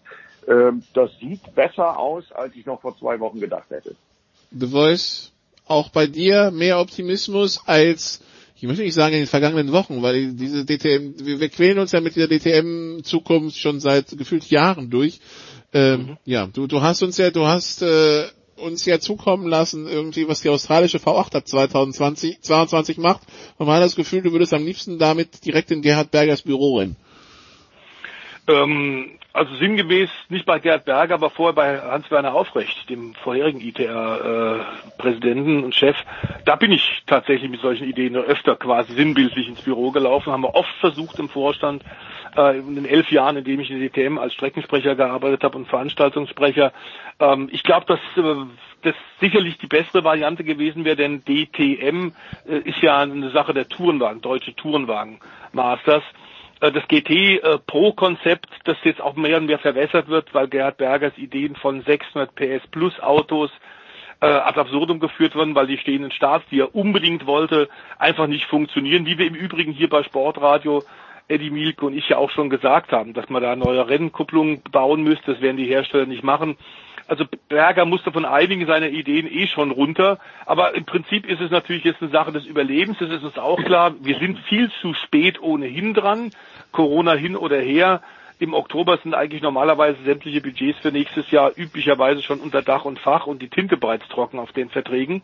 Ähm, 0.48 0.82
das 0.92 1.10
sieht 1.20 1.54
besser 1.54 1.98
aus, 1.98 2.24
als 2.32 2.54
ich 2.54 2.66
noch 2.66 2.80
vor 2.80 2.96
zwei 2.98 3.18
Wochen 3.20 3.40
gedacht 3.40 3.70
hätte. 3.70 3.96
The 4.50 4.66
Voice, 4.66 5.32
auch 5.66 5.88
bei 5.90 6.06
dir 6.06 6.50
mehr 6.50 6.78
Optimismus 6.78 7.62
als, 7.66 8.20
ich 8.56 8.64
möchte 8.64 8.82
nicht 8.82 8.94
sagen 8.94 9.14
in 9.14 9.20
den 9.20 9.26
vergangenen 9.26 9.72
Wochen, 9.72 10.02
weil 10.02 10.32
diese 10.32 10.64
DTM, 10.64 11.14
wir, 11.24 11.40
wir 11.40 11.48
quälen 11.48 11.78
uns 11.78 11.92
ja 11.92 12.00
mit 12.00 12.14
dieser 12.14 12.28
DTM-Zukunft 12.28 13.56
schon 13.56 13.80
seit 13.80 14.16
gefühlt 14.16 14.44
Jahren 14.50 14.90
durch. 14.90 15.20
Ähm, 15.72 16.00
mhm. 16.00 16.16
Ja, 16.24 16.46
du, 16.46 16.66
du 16.66 16.82
hast 16.82 17.02
uns 17.02 17.16
ja, 17.16 17.30
du 17.30 17.46
hast 17.46 17.82
äh, 17.82 18.26
uns 18.56 18.84
ja 18.84 19.00
zukommen 19.00 19.46
lassen, 19.48 19.86
irgendwie, 19.86 20.28
was 20.28 20.42
die 20.42 20.48
australische 20.48 20.98
V8 20.98 21.36
ab 21.36 21.48
2020, 21.48 22.40
22 22.40 22.98
macht. 22.98 23.22
Und 23.58 23.66
man 23.66 23.76
hat 23.76 23.82
das 23.82 23.96
Gefühl, 23.96 24.22
du 24.22 24.32
würdest 24.32 24.54
am 24.54 24.64
liebsten 24.64 24.98
damit 24.98 25.44
direkt 25.44 25.70
in 25.70 25.82
Gerhard 25.82 26.10
Bergers 26.10 26.42
Büro 26.42 26.78
rennen. 26.78 26.96
Ähm, 28.46 29.18
also 29.34 29.52
sinngemäß 29.56 30.08
nicht 30.28 30.46
bei 30.46 30.60
Gerd 30.60 30.84
Berger, 30.84 31.14
aber 31.14 31.28
vorher 31.28 31.54
bei 31.54 31.80
Hans-Werner 31.80 32.32
Aufrecht, 32.32 32.88
dem 32.88 33.14
vorherigen 33.14 33.60
ITR-Präsidenten 33.60 35.60
äh, 35.60 35.64
und 35.64 35.74
Chef. 35.74 35.96
Da 36.44 36.54
bin 36.54 36.70
ich 36.70 37.02
tatsächlich 37.06 37.50
mit 37.50 37.60
solchen 37.60 37.88
Ideen 37.88 38.16
öfter 38.16 38.54
quasi 38.54 38.94
sinnbildlich 38.94 39.48
ins 39.48 39.60
Büro 39.60 39.90
gelaufen, 39.90 40.32
haben 40.32 40.44
wir 40.44 40.54
oft 40.54 40.72
versucht 40.78 41.18
im 41.18 41.28
Vorstand, 41.28 41.82
äh, 42.36 42.58
in 42.58 42.76
den 42.76 42.84
elf 42.84 43.10
Jahren, 43.10 43.36
in 43.36 43.44
dem 43.44 43.58
ich 43.58 43.72
in 43.72 43.80
der 43.80 43.88
DTM 43.88 44.18
als 44.18 44.34
Streckensprecher 44.34 44.94
gearbeitet 44.94 45.42
habe 45.42 45.58
und 45.58 45.66
Veranstaltungssprecher. 45.66 46.72
Ähm, 47.18 47.48
ich 47.50 47.64
glaube, 47.64 47.86
dass 47.86 48.00
äh, 48.16 48.36
das 48.82 48.94
sicherlich 49.20 49.58
die 49.58 49.66
bessere 49.66 50.04
Variante 50.04 50.44
gewesen 50.44 50.84
wäre, 50.84 50.96
denn 50.96 51.24
DTM 51.24 52.12
äh, 52.46 52.58
ist 52.58 52.80
ja 52.82 53.00
eine 53.00 53.30
Sache 53.30 53.52
der 53.52 53.68
Tourenwagen, 53.68 54.20
deutsche 54.20 54.54
Tourenwagen 54.54 55.18
Masters. 55.52 56.04
Äh, 56.64 56.72
das 56.72 56.86
GT 56.88 57.10
äh, 57.10 57.58
Pro-Konzept, 57.66 58.48
das 58.64 58.76
jetzt 58.84 59.00
auch 59.00 59.16
mehr 59.16 59.36
und 59.36 59.46
mehr 59.46 59.58
verwässert 59.58 60.08
wird, 60.08 60.32
weil 60.32 60.48
Gerhard 60.48 60.78
Bergers 60.78 61.16
Ideen 61.18 61.56
von 61.56 61.82
600 61.82 62.34
PS 62.34 62.66
Plus 62.70 62.98
Autos 63.00 63.50
äh, 64.20 64.26
ad 64.26 64.58
absurdum 64.58 64.98
geführt 64.98 65.34
wurden, 65.34 65.54
weil 65.54 65.66
die 65.66 65.78
stehenden 65.78 66.10
Starts, 66.10 66.46
die 66.50 66.60
er 66.60 66.74
unbedingt 66.74 67.26
wollte, 67.26 67.68
einfach 67.98 68.26
nicht 68.26 68.46
funktionieren, 68.46 69.04
wie 69.04 69.18
wir 69.18 69.26
im 69.26 69.34
Übrigen 69.34 69.72
hier 69.72 69.90
bei 69.90 70.02
Sportradio 70.04 70.82
Eddie 71.28 71.50
Mielke 71.50 71.84
und 71.86 71.96
ich 71.96 72.08
ja 72.08 72.18
auch 72.18 72.30
schon 72.30 72.50
gesagt 72.50 72.92
haben, 72.92 73.12
dass 73.12 73.28
man 73.28 73.42
da 73.42 73.56
neue 73.56 73.86
Rennkupplungen 73.88 74.62
bauen 74.70 75.02
müsste, 75.02 75.32
das 75.32 75.42
werden 75.42 75.56
die 75.56 75.66
Hersteller 75.66 76.06
nicht 76.06 76.22
machen. 76.22 76.56
Also 77.06 77.24
Berger 77.48 77.84
musste 77.84 78.12
von 78.12 78.24
einigen 78.24 78.66
seiner 78.66 78.88
Ideen 78.88 79.26
eh 79.30 79.46
schon 79.46 79.70
runter. 79.70 80.18
Aber 80.46 80.74
im 80.74 80.84
Prinzip 80.84 81.26
ist 81.28 81.40
es 81.40 81.50
natürlich 81.50 81.84
jetzt 81.84 82.02
eine 82.02 82.10
Sache 82.10 82.32
des 82.32 82.46
Überlebens. 82.46 82.98
Das 82.98 83.10
ist 83.10 83.24
uns 83.24 83.38
auch 83.38 83.62
klar. 83.62 83.94
Wir 84.00 84.18
sind 84.18 84.38
viel 84.40 84.70
zu 84.80 84.94
spät 84.94 85.40
ohnehin 85.42 85.94
dran. 85.94 86.30
Corona 86.72 87.12
hin 87.12 87.36
oder 87.36 87.58
her. 87.58 88.02
Im 88.40 88.52
Oktober 88.52 88.98
sind 89.02 89.14
eigentlich 89.14 89.42
normalerweise 89.42 90.02
sämtliche 90.04 90.40
Budgets 90.40 90.80
für 90.80 90.90
nächstes 90.90 91.30
Jahr 91.30 91.52
üblicherweise 91.56 92.20
schon 92.20 92.40
unter 92.40 92.62
Dach 92.62 92.84
und 92.84 92.98
Fach 92.98 93.26
und 93.26 93.40
die 93.40 93.48
Tinte 93.48 93.76
bereits 93.76 94.08
trocken 94.08 94.40
auf 94.40 94.52
den 94.52 94.70
Verträgen. 94.70 95.22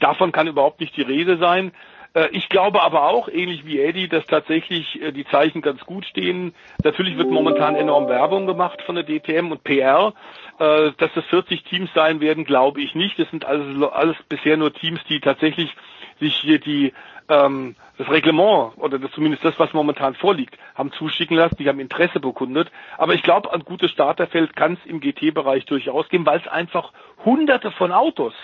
Davon 0.00 0.32
kann 0.32 0.48
überhaupt 0.48 0.80
nicht 0.80 0.96
die 0.96 1.02
Rede 1.02 1.38
sein. 1.38 1.72
Äh, 2.14 2.28
ich 2.32 2.48
glaube 2.48 2.82
aber 2.82 3.08
auch, 3.08 3.28
ähnlich 3.28 3.64
wie 3.64 3.80
Eddie, 3.80 4.08
dass 4.08 4.26
tatsächlich 4.26 5.00
äh, 5.00 5.12
die 5.12 5.24
Zeichen 5.26 5.62
ganz 5.62 5.84
gut 5.84 6.04
stehen. 6.06 6.54
Natürlich 6.82 7.16
wird 7.16 7.30
momentan 7.30 7.76
enorm 7.76 8.08
Werbung 8.08 8.46
gemacht 8.46 8.82
von 8.82 8.94
der 8.96 9.04
DTM 9.04 9.52
und 9.52 9.64
PR. 9.64 10.14
Äh, 10.58 10.92
dass 10.98 11.10
das 11.14 11.24
40 11.26 11.64
Teams 11.64 11.90
sein 11.94 12.20
werden, 12.20 12.44
glaube 12.44 12.80
ich 12.80 12.94
nicht. 12.94 13.18
Das 13.18 13.30
sind 13.30 13.44
also 13.44 13.90
alles 13.90 14.16
bisher 14.28 14.56
nur 14.56 14.72
Teams, 14.72 15.00
die 15.08 15.20
tatsächlich 15.20 15.74
sich 16.18 16.36
hier 16.36 16.58
die 16.58 16.92
ähm, 17.28 17.76
das 17.96 18.10
Reglement 18.10 18.72
oder 18.76 18.98
das, 18.98 19.10
zumindest 19.12 19.44
das, 19.44 19.58
was 19.58 19.72
momentan 19.72 20.14
vorliegt, 20.14 20.58
haben 20.74 20.90
zuschicken 20.92 21.36
lassen, 21.36 21.56
die 21.58 21.68
haben 21.68 21.80
Interesse 21.80 22.18
bekundet. 22.18 22.70
Aber 22.98 23.14
ich 23.14 23.22
glaube, 23.22 23.52
ein 23.52 23.64
gutes 23.64 23.90
Starterfeld 23.90 24.56
kann 24.56 24.74
es 24.74 24.90
im 24.90 25.00
GT-Bereich 25.00 25.64
durchaus 25.66 26.08
geben, 26.08 26.26
weil 26.26 26.40
es 26.40 26.48
einfach 26.48 26.92
hunderte 27.24 27.70
von 27.70 27.92
Autos 27.92 28.34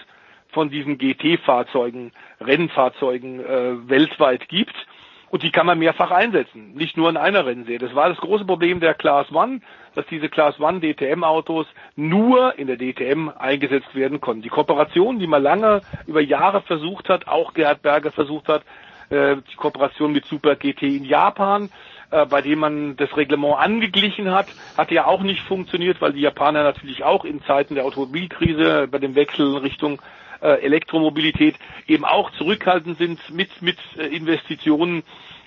von 0.57 0.71
diesen 0.71 0.97
GT-Fahrzeugen, 0.97 2.13
Rennfahrzeugen 2.41 3.41
äh, 3.41 3.91
weltweit 3.91 4.49
gibt. 4.49 4.75
Und 5.29 5.43
die 5.43 5.51
kann 5.51 5.67
man 5.67 5.79
mehrfach 5.79 6.11
einsetzen, 6.11 6.73
nicht 6.73 6.97
nur 6.97 7.11
in 7.11 7.19
einer 7.19 7.45
Rennserie. 7.45 7.79
Das 7.79 7.95
war 7.95 8.09
das 8.09 8.17
große 8.17 8.47
Problem 8.47 8.81
der 8.81 8.95
Class 8.95 9.31
One, 9.31 9.61
dass 9.95 10.07
diese 10.07 10.31
Class 10.31 10.59
One 10.59 10.81
DTM-Autos 10.81 11.67
nur 11.95 12.59
in 12.59 12.69
der 12.69 12.79
DTM 12.79 13.29
eingesetzt 13.39 13.95
werden 13.95 14.23
konnten. 14.23 14.41
Die 14.41 14.49
Kooperation, 14.49 15.19
die 15.19 15.27
man 15.27 15.43
lange 15.43 15.83
über 16.07 16.23
Jahre 16.23 16.63
versucht 16.63 17.11
hat, 17.11 17.29
auch 17.29 17.53
Gerhard 17.53 17.83
Berger 17.83 18.11
versucht 18.11 18.49
hat, 18.49 18.63
äh, 19.11 19.37
die 19.37 19.57
Kooperation 19.57 20.11
mit 20.11 20.25
Super 20.25 20.57
GT 20.57 20.85
in 20.85 21.05
Japan, 21.05 21.69
äh, 22.11 22.25
bei 22.25 22.41
dem 22.41 22.61
man 22.61 22.97
das 22.97 23.15
Reglement 23.15 23.59
angeglichen 23.59 24.31
hat, 24.31 24.47
hat 24.79 24.91
ja 24.91 25.05
auch 25.05 25.21
nicht 25.21 25.43
funktioniert, 25.43 26.01
weil 26.01 26.15
die 26.15 26.23
Japaner 26.23 26.63
natürlich 26.63 27.05
auch 27.05 27.27
in 27.27 27.43
Zeiten 27.43 27.75
der 27.75 27.85
Automobilkrise 27.85 28.89
bei 28.91 28.99
dem 28.99 29.15
Wechsel 29.15 29.51
in 29.51 29.57
Richtung 29.59 30.01
äh, 30.41 30.63
Elektromobilität 30.63 31.57
eben 31.87 32.05
auch 32.05 32.31
zurückhaltend 32.33 32.99
sind 32.99 33.31
mit, 33.31 33.63
mit 33.63 33.79
äh, 33.99 34.07
Investitionen. 34.07 35.03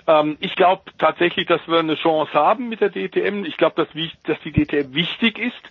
Ähm, 0.07 0.37
ich 0.39 0.55
glaube 0.55 0.83
tatsächlich, 0.97 1.47
dass 1.47 1.61
wir 1.67 1.79
eine 1.79 1.95
Chance 1.95 2.33
haben 2.33 2.69
mit 2.69 2.81
der 2.81 2.89
DTM. 2.89 3.45
Ich 3.45 3.57
glaube, 3.57 3.75
dass, 3.75 3.87
dass 4.23 4.39
die 4.41 4.51
DTM 4.51 4.93
wichtig 4.93 5.37
ist, 5.37 5.61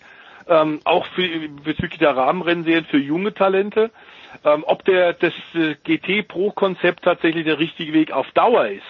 ähm, 0.49 0.81
auch 0.85 1.07
für, 1.07 1.29
bezüglich 1.65 1.99
der 1.99 2.17
Rahmenrennserien 2.17 2.85
für 2.87 2.99
junge 2.99 3.35
Talente. 3.35 3.91
Ähm, 4.45 4.65
ob 4.67 4.85
der, 4.85 5.15
das 5.15 5.33
äh, 5.55 5.75
GT 5.85 6.29
Pro 6.29 6.51
Konzept 6.51 7.05
tatsächlich 7.05 7.45
der 7.45 7.59
richtige 7.59 7.93
Weg 7.93 8.13
auf 8.13 8.31
Dauer 8.33 8.67
ist, 8.69 8.83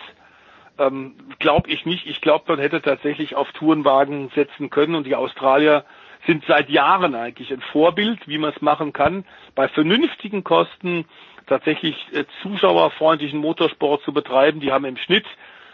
glaube 1.40 1.70
ich 1.70 1.86
nicht. 1.86 2.06
Ich 2.06 2.20
glaube, 2.20 2.44
man 2.46 2.60
hätte 2.60 2.80
tatsächlich 2.80 3.34
auf 3.34 3.50
Tourenwagen 3.50 4.30
setzen 4.36 4.70
können 4.70 4.94
und 4.94 5.08
die 5.08 5.16
Australier 5.16 5.84
sind 6.26 6.44
seit 6.46 6.68
Jahren 6.68 7.14
eigentlich 7.14 7.52
ein 7.52 7.60
Vorbild, 7.60 8.26
wie 8.26 8.38
man 8.38 8.52
es 8.54 8.60
machen 8.60 8.92
kann, 8.92 9.24
bei 9.54 9.68
vernünftigen 9.68 10.44
Kosten 10.44 11.04
tatsächlich 11.46 11.96
äh, 12.12 12.24
zuschauerfreundlichen 12.42 13.40
Motorsport 13.40 14.02
zu 14.02 14.12
betreiben. 14.12 14.60
Die 14.60 14.72
haben 14.72 14.84
im 14.84 14.96
Schnitt 14.96 15.26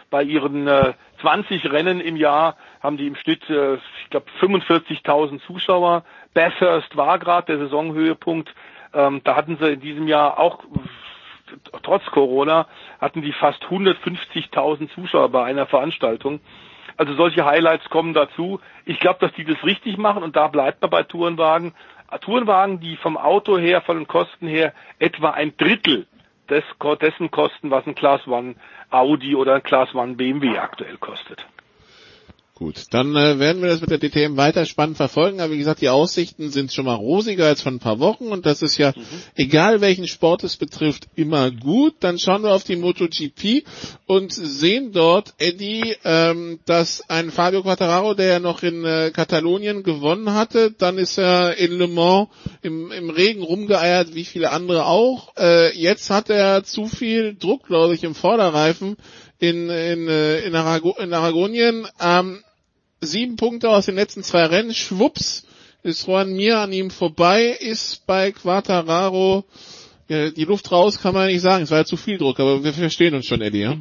bei 0.09 0.23
ihren 0.23 0.67
äh, 0.67 0.93
20 1.21 1.71
Rennen 1.71 1.99
im 1.99 2.15
Jahr 2.15 2.55
haben 2.81 2.97
die 2.97 3.07
im 3.07 3.15
Schnitt, 3.15 3.49
äh, 3.49 3.75
ich 3.75 4.09
glaube, 4.09 4.27
45.000 4.39 5.41
Zuschauer. 5.45 6.03
Bathurst 6.33 6.95
war 6.95 7.19
gerade 7.19 7.47
der 7.47 7.65
Saisonhöhepunkt. 7.65 8.53
Ähm, 8.93 9.21
da 9.23 9.35
hatten 9.35 9.57
sie 9.57 9.73
in 9.73 9.81
diesem 9.81 10.07
Jahr 10.07 10.39
auch 10.39 10.63
trotz 11.83 12.05
Corona 12.07 12.67
hatten 12.99 13.21
die 13.21 13.33
fast 13.33 13.63
150.000 13.65 14.89
Zuschauer 14.93 15.29
bei 15.29 15.43
einer 15.43 15.65
Veranstaltung. 15.67 16.39
Also 16.97 17.13
solche 17.15 17.45
Highlights 17.45 17.89
kommen 17.89 18.13
dazu. 18.13 18.59
Ich 18.85 18.99
glaube, 18.99 19.19
dass 19.19 19.33
die 19.33 19.43
das 19.43 19.63
richtig 19.63 19.97
machen 19.97 20.23
und 20.23 20.35
da 20.35 20.47
bleibt 20.47 20.81
man 20.81 20.91
bei 20.91 21.03
Tourenwagen. 21.03 21.73
Tourenwagen, 22.21 22.79
die 22.79 22.95
vom 22.97 23.17
Auto 23.17 23.57
her, 23.57 23.81
von 23.81 23.97
den 23.97 24.07
Kosten 24.07 24.47
her 24.47 24.73
etwa 24.99 25.31
ein 25.31 25.55
Drittel 25.57 26.07
des, 26.49 26.63
dessen 27.01 27.31
kosten, 27.31 27.71
was 27.71 27.85
ein 27.87 27.95
Class 27.95 28.25
One 28.27 28.55
Audi 28.91 29.35
oder 29.35 29.55
ein 29.55 29.63
Class 29.63 29.93
One 29.93 30.15
BMW 30.15 30.57
aktuell 30.57 30.97
kostet. 30.97 31.45
Gut, 32.57 32.85
dann 32.91 33.17
äh, 33.17 33.37
werden 33.37 33.61
wir 33.61 33.67
das 33.67 33.81
mit 33.81 33.91
der 33.91 33.99
DTM 33.99 34.37
weiter 34.37 34.65
spannend 34.65 34.95
verfolgen. 34.95 35.41
Aber 35.41 35.51
wie 35.51 35.57
gesagt, 35.57 35.81
die 35.81 35.89
Aussichten 35.89 36.51
sind 36.51 36.71
schon 36.71 36.85
mal 36.85 36.93
rosiger 36.93 37.47
als 37.47 37.61
vor 37.61 37.73
ein 37.73 37.79
paar 37.79 37.99
Wochen 37.99 38.27
und 38.27 38.45
das 38.45 38.61
ist 38.61 38.77
ja, 38.77 38.93
mhm. 38.95 39.03
egal 39.35 39.81
welchen 39.81 40.07
Sport 40.07 40.45
es 40.45 40.55
betrifft, 40.55 41.09
immer 41.15 41.51
gut. 41.51 41.95
Dann 41.99 42.17
schauen 42.17 42.43
wir 42.43 42.53
auf 42.53 42.63
die 42.63 42.77
MotoGP 42.77 43.65
und 44.05 44.31
sehen 44.31 44.93
dort, 44.93 45.33
Eddie, 45.37 45.97
ähm, 46.05 46.59
dass 46.63 47.03
ein 47.09 47.29
Fabio 47.29 47.61
Quattararo, 47.61 48.13
der 48.13 48.27
ja 48.27 48.39
noch 48.39 48.63
in 48.63 48.85
äh, 48.85 49.11
Katalonien 49.13 49.83
gewonnen 49.83 50.33
hatte, 50.33 50.71
dann 50.71 50.97
ist 50.97 51.17
er 51.17 51.57
in 51.57 51.77
Le 51.77 51.89
Mans 51.89 52.29
im, 52.61 52.89
im 52.89 53.09
Regen 53.09 53.43
rumgeeiert, 53.43 54.15
wie 54.15 54.23
viele 54.23 54.51
andere 54.51 54.85
auch. 54.85 55.35
Äh, 55.37 55.77
jetzt 55.77 56.09
hat 56.09 56.29
er 56.29 56.63
zu 56.63 56.85
viel 56.85 57.35
Druck, 57.35 57.67
glaube 57.67 57.95
ich, 57.95 58.05
im 58.05 58.15
Vorderreifen 58.15 58.95
in, 59.39 59.69
in, 59.69 60.07
äh, 60.07 60.39
in, 60.41 60.55
Arago 60.55 60.95
in 60.99 61.13
Aragonien. 61.13 61.87
Ähm, 62.01 62.43
sieben 63.01 63.35
Punkte 63.35 63.69
aus 63.69 63.85
den 63.85 63.95
letzten 63.95 64.23
zwei 64.23 64.45
Rennen. 64.45 64.73
Schwupps 64.73 65.45
ist 65.83 66.07
Juan 66.07 66.33
Mir 66.33 66.59
an 66.59 66.73
ihm 66.73 66.89
vorbei, 66.89 67.55
ist 67.59 68.07
bei 68.07 68.31
Quattararo 68.31 69.45
ja, 70.07 70.29
die 70.29 70.45
Luft 70.45 70.71
raus, 70.71 71.01
kann 71.01 71.13
man 71.13 71.27
nicht 71.27 71.41
sagen. 71.41 71.63
Es 71.63 71.71
war 71.71 71.79
ja 71.79 71.85
zu 71.85 71.97
viel 71.97 72.17
Druck, 72.17 72.39
aber 72.39 72.63
wir 72.63 72.73
verstehen 72.73 73.15
uns 73.15 73.25
schon, 73.25 73.41
Eddie, 73.41 73.61
ja? 73.61 73.75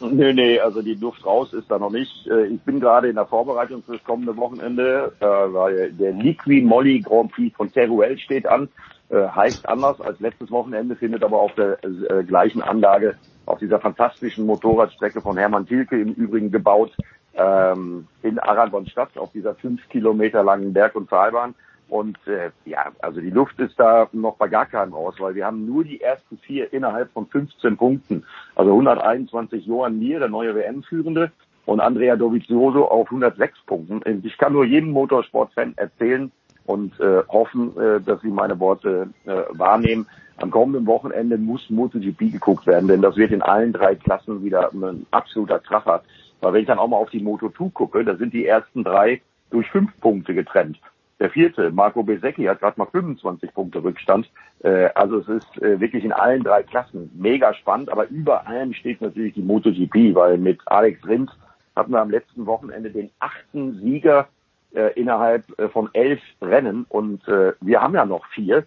Nee, 0.00 0.32
nee, 0.32 0.58
also 0.58 0.82
die 0.82 0.94
Luft 0.94 1.24
raus 1.24 1.52
ist 1.52 1.70
da 1.70 1.78
noch 1.78 1.90
nicht. 1.90 2.26
Äh, 2.26 2.48
ich 2.48 2.60
bin 2.60 2.80
gerade 2.80 3.08
in 3.08 3.14
der 3.14 3.26
Vorbereitung 3.26 3.82
fürs 3.84 4.02
kommende 4.04 4.36
Wochenende, 4.36 5.12
äh, 5.20 5.24
weil 5.24 5.92
der 5.92 6.12
Liqui 6.12 6.60
Molly 6.60 7.00
Grand 7.00 7.32
Prix 7.32 7.56
von 7.56 7.72
Teruel 7.72 8.18
steht 8.18 8.46
an. 8.46 8.68
Heißt 9.10 9.68
anders 9.68 10.00
als 10.00 10.18
letztes 10.18 10.50
Wochenende, 10.50 10.96
findet 10.96 11.22
aber 11.22 11.38
auf 11.38 11.54
der 11.54 11.78
gleichen 12.26 12.62
Anlage 12.62 13.16
auf 13.46 13.58
dieser 13.58 13.80
fantastischen 13.80 14.46
Motorradstrecke 14.46 15.20
von 15.20 15.36
Hermann 15.36 15.66
Tilke 15.66 16.00
im 16.00 16.12
Übrigen 16.12 16.50
gebaut 16.50 16.92
ähm, 17.34 18.06
in 18.22 18.38
Aragon-Stadt 18.38 19.16
auf 19.16 19.32
dieser 19.32 19.54
fünf 19.54 19.88
Kilometer 19.88 20.42
langen 20.42 20.72
Berg- 20.72 20.94
und 20.94 21.10
Talbahn. 21.10 21.54
Und 21.88 22.18
äh, 22.26 22.50
ja, 22.64 22.86
also 23.00 23.20
die 23.20 23.30
Luft 23.30 23.58
ist 23.60 23.78
da 23.78 24.08
noch 24.12 24.36
bei 24.36 24.48
gar 24.48 24.66
keinem 24.66 24.94
raus, 24.94 25.16
weil 25.18 25.34
wir 25.34 25.46
haben 25.46 25.66
nur 25.66 25.84
die 25.84 26.00
ersten 26.00 26.38
vier 26.38 26.72
innerhalb 26.72 27.12
von 27.12 27.26
15 27.26 27.76
Punkten. 27.76 28.24
Also 28.54 28.72
121 28.72 29.66
Johann 29.66 29.98
Mir, 29.98 30.18
der 30.18 30.28
neue 30.28 30.54
WM-Führende, 30.54 31.30
und 31.66 31.80
Andrea 31.80 32.16
Dovizioso 32.16 32.86
auf 32.88 33.06
106 33.06 33.58
Punkten. 33.66 34.22
Ich 34.24 34.36
kann 34.38 34.52
nur 34.52 34.64
jedem 34.64 34.90
Motorsportfan 34.90 35.74
erzählen 35.76 36.30
und 36.66 36.98
äh, 37.00 37.22
hoffen, 37.28 37.76
äh, 37.78 38.00
dass 38.00 38.20
sie 38.22 38.28
meine 38.28 38.58
Worte 38.60 39.08
äh, 39.24 39.42
wahrnehmen. 39.50 40.06
Am 40.38 40.50
kommenden 40.50 40.86
Wochenende 40.86 41.38
muss 41.38 41.70
MotoGP 41.70 42.32
geguckt 42.32 42.66
werden, 42.66 42.88
denn 42.88 43.02
das 43.02 43.16
wird 43.16 43.30
in 43.30 43.42
allen 43.42 43.72
drei 43.72 43.94
Klassen 43.94 44.42
wieder 44.42 44.72
ein 44.72 45.06
absoluter 45.10 45.60
Kracher. 45.60 46.02
Weil 46.40 46.52
wenn 46.52 46.60
ich 46.62 46.66
dann 46.66 46.78
auch 46.78 46.88
mal 46.88 46.96
auf 46.96 47.10
die 47.10 47.22
Moto2 47.22 47.72
gucke, 47.72 48.04
da 48.04 48.16
sind 48.16 48.34
die 48.34 48.46
ersten 48.46 48.84
drei 48.84 49.22
durch 49.50 49.70
fünf 49.70 49.90
Punkte 50.00 50.34
getrennt. 50.34 50.78
Der 51.20 51.30
vierte, 51.30 51.70
Marco 51.70 52.02
Besecchi, 52.02 52.44
hat 52.44 52.60
gerade 52.60 52.78
mal 52.78 52.88
25 52.90 53.54
Punkte 53.54 53.82
Rückstand. 53.82 54.28
Äh, 54.62 54.90
also 54.94 55.18
es 55.18 55.28
ist 55.28 55.62
äh, 55.62 55.80
wirklich 55.80 56.04
in 56.04 56.12
allen 56.12 56.42
drei 56.42 56.62
Klassen 56.64 57.10
mega 57.14 57.54
spannend, 57.54 57.90
aber 57.90 58.08
über 58.08 58.46
allem 58.46 58.74
steht 58.74 59.00
natürlich 59.00 59.34
die 59.34 59.42
MotoGP, 59.42 60.14
weil 60.14 60.38
mit 60.38 60.60
Alex 60.66 61.06
Rins 61.06 61.30
hatten 61.76 61.92
wir 61.92 62.00
am 62.00 62.10
letzten 62.10 62.46
Wochenende 62.46 62.90
den 62.90 63.10
achten 63.20 63.78
Sieger 63.80 64.28
äh, 64.74 64.92
innerhalb 65.00 65.44
von 65.72 65.88
elf 65.92 66.20
Rennen 66.42 66.84
und 66.88 67.22
wir 67.26 67.80
haben 67.80 67.94
ja 67.94 68.04
noch 68.04 68.26
vier. 68.26 68.64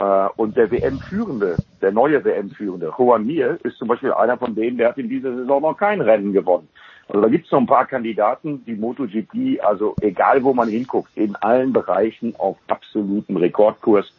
Äh, 0.00 0.28
und 0.36 0.56
der 0.56 0.70
WM-Führende, 0.70 1.58
der 1.82 1.92
neue 1.92 2.24
WM-Führende, 2.24 2.92
Juan 2.98 3.26
Mir, 3.26 3.58
ist 3.62 3.76
zum 3.76 3.88
Beispiel 3.88 4.12
einer 4.12 4.38
von 4.38 4.54
denen, 4.54 4.78
der 4.78 4.88
hat 4.88 4.98
in 4.98 5.10
dieser 5.10 5.36
Saison 5.36 5.60
noch 5.60 5.76
kein 5.76 6.00
Rennen 6.00 6.32
gewonnen. 6.32 6.68
Also 7.08 7.20
da 7.20 7.28
gibt 7.28 7.44
es 7.44 7.52
noch 7.52 7.60
ein 7.60 7.66
paar 7.66 7.86
Kandidaten, 7.86 8.64
die 8.64 8.76
MotoGP, 8.76 9.60
also 9.62 9.94
egal 10.00 10.42
wo 10.42 10.54
man 10.54 10.68
hinguckt, 10.68 11.10
in 11.16 11.36
allen 11.36 11.72
Bereichen 11.72 12.34
auf 12.36 12.56
absoluten 12.68 13.36
Rekordkurs 13.36 14.10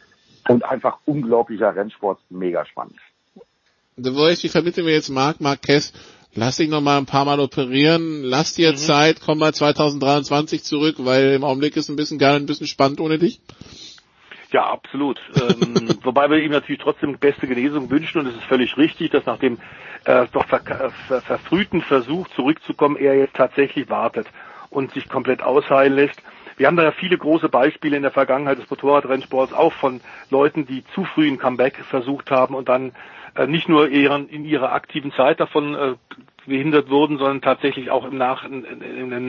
und 0.48 0.64
einfach 0.64 0.98
unglaublicher 1.04 1.74
Rennsport, 1.74 2.18
mega 2.30 2.64
spannend. 2.64 2.98
The 3.96 4.12
Voice, 4.12 4.44
wie 4.44 4.48
vermitteln 4.48 4.86
wir 4.86 4.94
jetzt 4.94 5.08
Marc 5.08 5.40
Marquez? 5.40 5.92
Lass 6.34 6.56
dich 6.56 6.68
noch 6.68 6.80
mal 6.80 6.96
ein 6.96 7.06
paar 7.06 7.24
Mal 7.24 7.40
operieren, 7.40 8.22
lass 8.22 8.54
dir 8.54 8.72
mhm. 8.72 8.76
Zeit, 8.76 9.20
komm 9.20 9.38
mal 9.38 9.52
2023 9.52 10.62
zurück, 10.62 10.96
weil 10.98 11.32
im 11.32 11.44
Augenblick 11.44 11.76
ist 11.76 11.88
ein 11.88 11.96
bisschen 11.96 12.18
geil, 12.18 12.36
ein 12.36 12.46
bisschen 12.46 12.66
spannend 12.66 13.00
ohne 13.00 13.18
dich. 13.18 13.40
Ja, 14.52 14.66
absolut. 14.66 15.18
ähm, 15.34 15.88
wobei 16.02 16.30
wir 16.30 16.38
ihm 16.38 16.52
natürlich 16.52 16.80
trotzdem 16.80 17.18
beste 17.18 17.46
Genesung 17.46 17.90
wünschen 17.90 18.20
und 18.20 18.26
es 18.26 18.34
ist 18.34 18.44
völlig 18.44 18.76
richtig, 18.76 19.10
dass 19.10 19.26
nach 19.26 19.38
dem 19.38 19.58
äh, 20.04 20.26
doch 20.32 20.46
ver 20.46 20.60
ver 21.08 21.22
verfrühten 21.22 21.80
Versuch 21.80 22.28
zurückzukommen, 22.28 22.96
er 22.96 23.16
jetzt 23.16 23.34
tatsächlich 23.34 23.88
wartet 23.88 24.26
und 24.70 24.92
sich 24.92 25.08
komplett 25.08 25.42
ausheilen 25.42 25.94
lässt. 25.94 26.22
Wir 26.56 26.66
haben 26.66 26.76
da 26.76 26.84
ja 26.84 26.92
viele 26.92 27.16
große 27.16 27.48
Beispiele 27.48 27.96
in 27.96 28.02
der 28.02 28.10
Vergangenheit 28.10 28.58
des 28.58 28.68
Motorradrennsports, 28.68 29.52
auch 29.52 29.72
von 29.72 30.00
Leuten, 30.30 30.66
die 30.66 30.84
zu 30.94 31.04
früh 31.04 31.28
ein 31.28 31.38
Comeback 31.38 31.76
versucht 31.76 32.30
haben 32.30 32.54
und 32.54 32.68
dann 32.68 32.92
äh, 33.34 33.46
nicht 33.46 33.68
nur 33.68 33.88
ihren, 33.88 34.28
in 34.28 34.44
ihrer 34.44 34.72
aktiven 34.72 35.12
Zeit 35.12 35.40
davon 35.40 35.74
äh, 35.74 35.94
behindert 36.46 36.90
wurden, 36.90 37.18
sondern 37.18 37.40
tatsächlich 37.40 37.90
auch 37.90 38.04
im 38.04 38.18
Nach, 38.18 38.44
in, 38.44 38.64
in 38.64 39.26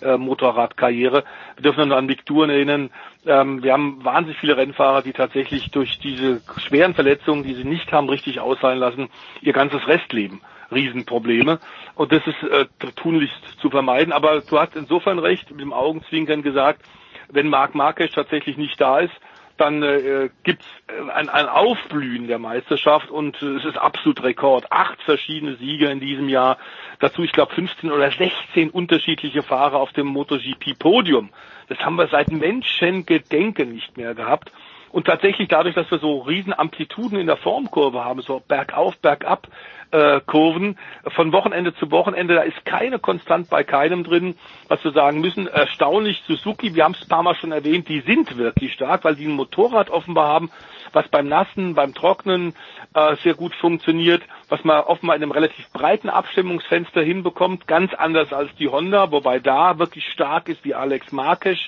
der 0.00 0.18
Nachmotorradkarriere. 0.18 1.24
wir 1.56 1.62
dürfen 1.62 1.88
nur 1.88 1.96
an 1.96 2.06
Mick 2.06 2.26
Touren 2.26 2.50
erinnern. 2.50 2.90
Ähm, 3.26 3.62
wir 3.62 3.72
haben 3.72 4.04
wahnsinnig 4.04 4.38
viele 4.38 4.56
Rennfahrer, 4.56 5.02
die 5.02 5.12
tatsächlich 5.12 5.70
durch 5.70 5.98
diese 5.98 6.40
schweren 6.58 6.94
Verletzungen, 6.94 7.42
die 7.42 7.54
sie 7.54 7.64
nicht 7.64 7.92
haben 7.92 8.08
richtig 8.08 8.40
ausfallen 8.40 8.78
lassen, 8.78 9.08
ihr 9.40 9.52
ganzes 9.52 9.86
Restleben 9.86 10.40
Riesenprobleme. 10.72 11.60
Und 11.94 12.12
das 12.12 12.26
ist 12.26 12.42
äh, 12.42 12.66
tunlichst 12.96 13.60
zu 13.60 13.70
vermeiden. 13.70 14.12
Aber 14.12 14.40
du 14.40 14.58
hast 14.58 14.76
insofern 14.76 15.18
recht, 15.18 15.50
mit 15.50 15.60
dem 15.60 15.72
Augenzwinkern 15.72 16.42
gesagt, 16.42 16.82
wenn 17.28 17.48
Marc 17.48 17.74
Marquez 17.74 18.12
tatsächlich 18.12 18.56
nicht 18.56 18.80
da 18.80 19.00
ist, 19.00 19.14
dann 19.56 19.82
äh, 19.82 20.30
gibt 20.42 20.62
es 20.62 20.94
äh, 20.94 21.10
ein, 21.10 21.28
ein 21.28 21.48
Aufblühen 21.48 22.26
der 22.26 22.38
Meisterschaft 22.38 23.10
und 23.10 23.40
äh, 23.42 23.56
es 23.56 23.64
ist 23.64 23.78
absolut 23.78 24.22
Rekord. 24.22 24.70
Acht 24.70 25.02
verschiedene 25.02 25.56
Sieger 25.56 25.90
in 25.90 26.00
diesem 26.00 26.28
Jahr. 26.28 26.58
Dazu, 27.00 27.22
ich 27.22 27.32
glaube, 27.32 27.54
15 27.54 27.90
oder 27.90 28.10
16 28.10 28.70
unterschiedliche 28.70 29.42
Fahrer 29.42 29.78
auf 29.78 29.92
dem 29.92 30.06
MotoGP-Podium. 30.08 31.30
Das 31.68 31.78
haben 31.78 31.96
wir 31.96 32.08
seit 32.08 32.30
Menschengedenken 32.30 33.72
nicht 33.72 33.96
mehr 33.96 34.14
gehabt. 34.14 34.52
Und 34.90 35.06
tatsächlich 35.06 35.48
dadurch, 35.48 35.74
dass 35.74 35.90
wir 35.90 35.98
so 35.98 36.20
riesen 36.20 36.56
Amplituden 36.56 37.18
in 37.18 37.26
der 37.26 37.36
Formkurve 37.36 38.04
haben, 38.04 38.22
so 38.22 38.42
bergauf, 38.46 38.96
bergab, 38.98 39.48
äh, 39.90 40.20
Kurven 40.26 40.78
von 41.08 41.32
Wochenende 41.32 41.74
zu 41.74 41.90
Wochenende. 41.90 42.34
Da 42.34 42.42
ist 42.42 42.64
keine 42.64 42.98
Konstant 42.98 43.48
bei 43.48 43.64
keinem 43.64 44.04
drin, 44.04 44.34
was 44.68 44.82
wir 44.84 44.92
sagen 44.92 45.20
müssen. 45.20 45.46
Erstaunlich 45.46 46.22
Suzuki, 46.26 46.74
wir 46.74 46.84
haben 46.84 46.94
es 46.94 47.02
ein 47.02 47.08
paar 47.08 47.22
Mal 47.22 47.34
schon 47.34 47.52
erwähnt, 47.52 47.88
die 47.88 48.00
sind 48.00 48.36
wirklich 48.36 48.72
stark, 48.72 49.04
weil 49.04 49.16
die 49.16 49.26
ein 49.26 49.32
Motorrad 49.32 49.90
offenbar 49.90 50.28
haben, 50.28 50.50
was 50.92 51.08
beim 51.08 51.28
Nassen, 51.28 51.74
beim 51.74 51.94
Trocknen 51.94 52.54
äh, 52.94 53.16
sehr 53.22 53.34
gut 53.34 53.54
funktioniert, 53.54 54.22
was 54.48 54.64
man 54.64 54.80
offenbar 54.80 55.16
in 55.16 55.22
einem 55.22 55.32
relativ 55.32 55.70
breiten 55.72 56.08
Abstimmungsfenster 56.08 57.02
hinbekommt, 57.02 57.66
ganz 57.66 57.94
anders 57.94 58.32
als 58.32 58.54
die 58.56 58.68
Honda, 58.68 59.10
wobei 59.10 59.38
da 59.38 59.78
wirklich 59.78 60.06
stark 60.12 60.48
ist 60.48 60.64
wie 60.64 60.74
Alex 60.74 61.12
Marquez 61.12 61.58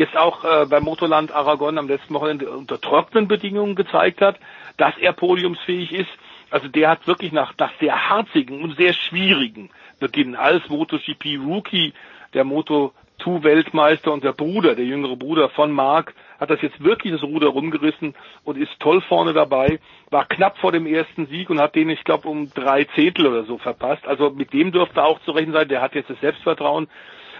jetzt 0.00 0.16
auch 0.16 0.44
äh, 0.44 0.66
beim 0.66 0.82
Motorland 0.82 1.30
Aragon 1.30 1.76
am 1.76 1.86
letzten 1.86 2.14
Wochenende 2.14 2.50
unter 2.50 2.80
trockenen 2.80 3.28
Bedingungen 3.28 3.74
gezeigt 3.74 4.22
hat, 4.22 4.40
dass 4.78 4.96
er 4.98 5.12
podiumsfähig 5.12 5.92
ist. 5.92 6.10
Also 6.50 6.68
der 6.68 6.88
hat 6.88 7.06
wirklich 7.06 7.32
nach, 7.32 7.52
nach 7.58 7.70
sehr 7.78 8.08
harzigen 8.08 8.62
und 8.62 8.76
sehr 8.76 8.94
schwierigen 8.94 9.70
Beginn 10.00 10.34
als 10.34 10.66
MotoGP 10.68 11.38
Rookie, 11.44 11.92
der 12.32 12.44
Moto 12.44 12.92
2 13.22 13.42
Weltmeister 13.42 14.10
und 14.10 14.24
der 14.24 14.32
Bruder, 14.32 14.74
der 14.74 14.86
jüngere 14.86 15.16
Bruder 15.16 15.50
von 15.50 15.70
Marc, 15.70 16.14
hat 16.40 16.48
das 16.48 16.62
jetzt 16.62 16.82
wirklich 16.82 17.12
das 17.12 17.22
Ruder 17.22 17.48
rumgerissen 17.48 18.14
und 18.44 18.56
ist 18.56 18.72
toll 18.80 19.02
vorne 19.02 19.34
dabei, 19.34 19.78
war 20.08 20.24
knapp 20.24 20.56
vor 20.56 20.72
dem 20.72 20.86
ersten 20.86 21.26
Sieg 21.26 21.50
und 21.50 21.60
hat 21.60 21.74
den, 21.74 21.90
ich 21.90 22.02
glaube, 22.04 22.26
um 22.26 22.50
drei 22.54 22.84
Zehntel 22.94 23.26
oder 23.26 23.44
so 23.44 23.58
verpasst. 23.58 24.06
Also 24.06 24.30
mit 24.30 24.54
dem 24.54 24.72
dürfte 24.72 25.04
auch 25.04 25.20
zu 25.20 25.32
rechnen 25.32 25.52
sein, 25.52 25.68
der 25.68 25.82
hat 25.82 25.94
jetzt 25.94 26.08
das 26.08 26.20
Selbstvertrauen. 26.20 26.88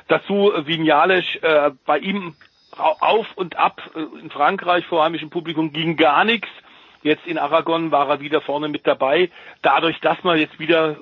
Dazu 0.09 0.53
Vignales, 0.65 1.25
äh, 1.41 1.71
bei 1.87 1.99
ihm 1.99 2.35
auf 2.81 3.27
und 3.37 3.57
ab 3.57 3.81
äh, 3.95 4.21
in 4.21 4.31
Frankreich 4.31 4.87
vor 4.87 5.05
heimischem 5.05 5.31
Publikum 5.31 5.73
ging 5.73 5.97
gar 5.97 6.25
nichts 6.25 6.49
Jetzt 7.03 7.27
in 7.27 7.39
Aragon 7.39 7.91
war 7.91 8.09
er 8.09 8.21
wieder 8.21 8.41
vorne 8.41 8.69
mit 8.69 8.87
dabei. 8.87 9.31
Dadurch, 9.63 10.01
dass 10.01 10.23
man 10.23 10.39
jetzt 10.39 10.59
wieder 10.59 10.97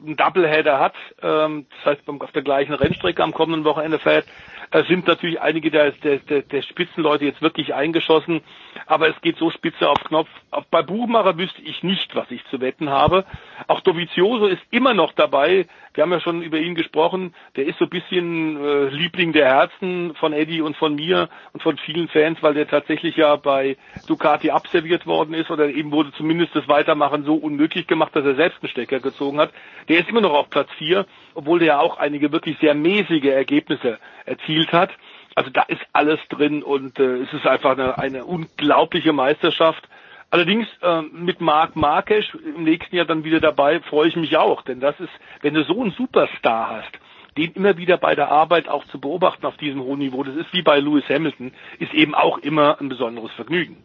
einen 0.00 0.16
Doubleheader 0.16 0.78
hat, 0.78 0.94
ähm, 1.22 1.66
das 1.70 1.98
heißt 1.98 2.08
auf 2.08 2.32
der 2.32 2.42
gleichen 2.42 2.74
Rennstrecke 2.74 3.22
am 3.22 3.34
kommenden 3.34 3.64
Wochenende 3.64 3.98
fährt, 3.98 4.26
äh, 4.70 4.84
sind 4.84 5.06
natürlich 5.06 5.40
einige 5.40 5.70
der, 5.70 5.90
der, 5.90 6.42
der 6.42 6.62
Spitzenleute 6.62 7.24
jetzt 7.24 7.42
wirklich 7.42 7.74
eingeschossen, 7.74 8.42
aber 8.86 9.08
es 9.08 9.20
geht 9.20 9.36
so 9.36 9.50
spitze 9.50 9.88
auf 9.88 9.98
Knopf. 10.04 10.28
Auch 10.50 10.64
bei 10.64 10.82
Buchmacher 10.82 11.38
wüsste 11.38 11.62
ich 11.62 11.82
nicht, 11.82 12.14
was 12.14 12.30
ich 12.30 12.44
zu 12.46 12.60
wetten 12.60 12.90
habe. 12.90 13.24
Auch 13.66 13.80
Dovizioso 13.80 14.46
ist 14.46 14.62
immer 14.70 14.94
noch 14.94 15.12
dabei. 15.12 15.66
Wir 15.94 16.02
haben 16.02 16.12
ja 16.12 16.20
schon 16.20 16.42
über 16.42 16.58
ihn 16.58 16.74
gesprochen. 16.74 17.34
Der 17.56 17.66
ist 17.66 17.78
so 17.78 17.84
ein 17.84 17.90
bisschen 17.90 18.56
äh, 18.56 18.84
Liebling 18.88 19.32
der 19.32 19.46
Herzen 19.46 20.14
von 20.14 20.32
Eddie 20.32 20.60
und 20.60 20.76
von 20.76 20.94
mir 20.94 21.28
und 21.52 21.62
von 21.62 21.76
vielen 21.78 22.08
Fans, 22.08 22.38
weil 22.42 22.54
der 22.54 22.68
tatsächlich 22.68 23.16
ja 23.16 23.36
bei 23.36 23.76
Ducati 24.06 24.50
abserviert 24.50 25.06
worden 25.06 25.34
ist 25.34 25.50
oder 25.50 25.68
eben 25.68 25.90
wurde 25.92 26.12
zumindest 26.12 26.54
das 26.54 26.68
Weitermachen 26.68 27.24
so 27.24 27.34
unmöglich 27.34 27.86
gemacht, 27.86 28.14
dass 28.14 28.24
er 28.24 28.34
selbst 28.36 28.62
einen 28.62 28.70
Stecker 28.70 29.00
gezogen 29.00 29.38
hat. 29.38 29.52
Der 29.88 29.98
ist 29.98 30.08
immer 30.08 30.20
noch 30.20 30.34
auf 30.34 30.50
Platz 30.50 30.68
4, 30.78 31.06
obwohl 31.34 31.58
der 31.58 31.68
ja 31.68 31.80
auch 31.80 31.98
einige 31.98 32.32
wirklich 32.32 32.58
sehr 32.60 32.74
mäßige 32.74 33.26
Ergebnisse 33.26 33.98
erzielt 34.24 34.72
hat. 34.72 34.90
Also 35.34 35.50
da 35.50 35.62
ist 35.62 35.80
alles 35.92 36.18
drin 36.28 36.62
und 36.62 36.98
äh, 36.98 37.18
es 37.18 37.32
ist 37.32 37.46
einfach 37.46 37.72
eine, 37.72 37.98
eine 37.98 38.24
unglaubliche 38.24 39.12
Meisterschaft. 39.12 39.88
Allerdings 40.30 40.66
äh, 40.82 41.02
mit 41.02 41.40
Marc 41.40 41.76
Marquez 41.76 42.24
im 42.34 42.64
nächsten 42.64 42.94
Jahr 42.94 43.06
dann 43.06 43.24
wieder 43.24 43.40
dabei, 43.40 43.80
freue 43.80 44.08
ich 44.08 44.16
mich 44.16 44.36
auch, 44.36 44.62
denn 44.62 44.80
das 44.80 44.98
ist, 45.00 45.10
wenn 45.42 45.54
du 45.54 45.64
so 45.64 45.80
einen 45.80 45.90
Superstar 45.92 46.70
hast, 46.70 46.92
den 47.36 47.52
immer 47.52 47.76
wieder 47.76 47.96
bei 47.96 48.14
der 48.14 48.30
Arbeit 48.30 48.68
auch 48.68 48.84
zu 48.86 49.00
beobachten 49.00 49.46
auf 49.46 49.56
diesem 49.56 49.82
hohen 49.82 49.98
Niveau, 49.98 50.22
das 50.22 50.36
ist 50.36 50.52
wie 50.52 50.62
bei 50.62 50.78
Lewis 50.78 51.08
Hamilton, 51.08 51.52
ist 51.78 51.92
eben 51.94 52.14
auch 52.14 52.38
immer 52.38 52.80
ein 52.80 52.88
besonderes 52.88 53.32
Vergnügen. 53.32 53.76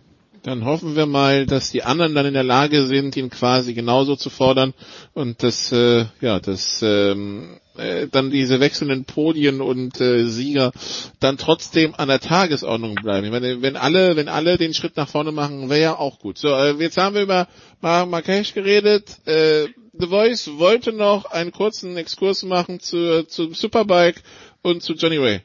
Dann 0.46 0.64
hoffen 0.64 0.96
wir 0.96 1.08
mal, 1.08 1.48
dass 1.48 1.72
die 1.72 1.82
anderen 1.82 2.14
dann 2.14 2.28
in 2.28 2.36
der 2.36 2.44
Lage 2.44 2.86
sind, 2.86 3.18
ihn 3.18 3.32
quasi 3.32 3.74
genauso 3.74 4.16
zu 4.16 4.30
fordern 4.30 4.76
und 5.16 5.42
dass 5.42 5.72
äh, 5.72 6.06
ja, 6.22 6.40
dass 6.40 6.84
ähm, 6.84 7.60
äh, 7.78 8.08
dann 8.12 8.30
diese 8.30 8.60
wechselnden 8.60 9.06
Podien 9.06 9.60
und 9.60 10.00
äh, 10.00 10.28
Sieger 10.28 10.72
dann 11.20 11.40
trotzdem 11.40 11.96
an 11.96 12.10
der 12.10 12.20
Tagesordnung 12.20 12.94
bleiben. 12.94 13.26
Ich 13.26 13.32
meine, 13.32 13.64
wenn 13.64 13.76
alle, 13.76 14.16
wenn 14.18 14.30
alle 14.30 14.60
den 14.60 14.76
Schritt 14.76 14.98
nach 14.98 15.10
vorne 15.10 15.32
machen, 15.32 15.72
wäre 15.72 15.82
ja 15.82 15.98
auch 15.98 16.20
gut. 16.20 16.38
So, 16.38 16.50
äh, 16.50 16.74
jetzt 16.74 16.98
haben 16.98 17.16
wir 17.16 17.24
über 17.24 17.48
Mar 17.82 18.06
Marrakesch 18.06 18.54
geredet. 18.54 19.18
Äh, 19.26 19.66
The 19.94 20.08
Voice 20.10 20.52
wollte 20.60 20.94
noch 20.94 21.26
einen 21.26 21.54
kurzen 21.54 21.98
Exkurs 21.98 22.44
machen 22.44 22.80
zu, 22.80 23.26
zum 23.26 23.56
Superbike 23.56 24.22
und 24.62 24.84
zu 24.84 24.94
Johnny 24.94 25.18
Ray. 25.18 25.42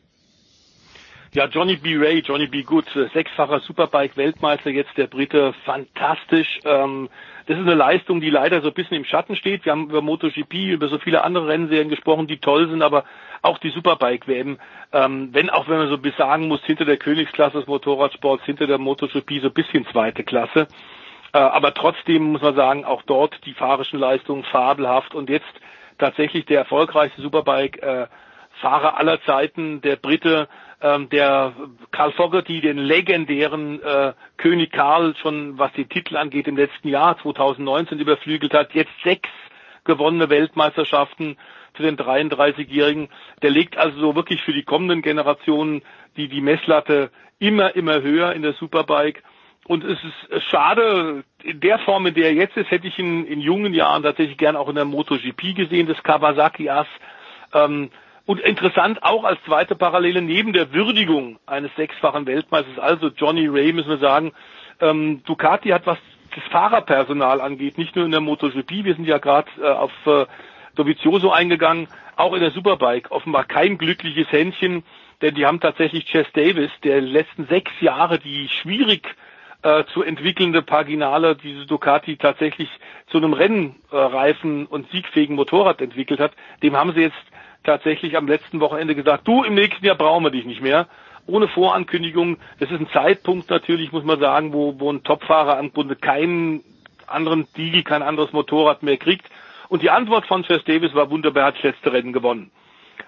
Ja, 1.33 1.47
Johnny 1.47 1.77
B. 1.77 1.97
Ray, 1.97 2.23
Johnny 2.27 2.49
B. 2.49 2.65
Good, 2.65 2.87
äh, 2.97 3.07
sechsfacher 3.15 3.61
Superbike-Weltmeister, 3.61 4.71
jetzt 4.71 4.97
der 4.97 5.07
Brite, 5.07 5.55
fantastisch. 5.65 6.59
Ähm, 6.65 7.09
das 7.47 7.57
ist 7.57 7.63
eine 7.63 7.75
Leistung, 7.75 8.21
die 8.21 8.31
leider 8.31 8.61
so 8.63 8.69
ein 8.69 8.75
bisschen 8.75 8.97
im 8.97 9.05
Schatten 9.05 9.37
steht. 9.37 9.65
Wir 9.65 9.71
haben 9.71 9.91
über 9.91 10.03
MotoGP, 10.03 10.55
über 10.73 10.89
so 10.89 10.99
viele 10.99 11.23
andere 11.23 11.47
Rennserien 11.47 11.89
gesprochen, 11.89 12.27
die 12.27 12.39
toll 12.39 12.69
sind, 12.69 12.83
aber 12.83 13.05
auch 13.43 13.59
die 13.59 13.71
Superbike-WM, 13.71 14.59
ähm, 14.93 15.29
wenn 15.31 15.51
auch 15.51 15.69
wenn 15.69 15.79
man 15.79 15.89
so 15.89 15.99
bis 15.99 16.17
sagen 16.17 16.49
muss, 16.49 16.65
hinter 16.65 16.85
der 16.85 16.97
Königsklasse 16.97 17.59
des 17.59 17.69
Motorradsports, 17.69 18.45
hinter 18.45 18.67
der 18.67 18.79
MotoGP 18.79 19.41
so 19.41 19.47
ein 19.49 19.55
bisschen 19.55 19.87
zweite 19.87 20.25
Klasse. 20.25 20.67
Äh, 21.33 21.39
aber 21.39 21.75
trotzdem 21.75 22.25
muss 22.33 22.43
man 22.43 22.57
sagen, 22.57 22.85
auch 22.85 23.03
dort 23.03 23.39
die 23.47 23.55
fahrischen 23.55 24.01
Leistungen 24.01 24.43
fabelhaft 24.43 25.15
und 25.15 25.31
jetzt 25.31 25.47
tatsächlich 25.97 26.47
der 26.47 26.59
erfolgreichste 26.59 27.23
Superbike-Fahrer 27.23 28.97
aller 28.97 29.23
Zeiten, 29.23 29.81
der 29.81 29.95
Brite, 29.95 30.49
ähm, 30.83 31.09
der 31.11 31.53
Karl 31.91 32.13
Fogerty, 32.13 32.61
den 32.61 32.79
legendären 32.79 33.83
äh, 33.83 34.13
König 34.37 34.73
Karl, 34.73 35.15
schon 35.17 35.59
was 35.59 35.73
die 35.73 35.85
Titel 35.85 36.17
angeht, 36.17 36.49
im 36.49 36.57
letzten 36.57 36.89
Jahr 36.89 37.19
2019 37.21 37.99
überflügelt 37.99 38.55
hat, 38.55 38.75
jetzt 38.75 38.93
sechs 39.05 39.29
gewonnene 39.85 40.31
Weltmeisterschaften 40.31 41.37
für 41.75 41.83
den 41.83 41.97
33-Jährigen. 41.97 43.09
Der 43.43 43.51
legt 43.51 43.77
also 43.77 43.99
so 43.99 44.17
wirklich 44.17 44.43
für 44.43 44.53
die 44.53 44.63
kommenden 44.63 45.03
Generationen 45.03 45.83
die, 46.17 46.29
die 46.29 46.41
Messlatte 46.41 47.11
immer, 47.39 47.75
immer 47.75 48.03
höher 48.03 48.33
in 48.33 48.43
der 48.43 48.55
Superbike. 48.55 49.23
Und 49.67 49.85
es 49.85 49.99
ist 50.03 50.45
schade, 50.51 51.25
in 51.43 51.61
der 51.61 51.79
Form, 51.81 52.07
in 52.07 52.15
der 52.15 52.27
er 52.27 52.35
jetzt 52.35 52.57
ist, 52.57 52.71
hätte 52.71 52.89
ich 52.89 52.99
ihn 52.99 53.25
in 53.25 53.41
jungen 53.41 53.73
Jahren 53.73 54.03
tatsächlich 54.03 54.37
gern 54.37 54.57
auch 54.57 54.69
in 54.69 54.75
der 54.75 54.85
MotoGP 54.85 55.55
gesehen, 55.55 55.87
das 55.87 56.03
Kawasaki-Ass. 56.03 56.89
Ähm, 57.53 57.91
und 58.31 58.39
interessant 58.39 59.03
auch 59.03 59.25
als 59.25 59.43
zweite 59.45 59.75
Parallele 59.75 60.23
neben 60.23 60.53
der 60.53 60.73
Würdigung 60.73 61.41
eines 61.47 61.75
sechsfachen 61.75 62.27
Weltmeisters, 62.27 62.79
also 62.79 63.09
Johnny 63.09 63.49
Ray, 63.49 63.73
müssen 63.73 63.89
wir 63.89 63.99
sagen, 63.99 64.31
ähm, 64.81 65.25
Ducati 65.25 65.71
hat 65.71 65.85
was 65.85 65.99
das 66.33 66.45
Fahrerpersonal 66.53 67.41
angeht, 67.41 67.77
nicht 67.77 67.97
nur 67.97 68.05
in 68.05 68.13
der 68.13 68.21
MotoGP, 68.21 68.85
wir 68.85 68.95
sind 68.95 69.05
ja 69.05 69.19
gerade 69.19 69.49
äh, 69.61 69.67
auf 69.67 69.91
äh, 70.07 70.27
Dovizioso 70.77 71.33
eingegangen, 71.33 71.89
auch 72.15 72.33
in 72.33 72.41
der 72.41 72.53
Superbike. 72.53 73.11
Offenbar 73.11 73.47
kein 73.47 73.79
glückliches 73.79 74.31
Händchen, 74.31 74.85
denn 75.23 75.35
die 75.35 75.45
haben 75.45 75.59
tatsächlich 75.59 76.05
Chess 76.05 76.29
Davis, 76.33 76.71
der 76.85 77.01
letzten 77.01 77.49
sechs 77.49 77.73
Jahre 77.81 78.21
die 78.21 78.49
schwierig 78.49 79.09
äh, 79.63 79.83
zu 79.93 80.05
entwickelnde 80.05 80.63
Paginale, 80.63 81.35
diese 81.35 81.67
Ducati 81.67 82.17
tatsächlich 82.17 82.69
zu 83.09 83.19
einem 83.19 83.33
Rennreifen 83.33 84.67
und 84.67 84.89
siegfähigen 84.93 85.35
Motorrad 85.35 85.81
entwickelt 85.81 86.21
hat, 86.21 86.31
dem 86.63 86.77
haben 86.77 86.93
sie 86.95 87.01
jetzt 87.01 87.17
tatsächlich 87.65 88.17
am 88.17 88.27
letzten 88.27 88.61
Wochenende 88.61 88.95
gesagt, 88.95 89.27
du, 89.27 89.45
im 89.45 89.55
nächsten 89.55 89.85
Jahr 89.85 89.97
brauchen 89.97 90.25
wir 90.25 90.31
dich 90.31 90.45
nicht 90.45 90.63
mehr. 90.63 90.87
Ohne 91.27 91.49
Vorankündigung. 91.49 92.39
Das 92.59 92.71
ist 92.71 92.81
ein 92.81 92.89
Zeitpunkt 92.93 93.51
natürlich, 93.51 93.93
muss 93.93 94.05
man 94.05 94.19
sagen, 94.19 94.53
wo, 94.53 94.81
wo 94.81 94.91
ein 94.91 95.05
Topfahrer 95.05 95.59
am 95.59 95.73
Grunde 95.73 95.97
keinen 95.97 96.63
anderen 97.07 97.47
Deal, 97.57 97.83
kein 97.83 98.03
anderes 98.03 98.33
Motorrad 98.33 98.83
mehr 98.83 98.97
kriegt. 98.97 99.27
Und 99.69 99.83
die 99.83 99.91
Antwort 99.91 100.27
von 100.27 100.43
Chess 100.43 100.65
Davis 100.65 100.95
war 100.95 101.11
wunderbar, 101.11 101.47
hat 101.47 101.57
das 101.57 101.63
letzte 101.63 101.93
Rennen 101.93 102.13
gewonnen. 102.13 102.51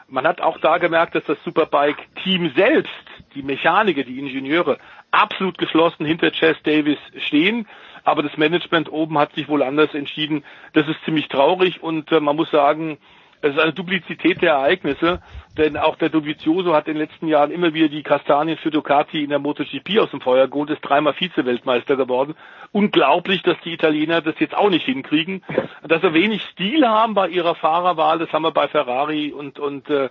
Man 0.08 0.26
hat 0.26 0.40
auch 0.40 0.58
da 0.58 0.78
gemerkt, 0.78 1.14
dass 1.14 1.24
das 1.24 1.42
Superbike-Team 1.44 2.52
selbst, 2.54 2.92
die 3.34 3.42
Mechaniker, 3.42 4.04
die 4.04 4.18
Ingenieure, 4.18 4.78
absolut 5.10 5.58
geschlossen 5.58 6.04
hinter 6.04 6.30
Chess 6.32 6.56
Davis 6.62 6.98
stehen. 7.16 7.66
Aber 8.04 8.22
das 8.22 8.36
Management 8.36 8.92
oben 8.92 9.18
hat 9.18 9.34
sich 9.34 9.48
wohl 9.48 9.62
anders 9.62 9.94
entschieden. 9.94 10.44
Das 10.72 10.86
ist 10.88 11.02
ziemlich 11.04 11.28
traurig 11.28 11.82
und 11.82 12.12
äh, 12.12 12.20
man 12.20 12.36
muss 12.36 12.50
sagen, 12.50 12.98
es 13.42 13.54
ist 13.54 13.60
eine 13.60 13.72
Duplizität 13.72 14.40
der 14.40 14.52
Ereignisse, 14.52 15.20
denn 15.58 15.76
auch 15.76 15.96
der 15.96 16.08
Dovizioso 16.08 16.74
hat 16.74 16.86
in 16.86 16.94
den 16.94 17.02
letzten 17.02 17.26
Jahren 17.26 17.50
immer 17.50 17.74
wieder 17.74 17.88
die 17.88 18.04
Kastanien 18.04 18.56
für 18.56 18.70
Ducati 18.70 19.22
in 19.22 19.30
der 19.30 19.40
MotoGP 19.40 19.98
aus 19.98 20.10
dem 20.10 20.20
Feuer 20.20 20.46
geholt, 20.48 20.70
ist 20.70 20.80
dreimal 20.80 21.12
Vize-Weltmeister 21.14 21.96
geworden. 21.96 22.34
Unglaublich, 22.70 23.42
dass 23.42 23.56
die 23.64 23.72
Italiener 23.72 24.22
das 24.22 24.36
jetzt 24.38 24.54
auch 24.54 24.70
nicht 24.70 24.86
hinkriegen. 24.86 25.42
Dass 25.82 26.00
sie 26.02 26.14
wenig 26.14 26.42
Stil 26.52 26.86
haben 26.86 27.14
bei 27.14 27.28
ihrer 27.28 27.56
Fahrerwahl, 27.56 28.20
das 28.20 28.32
haben 28.32 28.42
wir 28.42 28.52
bei 28.52 28.68
Ferrari 28.68 29.32
und, 29.32 29.58
und 29.58 29.90
äh, 29.90 30.08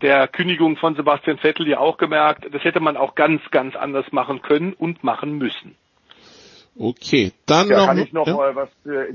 der 0.00 0.28
Kündigung 0.28 0.76
von 0.76 0.94
Sebastian 0.94 1.38
Vettel 1.38 1.66
ja 1.66 1.80
auch 1.80 1.98
gemerkt. 1.98 2.46
Das 2.52 2.62
hätte 2.62 2.78
man 2.78 2.96
auch 2.96 3.16
ganz, 3.16 3.42
ganz 3.50 3.74
anders 3.74 4.06
machen 4.12 4.40
können 4.40 4.72
und 4.72 5.02
machen 5.02 5.36
müssen. 5.36 5.74
Okay, 6.78 7.32
dann 7.46 7.68
ja, 7.68 7.78
noch. 7.78 7.86
Kann 7.86 7.98
ich 7.98 8.12
noch 8.12 8.26
ja? 8.28 8.34
mal 8.34 8.54
was 8.54 8.68
äh, 8.86 9.10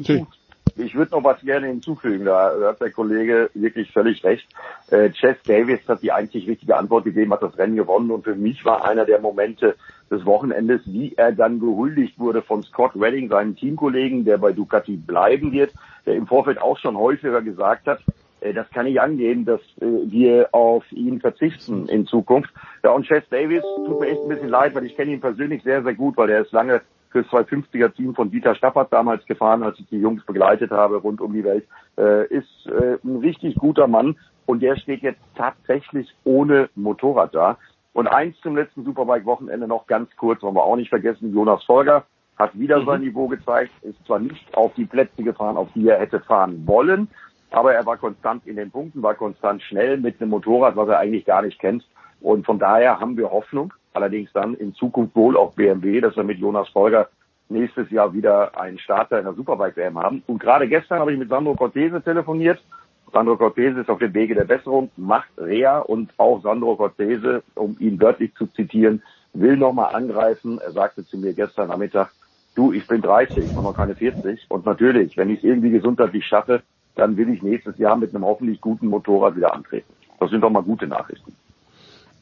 ich 0.75 0.95
würde 0.95 1.11
noch 1.11 1.23
was 1.23 1.39
gerne 1.41 1.67
hinzufügen, 1.67 2.25
da 2.25 2.53
hat 2.61 2.81
der 2.81 2.91
Kollege 2.91 3.49
wirklich 3.53 3.91
völlig 3.91 4.23
recht. 4.23 4.47
Äh, 4.89 5.11
Chess 5.11 5.37
Davis 5.45 5.79
hat 5.87 6.01
die 6.01 6.11
einzig 6.11 6.47
richtige 6.47 6.77
Antwort 6.77 7.05
gegeben, 7.05 7.33
hat 7.33 7.43
das 7.43 7.57
Rennen 7.57 7.75
gewonnen 7.75 8.11
und 8.11 8.23
für 8.23 8.35
mich 8.35 8.63
war 8.65 8.85
einer 8.85 9.05
der 9.05 9.19
Momente 9.19 9.75
des 10.09 10.25
Wochenendes, 10.25 10.81
wie 10.85 11.13
er 11.15 11.31
dann 11.31 11.59
gehuldigt 11.59 12.19
wurde 12.19 12.41
von 12.41 12.63
Scott 12.63 12.91
Redding, 12.95 13.29
seinem 13.29 13.55
Teamkollegen, 13.55 14.25
der 14.25 14.37
bei 14.37 14.51
Ducati 14.51 14.97
bleiben 14.97 15.51
wird, 15.51 15.73
der 16.05 16.15
im 16.15 16.27
Vorfeld 16.27 16.61
auch 16.61 16.77
schon 16.77 16.97
häufiger 16.97 17.41
gesagt 17.41 17.87
hat, 17.87 17.99
äh, 18.43 18.53
das 18.53 18.69
kann 18.71 18.85
nicht 18.85 18.99
angehen, 18.99 19.45
dass 19.45 19.61
äh, 19.79 19.85
wir 19.85 20.49
auf 20.51 20.83
ihn 20.91 21.19
verzichten 21.19 21.87
in 21.87 22.05
Zukunft. 22.05 22.51
Ja, 22.83 22.91
und 22.91 23.05
Chess 23.05 23.23
Davis 23.29 23.61
tut 23.61 23.99
mir 23.99 24.07
echt 24.07 24.21
ein 24.21 24.29
bisschen 24.29 24.49
leid, 24.49 24.75
weil 24.75 24.85
ich 24.85 24.95
kenne 24.95 25.11
ihn 25.11 25.21
persönlich 25.21 25.63
sehr, 25.63 25.83
sehr 25.83 25.93
gut, 25.93 26.17
weil 26.17 26.29
er 26.29 26.41
ist 26.41 26.51
lange 26.51 26.81
fürs 27.13 27.27
250er 27.27 27.93
Team 27.93 28.13
von 28.13 28.31
Dieter 28.31 28.55
Stappert 28.55 28.91
damals 28.91 29.25
gefahren, 29.25 29.63
als 29.63 29.79
ich 29.79 29.87
die 29.87 29.99
Jungs 29.99 30.25
begleitet 30.25 30.71
habe 30.71 30.97
rund 30.97 31.21
um 31.21 31.31
die 31.31 31.43
Welt, 31.43 31.65
äh, 31.97 32.27
ist 32.27 32.67
äh, 32.67 32.97
ein 33.03 33.17
richtig 33.17 33.55
guter 33.55 33.87
Mann 33.87 34.17
und 34.45 34.61
der 34.61 34.75
steht 34.75 35.01
jetzt 35.01 35.21
tatsächlich 35.35 36.13
ohne 36.25 36.69
Motorrad 36.75 37.33
da. 37.33 37.57
Und 37.93 38.07
eins 38.07 38.35
zum 38.41 38.57
letzten 38.57 38.83
Superbike-Wochenende 38.83 39.67
noch 39.67 39.85
ganz 39.85 40.09
kurz, 40.17 40.41
wollen 40.41 40.55
wir 40.55 40.63
auch 40.63 40.75
nicht 40.75 40.89
vergessen, 40.89 41.33
Jonas 41.33 41.63
Folger 41.63 42.03
hat 42.37 42.57
wieder 42.57 42.81
mhm. 42.81 42.85
sein 42.87 43.01
Niveau 43.01 43.27
gezeigt, 43.27 43.71
ist 43.83 44.03
zwar 44.07 44.19
nicht 44.19 44.57
auf 44.57 44.73
die 44.73 44.85
Plätze 44.85 45.23
gefahren, 45.23 45.55
auf 45.55 45.69
die 45.75 45.87
er 45.87 45.99
hätte 45.99 46.19
fahren 46.19 46.65
wollen, 46.65 47.07
aber 47.51 47.75
er 47.75 47.85
war 47.85 47.97
konstant 47.97 48.47
in 48.47 48.55
den 48.55 48.71
Punkten, 48.71 49.03
war 49.03 49.13
konstant 49.13 49.61
schnell 49.61 49.97
mit 49.97 50.19
einem 50.19 50.31
Motorrad, 50.31 50.75
was 50.75 50.89
er 50.89 50.97
eigentlich 50.97 51.25
gar 51.25 51.43
nicht 51.43 51.59
kennt. 51.59 51.85
Und 52.23 52.45
von 52.45 52.57
daher 52.57 53.01
haben 53.01 53.17
wir 53.17 53.29
Hoffnung, 53.29 53.73
allerdings 53.93 54.31
dann 54.31 54.55
in 54.55 54.73
Zukunft 54.73 55.13
wohl 55.13 55.35
auch 55.35 55.53
BMW, 55.53 55.99
dass 55.99 56.15
wir 56.15 56.23
mit 56.23 56.39
Jonas 56.39 56.69
Folger 56.69 57.09
nächstes 57.49 57.91
Jahr 57.91 58.13
wieder 58.13 58.57
einen 58.57 58.79
Starter 58.79 59.19
in 59.19 59.25
der 59.25 59.33
Superbike-WM 59.33 59.99
haben. 59.99 60.23
Und 60.25 60.39
gerade 60.39 60.69
gestern 60.69 60.99
habe 60.99 61.11
ich 61.11 61.19
mit 61.19 61.27
Sandro 61.27 61.53
Cortese 61.53 62.01
telefoniert. 62.01 62.63
Sandro 63.11 63.35
Cortese 63.35 63.81
ist 63.81 63.89
auf 63.89 63.99
dem 63.99 64.13
Wege 64.13 64.35
der 64.35 64.45
Besserung, 64.45 64.89
macht 64.95 65.29
Rea 65.37 65.79
und 65.79 66.13
auch 66.17 66.41
Sandro 66.41 66.77
Cortese, 66.77 67.43
um 67.55 67.75
ihn 67.79 68.01
wörtlich 68.01 68.33
zu 68.35 68.47
zitieren, 68.47 69.03
will 69.33 69.57
nochmal 69.57 69.93
angreifen. 69.93 70.59
Er 70.59 70.71
sagte 70.71 71.05
zu 71.05 71.17
mir 71.17 71.33
gestern 71.33 71.67
Nachmittag, 71.67 72.13
du, 72.55 72.71
ich 72.71 72.87
bin 72.87 73.01
30, 73.01 73.53
noch 73.53 73.75
keine 73.75 73.95
40. 73.95 74.45
Und 74.47 74.65
natürlich, 74.65 75.17
wenn 75.17 75.29
ich 75.29 75.39
es 75.39 75.43
irgendwie 75.43 75.71
gesundheitlich 75.71 76.25
schaffe, 76.25 76.63
dann 76.95 77.17
will 77.17 77.29
ich 77.29 77.43
nächstes 77.43 77.77
Jahr 77.77 77.97
mit 77.97 78.15
einem 78.15 78.23
hoffentlich 78.23 78.61
guten 78.61 78.87
Motorrad 78.87 79.35
wieder 79.35 79.53
antreten. 79.53 79.91
Das 80.21 80.29
sind 80.29 80.41
doch 80.41 80.49
mal 80.49 80.63
gute 80.63 80.87
Nachrichten. 80.87 81.35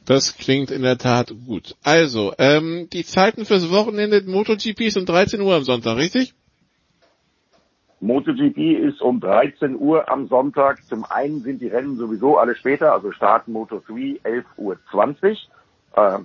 Das 0.05 0.37
klingt 0.37 0.71
in 0.71 0.81
der 0.81 0.97
Tat 0.97 1.33
gut. 1.45 1.75
Also, 1.83 2.33
ähm, 2.39 2.87
die 2.91 3.05
Zeiten 3.05 3.45
fürs 3.45 3.69
Wochenende 3.71 4.23
MotoGP 4.25 4.81
ist 4.81 4.97
um 4.97 5.05
13 5.05 5.41
Uhr 5.41 5.55
am 5.55 5.63
Sonntag, 5.63 5.97
richtig? 5.97 6.33
MotoGP 7.99 8.57
ist 8.57 8.99
um 9.01 9.19
13 9.19 9.75
Uhr 9.79 10.09
am 10.11 10.27
Sonntag. 10.27 10.83
Zum 10.85 11.05
einen 11.05 11.41
sind 11.41 11.61
die 11.61 11.67
Rennen 11.67 11.97
sowieso 11.97 12.37
alle 12.37 12.55
später, 12.55 12.93
also 12.93 13.11
Start 13.11 13.47
Moto3 13.47 14.21
11.20 14.23 14.47
Uhr. 14.57 14.75
Äh, 15.95 16.19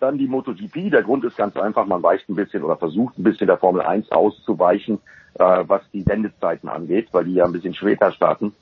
dann 0.00 0.18
die 0.18 0.26
MotoGP. 0.26 0.90
Der 0.90 1.02
Grund 1.02 1.24
ist 1.24 1.36
ganz 1.36 1.56
einfach, 1.56 1.86
man 1.86 2.02
weicht 2.02 2.28
ein 2.28 2.34
bisschen 2.34 2.62
oder 2.62 2.76
versucht 2.76 3.18
ein 3.18 3.22
bisschen 3.22 3.46
der 3.46 3.58
Formel 3.58 3.82
1 3.82 4.12
auszuweichen, 4.12 4.98
äh, 5.34 5.64
was 5.66 5.82
die 5.92 6.02
Sendezeiten 6.02 6.68
angeht, 6.68 7.08
weil 7.12 7.24
die 7.24 7.34
ja 7.34 7.44
ein 7.44 7.52
bisschen 7.52 7.74
später 7.74 8.10
starten, 8.12 8.54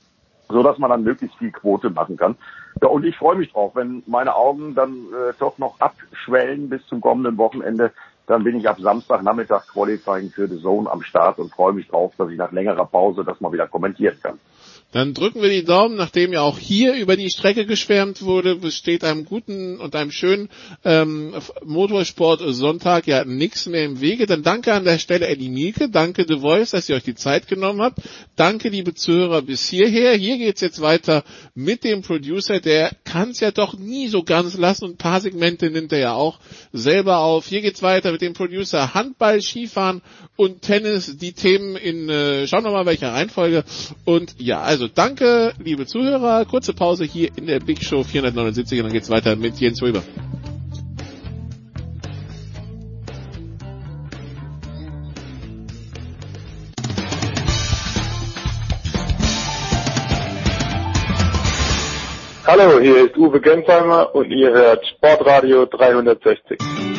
so 0.49 0.63
dass 0.63 0.77
man 0.77 0.89
dann 0.89 1.03
möglichst 1.03 1.37
viel 1.37 1.51
Quote 1.51 1.89
machen 1.89 2.17
kann. 2.17 2.35
Ja, 2.81 2.89
und 2.89 3.05
ich 3.05 3.15
freue 3.17 3.35
mich 3.35 3.51
drauf, 3.51 3.75
wenn 3.75 4.03
meine 4.07 4.35
Augen 4.35 4.75
dann 4.75 4.91
äh, 4.91 5.33
doch 5.39 5.57
noch 5.57 5.79
abschwellen 5.79 6.69
bis 6.69 6.85
zum 6.87 7.01
kommenden 7.01 7.37
Wochenende, 7.37 7.91
dann 8.27 8.43
bin 8.43 8.57
ich 8.57 8.67
ab 8.67 8.77
Samstagnachmittag 8.79 9.67
Qualifying 9.67 10.29
für 10.29 10.47
The 10.47 10.61
Zone 10.61 10.89
am 10.89 11.01
Start 11.01 11.39
und 11.39 11.53
freue 11.53 11.73
mich 11.73 11.87
drauf, 11.87 12.13
dass 12.17 12.29
ich 12.29 12.37
nach 12.37 12.51
längerer 12.51 12.85
Pause 12.85 13.23
das 13.23 13.41
mal 13.41 13.51
wieder 13.51 13.67
kommentieren 13.67 14.17
kann. 14.21 14.39
Dann 14.93 15.15
drücken 15.15 15.41
wir 15.41 15.49
die 15.49 15.63
Daumen, 15.63 15.95
nachdem 15.95 16.33
ja 16.33 16.41
auch 16.41 16.59
hier 16.59 16.93
über 16.93 17.17
die 17.17 17.31
Strecke 17.31 17.65
geschwärmt 17.65 18.21
wurde, 18.21 18.55
besteht 18.57 19.03
einem 19.03 19.25
guten 19.25 19.79
und 19.79 19.95
einem 19.95 20.11
schönen 20.11 20.49
ähm, 20.85 21.33
Motorsport 21.65 22.41
Sonntag 22.49 23.07
ja 23.07 23.25
nichts 23.25 23.65
mehr 23.65 23.85
im 23.85 24.01
Wege. 24.01 24.27
Dann 24.27 24.43
danke 24.43 24.71
an 24.71 24.83
der 24.83 24.99
Stelle 24.99 25.27
Eddie 25.27 25.49
Mielke, 25.49 25.89
danke 25.89 26.25
The 26.27 26.39
Voice, 26.39 26.71
dass 26.71 26.87
ihr 26.89 26.95
euch 26.95 27.03
die 27.03 27.15
Zeit 27.15 27.47
genommen 27.47 27.81
habt. 27.81 28.01
Danke 28.35 28.69
liebe 28.69 28.93
Zuhörer 28.93 29.41
bis 29.41 29.67
hierher. 29.67 30.13
Hier 30.13 30.37
geht's 30.37 30.61
jetzt 30.61 30.79
weiter 30.79 31.23
mit 31.55 31.83
dem 31.83 32.03
Producer, 32.03 32.59
der 32.59 32.91
kann 33.03 33.31
es 33.31 33.39
ja 33.39 33.49
doch 33.49 33.75
nie 33.75 34.09
so 34.09 34.21
ganz 34.21 34.55
lassen 34.57 34.85
und 34.85 34.91
ein 34.91 34.97
paar 34.97 35.21
Segmente 35.21 35.71
nimmt 35.71 35.91
er 35.91 35.99
ja 35.99 36.13
auch 36.13 36.39
selber 36.71 37.17
auf. 37.17 37.47
Hier 37.47 37.61
geht's 37.61 37.81
weiter 37.81 38.11
mit 38.11 38.21
dem 38.21 38.33
Producer 38.33 38.93
Handball, 38.93 39.41
Skifahren 39.41 40.03
und 40.35 40.61
Tennis. 40.61 41.17
Die 41.17 41.33
Themen 41.33 41.75
in, 41.77 42.09
äh, 42.09 42.47
schauen 42.47 42.63
wir 42.63 42.71
mal 42.71 42.85
welcher 42.85 43.13
Reihenfolge. 43.13 43.63
Und 44.05 44.35
ja, 44.39 44.61
also 44.61 44.82
also 44.83 44.93
danke, 44.93 45.53
liebe 45.63 45.85
Zuhörer. 45.85 46.45
Kurze 46.45 46.73
Pause 46.73 47.05
hier 47.05 47.29
in 47.37 47.47
der 47.47 47.59
Big 47.59 47.83
Show 47.83 48.03
479 48.03 48.79
und 48.79 48.85
dann 48.85 48.93
geht's 48.93 49.09
weiter 49.09 49.35
mit 49.35 49.59
Jens 49.59 49.81
Weber. 49.81 50.03
Hallo, 62.45 62.79
hier 62.81 63.05
ist 63.05 63.17
Uwe 63.17 63.39
Gensheimer 63.39 64.13
und 64.13 64.29
ihr 64.31 64.51
hört 64.51 64.85
Sportradio 64.85 65.65
360. 65.65 66.92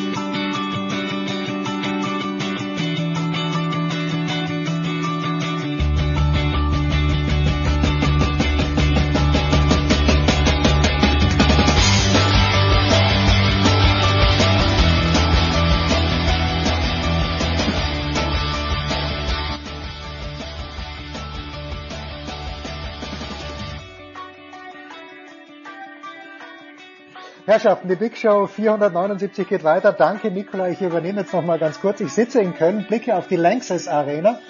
Herrschaften, 27.55 27.87
die 27.87 27.95
Big 27.95 28.17
Show 28.17 28.49
479 28.49 29.47
geht 29.47 29.63
weiter. 29.63 29.93
Danke, 29.93 30.29
Nikola. 30.33 30.71
Ich 30.71 30.81
übernehme 30.81 31.21
jetzt 31.21 31.33
nochmal 31.33 31.61
ganz 31.61 31.81
kurz. 31.81 32.01
Ich 32.01 32.13
sitze 32.13 32.41
in 32.41 32.53
Köln, 32.53 32.85
blicke 32.89 33.15
auf 33.15 33.29
die 33.29 33.37
Lanxess 33.37 33.87
Arena 33.87 34.41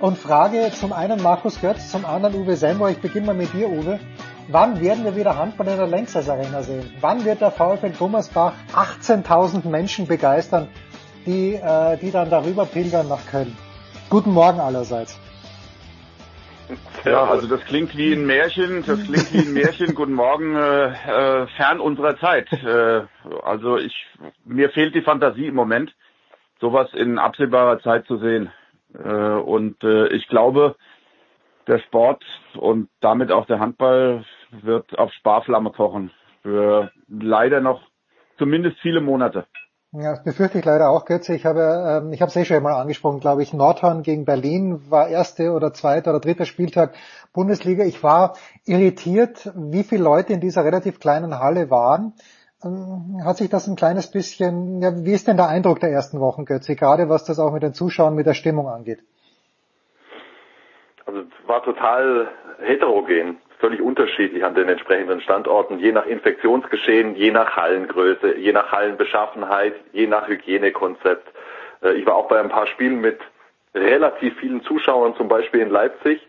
und 0.00 0.18
frage 0.18 0.72
zum 0.72 0.92
einen 0.92 1.22
Markus 1.22 1.60
Götz, 1.60 1.92
zum 1.92 2.04
anderen 2.04 2.34
Uwe 2.34 2.56
Sembo. 2.56 2.88
Ich 2.88 2.98
beginne 2.98 3.26
mal 3.26 3.36
mit 3.36 3.52
dir, 3.52 3.68
Uwe. 3.68 4.00
Wann 4.48 4.80
werden 4.80 5.04
wir 5.04 5.14
wieder 5.14 5.38
Handball 5.38 5.68
in 5.68 5.76
der 5.76 5.86
Lanxess 5.86 6.28
Arena 6.28 6.64
sehen? 6.64 6.92
Wann 7.00 7.24
wird 7.24 7.42
der 7.42 7.52
VfL 7.52 7.92
Gummersbach 7.96 8.54
18.000 8.74 9.68
Menschen 9.68 10.08
begeistern, 10.08 10.66
die, 11.26 11.54
äh, 11.54 11.96
die 11.98 12.10
dann 12.10 12.28
darüber 12.28 12.66
pilgern 12.66 13.06
nach 13.06 13.24
Köln? 13.30 13.56
Guten 14.10 14.32
Morgen 14.32 14.58
allerseits. 14.58 15.16
Ja, 17.04 17.24
also 17.24 17.46
das 17.46 17.64
klingt 17.64 17.96
wie 17.96 18.12
ein 18.12 18.26
Märchen, 18.26 18.84
das 18.84 19.02
klingt 19.04 19.32
wie 19.32 19.38
ein 19.38 19.52
Märchen. 19.52 19.94
Guten 19.94 20.12
Morgen, 20.12 20.54
äh, 20.54 20.88
äh, 20.88 21.46
fern 21.56 21.80
unserer 21.80 22.18
Zeit. 22.18 22.52
Äh, 22.52 23.02
also 23.42 23.78
ich, 23.78 23.94
mir 24.44 24.70
fehlt 24.70 24.94
die 24.94 25.02
Fantasie 25.02 25.46
im 25.46 25.54
Moment, 25.54 25.94
sowas 26.60 26.92
in 26.92 27.18
absehbarer 27.18 27.80
Zeit 27.80 28.06
zu 28.06 28.18
sehen. 28.18 28.50
Äh, 28.94 29.08
und 29.08 29.82
äh, 29.82 30.08
ich 30.08 30.28
glaube, 30.28 30.76
der 31.66 31.78
Sport 31.80 32.24
und 32.54 32.88
damit 33.00 33.30
auch 33.30 33.46
der 33.46 33.60
Handball 33.60 34.24
wird 34.50 34.98
auf 34.98 35.12
Sparflamme 35.12 35.70
kochen. 35.70 36.10
Für 36.42 36.90
leider 37.08 37.60
noch 37.60 37.82
zumindest 38.38 38.78
viele 38.80 39.00
Monate. 39.00 39.46
Ja, 39.92 40.10
das 40.10 40.22
befürchte 40.22 40.58
ich 40.58 40.66
leider 40.66 40.90
auch, 40.90 41.06
Götze. 41.06 41.34
Ich 41.34 41.46
habe, 41.46 42.02
ähm, 42.02 42.12
ich 42.12 42.20
habe 42.20 42.28
es 42.28 42.36
eh 42.36 42.44
schon 42.44 42.62
mal 42.62 42.78
angesprochen, 42.78 43.20
glaube 43.20 43.42
ich. 43.42 43.54
Nordhorn 43.54 44.02
gegen 44.02 44.26
Berlin 44.26 44.82
war 44.90 45.08
erste 45.08 45.52
oder 45.52 45.72
zweiter 45.72 46.10
oder 46.10 46.20
dritter 46.20 46.44
Spieltag 46.44 46.94
Bundesliga. 47.32 47.84
Ich 47.84 48.02
war 48.02 48.34
irritiert, 48.66 49.50
wie 49.54 49.84
viele 49.84 50.04
Leute 50.04 50.34
in 50.34 50.40
dieser 50.40 50.62
relativ 50.62 51.00
kleinen 51.00 51.38
Halle 51.38 51.70
waren. 51.70 52.12
Ähm, 52.62 53.22
hat 53.24 53.38
sich 53.38 53.48
das 53.48 53.66
ein 53.66 53.76
kleines 53.76 54.10
bisschen, 54.10 54.82
ja, 54.82 54.92
wie 54.94 55.12
ist 55.12 55.26
denn 55.26 55.38
der 55.38 55.48
Eindruck 55.48 55.80
der 55.80 55.90
ersten 55.90 56.20
Wochen, 56.20 56.44
Götze? 56.44 56.76
Gerade 56.76 57.08
was 57.08 57.24
das 57.24 57.38
auch 57.38 57.52
mit 57.52 57.62
den 57.62 57.72
Zuschauern, 57.72 58.14
mit 58.14 58.26
der 58.26 58.34
Stimmung 58.34 58.68
angeht. 58.68 59.02
Also 61.06 61.20
es 61.20 61.48
war 61.48 61.62
total 61.62 62.28
heterogen 62.60 63.38
völlig 63.58 63.80
unterschiedlich 63.80 64.44
an 64.44 64.54
den 64.54 64.68
entsprechenden 64.68 65.20
Standorten, 65.20 65.78
je 65.78 65.92
nach 65.92 66.06
Infektionsgeschehen, 66.06 67.16
je 67.16 67.30
nach 67.30 67.56
Hallengröße, 67.56 68.36
je 68.36 68.52
nach 68.52 68.70
Hallenbeschaffenheit, 68.70 69.74
je 69.92 70.06
nach 70.06 70.28
Hygienekonzept. 70.28 71.28
Äh, 71.82 71.94
ich 71.94 72.06
war 72.06 72.14
auch 72.14 72.28
bei 72.28 72.38
ein 72.38 72.48
paar 72.48 72.66
Spielen 72.66 73.00
mit 73.00 73.18
relativ 73.74 74.36
vielen 74.38 74.62
Zuschauern, 74.62 75.14
zum 75.16 75.28
Beispiel 75.28 75.60
in 75.60 75.70
Leipzig. 75.70 76.26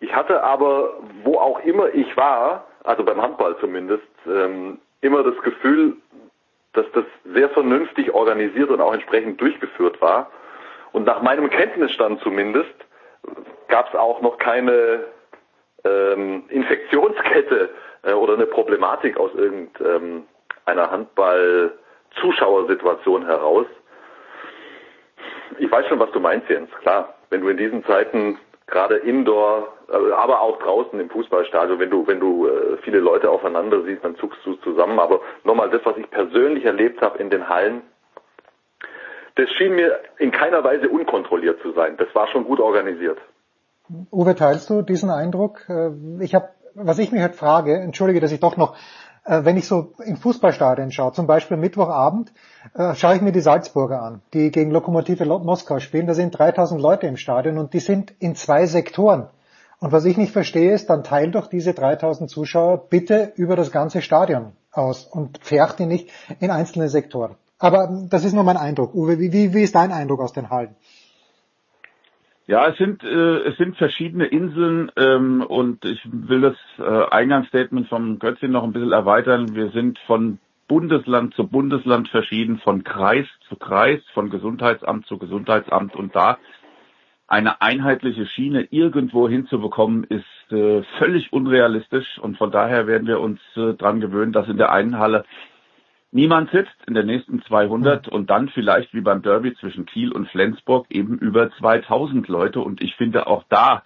Ich 0.00 0.14
hatte 0.14 0.42
aber, 0.42 0.94
wo 1.24 1.38
auch 1.38 1.60
immer 1.64 1.92
ich 1.92 2.16
war, 2.16 2.66
also 2.84 3.04
beim 3.04 3.20
Handball 3.20 3.56
zumindest, 3.58 4.06
ähm, 4.26 4.78
immer 5.00 5.22
das 5.22 5.36
Gefühl, 5.42 5.96
dass 6.72 6.86
das 6.92 7.04
sehr 7.24 7.48
vernünftig 7.50 8.12
organisiert 8.12 8.70
und 8.70 8.80
auch 8.80 8.94
entsprechend 8.94 9.40
durchgeführt 9.40 10.00
war. 10.00 10.30
Und 10.92 11.04
nach 11.04 11.22
meinem 11.22 11.50
Kenntnisstand 11.50 12.20
zumindest 12.20 12.74
gab 13.68 13.88
es 13.88 13.98
auch 13.98 14.20
noch 14.22 14.38
keine 14.38 15.04
ähm, 15.84 16.44
Infektionskette 16.48 17.70
äh, 18.02 18.12
oder 18.12 18.34
eine 18.34 18.46
Problematik 18.46 19.18
aus 19.18 19.32
irgendeiner 19.34 20.04
ähm, 20.04 20.90
Handball-Zuschauersituation 20.90 23.26
heraus. 23.26 23.66
Ich 25.58 25.70
weiß 25.70 25.86
schon, 25.86 25.98
was 25.98 26.10
du 26.12 26.20
meinst, 26.20 26.48
Jens. 26.48 26.70
Klar, 26.82 27.14
wenn 27.30 27.40
du 27.40 27.48
in 27.48 27.56
diesen 27.56 27.84
Zeiten 27.84 28.38
gerade 28.66 28.96
indoor, 28.96 29.72
äh, 29.90 30.12
aber 30.12 30.40
auch 30.40 30.58
draußen 30.58 30.98
im 31.00 31.10
Fußballstadion, 31.10 31.78
wenn 31.78 31.90
du, 31.90 32.06
wenn 32.06 32.20
du 32.20 32.46
äh, 32.46 32.76
viele 32.82 33.00
Leute 33.00 33.30
aufeinander 33.30 33.82
siehst, 33.82 34.04
dann 34.04 34.16
zuckst 34.16 34.40
du 34.44 34.54
zusammen. 34.56 34.98
Aber 34.98 35.20
nochmal 35.44 35.70
das, 35.70 35.84
was 35.84 35.96
ich 35.96 36.10
persönlich 36.10 36.64
erlebt 36.64 37.00
habe 37.00 37.18
in 37.18 37.30
den 37.30 37.48
Hallen, 37.48 37.82
das 39.36 39.50
schien 39.52 39.74
mir 39.74 40.00
in 40.18 40.32
keiner 40.32 40.64
Weise 40.64 40.88
unkontrolliert 40.88 41.62
zu 41.62 41.72
sein. 41.72 41.96
Das 41.96 42.12
war 42.14 42.26
schon 42.28 42.44
gut 42.44 42.60
organisiert. 42.60 43.18
Uwe, 44.10 44.34
teilst 44.34 44.68
du 44.70 44.82
diesen 44.82 45.10
Eindruck? 45.10 45.68
Äh, 45.68 45.90
ich 46.20 46.34
habe, 46.34 46.48
was 46.74 46.98
ich 46.98 47.12
mich 47.12 47.22
halt 47.22 47.34
frage, 47.34 47.78
entschuldige, 47.78 48.20
dass 48.20 48.32
ich 48.32 48.40
doch 48.40 48.56
noch, 48.56 48.76
äh, 49.24 49.44
wenn 49.44 49.56
ich 49.56 49.66
so 49.66 49.94
in 50.04 50.16
Fußballstadien 50.16 50.92
schaue, 50.92 51.12
zum 51.12 51.26
Beispiel 51.26 51.56
Mittwochabend, 51.56 52.32
äh, 52.74 52.94
schaue 52.94 53.16
ich 53.16 53.22
mir 53.22 53.32
die 53.32 53.40
Salzburger 53.40 54.02
an, 54.02 54.22
die 54.34 54.50
gegen 54.50 54.70
Lokomotive 54.70 55.24
Moskau 55.24 55.78
spielen. 55.78 56.06
Da 56.06 56.14
sind 56.14 56.38
3000 56.38 56.80
Leute 56.80 57.06
im 57.06 57.16
Stadion 57.16 57.58
und 57.58 57.72
die 57.72 57.80
sind 57.80 58.12
in 58.18 58.34
zwei 58.34 58.66
Sektoren. 58.66 59.28
Und 59.80 59.92
was 59.92 60.04
ich 60.04 60.16
nicht 60.16 60.32
verstehe 60.32 60.72
ist, 60.72 60.90
dann 60.90 61.04
teilt 61.04 61.34
doch 61.34 61.46
diese 61.46 61.72
3000 61.72 62.28
Zuschauer 62.28 62.88
bitte 62.88 63.32
über 63.36 63.54
das 63.54 63.70
ganze 63.70 64.02
Stadion 64.02 64.52
aus 64.72 65.04
und 65.04 65.38
pfercht 65.38 65.78
die 65.78 65.86
nicht 65.86 66.10
in 66.40 66.50
einzelne 66.50 66.88
Sektoren. 66.88 67.36
Aber 67.58 67.88
das 68.08 68.24
ist 68.24 68.32
nur 68.32 68.44
mein 68.44 68.56
Eindruck. 68.56 68.94
Uwe, 68.94 69.18
wie, 69.18 69.54
wie 69.54 69.62
ist 69.62 69.74
dein 69.74 69.92
Eindruck 69.92 70.20
aus 70.20 70.32
den 70.32 70.50
Hallen? 70.50 70.76
Ja, 72.48 72.66
es 72.66 72.78
sind 72.78 73.04
äh, 73.04 73.40
es 73.40 73.58
sind 73.58 73.76
verschiedene 73.76 74.24
Inseln 74.24 74.90
ähm, 74.96 75.42
und 75.42 75.84
ich 75.84 76.00
will 76.10 76.40
das 76.40 76.56
äh, 76.78 77.10
Eingangsstatement 77.10 77.88
vom 77.88 78.18
Götzin 78.18 78.52
noch 78.52 78.64
ein 78.64 78.72
bisschen 78.72 78.92
erweitern. 78.92 79.54
Wir 79.54 79.68
sind 79.68 79.98
von 80.06 80.38
Bundesland 80.66 81.34
zu 81.34 81.46
Bundesland 81.46 82.08
verschieden, 82.08 82.58
von 82.58 82.84
Kreis 82.84 83.26
zu 83.50 83.56
Kreis, 83.56 84.00
von 84.14 84.30
Gesundheitsamt 84.30 85.04
zu 85.04 85.18
Gesundheitsamt 85.18 85.94
und 85.94 86.16
da 86.16 86.38
eine 87.26 87.60
einheitliche 87.60 88.24
Schiene 88.24 88.66
irgendwo 88.70 89.28
hinzubekommen, 89.28 90.04
ist 90.04 90.50
äh, 90.50 90.82
völlig 90.96 91.30
unrealistisch 91.34 92.18
und 92.18 92.38
von 92.38 92.50
daher 92.50 92.86
werden 92.86 93.06
wir 93.06 93.20
uns 93.20 93.40
äh, 93.56 93.74
dran 93.74 94.00
gewöhnen, 94.00 94.32
dass 94.32 94.48
in 94.48 94.56
der 94.56 94.72
einen 94.72 94.98
Halle 94.98 95.26
niemand 96.10 96.50
sitzt, 96.50 96.76
in 96.86 96.94
den 96.94 97.06
nächsten 97.06 97.42
200 97.42 98.06
mhm. 98.06 98.12
und 98.12 98.30
dann 98.30 98.48
vielleicht 98.48 98.94
wie 98.94 99.00
beim 99.00 99.22
Derby 99.22 99.54
zwischen 99.54 99.86
Kiel 99.86 100.12
und 100.12 100.28
Flensburg 100.28 100.86
eben 100.90 101.18
über 101.18 101.50
2000 101.50 102.28
Leute 102.28 102.60
und 102.60 102.82
ich 102.82 102.94
finde 102.96 103.26
auch 103.26 103.44
da 103.48 103.82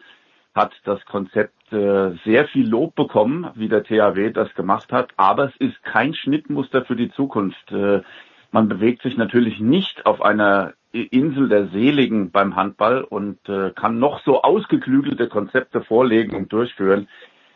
hat 0.55 0.73
das 0.85 1.05
Konzept 1.07 1.73
äh, 1.73 2.11
sehr 2.25 2.47
viel 2.49 2.69
Lob 2.69 2.95
bekommen, 2.95 3.49
wie 3.55 3.69
der 3.69 3.85
THW 3.85 4.31
das 4.31 4.55
gemacht 4.55 4.93
hat, 4.93 5.11
aber 5.17 5.47
es 5.47 5.57
ist 5.57 5.83
kein 5.83 6.15
Schnittmuster 6.15 6.85
für 6.85 6.97
die 6.97 7.11
Zukunft. 7.11 7.73
Äh, 7.73 8.03
man 8.51 8.69
bewegt 8.69 9.03
sich 9.03 9.17
natürlich 9.17 9.61
nicht 9.61 10.05
auf 10.05 10.21
einer 10.21 10.75
Insel 10.93 11.49
der 11.49 11.69
Seligen 11.69 12.31
beim 12.31 12.55
Handball 12.55 13.03
und 13.03 13.39
äh, 13.49 13.71
kann 13.71 13.99
noch 13.99 14.23
so 14.25 14.43
ausgeklügelte 14.43 15.27
Konzepte 15.29 15.81
vorlegen 15.81 16.37
und 16.37 16.53
durchführen. 16.53 17.09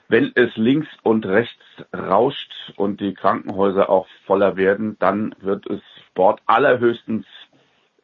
Wenn 0.08 0.32
es 0.34 0.56
links 0.56 0.88
und 1.02 1.26
rechts 1.26 1.62
rauscht 1.94 2.52
und 2.76 3.00
die 3.00 3.14
Krankenhäuser 3.14 3.90
auch 3.90 4.06
voller 4.26 4.56
werden, 4.56 4.96
dann 4.98 5.34
wird 5.40 5.66
es 5.68 5.80
Sport 6.10 6.40
allerhöchstens 6.46 7.26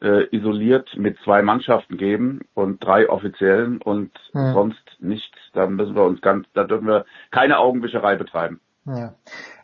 äh, 0.01 0.27
isoliert 0.35 0.95
mit 0.97 1.17
zwei 1.23 1.41
Mannschaften 1.41 1.97
geben 1.97 2.41
und 2.53 2.83
drei 2.83 3.09
offiziellen 3.09 3.81
und 3.81 4.11
hm. 4.33 4.53
sonst 4.53 4.97
nichts. 4.99 5.37
Da 5.53 5.67
müssen 5.67 5.95
wir 5.95 6.03
uns 6.03 6.21
ganz, 6.21 6.47
da 6.53 6.65
dürfen 6.65 6.87
wir 6.87 7.05
keine 7.31 7.57
Augenwischerei 7.57 8.15
betreiben. 8.15 8.59
Ja. 8.85 9.13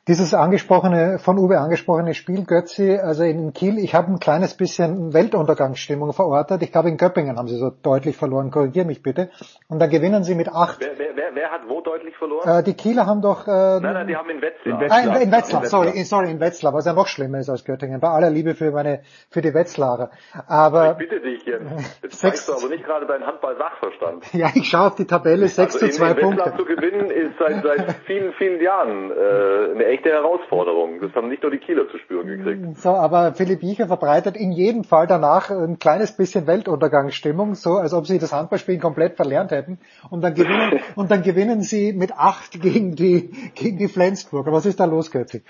Dieses 0.10 0.34
angesprochene, 0.34 1.20
von 1.20 1.38
Uwe 1.38 1.60
angesprochene 1.60 2.16
Spiel 2.16 2.44
Götzi, 2.44 2.98
also 2.98 3.24
in 3.24 3.54
Kiel, 3.54 3.78
ich 3.78 3.94
habe 3.94 4.12
ein 4.12 4.18
kleines 4.18 4.56
bisschen 4.58 5.14
Weltuntergangsstimmung 5.14 6.14
verortet. 6.14 6.64
Ich 6.64 6.72
glaube, 6.72 6.90
in 6.90 6.98
Göppingen 6.98 7.38
haben 7.38 7.48
sie 7.48 7.58
so 7.58 7.70
deutlich 7.70 8.18
verloren. 8.18 8.50
Korrigier 8.50 8.86
mich 8.86 9.04
bitte. 9.04 9.30
Und 9.68 9.78
da 9.78 9.86
gewinnen 9.86 10.24
sie 10.24 10.34
mit 10.34 10.50
acht. 10.50 10.80
Wer, 10.80 10.98
wer, 10.98 11.16
wer, 11.16 11.36
wer 11.36 11.52
hat 11.52 11.62
wo 11.68 11.82
deutlich 11.82 12.18
verloren? 12.18 12.50
Äh, 12.50 12.64
die 12.64 12.74
Kieler 12.74 13.06
haben 13.06 13.22
doch... 13.22 13.48
Äh, 13.48 13.52
nein, 13.52 13.82
nein, 13.82 14.08
die 14.08 14.16
haben 14.16 14.32
in 14.32 14.42
Wetzlar. 14.42 14.74
In 14.74 14.80
Wetzlar, 14.82 14.98
ah, 14.98 15.16
in, 15.18 15.22
in 15.22 15.32
Wetzlar, 15.32 15.66
sorry, 15.66 15.90
in, 15.92 16.06
sorry, 16.06 16.32
in 16.32 16.40
Wetzlar, 16.40 16.74
was 16.74 16.86
ja 16.86 16.94
noch 16.94 17.06
schlimmer 17.06 17.38
ist 17.38 17.50
als 17.52 17.64
Göttingen. 17.64 18.00
Bei 18.00 18.10
aller 18.10 18.32
Liebe 18.32 18.56
für 18.56 18.72
meine, 18.72 19.04
für 19.30 19.44
die 19.44 19.54
Wetzlarer. 19.54 20.10
Aber... 20.48 20.94
Ich 20.94 20.98
bitte 20.98 21.22
dich 21.22 21.46
jetzt. 21.46 22.02
Jetzt 22.02 22.20
zeigst 22.20 22.50
du 22.50 22.54
aber 22.54 22.68
nicht 22.70 22.84
gerade 22.84 23.06
deinen 23.06 23.28
Handball-Sachverstand. 23.28 24.34
Ja, 24.34 24.50
ich 24.56 24.68
schaue 24.68 24.88
auf 24.88 24.96
die 24.96 25.06
Tabelle, 25.06 25.48
6 25.48 25.76
also 25.76 25.86
zu 25.86 25.92
2 25.92 26.14
Punkte. 26.16 26.46
Wetzlar 26.46 26.58
zu 26.58 26.66
gewinnen 26.66 27.12
ist 27.12 27.38
seit, 27.38 27.62
seit 27.62 27.92
vielen, 28.08 28.34
vielen 28.34 28.60
Jahren 28.60 29.12
äh, 29.12 29.72
eine 29.76 29.86
echte 29.86 29.99
Herausforderung. 30.06 30.50
Herausforderung. 30.50 31.00
Das 31.02 31.14
haben 31.16 31.30
nicht 31.30 31.44
nur 31.44 31.52
die 31.52 31.58
Kieler 31.58 31.90
zu 31.90 31.98
spüren 31.98 32.28
gekriegt. 32.28 32.78
So, 32.78 32.90
aber 32.90 33.34
Philipp 33.34 33.61
Biecher 33.61 33.88
verbreitet 33.88 34.36
in 34.36 34.52
jedem 34.52 34.84
Fall 34.84 35.08
danach 35.08 35.50
ein 35.50 35.80
kleines 35.80 36.16
bisschen 36.16 36.48
Weltuntergangsstimmung, 36.48 37.56
so 37.56 37.72
als 37.72 37.94
ob 37.94 38.06
sie 38.06 38.19
das 38.19 38.34
Handballspielen 38.34 38.82
komplett 38.82 39.16
verlernt 39.16 39.52
hätten. 39.52 39.80
Und 40.10 40.24
dann 40.24 40.34
gewinnen, 40.34 40.82
und 40.95 41.11
dann 41.11 41.24
gewinnen 41.24 41.61
sie 41.61 41.94
mit 41.94 42.11
acht 42.14 42.61
gegen 42.61 42.95
die, 42.95 43.32
gegen 43.56 43.78
die 43.78 43.88
Flensburger. 43.88 44.52
Was 44.52 44.66
ist 44.66 44.80
da 44.80 44.86
los, 44.86 45.11
Götzi? 45.11 45.44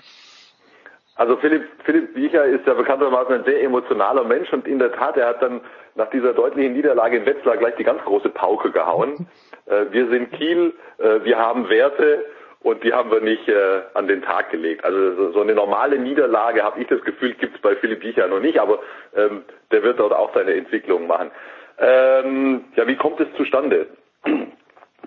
Also 1.16 1.36
Philipp, 1.36 1.64
Philipp 1.84 2.14
Biecher 2.14 2.46
ist 2.46 2.66
ja 2.66 2.72
bekanntermaßen 2.72 3.34
ein 3.34 3.44
sehr 3.44 3.62
emotionaler 3.62 4.24
Mensch 4.24 4.50
und 4.54 4.66
in 4.66 4.78
der 4.78 4.92
Tat, 4.92 5.18
er 5.18 5.28
hat 5.28 5.42
dann 5.42 5.60
nach 5.94 6.08
dieser 6.08 6.32
deutlichen 6.32 6.72
Niederlage 6.72 7.18
in 7.18 7.26
Wetzlar 7.26 7.58
gleich 7.58 7.74
die 7.76 7.84
ganz 7.84 8.00
große 8.02 8.30
Pauke 8.30 8.70
gehauen. 8.70 9.26
Äh, 9.66 9.92
wir 9.92 10.08
sind 10.08 10.32
Kiel, 10.32 10.72
äh, 10.98 11.22
wir 11.22 11.38
haben 11.38 11.68
Werte, 11.68 12.24
und 12.62 12.84
die 12.84 12.92
haben 12.92 13.10
wir 13.10 13.20
nicht 13.20 13.48
äh, 13.48 13.82
an 13.94 14.06
den 14.06 14.22
Tag 14.22 14.50
gelegt. 14.50 14.84
Also 14.84 15.14
so, 15.14 15.32
so 15.32 15.40
eine 15.40 15.54
normale 15.54 15.98
Niederlage, 15.98 16.62
habe 16.62 16.80
ich 16.80 16.88
das 16.88 17.02
Gefühl, 17.02 17.34
gibt 17.34 17.56
es 17.56 17.62
bei 17.62 17.74
Philipp 17.76 18.00
Biecher 18.00 18.28
noch 18.28 18.40
nicht, 18.40 18.58
aber 18.58 18.80
ähm, 19.16 19.44
der 19.70 19.82
wird 19.82 19.98
dort 19.98 20.12
auch 20.12 20.34
seine 20.34 20.54
Entwicklung 20.54 21.06
machen. 21.06 21.30
Ähm, 21.78 22.64
ja, 22.76 22.86
wie 22.86 22.96
kommt 22.96 23.18
es 23.20 23.28
zustande? 23.36 23.86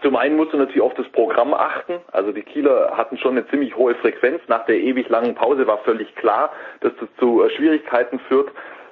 Zum 0.01 0.15
einen 0.15 0.35
musst 0.35 0.51
du 0.51 0.57
natürlich 0.57 0.81
auf 0.81 0.95
das 0.95 1.07
Programm 1.09 1.53
achten. 1.53 1.99
Also 2.11 2.31
die 2.31 2.41
Kieler 2.41 2.97
hatten 2.97 3.17
schon 3.17 3.37
eine 3.37 3.47
ziemlich 3.47 3.75
hohe 3.77 3.93
Frequenz. 3.95 4.41
Nach 4.47 4.65
der 4.65 4.77
ewig 4.77 5.07
langen 5.07 5.35
Pause 5.35 5.67
war 5.67 5.77
völlig 5.79 6.13
klar, 6.15 6.51
dass 6.81 6.91
das 6.99 7.07
zu 7.19 7.43
äh, 7.43 7.49
Schwierigkeiten 7.51 8.19
führt. 8.27 8.49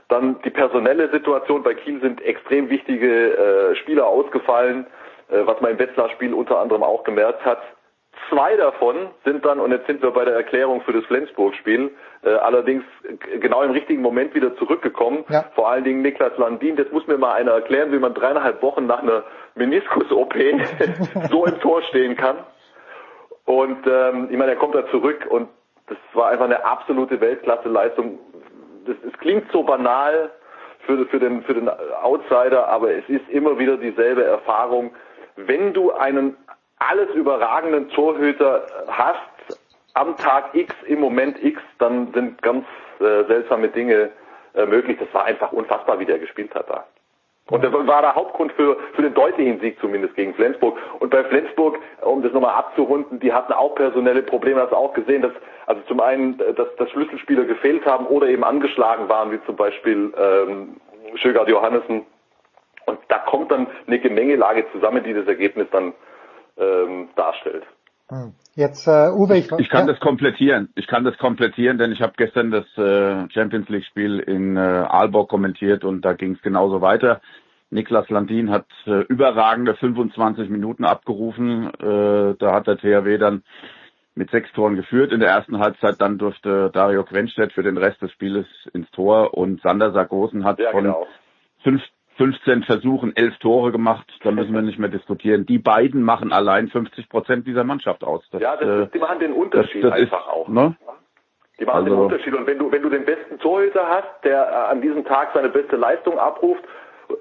Dann 0.07 0.39
die 0.43 0.51
personelle 0.51 1.09
Situation. 1.09 1.63
Bei 1.63 1.73
Kiel 1.73 1.99
sind 2.01 2.21
extrem 2.21 2.69
wichtige 2.69 3.71
äh, 3.71 3.75
Spieler 3.75 4.05
ausgefallen, 4.05 4.85
äh, 5.29 5.39
was 5.45 5.59
man 5.61 5.71
im 5.71 5.79
Wetzlar-Spiel 5.79 6.33
unter 6.33 6.59
anderem 6.59 6.83
auch 6.83 7.03
gemerkt 7.03 7.43
hat. 7.43 7.61
Zwei 8.29 8.55
davon 8.55 9.09
sind 9.25 9.45
dann, 9.45 9.59
und 9.59 9.71
jetzt 9.71 9.87
sind 9.87 10.01
wir 10.01 10.11
bei 10.11 10.25
der 10.25 10.35
Erklärung 10.35 10.81
für 10.81 10.93
das 10.93 11.03
Flensburg-Spiel, 11.05 11.91
äh, 12.23 12.29
allerdings 12.29 12.83
genau 13.39 13.61
im 13.63 13.71
richtigen 13.71 14.01
Moment 14.01 14.33
wieder 14.35 14.55
zurückgekommen. 14.57 15.25
Ja. 15.29 15.45
Vor 15.55 15.69
allen 15.69 15.83
Dingen 15.83 16.01
Niklas 16.01 16.37
Landin. 16.37 16.75
Das 16.75 16.91
muss 16.91 17.07
mir 17.07 17.17
mal 17.17 17.33
einer 17.33 17.51
erklären, 17.51 17.91
wie 17.91 17.99
man 17.99 18.13
dreieinhalb 18.13 18.61
Wochen 18.61 18.85
nach 18.85 19.01
einer 19.01 19.23
Meniskus-OP 19.55 20.35
so 21.29 21.45
im 21.45 21.59
Tor 21.59 21.81
stehen 21.83 22.15
kann. 22.15 22.37
Und 23.45 23.85
ähm, 23.87 24.27
ich 24.29 24.37
meine, 24.37 24.51
er 24.51 24.57
kommt 24.57 24.75
da 24.75 24.87
zurück 24.91 25.25
und 25.29 25.49
das 25.87 25.97
war 26.13 26.29
einfach 26.29 26.45
eine 26.45 26.63
absolute 26.63 27.19
Weltklasse-Leistung. 27.19 28.19
Das, 28.85 28.95
das 29.03 29.13
klingt 29.19 29.51
so 29.51 29.63
banal 29.63 30.31
für, 30.85 31.05
für, 31.07 31.19
den, 31.19 31.43
für 31.43 31.53
den 31.53 31.69
Outsider, 31.69 32.67
aber 32.67 32.91
es 32.93 33.07
ist 33.09 33.27
immer 33.29 33.59
wieder 33.59 33.77
dieselbe 33.77 34.23
Erfahrung. 34.23 34.91
Wenn 35.35 35.73
du 35.73 35.91
einen 35.91 36.37
alles 36.89 37.09
überragenden 37.13 37.89
Torhüter 37.89 38.65
hast 38.87 39.59
am 39.93 40.15
Tag 40.17 40.53
X, 40.53 40.73
im 40.87 40.99
Moment 40.99 41.41
X, 41.43 41.61
dann 41.79 42.11
sind 42.13 42.41
ganz 42.41 42.65
äh, 42.99 43.23
seltsame 43.25 43.67
Dinge 43.67 44.09
äh, 44.55 44.65
möglich. 44.65 44.97
Das 44.99 45.13
war 45.13 45.25
einfach 45.25 45.51
unfassbar, 45.51 45.99
wie 45.99 46.05
der 46.05 46.19
gespielt 46.19 46.53
hat 46.55 46.69
da. 46.69 46.85
Und 47.49 47.63
das 47.63 47.73
war 47.73 48.01
der 48.01 48.15
Hauptgrund 48.15 48.53
für, 48.53 48.77
für 48.93 49.01
den 49.01 49.13
deutlichen 49.13 49.59
Sieg 49.59 49.77
zumindest 49.81 50.15
gegen 50.15 50.33
Flensburg. 50.35 50.77
Und 50.99 51.09
bei 51.09 51.23
Flensburg, 51.25 51.79
um 52.01 52.21
das 52.21 52.31
nochmal 52.31 52.55
abzurunden, 52.55 53.19
die 53.19 53.33
hatten 53.33 53.51
auch 53.51 53.75
personelle 53.75 54.21
Probleme, 54.21 54.61
hast 54.61 54.71
du 54.71 54.77
auch 54.77 54.93
gesehen, 54.93 55.21
dass 55.21 55.33
also 55.65 55.81
zum 55.87 55.99
einen, 55.99 56.37
dass, 56.37 56.75
dass 56.77 56.89
Schlüsselspieler 56.91 57.43
gefehlt 57.43 57.85
haben 57.85 58.05
oder 58.07 58.27
eben 58.27 58.43
angeschlagen 58.43 59.09
waren, 59.09 59.31
wie 59.31 59.43
zum 59.45 59.55
Beispiel 59.57 60.13
ähm, 60.17 60.77
Schögard 61.15 61.49
Johannessen. 61.49 62.05
Und 62.85 62.99
da 63.09 63.17
kommt 63.19 63.51
dann 63.51 63.67
eine 63.85 63.99
Gemengelage 63.99 64.65
zusammen, 64.71 65.03
die 65.03 65.13
das 65.13 65.27
Ergebnis 65.27 65.67
dann 65.71 65.93
ähm, 66.61 67.09
darstellt. 67.15 67.63
Hm. 68.09 68.33
Jetzt 68.55 68.87
äh, 68.87 69.09
Uwe, 69.09 69.37
ich, 69.37 69.49
ich 69.57 69.69
kann 69.69 69.87
ja. 69.87 69.93
das 69.93 70.01
komplettieren. 70.01 70.69
Ich 70.75 70.87
kann 70.87 71.05
das 71.05 71.17
komplettieren, 71.17 71.77
denn 71.77 71.93
ich 71.93 72.01
habe 72.01 72.13
gestern 72.17 72.51
das 72.51 72.65
äh, 72.77 73.29
Champions 73.31 73.69
League 73.69 73.85
Spiel 73.85 74.19
in 74.19 74.57
äh, 74.57 74.59
Aalborg 74.59 75.29
kommentiert 75.29 75.85
und 75.85 76.01
da 76.03 76.13
ging 76.13 76.33
es 76.33 76.41
genauso 76.41 76.81
weiter. 76.81 77.21
Niklas 77.69 78.09
Landin 78.09 78.51
hat 78.51 78.65
äh, 78.85 79.03
überragende 79.03 79.75
25 79.75 80.49
Minuten 80.49 80.83
abgerufen. 80.83 81.73
Äh, 81.79 82.35
da 82.37 82.53
hat 82.53 82.67
der 82.67 82.77
THW 82.77 83.17
dann 83.17 83.43
mit 84.13 84.29
sechs 84.29 84.51
Toren 84.51 84.75
geführt 84.75 85.13
in 85.13 85.21
der 85.21 85.29
ersten 85.29 85.59
Halbzeit. 85.59 86.01
Dann 86.01 86.17
durfte 86.17 86.69
Dario 86.73 87.05
Quenstedt 87.05 87.53
für 87.53 87.63
den 87.63 87.77
Rest 87.77 88.01
des 88.01 88.11
Spieles 88.11 88.45
ins 88.73 88.91
Tor 88.91 89.33
und 89.33 89.61
Sander 89.61 89.93
Sargosen 89.93 90.43
hat 90.43 90.59
ja, 90.59 90.71
von 90.71 90.83
genau. 90.83 91.07
fünf 91.63 91.81
15 92.21 92.63
Versuchen, 92.63 93.15
elf 93.15 93.35
Tore 93.39 93.71
gemacht, 93.71 94.05
da 94.23 94.29
müssen 94.29 94.53
wir 94.53 94.61
nicht 94.61 94.77
mehr 94.77 94.89
diskutieren. 94.89 95.47
Die 95.47 95.57
beiden 95.57 96.03
machen 96.03 96.31
allein 96.31 96.67
50 96.67 97.09
Prozent 97.09 97.47
dieser 97.47 97.63
Mannschaft 97.63 98.03
aus. 98.03 98.23
Das, 98.31 98.39
ja, 98.39 98.55
das, 98.57 98.87
äh, 98.87 98.91
die 98.93 98.99
machen 98.99 99.17
den 99.17 99.33
Unterschied 99.33 99.83
das, 99.83 99.89
das 99.89 99.99
einfach 100.01 100.27
ist, 100.27 100.31
auch. 100.31 100.47
Ne? 100.47 100.75
Die 101.59 101.65
machen 101.65 101.77
also, 101.77 101.89
den 101.89 101.99
Unterschied. 101.99 102.35
Und 102.35 102.45
wenn 102.45 102.59
du, 102.59 102.71
wenn 102.71 102.83
du 102.83 102.89
den 102.89 103.05
besten 103.05 103.39
Torhüter 103.39 103.87
hast, 103.87 104.23
der 104.23 104.39
äh, 104.39 104.71
an 104.71 104.81
diesem 104.81 105.03
Tag 105.03 105.31
seine 105.33 105.49
beste 105.49 105.77
Leistung 105.77 106.19
abruft, 106.19 106.63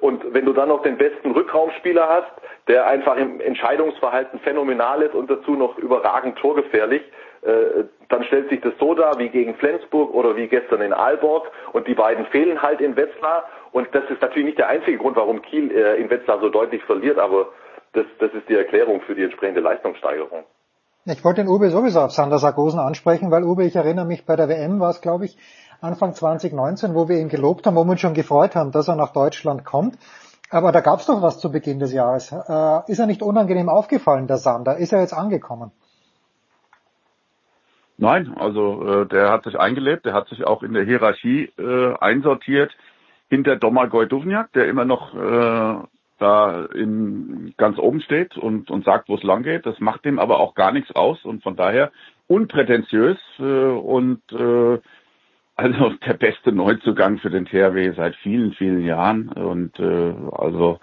und 0.03 0.23
wenn 0.35 0.45
du 0.45 0.53
dann 0.53 0.69
noch 0.69 0.83
den 0.83 0.99
besten 0.99 1.31
Rückraumspieler 1.33 2.07
hast, 2.07 2.31
der 2.69 2.87
einfach 2.87 3.17
im 3.17 3.41
Entscheidungsverhalten 3.41 4.39
phänomenal 4.41 5.03
ist 5.03 5.15
und 5.15 5.31
dazu 5.31 5.53
noch 5.53 5.79
überragend 5.79 6.37
torgefährlich, 6.39 7.03
äh, 7.43 7.85
dann 8.11 8.25
stellt 8.25 8.51
sich 8.51 8.61
das 8.61 8.75
so 8.79 8.95
dar 8.95 9.19
wie 9.19 9.31
gegen 9.31 9.55
Flensburg 9.55 10.13
oder 10.13 10.37
wie 10.37 10.47
gestern 10.47 10.83
in 10.83 10.93
Aalborg 10.93 11.51
und 11.73 11.89
die 11.89 11.95
beiden 11.95 12.27
fehlen 12.27 12.61
halt 12.61 12.81
in 12.83 12.97
Wetzlar 12.97 13.49
und 13.73 13.89
das 13.93 14.05
ist 14.11 14.21
natürlich 14.21 14.47
nicht 14.47 14.59
der 14.59 14.69
einzige 14.69 14.99
Grund, 14.99 15.17
warum 15.17 15.43
Kiel 15.43 15.71
äh, 15.71 16.01
in 16.01 16.11
Wetzlar 16.11 16.41
so 16.41 16.49
deutlich 16.49 16.83
verliert, 16.85 17.19
aber 17.19 17.49
das, 17.93 18.07
das 18.19 18.33
ist 18.33 18.49
die 18.49 18.55
Erklärung 18.55 19.01
für 19.03 19.15
die 19.15 19.25
entsprechende 19.25 19.61
Leistungssteigerung. 19.61 20.45
Ich 21.07 21.25
wollte 21.25 21.43
den 21.43 21.49
Uwe 21.49 21.71
sowieso 21.71 22.01
auf 22.01 22.13
Sander 22.13 22.39
Sargosen 22.39 22.79
ansprechen, 22.79 23.31
weil 23.31 23.43
Uwe, 23.43 23.65
ich 23.65 23.75
erinnere 23.75 24.05
mich, 24.05 24.27
bei 24.27 24.37
der 24.37 24.49
WM 24.49 24.81
war 24.81 24.91
es, 24.91 25.01
glaube 25.01 25.25
ich, 25.25 25.37
Anfang 25.81 26.15
2019, 26.15 26.95
wo 26.95 27.09
wir 27.09 27.19
ihn 27.19 27.29
gelobt 27.29 27.67
haben, 27.67 27.75
wo 27.75 27.85
wir 27.85 27.93
uns 27.93 28.01
schon 28.01 28.15
gefreut 28.15 28.55
haben, 28.55 28.71
dass 28.71 28.89
er 28.89 28.97
nach 28.97 29.13
Deutschland 29.13 29.65
kommt. 29.65 29.97
Aber 30.51 30.73
da 30.73 30.81
gab 30.81 30.99
es 31.01 31.07
doch 31.07 31.23
was 31.23 31.39
zu 31.39 31.51
Beginn 31.51 31.79
des 31.79 31.93
Jahres. 31.93 32.33
Äh, 32.33 32.91
ist 32.91 32.99
er 32.99 33.07
nicht 33.07 33.23
unangenehm 33.23 33.69
aufgefallen, 33.69 34.27
der 34.27 34.37
Sander? 34.37 34.77
Ist 34.77 34.93
er 34.93 35.01
jetzt 35.01 35.15
angekommen? 35.15 35.71
Nein, 37.97 38.35
also 38.39 39.03
äh, 39.03 39.07
der 39.07 39.31
hat 39.31 39.45
sich 39.45 39.59
eingelebt, 39.59 40.07
der 40.07 40.13
hat 40.13 40.29
sich 40.29 40.47
auch 40.47 40.63
in 40.63 40.73
der 40.73 40.85
Hierarchie 40.85 41.53
äh, 41.59 41.95
einsortiert 41.99 42.73
hinter 43.31 43.57
Domagoj 43.57 44.07
Duvniak, 44.07 44.53
der 44.53 44.69
immer 44.69 44.85
noch 44.85 45.15
äh, 45.15 45.87
da 46.19 46.67
in, 46.75 47.55
ganz 47.57 47.79
oben 47.79 48.03
steht 48.03 48.37
und, 48.37 48.71
und 48.71 48.85
sagt, 48.85 49.09
wo 49.09 49.15
es 49.15 49.23
lang 49.23 49.43
geht. 49.43 49.65
Das 49.65 49.81
macht 49.81 50.05
dem 50.05 50.19
aber 50.19 50.39
auch 50.41 50.55
gar 50.55 50.73
nichts 50.73 50.95
aus 50.95 51.25
und 51.25 51.43
von 51.43 51.57
daher 51.57 51.91
unprätentiös 52.27 53.19
äh, 53.39 53.43
und 53.43 54.21
äh, 54.33 54.79
also 55.57 55.91
der 56.07 56.15
beste 56.15 56.53
Neuzugang 56.53 57.19
für 57.19 57.31
den 57.31 57.47
THW 57.47 57.93
seit 57.97 58.17
vielen, 58.17 58.53
vielen 58.53 58.85
Jahren 58.85 59.29
und 59.31 59.79
äh, 59.79 60.15
also 60.33 60.79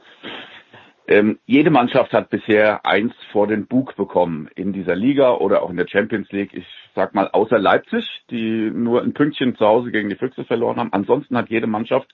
Ähm, 1.10 1.40
jede 1.46 1.70
Mannschaft 1.70 2.12
hat 2.12 2.30
bisher 2.30 2.86
eins 2.86 3.14
vor 3.32 3.48
den 3.48 3.66
Bug 3.66 3.96
bekommen 3.96 4.50
in 4.56 4.74
dieser 4.74 4.96
Liga 4.96 5.36
oder 5.36 5.64
auch 5.64 5.70
in 5.70 5.78
der 5.78 5.88
Champions 5.88 6.30
League. 6.32 6.54
Ich 6.54 6.68
sag 6.96 7.16
mal, 7.16 7.30
außer 7.32 7.58
Leipzig, 7.58 8.06
die 8.30 8.70
nur 8.70 9.02
ein 9.02 9.14
Pünktchen 9.14 9.56
zu 9.56 9.66
Hause 9.66 9.92
gegen 9.92 10.10
die 10.10 10.18
Füchse 10.18 10.44
verloren 10.44 10.78
haben. 10.78 10.92
Ansonsten 10.92 11.38
hat 11.38 11.50
jede 11.50 11.66
Mannschaft 11.68 12.14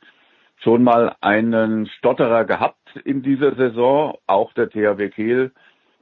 schon 0.63 0.83
mal 0.83 1.15
einen 1.21 1.87
Stotterer 1.87 2.45
gehabt 2.45 2.95
in 3.03 3.21
dieser 3.21 3.55
Saison. 3.55 4.17
Auch 4.27 4.53
der 4.53 4.69
THW 4.69 5.09
Kiel 5.09 5.51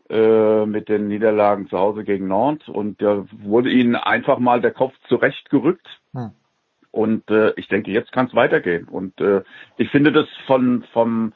äh, 0.09 0.65
mit 0.65 0.89
den 0.89 1.07
Niederlagen 1.07 1.67
zu 1.67 1.77
Hause 1.77 2.03
gegen 2.03 2.27
Nantes. 2.27 2.67
Und 2.67 3.01
da 3.01 3.25
wurde 3.31 3.69
ihnen 3.71 3.95
einfach 3.95 4.39
mal 4.39 4.61
der 4.61 4.71
Kopf 4.71 4.93
zurechtgerückt. 5.07 5.87
Hm. 6.13 6.31
Und 6.91 7.29
äh, 7.31 7.53
ich 7.55 7.67
denke, 7.69 7.91
jetzt 7.91 8.11
kann 8.11 8.27
es 8.27 8.35
weitergehen. 8.35 8.87
Und 8.87 9.19
äh, 9.21 9.43
ich 9.77 9.89
finde 9.89 10.11
das 10.11 10.27
von 10.45 10.83
vom 10.93 11.33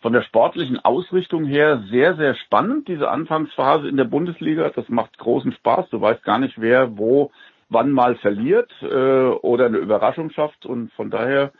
von 0.00 0.12
der 0.12 0.22
sportlichen 0.22 0.78
Ausrichtung 0.78 1.44
her 1.44 1.82
sehr, 1.90 2.14
sehr 2.14 2.36
spannend, 2.36 2.86
diese 2.86 3.10
Anfangsphase 3.10 3.88
in 3.88 3.96
der 3.96 4.04
Bundesliga. 4.04 4.70
Das 4.70 4.88
macht 4.88 5.18
großen 5.18 5.50
Spaß. 5.52 5.90
Du 5.90 6.00
weißt 6.00 6.22
gar 6.22 6.38
nicht, 6.38 6.60
wer 6.60 6.96
wo 6.96 7.32
wann 7.68 7.90
mal 7.90 8.16
verliert 8.16 8.70
äh, 8.80 8.86
oder 8.86 9.66
eine 9.66 9.78
Überraschung 9.78 10.30
schafft. 10.30 10.66
Und 10.66 10.92
von 10.92 11.10
daher, 11.10 11.52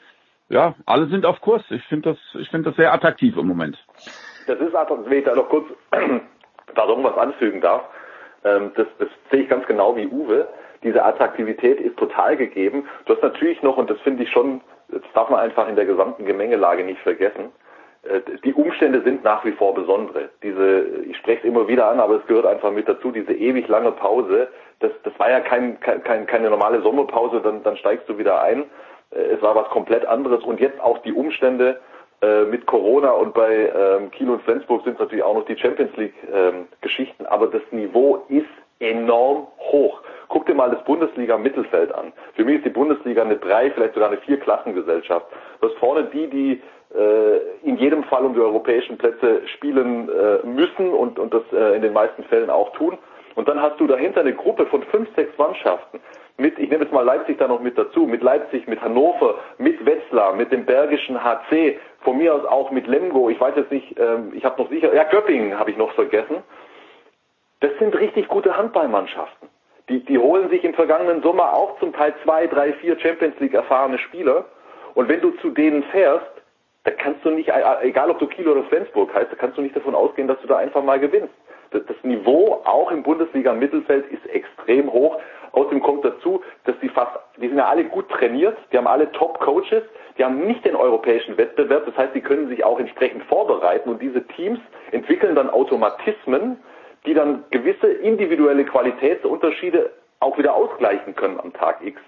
ja, 0.49 0.75
alle 0.87 1.07
sind 1.07 1.27
auf 1.27 1.41
Kurs. 1.41 1.63
Ich 1.71 1.85
finde 1.85 2.11
das, 2.11 2.41
ich 2.41 2.49
finde 2.51 2.71
das 2.71 2.77
sehr 2.77 2.93
attraktiv 2.93 3.37
im 3.37 3.47
Moment. 3.47 3.79
Das 4.47 4.59
ist 4.61 4.75
einfach, 4.75 4.97
wenn 5.05 5.19
ich 5.19 5.25
da 5.25 5.35
noch 5.35 5.49
kurz 5.49 5.67
da 6.75 6.87
irgendwas 6.87 7.17
anfügen 7.17 7.61
darf, 7.61 7.83
ähm, 8.45 8.73
das, 8.77 8.87
das 8.99 9.09
sehe 9.31 9.43
ich 9.43 9.49
ganz 9.49 9.67
genau 9.67 9.97
wie 9.97 10.07
Uwe. 10.07 10.49
Diese 10.83 11.05
Attraktivität 11.05 11.81
ist 11.81 11.97
total 11.97 12.37
gegeben. 12.37 12.89
Du 13.07 13.15
hast 13.15 13.23
natürlich 13.23 13.63
noch, 13.63 13.77
und 13.77 13.91
das 13.91 14.01
finde 14.01 14.23
ich 14.23 14.31
schon, 14.31 14.61
das 14.89 15.03
darf 15.13 15.29
man 15.29 15.41
einfach 15.41 15.69
in 15.69 15.77
der 15.77 15.87
gesamten 15.87 16.25
Gemengelage 16.25 16.85
nicht 16.85 17.01
vergessen, 17.01 17.53
äh, 18.05 18.21
die 18.45 18.55
Umstände 18.55 19.03
sind 19.03 19.25
nach 19.25 19.45
wie 19.45 19.53
vor 19.53 19.75
besondere. 19.75 20.31
Diese, 20.43 20.87
ich 21.07 21.17
spreche 21.17 21.41
es 21.41 21.45
immer 21.45 21.69
wieder 21.69 21.91
an, 21.91 22.01
aber 22.01 22.17
es 22.17 22.27
gehört 22.27 22.47
einfach 22.47 22.71
mit 22.71 22.89
dazu, 22.89 23.11
diese 23.11 23.33
ewig 23.33 23.69
lange 23.69 23.93
Pause, 23.93 24.49
das, 24.81 24.93
das 25.03 25.13
war 25.19 25.31
ja 25.31 25.41
kein, 25.41 25.81
kein, 25.81 26.27
keine 26.27 26.51
normale 26.51 26.81
Sommerpause, 26.83 27.41
dann, 27.41 27.63
dann 27.65 27.77
steigst 27.77 28.09
du 28.09 28.17
wieder 28.17 28.41
ein. 28.43 28.65
Äh, 29.11 29.35
es 29.35 29.43
war 29.43 29.55
was 29.55 29.69
komplett 29.69 30.07
anderes 30.07 30.43
und 30.45 30.61
jetzt 30.61 30.81
auch 30.81 30.99
die 30.99 31.13
Umstände 31.13 31.81
äh, 32.21 32.45
mit 32.45 32.67
Corona 32.67 33.11
und 33.11 33.35
bei 33.35 33.73
ähm, 33.75 34.11
Kiel 34.11 34.31
und 34.31 34.43
Flensburg 34.43 34.85
sind 34.85 34.99
natürlich 34.99 35.25
auch 35.25 35.35
noch 35.35 35.45
die 35.47 35.57
Champions 35.57 35.97
League 35.97 36.15
ähm, 36.33 36.67
Geschichten, 36.81 37.27
aber 37.27 37.47
das 37.47 37.63
Niveau 37.71 38.25
ist 38.29 38.47
enorm 38.81 39.47
hoch. 39.59 40.01
Guck 40.29 40.47
dir 40.47 40.55
mal 40.55 40.71
das 40.71 40.83
Bundesliga-Mittelfeld 40.85 41.93
an. 41.95 42.13
Für 42.35 42.45
mich 42.45 42.57
ist 42.57 42.65
die 42.65 42.71
Bundesliga 42.71 43.23
eine 43.23 43.37
drei, 43.37 43.71
vielleicht 43.71 43.95
sogar 43.95 44.11
eine 44.11 44.19
vier 44.19 44.39
Klassengesellschaft. 44.39 45.27
Du 45.61 45.69
hast 45.69 45.79
vorne 45.79 46.05
die, 46.13 46.29
die 46.29 46.63
äh, 46.97 47.39
in 47.63 47.77
jedem 47.77 48.05
Fall 48.05 48.25
um 48.25 48.35
die 48.35 48.41
europäischen 48.41 48.99
Plätze 48.99 49.47
spielen 49.49 50.09
äh, 50.09 50.47
müssen 50.47 50.91
und, 50.91 51.19
und 51.19 51.33
das 51.35 51.43
äh, 51.53 51.77
in 51.77 51.83
den 51.83 51.93
meisten 51.93 52.25
Fällen 52.25 52.51
auch 52.51 52.73
tun. 52.73 52.99
Und 53.35 53.49
dann 53.49 53.61
hast 53.61 53.79
du 53.79 53.87
dahinter 53.87 54.21
eine 54.21 54.35
Gruppe 54.35 54.67
von 54.67 54.83
fünf, 54.85 55.09
sechs 55.15 55.37
Mannschaften 55.39 56.01
mit, 56.39 56.59
ich 56.59 56.71
nehme 56.71 56.85
jetzt 56.85 56.93
mal 56.93 57.05
Leipzig 57.05 57.37
da 57.39 57.49
noch 57.49 57.61
mit 57.61 57.77
dazu, 57.77 58.07
mit 58.07 58.23
Leipzig, 58.23 58.67
mit 58.69 58.81
Hannover, 58.81 59.35
mit 59.59 59.85
Wetzlar, 59.85 60.35
mit 60.35 60.53
dem 60.53 60.65
Bergischen 60.65 61.23
HC, 61.23 61.79
von 62.01 62.17
mir 62.17 62.35
aus 62.35 62.45
auch 62.45 62.71
mit 62.71 62.87
Lemgo, 62.87 63.29
ich 63.29 63.41
weiß 63.41 63.55
jetzt 63.57 63.73
nicht, 63.73 63.99
ähm, 63.99 64.33
ich 64.35 64.45
habe 64.45 64.63
noch 64.63 64.71
sicher, 64.71 64.95
ja, 64.95 65.03
Göppingen 65.05 65.59
habe 65.59 65.73
ich 65.73 65.77
noch 65.77 65.93
vergessen. 65.93 66.37
Das 67.61 67.73
sind 67.81 67.99
richtig 67.99 68.29
gute 68.29 68.57
Handballmannschaften. 68.57 69.49
Die, 69.89 70.05
die 70.05 70.19
holen 70.19 70.49
sich 70.49 70.63
im 70.65 70.75
vergangenen 70.75 71.23
Sommer 71.23 71.55
auch 71.55 71.79
zum 71.81 71.93
Teil 71.93 72.15
zwei, 72.23 72.47
drei, 72.47 72.73
vier 72.75 72.99
Champions 73.01 73.39
League 73.41 73.55
erfahrene 73.55 73.99
Spieler. 73.99 74.45
Und 74.95 75.09
wenn 75.09 75.21
du 75.21 75.31
zu 75.39 75.51
denen 75.51 75.83
fährst, 75.85 76.27
da 76.85 76.93
kannst 76.93 77.25
du 77.25 77.31
nicht, 77.31 77.51
egal 77.83 78.11
ob 78.11 78.19
du 78.19 78.27
Kiel 78.27 78.49
oder 78.49 78.63
Flensburg 78.65 79.13
heißt, 79.13 79.33
da 79.33 79.37
kannst 79.37 79.59
du 79.59 79.63
nicht 79.63 79.75
davon 79.75 79.95
ausgehen, 79.95 80.29
dass 80.29 80.41
du 80.41 80.47
da 80.47 80.59
einfach 80.59 80.85
mal 80.85 81.01
gewinnst. 81.01 81.35
Das, 81.71 81.83
Niveau 82.03 82.63
auch 82.65 82.91
im 82.91 83.03
Bundesliga-Mittelfeld 83.03 84.07
ist 84.11 84.27
extrem 84.27 84.93
hoch. 84.93 85.19
Außerdem 85.53 85.83
kommt 85.83 86.05
dazu, 86.05 86.43
dass 86.65 86.75
die 86.81 86.89
fast, 86.89 87.13
die 87.37 87.49
sind 87.49 87.59
ja 87.59 87.67
alle 87.67 87.85
gut 87.85 88.09
trainiert, 88.09 88.57
die 88.73 88.79
haben 88.79 88.87
alle 88.87 89.11
Top-Coaches, 89.13 89.83
die 90.17 90.25
haben 90.25 90.47
nicht 90.47 90.65
den 90.65 90.77
europäischen 90.77 91.37
Wettbewerb, 91.37 91.87
das 91.87 91.97
heißt, 91.97 92.15
die 92.15 92.21
können 92.21 92.49
sich 92.49 92.65
auch 92.65 92.79
entsprechend 92.79 93.25
vorbereiten 93.25 93.89
und 93.89 94.03
diese 94.03 94.27
Teams 94.29 94.59
entwickeln 94.93 95.35
dann 95.35 95.51
Automatismen, 95.51 96.59
die 97.07 97.15
dann 97.15 97.45
gewisse 97.51 97.89
individuelle 97.89 98.65
Qualitätsunterschiede 98.65 99.91
auch 100.21 100.37
wieder 100.37 100.55
ausgleichen 100.55 101.15
können 101.15 101.39
am 101.41 101.53
Tag 101.53 101.79
X. 101.83 102.01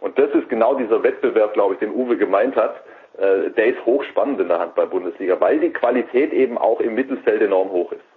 Und 0.00 0.18
das 0.18 0.30
ist 0.30 0.48
genau 0.48 0.74
dieser 0.74 1.02
Wettbewerb, 1.02 1.52
glaube 1.52 1.74
ich, 1.74 1.80
den 1.80 1.92
Uwe 1.92 2.16
gemeint 2.16 2.56
hat, 2.56 2.76
äh, 3.18 3.50
der 3.50 3.66
ist 3.66 3.84
hochspannend 3.84 4.40
in 4.40 4.48
der 4.48 4.58
Handball-Bundesliga, 4.58 5.38
weil 5.40 5.60
die 5.60 5.70
Qualität 5.70 6.32
eben 6.32 6.56
auch 6.56 6.80
im 6.80 6.94
Mittelfeld 6.94 7.42
enorm 7.42 7.70
hoch 7.70 7.92
ist. 7.92 8.09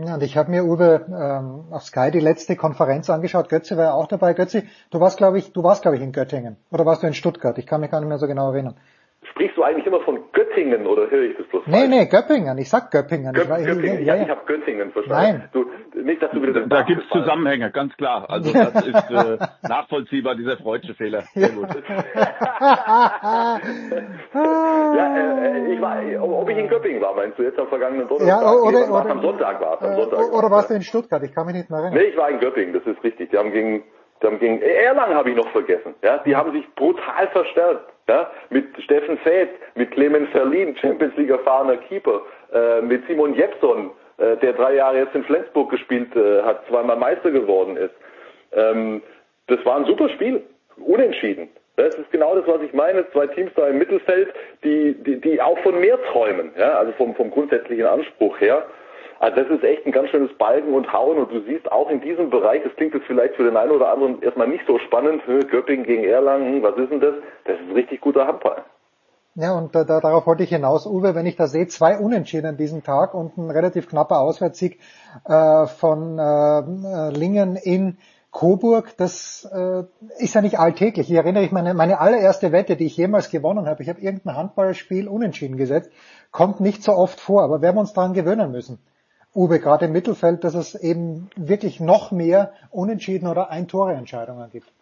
Ja, 0.00 0.14
und 0.14 0.22
ich 0.22 0.36
habe 0.36 0.52
mir 0.52 0.64
Uwe 0.64 1.06
ähm, 1.08 1.72
auf 1.72 1.82
Sky 1.82 2.12
die 2.12 2.20
letzte 2.20 2.54
Konferenz 2.54 3.10
angeschaut. 3.10 3.48
Götze 3.48 3.76
war 3.76 3.84
ja 3.84 3.92
auch 3.94 4.06
dabei. 4.06 4.32
Götze, 4.32 4.62
du 4.90 5.00
warst, 5.00 5.16
glaube 5.16 5.40
ich, 5.40 5.52
du 5.52 5.64
warst, 5.64 5.82
glaube 5.82 5.96
ich, 5.96 6.02
in 6.04 6.12
Göttingen. 6.12 6.56
Oder 6.70 6.86
warst 6.86 7.02
du 7.02 7.08
in 7.08 7.14
Stuttgart? 7.14 7.58
Ich 7.58 7.66
kann 7.66 7.80
mich 7.80 7.90
gar 7.90 7.98
nicht 7.98 8.08
mehr 8.08 8.18
so 8.18 8.28
genau 8.28 8.52
erinnern. 8.52 8.76
Sprichst 9.22 9.56
du 9.56 9.62
eigentlich 9.62 9.86
immer 9.86 10.00
von 10.00 10.20
Göttingen 10.32 10.86
oder 10.86 11.10
höre 11.10 11.24
ich 11.24 11.36
das 11.36 11.46
bloß 11.48 11.66
Nee, 11.66 11.78
falsch? 11.78 11.88
nee, 11.90 12.06
Göppingen. 12.06 12.56
Ich 12.58 12.70
sag 12.70 12.90
Göppingen. 12.90 13.32
Göp 13.32 13.48
ich 13.58 13.66
Göppingen. 13.66 14.04
Ja, 14.04 14.14
ja. 14.14 14.22
ich 14.22 14.28
habe 14.28 14.40
Göttingen 14.46 14.92
verstanden. 14.92 15.38
Nein. 15.38 15.48
Du, 15.52 15.66
nicht, 16.00 16.22
dass 16.22 16.30
du 16.30 16.40
wieder 16.40 16.66
Da 16.66 16.82
gibt's 16.82 17.08
Zusammenhänge, 17.10 17.70
ganz 17.72 17.96
klar. 17.96 18.30
Also 18.30 18.52
das 18.52 18.74
ist 18.86 19.10
äh, 19.10 19.38
nachvollziehbar, 19.68 20.36
dieser 20.36 20.56
freudsche 20.56 20.94
Fehler. 20.94 21.22
Sehr 21.34 21.48
gut. 21.50 21.68
ja, 22.14 23.60
äh, 24.34 25.74
ich 25.74 25.80
war, 25.80 26.00
ob 26.22 26.48
ich 26.48 26.56
in 26.56 26.68
Göppingen 26.68 27.02
war, 27.02 27.14
meinst 27.14 27.38
du 27.38 27.42
jetzt 27.42 27.58
am 27.58 27.66
vergangenen 27.68 28.06
Donnerstag? 28.06 28.42
Ja, 28.42 28.52
oder, 28.52 28.70
nee, 28.70 28.90
oder, 28.90 29.10
am 29.10 29.20
Sonntag 29.20 29.60
war 29.60 29.74
es. 29.74 29.82
Am 29.82 29.92
äh, 29.92 29.96
Sonntag 29.96 30.32
oder 30.32 30.50
warst 30.50 30.70
du 30.70 30.74
in 30.74 30.82
Stuttgart? 30.82 31.22
Ich 31.24 31.34
kann 31.34 31.46
mich 31.46 31.56
nicht 31.56 31.70
mehr 31.70 31.80
erinnern. 31.80 31.98
Nee, 31.98 32.10
ich 32.10 32.16
war 32.16 32.30
in 32.30 32.38
Göppingen, 32.38 32.72
das 32.72 32.86
ist 32.86 33.02
richtig. 33.02 33.30
Die 33.30 33.36
haben 33.36 33.50
gegen 33.50 33.82
dann 34.20 34.38
ging 34.38 34.60
Erlangen 34.60 35.14
habe 35.14 35.30
ich 35.30 35.36
noch 35.36 35.48
vergessen. 35.50 35.94
Ja, 36.02 36.18
die 36.18 36.34
haben 36.34 36.52
sich 36.52 36.64
brutal 36.74 37.28
verstärkt. 37.28 37.92
Ja, 38.08 38.30
mit 38.50 38.66
Steffen 38.82 39.18
Feth, 39.18 39.50
mit 39.74 39.90
Clemens 39.90 40.30
Verlin, 40.30 40.74
Champions 40.76 41.14
League 41.16 41.30
erfahrener 41.30 41.76
Keeper, 41.76 42.22
äh, 42.52 42.80
mit 42.80 43.06
Simon 43.06 43.34
Jepson, 43.34 43.90
äh, 44.16 44.36
der 44.38 44.54
drei 44.54 44.76
Jahre 44.76 44.98
jetzt 44.98 45.14
in 45.14 45.24
Flensburg 45.24 45.70
gespielt 45.70 46.16
äh, 46.16 46.42
hat, 46.42 46.66
zweimal 46.68 46.96
Meister 46.96 47.30
geworden 47.30 47.76
ist. 47.76 47.94
Ähm, 48.52 49.02
das 49.46 49.62
war 49.66 49.76
ein 49.76 49.84
super 49.84 50.08
Spiel, 50.08 50.42
unentschieden. 50.76 51.48
Das 51.76 51.94
ist 51.94 52.10
genau 52.10 52.34
das, 52.34 52.46
was 52.46 52.60
ich 52.62 52.72
meine. 52.72 53.08
Zwei 53.12 53.28
Teams 53.28 53.52
da 53.54 53.68
im 53.68 53.78
Mittelfeld, 53.78 54.34
die, 54.64 54.94
die, 55.04 55.20
die 55.20 55.40
auch 55.40 55.58
von 55.60 55.78
mehr 55.78 56.02
träumen, 56.10 56.50
ja, 56.58 56.78
also 56.78 56.92
vom, 56.92 57.14
vom 57.14 57.30
grundsätzlichen 57.30 57.86
Anspruch 57.86 58.40
her. 58.40 58.64
Also 59.20 59.42
das 59.42 59.50
ist 59.50 59.64
echt 59.64 59.84
ein 59.84 59.92
ganz 59.92 60.10
schönes 60.10 60.32
Balken 60.38 60.74
und 60.74 60.92
Hauen 60.92 61.18
und 61.18 61.32
du 61.32 61.40
siehst 61.40 61.70
auch 61.72 61.90
in 61.90 62.00
diesem 62.00 62.30
Bereich, 62.30 62.62
das 62.62 62.74
klingt 62.76 62.94
jetzt 62.94 63.06
vielleicht 63.06 63.34
für 63.34 63.44
den 63.44 63.56
einen 63.56 63.72
oder 63.72 63.92
anderen 63.92 64.22
erstmal 64.22 64.46
nicht 64.46 64.64
so 64.66 64.78
spannend, 64.78 65.22
Göppingen 65.26 65.84
gegen 65.84 66.04
Erlangen, 66.04 66.62
was 66.62 66.76
ist 66.76 66.90
denn 66.90 67.00
das? 67.00 67.14
Das 67.44 67.56
ist 67.56 67.68
ein 67.68 67.72
richtig 67.72 68.00
guter 68.00 68.26
Handball. 68.26 68.62
Ja, 69.34 69.56
und 69.56 69.74
da, 69.74 69.84
da, 69.84 70.00
darauf 70.00 70.26
wollte 70.26 70.42
ich 70.42 70.50
hinaus, 70.50 70.86
Uwe, 70.86 71.14
wenn 71.14 71.26
ich 71.26 71.36
da 71.36 71.46
sehe, 71.46 71.66
zwei 71.68 71.98
Unentschieden 71.98 72.46
an 72.46 72.56
diesem 72.56 72.82
Tag 72.82 73.14
und 73.14 73.36
ein 73.38 73.50
relativ 73.50 73.88
knapper 73.88 74.20
Auswärtssieg 74.20 74.80
äh, 75.24 75.66
von 75.66 76.18
äh, 76.18 77.10
Lingen 77.10 77.56
in 77.56 77.98
Coburg, 78.30 78.96
das 78.96 79.48
äh, 79.52 79.84
ist 80.18 80.34
ja 80.34 80.42
nicht 80.42 80.58
alltäglich. 80.58 81.10
Ich 81.10 81.16
erinnere 81.16 81.42
mich 81.42 81.52
meine, 81.52 81.74
meine 81.74 82.00
allererste 82.00 82.52
Wette, 82.52 82.76
die 82.76 82.86
ich 82.86 82.96
jemals 82.96 83.30
gewonnen 83.30 83.66
habe. 83.66 83.82
Ich 83.82 83.88
habe 83.88 84.00
irgendein 84.00 84.36
Handballspiel 84.36 85.08
unentschieden 85.08 85.56
gesetzt. 85.56 85.90
Kommt 86.30 86.60
nicht 86.60 86.82
so 86.82 86.92
oft 86.92 87.20
vor, 87.20 87.42
aber 87.42 87.62
werden 87.62 87.76
wir 87.76 87.80
uns 87.80 87.94
daran 87.94 88.12
gewöhnen 88.12 88.50
müssen. 88.50 88.78
Uwe, 89.34 89.60
gerade 89.60 89.86
im 89.86 89.92
Mittelfeld, 89.92 90.42
dass 90.44 90.54
es 90.54 90.74
eben 90.74 91.30
wirklich 91.36 91.80
noch 91.80 92.10
mehr 92.10 92.52
Unentschieden 92.70 93.28
oder 93.28 93.50
Ein-Tore-Entscheidungen 93.50 94.50
gibt. 94.50 94.72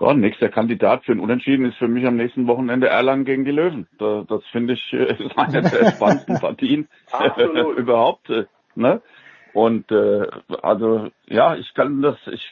Ja, 0.00 0.14
nächster 0.14 0.48
Kandidat 0.48 1.04
für 1.04 1.12
ein 1.12 1.20
Unentschieden 1.20 1.66
ist 1.66 1.76
für 1.76 1.88
mich 1.88 2.06
am 2.06 2.16
nächsten 2.16 2.46
Wochenende 2.46 2.88
Erlangen 2.88 3.24
gegen 3.24 3.44
die 3.44 3.50
Löwen. 3.50 3.88
Das, 3.98 4.26
das 4.28 4.44
finde 4.52 4.74
ich 4.74 4.92
äh, 4.92 5.12
ist 5.12 5.36
eine 5.36 5.62
der 5.62 5.90
spannendsten 5.90 6.38
Partien 6.40 6.88
überhaupt. 7.76 8.30
Äh, 8.30 8.44
ne? 8.76 9.02
Und 9.54 9.90
äh, 9.90 10.28
also 10.62 11.08
ja, 11.26 11.56
ich 11.56 11.74
kann 11.74 12.00
das, 12.00 12.16
ich, 12.30 12.48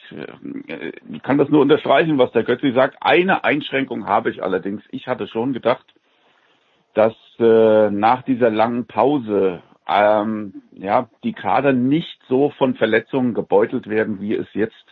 ich 1.09 1.23
kann 1.23 1.37
das 1.37 1.47
nur 1.47 1.61
unterstreichen, 1.61 2.17
was 2.17 2.33
der 2.33 2.43
Götzi 2.43 2.73
sagt. 2.73 2.97
Eine 2.99 3.45
Einschränkung 3.45 4.07
habe 4.07 4.29
ich 4.29 4.43
allerdings. 4.43 4.83
Ich 4.89 5.07
hatte 5.07 5.27
schon 5.27 5.53
gedacht, 5.53 5.85
dass 6.95 7.15
äh, 7.39 7.91
nach 7.91 8.23
dieser 8.23 8.49
langen 8.49 8.87
Pause 8.87 9.61
ähm, 9.89 10.61
ja, 10.71 11.09
die 11.23 11.33
Kader 11.33 11.73
nicht 11.73 12.19
so 12.27 12.49
von 12.57 12.75
Verletzungen 12.75 13.33
gebeutelt 13.33 13.87
werden, 13.87 14.21
wie 14.21 14.35
es 14.35 14.47
jetzt 14.53 14.85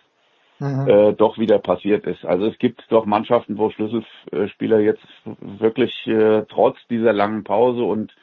mhm. 0.60 0.88
äh, 0.88 1.14
doch 1.14 1.38
wieder 1.38 1.60
passiert 1.60 2.06
ist. 2.06 2.26
Also 2.26 2.48
es 2.48 2.58
gibt 2.58 2.84
doch 2.90 3.06
Mannschaften, 3.06 3.58
wo 3.58 3.70
Schlüsselspieler 3.70 4.80
jetzt 4.80 5.06
wirklich 5.40 5.94
äh, 6.08 6.44
trotz 6.50 6.78
dieser 6.90 7.14
langen 7.14 7.44
Pause 7.44 7.84
und 7.84 8.16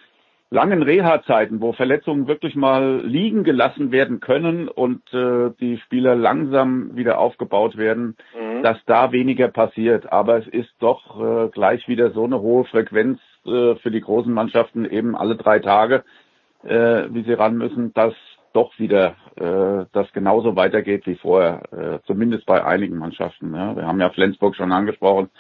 langen 0.53 0.83
Reha-Zeiten, 0.83 1.61
wo 1.63 1.73
Verletzungen 1.73 2.29
wirklich 2.29 2.55
mal 2.55 3.01
liegen 3.05 3.43
gelassen 3.43 3.91
werden 3.91 4.21
können 4.21 4.69
und 4.69 5.03
äh, 5.15 5.51
die 5.61 5.79
Spieler 5.79 6.15
langsam 6.15 6.95
wieder 6.95 7.19
aufgebaut 7.19 7.77
werden, 7.79 8.17
mhm. 8.39 8.63
dass 8.63 8.77
da 8.85 9.13
weniger 9.13 9.49
passiert. 9.49 10.13
Aber 10.13 10.37
es 10.39 10.47
ist 10.47 10.73
doch 10.79 11.21
äh, 11.21 11.49
gleich 11.49 11.89
wieder 11.89 12.11
so 12.11 12.25
eine 12.25 12.41
hohe 12.41 12.65
Frequenz 12.65 13.19
äh, 13.47 13.77
für 13.77 13.91
die 13.91 14.03
großen 14.03 14.33
Mannschaften 14.33 14.85
eben 14.85 15.17
alle 15.17 15.37
drei 15.37 15.59
Tage, 15.59 16.05
äh, 16.65 17.05
wie 17.11 17.23
sie 17.25 17.33
ran 17.33 17.57
müssen, 17.57 17.93
dass 17.95 18.15
doch 18.53 18.79
wieder 18.79 19.17
äh, 19.37 19.87
das 19.93 20.13
genauso 20.13 20.57
weitergeht 20.57 21.07
wie 21.07 21.17
vorher, 21.17 21.63
äh, 21.73 21.99
zumindest 22.07 22.47
bei 22.47 22.65
einigen 22.65 22.99
Mannschaften. 22.99 23.55
Ja. 23.55 23.77
Wir 23.77 23.87
haben 23.87 24.01
ja 24.01 24.11
Flensburg 24.11 24.57
schon 24.57 24.73
angesprochen 24.73 25.31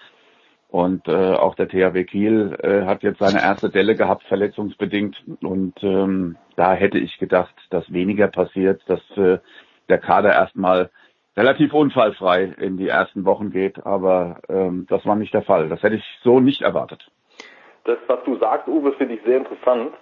und 0.73 1.07
äh, 1.07 1.35
auch 1.35 1.55
der 1.55 1.69
THW 1.69 2.05
Kiel 2.05 2.57
äh, 2.63 2.87
hat 2.87 3.03
jetzt 3.03 3.19
seine 3.19 3.43
erste 3.43 3.69
Delle 3.69 3.95
gehabt, 3.95 4.23
verletzungsbedingt. 4.23 5.23
Und 5.43 5.75
ähm, 5.83 6.39
da 6.57 6.73
hätte 6.73 6.97
ich 6.97 7.19
gedacht, 7.19 7.55
dass 7.69 7.93
weniger 7.93 8.29
passiert, 8.29 8.81
dass 8.87 9.03
äh, 9.19 9.39
der 9.91 9.99
Kader 9.99 10.33
erstmal 10.33 10.89
relativ 11.37 11.75
unfallfrei 11.75 12.45
in 12.57 12.79
die 12.79 12.89
ersten 12.89 13.27
Wochen 13.27 13.51
geht. 13.51 13.85
Aber 13.85 14.41
ähm, 14.49 14.87
das 14.89 15.05
war 15.05 15.15
nicht 15.15 15.35
der 15.35 15.43
Fall. 15.43 15.69
Das 15.69 15.83
hätte 15.83 15.97
ich 15.97 16.05
so 16.23 16.41
nicht 16.41 16.63
erwartet. 16.63 17.07
Das, 17.85 17.99
was 18.07 18.25
du 18.25 18.39
sagst, 18.39 18.67
Uwe, 18.67 18.93
finde 18.93 19.17
ich 19.17 19.23
sehr 19.27 19.37
interessant. 19.37 19.93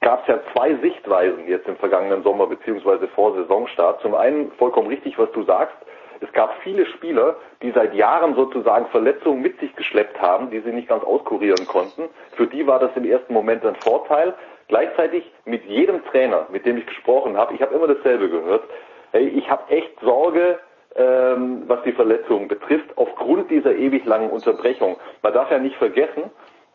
Gab 0.00 0.22
es 0.22 0.28
ja 0.28 0.40
zwei 0.52 0.74
Sichtweisen 0.76 1.46
jetzt 1.46 1.68
im 1.68 1.76
vergangenen 1.76 2.22
Sommer 2.22 2.46
beziehungsweise 2.46 3.06
vor 3.08 3.34
Saisonstart. 3.34 4.00
Zum 4.00 4.14
einen 4.14 4.50
vollkommen 4.52 4.88
richtig, 4.88 5.18
was 5.18 5.30
du 5.32 5.42
sagst 5.44 5.76
es 6.20 6.30
gab 6.32 6.54
viele 6.62 6.86
Spieler, 6.86 7.36
die 7.62 7.70
seit 7.70 7.94
Jahren 7.94 8.34
sozusagen 8.34 8.86
Verletzungen 8.86 9.40
mit 9.40 9.58
sich 9.58 9.74
geschleppt 9.74 10.20
haben, 10.20 10.50
die 10.50 10.60
sie 10.60 10.72
nicht 10.72 10.88
ganz 10.88 11.02
auskurieren 11.02 11.66
konnten. 11.66 12.08
Für 12.36 12.46
die 12.46 12.66
war 12.66 12.78
das 12.78 12.90
im 12.94 13.04
ersten 13.04 13.32
Moment 13.32 13.64
ein 13.64 13.76
Vorteil. 13.76 14.34
Gleichzeitig 14.68 15.24
mit 15.46 15.64
jedem 15.64 16.04
Trainer, 16.04 16.46
mit 16.50 16.66
dem 16.66 16.76
ich 16.76 16.86
gesprochen 16.86 17.36
habe, 17.36 17.54
ich 17.54 17.62
habe 17.62 17.74
immer 17.74 17.86
dasselbe 17.86 18.28
gehört. 18.28 18.64
Hey, 19.12 19.28
ich 19.28 19.50
habe 19.50 19.70
echt 19.70 19.98
Sorge, 20.00 20.58
ähm, 20.94 21.64
was 21.66 21.82
die 21.84 21.92
Verletzungen 21.92 22.48
betrifft, 22.48 22.90
aufgrund 22.96 23.50
dieser 23.50 23.74
ewig 23.74 24.04
langen 24.04 24.30
Unterbrechung. 24.30 24.96
Man 25.22 25.32
darf 25.32 25.50
ja 25.50 25.58
nicht 25.58 25.76
vergessen, 25.76 26.30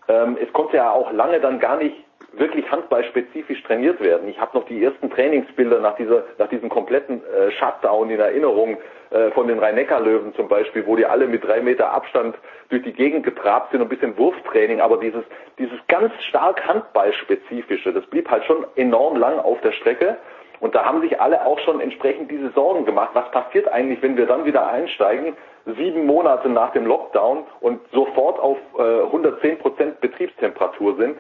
ähm, 0.08 0.38
es 0.42 0.52
konnte 0.54 0.78
ja 0.78 0.92
auch 0.92 1.12
lange 1.12 1.40
dann 1.40 1.60
gar 1.60 1.78
nicht 1.78 1.96
wirklich 2.38 2.70
handballspezifisch 2.70 3.62
trainiert 3.64 4.02
werden. 4.02 4.28
Ich 4.28 4.40
habe 4.40 4.58
noch 4.58 4.66
die 4.66 4.84
ersten 4.84 5.10
Trainingsbilder 5.10 5.80
nach 5.80 5.96
dieser, 5.96 6.24
nach 6.38 6.50
diesem 6.50 6.70
kompletten 6.70 7.22
äh, 7.24 7.52
Shutdown 7.52 8.10
in 8.10 8.20
Erinnerung 8.20 8.78
äh, 9.12 9.32
von 9.32 9.48
den 9.48 9.60
Rhein-Neckar-Löwen 9.60 10.34
zum 10.36 10.48
Beispiel, 10.48 10.86
wo 10.86 10.96
die 10.96 11.06
alle 11.06 11.28
mit 11.28 11.44
drei 11.44 11.62
Meter 11.62 11.92
Abstand 11.92 12.36
durch 12.70 12.84
die 12.84 12.94
Gegend 12.94 13.26
getrabt 13.26 13.72
sind 13.72 13.82
und 13.82 13.88
ein 13.88 13.90
bisschen 13.90 14.18
Wurftraining, 14.18 14.82
aber 14.82 14.98
dieses, 14.98 15.24
dieses 15.60 15.78
ganz 15.88 16.12
stark 16.24 16.66
handballspezifische, 16.68 17.94
das 17.94 18.06
blieb 18.08 18.30
halt 18.30 18.44
schon 18.46 18.66
enorm 18.76 19.18
lang 19.18 19.40
auf 19.40 19.62
der 19.62 19.72
Strecke. 19.72 20.18
Und 20.60 20.74
da 20.74 20.86
haben 20.86 21.02
sich 21.02 21.20
alle 21.20 21.46
auch 21.46 21.60
schon 21.60 21.82
entsprechend 21.82 22.32
diese 22.32 22.50
Sorgen 22.52 22.86
gemacht. 22.86 23.10
Was 23.14 23.30
passiert 23.32 23.68
eigentlich, 23.68 24.02
wenn 24.02 24.18
wir 24.18 24.26
dann 24.26 24.46
wieder 24.46 24.68
einsteigen, 24.68 25.36
sieben 25.66 26.06
Monate 26.06 26.50
nach 26.50 26.72
dem 26.72 26.86
Lockdown 26.86 27.44
und 27.60 27.82
sofort 27.92 28.40
auf 28.40 28.58
äh, 28.78 29.04
110 29.04 29.60
Prozent 29.60 30.00
Betriebstemperatur 30.00 30.96
sind? 30.96 31.18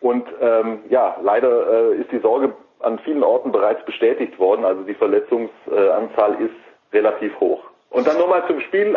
Und 0.00 0.26
ähm, 0.40 0.80
ja, 0.88 1.16
leider 1.22 1.90
äh, 1.90 1.96
ist 1.96 2.12
die 2.12 2.20
Sorge 2.20 2.54
an 2.80 2.98
vielen 3.00 3.24
Orten 3.24 3.52
bereits 3.52 3.84
bestätigt 3.84 4.38
worden. 4.38 4.64
Also 4.64 4.82
die 4.82 4.94
Verletzungsanzahl 4.94 6.40
ist 6.40 6.54
relativ 6.92 7.38
hoch. 7.40 7.62
Und 7.90 8.06
dann 8.06 8.18
nochmal 8.18 8.46
zum 8.46 8.60
Spiel 8.60 8.96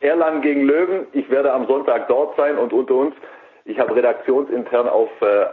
Erlangen 0.00 0.42
gegen 0.42 0.62
Löwen. 0.62 1.06
Ich 1.12 1.28
werde 1.30 1.52
am 1.52 1.66
Sonntag 1.66 2.08
dort 2.08 2.36
sein 2.36 2.56
und 2.56 2.72
unter 2.72 2.94
uns, 2.94 3.14
ich 3.64 3.78
habe 3.78 3.94
redaktionsintern 3.96 4.88
auf 4.88 5.08
äh, 5.20 5.46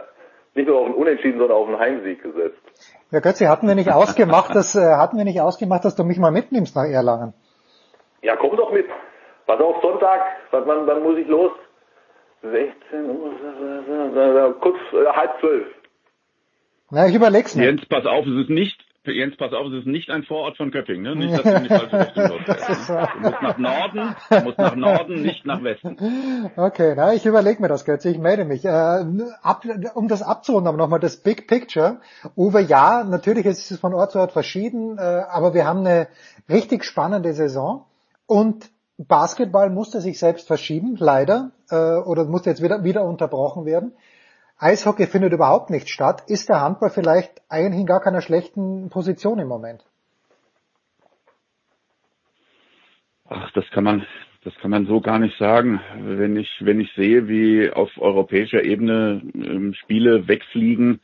nicht 0.54 0.68
nur 0.68 0.78
auf 0.78 0.86
einen 0.86 0.94
Unentschieden, 0.94 1.38
sondern 1.38 1.56
auf 1.56 1.68
einen 1.68 1.78
Heimsieg 1.78 2.22
gesetzt. 2.22 2.60
Ja, 3.10 3.20
Götzi, 3.20 3.44
hatten 3.44 3.66
wir 3.68 3.74
nicht 3.74 3.92
ausgemacht, 3.92 4.54
dass 4.54 4.74
äh, 4.74 4.80
hatten 4.80 5.16
wir 5.16 5.24
nicht 5.24 5.40
ausgemacht, 5.40 5.84
dass 5.84 5.96
du 5.96 6.04
mich 6.04 6.18
mal 6.18 6.30
mitnimmst 6.30 6.76
nach 6.76 6.84
Erlangen? 6.84 7.34
Ja, 8.22 8.36
komm 8.36 8.56
doch 8.56 8.72
mit. 8.72 8.86
Was 9.46 9.60
auf 9.60 9.80
Sonntag, 9.82 10.20
wann, 10.50 10.86
wann 10.86 11.02
muss 11.02 11.18
ich 11.18 11.28
los? 11.28 11.52
16 12.42 13.10
Uhr, 13.10 14.60
kurz 14.60 14.76
äh, 14.92 15.06
halb 15.12 15.40
zwölf. 15.40 15.66
Na, 16.90 17.08
ich 17.08 17.14
überleg's 17.14 17.54
mir. 17.56 17.64
Jens, 17.64 17.84
pass 17.86 18.06
auf, 18.06 18.26
es 18.26 18.42
ist 18.42 18.50
nicht, 18.50 18.78
Jens, 19.04 19.36
pass 19.36 19.52
auf, 19.52 19.66
es 19.66 19.80
ist 19.80 19.86
nicht 19.86 20.10
ein 20.10 20.22
Vorort 20.24 20.56
von 20.56 20.70
Köpping, 20.70 21.02
ne? 21.02 21.16
Nicht, 21.16 21.32
dass 21.32 21.42
du 21.42 21.54
in 21.54 21.62
die 21.64 21.68
falsche 21.68 22.00
Richtung 22.00 22.28
losfährst. 22.46 22.90
Ne? 22.90 23.08
Du 23.14 23.20
musst 23.20 23.42
nach 23.42 23.58
Norden, 23.58 24.16
du 24.30 24.40
musst 24.40 24.58
nach 24.58 24.76
Norden, 24.76 25.22
nicht 25.22 25.46
nach 25.46 25.62
Westen. 25.62 26.50
Okay, 26.56 26.94
na, 26.96 27.14
ich 27.14 27.26
überlege 27.26 27.60
mir 27.60 27.68
das, 27.68 27.84
Götze, 27.84 28.10
ich 28.10 28.18
melde 28.18 28.44
mich. 28.44 28.64
Äh, 28.64 28.68
ab, 28.68 29.64
um 29.94 30.08
das 30.08 30.22
abzurunden, 30.22 30.68
aber 30.68 30.78
nochmal 30.78 31.00
das 31.00 31.16
Big 31.16 31.48
Picture. 31.48 31.98
Uwe, 32.36 32.60
ja, 32.60 33.04
natürlich 33.04 33.46
ist 33.46 33.70
es 33.70 33.80
von 33.80 33.94
Ort 33.94 34.12
zu 34.12 34.18
Ort 34.18 34.32
verschieden, 34.32 34.98
äh, 34.98 35.00
aber 35.00 35.54
wir 35.54 35.66
haben 35.66 35.80
eine 35.80 36.08
richtig 36.48 36.84
spannende 36.84 37.32
Saison 37.32 37.86
und 38.26 38.70
Basketball 38.98 39.70
musste 39.70 40.00
sich 40.00 40.18
selbst 40.18 40.46
verschieben, 40.46 40.96
leider, 40.98 41.50
äh, 41.70 41.98
oder 41.98 42.24
musste 42.24 42.50
jetzt 42.50 42.62
wieder, 42.62 42.84
wieder 42.84 43.04
unterbrochen 43.04 43.64
werden. 43.64 43.92
Eishockey 44.58 45.06
findet 45.06 45.32
überhaupt 45.32 45.70
nicht 45.70 45.88
statt. 45.88 46.24
Ist 46.28 46.48
der 46.48 46.60
Handball 46.60 46.90
vielleicht 46.90 47.42
eigentlich 47.48 47.80
in 47.80 47.86
gar 47.86 48.00
keiner 48.00 48.22
schlechten 48.22 48.88
Position 48.88 49.38
im 49.38 49.48
Moment? 49.48 49.84
Ach, 53.28 53.50
das 53.52 53.64
kann 53.70 53.84
man, 53.84 54.06
das 54.44 54.54
kann 54.56 54.70
man 54.70 54.86
so 54.86 55.00
gar 55.00 55.18
nicht 55.18 55.36
sagen. 55.38 55.80
Wenn 55.98 56.36
ich, 56.36 56.48
wenn 56.60 56.80
ich 56.80 56.90
sehe, 56.94 57.28
wie 57.28 57.70
auf 57.70 57.90
europäischer 57.98 58.64
Ebene 58.64 59.20
ähm, 59.34 59.74
Spiele 59.74 60.26
wegfliegen, 60.28 61.00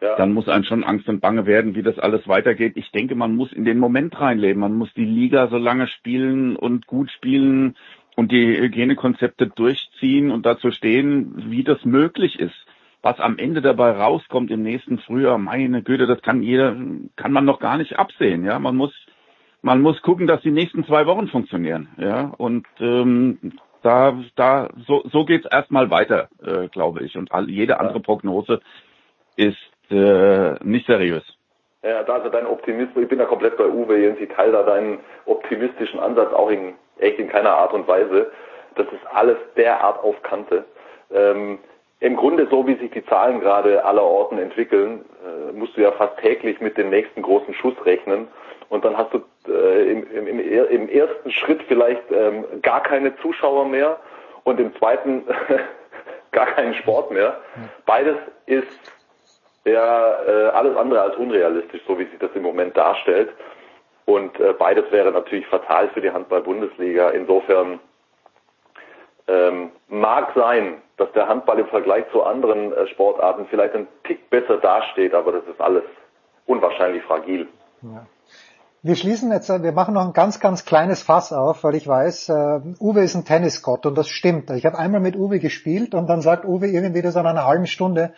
ja. 0.00 0.16
dann 0.16 0.32
muss 0.32 0.48
einem 0.48 0.64
schon 0.64 0.82
Angst 0.82 1.08
und 1.08 1.20
Bange 1.20 1.46
werden, 1.46 1.74
wie 1.74 1.82
das 1.82 1.98
alles 1.98 2.26
weitergeht. 2.26 2.72
Ich 2.76 2.90
denke, 2.90 3.14
man 3.14 3.36
muss 3.36 3.52
in 3.52 3.64
den 3.64 3.78
Moment 3.78 4.18
reinleben. 4.18 4.60
Man 4.60 4.74
muss 4.74 4.92
die 4.94 5.04
Liga 5.04 5.48
so 5.48 5.58
lange 5.58 5.86
spielen 5.86 6.56
und 6.56 6.86
gut 6.86 7.10
spielen 7.10 7.76
und 8.16 8.32
die 8.32 8.58
Hygienekonzepte 8.58 9.46
durchziehen 9.46 10.30
und 10.32 10.44
dazu 10.44 10.72
stehen, 10.72 11.50
wie 11.50 11.62
das 11.62 11.84
möglich 11.84 12.40
ist. 12.40 12.66
Was 13.02 13.20
am 13.20 13.38
Ende 13.38 13.60
dabei 13.60 13.92
rauskommt 13.92 14.50
im 14.50 14.62
nächsten 14.62 14.98
Frühjahr, 14.98 15.38
meine 15.38 15.82
Güte, 15.82 16.06
das 16.06 16.22
kann 16.22 16.42
jeder, 16.42 16.74
kann 17.14 17.30
man 17.30 17.44
noch 17.44 17.60
gar 17.60 17.76
nicht 17.76 17.98
absehen. 17.98 18.44
Ja, 18.44 18.58
man 18.58 18.74
muss, 18.74 18.92
man 19.62 19.80
muss 19.80 20.02
gucken, 20.02 20.26
dass 20.26 20.40
die 20.40 20.50
nächsten 20.50 20.84
zwei 20.84 21.06
Wochen 21.06 21.28
funktionieren. 21.28 21.88
Ja, 21.98 22.32
und 22.36 22.66
ähm, 22.80 23.52
da, 23.82 24.18
da, 24.34 24.70
so, 24.86 25.04
so 25.12 25.24
geht's 25.24 25.46
erstmal 25.48 25.90
weiter, 25.90 26.28
äh, 26.42 26.68
glaube 26.68 27.04
ich. 27.04 27.16
Und 27.16 27.30
all, 27.30 27.48
jede 27.48 27.78
andere 27.78 28.00
Prognose 28.00 28.60
ist 29.36 29.56
äh, 29.90 30.54
nicht 30.64 30.86
seriös. 30.86 31.22
Ja, 31.84 32.02
da 32.02 32.14
also 32.14 32.30
dein 32.30 32.46
Optimismus, 32.46 33.04
ich 33.04 33.08
bin 33.08 33.18
da 33.18 33.26
komplett 33.26 33.56
bei 33.56 33.68
Uwe, 33.68 34.00
Jens, 34.00 34.18
ich 34.20 34.30
teile 34.30 34.52
da 34.52 34.62
deinen 34.64 34.98
optimistischen 35.26 36.00
Ansatz 36.00 36.32
auch 36.32 36.50
in, 36.50 36.74
echt 36.98 37.18
in 37.18 37.28
keiner 37.28 37.54
Art 37.54 37.72
und 37.72 37.86
Weise. 37.86 38.30
Das 38.74 38.86
ist 38.88 39.06
alles 39.12 39.38
derart 39.56 40.02
auf 40.02 40.22
Kante. 40.22 40.64
Ähm, 41.12 41.58
Im 42.00 42.16
Grunde 42.16 42.46
so, 42.50 42.66
wie 42.66 42.74
sich 42.76 42.90
die 42.90 43.04
Zahlen 43.06 43.40
gerade 43.40 43.84
aller 43.84 44.02
Orten 44.02 44.38
entwickeln, 44.38 45.04
äh, 45.24 45.52
musst 45.52 45.76
du 45.76 45.82
ja 45.82 45.92
fast 45.92 46.18
täglich 46.18 46.60
mit 46.60 46.76
dem 46.76 46.90
nächsten 46.90 47.22
großen 47.22 47.54
Schuss 47.54 47.74
rechnen. 47.84 48.28
Und 48.68 48.84
dann 48.84 48.96
hast 48.96 49.14
du 49.14 49.22
äh, 49.50 49.90
im, 49.90 50.10
im, 50.10 50.40
im, 50.68 50.88
ersten 50.88 51.30
Schritt 51.30 51.62
vielleicht 51.68 52.10
ähm, 52.10 52.44
gar 52.62 52.82
keine 52.82 53.16
Zuschauer 53.18 53.64
mehr 53.66 53.98
und 54.44 54.58
im 54.60 54.74
zweiten 54.76 55.24
gar 56.32 56.46
keinen 56.46 56.74
Sport 56.74 57.12
mehr. 57.12 57.40
Beides 57.86 58.16
ist 58.46 58.66
ja 59.64 60.24
äh, 60.24 60.48
alles 60.48 60.76
andere 60.76 61.00
als 61.00 61.16
unrealistisch, 61.16 61.80
so 61.86 61.98
wie 61.98 62.04
sich 62.04 62.18
das 62.18 62.30
im 62.34 62.42
Moment 62.42 62.76
darstellt. 62.76 63.30
Und 64.06 64.38
äh, 64.40 64.52
beides 64.52 64.90
wäre 64.90 65.10
natürlich 65.10 65.46
fatal 65.48 65.90
für 65.90 66.00
die 66.00 66.10
Handball-Bundesliga. 66.10 67.10
Insofern 67.10 67.80
ähm, 69.28 69.70
mag 69.88 70.32
sein, 70.34 70.80
dass 70.96 71.10
der 71.12 71.28
Handball 71.28 71.58
im 71.58 71.66
Vergleich 71.66 72.04
zu 72.12 72.22
anderen 72.22 72.72
äh, 72.72 72.86
Sportarten 72.88 73.46
vielleicht 73.50 73.74
ein 73.74 73.88
Tick 74.04 74.30
besser 74.30 74.58
dasteht, 74.58 75.12
aber 75.12 75.32
das 75.32 75.44
ist 75.44 75.60
alles 75.60 75.82
unwahrscheinlich 76.46 77.02
fragil. 77.02 77.48
Ja. 77.82 78.06
Wir 78.82 78.94
schließen 78.94 79.32
jetzt, 79.32 79.48
wir 79.48 79.72
machen 79.72 79.94
noch 79.94 80.06
ein 80.06 80.12
ganz, 80.12 80.38
ganz 80.38 80.64
kleines 80.64 81.02
Fass 81.02 81.32
auf, 81.32 81.64
weil 81.64 81.74
ich 81.74 81.88
weiß, 81.88 82.28
uh, 82.28 82.60
Uwe 82.78 83.00
ist 83.00 83.16
ein 83.16 83.24
Tennisgott 83.24 83.84
und 83.84 83.98
das 83.98 84.08
stimmt. 84.08 84.48
Ich 84.50 84.64
habe 84.64 84.78
einmal 84.78 85.00
mit 85.00 85.16
Uwe 85.16 85.40
gespielt 85.40 85.92
und 85.92 86.06
dann 86.06 86.20
sagt 86.20 86.44
Uwe 86.44 86.68
irgendwie 86.68 87.04
so 87.08 87.20
nach 87.20 87.30
einer 87.30 87.46
halben 87.46 87.66
Stunde, 87.66 88.12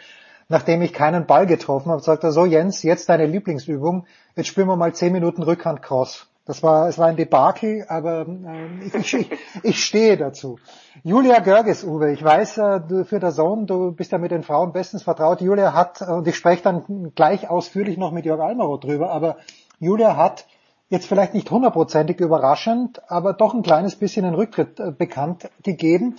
nachdem 0.49 0.83
ich 0.83 0.93
keinen 0.93 1.27
Ball 1.27 1.47
getroffen 1.47 1.91
habe, 1.91 2.03
sagt 2.03 2.25
er 2.25 2.33
so, 2.33 2.45
Jens, 2.45 2.83
jetzt 2.83 3.09
deine 3.09 3.27
Lieblingsübung, 3.27 4.07
jetzt 4.35 4.49
spielen 4.49 4.69
wir 4.69 4.77
mal 4.77 4.95
zehn 4.95 5.13
Minuten 5.13 5.43
Rückhand 5.43 5.83
Cross. 5.83 6.27
Das 6.47 6.63
war, 6.63 6.89
es 6.89 6.97
war 6.97 7.09
ein 7.09 7.17
Debakel, 7.17 7.85
aber 7.89 8.27
äh, 8.27 8.87
ich, 8.99 9.15
ich, 9.15 9.31
ich 9.63 9.85
stehe 9.85 10.17
dazu. 10.17 10.59
Julia 11.05 11.41
Görges, 11.41 11.85
Uwe, 11.85 12.11
ich 12.13 12.25
weiß, 12.25 12.59
äh, 12.59 12.81
du 12.81 13.05
für 13.05 13.21
der 13.21 13.33
Sohn, 13.33 13.67
du 13.67 13.93
bist 13.93 14.13
ja 14.13 14.19
mit 14.19 14.31
den 14.31 14.43
Frauen 14.43 14.73
bestens 14.73 15.03
vertraut. 15.03 15.43
Julia 15.43 15.75
hat, 15.75 16.01
und 16.01 16.27
ich 16.27 16.37
spreche 16.37 16.63
dann 16.63 17.13
gleich 17.15 17.51
ausführlich 17.51 17.99
noch 17.99 18.13
mit 18.13 18.25
Jörg 18.25 18.41
Almaroth 18.41 18.85
drüber, 18.85 19.11
aber 19.11 19.37
Julia 19.79 20.17
hat 20.17 20.47
jetzt 20.89 21.07
vielleicht 21.07 21.35
nicht 21.35 21.51
hundertprozentig 21.51 22.19
überraschend, 22.19 23.03
aber 23.11 23.35
doch 23.35 23.53
ein 23.53 23.63
kleines 23.63 23.97
bisschen 23.97 24.25
einen 24.25 24.35
Rücktritt 24.35 24.81
äh, 24.81 24.91
bekannt 24.91 25.51
gegeben. 25.63 26.17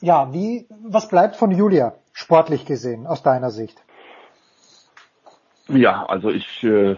Ja, 0.00 0.32
wie, 0.32 0.66
was 0.82 1.08
bleibt 1.08 1.36
von 1.36 1.50
Julia? 1.50 1.92
Sportlich 2.20 2.66
gesehen, 2.66 3.06
aus 3.06 3.22
deiner 3.22 3.50
Sicht? 3.50 3.82
Ja, 5.68 6.04
also 6.06 6.30
ich, 6.30 6.62
äh, 6.62 6.96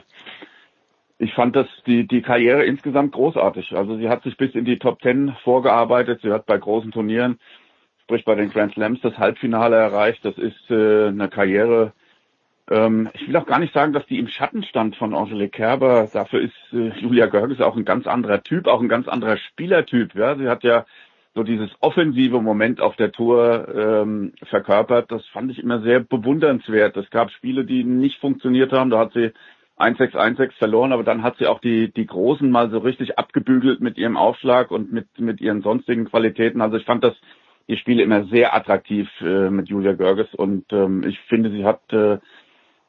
ich 1.19 1.35
fand 1.35 1.55
das 1.55 1.67
die, 1.87 2.07
die 2.07 2.23
Karriere 2.23 2.65
insgesamt 2.65 3.13
großartig. 3.13 3.77
Also 3.77 3.97
sie 3.97 4.09
hat 4.09 4.23
sich 4.25 4.37
bis 4.37 4.55
in 4.55 4.65
die 4.65 4.79
Top 4.79 5.01
Ten 5.01 5.37
vorgearbeitet. 5.45 6.21
Sie 6.23 6.33
hat 6.33 6.47
bei 6.47 6.59
großen 6.59 6.91
Turnieren, 6.91 7.39
sprich 8.03 8.25
bei 8.25 8.35
den 8.35 8.51
Grand 8.51 8.73
Slams, 8.73 9.01
das 9.03 9.19
Halbfinale 9.19 9.77
erreicht. 9.77 10.25
Das 10.25 10.37
ist 10.39 10.71
äh, 10.71 11.09
eine 11.09 11.29
Karriere. 11.29 11.93
Ähm, 12.71 13.11
ich 13.15 13.29
will 13.29 13.37
auch 13.37 13.47
gar 13.47 13.59
nicht 13.59 13.75
sagen, 13.75 13.93
dass 13.93 14.07
die 14.07 14.19
im 14.19 14.29
Schatten 14.29 14.65
stand 14.65 14.97
von 14.97 15.15
Angelique 15.15 15.53
Kerber. 15.53 16.09
Dafür 16.13 16.41
ist 16.41 16.73
äh, 16.73 16.89
Julia 16.99 17.27
Görges 17.27 17.61
auch 17.61 17.77
ein 17.77 17.85
ganz 17.85 18.07
anderer 18.07 18.43
Typ, 18.43 18.67
auch 18.67 18.81
ein 18.81 18.89
ganz 18.89 19.07
anderer 19.07 19.37
Spielertyp. 19.37 20.15
Ja, 20.15 20.37
sie 20.37 20.49
hat 20.49 20.65
ja 20.65 20.87
so 21.35 21.43
dieses 21.43 21.71
offensive 21.81 22.41
Moment 22.41 22.81
auf 22.81 22.97
der 22.97 23.11
Tour 23.11 23.69
ähm, 23.75 24.33
verkörpert. 24.45 25.11
Das 25.11 25.25
fand 25.29 25.51
ich 25.51 25.59
immer 25.59 25.81
sehr 25.81 26.01
bewundernswert. 26.01 26.97
Es 26.97 27.09
gab 27.11 27.31
Spiele, 27.31 27.65
die 27.65 27.85
nicht 27.85 28.21
funktioniert 28.21 28.73
haben. 28.73 28.91
Da 28.91 28.99
hat 28.99 29.13
sie 29.15 29.33
1-6, 29.79 30.15
1-6 30.15 30.53
verloren, 30.59 30.93
aber 30.93 31.05
dann 31.05 31.23
hat 31.23 31.39
sie 31.39 31.47
auch 31.47 31.61
die, 31.61 31.91
die 31.93 32.07
Großen 32.07 32.51
mal 32.51 32.71
so 32.71 32.79
richtig 32.79 33.19
abgebügelt 33.19 33.81
mit 33.81 33.97
ihrem 33.97 34.17
Aufschlag 34.17 34.71
und 34.71 34.93
mit, 34.93 35.07
mit 35.19 35.41
ihren 35.41 35.63
sonstigen 35.63 36.05
Qualitäten. 36.05 36.61
Also 36.61 36.77
ich 36.77 36.85
fand 36.85 37.03
das, 37.03 37.15
die 37.69 37.79
Spiele 37.79 38.03
immer 38.03 38.25
sehr 38.27 38.55
attraktiv 38.55 39.09
äh, 39.23 39.49
mit 39.49 39.69
Julia 39.69 39.95
Görges 39.95 40.35
und 40.35 40.71
ähm, 40.73 41.03
ich 41.05 41.19
finde, 41.29 41.51
sie 41.51 41.65
hat 41.65 41.81
äh, 41.93 42.19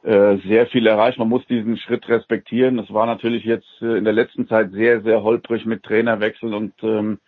äh, 0.03 0.37
sehr 0.45 0.67
viel 0.67 0.85
erreicht. 0.85 1.17
Man 1.17 1.29
muss 1.29 1.45
diesen 1.47 1.77
Schritt 1.77 2.09
respektieren. 2.09 2.77
Es 2.77 2.91
war 2.93 3.05
natürlich 3.05 3.45
jetzt 3.45 3.81
äh, 3.81 3.97
in 3.97 4.03
der 4.03 4.11
letzten 4.11 4.49
Zeit 4.49 4.71
sehr, 4.71 5.01
sehr 5.01 5.23
holprig 5.23 5.65
mit 5.65 5.83
Trainerwechsel 5.83 6.53
und 6.53 6.73
ähm, 6.83 7.19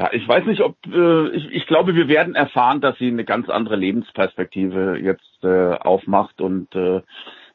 ja, 0.00 0.08
ich 0.12 0.26
weiß 0.26 0.46
nicht, 0.46 0.62
ob 0.62 0.76
äh, 0.86 1.28
ich, 1.28 1.52
ich 1.52 1.66
glaube, 1.66 1.94
wir 1.94 2.08
werden 2.08 2.34
erfahren, 2.34 2.80
dass 2.80 2.96
sie 2.96 3.08
eine 3.08 3.26
ganz 3.26 3.50
andere 3.50 3.76
Lebensperspektive 3.76 4.98
jetzt 4.98 5.44
äh, 5.44 5.74
aufmacht 5.74 6.40
und 6.40 6.74
äh, 6.74 7.02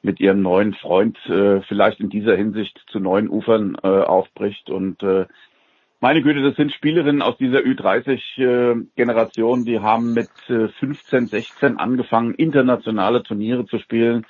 mit 0.03 0.19
ihrem 0.19 0.43
neuen 0.43 0.75
Freund 0.75 1.17
äh, 1.27 1.61
vielleicht 1.61 1.99
in 1.99 2.09
dieser 2.09 2.35
Hinsicht 2.35 2.80
zu 2.91 2.99
neuen 2.99 3.30
Ufern 3.30 3.75
äh, 3.82 3.88
aufbricht. 3.88 4.69
Und 4.69 5.01
äh, 5.01 5.25
meine 6.01 6.22
Güte, 6.22 6.43
das 6.43 6.56
sind 6.56 6.72
Spielerinnen 6.72 7.24
aus 7.24 7.35
dieser 7.38 7.61
Ü30-Generation, 7.61 9.61
äh, 9.61 9.65
die 9.65 9.80
haben 9.80 10.14
mit 10.14 10.30
äh, 10.48 10.67
15, 10.67 11.25
16 11.25 11.80
angefangen, 11.80 12.35
internationale 12.35 13.24
Turniere 13.24 13.65
zu 13.65 13.80
spielen. 13.80 14.27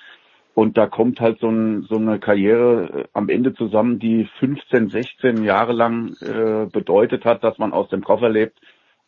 Und 0.55 0.77
da 0.77 0.87
kommt 0.87 1.19
halt 1.19 1.39
so, 1.41 1.49
ein, 1.49 1.81
so 1.81 1.97
eine 1.97 2.17
Karriere 2.17 3.01
äh, 3.01 3.07
am 3.11 3.27
Ende 3.27 3.53
zusammen, 3.53 3.99
die 3.99 4.27
15, 4.39 4.89
16 4.89 5.43
Jahre 5.43 5.73
lang 5.73 6.15
äh, 6.21 6.65
bedeutet 6.71 7.25
hat, 7.25 7.43
dass 7.43 7.57
man 7.57 7.73
aus 7.73 7.89
dem 7.89 8.03
Koffer 8.03 8.29
lebt. 8.29 8.57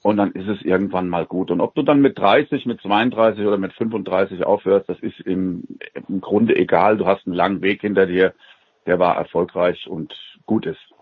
Und 0.03 0.17
dann 0.17 0.33
ist 0.33 0.47
es 0.47 0.61
irgendwann 0.61 1.07
mal 1.07 1.25
gut. 1.25 1.49
Und 1.49 1.61
ob 1.61 1.73
du 1.73 1.83
dann 1.83 2.01
mit 2.01 2.19
30, 2.19 2.65
mit 2.65 2.81
32 2.81 3.45
oder 3.45 3.57
mit 3.57 3.73
35 3.73 4.45
aufhörst, 4.45 4.89
das 4.89 4.99
ist 4.99 5.21
im, 5.21 5.63
im 6.07 6.19
Grunde 6.19 6.55
egal. 6.55 6.97
Du 6.97 7.07
hast 7.07 7.25
einen 7.25 7.35
langen 7.35 7.61
Weg 7.61 7.79
hinter 7.81 8.05
dir, 8.05 8.33
der 8.85 8.99
war 8.99 9.15
erfolgreich 9.15 9.87
und 9.87 10.13
gut 10.45 10.65
ist. 10.65 10.93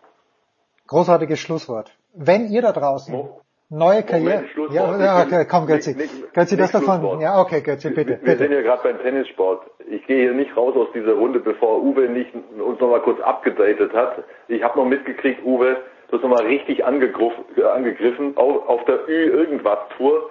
Großartiges 0.87 1.39
Schlusswort. 1.39 1.91
Wenn 2.13 2.51
ihr 2.51 2.61
da 2.61 2.71
draußen 2.71 3.15
oh. 3.15 3.41
Neue 3.69 4.03
Karriere... 4.03 4.45
Moment, 4.55 4.73
ja, 4.73 4.97
ja, 4.97 5.23
okay, 5.23 5.45
komm 5.49 5.65
Götzi. 5.67 5.95
Götzi, 6.33 6.57
das 6.57 6.71
davon... 6.71 7.19
Ja, 7.19 7.39
okay, 7.39 7.61
Götzi, 7.61 7.89
bitte. 7.89 8.09
Wir, 8.09 8.15
bitte. 8.17 8.27
wir 8.27 8.37
sind 8.37 8.51
ja 8.51 8.61
gerade 8.61 8.83
beim 8.83 8.99
Tennissport. 9.01 9.69
Ich 9.89 10.05
gehe 10.07 10.21
hier 10.23 10.33
nicht 10.33 10.55
raus 10.55 10.75
aus 10.75 10.87
dieser 10.93 11.13
Runde, 11.13 11.39
bevor 11.39 11.81
Uwe 11.81 12.09
nicht 12.09 12.33
uns 12.33 12.79
nochmal 12.79 13.01
kurz 13.01 13.19
abgedatet 13.21 13.93
hat. 13.93 14.23
Ich 14.47 14.63
habe 14.63 14.77
noch 14.79 14.85
mitgekriegt, 14.85 15.43
Uwe, 15.45 15.77
du 16.07 16.17
hast 16.17 16.23
nochmal 16.23 16.45
richtig 16.45 16.85
angegriffen 16.85 18.37
auf, 18.37 18.67
auf 18.67 18.85
der 18.85 19.07
Ü-Irgendwas-Tour. 19.07 20.29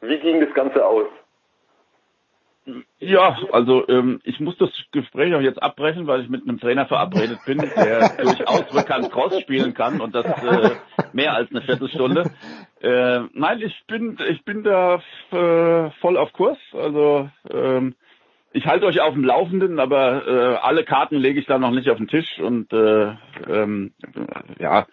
Wie 0.00 0.18
ging 0.20 0.40
das 0.40 0.54
Ganze 0.54 0.86
aus? 0.86 1.06
Ja, 2.98 3.38
also 3.52 3.88
ähm, 3.88 4.20
ich 4.24 4.40
muss 4.40 4.56
das 4.58 4.70
Gespräch 4.92 5.34
auch 5.34 5.40
jetzt 5.40 5.62
abbrechen, 5.62 6.06
weil 6.06 6.22
ich 6.22 6.28
mit 6.28 6.42
einem 6.42 6.60
Trainer 6.60 6.86
verabredet 6.86 7.38
bin, 7.46 7.58
der 7.58 8.08
durchaus 8.22 8.74
Rückhand 8.74 9.10
Cross 9.10 9.40
spielen 9.40 9.74
kann 9.74 10.00
und 10.00 10.14
das 10.14 10.26
äh, 10.26 10.70
mehr 11.12 11.34
als 11.34 11.50
eine 11.50 11.62
Viertelstunde. 11.62 12.30
Äh, 12.80 13.20
nein, 13.32 13.60
ich 13.62 13.84
bin 13.86 14.18
ich 14.28 14.44
bin 14.44 14.64
da 14.64 14.96
äh, 15.30 15.90
voll 16.00 16.16
auf 16.16 16.32
Kurs. 16.32 16.58
Also 16.72 17.30
ähm, 17.50 17.94
ich 18.52 18.66
halte 18.66 18.86
euch 18.86 19.00
auf 19.00 19.14
dem 19.14 19.24
Laufenden, 19.24 19.78
aber 19.78 20.26
äh, 20.26 20.56
alle 20.56 20.84
Karten 20.84 21.16
lege 21.16 21.40
ich 21.40 21.46
da 21.46 21.58
noch 21.58 21.70
nicht 21.70 21.90
auf 21.90 21.98
den 21.98 22.08
Tisch 22.08 22.38
und 22.38 22.72
äh, 22.72 23.14
ähm, 23.48 23.92
ja, 24.58 24.86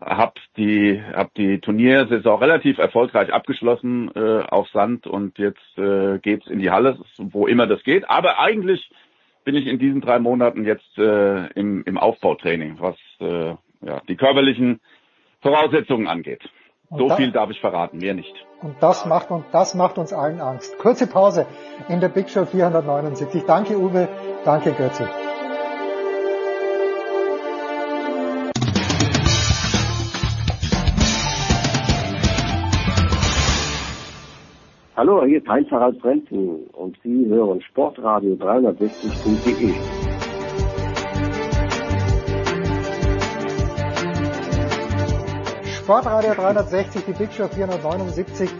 hab 0.00 0.38
die 0.56 1.02
hab 1.12 1.34
die 1.34 1.60
Turniersaison 1.60 2.38
relativ 2.38 2.78
erfolgreich 2.78 3.32
abgeschlossen 3.32 4.10
äh, 4.14 4.42
auf 4.48 4.68
Sand 4.68 5.06
und 5.06 5.38
jetzt 5.38 5.76
äh, 5.76 6.18
geht's 6.18 6.46
in 6.46 6.60
die 6.60 6.70
Halle, 6.70 6.98
wo 7.18 7.46
immer 7.46 7.66
das 7.66 7.82
geht. 7.82 8.08
Aber 8.08 8.38
eigentlich 8.38 8.90
bin 9.44 9.54
ich 9.54 9.66
in 9.66 9.78
diesen 9.78 10.00
drei 10.00 10.18
Monaten 10.18 10.64
jetzt 10.64 10.98
äh, 10.98 11.46
im, 11.52 11.82
im 11.84 11.98
Aufbautraining, 11.98 12.76
was 12.80 12.96
äh, 13.20 13.54
ja, 13.80 14.00
die 14.08 14.16
körperlichen 14.16 14.80
Voraussetzungen 15.40 16.06
angeht. 16.06 16.42
Und 16.90 16.98
so 16.98 17.10
viel 17.16 17.32
darf 17.32 17.50
ich 17.50 17.60
verraten, 17.60 17.98
mehr 17.98 18.14
nicht. 18.14 18.34
Und 18.62 18.76
das 18.80 19.04
macht, 19.04 19.30
und 19.30 19.44
das 19.52 19.74
macht 19.74 19.98
uns 19.98 20.12
allen 20.12 20.40
Angst. 20.40 20.78
Kurze 20.78 21.06
Pause 21.06 21.46
in 21.88 22.00
der 22.00 22.08
Big 22.08 22.30
Show 22.30 22.46
479. 22.46 23.44
Danke 23.46 23.78
Uwe, 23.78 24.08
danke 24.44 24.72
Götze. 24.72 25.08
Hallo, 34.98 35.24
hier 35.24 35.38
ist 35.38 35.46
Heinz 35.46 35.70
Harald 35.70 36.00
Frenzen 36.00 36.66
und 36.72 36.98
Sie 37.04 37.26
hören 37.26 37.62
Sportradio 37.62 38.34
360.de. 38.34 39.72
Sportradio 45.72 46.34
360, 46.34 47.04
die 47.04 47.12
Big 47.12 47.32
Show 47.32 47.46
479. 47.46 48.50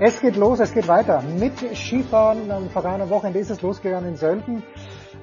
Es 0.00 0.22
geht 0.22 0.36
los, 0.36 0.60
es 0.60 0.72
geht 0.72 0.88
weiter 0.88 1.22
mit 1.38 1.52
Skifahren. 1.76 2.50
Am 2.50 2.70
vergangenen 2.70 3.10
Wochenende 3.10 3.40
ist 3.40 3.50
es 3.50 3.60
losgegangen 3.60 4.08
in 4.08 4.16
Sölden. 4.16 4.62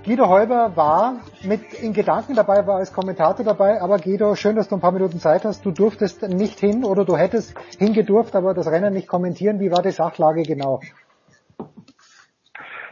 Guido 0.03 0.27
Heuber 0.27 0.75
war 0.75 1.21
mit 1.43 1.73
in 1.75 1.93
Gedanken 1.93 2.33
dabei, 2.33 2.65
war 2.65 2.77
als 2.77 2.91
Kommentator 2.91 3.45
dabei. 3.45 3.79
Aber 3.81 3.99
Guido, 3.99 4.35
schön, 4.35 4.55
dass 4.55 4.67
du 4.67 4.75
ein 4.75 4.81
paar 4.81 4.91
Minuten 4.91 5.19
Zeit 5.19 5.45
hast. 5.45 5.63
Du 5.63 5.69
durftest 5.69 6.23
nicht 6.23 6.59
hin 6.59 6.83
oder 6.83 7.05
du 7.05 7.15
hättest 7.17 7.55
hingedurft, 7.77 8.35
aber 8.35 8.55
das 8.55 8.65
Rennen 8.65 8.95
nicht 8.95 9.07
kommentieren. 9.07 9.59
Wie 9.59 9.69
war 9.69 9.83
die 9.83 9.91
Sachlage 9.91 10.41
genau? 10.41 10.81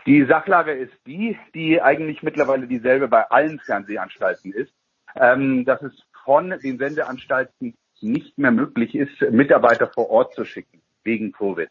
Die 0.06 0.24
Sachlage 0.26 0.72
ist 0.72 0.94
die, 1.08 1.36
die 1.56 1.82
eigentlich 1.82 2.22
mittlerweile 2.22 2.68
dieselbe 2.68 3.08
bei 3.08 3.24
allen 3.32 3.60
Fernsehanstalten 3.60 4.54
ist, 4.54 4.72
ähm, 5.16 5.66
dass 5.66 5.82
es 5.82 5.94
von 6.24 6.54
den 6.64 6.78
Sendeanstalten 6.78 7.74
nicht 8.02 8.38
mehr 8.38 8.52
möglich 8.52 8.94
ist, 8.94 9.20
Mitarbeiter 9.32 9.88
vor 9.88 10.12
Ort 10.12 10.36
zu 10.36 10.46
schicken 10.46 10.84
wegen 11.04 11.32
Covid. 11.32 11.70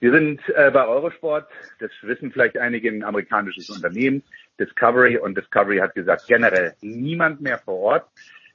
Wir 0.00 0.12
sind 0.12 0.40
äh, 0.50 0.70
bei 0.70 0.86
Eurosport, 0.86 1.48
das 1.80 1.90
wissen 2.02 2.30
vielleicht 2.30 2.58
einige, 2.58 2.90
ein 2.90 3.02
amerikanisches 3.02 3.70
Unternehmen, 3.70 4.22
Discovery, 4.60 5.18
und 5.18 5.36
Discovery 5.36 5.78
hat 5.78 5.94
gesagt, 5.94 6.26
generell 6.26 6.74
niemand 6.82 7.40
mehr 7.40 7.58
vor 7.58 7.78
Ort. 7.78 8.06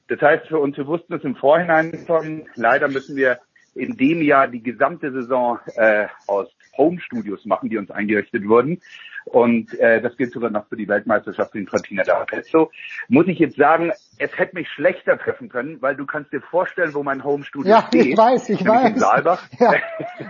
Das 0.08 0.20
heißt 0.20 0.46
für 0.46 0.58
uns, 0.58 0.76
wir 0.76 0.86
wussten 0.86 1.14
es 1.14 1.24
im 1.24 1.36
Vorhinein 1.36 2.04
schon, 2.06 2.48
leider 2.54 2.88
müssen 2.88 3.16
wir 3.16 3.40
in 3.74 3.96
dem 3.96 4.22
Jahr 4.22 4.48
die 4.48 4.62
gesamte 4.62 5.10
Saison 5.12 5.58
äh, 5.76 6.06
aus 6.26 6.48
Home-Studios 6.76 7.44
machen, 7.44 7.70
die 7.70 7.78
uns 7.78 7.90
eingerichtet 7.90 8.46
wurden. 8.46 8.80
Und 9.24 9.78
äh, 9.78 10.00
das 10.00 10.16
gilt 10.16 10.32
sogar 10.32 10.50
noch 10.50 10.66
für 10.68 10.76
die 10.76 10.88
Weltmeisterschaft 10.88 11.54
in 11.54 11.66
Cortina 11.66 12.02
d'Ampezzo. 12.02 12.70
Muss 13.08 13.26
ich 13.28 13.38
jetzt 13.38 13.56
sagen, 13.56 13.92
es 14.18 14.36
hätte 14.38 14.54
mich 14.54 14.68
schlechter 14.68 15.18
treffen 15.18 15.48
können, 15.48 15.80
weil 15.80 15.96
du 15.96 16.06
kannst 16.06 16.32
dir 16.32 16.40
vorstellen, 16.40 16.94
wo 16.94 17.02
mein 17.02 17.22
Home-Studio 17.24 17.70
ja, 17.70 17.84
steht. 17.86 18.06
Ja, 18.06 18.10
ich 18.10 18.18
weiß, 18.18 18.48
ich 18.50 18.64
weiß. 18.66 18.90
In 18.90 18.98
Saalbach. 18.98 19.48
Ja. 19.58 19.74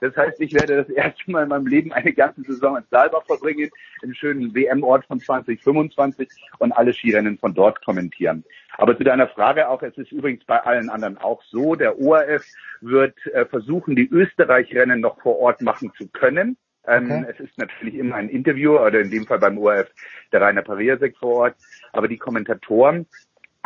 das 0.01 0.17
heißt, 0.17 0.41
ich 0.41 0.55
werde 0.55 0.77
das 0.77 0.89
erste 0.89 1.31
Mal 1.31 1.45
in 1.45 1.49
meinem 1.49 1.67
Leben 1.67 1.93
eine 1.93 2.13
ganze 2.13 2.43
Saison 2.43 2.77
in 2.77 2.85
Saalbach 2.91 3.25
verbringen, 3.27 3.71
im 4.03 4.15
schönen 4.15 4.55
WM-Ort 4.55 5.07
von 5.07 5.21
2025 5.21 6.29
und 6.59 6.73
alle 6.73 6.93
Skirennen 6.93 7.39
von 7.39 7.55
dort 7.55 7.85
kommentieren. 7.85 8.45
Aber 8.79 8.97
zu 8.97 9.05
deiner 9.05 9.29
Frage 9.29 9.69
auch, 9.69 9.83
es 9.83 9.97
ist 9.97 10.13
übrigens 10.13 10.45
bei 10.45 10.63
allen 10.63 10.91
anderen 10.91 11.19
auch 11.19 11.43
so, 11.45 11.75
der 11.75 11.99
ORF 11.99 12.45
wird 12.81 13.15
äh, 13.27 13.47
versuchen, 13.47 13.97
die 13.97 14.09
Österreich-Rennen 14.09 15.01
noch 15.01 15.21
vor 15.23 15.39
Ort 15.39 15.63
machen 15.63 15.93
zu 15.97 16.09
können. 16.09 16.57
Ähm, 16.87 17.11
okay. 17.11 17.27
Es 17.31 17.41
ist 17.41 17.59
natürlich 17.59 17.95
immer 17.95 18.17
ein 18.17 18.29
Interview, 18.29 18.79
oder 18.79 19.01
in 19.01 19.11
dem 19.11 19.27
Fall 19.27 19.39
beim 19.39 19.59
ORF 19.59 19.89
der 20.33 20.41
Rainer 20.41 20.63
Pariasek 20.63 21.17
vor 21.17 21.35
Ort. 21.35 21.57
Aber 21.93 22.09
die 22.09 22.19
Kommentatoren 22.19 23.07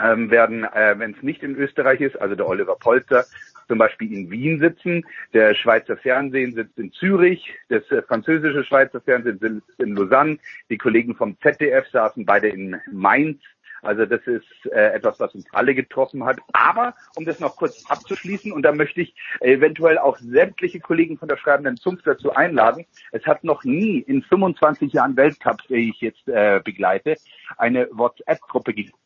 ähm, 0.02 0.30
werden, 0.30 0.64
äh, 0.64 0.94
wenn 0.98 1.12
es 1.12 1.22
nicht 1.22 1.42
in 1.42 1.56
Österreich 1.56 2.00
ist, 2.00 2.20
also 2.20 2.34
der 2.34 2.48
Oliver 2.48 2.76
Polster, 2.76 3.24
zum 3.68 3.78
Beispiel 3.78 4.12
in 4.12 4.30
Wien 4.30 4.58
sitzen, 4.58 5.04
der 5.32 5.54
Schweizer 5.54 5.96
Fernsehen 5.96 6.54
sitzt 6.54 6.76
in 6.76 6.92
Zürich, 6.92 7.52
das 7.68 7.88
äh, 7.90 8.02
französische 8.02 8.64
Schweizer 8.64 9.00
Fernsehen 9.00 9.38
sitzt 9.38 9.80
in 9.80 9.94
Lausanne, 9.94 10.38
die 10.70 10.78
Kollegen 10.78 11.14
vom 11.14 11.36
ZDF 11.40 11.86
saßen 11.88 12.24
beide 12.24 12.48
in 12.48 12.80
Mainz 12.90 13.38
Also 13.82 14.06
das 14.06 14.20
ist 14.26 14.44
äh, 14.72 14.92
etwas, 14.92 15.18
was 15.20 15.34
uns 15.34 15.46
alle 15.52 15.74
getroffen 15.74 16.24
hat. 16.24 16.38
Aber 16.52 16.94
um 17.16 17.24
das 17.24 17.40
noch 17.40 17.56
kurz 17.56 17.84
abzuschließen, 17.88 18.52
und 18.52 18.62
da 18.62 18.72
möchte 18.72 19.00
ich 19.00 19.14
eventuell 19.40 19.98
auch 19.98 20.18
sämtliche 20.18 20.80
Kollegen 20.80 21.18
von 21.18 21.28
der 21.28 21.36
schreibenden 21.36 21.76
Zunft 21.76 22.06
dazu 22.06 22.34
einladen, 22.34 22.86
es 23.12 23.24
hat 23.26 23.44
noch 23.44 23.64
nie 23.64 23.98
in 23.98 24.22
25 24.22 24.92
Jahren 24.92 25.16
Weltcups, 25.16 25.66
die 25.68 25.90
ich 25.90 26.00
jetzt 26.00 26.28
äh, 26.28 26.60
begleite, 26.64 27.16
eine 27.56 27.88
WhatsApp-Gruppe 27.92 28.74
gegeben 28.74 28.99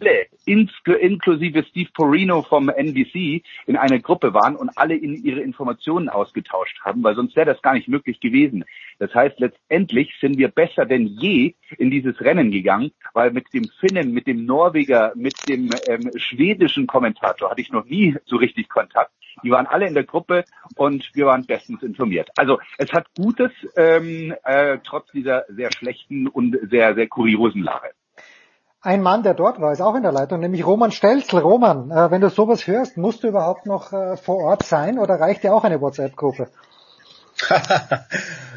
alle, 0.00 0.26
inklusive 0.46 1.64
Steve 1.64 1.90
Porino 1.94 2.42
vom 2.42 2.68
NBC, 2.68 3.42
in 3.66 3.76
einer 3.76 3.98
Gruppe 3.98 4.34
waren 4.34 4.56
und 4.56 4.70
alle 4.76 4.94
in 4.94 5.14
ihre 5.14 5.40
Informationen 5.40 6.08
ausgetauscht 6.08 6.80
haben, 6.82 7.02
weil 7.02 7.14
sonst 7.14 7.36
wäre 7.36 7.46
das 7.46 7.62
gar 7.62 7.74
nicht 7.74 7.88
möglich 7.88 8.20
gewesen. 8.20 8.64
Das 8.98 9.14
heißt, 9.14 9.38
letztendlich 9.40 10.12
sind 10.20 10.38
wir 10.38 10.48
besser 10.48 10.86
denn 10.86 11.06
je 11.06 11.54
in 11.78 11.90
dieses 11.90 12.20
Rennen 12.20 12.50
gegangen, 12.50 12.92
weil 13.12 13.30
mit 13.30 13.52
dem 13.52 13.64
Finnen, 13.80 14.12
mit 14.12 14.26
dem 14.26 14.44
Norweger, 14.44 15.12
mit 15.14 15.34
dem 15.48 15.70
ähm, 15.86 16.10
schwedischen 16.16 16.86
Kommentator 16.86 17.50
hatte 17.50 17.60
ich 17.60 17.72
noch 17.72 17.84
nie 17.84 18.16
so 18.26 18.36
richtig 18.36 18.68
Kontakt. 18.68 19.12
Die 19.42 19.50
waren 19.50 19.66
alle 19.66 19.86
in 19.86 19.94
der 19.94 20.04
Gruppe 20.04 20.44
und 20.76 21.10
wir 21.14 21.26
waren 21.26 21.44
bestens 21.44 21.82
informiert. 21.82 22.30
Also 22.36 22.60
es 22.78 22.92
hat 22.92 23.06
Gutes, 23.16 23.50
ähm, 23.76 24.34
äh, 24.44 24.78
trotz 24.84 25.10
dieser 25.10 25.44
sehr 25.48 25.72
schlechten 25.72 26.28
und 26.28 26.56
sehr, 26.70 26.94
sehr 26.94 27.08
kuriosen 27.08 27.62
Lage. 27.62 27.90
Ein 28.84 29.00
Mann, 29.00 29.22
der 29.22 29.32
dort 29.32 29.62
war, 29.62 29.72
ist 29.72 29.80
auch 29.80 29.94
in 29.94 30.02
der 30.02 30.12
Leitung, 30.12 30.40
nämlich 30.40 30.66
Roman 30.66 30.92
Stelzl. 30.92 31.38
Roman, 31.38 31.90
äh, 31.90 32.10
wenn 32.10 32.20
du 32.20 32.28
sowas 32.28 32.66
hörst, 32.66 32.98
musst 32.98 33.22
du 33.22 33.28
überhaupt 33.28 33.64
noch 33.64 33.94
äh, 33.94 34.18
vor 34.18 34.44
Ort 34.44 34.62
sein 34.62 34.98
oder 34.98 35.14
reicht 35.14 35.42
dir 35.42 35.54
auch 35.54 35.64
eine 35.64 35.80
WhatsApp-Gruppe? 35.80 36.50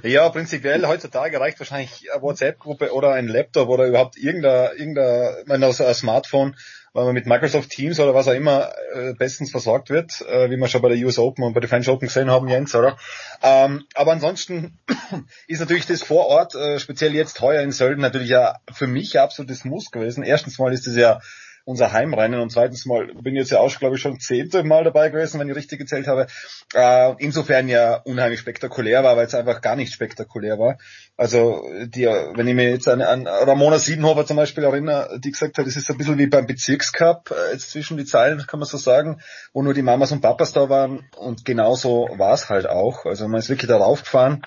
ja, 0.04 0.28
prinzipiell 0.28 0.86
heutzutage 0.86 1.40
reicht 1.40 1.60
wahrscheinlich 1.60 2.12
eine 2.12 2.22
WhatsApp-Gruppe 2.22 2.94
oder 2.94 3.14
ein 3.14 3.30
Laptop 3.30 3.70
oder 3.70 3.88
überhaupt 3.88 4.18
irgendein, 4.18 4.76
irgendein, 4.76 5.46
mein, 5.46 5.64
also 5.64 5.86
ein 5.86 5.94
Smartphone 5.94 6.58
weil 6.94 7.06
man 7.06 7.14
mit 7.14 7.26
Microsoft 7.26 7.70
Teams 7.70 8.00
oder 8.00 8.14
was 8.14 8.28
auch 8.28 8.34
immer 8.34 8.72
äh, 8.94 9.14
bestens 9.14 9.52
versorgt 9.52 9.90
wird, 9.90 10.22
äh, 10.22 10.50
wie 10.50 10.58
wir 10.58 10.68
schon 10.68 10.82
bei 10.82 10.90
der 10.90 11.06
US 11.06 11.20
Open 11.20 11.44
und 11.44 11.54
bei 11.54 11.60
der 11.60 11.70
French 11.70 11.90
Open 11.90 12.08
gesehen 12.08 12.32
haben, 12.32 12.48
Jens, 12.48 12.74
oder? 12.76 12.98
Ähm, 13.42 13.86
aber 13.96 14.12
ansonsten 14.12 14.78
ist 15.48 15.60
natürlich 15.60 15.86
das 15.86 16.02
vor 16.02 16.28
Ort, 16.28 16.56
äh, 16.56 16.80
speziell 16.80 17.14
jetzt 17.14 17.42
heuer 17.42 17.62
in 17.62 17.72
Sölden, 17.72 18.02
natürlich 18.02 18.30
ja 18.30 18.56
für 18.72 18.88
mich 18.88 19.20
absolutes 19.20 19.66
Muss 19.66 19.92
gewesen. 19.92 20.24
Erstens 20.24 20.60
mal 20.60 20.74
ist 20.74 20.88
es 20.88 20.96
ja 20.96 21.20
unser 21.68 21.92
Heimrennen 21.92 22.40
und 22.40 22.50
zweitens 22.50 22.86
mal 22.86 23.08
bin 23.22 23.36
jetzt 23.36 23.52
ja 23.52 23.60
auch, 23.60 23.78
glaube 23.78 23.98
ich, 23.98 24.02
schon 24.02 24.22
zehnte 24.22 24.64
Mal 24.64 24.86
dabei 24.86 25.10
gewesen, 25.10 25.38
wenn 25.38 25.50
ich 25.50 25.56
richtig 25.58 25.80
gezählt 25.80 26.08
habe. 26.08 26.28
Äh, 26.74 27.14
insofern 27.18 27.68
ja 27.68 27.96
unheimlich 28.06 28.40
spektakulär 28.40 29.04
war, 29.04 29.18
weil 29.18 29.26
es 29.26 29.36
einfach 29.36 29.60
gar 29.60 29.76
nicht 29.76 29.92
spektakulär 29.92 30.58
war. 30.58 30.78
Also 31.18 31.62
die, 31.88 32.06
wenn 32.06 32.48
ich 32.48 32.56
mir 32.56 32.70
jetzt 32.70 32.88
an, 32.88 33.02
an 33.02 33.28
Ramona 33.28 33.80
Siebenhofer 33.80 34.26
zum 34.26 34.38
Beispiel 34.38 34.64
erinnere, 34.64 35.20
die 35.20 35.32
gesagt 35.32 35.58
hat, 35.58 35.68
es 35.68 35.76
ist 35.76 35.92
ein 35.92 35.98
bisschen 35.98 36.18
wie 36.18 36.28
beim 36.28 36.48
Bezirkscup, 36.48 37.32
äh, 37.32 37.52
jetzt 37.52 37.72
zwischen 37.72 37.98
die 37.98 38.06
Zeilen 38.06 38.48
kann 38.48 38.62
man 38.62 38.70
so 38.70 38.78
sagen, 38.78 39.20
wo 39.52 39.62
nur 39.62 39.74
die 39.74 39.82
Mamas 39.82 40.14
und 40.14 40.22
Papas 40.22 40.54
da 40.54 40.70
waren 40.70 41.06
und 41.18 41.44
genauso 41.44 42.08
war 42.16 42.34
es 42.34 42.48
halt 42.48 42.70
auch. 42.70 43.06
Also 43.06 43.28
man 43.28 43.40
ist 43.40 43.50
wirklich 43.50 43.68
darauf 43.68 44.04
gefahren 44.04 44.42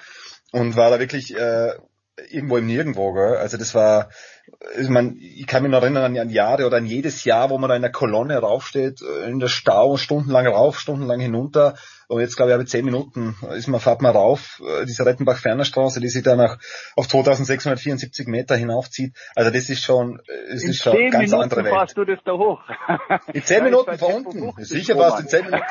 und 0.53 0.75
war 0.75 0.89
da 0.89 0.99
wirklich 0.99 1.37
äh, 1.37 1.75
irgendwo 2.29 2.57
im 2.57 2.67
Nirgendwo. 2.67 3.13
Gell? 3.13 3.37
Also 3.37 3.57
das 3.57 3.75
war 3.75 4.11
ich, 4.79 4.89
mein, 4.89 5.17
ich 5.21 5.47
kann 5.47 5.63
mich 5.63 5.73
noch 5.73 5.83
erinnern 5.83 6.05
an, 6.05 6.19
an 6.19 6.31
Jahre 6.31 6.67
oder 6.67 6.79
an 6.79 6.87
jedes 6.87 7.25
Jahr, 7.25 7.51
wo 7.51 7.59
man 7.59 7.71
da 7.71 7.77
in 7.77 7.83
der 7.83 7.93
Kolonne 7.93 8.39
raufsteht, 8.39 9.01
äh, 9.03 9.29
in 9.29 9.39
der 9.41 9.49
Stau, 9.49 9.97
stundenlang 9.97 10.47
rauf, 10.47 10.79
stundenlang 10.79 11.21
hinunter. 11.21 11.75
Und 12.09 12.21
jetzt 12.21 12.37
glaube 12.37 12.51
ich, 12.51 12.55
habe 12.55 12.67
zehn 12.67 12.85
Minuten 12.85 13.37
ist 13.57 13.69
man, 13.69 13.81
fahrt 13.81 14.03
man 14.03 14.15
rauf, 14.15 14.61
äh, 14.67 14.85
diese 14.87 15.07
Rettenbach-Ferner-Straße, 15.07 16.01
die 16.01 16.09
sich 16.09 16.23
danach 16.23 16.59
auf 16.97 17.09
2674 17.09 18.27
Meter 18.27 18.57
hinaufzieht. 18.57 19.17
Also 19.35 19.51
das 19.51 19.71
ist 19.71 19.83
schon, 19.83 20.21
äh, 20.27 20.53
es 20.53 20.65
ist 20.65 20.83
schon 20.83 20.97
eine 20.97 21.11
ganz 21.11 21.31
Minuten 21.31 21.43
andere 21.43 21.65
Welt. 21.65 21.75
fahrst 21.75 21.97
du 21.97 22.05
das 22.05 22.19
da 22.25 22.33
hoch. 22.33 22.61
In 23.33 23.43
zehn 23.43 23.65
Minuten 23.65 23.99
von 23.99 24.25
unten. 24.27 24.65
Sicher 24.65 24.97
warst 24.97 25.19
du 25.19 25.23
in 25.23 25.29
zehn 25.29 25.45
Minuten. 25.45 25.65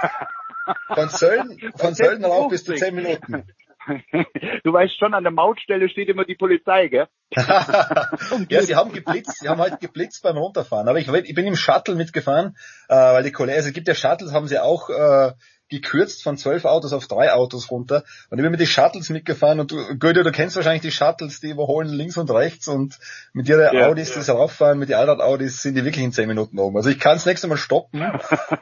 Von 0.93 1.09
Sölden, 1.09 1.73
von 1.75 1.95
Sölden 1.95 2.25
rauf 2.25 2.49
bis 2.49 2.63
zu 2.63 2.73
zehn 2.75 2.93
Minuten. 2.93 3.43
Du 4.63 4.73
weißt 4.73 4.97
schon, 4.97 5.13
an 5.13 5.23
der 5.23 5.31
Mautstelle 5.31 5.89
steht 5.89 6.09
immer 6.09 6.25
die 6.25 6.35
Polizei, 6.35 6.87
gell? 6.87 7.07
ja, 7.35 8.61
sie 8.61 8.75
haben 8.75 8.91
geblitzt, 8.91 9.39
sie 9.39 9.47
haben 9.47 9.61
halt 9.61 9.79
geblitzt 9.79 10.23
beim 10.23 10.37
Runterfahren. 10.37 10.87
Aber 10.87 10.99
ich, 10.99 11.07
ich 11.07 11.35
bin 11.35 11.45
im 11.45 11.55
Shuttle 11.55 11.95
mitgefahren, 11.95 12.55
äh, 12.87 12.95
weil 12.95 13.23
die 13.23 13.31
Kollegen, 13.31 13.57
also 13.57 13.69
es 13.69 13.73
gibt 13.73 13.87
ja 13.87 13.95
Shuttles, 13.95 14.33
haben 14.33 14.47
sie 14.47 14.59
auch 14.59 14.89
äh, 14.89 15.31
gekürzt 15.69 16.23
von 16.23 16.37
zwölf 16.37 16.65
Autos 16.65 16.93
auf 16.93 17.07
drei 17.07 17.31
Autos 17.31 17.69
runter. 17.71 18.03
Und 18.29 18.39
ich 18.39 18.43
bin 18.43 18.51
mit 18.51 18.59
den 18.59 18.67
Shuttles 18.67 19.09
mitgefahren 19.09 19.59
und 19.59 19.71
du, 19.71 19.77
Goethe, 19.97 20.23
du 20.23 20.31
kennst 20.31 20.55
wahrscheinlich 20.55 20.81
die 20.81 20.91
Shuttles, 20.91 21.39
die 21.39 21.49
überholen 21.51 21.89
links 21.89 22.17
und 22.17 22.29
rechts 22.31 22.67
und 22.67 22.97
mit 23.33 23.47
ihren 23.47 23.73
Ja, 23.73 23.87
Audis, 23.87 24.13
das 24.13 24.29
rauffahren, 24.29 24.79
mit 24.79 24.89
den 24.89 24.95
Allrad-Audis 24.97 25.61
sind 25.61 25.75
die 25.75 25.85
wirklich 25.85 26.03
in 26.03 26.11
zehn 26.11 26.27
Minuten 26.27 26.57
oben. 26.59 26.75
Also 26.77 26.89
ich 26.89 26.99
kann 26.99 27.13
das 27.13 27.25
nächste 27.25 27.47
Mal 27.47 27.57
stoppen. 27.57 28.01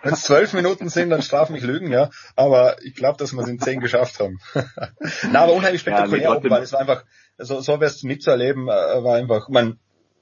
Wenn 0.03 0.13
es 0.13 0.23
zwölf 0.23 0.53
Minuten 0.53 0.89
sind, 0.89 1.09
dann 1.09 1.21
straf 1.21 1.49
mich 1.49 1.63
Lügen, 1.63 1.91
ja. 1.91 2.09
Aber 2.35 2.81
ich 2.83 2.95
glaube, 2.95 3.17
dass 3.17 3.33
wir 3.33 3.41
es 3.41 3.47
in 3.49 3.59
zehn 3.59 3.79
geschafft 3.79 4.19
haben. 4.19 4.39
Na, 5.31 5.41
aber 5.41 5.53
unheimlich 5.53 5.81
Ja, 5.85 5.91
spektakulär 5.91 6.29
oben, 6.31 6.49
trotzdem. 6.49 6.51
weil 6.51 6.63
es 6.63 6.73
war 6.73 6.79
einfach, 6.81 7.03
so, 7.37 7.61
so 7.61 7.79
wär's 7.79 8.03
mitzuerleben, 8.03 8.67
äh, 8.67 8.71
war 9.03 9.15
einfach, 9.15 9.47
man, 9.49 9.79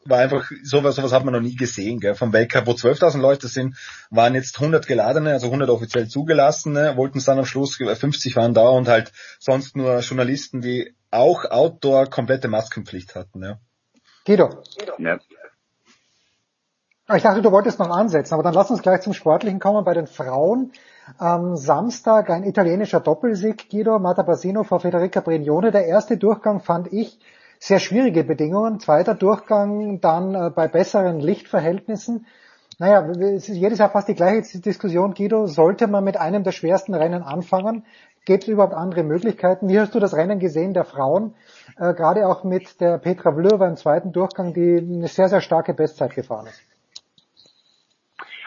war 0.07 0.19
einfach, 0.19 0.51
sowas, 0.63 0.95
sowas 0.95 1.11
hat 1.11 1.25
man 1.25 1.33
noch 1.33 1.41
nie 1.41 1.55
gesehen, 1.55 1.99
gell. 1.99 2.15
Vom 2.15 2.31
Weltcup, 2.31 2.67
wo 2.67 2.71
12.000 2.71 3.19
Leute 3.19 3.47
sind, 3.47 3.75
waren 4.09 4.35
jetzt 4.35 4.59
100 4.59 4.85
geladene, 4.87 5.33
also 5.33 5.47
100 5.47 5.69
offiziell 5.69 6.07
zugelassene, 6.07 6.95
wollten 6.95 7.17
es 7.17 7.25
dann 7.25 7.39
am 7.39 7.45
Schluss, 7.45 7.77
50 7.77 8.35
waren 8.35 8.53
da 8.53 8.69
und 8.69 8.87
halt 8.87 9.11
sonst 9.39 9.75
nur 9.75 9.99
Journalisten, 9.99 10.61
die 10.61 10.93
auch 11.11 11.45
Outdoor 11.45 12.07
komplette 12.09 12.47
Maskenpflicht 12.47 13.15
hatten, 13.15 13.43
ja. 13.43 13.57
Guido. 14.25 14.49
Ja. 14.97 15.19
Ah, 17.07 17.17
Ich 17.17 17.23
dachte, 17.23 17.41
du 17.41 17.51
wolltest 17.51 17.77
noch 17.77 17.89
ansetzen, 17.89 18.33
aber 18.33 18.41
dann 18.41 18.55
lass 18.55 18.71
uns 18.71 18.81
gleich 18.81 19.01
zum 19.01 19.13
Sportlichen 19.13 19.59
kommen. 19.59 19.85
Bei 19.85 19.93
den 19.93 20.07
Frauen 20.07 20.71
am 21.19 21.55
Samstag 21.55 22.31
ein 22.31 22.43
italienischer 22.43 22.99
Doppelsieg, 22.99 23.69
Guido 23.69 23.99
Matapassino 23.99 24.63
vor 24.63 24.79
Federica 24.79 25.21
Brignone. 25.21 25.71
Der 25.71 25.85
erste 25.85 26.17
Durchgang 26.17 26.61
fand 26.61 26.91
ich 26.91 27.19
sehr 27.59 27.79
schwierige 27.79 28.23
Bedingungen. 28.23 28.79
Zweiter 28.79 29.15
Durchgang 29.15 30.01
dann 30.01 30.35
äh, 30.35 30.49
bei 30.49 30.67
besseren 30.67 31.19
Lichtverhältnissen. 31.19 32.25
Naja, 32.77 33.07
es 33.07 33.47
ist 33.47 33.55
jedes 33.55 33.79
Jahr 33.79 33.89
fast 33.89 34.09
die 34.09 34.15
gleiche 34.15 34.59
Diskussion, 34.59 35.13
Guido. 35.13 35.47
Sollte 35.47 35.87
man 35.87 36.03
mit 36.03 36.17
einem 36.17 36.43
der 36.43 36.51
schwersten 36.51 36.93
Rennen 36.93 37.23
anfangen? 37.23 37.85
Gibt 38.25 38.43
es 38.43 38.49
überhaupt 38.49 38.73
andere 38.73 39.03
Möglichkeiten? 39.03 39.69
Wie 39.69 39.79
hast 39.79 39.93
du 39.95 39.99
das 39.99 40.15
Rennen 40.15 40.39
gesehen 40.39 40.73
der 40.73 40.83
Frauen? 40.83 41.35
Äh, 41.77 41.93
gerade 41.93 42.27
auch 42.27 42.43
mit 42.43 42.81
der 42.81 42.97
Petra 42.97 43.31
Vlhova 43.31 43.67
im 43.67 43.77
zweiten 43.77 44.11
Durchgang, 44.11 44.53
die 44.53 44.77
eine 44.77 45.07
sehr, 45.07 45.29
sehr 45.29 45.41
starke 45.41 45.73
Bestzeit 45.73 46.15
gefahren 46.15 46.47
ist. 46.47 46.61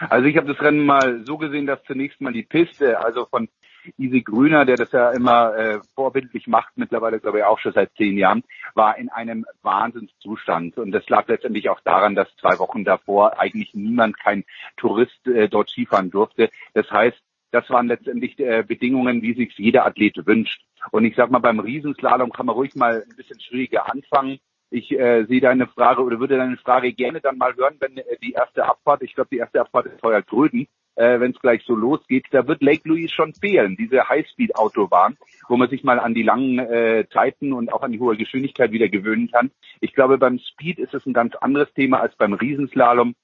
Also 0.09 0.27
ich 0.27 0.37
habe 0.37 0.47
das 0.47 0.61
Rennen 0.61 0.85
mal 0.85 1.23
so 1.25 1.37
gesehen, 1.37 1.65
dass 1.65 1.83
zunächst 1.83 2.21
mal 2.21 2.31
die 2.31 2.43
Piste, 2.43 2.99
also 2.99 3.25
von 3.25 3.49
Easy 3.97 4.21
Grüner, 4.21 4.65
der 4.65 4.77
das 4.77 4.91
ja 4.91 5.11
immer 5.11 5.55
äh, 5.55 5.79
vorbildlich 5.95 6.47
macht, 6.47 6.73
mittlerweile 6.75 7.19
glaube 7.19 7.39
ich 7.39 7.43
auch 7.43 7.59
schon 7.59 7.73
seit 7.73 7.93
zehn 7.95 8.17
Jahren, 8.17 8.43
war 8.73 8.97
in 8.97 9.09
einem 9.09 9.45
Wahnsinnszustand. 9.61 10.77
Und 10.77 10.91
das 10.91 11.07
lag 11.09 11.27
letztendlich 11.27 11.69
auch 11.69 11.79
daran, 11.81 12.15
dass 12.15 12.35
zwei 12.37 12.59
Wochen 12.59 12.83
davor 12.83 13.39
eigentlich 13.39 13.73
niemand, 13.73 14.19
kein 14.19 14.43
Tourist 14.77 15.27
äh, 15.27 15.49
dort 15.49 15.69
Skifahren 15.69 16.11
durfte. 16.11 16.49
Das 16.73 16.89
heißt, 16.89 17.19
das 17.51 17.69
waren 17.69 17.87
letztendlich 17.87 18.39
äh, 18.39 18.63
Bedingungen, 18.67 19.21
wie 19.21 19.33
sich 19.33 19.57
jeder 19.57 19.85
Athlet 19.85 20.25
wünscht. 20.25 20.61
Und 20.91 21.05
ich 21.05 21.15
sag 21.15 21.31
mal, 21.31 21.39
beim 21.39 21.59
Riesenslalom 21.59 22.31
kann 22.31 22.45
man 22.45 22.55
ruhig 22.55 22.75
mal 22.75 23.03
ein 23.09 23.15
bisschen 23.15 23.39
schwieriger 23.39 23.91
anfangen. 23.91 24.39
Ich 24.71 24.91
äh, 24.91 25.25
sehe 25.25 25.41
deine 25.41 25.65
Frage 25.67 26.03
oder 26.03 26.19
würde 26.19 26.37
deine 26.37 26.57
Frage 26.57 26.93
gerne 26.93 27.21
dann 27.21 27.37
mal 27.37 27.55
hören, 27.55 27.77
wenn 27.79 27.97
äh, 27.97 28.17
die 28.21 28.33
erste 28.33 28.65
Abfahrt, 28.65 29.01
ich 29.01 29.15
glaube, 29.15 29.29
die 29.31 29.37
erste 29.37 29.61
Abfahrt 29.61 29.87
ist 29.87 30.03
heuer 30.03 30.21
Gröden, 30.21 30.67
äh, 30.95 31.19
wenn 31.19 31.31
es 31.31 31.39
gleich 31.39 31.63
so 31.65 31.75
losgeht, 31.75 32.25
da 32.31 32.47
wird 32.47 32.61
Lake 32.61 32.87
Louise 32.87 33.13
schon 33.13 33.33
fehlen, 33.33 33.75
diese 33.77 34.09
Highspeed-Autobahn, 34.09 35.17
wo 35.47 35.57
man 35.57 35.69
sich 35.69 35.83
mal 35.83 35.99
an 35.99 36.13
die 36.13 36.23
langen 36.23 36.59
äh, 36.59 37.05
Zeiten 37.11 37.53
und 37.53 37.71
auch 37.71 37.81
an 37.81 37.91
die 37.91 37.99
hohe 37.99 38.17
Geschwindigkeit 38.17 38.71
wieder 38.71 38.89
gewöhnen 38.89 39.31
kann. 39.31 39.51
Ich 39.81 39.93
glaube, 39.93 40.17
beim 40.17 40.39
Speed 40.39 40.79
ist 40.79 40.93
es 40.93 41.05
ein 41.05 41.13
ganz 41.13 41.35
anderes 41.35 41.73
Thema 41.73 42.01
als 42.01 42.15
beim 42.15 42.33
Riesenslalom 42.33 43.15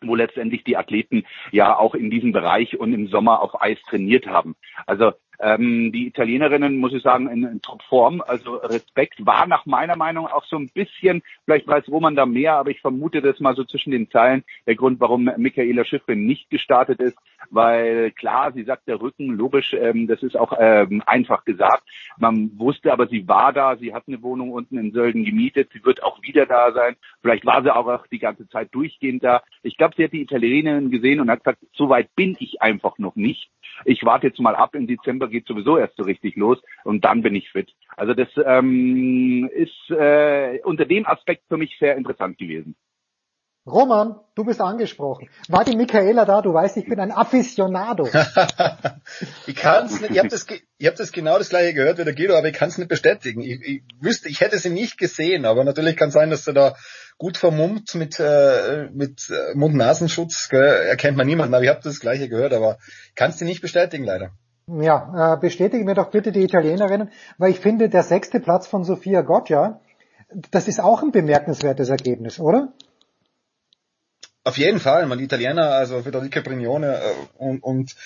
wo 0.00 0.14
letztendlich 0.14 0.62
die 0.62 0.76
Athleten 0.76 1.24
ja 1.50 1.76
auch 1.76 1.94
in 1.94 2.08
diesem 2.08 2.30
Bereich 2.30 2.78
und 2.78 2.92
im 2.92 3.08
Sommer 3.08 3.42
auf 3.42 3.60
Eis 3.60 3.78
trainiert 3.88 4.28
haben. 4.28 4.54
Also 4.86 5.12
ähm, 5.40 5.92
die 5.92 6.06
Italienerinnen, 6.06 6.78
muss 6.78 6.92
ich 6.92 7.02
sagen, 7.02 7.28
in, 7.28 7.44
in 7.44 7.62
Topform. 7.62 8.22
Also 8.26 8.56
Respekt 8.56 9.24
war 9.24 9.46
nach 9.46 9.66
meiner 9.66 9.96
Meinung 9.96 10.26
auch 10.26 10.44
so 10.44 10.56
ein 10.56 10.68
bisschen, 10.68 11.22
vielleicht 11.44 11.66
weiß 11.66 11.88
Roman 11.88 12.16
da 12.16 12.26
mehr, 12.26 12.54
aber 12.54 12.70
ich 12.70 12.80
vermute 12.80 13.22
das 13.22 13.40
mal 13.40 13.54
so 13.54 13.64
zwischen 13.64 13.90
den 13.90 14.10
Zeilen, 14.10 14.44
der 14.66 14.74
Grund, 14.74 15.00
warum 15.00 15.30
Michaela 15.36 15.84
Schiffrin 15.84 16.26
nicht 16.26 16.50
gestartet 16.50 17.00
ist, 17.00 17.16
weil 17.50 18.10
klar, 18.12 18.52
sie 18.52 18.64
sagt 18.64 18.88
der 18.88 19.00
Rücken, 19.00 19.28
logisch, 19.28 19.74
ähm, 19.74 20.06
das 20.06 20.22
ist 20.22 20.36
auch 20.36 20.52
ähm, 20.58 21.02
einfach 21.06 21.44
gesagt. 21.44 21.84
Man 22.18 22.58
wusste 22.58 22.92
aber, 22.92 23.06
sie 23.06 23.28
war 23.28 23.52
da, 23.52 23.76
sie 23.76 23.94
hat 23.94 24.04
eine 24.06 24.22
Wohnung 24.22 24.50
unten 24.50 24.76
in 24.78 24.92
Sölden 24.92 25.24
gemietet, 25.24 25.70
sie 25.72 25.84
wird 25.84 26.02
auch 26.02 26.20
wieder 26.22 26.46
da 26.46 26.72
sein. 26.72 26.96
Vielleicht 27.22 27.46
war 27.46 27.62
sie 27.62 27.74
auch 27.74 28.06
die 28.08 28.18
ganze 28.18 28.48
Zeit 28.48 28.68
durchgehend 28.72 29.22
da. 29.22 29.42
Ich 29.62 29.76
glaube, 29.76 29.94
sie 29.96 30.04
hat 30.04 30.12
die 30.12 30.22
Italienerin 30.22 30.90
gesehen 30.90 31.20
und 31.20 31.30
hat 31.30 31.44
gesagt, 31.44 31.62
so 31.74 31.88
weit 31.88 32.14
bin 32.16 32.36
ich 32.40 32.60
einfach 32.60 32.98
noch 32.98 33.16
nicht. 33.16 33.50
Ich 33.84 34.04
warte 34.04 34.26
jetzt 34.26 34.40
mal 34.40 34.56
ab, 34.56 34.74
im 34.74 34.86
Dezember 34.86 35.27
geht 35.28 35.46
sowieso 35.46 35.78
erst 35.78 35.96
so 35.96 36.02
richtig 36.02 36.36
los 36.36 36.58
und 36.84 37.04
dann 37.04 37.22
bin 37.22 37.34
ich 37.34 37.50
fit. 37.50 37.70
Also 37.96 38.14
das 38.14 38.28
ähm, 38.44 39.48
ist 39.54 39.90
äh, 39.90 40.60
unter 40.64 40.84
dem 40.84 41.06
Aspekt 41.06 41.44
für 41.48 41.56
mich 41.56 41.76
sehr 41.78 41.96
interessant 41.96 42.38
gewesen. 42.38 42.76
Roman, 43.68 44.16
du 44.34 44.44
bist 44.44 44.60
angesprochen. 44.60 45.28
War 45.48 45.64
die 45.64 45.76
Michaela 45.76 46.24
da? 46.24 46.40
Du 46.42 46.52
weißt, 46.54 46.76
ich 46.78 46.86
bin 46.86 46.98
ein 47.00 47.12
Aficionado. 47.12 48.08
ich 49.46 49.54
kann's 49.54 50.00
nicht, 50.00 50.12
ich 50.12 50.18
habe 50.18 50.28
das, 50.28 50.46
ich 50.78 50.86
hab 50.86 50.96
das 50.96 51.12
genau 51.12 51.38
das 51.38 51.50
gleiche 51.50 51.74
gehört 51.74 51.98
wie 51.98 52.04
der 52.04 52.14
Guido, 52.14 52.36
aber 52.36 52.48
ich 52.48 52.54
kann 52.54 52.70
es 52.70 52.78
nicht 52.78 52.88
bestätigen. 52.88 53.42
Ich, 53.42 53.60
ich 53.60 53.82
wüsste, 54.00 54.28
ich 54.28 54.40
hätte 54.40 54.58
sie 54.58 54.70
nicht 54.70 54.98
gesehen, 54.98 55.44
aber 55.44 55.64
natürlich 55.64 55.96
kann 55.96 56.10
sein, 56.10 56.30
dass 56.30 56.44
sie 56.44 56.54
da 56.54 56.74
gut 57.18 57.36
vermummt 57.36 57.94
mit, 57.94 58.18
äh, 58.18 58.88
mit 58.92 59.28
äh, 59.30 59.54
Mund-Nasenschutz, 59.54 60.48
erkennt 60.50 61.16
man 61.16 61.26
niemanden, 61.26 61.54
aber 61.54 61.64
ich 61.64 61.70
habe 61.70 61.80
das 61.82 62.00
gleiche 62.00 62.28
gehört, 62.28 62.54
aber 62.54 62.78
kann 63.14 63.30
es 63.30 63.36
dir 63.36 63.44
nicht 63.44 63.60
bestätigen 63.60 64.04
leider. 64.04 64.32
Ja, 64.68 65.34
äh, 65.34 65.40
bestätige 65.40 65.84
mir 65.84 65.94
doch 65.94 66.10
bitte 66.10 66.30
die 66.30 66.42
Italienerinnen, 66.42 67.10
weil 67.38 67.50
ich 67.50 67.60
finde, 67.60 67.88
der 67.88 68.02
sechste 68.02 68.38
Platz 68.38 68.66
von 68.66 68.84
Sofia 68.84 69.22
Goggia, 69.22 69.80
das 70.50 70.68
ist 70.68 70.80
auch 70.80 71.02
ein 71.02 71.10
bemerkenswertes 71.10 71.88
Ergebnis, 71.88 72.38
oder? 72.38 72.72
Auf 74.44 74.58
jeden 74.58 74.78
Fall, 74.78 75.06
man 75.06 75.18
die 75.18 75.24
Italiener, 75.24 75.70
also 75.70 76.02
Federica 76.02 76.40
Brignone 76.40 76.96
äh, 76.96 77.14
und, 77.38 77.62
und 77.62 77.96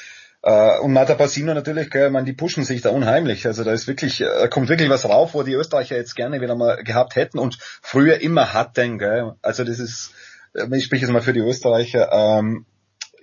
äh, 0.43 0.79
und 0.81 0.93
Marta 0.93 1.15
Passino 1.15 1.55
natürlich, 1.55 1.91
gell, 1.91 2.11
man, 2.11 2.25
die 2.25 2.33
pushen 2.33 2.65
sich 2.65 2.83
da 2.83 2.91
unheimlich. 2.91 3.47
Also 3.47 3.63
da 3.65 3.73
ist 3.73 3.87
wirklich, 3.87 4.21
äh, 4.21 4.49
kommt 4.49 4.69
wirklich 4.69 4.91
was 4.91 5.09
rauf, 5.09 5.35
wo 5.35 5.43
die 5.45 5.55
Österreicher 5.55 5.97
jetzt 5.97 6.17
gerne 6.17 6.41
wieder 6.41 6.57
mal 6.57 6.83
gehabt 6.83 7.17
hätten 7.17 7.39
und 7.39 7.59
früher 7.61 8.21
immer 8.21 8.53
hatten. 8.53 8.99
Gell. 8.99 9.35
Also 9.41 9.63
das 9.63 9.79
ist, 9.79 10.13
äh, 10.55 10.67
ich 10.77 10.85
spreche 10.85 11.03
jetzt 11.03 11.13
mal 11.13 11.23
für 11.23 11.33
die 11.33 11.41
Österreicher, 11.41 12.11
ähm, 12.13 12.67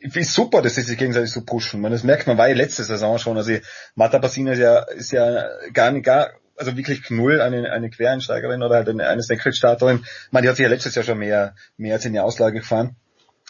ich 0.01 0.13
finde 0.13 0.27
super, 0.27 0.61
dass 0.61 0.75
sie 0.75 0.81
sich 0.81 0.97
gegenseitig 0.97 1.31
so 1.31 1.41
pushen. 1.41 1.81
Man, 1.81 1.91
das 1.91 2.03
merkt 2.03 2.27
man, 2.27 2.37
war 2.37 2.47
ja 2.47 2.55
letzte 2.55 2.83
Saison 2.83 3.17
schon. 3.17 3.37
Also 3.37 3.53
Marta 3.95 4.19
Passino 4.19 4.51
ist 4.51 4.59
ja, 4.59 4.79
ist 4.79 5.11
ja 5.11 5.47
gar 5.73 5.91
nicht, 5.91 6.05
gar, 6.05 6.31
also 6.55 6.75
wirklich 6.77 7.09
null 7.09 7.41
eine, 7.41 7.71
eine 7.71 7.89
Quereinsteigerin 7.89 8.63
oder 8.63 8.75
halt 8.75 8.89
eine, 8.89 9.07
eine 9.07 9.21
Senkrechtstarterin. 9.21 10.05
Man, 10.31 10.43
die 10.43 10.49
hat 10.49 10.55
sich 10.55 10.63
ja 10.63 10.69
letztes 10.69 10.95
Jahr 10.95 11.05
schon 11.05 11.19
mehr, 11.19 11.55
mehr 11.77 11.95
als 11.95 12.05
in 12.05 12.13
die 12.13 12.19
Auslage 12.19 12.59
gefahren. 12.59 12.95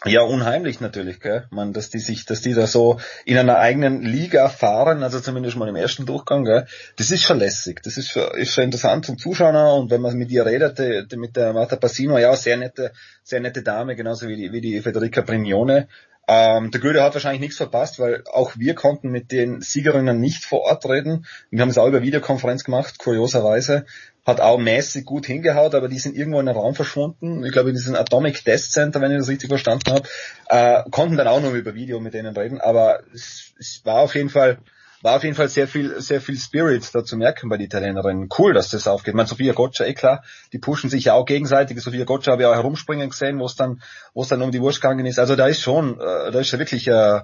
Ja, 0.06 0.22
unheimlich 0.22 0.80
natürlich, 0.80 1.20
gell? 1.20 1.44
Man, 1.50 1.74
dass 1.74 1.90
die 1.90 1.98
sich, 1.98 2.24
dass 2.24 2.40
die 2.40 2.54
da 2.54 2.66
so 2.66 2.98
in 3.26 3.36
einer 3.36 3.58
eigenen 3.58 4.00
Liga 4.00 4.48
fahren, 4.48 5.02
also 5.02 5.20
zumindest 5.20 5.58
mal 5.58 5.68
im 5.68 5.76
ersten 5.76 6.06
Durchgang, 6.06 6.46
gell? 6.46 6.66
Das 6.96 7.10
ist 7.10 7.22
schon 7.22 7.38
lässig. 7.38 7.82
Das 7.82 7.98
ist 7.98 8.08
schon, 8.08 8.34
ist 8.34 8.54
schon 8.54 8.64
interessant 8.64 9.04
zum 9.04 9.18
Zuschauen 9.18 9.54
und 9.56 9.90
wenn 9.90 10.00
man 10.00 10.16
mit 10.16 10.30
ihr 10.30 10.46
redet, 10.46 10.78
mit 11.14 11.36
der 11.36 11.52
Marta 11.52 11.76
Passino, 11.76 12.16
ja, 12.16 12.34
sehr 12.34 12.56
nette, 12.56 12.92
sehr 13.22 13.40
nette 13.40 13.62
Dame, 13.62 13.94
genauso 13.94 14.26
wie 14.26 14.36
die, 14.36 14.52
wie 14.52 14.62
die 14.62 14.80
Federica 14.80 15.20
Brignone. 15.20 15.86
Ähm, 16.32 16.70
der 16.70 16.80
Goethe 16.80 17.02
hat 17.02 17.14
wahrscheinlich 17.14 17.40
nichts 17.40 17.56
verpasst, 17.56 17.98
weil 17.98 18.22
auch 18.32 18.52
wir 18.56 18.76
konnten 18.76 19.10
mit 19.10 19.32
den 19.32 19.62
Siegerinnen 19.62 20.20
nicht 20.20 20.44
vor 20.44 20.60
Ort 20.60 20.88
reden. 20.88 21.26
Wir 21.50 21.60
haben 21.60 21.70
es 21.70 21.76
auch 21.76 21.88
über 21.88 22.02
Videokonferenz 22.02 22.62
gemacht, 22.62 23.00
kurioserweise. 23.00 23.84
Hat 24.24 24.40
auch 24.40 24.56
mäßig 24.56 25.04
gut 25.04 25.26
hingehaut, 25.26 25.74
aber 25.74 25.88
die 25.88 25.98
sind 25.98 26.16
irgendwo 26.16 26.38
in 26.38 26.46
den 26.46 26.54
Raum 26.54 26.76
verschwunden. 26.76 27.44
Ich 27.44 27.50
glaube, 27.50 27.70
in 27.70 27.74
diesem 27.74 27.96
Atomic 27.96 28.44
Test 28.44 28.70
Center, 28.70 29.00
wenn 29.00 29.10
ich 29.10 29.18
das 29.18 29.28
richtig 29.28 29.48
verstanden 29.48 29.90
habe. 29.90 30.08
Äh, 30.48 30.88
konnten 30.92 31.16
dann 31.16 31.26
auch 31.26 31.40
nur 31.40 31.52
über 31.54 31.74
Video 31.74 31.98
mit 31.98 32.14
denen 32.14 32.36
reden, 32.36 32.60
aber 32.60 33.00
es, 33.12 33.52
es 33.58 33.80
war 33.84 33.96
auf 33.96 34.14
jeden 34.14 34.30
Fall 34.30 34.58
war 35.02 35.16
auf 35.16 35.24
jeden 35.24 35.34
Fall 35.34 35.48
sehr 35.48 35.66
viel, 35.66 36.00
sehr 36.00 36.20
viel 36.20 36.36
Spirit 36.36 36.94
da 36.94 37.04
zu 37.04 37.16
merken 37.16 37.48
bei 37.48 37.56
den 37.56 37.66
Italienerinnen. 37.66 38.28
Cool, 38.36 38.52
dass 38.52 38.70
das 38.70 38.86
aufgeht. 38.86 39.14
Man, 39.14 39.26
Sofia 39.26 39.52
Goccia, 39.52 39.86
eh 39.86 39.94
klar, 39.94 40.22
die 40.52 40.58
pushen 40.58 40.90
sich 40.90 41.04
ja 41.04 41.14
auch 41.14 41.24
gegenseitig. 41.24 41.80
Sofia 41.80 42.04
Goccia 42.04 42.32
habe 42.32 42.42
ich 42.42 42.48
auch 42.48 42.54
herumspringen 42.54 43.08
gesehen, 43.08 43.38
wo 43.38 43.46
es 43.46 43.56
dann, 43.56 43.82
wo 44.12 44.22
es 44.22 44.28
dann 44.28 44.42
um 44.42 44.50
die 44.50 44.60
Wurst 44.60 44.80
gegangen 44.80 45.06
ist. 45.06 45.18
Also 45.18 45.36
da 45.36 45.46
ist 45.46 45.62
schon, 45.62 45.94
äh, 45.94 46.30
da 46.30 46.40
ist 46.40 46.52
ja 46.52 46.58
wirklich, 46.58 46.86
äh, 46.86 47.20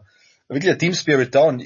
wirklich 0.48 0.72
ein 0.72 0.78
Team 0.78 0.94
Spirit 0.94 1.34
da 1.34 1.42
und 1.42 1.62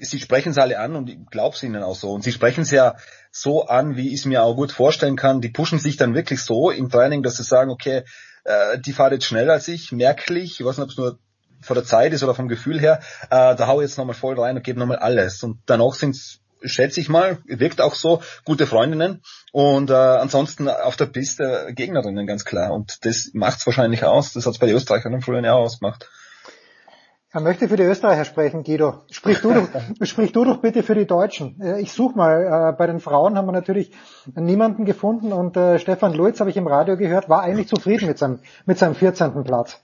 sie 0.00 0.20
sprechen 0.20 0.50
es 0.50 0.58
alle 0.58 0.78
an 0.78 0.96
und 0.96 1.08
ich 1.08 1.18
glaube 1.30 1.54
es 1.54 1.62
ihnen 1.62 1.82
auch 1.82 1.94
so. 1.94 2.10
Und 2.10 2.22
sie 2.22 2.32
sprechen 2.32 2.62
es 2.62 2.70
ja 2.70 2.96
so 3.30 3.66
an, 3.66 3.96
wie 3.96 4.08
ich 4.08 4.20
es 4.20 4.24
mir 4.24 4.42
auch 4.42 4.54
gut 4.54 4.72
vorstellen 4.72 5.16
kann. 5.16 5.40
Die 5.40 5.50
pushen 5.50 5.78
sich 5.78 5.96
dann 5.96 6.14
wirklich 6.14 6.42
so 6.42 6.70
im 6.70 6.90
Training, 6.90 7.22
dass 7.22 7.36
sie 7.36 7.44
sagen, 7.44 7.70
okay, 7.70 8.02
äh, 8.44 8.78
die 8.80 8.92
fahrt 8.92 9.12
jetzt 9.12 9.26
schneller 9.26 9.54
als 9.54 9.68
ich, 9.68 9.92
merklich, 9.92 10.58
ich 10.58 10.66
weiß 10.66 10.78
nicht, 10.78 10.84
ob 10.84 10.90
es 10.90 10.96
nur 10.96 11.18
von 11.60 11.74
der 11.74 11.84
Zeit 11.84 12.12
ist 12.12 12.22
oder 12.22 12.34
vom 12.34 12.48
Gefühl 12.48 12.80
her, 12.80 13.00
äh, 13.30 13.54
da 13.54 13.66
hau 13.66 13.80
ich 13.80 13.88
jetzt 13.88 13.98
nochmal 13.98 14.14
voll 14.14 14.38
rein 14.38 14.56
und 14.56 14.64
gebe 14.64 14.78
nochmal 14.78 14.98
alles. 14.98 15.42
Und 15.42 15.58
danach 15.66 15.94
sind's 15.94 16.40
schätze 16.62 17.00
ich 17.00 17.08
mal, 17.08 17.38
wirkt 17.46 17.80
auch 17.80 17.94
so, 17.94 18.20
gute 18.44 18.66
Freundinnen 18.66 19.22
und 19.52 19.90
äh, 19.90 19.94
ansonsten 19.94 20.68
auf 20.68 20.96
der 20.96 21.06
Piste 21.06 21.68
Gegnerinnen 21.74 22.26
ganz 22.26 22.44
klar 22.44 22.72
und 22.72 23.04
das 23.04 23.30
macht's 23.32 23.66
wahrscheinlich 23.66 24.04
aus, 24.04 24.32
das 24.32 24.46
hat's 24.46 24.58
bei 24.58 24.66
den 24.66 24.76
Österreichern 24.76 25.20
früher 25.20 25.40
ja 25.40 25.54
ausgemacht. 25.54 26.10
Er 27.30 27.42
möchte 27.42 27.68
für 27.68 27.76
die 27.76 27.82
Österreicher 27.82 28.24
sprechen, 28.24 28.62
Guido. 28.64 29.02
Sprich 29.10 29.40
du 29.42 29.52
doch, 29.52 29.68
sprich 30.06 30.32
du 30.32 30.46
doch 30.46 30.62
bitte 30.62 30.82
für 30.82 30.94
die 30.94 31.06
Deutschen. 31.06 31.60
Äh, 31.60 31.80
ich 31.80 31.92
suche 31.92 32.16
mal, 32.16 32.70
äh, 32.72 32.76
bei 32.76 32.86
den 32.86 33.00
Frauen 33.00 33.36
haben 33.36 33.46
wir 33.46 33.52
natürlich 33.52 33.92
niemanden 34.34 34.86
gefunden 34.86 35.34
und 35.34 35.54
äh, 35.56 35.78
Stefan 35.78 36.14
Luiz, 36.14 36.40
habe 36.40 36.48
ich 36.48 36.56
im 36.56 36.66
Radio 36.66 36.96
gehört, 36.96 37.28
war 37.28 37.42
eigentlich 37.42 37.68
zufrieden 37.68 38.06
mit 38.06 38.16
seinem, 38.16 38.40
mit 38.64 38.78
seinem 38.78 38.94
14. 38.94 39.44
Platz. 39.44 39.78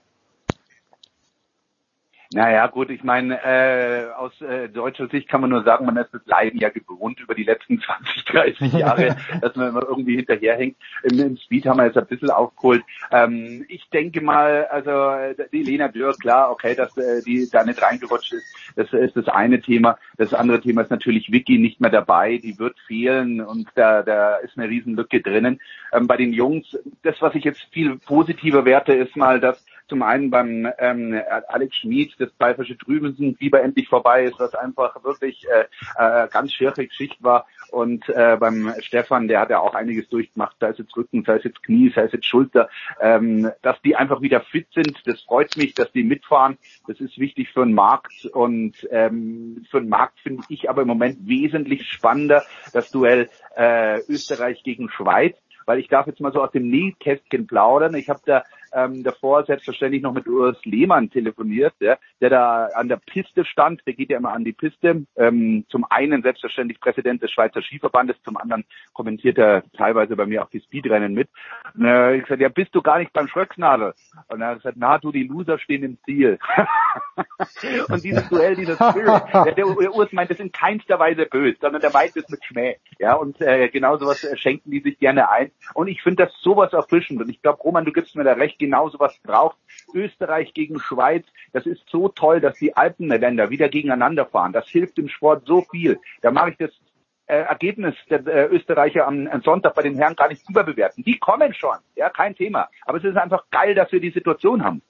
Naja, 2.35 2.67
gut, 2.67 2.89
ich 2.89 3.01
meine, 3.01 3.41
äh, 3.45 4.11
aus 4.11 4.33
äh, 4.41 4.67
deutscher 4.67 5.07
Sicht 5.07 5.29
kann 5.29 5.39
man 5.39 5.51
nur 5.51 5.63
sagen, 5.63 5.85
man 5.85 5.95
ist 5.95 6.13
das 6.13 6.21
Leiden 6.25 6.59
ja 6.59 6.67
gewohnt 6.67 7.17
über 7.21 7.33
die 7.33 7.45
letzten 7.45 7.79
20, 7.81 8.25
30 8.25 8.73
Jahre, 8.73 9.15
dass 9.41 9.55
man 9.55 9.69
immer 9.69 9.83
irgendwie 9.83 10.17
hinterherhängt. 10.17 10.75
Im, 11.03 11.17
Im 11.17 11.37
Speed 11.37 11.65
haben 11.65 11.77
wir 11.77 11.85
jetzt 11.85 11.97
ein 11.97 12.07
bisschen 12.07 12.31
aufgeholt. 12.31 12.83
Ähm, 13.09 13.63
ich 13.69 13.89
denke 13.89 14.19
mal, 14.19 14.65
also 14.65 15.13
die 15.53 15.63
Lena 15.63 15.87
Dürr, 15.87 16.13
klar, 16.17 16.51
okay, 16.51 16.75
dass 16.75 16.97
äh, 16.97 17.23
die 17.23 17.49
da 17.49 17.63
nicht 17.63 17.81
reingerutscht 17.81 18.33
ist, 18.33 18.53
das 18.75 18.91
ist 18.91 19.15
das 19.15 19.29
eine 19.29 19.61
Thema. 19.61 19.97
Das 20.17 20.33
andere 20.33 20.59
Thema 20.59 20.81
ist 20.81 20.91
natürlich 20.91 21.31
Vicky 21.31 21.57
nicht 21.57 21.79
mehr 21.79 21.89
dabei, 21.89 22.37
die 22.37 22.59
wird 22.59 22.77
fehlen 22.85 23.39
und 23.39 23.69
da, 23.75 24.03
da 24.03 24.35
ist 24.39 24.57
eine 24.57 24.67
Riesenlücke 24.67 25.21
drinnen. 25.21 25.61
Ähm, 25.93 26.05
bei 26.07 26.17
den 26.17 26.33
Jungs, 26.33 26.77
das, 27.01 27.15
was 27.21 27.33
ich 27.33 27.45
jetzt 27.45 27.65
viel 27.71 27.95
positiver 27.95 28.65
werte, 28.65 28.91
ist 28.91 29.15
mal, 29.15 29.39
dass 29.39 29.65
zum 29.87 30.01
einen 30.03 30.29
beim 30.29 30.67
ähm, 30.79 31.19
Alex 31.47 31.77
Schmid 31.77 32.13
das 32.17 32.31
pfeifersche 32.31 32.75
Fieber 33.37 33.61
endlich 33.61 33.87
vorbei 33.87 34.25
ist, 34.25 34.39
was 34.39 34.55
einfach 34.55 35.03
wirklich 35.03 35.45
äh, 35.47 35.65
äh, 35.97 36.27
ganz 36.29 36.53
schwere 36.53 36.85
Geschichte 36.85 37.23
war. 37.23 37.45
Und 37.71 38.07
äh, 38.09 38.37
beim 38.39 38.73
Stefan, 38.79 39.27
der 39.27 39.41
hat 39.41 39.49
ja 39.49 39.59
auch 39.59 39.75
einiges 39.75 40.07
durchgemacht, 40.09 40.55
sei 40.59 40.69
es 40.69 40.77
jetzt 40.77 40.95
Rücken, 40.95 41.23
sei 41.25 41.35
es 41.37 41.43
jetzt 41.43 41.63
Knie, 41.63 41.91
sei 41.93 42.03
es 42.03 42.11
jetzt 42.13 42.25
Schulter, 42.25 42.69
ähm, 42.99 43.51
dass 43.61 43.81
die 43.81 43.95
einfach 43.95 44.21
wieder 44.21 44.41
fit 44.41 44.67
sind. 44.73 45.01
Das 45.05 45.21
freut 45.21 45.57
mich, 45.57 45.73
dass 45.73 45.91
die 45.91 46.03
mitfahren. 46.03 46.57
Das 46.87 46.99
ist 46.99 47.19
wichtig 47.19 47.49
für 47.51 47.65
den 47.65 47.73
Markt 47.73 48.25
und 48.33 48.87
ähm, 48.91 49.65
für 49.69 49.81
den 49.81 49.89
Markt 49.89 50.19
finde 50.19 50.43
ich 50.49 50.69
aber 50.69 50.83
im 50.83 50.87
Moment 50.87 51.27
wesentlich 51.27 51.87
spannender 51.89 52.43
das 52.73 52.91
Duell 52.91 53.29
äh, 53.55 53.99
Österreich 54.07 54.63
gegen 54.63 54.89
Schweiz 54.89 55.35
weil 55.65 55.79
ich 55.79 55.87
darf 55.87 56.07
jetzt 56.07 56.21
mal 56.21 56.31
so 56.31 56.41
aus 56.41 56.51
dem 56.51 56.69
Nähkästchen 56.69 57.47
plaudern. 57.47 57.95
Ich 57.95 58.09
habe 58.09 58.21
da 58.25 58.43
ähm, 58.75 59.03
davor 59.03 59.45
selbstverständlich 59.45 60.03
noch 60.03 60.13
mit 60.13 60.27
Urs 60.27 60.57
Lehmann 60.65 61.09
telefoniert, 61.09 61.73
ja, 61.79 61.97
der 62.21 62.29
da 62.29 62.65
an 62.75 62.89
der 62.89 62.97
Piste 62.97 63.45
stand. 63.45 63.81
Der 63.87 63.93
geht 63.93 64.09
ja 64.09 64.17
immer 64.17 64.33
an 64.33 64.43
die 64.43 64.53
Piste. 64.53 65.05
Ähm, 65.15 65.65
zum 65.69 65.85
einen 65.89 66.21
selbstverständlich 66.21 66.79
Präsident 66.79 67.23
des 67.23 67.31
Schweizer 67.31 67.61
Skiverbandes, 67.61 68.17
zum 68.23 68.37
anderen 68.37 68.65
kommentiert 68.93 69.37
er 69.37 69.63
teilweise 69.77 70.15
bei 70.15 70.25
mir 70.25 70.43
auch 70.43 70.49
die 70.49 70.61
Speedrennen 70.61 71.13
mit. 71.13 71.29
Äh, 71.79 72.17
ich 72.17 72.23
gesagt, 72.23 72.41
ja, 72.41 72.49
bist 72.49 72.75
du 72.75 72.81
gar 72.81 72.99
nicht 72.99 73.13
beim 73.13 73.27
Schröcksnadel? 73.27 73.93
Und 74.27 74.41
er 74.41 74.47
hat 74.49 74.57
gesagt, 74.57 74.77
na, 74.79 74.97
du, 74.97 75.11
die 75.11 75.23
Loser 75.23 75.57
stehen 75.57 75.83
im 75.83 75.97
Ziel. 76.05 76.37
und 77.89 78.03
dieses 78.03 78.27
Duell, 78.29 78.55
dieses 78.55 78.75
Spirit, 78.75 79.23
der, 79.33 79.43
der, 79.45 79.53
der 79.53 79.95
Urs 79.95 80.11
meint 80.11 80.29
das 80.29 80.39
in 80.39 80.51
keinster 80.51 80.99
Weise 80.99 81.25
böse, 81.25 81.57
sondern 81.61 81.81
der 81.81 81.91
meint 81.91 82.15
es 82.15 82.27
mit 82.29 82.43
Schmäh. 82.43 82.75
Ja, 82.99 83.15
und 83.15 83.39
äh, 83.41 83.69
genau 83.69 83.97
sowas 83.97 84.23
äh, 84.23 84.37
schenken 84.37 84.71
die 84.71 84.81
sich 84.81 84.99
gerne 84.99 85.29
ein. 85.29 85.51
Und 85.73 85.87
ich 85.87 86.01
finde 86.01 86.25
das 86.25 86.33
sowas 86.41 86.73
erfrischend. 86.73 87.21
Und 87.21 87.29
ich 87.29 87.41
glaube, 87.41 87.61
Roman, 87.61 87.85
du 87.85 87.91
gibst 87.91 88.15
mir 88.15 88.23
da 88.23 88.33
recht, 88.33 88.59
genau 88.65 88.89
sowas 88.89 89.17
braucht. 89.23 89.57
Österreich 89.93 90.53
gegen 90.53 90.79
Schweiz, 90.79 91.25
das 91.53 91.65
ist 91.65 91.83
so 91.89 92.09
toll, 92.09 92.41
dass 92.41 92.57
die 92.57 92.75
Alpenländer 92.75 93.49
wieder 93.49 93.69
gegeneinander 93.69 94.25
fahren. 94.25 94.53
Das 94.53 94.67
hilft 94.67 94.97
im 94.99 95.07
Sport 95.07 95.45
so 95.45 95.61
viel. 95.71 95.99
Da 96.21 96.31
mache 96.31 96.51
ich 96.51 96.57
das 96.57 96.71
äh, 97.27 97.37
Ergebnis 97.37 97.95
der 98.09 98.25
äh, 98.27 98.45
Österreicher 98.47 99.07
am, 99.07 99.27
am, 99.27 99.41
Sonntag 99.41 99.73
bei 99.75 99.81
den 99.81 99.95
Herren 99.95 100.15
gar 100.15 100.27
nicht 100.27 100.47
überbewerten. 100.49 101.03
Die 101.03 101.17
kommen 101.17 101.53
schon, 101.53 101.77
ja, 101.95 102.09
kein 102.09 102.35
Thema. 102.35 102.69
Aber 102.85 102.97
es 102.97 103.03
ist 103.03 103.17
einfach 103.17 103.45
geil, 103.49 103.75
dass 103.75 103.91
wir 103.91 103.99
die 103.99 104.11
Situation 104.11 104.63
haben. 104.63 104.81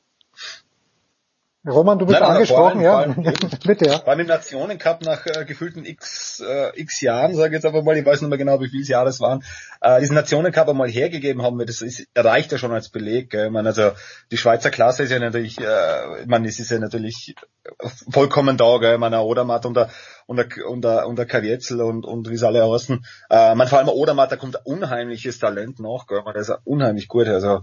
Roman, 1.68 1.98
du 1.98 2.06
bist 2.06 2.20
Nein, 2.20 2.30
angesprochen, 2.30 2.82
ja. 2.82 2.98
Allem, 2.98 3.16
Bitte, 3.66 3.86
ja. 3.86 3.98
Beim 3.98 4.26
Nationencup 4.26 5.02
nach 5.02 5.26
äh, 5.26 5.46
gefühlten 5.46 5.84
x, 5.86 6.40
äh, 6.40 6.80
x 6.80 7.02
Jahren, 7.02 7.34
sage 7.34 7.50
ich 7.50 7.54
jetzt 7.54 7.66
einfach 7.66 7.84
mal, 7.84 7.98
ich 7.98 8.06
weiß 8.06 8.22
nicht 8.22 8.30
mehr 8.30 8.38
genau, 8.38 8.62
wie 8.62 8.70
viele 8.70 8.84
Jahre 8.84 9.10
es 9.10 9.20
waren, 9.20 9.44
äh, 9.82 10.00
diesen 10.00 10.16
Nationencup 10.16 10.70
einmal 10.70 10.90
hergegeben 10.90 11.42
haben 11.42 11.58
wir, 11.58 11.66
das 11.66 11.82
ist, 11.82 12.08
reicht 12.16 12.52
ja 12.52 12.58
schon 12.60 12.72
als 12.72 12.90
Beleg. 12.90 13.32
Gell? 13.32 13.48
Ich 13.48 13.52
meine, 13.52 13.70
also 13.70 13.92
die 14.32 14.38
Schweizer 14.38 14.70
Klasse 14.70 15.04
ist 15.04 15.12
ja 15.12 15.20
natürlich, 15.20 15.60
äh, 15.60 16.46
es 16.46 16.60
ist 16.60 16.70
ja 16.70 16.78
natürlich 16.78 17.36
vollkommen 18.12 18.58
da, 18.58 18.78
gell? 18.78 18.94
Ich 18.94 19.00
meine, 19.00 19.22
Odermatt 19.22 19.66
und 19.66 19.76
der, 19.76 19.90
und 20.28 20.38
der, 20.38 20.48
und 20.70 20.84
der, 20.84 21.08
und 21.08 21.18
der 21.18 21.26
Kavietzel 21.26 21.82
und, 21.82 22.06
und 22.06 22.30
wie 22.30 22.36
es 22.36 22.44
alle 22.44 22.70
heißen. 22.70 23.04
Äh, 23.32 23.56
man, 23.56 23.68
vor 23.68 23.80
allem 23.80 23.90
Odermatt, 23.90 24.32
da 24.32 24.36
kommt 24.36 24.56
ein 24.56 24.62
unheimliches 24.66 25.40
Talent 25.40 25.80
nach, 25.80 26.06
gell? 26.06 26.22
Man, 26.24 26.34
der 26.34 26.44
ist 26.44 26.54
unheimlich 26.64 27.08
gut, 27.08 27.28
also 27.28 27.62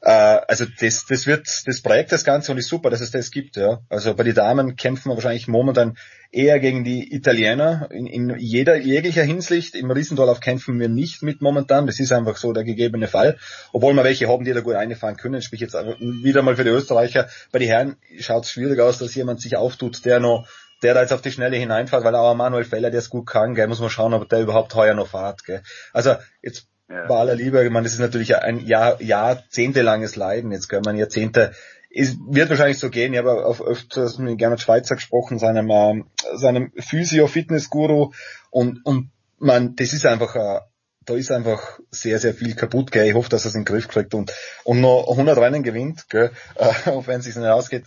äh, 0.00 0.10
also 0.10 0.66
das, 0.80 1.06
das 1.06 1.26
wird, 1.26 1.46
das 1.66 1.80
prägt 1.80 2.12
das 2.12 2.24
Ganze 2.24 2.52
und 2.52 2.58
ist 2.58 2.68
super, 2.68 2.90
dass 2.90 3.00
es 3.00 3.10
das 3.10 3.30
gibt, 3.30 3.56
ja. 3.56 3.80
Also 3.88 4.14
bei 4.14 4.24
den 4.24 4.34
Damen 4.34 4.76
kämpfen 4.76 5.10
wir 5.10 5.14
wahrscheinlich 5.14 5.48
momentan 5.48 5.96
eher 6.30 6.60
gegen 6.60 6.84
die 6.84 7.14
Italiener 7.14 7.88
in, 7.90 8.06
in 8.06 8.38
jeder 8.38 8.76
jeglicher 8.76 9.22
Hinsicht. 9.22 9.74
Im 9.74 9.90
Riesendorlauf 9.90 10.40
kämpfen 10.40 10.78
wir 10.78 10.88
nicht 10.88 11.22
mit 11.22 11.40
momentan. 11.40 11.86
Das 11.86 11.98
ist 12.00 12.12
einfach 12.12 12.36
so 12.36 12.52
der 12.52 12.64
gegebene 12.64 13.08
Fall. 13.08 13.38
Obwohl 13.72 13.94
wir 13.94 14.04
welche 14.04 14.28
haben, 14.28 14.44
die 14.44 14.52
da 14.52 14.60
gut 14.60 14.74
einfahren 14.74 15.16
können. 15.16 15.42
Sprich 15.42 15.60
jetzt 15.60 15.74
wieder 15.74 16.42
mal 16.42 16.56
für 16.56 16.64
die 16.64 16.70
Österreicher. 16.70 17.28
Bei 17.52 17.58
den 17.58 17.68
Herren 17.68 17.96
schaut 18.18 18.44
es 18.44 18.50
schwierig 18.50 18.80
aus, 18.80 18.98
dass 18.98 19.14
jemand 19.14 19.40
sich 19.40 19.56
auftut, 19.56 20.04
der 20.04 20.20
noch 20.20 20.46
der 20.82 20.92
da 20.92 21.00
jetzt 21.00 21.12
auf 21.12 21.22
die 21.22 21.32
Schnelle 21.32 21.56
hineinfährt, 21.56 22.04
weil 22.04 22.14
auch 22.14 22.34
Manuel 22.34 22.64
Feller, 22.64 22.90
der 22.90 23.00
ist 23.00 23.08
gut 23.08 23.26
kann, 23.26 23.54
gell, 23.54 23.66
muss 23.66 23.80
man 23.80 23.88
schauen, 23.88 24.12
ob 24.12 24.28
der 24.28 24.42
überhaupt 24.42 24.74
heuer 24.74 24.92
noch 24.92 25.08
fährt. 25.08 25.42
Gell. 25.44 25.62
Also 25.94 26.16
jetzt 26.42 26.68
ja. 26.88 27.06
bei 27.06 27.16
aller 27.16 27.34
Liebe, 27.34 27.64
ich 27.64 27.70
meine, 27.70 27.84
das 27.84 27.94
ist 27.94 28.00
natürlich 28.00 28.36
ein 28.36 28.60
Jahr, 28.60 29.00
jahrzehntelanges 29.02 30.16
Leiden, 30.16 30.52
jetzt 30.52 30.68
können 30.68 30.82
man 30.84 30.96
Jahrzehnte 30.96 31.52
es 31.96 32.18
wird 32.28 32.50
wahrscheinlich 32.50 32.78
so 32.78 32.90
gehen. 32.90 33.14
Ich 33.14 33.18
habe 33.18 33.46
auf 33.46 33.62
öfters 33.62 34.18
mit 34.18 34.38
Gernot 34.38 34.60
Schweizer 34.60 34.96
gesprochen, 34.96 35.38
seinem, 35.38 35.70
äh, 35.70 36.04
seinem 36.34 36.72
Physio-Fitness-Guru 36.76 38.12
und, 38.50 38.84
und 38.84 39.10
man, 39.38 39.76
das 39.76 39.92
ist 39.92 40.06
einfach, 40.06 40.36
äh, 40.36 40.60
da 41.06 41.14
ist 41.14 41.30
einfach 41.30 41.78
sehr, 41.90 42.18
sehr 42.18 42.34
viel 42.34 42.54
kaputt, 42.54 42.90
gell. 42.90 43.06
Ich 43.06 43.14
hoffe, 43.14 43.28
dass 43.28 43.44
er 43.44 43.50
es 43.50 43.54
in 43.54 43.60
den 43.60 43.64
Griff 43.64 43.88
kriegt 43.88 44.12
und, 44.12 44.32
und 44.64 44.80
noch 44.80 45.06
100 45.08 45.38
Rennen 45.38 45.62
gewinnt, 45.62 46.08
gell, 46.08 46.32
äh, 46.56 46.64
auch 46.90 47.06
wenn 47.06 47.20
es 47.20 47.26
sich 47.26 47.36
nicht 47.36 47.46
ausgeht. 47.46 47.84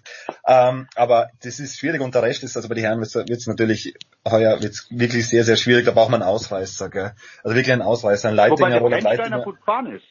Ähm, 0.47 0.87
aber 0.95 1.29
das 1.43 1.59
ist 1.59 1.77
schwierig 1.77 2.01
und 2.01 2.15
der 2.15 2.23
Rest 2.23 2.43
ist, 2.43 2.55
also 2.55 2.69
bei 2.69 2.75
den 2.75 2.85
Herren 2.85 2.99
wird 2.99 3.29
es 3.29 3.47
natürlich 3.47 3.93
heuer 4.27 4.61
wird's 4.61 4.87
wirklich 4.89 5.27
sehr, 5.27 5.43
sehr 5.43 5.57
schwierig. 5.57 5.85
Da 5.85 5.91
braucht 5.91 6.09
man 6.09 6.21
einen 6.21 6.31
Ausreißer, 6.31 6.89
gell. 6.89 7.11
Also 7.43 7.55
wirklich 7.55 7.73
einen 7.73 7.81
Ausreißer, 7.81 8.29
ein 8.29 8.35
Leitinger 8.35 8.81
oder 8.81 9.01
Leitinger. 9.01 9.43
gut 9.43 9.57
gefahren 9.57 9.95
ist. 9.95 10.05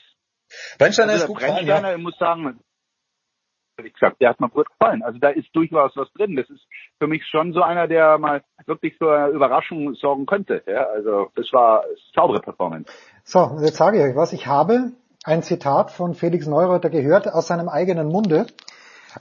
Brennsteiner 0.79 1.13
also 1.13 1.25
ist 1.25 1.29
gut 1.29 1.39
gefahren, 1.41 1.67
ja. 1.67 1.93
ich 1.93 2.03
muss 2.03 2.17
sagen, 2.19 2.61
wie 3.83 3.91
gesagt, 3.91 4.21
der 4.21 4.31
hat 4.31 4.41
mir 4.41 4.49
gut 4.49 4.69
gefallen. 4.69 5.03
Also 5.03 5.19
da 5.19 5.29
ist 5.29 5.49
durchaus 5.55 5.93
was 5.97 6.13
drin. 6.13 6.37
Das 6.37 6.49
ist 6.51 6.63
für 6.99 7.07
mich 7.07 7.25
schon 7.27 7.53
so 7.53 7.63
einer, 7.63 7.87
der 7.87 8.19
mal 8.19 8.43
wirklich 8.67 8.97
für 8.97 9.17
eine 9.17 9.29
Überraschung 9.29 9.95
sorgen 9.95 10.27
könnte. 10.27 10.63
Ja, 10.67 10.85
also 10.85 11.31
das 11.35 11.47
war 11.53 11.85
saubere 12.15 12.41
Performance. 12.41 12.91
So, 13.25 13.59
jetzt 13.61 13.77
sage 13.77 13.99
ich 13.99 14.05
euch 14.05 14.17
was. 14.17 14.33
Ich 14.33 14.47
habe 14.47 14.93
ein 15.25 15.43
Zitat 15.43 15.91
von 15.91 16.15
Felix 16.15 16.47
Neureuter 16.47 16.91
gehört 16.91 17.29
aus 17.29 17.47
seinem 17.47 17.69
eigenen 17.69 18.09
Munde. 18.09 18.47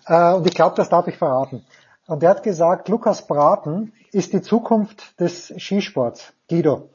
Äh, 0.06 0.34
und 0.34 0.48
ich 0.48 0.56
glaube, 0.56 0.76
das 0.76 0.90
darf 0.90 1.08
ich 1.08 1.18
verraten. 1.18 1.66
Und 2.08 2.24
er 2.24 2.30
hat 2.30 2.44
gesagt, 2.44 2.90
Lukas 2.90 3.28
Braten 3.28 3.94
ist 4.12 4.34
die 4.34 4.42
Zukunft 4.42 5.20
des 5.20 5.54
Skisports. 5.58 6.34
Guido, 6.50 6.90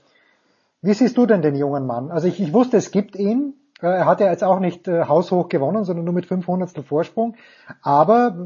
wie 0.81 0.95
siehst 0.95 1.17
du 1.17 1.27
denn 1.27 1.43
den 1.43 1.55
jungen 1.55 1.87
Mann? 1.87 2.11
Also 2.11 2.29
ich, 2.29 2.41
ich 2.41 2.53
wusste, 2.53 2.77
es 2.79 2.91
gibt 2.91 3.17
ihn, 3.17 3.55
er 3.83 4.07
hat 4.07 4.21
ja 4.21 4.31
jetzt 4.31 4.45
auch 4.45 4.61
nicht 4.61 4.89
äh, 4.89 5.05
haushoch 5.05 5.49
gewonnen, 5.49 5.85
sondern 5.85 6.05
nur 6.05 6.15
mit 6.15 6.27
500 6.27 6.85
Vorsprung. 6.85 7.37
Aber 7.83 8.37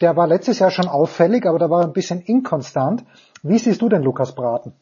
der 0.00 0.16
war 0.16 0.26
letztes 0.26 0.58
Jahr 0.58 0.70
schon 0.70 0.88
auffällig, 0.88 1.46
aber 1.46 1.58
da 1.58 1.70
war 1.70 1.82
er 1.82 1.86
ein 1.86 1.92
bisschen 1.92 2.20
inkonstant. 2.20 3.04
Wie 3.42 3.58
siehst 3.58 3.82
du 3.82 3.88
denn 3.88 4.02
Lukas 4.02 4.34
Braten? 4.34 4.74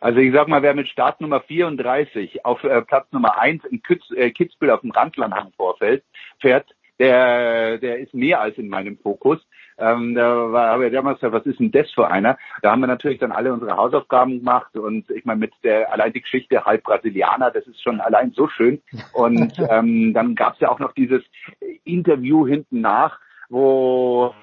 Also 0.00 0.18
ich 0.18 0.32
sag 0.34 0.48
mal, 0.48 0.62
wer 0.62 0.74
mit 0.74 0.88
Startnummer 0.88 1.40
34 1.40 2.44
auf 2.44 2.62
äh, 2.62 2.82
Platz 2.82 3.10
Nummer 3.10 3.38
1 3.38 3.64
in 3.64 3.82
Kitz, 3.82 4.02
äh, 4.14 4.30
Kitzbühel 4.30 4.70
auf 4.70 4.82
dem 4.82 4.90
Randlandhang 4.90 5.52
vorfällt, 5.56 6.04
fährt, 6.40 6.68
der, 6.98 7.78
der 7.78 7.98
ist 7.98 8.14
mehr 8.14 8.40
als 8.40 8.56
in 8.58 8.68
meinem 8.68 8.98
Fokus. 8.98 9.40
Ähm, 9.78 10.14
da 10.14 10.52
war, 10.52 10.68
habe 10.70 10.86
ich 10.86 10.92
damals 10.92 11.18
gesagt, 11.18 11.34
was 11.34 11.46
ist 11.46 11.60
denn 11.60 11.72
das 11.72 11.90
für 11.90 12.08
einer? 12.08 12.38
Da 12.62 12.70
haben 12.70 12.80
wir 12.80 12.86
natürlich 12.86 13.18
dann 13.18 13.32
alle 13.32 13.52
unsere 13.52 13.76
Hausaufgaben 13.76 14.38
gemacht 14.38 14.76
und 14.76 15.10
ich 15.10 15.24
meine 15.24 15.40
mit 15.40 15.52
der 15.62 15.92
allein 15.92 16.12
die 16.12 16.20
Geschichte 16.20 16.64
halb 16.64 16.84
Brasilianer, 16.84 17.50
das 17.50 17.66
ist 17.66 17.82
schon 17.82 18.00
allein 18.00 18.32
so 18.32 18.48
schön. 18.48 18.82
Und 19.12 19.52
ähm, 19.70 20.14
dann 20.14 20.34
gab 20.34 20.54
es 20.54 20.60
ja 20.60 20.70
auch 20.70 20.78
noch 20.78 20.92
dieses 20.92 21.22
Interview 21.84 22.46
hinten 22.46 22.80
nach, 22.80 23.18
wo 23.48 24.34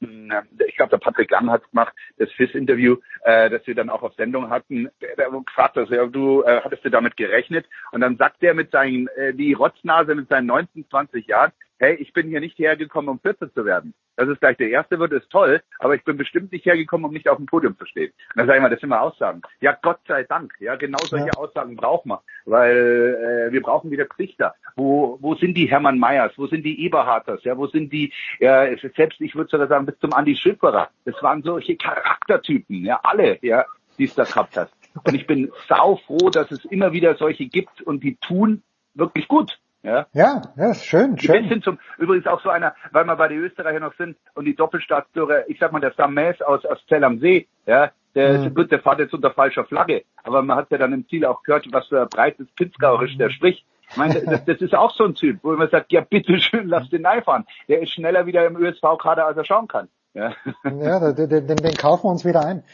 ich 0.00 0.76
glaube, 0.76 0.90
der 0.90 0.98
Patrick 0.98 1.30
Lang 1.30 1.50
hat 1.50 1.68
gemacht, 1.70 1.94
das 2.18 2.30
FIS-Interview, 2.32 2.96
äh, 3.22 3.48
das 3.48 3.66
wir 3.66 3.74
dann 3.74 3.88
auch 3.88 4.02
auf 4.02 4.14
Sendung 4.14 4.50
hatten. 4.50 4.90
Der, 5.00 5.16
der 5.16 5.30
gefragt 5.30 5.76
hat, 5.76 5.88
du 5.88 6.42
äh, 6.42 6.60
hattest 6.62 6.84
du 6.84 6.90
damit 6.90 7.16
gerechnet? 7.16 7.66
Und 7.92 8.02
dann 8.02 8.16
sagt 8.16 8.42
der 8.42 8.54
mit 8.54 8.70
seinen, 8.70 9.08
äh, 9.16 9.32
die 9.32 9.54
Rotznase 9.54 10.14
mit 10.14 10.28
seinen 10.28 10.46
19, 10.46 10.88
20 10.90 11.26
Jahren, 11.26 11.52
hey, 11.78 11.94
ich 11.94 12.12
bin 12.12 12.28
hier 12.28 12.40
nicht 12.40 12.58
hergekommen, 12.58 13.08
um 13.08 13.20
14 13.20 13.52
zu 13.52 13.64
werden. 13.64 13.94
Dass 14.16 14.28
es 14.28 14.40
gleich 14.40 14.56
der 14.56 14.70
Erste 14.70 14.98
wird, 14.98 15.12
ist 15.12 15.30
toll, 15.30 15.62
aber 15.78 15.94
ich 15.94 16.04
bin 16.04 16.16
bestimmt 16.16 16.50
nicht 16.52 16.64
hergekommen, 16.64 17.06
um 17.06 17.12
nicht 17.12 17.28
auf 17.28 17.36
dem 17.36 17.46
Podium 17.46 17.76
zu 17.76 17.84
stehen. 17.84 18.12
Und 18.30 18.36
dann 18.36 18.46
sage 18.46 18.58
ich 18.58 18.62
mal, 18.62 18.70
das 18.70 18.80
sind 18.80 18.88
wir 18.88 19.00
Aussagen. 19.00 19.42
Ja, 19.60 19.76
Gott 19.82 20.00
sei 20.08 20.24
Dank. 20.24 20.54
Ja, 20.58 20.76
genau 20.76 20.98
solche 21.04 21.26
ja. 21.26 21.32
Aussagen 21.34 21.76
brauchen 21.76 22.10
wir, 22.10 22.22
weil 22.46 23.48
äh, 23.48 23.52
wir 23.52 23.60
brauchen 23.60 23.90
wieder 23.90 24.06
Gesichter. 24.06 24.54
Wo, 24.74 25.18
wo 25.20 25.34
sind 25.34 25.54
die 25.54 25.66
Hermann 25.66 25.98
Meyers? 25.98 26.32
Wo 26.36 26.46
sind 26.46 26.64
die 26.64 26.84
Eberharters? 26.84 27.44
Ja, 27.44 27.58
wo 27.58 27.66
sind 27.66 27.92
die, 27.92 28.12
ja, 28.38 28.66
selbst 28.96 29.20
ich 29.20 29.34
würde 29.34 29.50
sogar 29.50 29.68
sagen, 29.68 29.86
bis 29.86 29.98
zum 29.98 30.12
Andi 30.14 30.34
Schifferer. 30.34 30.88
Das 31.04 31.22
waren 31.22 31.42
solche 31.42 31.76
Charaktertypen, 31.76 32.84
ja, 32.84 33.00
alle, 33.02 33.38
ja, 33.42 33.66
die 33.98 34.04
es 34.04 34.14
da 34.14 34.24
gehabt 34.24 34.56
hat. 34.56 34.70
Und 35.04 35.14
ich 35.14 35.26
bin 35.26 35.52
sau 35.68 35.96
froh, 35.96 36.30
dass 36.30 36.50
es 36.50 36.64
immer 36.64 36.92
wieder 36.92 37.16
solche 37.16 37.46
gibt 37.46 37.82
und 37.82 38.02
die 38.02 38.16
tun 38.16 38.62
wirklich 38.94 39.28
gut. 39.28 39.58
Ja, 39.82 40.06
ja, 40.12 40.42
ja 40.56 40.70
ist 40.70 40.84
schön, 40.84 41.18
schön. 41.18 41.44
Die 41.44 41.48
sind 41.48 41.64
zum, 41.64 41.78
übrigens 41.98 42.26
auch 42.26 42.40
so 42.42 42.50
einer, 42.50 42.74
weil 42.90 43.04
wir 43.04 43.16
bei 43.16 43.28
den 43.28 43.38
Österreichern 43.38 43.82
noch 43.82 43.94
sind 43.94 44.16
und 44.34 44.44
die 44.44 44.56
Doppelstaatsbürger, 44.56 45.48
ich 45.48 45.58
sag 45.58 45.72
mal, 45.72 45.80
der 45.80 45.92
Sam 45.92 46.14
Maes 46.14 46.42
aus, 46.42 46.64
aus 46.64 46.78
Zell 46.88 47.04
am 47.04 47.20
See, 47.20 47.46
ja, 47.66 47.90
der 48.14 48.38
mhm. 48.38 48.54
gut, 48.54 48.72
der 48.72 48.80
fährt 48.80 48.98
jetzt 48.98 49.14
unter 49.14 49.30
falscher 49.30 49.64
Flagge, 49.64 50.02
aber 50.24 50.42
man 50.42 50.56
hat 50.56 50.70
ja 50.70 50.78
dann 50.78 50.92
im 50.92 51.06
Ziel 51.08 51.24
auch 51.24 51.42
gehört, 51.42 51.66
was 51.70 51.86
für 51.86 52.02
ein 52.02 52.08
breites 52.08 52.48
Pinzgauerisch 52.56 53.16
der 53.18 53.30
spricht. 53.30 53.64
Ich 53.90 53.96
meine, 53.96 54.20
das, 54.24 54.44
das 54.44 54.60
ist 54.60 54.74
auch 54.74 54.90
so 54.90 55.04
ein 55.04 55.14
Typ, 55.14 55.38
wo 55.42 55.52
man 55.52 55.70
sagt, 55.70 55.92
ja 55.92 56.00
bitteschön, 56.00 56.68
lass 56.68 56.88
den 56.90 57.06
fahren. 57.24 57.46
Der 57.68 57.82
ist 57.82 57.92
schneller 57.92 58.26
wieder 58.26 58.44
im 58.46 58.56
ÖSV-Kader, 58.56 59.26
als 59.26 59.36
er 59.36 59.44
schauen 59.44 59.68
kann. 59.68 59.88
Ja, 60.14 60.32
ja 60.64 61.12
den, 61.12 61.28
den, 61.28 61.56
den 61.56 61.74
kaufen 61.76 62.04
wir 62.04 62.10
uns 62.10 62.24
wieder 62.24 62.44
ein. 62.44 62.64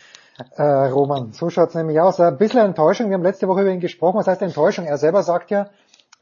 Äh, 0.57 0.63
Roman, 0.63 1.33
so 1.33 1.51
schaut's 1.51 1.75
nämlich 1.75 2.01
aus. 2.01 2.19
Ein 2.19 2.39
bisschen 2.39 2.61
Enttäuschung, 2.61 3.09
wir 3.09 3.15
haben 3.15 3.23
letzte 3.23 3.49
Woche 3.49 3.63
über 3.63 3.71
ihn 3.71 3.81
gesprochen. 3.81 4.19
Was 4.19 4.27
heißt 4.27 4.43
Enttäuschung? 4.43 4.87
Er 4.87 4.97
selber 4.97 5.23
sagt 5.23 5.51
ja, 5.51 5.67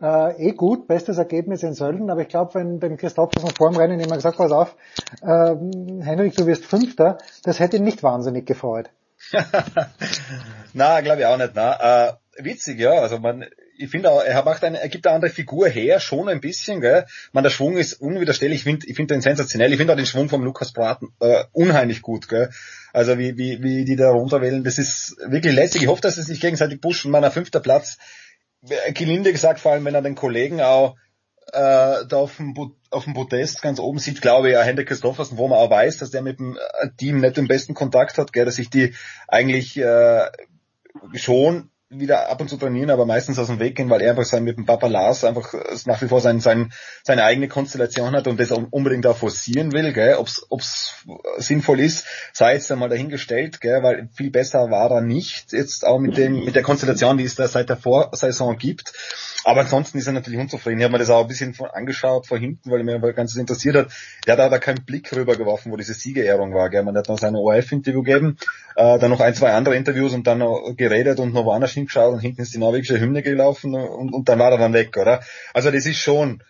äh, 0.00 0.48
eh 0.48 0.52
gut, 0.52 0.86
bestes 0.86 1.18
Ergebnis 1.18 1.62
in 1.62 1.74
Sölden, 1.74 2.10
aber 2.10 2.22
ich 2.22 2.28
glaube, 2.28 2.54
wenn 2.54 2.80
dem 2.80 2.96
Christophersen 2.96 3.50
vor 3.56 3.70
dem 3.70 3.76
Rennen 3.76 4.00
immer 4.00 4.16
gesagt, 4.16 4.38
pass 4.38 4.52
auf, 4.52 4.76
äh, 5.22 5.54
Henrik, 6.02 6.36
du 6.36 6.46
wirst 6.46 6.64
Fünfter, 6.64 7.18
das 7.42 7.60
hätte 7.60 7.76
ihn 7.76 7.84
nicht 7.84 8.02
wahnsinnig 8.02 8.46
gefreut. 8.46 8.90
na, 10.72 11.00
glaube 11.00 11.20
ich 11.20 11.26
auch 11.26 11.36
nicht. 11.36 11.52
Na. 11.54 12.08
Äh, 12.08 12.12
witzig, 12.38 12.80
ja. 12.80 12.92
Also 12.92 13.18
man, 13.18 13.44
ich 13.76 13.90
finde 13.90 14.10
auch, 14.10 14.22
er 14.22 14.42
macht 14.44 14.64
eine, 14.64 14.80
er 14.80 14.88
gibt 14.88 15.06
eine 15.06 15.14
andere 15.14 15.30
Figur 15.30 15.68
her, 15.68 16.00
schon 16.00 16.28
ein 16.28 16.40
bisschen, 16.40 16.80
gell. 16.80 17.06
Man, 17.32 17.44
der 17.44 17.50
Schwung 17.50 17.76
ist 17.76 17.94
unwiderstehlich. 17.94 18.58
Ich 18.58 18.64
finde, 18.64 18.86
ich 18.86 18.96
finde 18.96 19.14
den 19.14 19.20
sensationell. 19.20 19.72
Ich 19.72 19.78
finde 19.78 19.92
auch 19.92 19.98
den 19.98 20.06
Schwung 20.06 20.28
vom 20.28 20.42
Lukas 20.42 20.72
Braten 20.72 21.08
äh, 21.20 21.44
unheimlich 21.52 22.02
gut, 22.02 22.28
gell. 22.28 22.50
Also 22.92 23.18
wie, 23.18 23.36
wie, 23.36 23.62
wie 23.62 23.84
die 23.84 23.96
da 23.96 24.10
runterwählen, 24.10 24.64
das 24.64 24.78
ist 24.78 25.16
wirklich 25.26 25.54
lässig. 25.54 25.82
Ich 25.82 25.88
hoffe, 25.88 26.02
dass 26.02 26.16
sie 26.16 26.22
sich 26.22 26.40
gegenseitig 26.40 26.80
pushen. 26.80 27.10
Meiner 27.10 27.30
fünfter 27.30 27.60
Platz 27.60 27.98
gelinde 28.94 29.32
gesagt, 29.32 29.60
vor 29.60 29.72
allem 29.72 29.84
wenn 29.84 29.94
er 29.94 30.02
den 30.02 30.14
Kollegen 30.14 30.60
auch 30.60 30.96
äh, 31.52 32.06
da 32.06 32.16
auf 32.16 32.36
dem, 32.36 32.54
auf 32.90 33.04
dem 33.04 33.14
Podest 33.14 33.62
ganz 33.62 33.80
oben 33.80 33.98
sieht, 33.98 34.20
glaube 34.20 34.48
ich, 34.48 34.54
ja, 34.54 34.62
Hendrik 34.62 34.88
Christoffersen, 34.88 35.38
wo 35.38 35.48
man 35.48 35.58
auch 35.58 35.70
weiß, 35.70 35.98
dass 35.98 36.10
der 36.10 36.22
mit 36.22 36.38
dem 36.38 36.56
äh, 36.56 36.88
Team 36.96 37.20
nicht 37.20 37.36
den 37.36 37.48
besten 37.48 37.74
Kontakt 37.74 38.18
hat, 38.18 38.32
gell, 38.32 38.44
dass 38.44 38.56
sich 38.56 38.70
die 38.70 38.94
eigentlich 39.26 39.76
äh, 39.78 40.26
schon 41.14 41.70
wieder 41.90 42.30
ab 42.30 42.40
und 42.40 42.48
zu 42.48 42.56
trainieren, 42.56 42.90
aber 42.90 43.04
meistens 43.04 43.38
aus 43.40 43.48
dem 43.48 43.58
Weg 43.58 43.74
gehen, 43.74 43.90
weil 43.90 44.00
er 44.00 44.10
einfach 44.10 44.24
sein 44.24 44.44
mit 44.44 44.56
dem 44.56 44.64
Papa 44.64 44.86
Lars 44.86 45.24
einfach 45.24 45.52
nach 45.86 46.00
wie 46.00 46.06
vor 46.06 46.20
sein, 46.20 46.38
sein, 46.38 46.72
seine 47.02 47.24
eigene 47.24 47.48
Konstellation 47.48 48.12
hat 48.12 48.28
und 48.28 48.38
das 48.38 48.52
unbedingt 48.52 49.06
auch 49.08 49.16
forcieren 49.16 49.72
will, 49.72 49.92
gell, 49.92 50.14
ob's, 50.14 50.46
ob's 50.50 51.04
sinnvoll 51.38 51.80
ist, 51.80 52.06
sei 52.32 52.54
jetzt 52.54 52.70
einmal 52.70 52.90
dahingestellt, 52.90 53.60
gell, 53.60 53.82
weil 53.82 54.08
viel 54.14 54.30
besser 54.30 54.70
war 54.70 54.92
er 54.92 55.00
nicht, 55.00 55.52
jetzt 55.52 55.84
auch 55.84 55.98
mit 55.98 56.16
dem, 56.16 56.44
mit 56.44 56.54
der 56.54 56.62
Konstellation, 56.62 57.18
die 57.18 57.24
es 57.24 57.34
da 57.34 57.48
seit 57.48 57.68
der 57.68 57.76
Vorsaison 57.76 58.56
gibt. 58.56 58.92
Aber 59.44 59.60
ansonsten 59.60 59.98
ist 59.98 60.06
er 60.06 60.12
natürlich 60.12 60.40
unzufrieden. 60.40 60.78
Ich 60.78 60.84
habe 60.84 60.92
mir 60.92 60.98
das 60.98 61.10
auch 61.10 61.22
ein 61.22 61.28
bisschen 61.28 61.54
von 61.54 61.70
angeschaut, 61.70 62.26
von 62.26 62.40
hinten, 62.40 62.70
weil 62.70 62.82
mir 62.82 63.00
ganz 63.12 63.36
interessiert 63.36 63.76
hat. 63.76 63.92
Der 64.26 64.36
hat 64.36 64.52
da 64.52 64.58
keinen 64.58 64.84
Blick 64.84 65.14
rübergeworfen, 65.14 65.72
wo 65.72 65.76
diese 65.76 65.94
Siegerehrung 65.94 66.54
war. 66.54 66.70
Gell. 66.70 66.82
Man 66.82 66.96
hat 66.96 67.08
noch 67.08 67.18
sein 67.18 67.36
ORF-Interview 67.36 68.02
gegeben, 68.02 68.36
äh, 68.76 68.98
dann 68.98 69.10
noch 69.10 69.20
ein, 69.20 69.34
zwei 69.34 69.52
andere 69.52 69.76
Interviews 69.76 70.14
und 70.14 70.26
dann 70.26 70.38
noch 70.38 70.74
geredet 70.76 71.20
und 71.20 71.34
noch 71.34 71.44
woanders 71.44 71.72
hingeschaut 71.72 72.14
und 72.14 72.20
hinten 72.20 72.42
ist 72.42 72.54
die 72.54 72.58
norwegische 72.58 72.98
Hymne 72.98 73.22
gelaufen 73.22 73.74
und, 73.74 74.12
und 74.12 74.28
dann 74.28 74.38
war 74.38 74.52
er 74.52 74.58
dann 74.58 74.72
weg, 74.72 74.96
oder? 74.96 75.22
Also 75.52 75.70
das 75.70 75.84
ist 75.86 75.98
schon, 75.98 76.42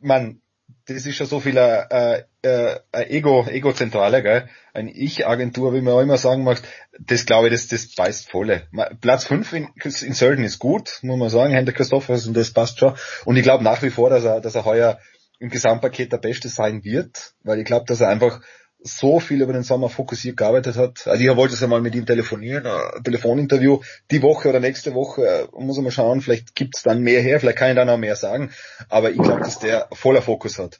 man, 0.00 0.41
das 0.86 1.06
ist 1.06 1.16
schon 1.16 1.26
so 1.26 1.40
viel 1.40 1.56
äh, 1.56 2.22
äh, 2.42 2.78
Ego, 2.92 3.46
Ego-Zentrale, 3.46 4.22
gell? 4.22 4.48
Eine 4.74 4.90
Ich-Agentur, 4.90 5.74
wie 5.74 5.80
man 5.80 5.94
auch 5.94 6.00
immer 6.00 6.18
sagen 6.18 6.44
mag, 6.44 6.60
das 6.98 7.26
glaube 7.26 7.48
ich, 7.48 7.52
das, 7.54 7.68
das 7.68 7.94
beißt 7.94 8.30
volle. 8.30 8.68
Platz 9.00 9.24
5 9.24 9.52
in, 9.52 9.68
in 9.84 10.14
Sölden 10.14 10.44
ist 10.44 10.58
gut, 10.58 10.98
muss 11.02 11.18
man 11.18 11.28
sagen, 11.28 11.52
Hendrik 11.52 11.76
Christophersen, 11.76 12.34
das 12.34 12.52
passt 12.52 12.78
schon. 12.78 12.94
Und 13.24 13.36
ich 13.36 13.42
glaube 13.42 13.64
nach 13.64 13.82
wie 13.82 13.90
vor, 13.90 14.10
dass 14.10 14.24
er, 14.24 14.40
dass 14.40 14.54
er 14.54 14.64
heuer 14.64 14.98
im 15.38 15.50
Gesamtpaket 15.50 16.12
der 16.12 16.18
Beste 16.18 16.48
sein 16.48 16.84
wird, 16.84 17.34
weil 17.42 17.58
ich 17.58 17.64
glaube, 17.64 17.84
dass 17.86 18.00
er 18.00 18.08
einfach 18.08 18.40
so 18.84 19.20
viel 19.20 19.42
über 19.42 19.52
den 19.52 19.62
Sommer 19.62 19.88
fokussiert 19.88 20.36
gearbeitet 20.36 20.76
hat. 20.76 21.06
Also 21.06 21.22
ich 21.22 21.36
wollte 21.36 21.54
es 21.54 21.60
ja 21.60 21.66
mal 21.66 21.80
mit 21.80 21.94
ihm 21.94 22.06
telefonieren, 22.06 22.66
ein 22.66 23.02
Telefoninterview 23.04 23.80
die 24.10 24.22
Woche 24.22 24.48
oder 24.48 24.60
nächste 24.60 24.94
Woche, 24.94 25.22
äh, 25.26 25.46
muss 25.58 25.76
man 25.76 25.84
mal 25.84 25.90
schauen, 25.90 26.20
vielleicht 26.20 26.54
gibt's 26.54 26.82
dann 26.82 27.02
mehr 27.02 27.20
her, 27.20 27.40
vielleicht 27.40 27.58
kann 27.58 27.70
ich 27.70 27.76
dann 27.76 27.88
auch 27.88 27.98
mehr 27.98 28.16
sagen, 28.16 28.50
aber 28.88 29.10
ich 29.10 29.18
glaube, 29.18 29.40
dass 29.40 29.58
der 29.58 29.88
voller 29.92 30.22
Fokus 30.22 30.58
hat. 30.58 30.78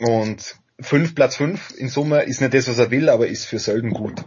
Und 0.00 0.56
fünf, 0.80 1.14
Platz 1.14 1.36
fünf 1.36 1.72
in 1.76 1.88
Summe 1.88 2.22
ist 2.22 2.40
nicht 2.40 2.54
das, 2.54 2.68
was 2.68 2.78
er 2.78 2.90
will, 2.90 3.08
aber 3.08 3.26
ist 3.26 3.46
für 3.46 3.58
Sölden 3.58 3.90
gut. 3.90 4.24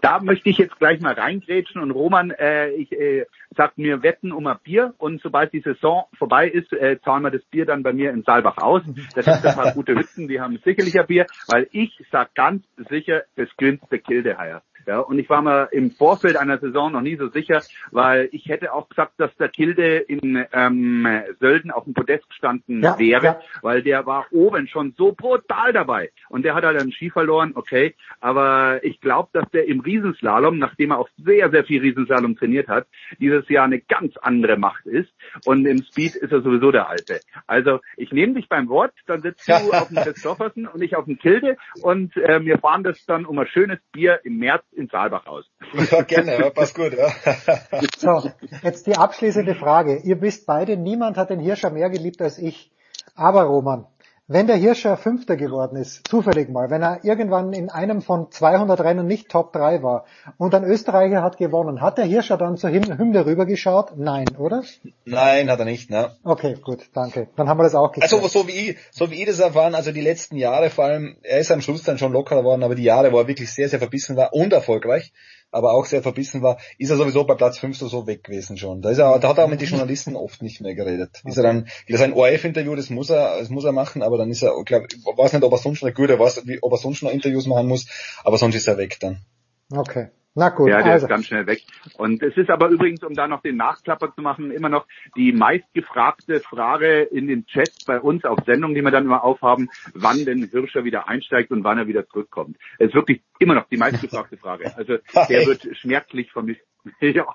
Da 0.00 0.20
möchte 0.20 0.48
ich 0.48 0.58
jetzt 0.58 0.78
gleich 0.78 1.00
mal 1.00 1.14
reingrätschen 1.14 1.80
und 1.80 1.90
Roman, 1.90 2.30
äh, 2.30 2.70
ich 2.70 2.92
äh, 2.92 3.26
sag 3.56 3.76
mir 3.78 4.02
wetten 4.02 4.32
um 4.32 4.46
ein 4.46 4.58
Bier 4.62 4.94
und 4.98 5.20
sobald 5.22 5.52
die 5.52 5.60
Saison 5.60 6.04
vorbei 6.18 6.48
ist, 6.48 6.72
äh, 6.72 6.98
zahlen 7.04 7.22
wir 7.22 7.30
das 7.30 7.42
Bier 7.44 7.66
dann 7.66 7.82
bei 7.82 7.92
mir 7.92 8.10
in 8.10 8.22
Saalbach 8.22 8.58
aus. 8.58 8.82
Das 9.14 9.24
sind 9.24 9.44
ein 9.44 9.54
paar 9.54 9.72
gute 9.74 9.94
Hütten, 9.94 10.28
die 10.28 10.40
haben 10.40 10.58
sicherlich 10.64 10.98
ein 10.98 11.06
Bier, 11.06 11.26
weil 11.48 11.68
ich 11.72 11.92
sag 12.10 12.34
ganz 12.34 12.64
sicher, 12.88 13.22
es 13.36 13.48
gewinnt 13.56 13.82
der 13.90 13.98
Kildeheier. 13.98 14.62
Ja, 14.86 15.00
und 15.00 15.18
ich 15.18 15.28
war 15.30 15.42
mir 15.42 15.68
im 15.72 15.90
Vorfeld 15.90 16.36
einer 16.36 16.58
Saison 16.58 16.92
noch 16.92 17.00
nie 17.00 17.16
so 17.16 17.28
sicher, 17.28 17.62
weil 17.90 18.28
ich 18.32 18.46
hätte 18.46 18.72
auch 18.72 18.88
gesagt, 18.88 19.14
dass 19.18 19.34
der 19.36 19.50
Tilde 19.52 19.98
in 19.98 20.44
ähm, 20.52 21.06
Sölden 21.40 21.70
auf 21.70 21.84
dem 21.84 21.94
Podest 21.94 22.28
gestanden 22.28 22.82
ja, 22.82 22.98
wäre, 22.98 23.24
ja. 23.24 23.40
weil 23.62 23.82
der 23.82 24.06
war 24.06 24.26
oben 24.30 24.68
schon 24.68 24.94
so 24.96 25.12
brutal 25.12 25.72
dabei. 25.72 26.10
Und 26.28 26.44
der 26.44 26.54
hat 26.54 26.64
halt 26.64 26.80
einen 26.80 26.92
Ski 26.92 27.10
verloren, 27.10 27.52
okay. 27.54 27.94
Aber 28.20 28.82
ich 28.82 29.00
glaube, 29.00 29.30
dass 29.32 29.50
der 29.50 29.66
im 29.66 29.80
Riesenslalom, 29.80 30.58
nachdem 30.58 30.90
er 30.90 30.98
auch 30.98 31.08
sehr, 31.16 31.50
sehr 31.50 31.64
viel 31.64 31.80
Riesenslalom 31.80 32.36
trainiert 32.36 32.68
hat, 32.68 32.86
dieses 33.18 33.48
Jahr 33.48 33.64
eine 33.64 33.80
ganz 33.80 34.16
andere 34.18 34.56
Macht 34.56 34.86
ist. 34.86 35.12
Und 35.44 35.66
im 35.66 35.82
Speed 35.82 36.16
ist 36.16 36.32
er 36.32 36.42
sowieso 36.42 36.70
der 36.70 36.88
Alte. 36.88 37.20
Also 37.46 37.80
ich 37.96 38.12
nehme 38.12 38.34
dich 38.34 38.48
beim 38.48 38.68
Wort, 38.68 38.92
dann 39.06 39.22
sitzt 39.22 39.48
du 39.48 39.52
auf 39.72 39.88
dem 39.88 39.96
Christoffersen 39.96 40.66
und 40.66 40.82
ich 40.82 40.96
auf 40.96 41.06
dem 41.06 41.18
Tilde 41.18 41.56
und 41.82 42.16
äh, 42.16 42.44
wir 42.44 42.58
fahren 42.58 42.82
das 42.82 43.04
dann 43.06 43.24
um 43.24 43.38
ein 43.38 43.46
schönes 43.46 43.78
Bier 43.92 44.20
im 44.24 44.38
März 44.38 44.64
in 44.74 44.88
Saalbach 44.88 45.26
aus. 45.26 45.44
Ja, 45.90 46.02
gerne, 46.02 46.38
ja, 46.38 46.50
passt 46.50 46.74
gut. 46.74 46.92
Ja. 46.94 47.08
So, 47.98 48.30
jetzt 48.62 48.86
die 48.86 48.96
abschließende 48.96 49.54
Frage. 49.54 49.98
Ihr 49.98 50.20
wisst 50.20 50.46
beide, 50.46 50.76
niemand 50.76 51.16
hat 51.16 51.30
den 51.30 51.40
Hirscher 51.40 51.70
mehr 51.70 51.90
geliebt 51.90 52.20
als 52.20 52.38
ich. 52.38 52.72
Aber 53.14 53.42
Roman, 53.44 53.86
wenn 54.26 54.46
der 54.46 54.56
Hirscher 54.56 54.96
Fünfter 54.96 55.36
geworden 55.36 55.76
ist, 55.76 56.08
zufällig 56.08 56.48
mal, 56.48 56.70
wenn 56.70 56.82
er 56.82 57.04
irgendwann 57.04 57.52
in 57.52 57.68
einem 57.68 58.00
von 58.00 58.30
200 58.30 58.80
Rennen 58.80 59.06
nicht 59.06 59.28
Top 59.28 59.52
3 59.52 59.82
war 59.82 60.06
und 60.38 60.54
ein 60.54 60.64
Österreicher 60.64 61.22
hat 61.22 61.36
gewonnen, 61.36 61.82
hat 61.82 61.98
der 61.98 62.06
Hirscher 62.06 62.38
dann 62.38 62.56
zur 62.56 62.70
Hymne 62.70 63.26
rübergeschaut? 63.26 63.98
Nein, 63.98 64.24
oder? 64.38 64.62
Nein, 65.04 65.50
hat 65.50 65.58
er 65.58 65.66
nicht, 65.66 65.90
ne? 65.90 66.16
Okay, 66.24 66.56
gut, 66.62 66.88
danke. 66.94 67.28
Dann 67.36 67.50
haben 67.50 67.58
wir 67.58 67.64
das 67.64 67.74
auch 67.74 67.92
geklärt. 67.92 68.10
Also 68.14 68.26
so 68.28 68.48
wie 68.48 68.70
ich, 68.70 68.78
so 68.90 69.10
wie 69.10 69.20
ich 69.20 69.26
das 69.26 69.40
erfahren, 69.40 69.74
also 69.74 69.92
die 69.92 70.00
letzten 70.00 70.36
Jahre 70.36 70.70
vor 70.70 70.86
allem, 70.86 71.16
er 71.22 71.40
ist 71.40 71.50
am 71.50 71.60
Schluss 71.60 71.82
dann 71.82 71.98
schon 71.98 72.12
lockerer 72.12 72.40
geworden, 72.40 72.62
aber 72.62 72.74
die 72.74 72.84
Jahre, 72.84 73.12
wo 73.12 73.18
er 73.18 73.28
wirklich 73.28 73.52
sehr, 73.52 73.68
sehr 73.68 73.78
verbissen 73.78 74.16
war 74.16 74.32
und 74.32 74.54
erfolgreich, 74.54 75.12
aber 75.54 75.72
auch 75.72 75.86
sehr 75.86 76.02
verbissen 76.02 76.42
war, 76.42 76.58
ist 76.78 76.90
er 76.90 76.96
sowieso 76.96 77.24
bei 77.24 77.34
Platz 77.34 77.58
5 77.58 77.78
so 77.78 78.06
weg 78.06 78.24
gewesen 78.24 78.56
schon. 78.56 78.82
Da, 78.82 78.90
ist 78.90 78.98
er, 78.98 79.18
da 79.18 79.28
hat 79.28 79.38
er 79.38 79.44
auch 79.44 79.48
mit 79.48 79.60
den 79.60 79.68
Journalisten 79.68 80.16
oft 80.16 80.42
nicht 80.42 80.60
mehr 80.60 80.74
geredet. 80.74 81.22
Ist 81.24 81.36
er 81.36 81.44
dann, 81.44 81.64
das 81.88 82.00
ist 82.00 82.02
ein 82.02 82.12
ORF-Interview, 82.12 82.74
das 82.74 82.90
muss 82.90 83.10
er, 83.10 83.38
das 83.38 83.50
muss 83.50 83.64
er 83.64 83.72
machen, 83.72 84.02
aber 84.02 84.18
dann 84.18 84.30
ist 84.30 84.42
er, 84.42 84.52
glaub, 84.64 84.84
ich 84.92 85.04
weiß 85.04 85.32
nicht, 85.32 85.44
ob 85.44 85.52
er 85.52 85.58
sonst 85.58 85.82
noch 85.82 85.94
gut, 85.94 86.10
er 86.10 86.18
weiß, 86.18 86.42
ob 86.60 86.72
er 86.72 86.78
sonst 86.78 87.02
noch 87.02 87.10
Interviews 87.10 87.46
machen 87.46 87.68
muss, 87.68 87.86
aber 88.24 88.36
sonst 88.36 88.56
ist 88.56 88.66
er 88.66 88.78
weg 88.78 88.98
dann. 89.00 89.24
Okay. 89.70 90.08
Na 90.36 90.48
gut, 90.48 90.68
ja, 90.68 90.82
der 90.82 90.94
also. 90.94 91.06
ist 91.06 91.10
ganz 91.10 91.26
schnell 91.26 91.46
weg. 91.46 91.62
Und 91.96 92.20
es 92.20 92.36
ist 92.36 92.50
aber 92.50 92.68
übrigens, 92.68 93.04
um 93.04 93.14
da 93.14 93.28
noch 93.28 93.40
den 93.42 93.56
Nachklapper 93.56 94.12
zu 94.14 94.20
machen, 94.20 94.50
immer 94.50 94.68
noch 94.68 94.84
die 95.16 95.32
meistgefragte 95.32 96.40
Frage 96.40 97.02
in 97.02 97.28
den 97.28 97.46
Chats 97.46 97.84
bei 97.84 98.00
uns 98.00 98.24
auf 98.24 98.40
Sendung, 98.44 98.74
die 98.74 98.82
wir 98.82 98.90
dann 98.90 99.04
immer 99.04 99.22
aufhaben, 99.22 99.68
wann 99.94 100.24
denn 100.24 100.48
Hirscher 100.50 100.82
wieder 100.82 101.06
einsteigt 101.08 101.52
und 101.52 101.62
wann 101.62 101.78
er 101.78 101.86
wieder 101.86 102.08
zurückkommt. 102.08 102.56
Es 102.80 102.88
ist 102.88 102.94
wirklich 102.94 103.22
immer 103.38 103.54
noch 103.54 103.68
die 103.68 103.76
meistgefragte 103.76 104.36
Frage. 104.36 104.76
Also 104.76 104.96
der 105.28 105.46
wird 105.46 105.68
schmerzlich 105.76 106.32
vermisst. 106.32 106.62
ja, 107.00 107.26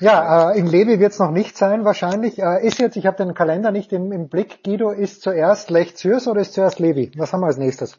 ja 0.00 0.50
äh, 0.50 0.58
im 0.58 0.66
Levi 0.66 0.98
wird 0.98 1.12
es 1.12 1.18
noch 1.18 1.30
nicht 1.30 1.56
sein 1.56 1.84
wahrscheinlich. 1.84 2.38
Äh, 2.38 2.66
ist 2.66 2.80
jetzt, 2.80 2.96
ich 2.96 3.06
habe 3.06 3.18
den 3.18 3.34
Kalender 3.34 3.70
nicht 3.70 3.92
im, 3.92 4.10
im 4.10 4.28
Blick, 4.28 4.64
Guido, 4.64 4.90
ist 4.90 5.22
zuerst 5.22 5.70
Lech 5.70 5.96
Zürs 5.96 6.26
oder 6.26 6.40
ist 6.40 6.54
zuerst 6.54 6.80
Levi? 6.80 7.12
Was 7.16 7.32
haben 7.32 7.42
wir 7.42 7.46
als 7.46 7.58
nächstes? 7.58 7.98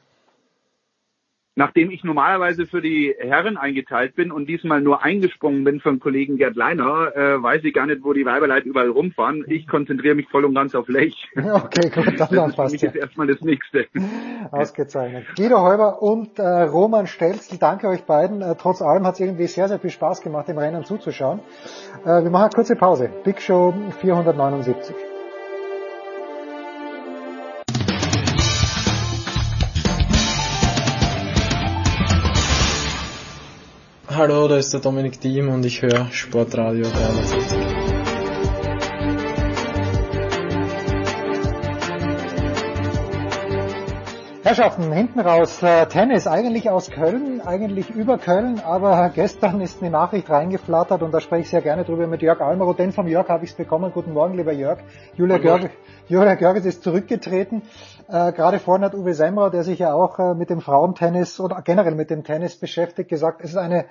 Nachdem 1.55 1.91
ich 1.91 2.03
normalerweise 2.03 2.65
für 2.65 2.81
die 2.81 3.13
Herren 3.17 3.57
eingeteilt 3.57 4.15
bin 4.15 4.31
und 4.31 4.47
diesmal 4.47 4.81
nur 4.81 5.03
eingesprungen 5.03 5.63
bin 5.63 5.79
vom 5.79 5.99
Kollegen 5.99 6.37
Gerd 6.37 6.55
Leiner, 6.55 7.15
äh, 7.15 7.41
weiß 7.41 7.63
ich 7.63 7.73
gar 7.73 7.85
nicht, 7.85 8.03
wo 8.03 8.13
die 8.13 8.25
Weiberleit 8.25 8.65
überall 8.65 8.89
rumfahren. 8.89 9.45
Ich 9.47 9.67
konzentriere 9.67 10.15
mich 10.15 10.27
voll 10.29 10.45
und 10.45 10.55
ganz 10.55 10.75
auf 10.75 10.87
Lech. 10.87 11.29
Okay, 11.53 11.89
gut, 11.89 12.07
dann 12.07 12.17
das 12.17 12.31
ist 12.31 12.55
für 12.55 12.69
mich 12.71 12.81
ja. 12.81 12.87
jetzt 12.87 12.95
erstmal 12.97 13.27
das 13.27 13.41
Nächste. 13.41 13.85
Ausgezeichnet. 14.51 15.25
Guido 15.35 15.61
Heuber 15.61 16.01
und 16.01 16.39
äh, 16.39 16.43
Roman 16.43 17.05
Stelzl, 17.05 17.57
danke 17.57 17.87
euch 17.87 18.03
beiden. 18.03 18.41
Äh, 18.41 18.55
trotz 18.57 18.81
allem 18.81 19.05
hat 19.05 19.15
es 19.15 19.19
irgendwie 19.19 19.47
sehr, 19.47 19.67
sehr 19.67 19.79
viel 19.79 19.91
Spaß 19.91 20.21
gemacht, 20.21 20.47
dem 20.47 20.57
Rennen 20.57 20.83
zuzuschauen. 20.83 21.39
Äh, 22.03 22.23
wir 22.23 22.29
machen 22.29 22.45
eine 22.45 22.53
kurze 22.53 22.75
Pause. 22.75 23.09
Big 23.23 23.41
Show 23.41 23.73
479. 24.01 25.12
Hallo, 34.15 34.47
da 34.47 34.57
ist 34.57 34.71
der 34.71 34.79
Dominik 34.79 35.19
Diem 35.21 35.49
und 35.49 35.65
ich 35.65 35.81
höre 35.81 36.07
Sportradio 36.11 36.83
360. 36.83 37.62
Herrschaften, 44.53 44.91
hinten 44.91 45.19
raus, 45.19 45.63
äh, 45.63 45.87
Tennis, 45.87 46.27
eigentlich 46.27 46.69
aus 46.69 46.91
Köln, 46.91 47.41
eigentlich 47.41 47.89
über 47.89 48.19
Köln, 48.19 48.59
aber 48.63 49.09
gestern 49.09 49.61
ist 49.61 49.81
eine 49.81 49.89
Nachricht 49.89 50.29
reingeflattert 50.29 51.01
und 51.01 51.11
da 51.11 51.21
spreche 51.21 51.41
ich 51.41 51.49
sehr 51.49 51.63
gerne 51.63 51.83
drüber 51.83 52.05
mit 52.05 52.21
Jörg 52.21 52.39
Almaro, 52.39 52.73
denn 52.73 52.91
vom 52.91 53.07
Jörg 53.07 53.29
habe 53.29 53.45
ich 53.45 53.49
es 53.49 53.57
bekommen. 53.57 53.91
Guten 53.91 54.13
Morgen, 54.13 54.37
lieber 54.37 54.51
Jörg. 54.51 54.77
Julia, 55.15 55.39
Görg, 55.39 55.71
Julia 56.07 56.35
Görges 56.35 56.65
ist 56.65 56.83
zurückgetreten. 56.83 57.63
Äh, 58.07 58.31
gerade 58.33 58.59
vorhin 58.59 58.85
hat 58.85 58.93
Uwe 58.93 59.15
Semmer, 59.15 59.49
der 59.49 59.63
sich 59.63 59.79
ja 59.79 59.91
auch 59.91 60.19
äh, 60.19 60.35
mit 60.35 60.51
dem 60.51 60.61
Frauentennis 60.61 61.39
oder 61.39 61.63
generell 61.63 61.95
mit 61.95 62.11
dem 62.11 62.23
Tennis 62.23 62.55
beschäftigt, 62.55 63.09
gesagt, 63.09 63.41
es 63.41 63.49
ist 63.49 63.57
eine 63.57 63.85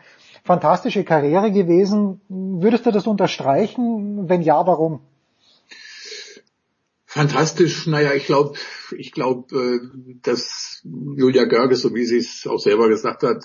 fantastische 0.44 1.02
Karriere 1.02 1.50
gewesen. 1.50 2.20
Würdest 2.28 2.86
du 2.86 2.92
das 2.92 3.08
unterstreichen? 3.08 4.28
Wenn 4.28 4.42
ja, 4.42 4.64
warum? 4.64 5.00
Fantastisch, 7.14 7.86
naja, 7.86 8.14
ich 8.14 8.24
glaube, 8.24 8.58
ich 8.96 9.12
glaube, 9.12 9.54
äh, 9.54 10.16
dass 10.22 10.80
Julia 10.82 11.44
Görges, 11.44 11.82
so 11.82 11.94
wie 11.94 12.06
sie 12.06 12.16
es 12.16 12.46
auch 12.46 12.58
selber 12.58 12.88
gesagt 12.88 13.22
hat, 13.22 13.44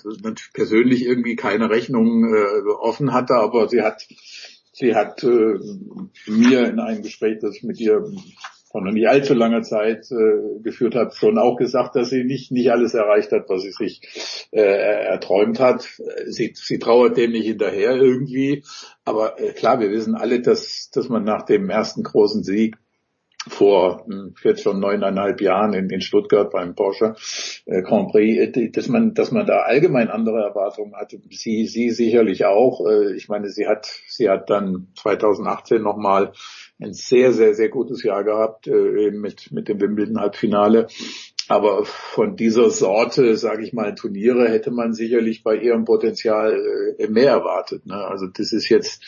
persönlich 0.54 1.04
irgendwie 1.04 1.36
keine 1.36 1.68
Rechnung 1.68 2.32
äh, 2.32 2.66
offen 2.80 3.12
hatte, 3.12 3.34
aber 3.34 3.68
sie 3.68 3.82
hat, 3.82 4.08
sie 4.72 4.94
hat 4.94 5.22
äh, 5.22 5.58
mir 6.26 6.66
in 6.66 6.80
einem 6.80 7.02
Gespräch, 7.02 7.40
das 7.42 7.56
ich 7.56 7.62
mit 7.62 7.78
ihr 7.78 8.10
vor 8.70 8.82
noch 8.82 8.92
nicht 8.92 9.06
allzu 9.06 9.34
langer 9.34 9.62
Zeit 9.62 10.06
geführt 10.62 10.94
hat, 10.94 11.14
schon 11.14 11.38
auch 11.38 11.56
gesagt, 11.56 11.96
dass 11.96 12.10
sie 12.10 12.24
nicht, 12.24 12.50
nicht 12.50 12.70
alles 12.70 12.92
erreicht 12.92 13.32
hat, 13.32 13.48
was 13.48 13.62
sie 13.62 13.72
sich 13.72 14.48
erträumt 14.50 15.58
hat. 15.58 15.88
Sie, 16.26 16.52
sie 16.54 16.78
trauert 16.78 17.16
dem 17.16 17.32
nicht 17.32 17.46
hinterher 17.46 17.96
irgendwie. 17.96 18.64
Aber 19.06 19.36
klar, 19.56 19.80
wir 19.80 19.90
wissen 19.90 20.14
alle, 20.14 20.42
dass, 20.42 20.90
dass 20.90 21.08
man 21.08 21.24
nach 21.24 21.46
dem 21.46 21.70
ersten 21.70 22.02
großen 22.02 22.42
Sieg 22.42 22.76
vor 23.48 24.04
hm, 24.06 24.34
jetzt 24.42 24.62
schon 24.62 24.80
neuneinhalb 24.80 25.40
Jahren 25.40 25.74
in, 25.74 25.90
in 25.90 26.00
Stuttgart 26.00 26.50
beim 26.50 26.74
Porsche 26.74 27.14
äh, 27.66 27.82
Grand 27.82 28.10
Prix, 28.10 28.56
äh, 28.56 28.70
dass 28.70 28.88
man, 28.88 29.14
dass 29.14 29.30
man 29.30 29.46
da 29.46 29.60
allgemein 29.60 30.08
andere 30.08 30.40
Erwartungen 30.42 30.94
hatte. 30.94 31.20
Sie, 31.30 31.66
sie 31.66 31.90
sicherlich 31.90 32.44
auch. 32.44 32.86
Äh, 32.86 33.14
ich 33.14 33.28
meine, 33.28 33.48
sie 33.48 33.66
hat, 33.66 33.86
sie 34.08 34.28
hat 34.28 34.50
dann 34.50 34.88
2018 34.96 35.82
nochmal 35.82 36.32
ein 36.80 36.92
sehr, 36.92 37.32
sehr, 37.32 37.54
sehr 37.54 37.68
gutes 37.68 38.02
Jahr 38.02 38.24
gehabt 38.24 38.68
äh, 38.68 39.10
mit, 39.10 39.50
mit 39.52 39.68
dem 39.68 39.80
Wimbledon-Halbfinale. 39.80 40.86
Aber 41.48 41.86
von 41.86 42.36
dieser 42.36 42.68
Sorte, 42.68 43.36
sage 43.36 43.64
ich 43.64 43.72
mal, 43.72 43.94
Turniere 43.94 44.50
hätte 44.50 44.70
man 44.70 44.92
sicherlich 44.92 45.42
bei 45.42 45.56
ihrem 45.56 45.86
Potenzial 45.86 46.94
äh, 46.98 47.08
mehr 47.08 47.30
erwartet. 47.30 47.86
Ne? 47.86 47.94
Also 47.94 48.26
das 48.26 48.52
ist 48.52 48.68
jetzt, 48.68 49.02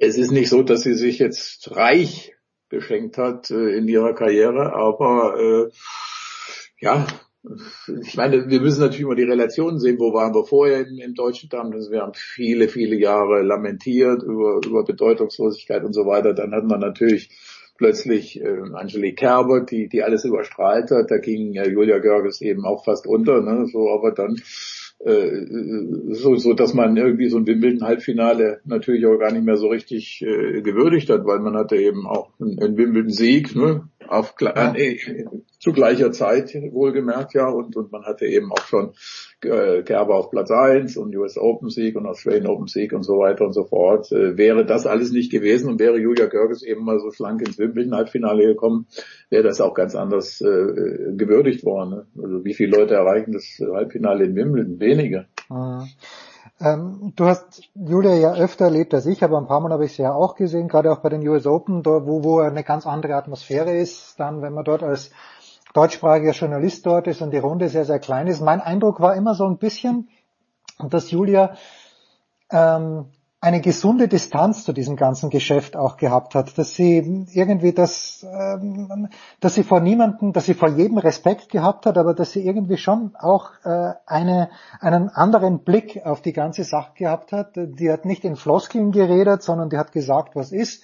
es 0.00 0.18
ist 0.18 0.32
nicht 0.32 0.48
so, 0.48 0.62
dass 0.62 0.82
sie 0.82 0.94
sich 0.94 1.20
jetzt 1.20 1.70
reich 1.76 2.33
beschenkt 2.74 3.18
hat 3.18 3.50
äh, 3.50 3.76
in 3.76 3.88
ihrer 3.88 4.14
Karriere, 4.14 4.74
aber 4.74 5.38
äh, 5.38 5.70
ja, 6.80 7.06
ich 8.02 8.16
meine, 8.16 8.48
wir 8.48 8.60
müssen 8.60 8.80
natürlich 8.80 9.04
mal 9.04 9.16
die 9.16 9.24
Relationen 9.24 9.78
sehen, 9.78 9.98
wo 9.98 10.14
waren 10.14 10.34
wir 10.34 10.44
vorher 10.44 10.86
im, 10.86 10.98
im 10.98 11.14
deutschen. 11.14 11.50
Also 11.52 11.90
wir 11.90 12.00
haben 12.00 12.14
viele, 12.14 12.68
viele 12.68 12.96
Jahre 12.96 13.42
lamentiert 13.42 14.22
über, 14.22 14.60
über 14.64 14.82
Bedeutungslosigkeit 14.82 15.84
und 15.84 15.92
so 15.92 16.06
weiter. 16.06 16.32
Dann 16.32 16.52
hat 16.52 16.64
man 16.64 16.80
natürlich 16.80 17.28
plötzlich 17.76 18.40
äh, 18.40 18.60
Angelique 18.72 19.18
Kerber, 19.18 19.60
die, 19.60 19.88
die 19.88 20.02
alles 20.02 20.24
überstrahlt 20.24 20.90
hat. 20.90 21.10
Da 21.10 21.18
ging 21.18 21.54
äh, 21.54 21.68
Julia 21.68 21.98
Görges 21.98 22.40
eben 22.40 22.64
auch 22.64 22.84
fast 22.84 23.06
unter. 23.06 23.42
Ne? 23.42 23.66
So, 23.70 23.90
aber 23.90 24.12
dann 24.12 24.40
so, 25.04 26.36
so, 26.36 26.54
dass 26.54 26.72
man 26.72 26.96
irgendwie 26.96 27.28
so 27.28 27.36
ein 27.36 27.46
Wimbledon-Halbfinale 27.46 28.60
natürlich 28.64 29.04
auch 29.06 29.18
gar 29.18 29.32
nicht 29.32 29.44
mehr 29.44 29.58
so 29.58 29.68
richtig 29.68 30.22
äh, 30.22 30.62
gewürdigt 30.62 31.10
hat, 31.10 31.26
weil 31.26 31.40
man 31.40 31.56
hatte 31.56 31.76
eben 31.76 32.06
auch 32.06 32.30
einen, 32.40 32.58
einen 32.58 32.76
Wimbledon-Sieg, 32.78 33.54
ne? 33.54 33.88
Auf 34.08 34.34
ja. 34.40 34.72
nee, 34.72 34.98
zu 35.58 35.72
gleicher 35.72 36.12
Zeit 36.12 36.54
wohlgemerkt 36.54 37.34
ja 37.34 37.48
und 37.48 37.76
und 37.76 37.92
man 37.92 38.04
hatte 38.04 38.26
eben 38.26 38.52
auch 38.52 38.66
schon 38.66 38.92
äh, 39.42 39.82
Gerber 39.82 40.16
auf 40.16 40.30
Platz 40.30 40.50
1 40.50 40.96
und 40.96 41.14
US 41.16 41.38
Open 41.38 41.70
Sieg 41.70 41.96
und 41.96 42.06
Australian 42.06 42.46
Open 42.46 42.66
Sieg 42.66 42.92
und 42.92 43.02
so 43.02 43.18
weiter 43.18 43.44
und 43.44 43.52
so 43.52 43.64
fort. 43.64 44.10
Äh, 44.12 44.36
wäre 44.36 44.64
das 44.64 44.86
alles 44.86 45.12
nicht 45.12 45.30
gewesen 45.30 45.70
und 45.70 45.78
wäre 45.78 45.98
Julia 45.98 46.26
Görges 46.26 46.62
eben 46.62 46.84
mal 46.84 46.98
so 47.00 47.10
schlank 47.10 47.42
ins 47.42 47.58
Wimbledon 47.58 47.94
Halbfinale 47.94 48.46
gekommen, 48.46 48.86
wäre 49.30 49.42
das 49.42 49.60
auch 49.60 49.74
ganz 49.74 49.94
anders 49.94 50.40
äh, 50.40 51.14
gewürdigt 51.16 51.64
worden. 51.64 51.90
Ne? 51.90 52.06
Also 52.22 52.44
wie 52.44 52.54
viele 52.54 52.76
Leute 52.76 52.94
erreichen 52.94 53.32
das 53.32 53.60
Halbfinale 53.60 54.24
in 54.24 54.36
Wimbledon? 54.36 54.80
Wenige. 54.80 55.26
Mhm. 55.50 55.88
Ähm, 56.60 57.12
du 57.16 57.26
hast 57.26 57.62
Julia 57.74 58.14
ja 58.14 58.34
öfter 58.34 58.66
erlebt 58.66 58.94
als 58.94 59.06
ich, 59.06 59.24
aber 59.24 59.38
ein 59.38 59.46
paar 59.46 59.60
Mal 59.60 59.72
habe 59.72 59.84
ich 59.84 59.94
sie 59.94 60.02
ja 60.02 60.14
auch 60.14 60.36
gesehen, 60.36 60.68
gerade 60.68 60.92
auch 60.92 60.98
bei 60.98 61.08
den 61.08 61.26
US 61.26 61.46
Open, 61.46 61.82
dort, 61.82 62.06
wo, 62.06 62.22
wo 62.22 62.38
eine 62.38 62.62
ganz 62.62 62.86
andere 62.86 63.16
Atmosphäre 63.16 63.76
ist, 63.76 64.18
dann, 64.20 64.40
wenn 64.40 64.52
man 64.52 64.64
dort 64.64 64.82
als 64.82 65.10
deutschsprachiger 65.72 66.30
Journalist 66.30 66.86
dort 66.86 67.08
ist 67.08 67.20
und 67.20 67.32
die 67.32 67.38
Runde 67.38 67.68
sehr, 67.68 67.84
sehr 67.84 67.98
klein 67.98 68.28
ist. 68.28 68.40
Mein 68.40 68.60
Eindruck 68.60 69.00
war 69.00 69.16
immer 69.16 69.34
so 69.34 69.44
ein 69.44 69.58
bisschen, 69.58 70.08
dass 70.78 71.10
Julia 71.10 71.56
ähm, 72.50 73.06
eine 73.44 73.60
gesunde 73.60 74.08
Distanz 74.08 74.64
zu 74.64 74.72
diesem 74.72 74.96
ganzen 74.96 75.28
Geschäft 75.28 75.76
auch 75.76 75.98
gehabt 75.98 76.34
hat, 76.34 76.56
dass 76.56 76.74
sie 76.74 77.26
irgendwie 77.34 77.74
das, 77.74 78.26
ähm, 78.26 79.10
dass 79.40 79.54
sie 79.54 79.64
vor 79.64 79.80
niemanden, 79.80 80.32
dass 80.32 80.46
sie 80.46 80.54
vor 80.54 80.70
jedem 80.70 80.96
Respekt 80.96 81.50
gehabt 81.50 81.84
hat, 81.84 81.98
aber 81.98 82.14
dass 82.14 82.32
sie 82.32 82.42
irgendwie 82.42 82.78
schon 82.78 83.14
auch 83.16 83.50
äh, 83.64 83.92
eine, 84.06 84.48
einen 84.80 85.10
anderen 85.10 85.58
Blick 85.58 86.06
auf 86.06 86.22
die 86.22 86.32
ganze 86.32 86.64
Sache 86.64 86.92
gehabt 86.94 87.32
hat. 87.32 87.50
Die 87.54 87.92
hat 87.92 88.06
nicht 88.06 88.24
in 88.24 88.36
Floskeln 88.36 88.92
geredet, 88.92 89.42
sondern 89.42 89.68
die 89.68 89.76
hat 89.76 89.92
gesagt, 89.92 90.34
was 90.34 90.50
ist. 90.50 90.82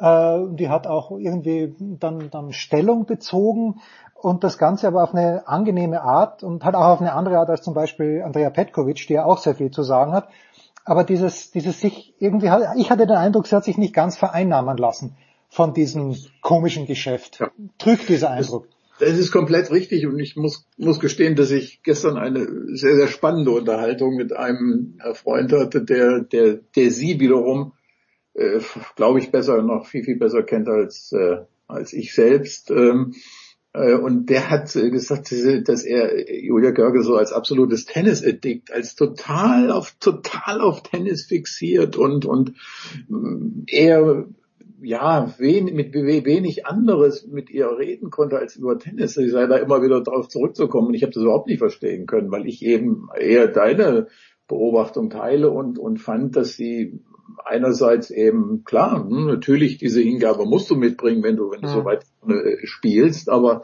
Äh, 0.00 0.40
die 0.54 0.68
hat 0.68 0.88
auch 0.88 1.12
irgendwie 1.12 1.76
dann, 1.78 2.30
dann 2.30 2.52
Stellung 2.52 3.06
bezogen 3.06 3.80
und 4.16 4.42
das 4.42 4.58
Ganze 4.58 4.88
aber 4.88 5.04
auf 5.04 5.14
eine 5.14 5.46
angenehme 5.46 6.02
Art 6.02 6.42
und 6.42 6.64
hat 6.64 6.74
auch 6.74 6.86
auf 6.86 7.00
eine 7.00 7.12
andere 7.12 7.38
Art 7.38 7.48
als 7.48 7.62
zum 7.62 7.74
Beispiel 7.74 8.22
Andrea 8.24 8.50
Petkovic, 8.50 9.06
die 9.06 9.12
ja 9.12 9.24
auch 9.24 9.38
sehr 9.38 9.54
viel 9.54 9.70
zu 9.70 9.84
sagen 9.84 10.12
hat 10.12 10.26
aber 10.84 11.04
dieses, 11.04 11.50
dieses 11.50 11.80
sich 11.80 12.14
irgendwie, 12.18 12.50
ich 12.76 12.90
hatte 12.90 13.06
den 13.06 13.16
Eindruck, 13.16 13.46
sie 13.46 13.56
hat 13.56 13.64
sich 13.64 13.78
nicht 13.78 13.94
ganz 13.94 14.16
vereinnahmen 14.16 14.76
lassen 14.76 15.16
von 15.48 15.74
diesem 15.74 16.16
komischen 16.40 16.86
Geschäft. 16.86 17.38
Ja. 17.40 17.50
Trügt 17.78 18.08
dieser 18.08 18.30
Eindruck. 18.30 18.66
Das, 18.98 19.10
das, 19.10 19.18
ist 19.18 19.32
komplett 19.32 19.70
richtig 19.70 20.06
und 20.06 20.18
ich 20.18 20.36
muss, 20.36 20.66
muss 20.76 20.98
gestehen, 20.98 21.36
dass 21.36 21.50
ich 21.50 21.82
gestern 21.82 22.16
eine 22.16 22.46
sehr, 22.74 22.96
sehr 22.96 23.08
spannende 23.08 23.50
Unterhaltung 23.50 24.16
mit 24.16 24.32
einem 24.32 24.98
Freund 25.14 25.52
hatte, 25.52 25.84
der, 25.84 26.20
der, 26.20 26.60
der 26.76 26.90
sie 26.90 27.20
wiederum, 27.20 27.72
äh, 28.34 28.60
glaube 28.96 29.18
ich, 29.18 29.30
besser, 29.30 29.62
noch 29.62 29.86
viel, 29.86 30.04
viel 30.04 30.18
besser 30.18 30.42
kennt 30.42 30.68
als, 30.68 31.12
äh, 31.12 31.38
als 31.68 31.92
ich 31.92 32.14
selbst. 32.14 32.70
Ähm, 32.70 33.14
äh, 33.14 33.18
und 33.74 34.26
der 34.26 34.50
hat 34.50 34.74
äh, 34.76 34.90
gesagt, 34.90 35.32
dass 35.32 35.84
er 35.84 36.30
Julia 36.42 36.72
Görge 36.72 37.02
so 37.02 37.16
als 37.16 37.32
absolutes 37.32 37.86
Tennis-Addict, 37.86 38.70
als 38.70 38.96
total 38.96 39.70
auf, 39.70 39.96
total 39.98 40.60
auf 40.60 40.82
Tennis 40.82 41.24
fixiert 41.24 41.96
und, 41.96 42.26
und 42.26 42.52
mm, 43.08 43.64
er, 43.68 44.26
ja, 44.82 45.32
wenig, 45.38 45.72
mit 45.72 45.94
wenig 45.94 46.66
anderes 46.66 47.26
mit 47.26 47.48
ihr 47.48 47.70
reden 47.78 48.10
konnte 48.10 48.38
als 48.38 48.56
über 48.56 48.78
Tennis. 48.78 49.14
Sie 49.14 49.30
sei 49.30 49.46
da 49.46 49.56
immer 49.56 49.82
wieder 49.82 50.02
darauf 50.02 50.28
zurückzukommen. 50.28 50.88
Und 50.88 50.94
ich 50.94 51.02
habe 51.02 51.12
das 51.12 51.22
überhaupt 51.22 51.46
nicht 51.46 51.58
verstehen 51.58 52.06
können, 52.06 52.30
weil 52.30 52.46
ich 52.46 52.62
eben 52.62 53.08
eher 53.18 53.48
deine 53.48 54.08
Beobachtung 54.48 55.08
teile 55.08 55.50
und, 55.50 55.78
und 55.78 55.98
fand, 55.98 56.36
dass 56.36 56.56
sie 56.56 57.00
einerseits 57.44 58.10
eben 58.10 58.64
klar, 58.64 59.04
hm, 59.08 59.26
natürlich 59.26 59.78
diese 59.78 60.00
Hingabe 60.00 60.46
musst 60.46 60.70
du 60.70 60.76
mitbringen, 60.76 61.22
wenn 61.22 61.36
du 61.36 61.50
wenn 61.50 61.60
du 61.60 61.68
ja. 61.68 61.74
so 61.74 61.84
weit 61.84 62.04
äh, 62.28 62.66
spielst, 62.66 63.28
aber 63.28 63.62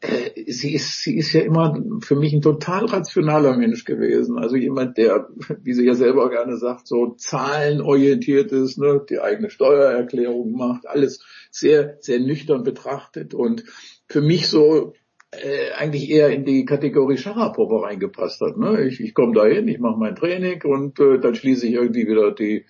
äh, 0.00 0.50
sie 0.50 0.74
ist 0.74 1.02
sie 1.02 1.16
ist 1.16 1.32
ja 1.32 1.40
immer 1.42 1.78
für 2.00 2.16
mich 2.16 2.32
ein 2.32 2.42
total 2.42 2.86
rationaler 2.86 3.56
Mensch 3.56 3.84
gewesen, 3.84 4.38
also 4.38 4.56
jemand, 4.56 4.96
der, 4.96 5.28
wie 5.62 5.74
sie 5.74 5.84
ja 5.84 5.94
selber 5.94 6.30
gerne 6.30 6.56
sagt, 6.56 6.86
so 6.86 7.14
zahlenorientiert 7.16 8.52
ist, 8.52 8.78
ne, 8.78 9.04
die 9.08 9.20
eigene 9.20 9.50
Steuererklärung 9.50 10.52
macht, 10.52 10.86
alles 10.86 11.24
sehr 11.50 11.98
sehr 12.00 12.20
nüchtern 12.20 12.62
betrachtet 12.62 13.34
und 13.34 13.64
für 14.08 14.20
mich 14.20 14.48
so 14.48 14.94
äh, 15.30 15.72
eigentlich 15.72 16.10
eher 16.10 16.30
in 16.30 16.44
die 16.44 16.64
Kategorie 16.64 17.18
Sharapova 17.18 17.86
reingepasst 17.86 18.40
hat. 18.40 18.56
Ne? 18.56 18.86
Ich, 18.88 19.00
ich 19.00 19.14
komme 19.14 19.34
dahin, 19.34 19.68
ich 19.68 19.78
mache 19.78 19.98
mein 19.98 20.16
Training 20.16 20.62
und 20.64 20.98
äh, 21.00 21.18
dann 21.18 21.34
schließe 21.34 21.66
ich 21.66 21.74
irgendwie 21.74 22.06
wieder 22.06 22.32
die 22.32 22.64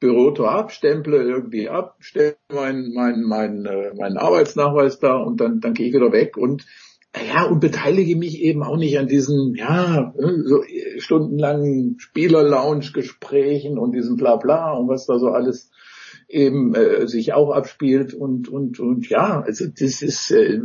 Bürotor 0.00 0.50
ab, 0.50 0.72
irgendwie 0.82 1.68
ab, 1.68 1.96
stelle 2.00 2.36
meinen 2.52 2.92
mein, 2.94 3.22
mein, 3.22 3.66
äh, 3.66 3.94
meinen 3.94 4.16
Arbeitsnachweis 4.16 4.98
da 4.98 5.16
und 5.16 5.40
dann, 5.40 5.60
dann 5.60 5.74
gehe 5.74 5.88
ich 5.88 5.94
wieder 5.94 6.10
weg 6.10 6.36
und 6.36 6.64
ja, 7.16 7.44
und 7.44 7.60
beteilige 7.60 8.16
mich 8.16 8.40
eben 8.40 8.62
auch 8.62 8.76
nicht 8.76 8.98
an 8.98 9.08
diesen, 9.08 9.54
ja, 9.56 10.14
so 10.44 10.62
stundenlangen 10.98 11.96
Spieler-Lounge-Gesprächen 11.98 13.78
und 13.78 13.92
diesem 13.92 14.16
Blabla 14.16 14.72
und 14.72 14.88
was 14.88 15.06
da 15.06 15.18
so 15.18 15.28
alles 15.28 15.70
eben 16.28 16.74
äh, 16.74 17.08
sich 17.08 17.32
auch 17.32 17.50
abspielt 17.50 18.14
und 18.14 18.48
und 18.48 18.78
und 18.78 19.08
ja, 19.08 19.40
also 19.40 19.66
das 19.66 20.02
ist 20.02 20.30
äh, 20.30 20.60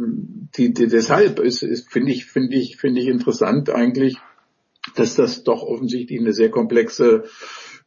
die, 0.55 0.73
die 0.73 0.87
deshalb 0.87 1.39
ist, 1.39 1.63
ist 1.63 1.91
finde 1.91 2.11
ich 2.11 2.25
finde 2.25 2.55
ich 2.55 2.77
finde 2.77 3.01
ich 3.01 3.07
interessant 3.07 3.71
eigentlich, 3.71 4.17
dass 4.95 5.15
das 5.15 5.43
doch 5.43 5.63
offensichtlich 5.63 6.19
eine 6.19 6.33
sehr 6.33 6.51
komplexe 6.51 7.23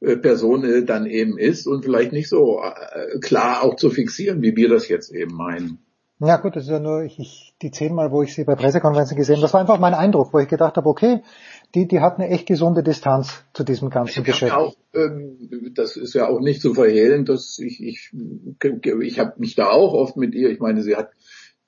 äh, 0.00 0.16
Person 0.16 0.64
äh, 0.64 0.84
dann 0.84 1.06
eben 1.06 1.38
ist 1.38 1.66
und 1.66 1.84
vielleicht 1.84 2.12
nicht 2.12 2.28
so 2.28 2.60
äh, 2.60 3.18
klar 3.18 3.62
auch 3.62 3.76
zu 3.76 3.90
fixieren, 3.90 4.42
wie 4.42 4.56
wir 4.56 4.68
das 4.68 4.88
jetzt 4.88 5.12
eben 5.12 5.34
meinen. 5.34 5.78
Ja 6.20 6.36
gut, 6.36 6.56
das 6.56 6.64
ist 6.64 6.70
ja 6.70 6.80
nur 6.80 7.02
ich, 7.02 7.18
ich, 7.20 7.54
die 7.62 7.70
zehnmal, 7.70 8.10
wo 8.10 8.22
ich 8.22 8.34
sie 8.34 8.42
bei 8.42 8.56
Pressekonferenzen 8.56 9.16
gesehen 9.16 9.36
habe, 9.36 9.42
das 9.42 9.52
war 9.52 9.60
einfach 9.60 9.78
mein 9.78 9.94
Eindruck, 9.94 10.32
wo 10.32 10.40
ich 10.40 10.48
gedacht 10.48 10.76
habe, 10.76 10.88
okay, 10.88 11.22
die, 11.76 11.86
die 11.86 12.00
hat 12.00 12.18
eine 12.18 12.28
echt 12.28 12.46
gesunde 12.46 12.82
Distanz 12.82 13.44
zu 13.52 13.62
diesem 13.62 13.88
ganzen 13.88 14.20
ich 14.20 14.24
Geschäft. 14.24 14.52
Auch, 14.52 14.74
ähm, 14.94 15.72
das 15.74 15.96
ist 15.96 16.14
ja 16.14 16.28
auch 16.28 16.40
nicht 16.40 16.60
zu 16.60 16.74
verhehlen, 16.74 17.24
dass 17.24 17.60
ich, 17.60 17.80
ich, 17.80 18.12
ich 19.00 19.18
habe 19.20 19.34
mich 19.36 19.54
da 19.54 19.70
auch 19.70 19.94
oft 19.94 20.16
mit 20.16 20.34
ihr, 20.34 20.50
ich 20.50 20.58
meine, 20.58 20.82
sie 20.82 20.96
hat 20.96 21.10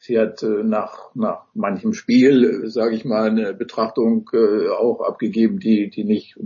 Sie 0.02 0.18
hat 0.18 0.42
äh, 0.42 0.64
nach, 0.64 1.14
nach 1.14 1.44
manchem 1.52 1.92
Spiel, 1.92 2.64
äh, 2.64 2.70
sage 2.70 2.94
ich 2.94 3.04
mal, 3.04 3.28
eine 3.28 3.52
Betrachtung 3.52 4.30
äh, 4.32 4.70
auch 4.70 5.02
abgegeben, 5.02 5.58
die, 5.58 5.90
die 5.90 6.04
nicht 6.04 6.36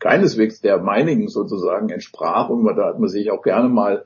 keineswegs 0.00 0.60
der 0.60 0.78
meinigen 0.78 1.28
sozusagen 1.28 1.90
entsprach. 1.90 2.48
Und 2.50 2.64
da 2.64 2.88
hat 2.88 2.98
man 2.98 3.08
sich 3.08 3.30
auch 3.30 3.42
gerne 3.42 3.68
mal 3.68 4.04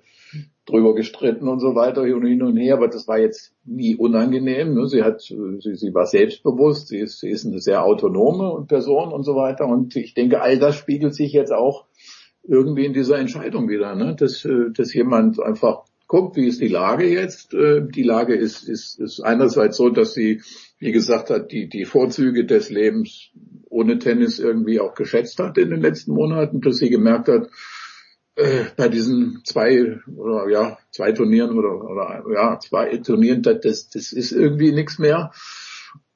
drüber 0.66 0.94
gestritten 0.94 1.48
und 1.48 1.60
so 1.60 1.74
weiter 1.74 2.04
hin 2.04 2.42
und 2.42 2.56
her, 2.58 2.74
aber 2.74 2.88
das 2.88 3.08
war 3.08 3.18
jetzt 3.18 3.54
nie 3.64 3.96
unangenehm. 3.96 4.74
Ne? 4.74 4.86
Sie 4.88 5.02
hat, 5.02 5.22
sie, 5.22 5.74
sie 5.74 5.94
war 5.94 6.04
selbstbewusst, 6.04 6.88
sie 6.88 6.98
ist, 6.98 7.20
sie 7.20 7.30
ist 7.30 7.46
eine 7.46 7.60
sehr 7.60 7.82
autonome 7.82 8.66
Person 8.66 9.10
und 9.10 9.22
so 9.22 9.36
weiter. 9.36 9.66
Und 9.66 9.96
ich 9.96 10.12
denke, 10.12 10.42
all 10.42 10.58
das 10.58 10.74
spiegelt 10.74 11.14
sich 11.14 11.32
jetzt 11.32 11.52
auch 11.52 11.86
irgendwie 12.42 12.84
in 12.84 12.92
dieser 12.92 13.18
Entscheidung 13.18 13.70
wieder, 13.70 13.94
ne? 13.94 14.14
dass, 14.16 14.46
dass 14.74 14.92
jemand 14.92 15.40
einfach 15.40 15.84
guckt, 16.06 16.36
wie 16.36 16.46
ist 16.46 16.60
die 16.60 16.68
Lage 16.68 17.06
jetzt? 17.06 17.54
Äh, 17.54 17.82
die 17.86 18.02
Lage 18.02 18.34
ist, 18.34 18.68
ist, 18.68 19.00
ist 19.00 19.20
einerseits 19.20 19.76
so, 19.76 19.90
dass 19.90 20.14
sie, 20.14 20.42
wie 20.78 20.92
gesagt 20.92 21.30
hat, 21.30 21.50
die, 21.52 21.68
die 21.68 21.84
Vorzüge 21.84 22.44
des 22.44 22.70
Lebens 22.70 23.30
ohne 23.68 23.98
Tennis 23.98 24.38
irgendwie 24.38 24.80
auch 24.80 24.94
geschätzt 24.94 25.38
hat 25.38 25.58
in 25.58 25.70
den 25.70 25.80
letzten 25.80 26.12
Monaten, 26.12 26.60
dass 26.60 26.76
sie 26.76 26.90
gemerkt 26.90 27.28
hat, 27.28 27.48
äh, 28.36 28.64
bei 28.76 28.88
diesen 28.88 29.40
zwei 29.44 29.98
oder 30.14 30.48
ja 30.50 30.78
zwei 30.90 31.12
Turnieren 31.12 31.58
oder, 31.58 31.74
oder 31.74 32.24
ja 32.32 32.58
zwei 32.60 32.96
Turnieren, 32.98 33.42
das, 33.42 33.62
das 33.88 34.12
ist 34.12 34.32
irgendwie 34.32 34.72
nichts 34.72 34.98
mehr 34.98 35.32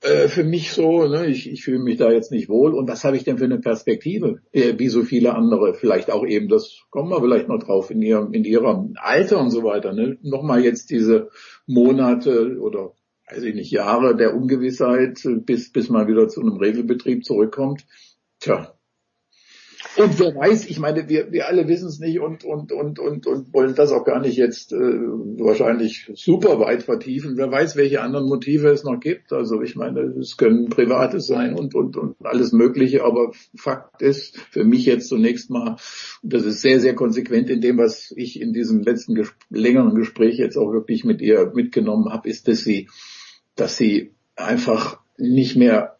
äh, 0.00 0.28
für 0.28 0.44
mich 0.44 0.72
so, 0.72 1.06
ne, 1.06 1.26
ich, 1.26 1.50
ich 1.50 1.64
fühle 1.64 1.78
mich 1.78 1.98
da 1.98 2.10
jetzt 2.10 2.32
nicht 2.32 2.48
wohl. 2.48 2.74
Und 2.74 2.88
was 2.88 3.04
habe 3.04 3.16
ich 3.16 3.24
denn 3.24 3.38
für 3.38 3.44
eine 3.44 3.58
Perspektive? 3.58 4.40
Äh, 4.52 4.78
wie 4.78 4.88
so 4.88 5.02
viele 5.02 5.34
andere, 5.34 5.74
vielleicht 5.74 6.10
auch 6.10 6.26
eben, 6.26 6.48
das 6.48 6.80
kommen 6.90 7.10
wir 7.10 7.20
vielleicht 7.20 7.48
noch 7.48 7.58
drauf, 7.58 7.90
in 7.90 8.00
ihrem, 8.00 8.32
in 8.32 8.44
ihrem 8.44 8.94
Alter 8.96 9.40
und 9.40 9.50
so 9.50 9.62
weiter. 9.62 9.92
Ne? 9.92 10.18
Nochmal 10.22 10.64
jetzt 10.64 10.90
diese 10.90 11.28
Monate 11.66 12.58
oder 12.60 12.94
weiß 13.30 13.42
ich 13.44 13.54
nicht, 13.54 13.70
Jahre 13.70 14.16
der 14.16 14.34
Ungewissheit, 14.34 15.20
bis, 15.44 15.70
bis 15.70 15.88
man 15.88 16.08
wieder 16.08 16.28
zu 16.28 16.40
einem 16.40 16.56
Regelbetrieb 16.56 17.24
zurückkommt. 17.24 17.86
Tja, 18.40 18.74
und 19.96 20.18
wer 20.18 20.34
weiß, 20.34 20.66
ich 20.66 20.78
meine, 20.78 21.08
wir, 21.08 21.32
wir 21.32 21.48
alle 21.48 21.66
wissen 21.66 21.88
es 21.88 21.98
nicht 21.98 22.20
und, 22.20 22.44
und, 22.44 22.70
und, 22.72 22.98
und, 22.98 23.26
und 23.26 23.52
wollen 23.52 23.74
das 23.74 23.92
auch 23.92 24.04
gar 24.04 24.20
nicht 24.20 24.36
jetzt 24.36 24.72
äh, 24.72 24.76
wahrscheinlich 24.76 26.10
super 26.14 26.60
weit 26.60 26.82
vertiefen. 26.82 27.36
Wer 27.36 27.50
weiß, 27.50 27.76
welche 27.76 28.00
anderen 28.00 28.26
Motive 28.26 28.68
es 28.68 28.84
noch 28.84 29.00
gibt. 29.00 29.32
Also 29.32 29.62
ich 29.62 29.76
meine, 29.76 30.00
es 30.00 30.36
können 30.36 30.68
private 30.68 31.20
sein 31.20 31.54
und, 31.54 31.74
und, 31.74 31.96
und 31.96 32.14
alles 32.22 32.52
Mögliche, 32.52 33.04
aber 33.04 33.32
Fakt 33.56 34.02
ist 34.02 34.38
für 34.50 34.64
mich 34.64 34.86
jetzt 34.86 35.08
zunächst 35.08 35.50
mal, 35.50 35.76
das 36.22 36.44
ist 36.44 36.60
sehr, 36.60 36.80
sehr 36.80 36.94
konsequent 36.94 37.48
in 37.48 37.60
dem, 37.60 37.78
was 37.78 38.12
ich 38.16 38.40
in 38.40 38.52
diesem 38.52 38.82
letzten 38.82 39.14
ges 39.14 39.32
längeren 39.48 39.94
Gespräch 39.94 40.38
jetzt 40.38 40.56
auch 40.56 40.72
wirklich 40.72 41.04
mit 41.04 41.20
ihr 41.20 41.52
mitgenommen 41.54 42.12
habe, 42.12 42.28
ist, 42.28 42.48
dass 42.48 42.60
sie, 42.60 42.88
dass 43.56 43.76
sie 43.76 44.12
einfach 44.36 45.00
nicht 45.16 45.56
mehr 45.56 45.96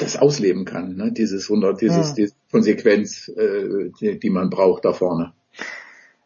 das 0.00 0.16
ausleben 0.16 0.64
kann, 0.64 0.96
ne? 0.96 1.12
dieses 1.12 1.50
100, 1.50 1.80
dieses, 1.80 2.08
ja. 2.10 2.14
diese 2.14 2.34
Konsequenz, 2.50 3.28
äh, 3.28 3.90
die, 4.00 4.18
die 4.18 4.30
man 4.30 4.50
braucht 4.50 4.84
da 4.84 4.92
vorne. 4.92 5.32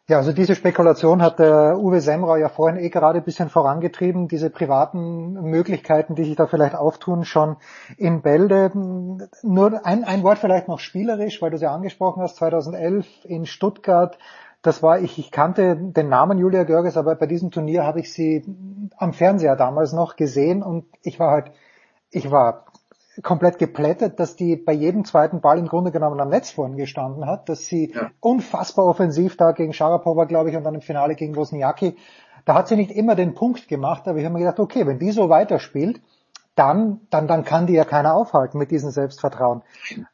Ja, 0.06 0.18
also 0.18 0.34
diese 0.34 0.54
Spekulation 0.54 1.22
hat 1.22 1.38
der 1.38 1.78
Uwe 1.78 2.02
Semrau 2.02 2.36
ja 2.36 2.50
vorhin 2.50 2.78
eh 2.78 2.90
gerade 2.90 3.20
ein 3.20 3.24
bisschen 3.24 3.48
vorangetrieben, 3.48 4.28
diese 4.28 4.50
privaten 4.50 5.32
Möglichkeiten, 5.32 6.14
die 6.14 6.24
sich 6.24 6.36
da 6.36 6.46
vielleicht 6.46 6.74
auftun, 6.74 7.24
schon 7.24 7.56
in 7.96 8.20
Bälde. 8.20 8.70
Nur 8.74 9.86
ein, 9.86 10.04
ein 10.04 10.22
Wort 10.22 10.40
vielleicht 10.40 10.68
noch 10.68 10.78
spielerisch, 10.78 11.40
weil 11.40 11.48
du 11.48 11.56
es 11.56 11.62
ja 11.62 11.74
angesprochen 11.74 12.22
hast, 12.22 12.36
2011 12.36 13.06
in 13.24 13.46
Stuttgart, 13.46 14.18
das 14.60 14.82
war 14.82 14.98
ich, 14.98 15.18
ich 15.18 15.30
kannte 15.30 15.74
den 15.76 16.10
Namen 16.10 16.36
Julia 16.36 16.64
Görges, 16.64 16.98
aber 16.98 17.14
bei 17.14 17.26
diesem 17.26 17.50
Turnier 17.50 17.84
habe 17.84 18.00
ich 18.00 18.12
sie 18.12 18.44
am 18.98 19.14
Fernseher 19.14 19.56
damals 19.56 19.94
noch 19.94 20.16
gesehen 20.16 20.62
und 20.62 20.84
ich 21.02 21.18
war 21.18 21.30
halt, 21.30 21.52
ich 22.10 22.30
war 22.30 22.66
komplett 23.22 23.58
geplättet, 23.58 24.18
dass 24.18 24.36
die 24.36 24.56
bei 24.56 24.72
jedem 24.72 25.04
zweiten 25.04 25.40
Ball 25.40 25.58
im 25.58 25.68
Grunde 25.68 25.92
genommen 25.92 26.20
am 26.20 26.28
Netz 26.28 26.50
vorn 26.50 26.76
gestanden 26.76 27.26
hat, 27.26 27.48
dass 27.48 27.66
sie 27.66 27.92
ja. 27.94 28.10
unfassbar 28.20 28.86
offensiv 28.86 29.36
da 29.36 29.52
gegen 29.52 29.72
Sharapova, 29.72 30.24
glaube 30.24 30.50
ich, 30.50 30.56
und 30.56 30.64
dann 30.64 30.74
im 30.74 30.80
Finale 30.80 31.14
gegen 31.14 31.36
Wozniacki, 31.36 31.96
da 32.44 32.54
hat 32.54 32.68
sie 32.68 32.76
nicht 32.76 32.90
immer 32.90 33.14
den 33.14 33.34
Punkt 33.34 33.68
gemacht, 33.68 34.06
aber 34.06 34.18
ich 34.18 34.24
habe 34.24 34.34
mir 34.34 34.40
gedacht, 34.40 34.60
okay, 34.60 34.86
wenn 34.86 34.98
die 34.98 35.12
so 35.12 35.28
weiterspielt, 35.28 36.00
dann, 36.54 37.00
dann, 37.10 37.26
dann 37.26 37.44
kann 37.44 37.66
die 37.66 37.72
ja 37.72 37.84
keiner 37.84 38.14
aufhalten 38.14 38.58
mit 38.58 38.70
diesem 38.70 38.90
Selbstvertrauen. 38.90 39.62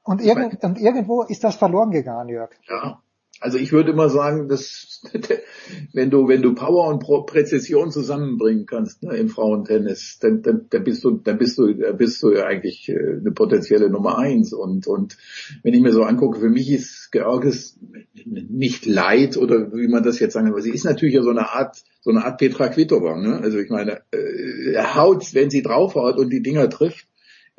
Und, 0.02 0.22
irgend, 0.22 0.62
und 0.64 0.78
irgendwo 0.78 1.22
ist 1.22 1.44
das 1.44 1.56
verloren 1.56 1.90
gegangen, 1.90 2.28
Jörg. 2.28 2.50
Ja, 2.68 3.00
also 3.41 3.57
ich 3.57 3.73
würde 3.73 3.93
immer 3.93 4.10
sagen, 4.10 4.49
dass 4.49 5.02
wenn 5.94 6.10
du 6.10 6.28
wenn 6.28 6.43
du 6.43 6.55
Power 6.55 6.89
und 6.89 7.01
Präzision 7.27 7.91
zusammenbringen 7.91 8.67
kannst 8.67 9.02
ne, 9.02 9.17
im 9.17 9.31
Frauentennis, 9.31 10.19
dann, 10.20 10.43
dann, 10.43 10.67
dann 10.69 10.85
bist 10.85 11.02
du 11.02 11.12
dann 11.12 11.39
bist 11.39 11.59
du 11.59 11.75
bist 11.97 12.23
du 12.23 12.33
ja 12.33 12.44
eigentlich 12.44 12.89
äh, 12.91 13.17
eine 13.19 13.33
potenzielle 13.33 13.89
Nummer 13.89 14.19
eins 14.19 14.52
und 14.52 14.86
und 14.86 15.17
wenn 15.62 15.73
ich 15.73 15.81
mir 15.81 15.93
so 15.93 16.02
angucke, 16.02 16.39
für 16.39 16.51
mich 16.51 16.70
ist 16.70 17.10
Georges 17.12 17.78
nicht 18.27 18.85
leid 18.85 19.39
oder 19.39 19.73
wie 19.73 19.89
man 19.89 20.02
das 20.02 20.20
jetzt 20.20 20.35
sagen 20.35 20.55
will, 20.55 20.62
sie 20.62 20.75
ist 20.75 20.85
natürlich 20.85 21.15
ja 21.15 21.23
so 21.23 21.31
eine 21.31 21.51
Art 21.51 21.83
so 22.02 22.10
eine 22.10 22.25
Art 22.25 22.39
Petra 22.39 22.69
Kvitova, 22.69 23.17
ne? 23.17 23.39
Also 23.39 23.59
ich 23.59 23.70
meine, 23.70 24.02
äh, 24.12 24.77
haut, 24.94 25.35
wenn 25.35 25.51
sie 25.51 25.62
draufhaut 25.62 26.19
und 26.19 26.31
die 26.31 26.43
Dinger 26.43 26.69
trifft, 26.69 27.07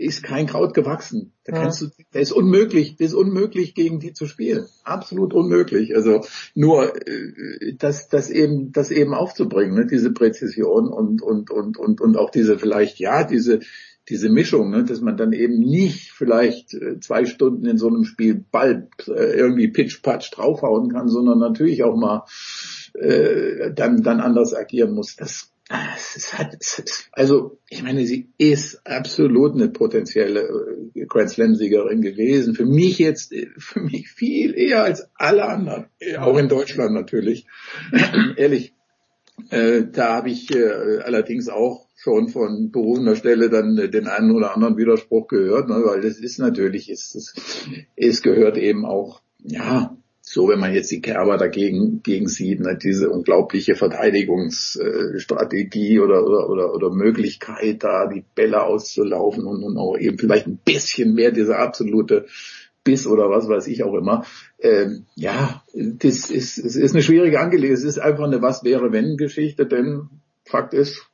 ist 0.01 0.23
kein 0.23 0.47
Kraut 0.47 0.73
gewachsen. 0.73 1.33
Da 1.45 1.53
kannst 1.53 1.81
du, 1.81 1.87
das 2.11 2.23
ist 2.23 2.31
unmöglich, 2.31 2.95
das 2.97 3.07
ist 3.07 3.13
unmöglich 3.13 3.73
gegen 3.73 3.99
die 3.99 4.13
zu 4.13 4.25
spielen. 4.25 4.67
Absolut 4.83 5.33
unmöglich. 5.33 5.95
Also 5.95 6.25
nur 6.55 6.95
äh, 7.07 7.73
das, 7.77 8.09
das 8.09 8.29
eben, 8.29 8.71
das 8.71 8.91
eben 8.91 9.13
aufzubringen, 9.13 9.75
ne? 9.75 9.85
diese 9.85 10.11
Präzision 10.11 10.87
und 10.87 11.21
und 11.21 11.51
und 11.51 11.77
und 11.77 12.01
und 12.01 12.17
auch 12.17 12.29
diese 12.29 12.59
vielleicht 12.59 12.99
ja 12.99 13.23
diese 13.23 13.59
diese 14.09 14.29
Mischung, 14.29 14.71
ne? 14.71 14.83
dass 14.83 14.99
man 14.99 15.15
dann 15.15 15.31
eben 15.31 15.59
nicht 15.59 16.11
vielleicht 16.11 16.73
äh, 16.73 16.99
zwei 16.99 17.25
Stunden 17.25 17.65
in 17.65 17.77
so 17.77 17.87
einem 17.87 18.03
Spiel 18.03 18.43
Ball 18.51 18.89
äh, 19.07 19.37
irgendwie 19.37 19.67
pitch-patch 19.67 20.31
draufhauen 20.31 20.91
kann, 20.91 21.07
sondern 21.07 21.39
natürlich 21.39 21.83
auch 21.83 21.95
mal 21.95 22.25
äh, 22.93 23.71
dann 23.73 24.01
dann 24.01 24.19
anders 24.19 24.53
agieren 24.53 24.93
muss. 24.93 25.15
Das 25.15 25.51
es 26.15 26.33
hat, 26.33 26.57
also 27.11 27.59
ich 27.69 27.83
meine, 27.83 28.05
sie 28.05 28.29
ist 28.37 28.85
absolut 28.85 29.53
eine 29.53 29.69
potenzielle 29.69 30.41
äh, 30.95 31.05
Grand 31.05 31.29
Slam-Siegerin 31.29 32.01
gewesen. 32.01 32.55
Für 32.55 32.65
mich 32.65 32.99
jetzt, 32.99 33.33
für 33.57 33.81
mich 33.81 34.09
viel 34.09 34.53
eher 34.57 34.83
als 34.83 35.09
alle 35.15 35.45
anderen, 35.45 35.85
auch 36.17 36.37
in 36.37 36.49
Deutschland 36.49 36.93
natürlich. 36.93 37.45
Ehrlich, 38.35 38.73
äh, 39.49 39.83
da 39.91 40.15
habe 40.15 40.29
ich 40.29 40.53
äh, 40.53 40.99
allerdings 41.03 41.49
auch 41.49 41.87
schon 41.95 42.29
von 42.29 42.71
berufener 42.71 43.15
Stelle 43.15 43.49
dann 43.49 43.75
den 43.75 44.07
einen 44.07 44.31
oder 44.31 44.55
anderen 44.55 44.77
Widerspruch 44.77 45.27
gehört, 45.27 45.69
ne, 45.69 45.81
weil 45.85 46.01
das 46.01 46.17
ist 46.17 46.39
natürlich, 46.39 46.89
es, 46.89 47.15
es, 47.15 47.33
es 47.95 48.21
gehört 48.21 48.57
eben 48.57 48.85
auch, 48.85 49.21
ja, 49.43 49.95
so 50.21 50.47
wenn 50.47 50.59
man 50.59 50.73
jetzt 50.73 50.89
die 50.91 51.01
Kerber 51.01 51.37
dagegen 51.37 52.01
gegen 52.03 52.27
sieht, 52.27 52.59
ne, 52.61 52.77
diese 52.81 53.09
unglaubliche 53.09 53.75
Verteidigungsstrategie 53.75 55.99
oder, 55.99 56.25
oder, 56.25 56.49
oder, 56.49 56.73
oder 56.73 56.89
Möglichkeit, 56.91 57.83
da 57.83 58.07
die 58.07 58.23
Bälle 58.35 58.63
auszulaufen 58.63 59.45
und, 59.45 59.61
und 59.63 59.77
auch 59.77 59.97
eben 59.97 60.17
vielleicht 60.17 60.47
ein 60.47 60.59
bisschen 60.63 61.13
mehr 61.15 61.31
diese 61.31 61.57
absolute 61.57 62.27
Biss 62.83 63.07
oder 63.07 63.29
was 63.29 63.47
weiß 63.47 63.67
ich 63.67 63.83
auch 63.83 63.95
immer. 63.95 64.25
Ähm, 64.59 65.05
ja, 65.15 65.63
das 65.73 66.29
ist, 66.29 66.57
es 66.57 66.75
ist 66.75 66.93
eine 66.93 67.03
schwierige 67.03 67.39
Angelegenheit. 67.39 67.79
Es 67.79 67.83
ist 67.83 67.99
einfach 67.99 68.25
eine 68.25 68.41
Was 68.41 68.63
wäre 68.63 68.91
wenn 68.91 69.17
Geschichte, 69.17 69.65
denn 69.65 70.09
Fakt 70.45 70.73
ist, 70.73 71.07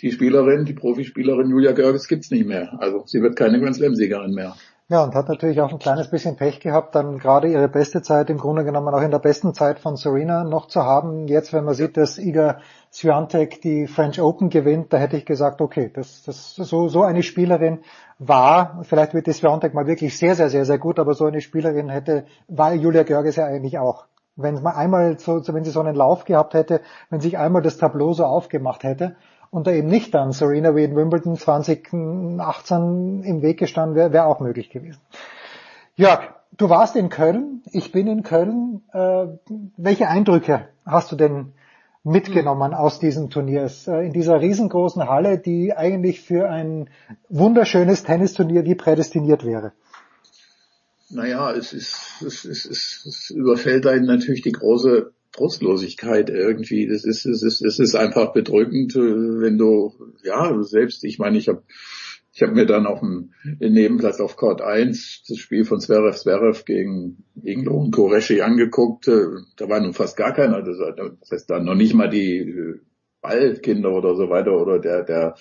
die 0.00 0.12
Spielerin, 0.12 0.64
die 0.64 0.74
Profispielerin 0.74 1.50
Julia 1.50 1.72
Görges 1.72 2.08
gibt's 2.08 2.30
nicht 2.30 2.46
mehr. 2.46 2.78
Also 2.80 3.04
sie 3.06 3.20
wird 3.20 3.36
keine 3.36 3.60
Grand 3.60 3.76
Slam 3.76 3.94
Siegerin 3.94 4.32
mehr. 4.32 4.56
Ja, 4.90 5.04
und 5.04 5.14
hat 5.14 5.28
natürlich 5.28 5.60
auch 5.60 5.70
ein 5.70 5.78
kleines 5.78 6.08
bisschen 6.08 6.36
Pech 6.36 6.60
gehabt, 6.60 6.94
dann 6.94 7.18
gerade 7.18 7.46
ihre 7.48 7.68
beste 7.68 8.00
Zeit 8.00 8.30
im 8.30 8.38
Grunde 8.38 8.64
genommen 8.64 8.88
auch 8.94 9.02
in 9.02 9.10
der 9.10 9.18
besten 9.18 9.52
Zeit 9.52 9.80
von 9.80 9.96
Serena 9.96 10.44
noch 10.44 10.66
zu 10.66 10.82
haben. 10.82 11.28
Jetzt, 11.28 11.52
wenn 11.52 11.64
man 11.64 11.74
sieht, 11.74 11.98
dass 11.98 12.16
Iga 12.16 12.60
Swiatek 12.90 13.60
die 13.60 13.86
French 13.86 14.18
Open 14.18 14.48
gewinnt, 14.48 14.90
da 14.94 14.96
hätte 14.96 15.18
ich 15.18 15.26
gesagt, 15.26 15.60
okay, 15.60 15.90
das, 15.92 16.22
das 16.22 16.54
so, 16.54 16.88
so 16.88 17.02
eine 17.02 17.22
Spielerin 17.22 17.80
war, 18.18 18.80
vielleicht 18.84 19.12
wird 19.12 19.26
die 19.26 19.34
Swiatek 19.34 19.74
mal 19.74 19.86
wirklich 19.86 20.16
sehr, 20.16 20.34
sehr, 20.34 20.48
sehr, 20.48 20.64
sehr 20.64 20.78
gut, 20.78 20.98
aber 20.98 21.12
so 21.12 21.26
eine 21.26 21.42
Spielerin 21.42 21.90
hätte, 21.90 22.24
war 22.48 22.72
Julia 22.72 23.02
Görges 23.02 23.36
ja 23.36 23.44
eigentlich 23.44 23.78
auch. 23.78 24.06
Wenn 24.36 24.54
man 24.62 24.74
einmal 24.74 25.18
so, 25.18 25.42
wenn 25.48 25.64
sie 25.64 25.70
so 25.70 25.80
einen 25.80 25.96
Lauf 25.96 26.24
gehabt 26.24 26.54
hätte, 26.54 26.80
wenn 27.10 27.20
sich 27.20 27.36
einmal 27.36 27.60
das 27.60 27.76
Tableau 27.76 28.14
so 28.14 28.24
aufgemacht 28.24 28.84
hätte, 28.84 29.16
und 29.50 29.66
da 29.66 29.72
eben 29.72 29.88
nicht 29.88 30.14
dann 30.14 30.32
Serena 30.32 30.76
wie 30.76 30.84
in 30.84 30.96
Wimbledon 30.96 31.36
2018 31.36 33.22
im 33.22 33.42
Weg 33.42 33.58
gestanden 33.58 33.96
wäre, 33.96 34.12
wäre 34.12 34.26
auch 34.26 34.40
möglich 34.40 34.70
gewesen. 34.70 35.00
Jörg, 35.96 36.20
du 36.56 36.68
warst 36.68 36.96
in 36.96 37.08
Köln, 37.08 37.62
ich 37.72 37.92
bin 37.92 38.06
in 38.06 38.22
Köln. 38.22 38.82
Äh, 38.92 39.26
welche 39.76 40.08
Eindrücke 40.08 40.68
hast 40.84 41.10
du 41.12 41.16
denn 41.16 41.52
mitgenommen 42.04 42.74
aus 42.74 42.98
diesem 42.98 43.30
Turniers? 43.30 43.88
Äh, 43.88 44.06
in 44.06 44.12
dieser 44.12 44.40
riesengroßen 44.40 45.08
Halle, 45.08 45.38
die 45.38 45.74
eigentlich 45.76 46.20
für 46.20 46.48
ein 46.48 46.88
wunderschönes 47.28 48.04
Tennisturnier 48.04 48.64
wie 48.64 48.74
prädestiniert 48.74 49.44
wäre. 49.44 49.72
Naja, 51.10 51.52
es 51.52 51.72
ist, 51.72 52.22
es, 52.24 52.44
ist, 52.44 52.66
es, 52.66 53.06
es 53.06 53.30
überfällt 53.30 53.86
einen 53.86 54.04
natürlich 54.04 54.42
die 54.42 54.52
große 54.52 55.12
Trostlosigkeit 55.38 56.30
irgendwie. 56.30 56.86
Das 56.86 57.04
ist, 57.04 57.24
es 57.24 57.42
ist, 57.42 57.62
es 57.62 57.78
ist 57.78 57.94
einfach 57.94 58.32
bedrückend, 58.32 58.94
äh, 58.96 59.00
wenn 59.40 59.58
du, 59.58 59.94
ja, 60.22 60.62
selbst, 60.62 61.04
ich 61.04 61.18
meine, 61.18 61.38
ich 61.38 61.48
habe 61.48 61.62
ich 62.30 62.42
habe 62.42 62.54
mir 62.54 62.66
dann 62.66 62.86
auf 62.86 63.00
dem 63.00 63.32
Nebenplatz 63.58 64.20
auf 64.20 64.36
Court 64.36 64.62
1 64.62 65.24
das 65.28 65.38
Spiel 65.38 65.64
von 65.64 65.80
Zverev 65.80 66.16
Zverev 66.16 66.64
gegen 66.64 67.24
Inglo 67.42 67.76
und 67.76 67.90
Koreshi 67.90 68.42
angeguckt. 68.42 69.08
Äh, 69.08 69.26
da 69.56 69.68
war 69.68 69.80
nun 69.80 69.92
fast 69.92 70.16
gar 70.16 70.34
keiner. 70.34 70.62
Das 70.62 70.78
heißt 71.32 71.50
dann 71.50 71.64
noch 71.64 71.74
nicht 71.74 71.94
mal 71.94 72.08
die 72.08 72.38
äh, 72.38 72.80
Ballkinder 73.20 73.92
oder 73.92 74.14
so 74.14 74.30
weiter 74.30 74.52
oder 74.52 74.78
der, 74.78 75.02
der, 75.02 75.34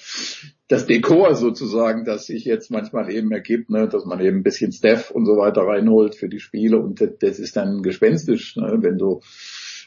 das 0.67 0.88
Dekor 0.88 1.35
sozusagen, 1.35 2.03
das 2.03 2.26
sich 2.26 2.45
jetzt 2.45 2.72
manchmal 2.72 3.11
eben 3.11 3.32
ergibt, 3.32 3.69
ne, 3.69 3.88
dass 3.88 4.06
man 4.06 4.19
eben 4.19 4.38
ein 4.38 4.43
bisschen 4.43 4.72
Steph 4.72 5.11
und 5.11 5.27
so 5.27 5.38
weiter 5.38 5.61
reinholt 5.61 6.16
für 6.16 6.30
die 6.30 6.40
Spiele 6.40 6.80
und 6.80 7.00
das, 7.00 7.11
das 7.19 7.40
ist 7.40 7.56
dann 7.56 7.84
gespenstisch, 7.84 8.56
ne, 8.56 8.77
wenn 8.82 8.98
du 8.98 9.22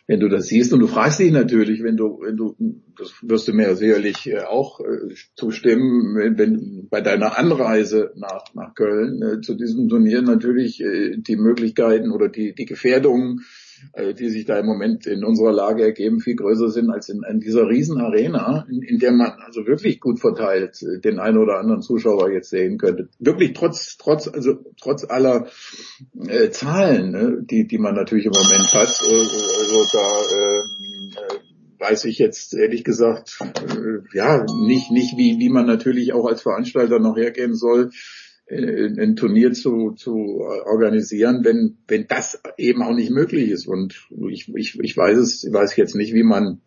wenn 0.07 0.21
du 0.21 0.29
das 0.29 0.47
siehst 0.47 0.73
und 0.73 0.81
du 0.81 0.87
fragst 0.87 1.21
dich 1.21 1.31
natürlich, 1.31 1.83
wenn 1.83 1.97
du, 1.97 2.21
wenn 2.23 2.37
du, 2.37 2.57
das 2.99 3.13
wirst 3.23 3.49
du 3.49 3.53
mir 3.53 3.77
sicherlich 3.77 4.27
äh, 4.27 4.41
auch 4.41 4.81
äh, 4.81 5.15
zustimmen, 5.37 6.17
wenn, 6.17 6.39
wenn 6.39 6.89
bei 6.91 7.01
deiner 7.01 7.39
Anreise 7.39 8.13
nach, 8.17 8.45
nach 8.55 8.75
Köln 8.75 9.23
äh, 9.23 9.41
zu 9.41 9.55
diesem 9.55 9.89
Turnier 9.89 10.23
natürlich 10.23 10.81
äh, 10.81 11.17
die 11.17 11.37
Möglichkeiten 11.37 12.11
oder 12.11 12.29
die, 12.29 12.55
die 12.55 12.67
Gefährdungen 12.67 13.43
äh, 13.93 14.15
die 14.15 14.29
sich 14.29 14.45
da 14.45 14.59
im 14.59 14.67
Moment 14.67 15.07
in 15.07 15.25
unserer 15.25 15.53
Lage 15.53 15.83
ergeben, 15.83 16.21
viel 16.21 16.37
größer 16.37 16.71
sind 16.71 16.91
als 16.91 17.09
in, 17.09 17.23
in 17.29 17.41
dieser 17.41 17.69
Riesenarena, 17.69 18.67
in, 18.71 18.83
in 18.83 18.99
der 18.99 19.13
man 19.13 19.33
also 19.45 19.67
wirklich 19.67 20.01
gut 20.01 20.21
verteilt 20.21 20.83
äh, 20.83 21.01
den 21.01 21.19
einen 21.19 21.39
oder 21.39 21.59
anderen 21.59 21.83
Zuschauer 21.83 22.31
jetzt 22.31 22.51
sehen 22.51 22.79
könnte. 22.79 23.09
Wirklich 23.19 23.53
trotz, 23.53 23.97
trotz, 23.97 24.29
also 24.29 24.59
trotz 24.81 25.05
aller 25.05 25.47
äh, 26.27 26.51
Zahlen, 26.51 27.11
ne, 27.11 27.39
die, 27.43 27.67
die 27.67 27.79
man 27.79 27.95
natürlich 27.95 28.27
im 28.27 28.33
Moment 28.33 28.73
hat. 28.75 29.01
Äh, 29.03 29.61
also 29.61 29.87
da 29.93 30.09
äh, 30.37 31.41
weiß 31.81 32.05
ich 32.05 32.19
jetzt 32.19 32.55
ehrlich 32.55 32.85
gesagt, 32.85 33.39
äh, 33.41 34.17
ja, 34.17 34.45
nicht, 34.45 34.91
nicht 34.91 35.17
wie, 35.17 35.39
wie 35.39 35.49
man 35.49 35.67
natürlich 35.67 36.13
auch 36.13 36.27
als 36.27 36.43
Veranstalter 36.43 36.99
noch 36.99 37.17
hergehen 37.17 37.55
soll, 37.55 37.91
ein 38.51 39.17
Turnier 39.17 39.53
zu, 39.53 39.93
zu 39.93 40.41
organisieren, 40.65 41.45
wenn, 41.45 41.79
wenn 41.87 42.07
das 42.09 42.41
eben 42.59 42.83
auch 42.83 42.95
nicht 42.95 43.11
möglich 43.11 43.51
ist. 43.51 43.67
Und 43.67 44.09
ich, 44.29 44.53
ich, 44.55 44.79
ich 44.81 44.97
weiß 44.97 45.17
es, 45.19 45.45
ich 45.45 45.53
weiß 45.53 45.77
jetzt 45.77 45.95
nicht, 45.95 46.15
wie 46.15 46.25
man, 46.25 46.61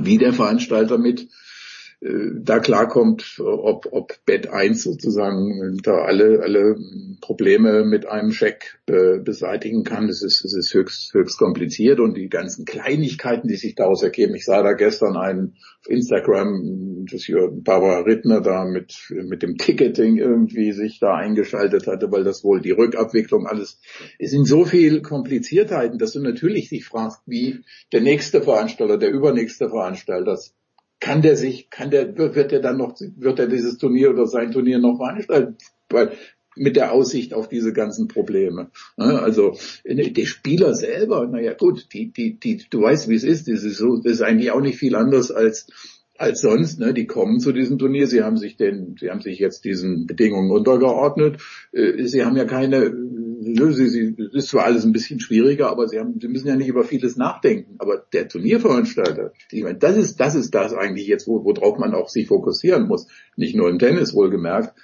wie 0.00 0.18
der 0.18 0.32
Veranstalter 0.32 0.98
mit 0.98 1.28
da 2.04 2.58
klarkommt, 2.58 3.40
ob, 3.40 3.88
ob 3.90 4.18
Bett 4.26 4.48
1 4.48 4.82
sozusagen 4.82 5.78
da 5.82 6.02
alle, 6.02 6.40
alle 6.42 6.76
Probleme 7.22 7.84
mit 7.84 8.06
einem 8.06 8.30
Scheck 8.30 8.78
äh, 8.86 9.20
beseitigen 9.20 9.84
kann. 9.84 10.08
Das 10.08 10.22
ist, 10.22 10.44
das 10.44 10.52
ist 10.52 10.74
höchst, 10.74 11.14
höchst 11.14 11.38
kompliziert 11.38 12.00
und 12.00 12.14
die 12.14 12.28
ganzen 12.28 12.66
Kleinigkeiten, 12.66 13.48
die 13.48 13.56
sich 13.56 13.74
daraus 13.74 14.02
ergeben. 14.02 14.34
Ich 14.34 14.44
sah 14.44 14.62
da 14.62 14.74
gestern 14.74 15.16
einen 15.16 15.56
auf 15.80 15.88
Instagram, 15.88 17.06
dass 17.10 17.24
hier 17.24 17.48
Barbara 17.50 18.00
Rittner 18.00 18.42
da 18.42 18.66
mit, 18.66 18.94
mit 19.08 19.42
dem 19.42 19.56
Ticketing 19.56 20.18
irgendwie 20.18 20.72
sich 20.72 20.98
da 21.00 21.14
eingeschaltet 21.14 21.86
hatte, 21.86 22.12
weil 22.12 22.24
das 22.24 22.44
wohl 22.44 22.60
die 22.60 22.72
Rückabwicklung 22.72 23.46
alles, 23.46 23.80
es 24.18 24.30
sind 24.30 24.46
so 24.46 24.66
viel 24.66 25.00
Kompliziertheiten, 25.00 25.98
dass 25.98 26.12
du 26.12 26.20
natürlich 26.20 26.68
dich 26.68 26.84
fragst, 26.84 27.22
wie 27.24 27.60
der 27.94 28.02
nächste 28.02 28.42
Veranstalter, 28.42 28.98
der 28.98 29.10
übernächste 29.10 29.70
Veranstalter, 29.70 30.36
kann 31.04 31.20
der 31.20 31.36
sich, 31.36 31.68
kann 31.68 31.90
der, 31.90 32.16
wird 32.16 32.50
er 32.50 32.60
dann 32.60 32.78
noch, 32.78 32.98
wird 32.98 33.38
er 33.38 33.46
dieses 33.46 33.76
Turnier 33.76 34.08
oder 34.08 34.26
sein 34.26 34.52
Turnier 34.52 34.78
noch 34.78 34.96
veranstalten? 34.96 35.58
Weil 35.90 36.12
mit 36.56 36.76
der 36.76 36.92
Aussicht 36.92 37.34
auf 37.34 37.46
diese 37.46 37.74
ganzen 37.74 38.08
Probleme. 38.08 38.70
Also 38.96 39.54
die 39.84 40.24
Spieler 40.24 40.74
selber, 40.74 41.26
naja 41.26 41.52
gut, 41.52 41.92
die, 41.92 42.10
die, 42.10 42.38
die, 42.40 42.64
du 42.70 42.80
weißt, 42.80 43.10
wie 43.10 43.16
es 43.16 43.24
ist, 43.24 43.48
das 43.48 43.64
ist, 43.64 43.76
so, 43.76 43.98
das 43.98 44.14
ist 44.14 44.22
eigentlich 44.22 44.50
auch 44.50 44.62
nicht 44.62 44.78
viel 44.78 44.94
anders 44.94 45.30
als 45.30 45.66
als 46.16 46.40
sonst. 46.40 46.78
Ne? 46.78 46.94
Die 46.94 47.06
kommen 47.06 47.40
zu 47.40 47.52
diesem 47.52 47.78
Turnier, 47.78 48.06
sie 48.06 48.22
haben 48.22 48.36
sich 48.36 48.56
den, 48.56 48.96
sie 48.98 49.10
haben 49.10 49.20
sich 49.20 49.38
jetzt 49.38 49.64
diesen 49.64 50.06
Bedingungen 50.06 50.52
untergeordnet. 50.52 51.42
Äh, 51.72 52.04
sie 52.04 52.24
haben 52.24 52.36
ja 52.36 52.44
keine, 52.44 52.90
ne, 52.90 53.23
sie, 53.44 53.88
sie, 53.88 54.16
ist 54.32 54.48
zwar 54.48 54.64
alles 54.64 54.84
ein 54.84 54.92
bisschen 54.92 55.20
schwieriger, 55.20 55.70
aber 55.70 55.88
sie 55.88 55.98
haben, 55.98 56.18
sie 56.20 56.28
müssen 56.28 56.48
ja 56.48 56.56
nicht 56.56 56.68
über 56.68 56.84
vieles 56.84 57.16
nachdenken. 57.16 57.76
Aber 57.78 58.04
der 58.12 58.28
Turnierveranstalter, 58.28 59.32
ich 59.50 59.62
meine, 59.62 59.78
das 59.78 59.96
ist, 59.96 60.20
das 60.20 60.34
ist 60.34 60.54
das 60.54 60.74
eigentlich 60.74 61.06
jetzt, 61.06 61.26
wo, 61.26 61.44
worauf 61.44 61.78
man 61.78 61.94
auch 61.94 62.08
sich 62.08 62.28
fokussieren 62.28 62.86
muss. 62.86 63.06
Nicht 63.36 63.56
nur 63.56 63.68
im 63.68 63.78
Tennis 63.78 64.14
wohlgemerkt. 64.14 64.78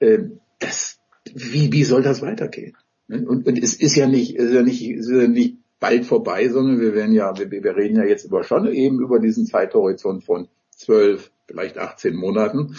Äh, 0.00 0.24
das, 0.58 0.98
wie, 1.34 1.72
wie 1.72 1.84
soll 1.84 2.02
das 2.02 2.22
weitergehen? 2.22 2.76
Ne? 3.08 3.26
Und, 3.26 3.46
und 3.46 3.62
es 3.62 3.74
ist 3.74 3.96
ja 3.96 4.06
nicht, 4.06 4.36
ist 4.36 4.52
ja 4.52 4.62
nicht, 4.62 4.88
ist 4.88 5.10
ja 5.10 5.28
nicht 5.28 5.58
bald 5.80 6.06
vorbei, 6.06 6.48
sondern 6.48 6.80
wir 6.80 6.94
werden 6.94 7.14
ja, 7.14 7.36
wir, 7.36 7.50
wir 7.50 7.76
reden 7.76 7.96
ja 7.96 8.04
jetzt 8.04 8.24
über 8.24 8.44
schon 8.44 8.66
eben 8.72 9.00
über 9.00 9.18
diesen 9.18 9.46
Zeithorizont 9.46 10.24
von 10.24 10.48
zwölf, 10.70 11.30
vielleicht 11.46 11.78
18 11.78 12.14
Monaten. 12.14 12.76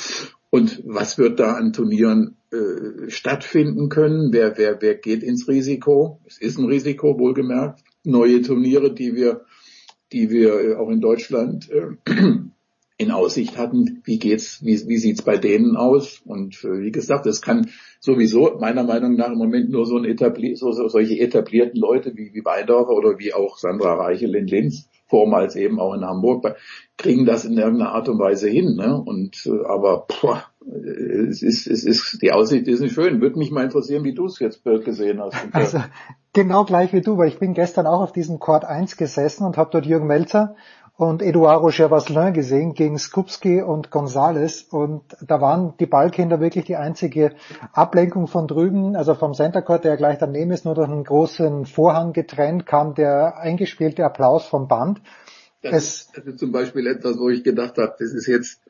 Und 0.50 0.82
was 0.86 1.18
wird 1.18 1.40
da 1.40 1.54
an 1.54 1.74
Turnieren 1.74 2.38
äh, 2.56 3.10
stattfinden 3.10 3.90
können? 3.90 4.32
Wer, 4.32 4.58
wer, 4.58 4.82
wer 4.82 4.96
geht 4.96 5.24
ins 5.24 5.48
Risiko? 5.48 6.20
Es 6.26 6.38
ist 6.38 6.58
ein 6.58 6.66
Risiko, 6.66 7.20
wohlgemerkt. 7.20 7.82
Neue 8.04 8.42
Turniere, 8.42 8.94
die 8.94 9.16
wir, 9.16 9.42
die 10.12 10.30
wir 10.30 10.60
äh, 10.60 10.76
auch 10.76 10.90
in 10.90 11.02
Deutschland 11.02 11.70
äh, 11.70 11.98
in 12.98 13.12
Aussicht 13.12 13.58
hatten. 13.58 14.02
Wie 14.06 14.20
geht's, 14.20 14.64
wie, 14.64 14.88
wie 14.88 14.98
sieht's 14.98 15.22
bei 15.22 15.38
denen 15.38 15.76
aus? 15.76 16.22
Und 16.26 16.64
äh, 16.64 16.80
wie 16.80 16.92
gesagt, 16.92 17.26
es 17.26 17.42
kann 17.42 17.70
sowieso 18.00 18.58
meiner 18.60 18.84
Meinung 18.84 19.16
nach 19.16 19.32
im 19.32 19.38
Moment 19.38 19.70
nur 19.70 19.86
so 19.86 19.98
ein 19.98 20.06
etablier, 20.06 20.56
so, 20.56 20.72
so, 20.72 20.88
solche 20.88 21.20
etablierten 21.20 21.80
Leute 21.80 22.14
wie, 22.16 22.34
wie 22.34 22.46
Weidorfer 22.46 22.94
oder 22.94 23.20
wie 23.20 23.34
auch 23.34 23.58
Sandra 23.58 23.96
Reichel 23.96 24.36
in 24.36 24.48
Linz 24.48 24.90
vormals 25.08 25.56
eben 25.56 25.80
auch 25.80 25.94
in 25.94 26.04
Hamburg, 26.04 26.56
kriegen 26.98 27.26
das 27.26 27.46
in 27.46 27.58
irgendeiner 27.58 27.92
Art 27.92 28.10
und 28.10 28.20
Weise 28.20 28.50
hin. 28.50 28.76
Ne? 28.76 29.02
Und 29.02 29.46
äh, 29.46 29.66
aber 29.66 30.08
boah, 30.08 30.44
es 30.68 31.42
ist, 31.42 31.68
es 31.68 31.84
ist, 31.84 32.22
die 32.22 32.32
Aussicht 32.32 32.68
ist 32.68 32.80
nicht 32.80 32.94
schön. 32.94 33.22
Würde 33.22 33.38
mich 33.38 33.52
mal 33.52 33.64
interessieren, 33.64 34.04
wie 34.04 34.14
du 34.14 34.26
es 34.26 34.40
jetzt 34.40 34.64
gesehen 34.64 35.22
hast. 35.22 35.36
Also 35.54 35.80
genau 36.34 36.66
gleich 36.66 36.94
wie 36.94 37.02
du, 37.02 37.18
weil 37.18 37.28
ich 37.28 37.40
bin 37.40 37.54
gestern 37.54 37.88
auch 37.88 38.02
auf 38.02 38.12
diesem 38.12 38.40
Court 38.40 38.66
1 38.66 38.98
gesessen 38.98 39.46
und 39.46 39.58
habe 39.58 39.70
dort 39.72 39.86
Jürgen 39.86 40.08
Melzer 40.08 40.56
und 40.98 41.22
Eduardo 41.22 41.68
Gervaslin 41.68 42.34
gesehen 42.34 42.74
gegen 42.74 42.98
Skupski 42.98 43.62
und 43.62 43.92
Gonzales 43.92 44.64
und 44.64 45.04
da 45.22 45.42
waren 45.42 45.74
die 45.80 45.86
Ballkinder 45.86 46.40
wirklich 46.40 46.66
die 46.66 46.78
einzige 46.78 47.36
Ablenkung 47.74 48.28
von 48.28 48.48
drüben, 48.48 48.96
also 48.96 49.14
vom 49.14 49.34
Center 49.34 49.62
Court, 49.62 49.84
der 49.84 49.92
ja 49.92 49.98
gleich 49.98 50.20
daneben 50.20 50.52
ist, 50.52 50.64
nur 50.64 50.74
durch 50.74 50.90
einen 50.90 51.04
großen 51.04 51.66
Vorhang 51.66 52.14
getrennt, 52.14 52.66
kam 52.66 52.96
der 52.96 53.38
eingespielte 53.38 54.06
Applaus 54.06 54.46
vom 54.46 54.68
Band. 54.70 55.02
Das, 55.62 55.74
es, 55.74 56.12
das 56.16 56.26
ist 56.26 56.40
zum 56.40 56.52
Beispiel 56.52 56.88
etwas, 56.88 57.18
wo 57.18 57.30
ich 57.30 57.44
gedacht 57.44 57.78
habe, 57.78 57.96
das 58.00 58.14
ist 58.14 58.28
jetzt 58.28 58.62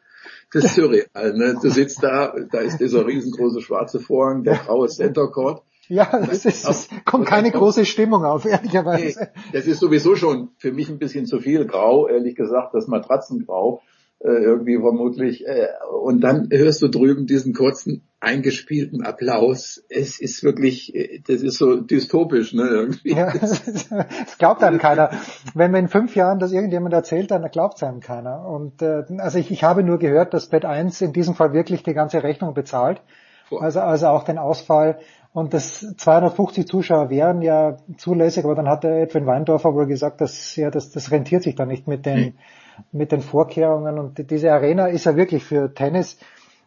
das 0.52 0.66
ist 0.66 0.76
surreal. 0.76 1.34
Ne? 1.34 1.58
Du 1.62 1.70
sitzt 1.70 2.02
da, 2.04 2.34
da 2.52 2.60
ist 2.60 2.80
dieser 2.80 3.06
riesengroße 3.06 3.62
schwarze 3.62 4.00
Vorhang, 4.00 4.44
der 4.44 4.56
graue 4.56 4.88
Center 4.88 5.28
Court 5.28 5.64
ja, 5.88 6.10
es, 6.32 6.46
ist, 6.46 6.68
es 6.68 6.90
kommt 7.06 7.28
keine 7.28 7.52
große 7.52 7.86
Stimmung 7.86 8.26
auf, 8.26 8.46
ehrlicherweise. 8.46 9.20
Nee, 9.20 9.42
das 9.54 9.68
ist 9.68 9.80
sowieso 9.80 10.16
schon 10.16 10.50
für 10.58 10.72
mich 10.72 10.90
ein 10.90 10.98
bisschen 10.98 11.26
zu 11.26 11.40
viel 11.40 11.66
grau, 11.66 12.08
ehrlich 12.08 12.36
gesagt, 12.36 12.74
das 12.74 12.88
Matratzengrau 12.88 13.82
irgendwie 14.28 14.78
vermutlich. 14.78 15.46
Äh, 15.48 15.68
und 16.02 16.22
dann 16.22 16.50
hörst 16.52 16.82
du 16.82 16.88
drüben 16.88 17.28
diesen 17.28 17.54
kurzen 17.54 18.08
eingespielten 18.20 19.06
Applaus. 19.06 19.84
Es 19.90 20.20
ist 20.20 20.44
wirklich, 20.44 20.96
äh, 20.96 21.22
das 21.28 21.42
ist 21.42 21.58
so 21.58 21.76
dystopisch, 21.76 22.54
ne? 22.54 22.64
Irgendwie. 22.64 23.14
Ja, 23.14 23.32
das 23.32 24.38
glaubt 24.38 24.64
einem 24.64 24.80
keiner. 24.80 25.12
Wenn 25.54 25.72
man 25.72 25.82
in 25.82 25.88
fünf 25.90 26.16
Jahren 26.16 26.40
das 26.40 26.52
irgendjemand 26.52 26.94
erzählt, 26.94 27.32
dann 27.32 27.50
glaubt 27.52 27.78
es 27.78 27.84
einem 27.84 28.00
keiner. 28.00 28.48
Und 28.48 28.82
äh, 28.82 29.04
also 29.18 29.38
ich, 29.38 29.52
ich 29.52 29.64
habe 29.64 29.84
nur 29.84 30.00
gehört, 30.00 30.34
dass 30.34 30.50
Bett 30.50 30.66
1 30.66 31.02
in 31.02 31.14
diesem 31.14 31.36
Fall 31.36 31.54
wirklich 31.54 31.84
die 31.84 31.94
ganze 31.94 32.24
Rechnung 32.24 32.54
bezahlt. 32.54 33.02
Also, 33.52 33.80
also 33.80 34.08
auch 34.08 34.24
den 34.24 34.40
Ausfall 34.40 34.98
und 35.36 35.54
das 35.54 35.86
250 35.98 36.66
Zuschauer 36.66 37.10
wären 37.10 37.42
ja 37.42 37.76
zulässig, 37.98 38.46
aber 38.46 38.56
dann 38.56 38.70
hat 38.70 38.86
der 38.86 39.02
Edwin 39.02 39.26
Weindorfer 39.26 39.76
wohl 39.76 39.86
gesagt, 39.86 40.22
dass 40.22 40.56
ja, 40.56 40.72
das, 40.72 40.92
das 40.92 41.12
rentiert 41.12 41.44
sich 41.44 41.56
dann 41.56 41.68
nicht 41.68 41.90
mit 41.90 42.06
den, 42.06 42.18
hm. 42.18 42.34
Mit 42.92 43.12
den 43.12 43.22
Vorkehrungen. 43.22 44.00
Und 44.00 44.30
diese 44.30 44.52
Arena 44.52 44.88
ist 44.88 45.06
ja 45.06 45.16
wirklich 45.16 45.44
für 45.44 45.74
Tennis, 45.74 46.18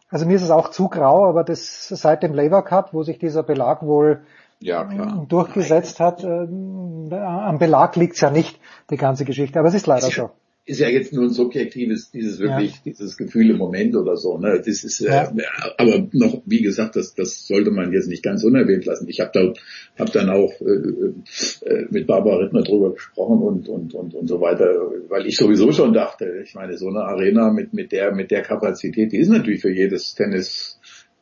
also 0.09 0.25
mir 0.25 0.35
ist 0.35 0.43
es 0.43 0.51
auch 0.51 0.69
zu 0.69 0.87
grau, 0.87 1.27
aber 1.27 1.43
das 1.43 1.87
seit 1.87 2.23
dem 2.23 2.33
Labour 2.33 2.63
Cup, 2.63 2.93
wo 2.93 3.03
sich 3.03 3.19
dieser 3.19 3.43
Belag 3.43 3.83
wohl 3.83 4.21
ja, 4.59 4.83
klar. 4.83 5.25
durchgesetzt 5.27 5.99
hat, 5.99 6.23
äh, 6.23 6.27
am 6.27 7.59
Belag 7.59 7.95
liegt's 7.95 8.21
ja 8.21 8.29
nicht, 8.29 8.59
die 8.89 8.97
ganze 8.97 9.25
Geschichte. 9.25 9.59
Aber 9.59 9.67
es 9.67 9.75
ist 9.75 9.87
leider 9.87 10.09
so 10.09 10.31
ist 10.69 10.79
ja 10.79 10.87
jetzt 10.87 11.13
nur 11.13 11.23
ein 11.23 11.31
subjektives, 11.31 12.11
dieses 12.11 12.39
wirklich, 12.39 12.71
ja. 12.71 12.81
dieses 12.85 13.17
Gefühl 13.17 13.49
im 13.49 13.57
Moment 13.57 13.95
oder 13.95 14.15
so. 14.15 14.37
Ne? 14.37 14.61
Das 14.63 14.83
ist, 14.83 15.01
äh, 15.01 15.07
ja. 15.07 15.23
äh, 15.23 15.43
aber 15.77 16.07
noch, 16.11 16.43
wie 16.45 16.61
gesagt, 16.61 16.95
das, 16.95 17.15
das 17.15 17.47
sollte 17.47 17.71
man 17.71 17.91
jetzt 17.91 18.07
nicht 18.07 18.21
ganz 18.21 18.43
unerwähnt 18.43 18.85
lassen. 18.85 19.09
Ich 19.09 19.19
habe 19.19 19.31
da, 19.33 19.53
hab 19.97 20.11
dann 20.11 20.29
auch 20.29 20.51
äh, 20.61 21.65
äh, 21.65 21.87
mit 21.89 22.05
Barbara 22.05 22.37
Rittner 22.37 22.61
drüber 22.61 22.93
gesprochen 22.93 23.41
und 23.41 23.67
und 23.67 23.95
und 23.95 24.13
und 24.13 24.27
so 24.27 24.39
weiter, 24.41 24.65
weil 25.07 25.25
ich 25.25 25.37
sowieso 25.37 25.71
schon 25.71 25.91
dachte, 25.93 26.41
ich 26.43 26.53
meine, 26.53 26.77
so 26.77 26.87
eine 26.87 27.01
Arena 27.01 27.51
mit 27.51 27.73
mit 27.73 27.91
der 27.91 28.13
mit 28.13 28.29
der 28.29 28.43
Kapazität, 28.43 29.11
die 29.11 29.17
ist 29.17 29.29
natürlich 29.29 29.61
für 29.61 29.71
jedes 29.71 30.13
Tennis 30.13 30.78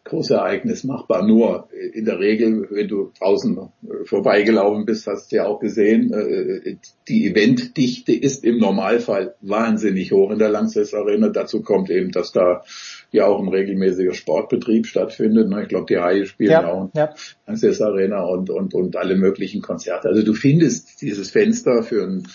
Großereignis 0.08 0.84
machbar. 0.84 1.26
Nur 1.26 1.70
in 1.94 2.06
der 2.06 2.20
Regel, 2.20 2.68
wenn 2.70 2.88
du 2.88 3.12
draußen 3.20 3.70
vorbeigelaufen 4.06 4.86
bist, 4.86 5.08
hast 5.08 5.32
du 5.32 5.38
ja 5.38 5.48
auch 5.48 5.60
gesehen, 5.60 6.14
äh, 6.14 6.76
die 7.08 7.28
Eventdichte 7.28 8.14
ist 8.14 8.44
im 8.44 8.58
Normalfall 8.58 9.36
wahnsinnig 9.42 10.12
hoch 10.12 10.32
in 10.32 10.40
der 10.40 10.50
Lanxess 10.50 10.94
Arena. 10.94 11.30
Dazu 11.30 11.62
kommt 11.62 11.90
eben, 11.90 12.12
dass 12.12 12.32
da 12.32 12.64
ja 13.12 13.26
auch 13.28 13.40
ein 13.40 13.50
regelmäßiger 13.50 14.14
Sportbetrieb 14.14 14.88
stattfindet. 14.88 15.50
Ne? 15.50 15.64
Ich 15.64 15.70
glaube, 15.70 15.86
die 15.88 15.98
Haie 15.98 16.26
spielen 16.26 16.52
ja, 16.52 16.68
auch 16.68 16.86
in 16.86 16.92
ja. 16.96 17.14
Lanxess 17.46 17.82
Arena 17.82 18.24
und, 18.24 18.50
und, 18.50 18.74
und 18.74 18.96
alle 18.96 19.16
möglichen 19.16 19.62
Konzerte. 19.62 20.10
Also 20.10 20.24
du 20.24 20.34
findest 20.34 21.02
dieses 21.02 21.32
Fenster 21.32 21.84
für 21.84 22.04
ein 22.04 22.28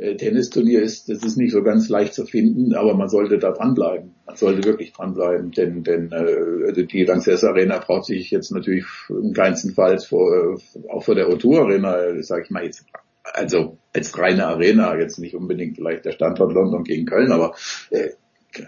äh, 0.00 0.16
Tennisturnier 0.16 0.82
ist, 0.82 1.08
das 1.08 1.22
ist 1.22 1.36
nicht 1.36 1.52
so 1.52 1.62
ganz 1.62 1.88
leicht 1.88 2.14
zu 2.14 2.24
finden, 2.24 2.74
aber 2.74 2.94
man 2.94 3.08
sollte 3.08 3.38
da 3.38 3.52
dranbleiben. 3.52 4.14
Man 4.26 4.36
sollte 4.36 4.64
wirklich 4.64 4.92
dranbleiben, 4.92 5.50
denn, 5.50 5.84
denn 5.84 6.10
äh, 6.12 6.66
also 6.66 6.82
die 6.82 7.04
Lanxess 7.04 7.44
Arena 7.44 7.78
braucht 7.78 8.06
sich 8.06 8.30
jetzt 8.30 8.50
natürlich 8.50 8.84
im 9.08 9.32
kleinsten 9.32 9.74
Fall 9.74 9.98
vor, 9.98 10.58
auch 10.88 11.04
vor 11.04 11.14
der 11.14 11.28
O2 11.28 11.60
Arena, 11.60 12.22
sage 12.22 12.44
ich 12.44 12.50
mal 12.50 12.64
jetzt, 12.64 12.86
also 13.24 13.76
als 13.94 14.16
reine 14.18 14.46
Arena, 14.46 14.98
jetzt 14.98 15.18
nicht 15.18 15.34
unbedingt 15.34 15.76
vielleicht 15.76 16.04
der 16.04 16.12
Standort 16.12 16.52
London 16.52 16.84
gegen 16.84 17.06
Köln, 17.06 17.30
aber 17.30 17.54
äh, 17.90 18.10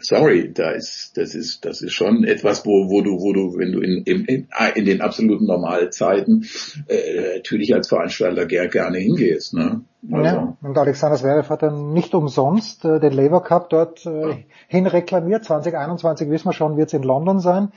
sorry, 0.00 0.52
da 0.52 0.70
ist, 0.70 1.16
das 1.16 1.34
ist, 1.34 1.64
das 1.64 1.82
ist 1.82 1.92
schon 1.92 2.24
etwas, 2.24 2.64
wo, 2.64 2.90
wo 2.90 3.02
du, 3.02 3.20
wo 3.20 3.32
du, 3.32 3.58
wenn 3.58 3.72
du 3.72 3.80
in, 3.80 4.02
in, 4.04 4.48
in 4.74 4.84
den 4.84 5.00
absoluten 5.00 5.46
Normalzeiten 5.46 6.46
äh, 6.88 7.36
natürlich 7.36 7.74
als 7.74 7.88
Veranstalter 7.88 8.46
ger 8.46 8.68
gerne 8.68 8.98
hingehst. 8.98 9.54
Ne? 9.54 9.82
Also. 10.10 10.24
Ja, 10.24 10.56
und 10.62 10.78
Alexander 10.78 11.16
Zverev 11.16 11.48
hat 11.48 11.62
dann 11.62 11.92
nicht 11.92 12.14
umsonst 12.14 12.84
äh, 12.84 13.00
den 13.00 13.12
Labour 13.12 13.42
Cup 13.42 13.70
dort 13.70 14.04
äh, 14.06 14.28
ja. 14.30 14.36
hinreklamiert. 14.68 15.44
2021 15.44 16.28
wissen 16.30 16.48
wir 16.48 16.52
schon, 16.52 16.76
wird 16.76 16.88
es 16.88 16.94
in 16.94 17.02
London 17.02 17.40
sein. 17.40 17.72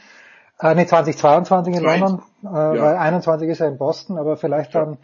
Äh, 0.59 0.75
nee, 0.75 0.85
2022 0.85 1.75
in 1.75 1.82
Zwei. 1.82 1.98
London, 1.98 2.22
äh, 2.43 2.48
ja. 2.48 2.82
weil 2.82 2.95
21 2.98 3.50
ist 3.50 3.59
er 3.59 3.67
in 3.67 3.77
Boston, 3.77 4.17
aber 4.17 4.38
vielleicht 4.38 4.74
dann 4.74 4.93
ja, 4.93 4.98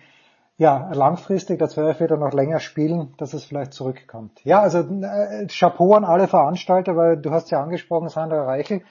langfristig, 0.61 1.57
der 1.57 1.69
Zwerg 1.69 1.99
wird 1.99 2.11
noch 2.11 2.33
länger 2.33 2.59
spielen, 2.59 3.13
dass 3.17 3.33
es 3.33 3.45
vielleicht 3.45 3.73
zurückkommt. 3.73 4.39
Ja, 4.43 4.61
also 4.61 4.79
äh, 4.79 5.47
Chapeau 5.47 5.93
an 5.95 6.05
alle 6.05 6.27
Veranstalter, 6.27 6.95
weil 6.95 7.17
du 7.17 7.31
hast 7.31 7.49
ja 7.49 7.63
angesprochen, 7.63 8.09
Sandra 8.09 8.43
Reichel, 8.43 8.83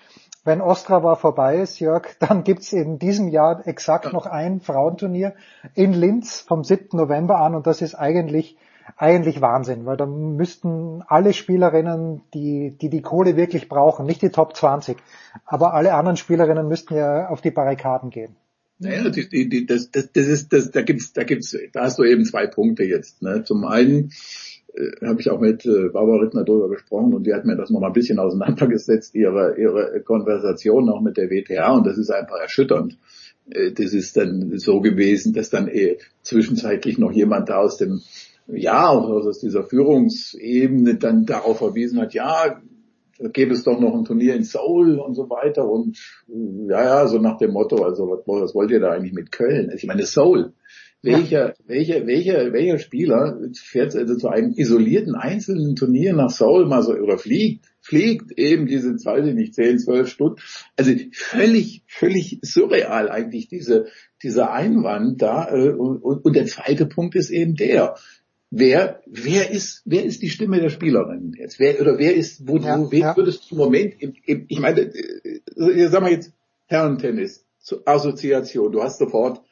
wenn 0.45 0.61
Ostrava 0.61 1.15
vorbei 1.15 1.59
ist, 1.59 1.79
Jörg, 1.79 2.09
dann 2.19 2.43
gibt's 2.43 2.73
in 2.73 2.99
diesem 2.99 3.29
Jahr 3.29 3.67
exakt 3.69 4.13
noch 4.13 4.27
ein 4.27 4.61
Frauenturnier 4.61 5.35
in 5.75 5.93
Linz 5.93 6.41
vom 6.41 6.65
7. 6.65 6.89
November 6.99 7.37
an 7.37 7.55
und 7.55 7.69
das 7.69 7.83
ist 7.83 7.95
eigentlich 7.95 8.57
eigentlich 8.97 9.41
Wahnsinn, 9.41 9.87
weil 9.87 9.97
dann 9.97 10.35
müssten 10.35 11.05
alle 11.07 11.33
Spielerinnen, 11.33 12.23
die, 12.35 12.77
die 12.77 12.91
die 12.91 13.03
Kohle 13.03 13.37
wirklich 13.37 13.69
brauchen, 13.69 14.05
nicht 14.05 14.23
die 14.23 14.31
Top 14.31 14.57
20, 14.57 14.99
aber 15.47 15.75
alle 15.75 15.95
anderen 15.95 16.17
Spielerinnen 16.17 16.67
müssten 16.67 16.97
ja 16.97 17.29
auf 17.29 17.41
die 17.41 17.53
Barrikaden 17.53 18.11
gehen. 18.11 18.35
Naja, 18.81 19.11
die, 19.11 19.29
die, 19.29 19.49
die, 19.49 19.67
das, 19.67 19.91
das, 19.91 20.11
das 20.11 20.27
ist, 20.27 20.53
das, 20.55 20.71
da 20.71 20.81
gibt's, 20.81 21.13
da 21.13 21.23
gibt's, 21.25 21.57
da 21.73 21.83
hast 21.83 21.99
du 21.99 22.05
eben 22.05 22.25
zwei 22.25 22.47
Punkte 22.47 22.83
jetzt. 22.83 23.21
Ne? 23.21 23.45
Zum 23.45 23.67
einen 23.67 24.11
äh, 24.75 25.07
habe 25.07 25.21
ich 25.21 25.31
auch 25.31 25.39
mit 25.39 25.67
äh, 25.67 25.91
Barbara 25.91 26.23
Rittner 26.23 26.45
darüber 26.45 26.71
gesprochen 26.71 27.13
und 27.13 27.27
die 27.27 27.35
hat 27.35 27.45
mir 27.45 27.57
das 27.57 27.69
noch 27.69 27.81
mal 27.81 27.89
ein 27.89 27.93
bisschen 27.93 28.19
auseinandergesetzt, 28.19 29.15
ihre, 29.15 29.59
ihre 29.59 30.01
Konversation 30.01 30.89
auch 30.89 31.03
mit 31.03 31.19
der 31.19 31.29
WTA 31.29 31.75
und 31.75 31.87
das 31.87 31.99
ist 31.99 32.11
einfach 32.11 32.41
erschütternd. 32.41 32.97
Äh, 33.51 33.73
das 33.73 33.93
ist 33.93 34.17
dann 34.17 34.59
so 34.59 34.81
gewesen, 34.81 35.35
dass 35.35 35.51
dann 35.51 35.69
eh 35.69 35.99
zwischenzeitlich 36.23 36.97
noch 36.97 37.13
jemand 37.13 37.51
da 37.51 37.59
aus 37.59 37.77
dem 37.77 38.01
ja, 38.53 38.89
auch 38.89 39.09
aus 39.09 39.39
dieser 39.39 39.63
Führungsebene 39.63 40.97
dann 40.97 41.27
darauf 41.27 41.59
verwiesen 41.59 42.01
hat, 42.01 42.15
ja, 42.15 42.61
gäbe 43.33 43.55
es 43.55 43.65
doch 43.65 43.79
noch 43.79 43.95
ein 43.95 44.05
Turnier 44.05 44.35
in 44.35 44.45
Seoul 44.45 44.99
und 44.99 45.15
so 45.15 45.29
weiter 45.29 45.69
und 45.69 45.99
ja, 46.69 46.85
ja, 46.85 47.07
so 47.07 47.19
nach 47.19 47.39
dem 47.39 47.53
Motto, 47.53 47.83
also 47.85 48.09
was, 48.09 48.21
was 48.27 48.55
wollt 48.55 48.71
ihr 48.71 48.81
da 48.81 48.91
eigentlich 48.91 49.13
mit 49.13 49.33
Köln? 49.33 49.71
Ich 49.75 49.87
meine, 49.87 50.05
Seoul, 50.05 50.53
welcher, 51.03 51.49
ja. 51.49 51.55
welcher, 51.67 52.07
welcher, 52.07 52.53
welcher 52.53 52.79
Spieler 52.79 53.41
fährt 53.55 53.97
also 53.97 54.17
zu 54.17 54.29
einem 54.29 54.53
isolierten 54.53 55.15
einzelnen 55.15 55.75
Turnier 55.77 56.13
nach 56.13 56.31
Seoul 56.31 56.67
mal 56.67 56.83
so 56.83 56.93
oder 56.93 57.19
fliegt, 57.19 57.67
fliegt 57.81 58.39
eben 58.39 58.67
diese, 58.67 58.93
weiß 58.93 59.27
ich 59.27 59.35
nicht, 59.35 59.55
10, 59.55 59.79
12 59.79 60.09
Stunden. 60.09 60.41
Also 60.77 60.93
völlig, 61.13 61.83
völlig 61.87 62.41
surreal 62.43 63.09
eigentlich 63.09 63.49
diese, 63.49 63.87
dieser 64.23 64.53
Einwand 64.53 65.23
da. 65.23 65.49
Äh, 65.51 65.71
und, 65.71 66.03
und 66.03 66.37
der 66.37 66.47
zweite 66.47 66.87
Punkt 66.87 67.15
ist 67.15 67.31
eben 67.31 67.55
der, 67.55 67.95
wer, 68.51 69.01
wer 69.07 69.51
ist, 69.51 69.83
wer 69.85 70.05
ist 70.05 70.23
die 70.23 70.31
Stimme 70.31 70.61
der 70.61 70.71
Spielerin 70.71 71.35
jetzt? 71.39 71.59
Wer, 71.59 71.81
oder 71.81 71.99
wer 71.99 72.15
ist, 72.15 72.47
wo, 72.47 72.57
ja, 72.59 72.79
wo 72.79 72.91
wen 72.91 73.01
ja. 73.01 73.17
würdest 73.17 73.51
du 73.51 73.55
im 73.55 73.59
Moment, 73.59 73.95
im, 74.03 74.15
im, 74.27 74.45
ich 74.49 74.61
meine, 74.61 74.81
äh, 74.81 75.89
sag 75.89 76.03
mal 76.03 76.11
jetzt 76.11 76.33
Herrentennis, 76.67 77.47
Assoziation, 77.85 78.73
du 78.73 78.83
hast 78.83 78.99
sofort 78.99 79.43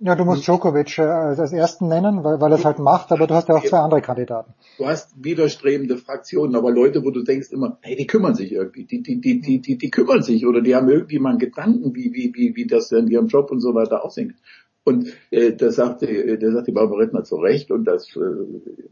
ja, 0.00 0.14
du 0.14 0.24
musst 0.24 0.46
Djokovic 0.46 0.98
äh, 0.98 1.02
als 1.02 1.52
ersten 1.52 1.88
nennen, 1.88 2.22
weil, 2.22 2.40
weil 2.40 2.52
er 2.52 2.58
es 2.58 2.64
halt 2.64 2.78
macht, 2.78 3.10
aber 3.10 3.26
du 3.26 3.34
hast 3.34 3.48
ja 3.48 3.56
auch 3.56 3.64
zwei 3.64 3.78
andere 3.78 4.00
Kandidaten. 4.00 4.54
Du 4.76 4.86
hast 4.86 5.12
widerstrebende 5.16 5.96
Fraktionen, 5.96 6.54
aber 6.54 6.70
Leute, 6.70 7.04
wo 7.04 7.10
du 7.10 7.24
denkst 7.24 7.50
immer, 7.50 7.78
hey, 7.82 7.96
die 7.96 8.06
kümmern 8.06 8.36
sich 8.36 8.52
irgendwie, 8.52 8.84
die, 8.84 9.02
die, 9.02 9.20
die, 9.20 9.40
die, 9.40 9.60
die, 9.60 9.76
die 9.76 9.90
kümmern 9.90 10.22
sich 10.22 10.46
oder 10.46 10.60
die 10.60 10.76
haben 10.76 10.88
irgendwie 10.88 11.18
mal 11.18 11.30
einen 11.30 11.40
Gedanken, 11.40 11.96
wie, 11.96 12.12
wie, 12.12 12.32
wie, 12.32 12.54
wie 12.54 12.66
das 12.68 12.92
in 12.92 13.08
ihrem 13.08 13.26
Job 13.26 13.50
und 13.50 13.58
so 13.58 13.74
weiter 13.74 14.04
aussehen. 14.04 14.36
Und 14.88 15.12
äh, 15.30 15.52
das 15.52 15.76
sagte, 15.76 16.06
äh, 16.06 16.38
der 16.38 16.52
sagte 16.52 16.72
Barbara 16.72 17.00
Rittner 17.00 17.24
zu 17.24 17.36
Recht 17.36 17.70
und 17.70 17.84
das, 17.84 18.08
äh, 18.16 18.20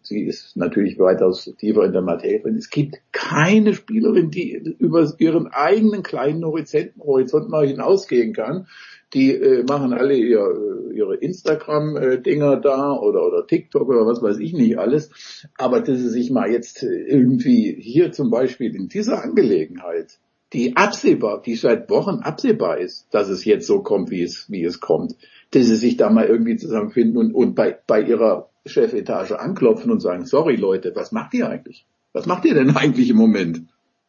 sie 0.02 0.24
ist 0.24 0.56
natürlich 0.56 0.98
weitaus 0.98 1.50
tiefer 1.58 1.84
in 1.84 1.92
der 1.92 2.02
Materie. 2.02 2.54
Es 2.56 2.68
gibt 2.68 2.96
keine 3.12 3.72
Spielerin, 3.72 4.30
die 4.30 4.52
über 4.78 5.10
ihren 5.18 5.46
eigenen 5.46 6.02
kleinen 6.02 6.44
Horizont, 6.44 6.92
Horizont 7.00 7.48
mal 7.48 7.66
hinausgehen 7.66 8.34
kann 8.34 8.66
die 9.14 9.32
äh, 9.32 9.62
machen 9.62 9.92
alle 9.92 10.16
ihr, 10.16 10.92
ihre 10.92 11.16
Instagram-Dinger 11.16 12.56
da 12.56 12.92
oder, 12.92 13.24
oder 13.26 13.46
TikTok 13.46 13.88
oder 13.88 14.04
was 14.04 14.20
weiß 14.20 14.38
ich 14.38 14.52
nicht 14.52 14.78
alles. 14.78 15.10
Aber 15.56 15.80
dass 15.80 15.98
sie 15.98 16.08
sich 16.08 16.30
mal 16.30 16.50
jetzt 16.50 16.82
irgendwie 16.82 17.76
hier 17.80 18.12
zum 18.12 18.30
Beispiel 18.30 18.74
in 18.74 18.88
dieser 18.88 19.22
Angelegenheit, 19.22 20.18
die 20.52 20.76
absehbar, 20.76 21.42
die 21.42 21.54
seit 21.54 21.90
Wochen 21.90 22.20
absehbar 22.20 22.78
ist, 22.78 23.06
dass 23.10 23.28
es 23.28 23.44
jetzt 23.44 23.66
so 23.66 23.80
kommt, 23.80 24.10
wie 24.10 24.22
es, 24.22 24.50
wie 24.50 24.64
es 24.64 24.80
kommt, 24.80 25.14
dass 25.50 25.66
sie 25.66 25.76
sich 25.76 25.96
da 25.96 26.10
mal 26.10 26.26
irgendwie 26.26 26.56
zusammenfinden 26.56 27.16
und, 27.16 27.34
und 27.34 27.54
bei, 27.54 27.78
bei 27.86 28.00
ihrer 28.02 28.50
Chefetage 28.64 29.38
anklopfen 29.38 29.90
und 29.90 30.00
sagen, 30.00 30.26
sorry 30.26 30.56
Leute, 30.56 30.92
was 30.94 31.12
macht 31.12 31.34
ihr 31.34 31.48
eigentlich? 31.48 31.86
Was 32.12 32.26
macht 32.26 32.44
ihr 32.44 32.54
denn 32.54 32.76
eigentlich 32.76 33.10
im 33.10 33.16
Moment? 33.16 33.62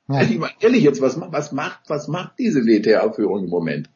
Ja. 0.09 0.21
Ich 0.21 0.37
meine, 0.37 0.53
ehrlich 0.59 0.83
jetzt, 0.83 1.01
was, 1.01 1.19
was 1.19 1.51
macht, 1.51 1.81
was 1.87 2.07
macht 2.07 2.39
diese 2.39 2.65
WTA-Führung 2.65 3.43
im 3.43 3.49
Moment? 3.49 3.89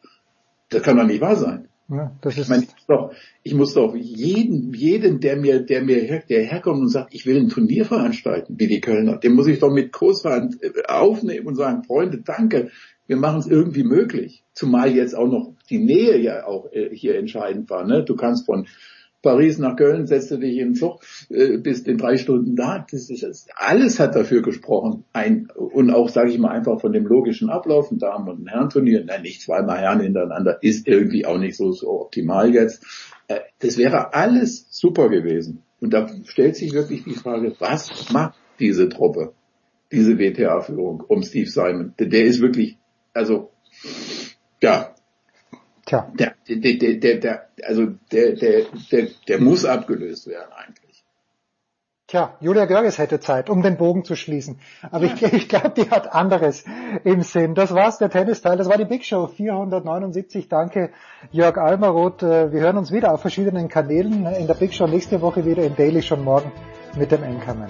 Das 0.69 0.83
kann 0.83 0.97
doch 0.97 1.05
nicht 1.05 1.21
wahr 1.21 1.35
sein. 1.35 1.67
Ja, 1.89 2.15
das 2.21 2.37
ist 2.37 2.43
ich, 2.43 2.49
meine, 2.49 2.63
ich, 2.63 2.69
muss 2.69 2.85
doch, 2.87 3.11
ich 3.43 3.53
muss 3.53 3.73
doch 3.73 3.95
jeden, 3.95 4.73
jeden, 4.73 5.19
der 5.19 5.35
mir, 5.35 5.61
der 5.61 5.83
mir, 5.83 5.97
her, 5.97 6.23
der 6.27 6.43
herkommt 6.43 6.79
und 6.79 6.87
sagt, 6.87 7.13
ich 7.13 7.25
will 7.25 7.37
ein 7.37 7.49
Turnier 7.49 7.83
veranstalten, 7.83 8.55
wie 8.57 8.67
die 8.67 8.79
Kölner, 8.79 9.17
den 9.17 9.33
muss 9.33 9.47
ich 9.47 9.59
doch 9.59 9.71
mit 9.71 9.91
Großverein 9.91 10.55
aufnehmen 10.87 11.47
und 11.47 11.55
sagen, 11.55 11.83
Freunde, 11.83 12.21
danke, 12.21 12.69
wir 13.07 13.17
machen 13.17 13.39
es 13.39 13.47
irgendwie 13.47 13.83
möglich. 13.83 14.45
Zumal 14.53 14.95
jetzt 14.95 15.17
auch 15.17 15.27
noch 15.27 15.53
die 15.71 15.79
Nähe 15.79 16.17
ja 16.19 16.45
auch 16.45 16.71
äh, 16.71 16.89
hier 16.95 17.15
entscheidend 17.17 17.69
war. 17.69 17.85
Ne? 17.85 18.03
Du 18.03 18.15
kannst 18.15 18.45
von 18.45 18.67
Paris 19.21 19.59
nach 19.59 19.75
Köln, 19.75 20.07
setzt 20.07 20.31
dich 20.31 20.57
in 20.57 20.69
den 20.69 20.75
Zug, 20.75 21.01
äh, 21.29 21.57
bist 21.57 21.87
in 21.87 21.97
drei 21.97 22.17
Stunden 22.17 22.55
da. 22.55 22.85
Das 22.89 23.09
ist, 23.09 23.49
alles 23.55 23.99
hat 23.99 24.15
dafür 24.15 24.41
gesprochen. 24.41 25.03
Ein, 25.13 25.47
und 25.55 25.91
auch, 25.91 26.09
sage 26.09 26.31
ich 26.31 26.39
mal, 26.39 26.49
einfach 26.49 26.81
von 26.81 26.91
dem 26.91 27.05
logischen 27.05 27.49
Ablauf, 27.49 27.91
ein 27.91 27.99
Damen- 27.99 28.29
und 28.29 28.49
Herrenturnier, 28.49 29.05
nein, 29.05 29.21
nicht 29.21 29.41
zweimal 29.41 29.77
Herren 29.77 30.01
hintereinander, 30.01 30.61
ist 30.61 30.87
irgendwie 30.87 31.25
auch 31.25 31.37
nicht 31.37 31.55
so, 31.55 31.71
so 31.71 32.01
optimal 32.01 32.53
jetzt. 32.53 32.83
Äh, 33.27 33.39
das 33.59 33.77
wäre 33.77 34.13
alles 34.13 34.67
super 34.69 35.09
gewesen. 35.09 35.61
Und 35.79 35.93
da 35.93 36.07
stellt 36.25 36.55
sich 36.55 36.73
wirklich 36.73 37.03
die 37.03 37.13
Frage, 37.13 37.55
was 37.59 38.11
macht 38.11 38.35
diese 38.59 38.89
Truppe, 38.89 39.33
diese 39.91 40.17
WTA-Führung 40.17 41.03
um 41.07 41.21
Steve 41.23 41.49
Simon? 41.49 41.93
Der 41.99 42.25
ist 42.25 42.41
wirklich, 42.41 42.77
also, 43.13 43.51
ja, 44.61 44.90
Tja. 45.91 46.07
Der, 46.17 46.35
der, 46.47 46.77
der, 46.77 46.93
der, 46.93 47.19
der, 47.19 47.49
also 47.63 47.87
der, 48.13 48.35
der, 48.37 48.65
der, 48.91 49.07
der 49.27 49.41
muss 49.41 49.65
abgelöst 49.65 50.25
werden 50.25 50.53
eigentlich. 50.53 51.03
Tja, 52.07 52.37
Julia 52.39 52.63
Görges 52.63 52.97
hätte 52.97 53.19
Zeit, 53.19 53.49
um 53.49 53.61
den 53.61 53.75
Bogen 53.75 54.05
zu 54.05 54.15
schließen. 54.15 54.59
Aber 54.89 55.05
ja. 55.07 55.13
ich, 55.21 55.33
ich 55.33 55.49
glaube, 55.49 55.71
die 55.71 55.89
hat 55.89 56.13
anderes 56.13 56.63
im 57.03 57.23
Sinn. 57.23 57.55
Das 57.55 57.73
war's, 57.73 57.97
der 57.97 58.09
Tennisteil. 58.09 58.55
Das 58.55 58.69
war 58.69 58.77
die 58.77 58.85
Big 58.85 59.03
Show 59.03 59.27
479. 59.27 60.47
Danke, 60.47 60.91
Jörg 61.31 61.57
Almaroth. 61.57 62.23
Äh, 62.23 62.53
wir 62.53 62.61
hören 62.61 62.77
uns 62.77 62.93
wieder 62.93 63.13
auf 63.13 63.19
verschiedenen 63.19 63.67
Kanälen. 63.67 64.25
In 64.25 64.47
der 64.47 64.53
Big 64.53 64.73
Show 64.73 64.87
nächste 64.87 65.19
Woche 65.19 65.45
wieder, 65.45 65.63
im 65.63 65.75
Daily 65.75 66.01
schon 66.01 66.23
morgen 66.23 66.53
mit 66.97 67.11
dem 67.11 67.23
Enkermann. 67.23 67.69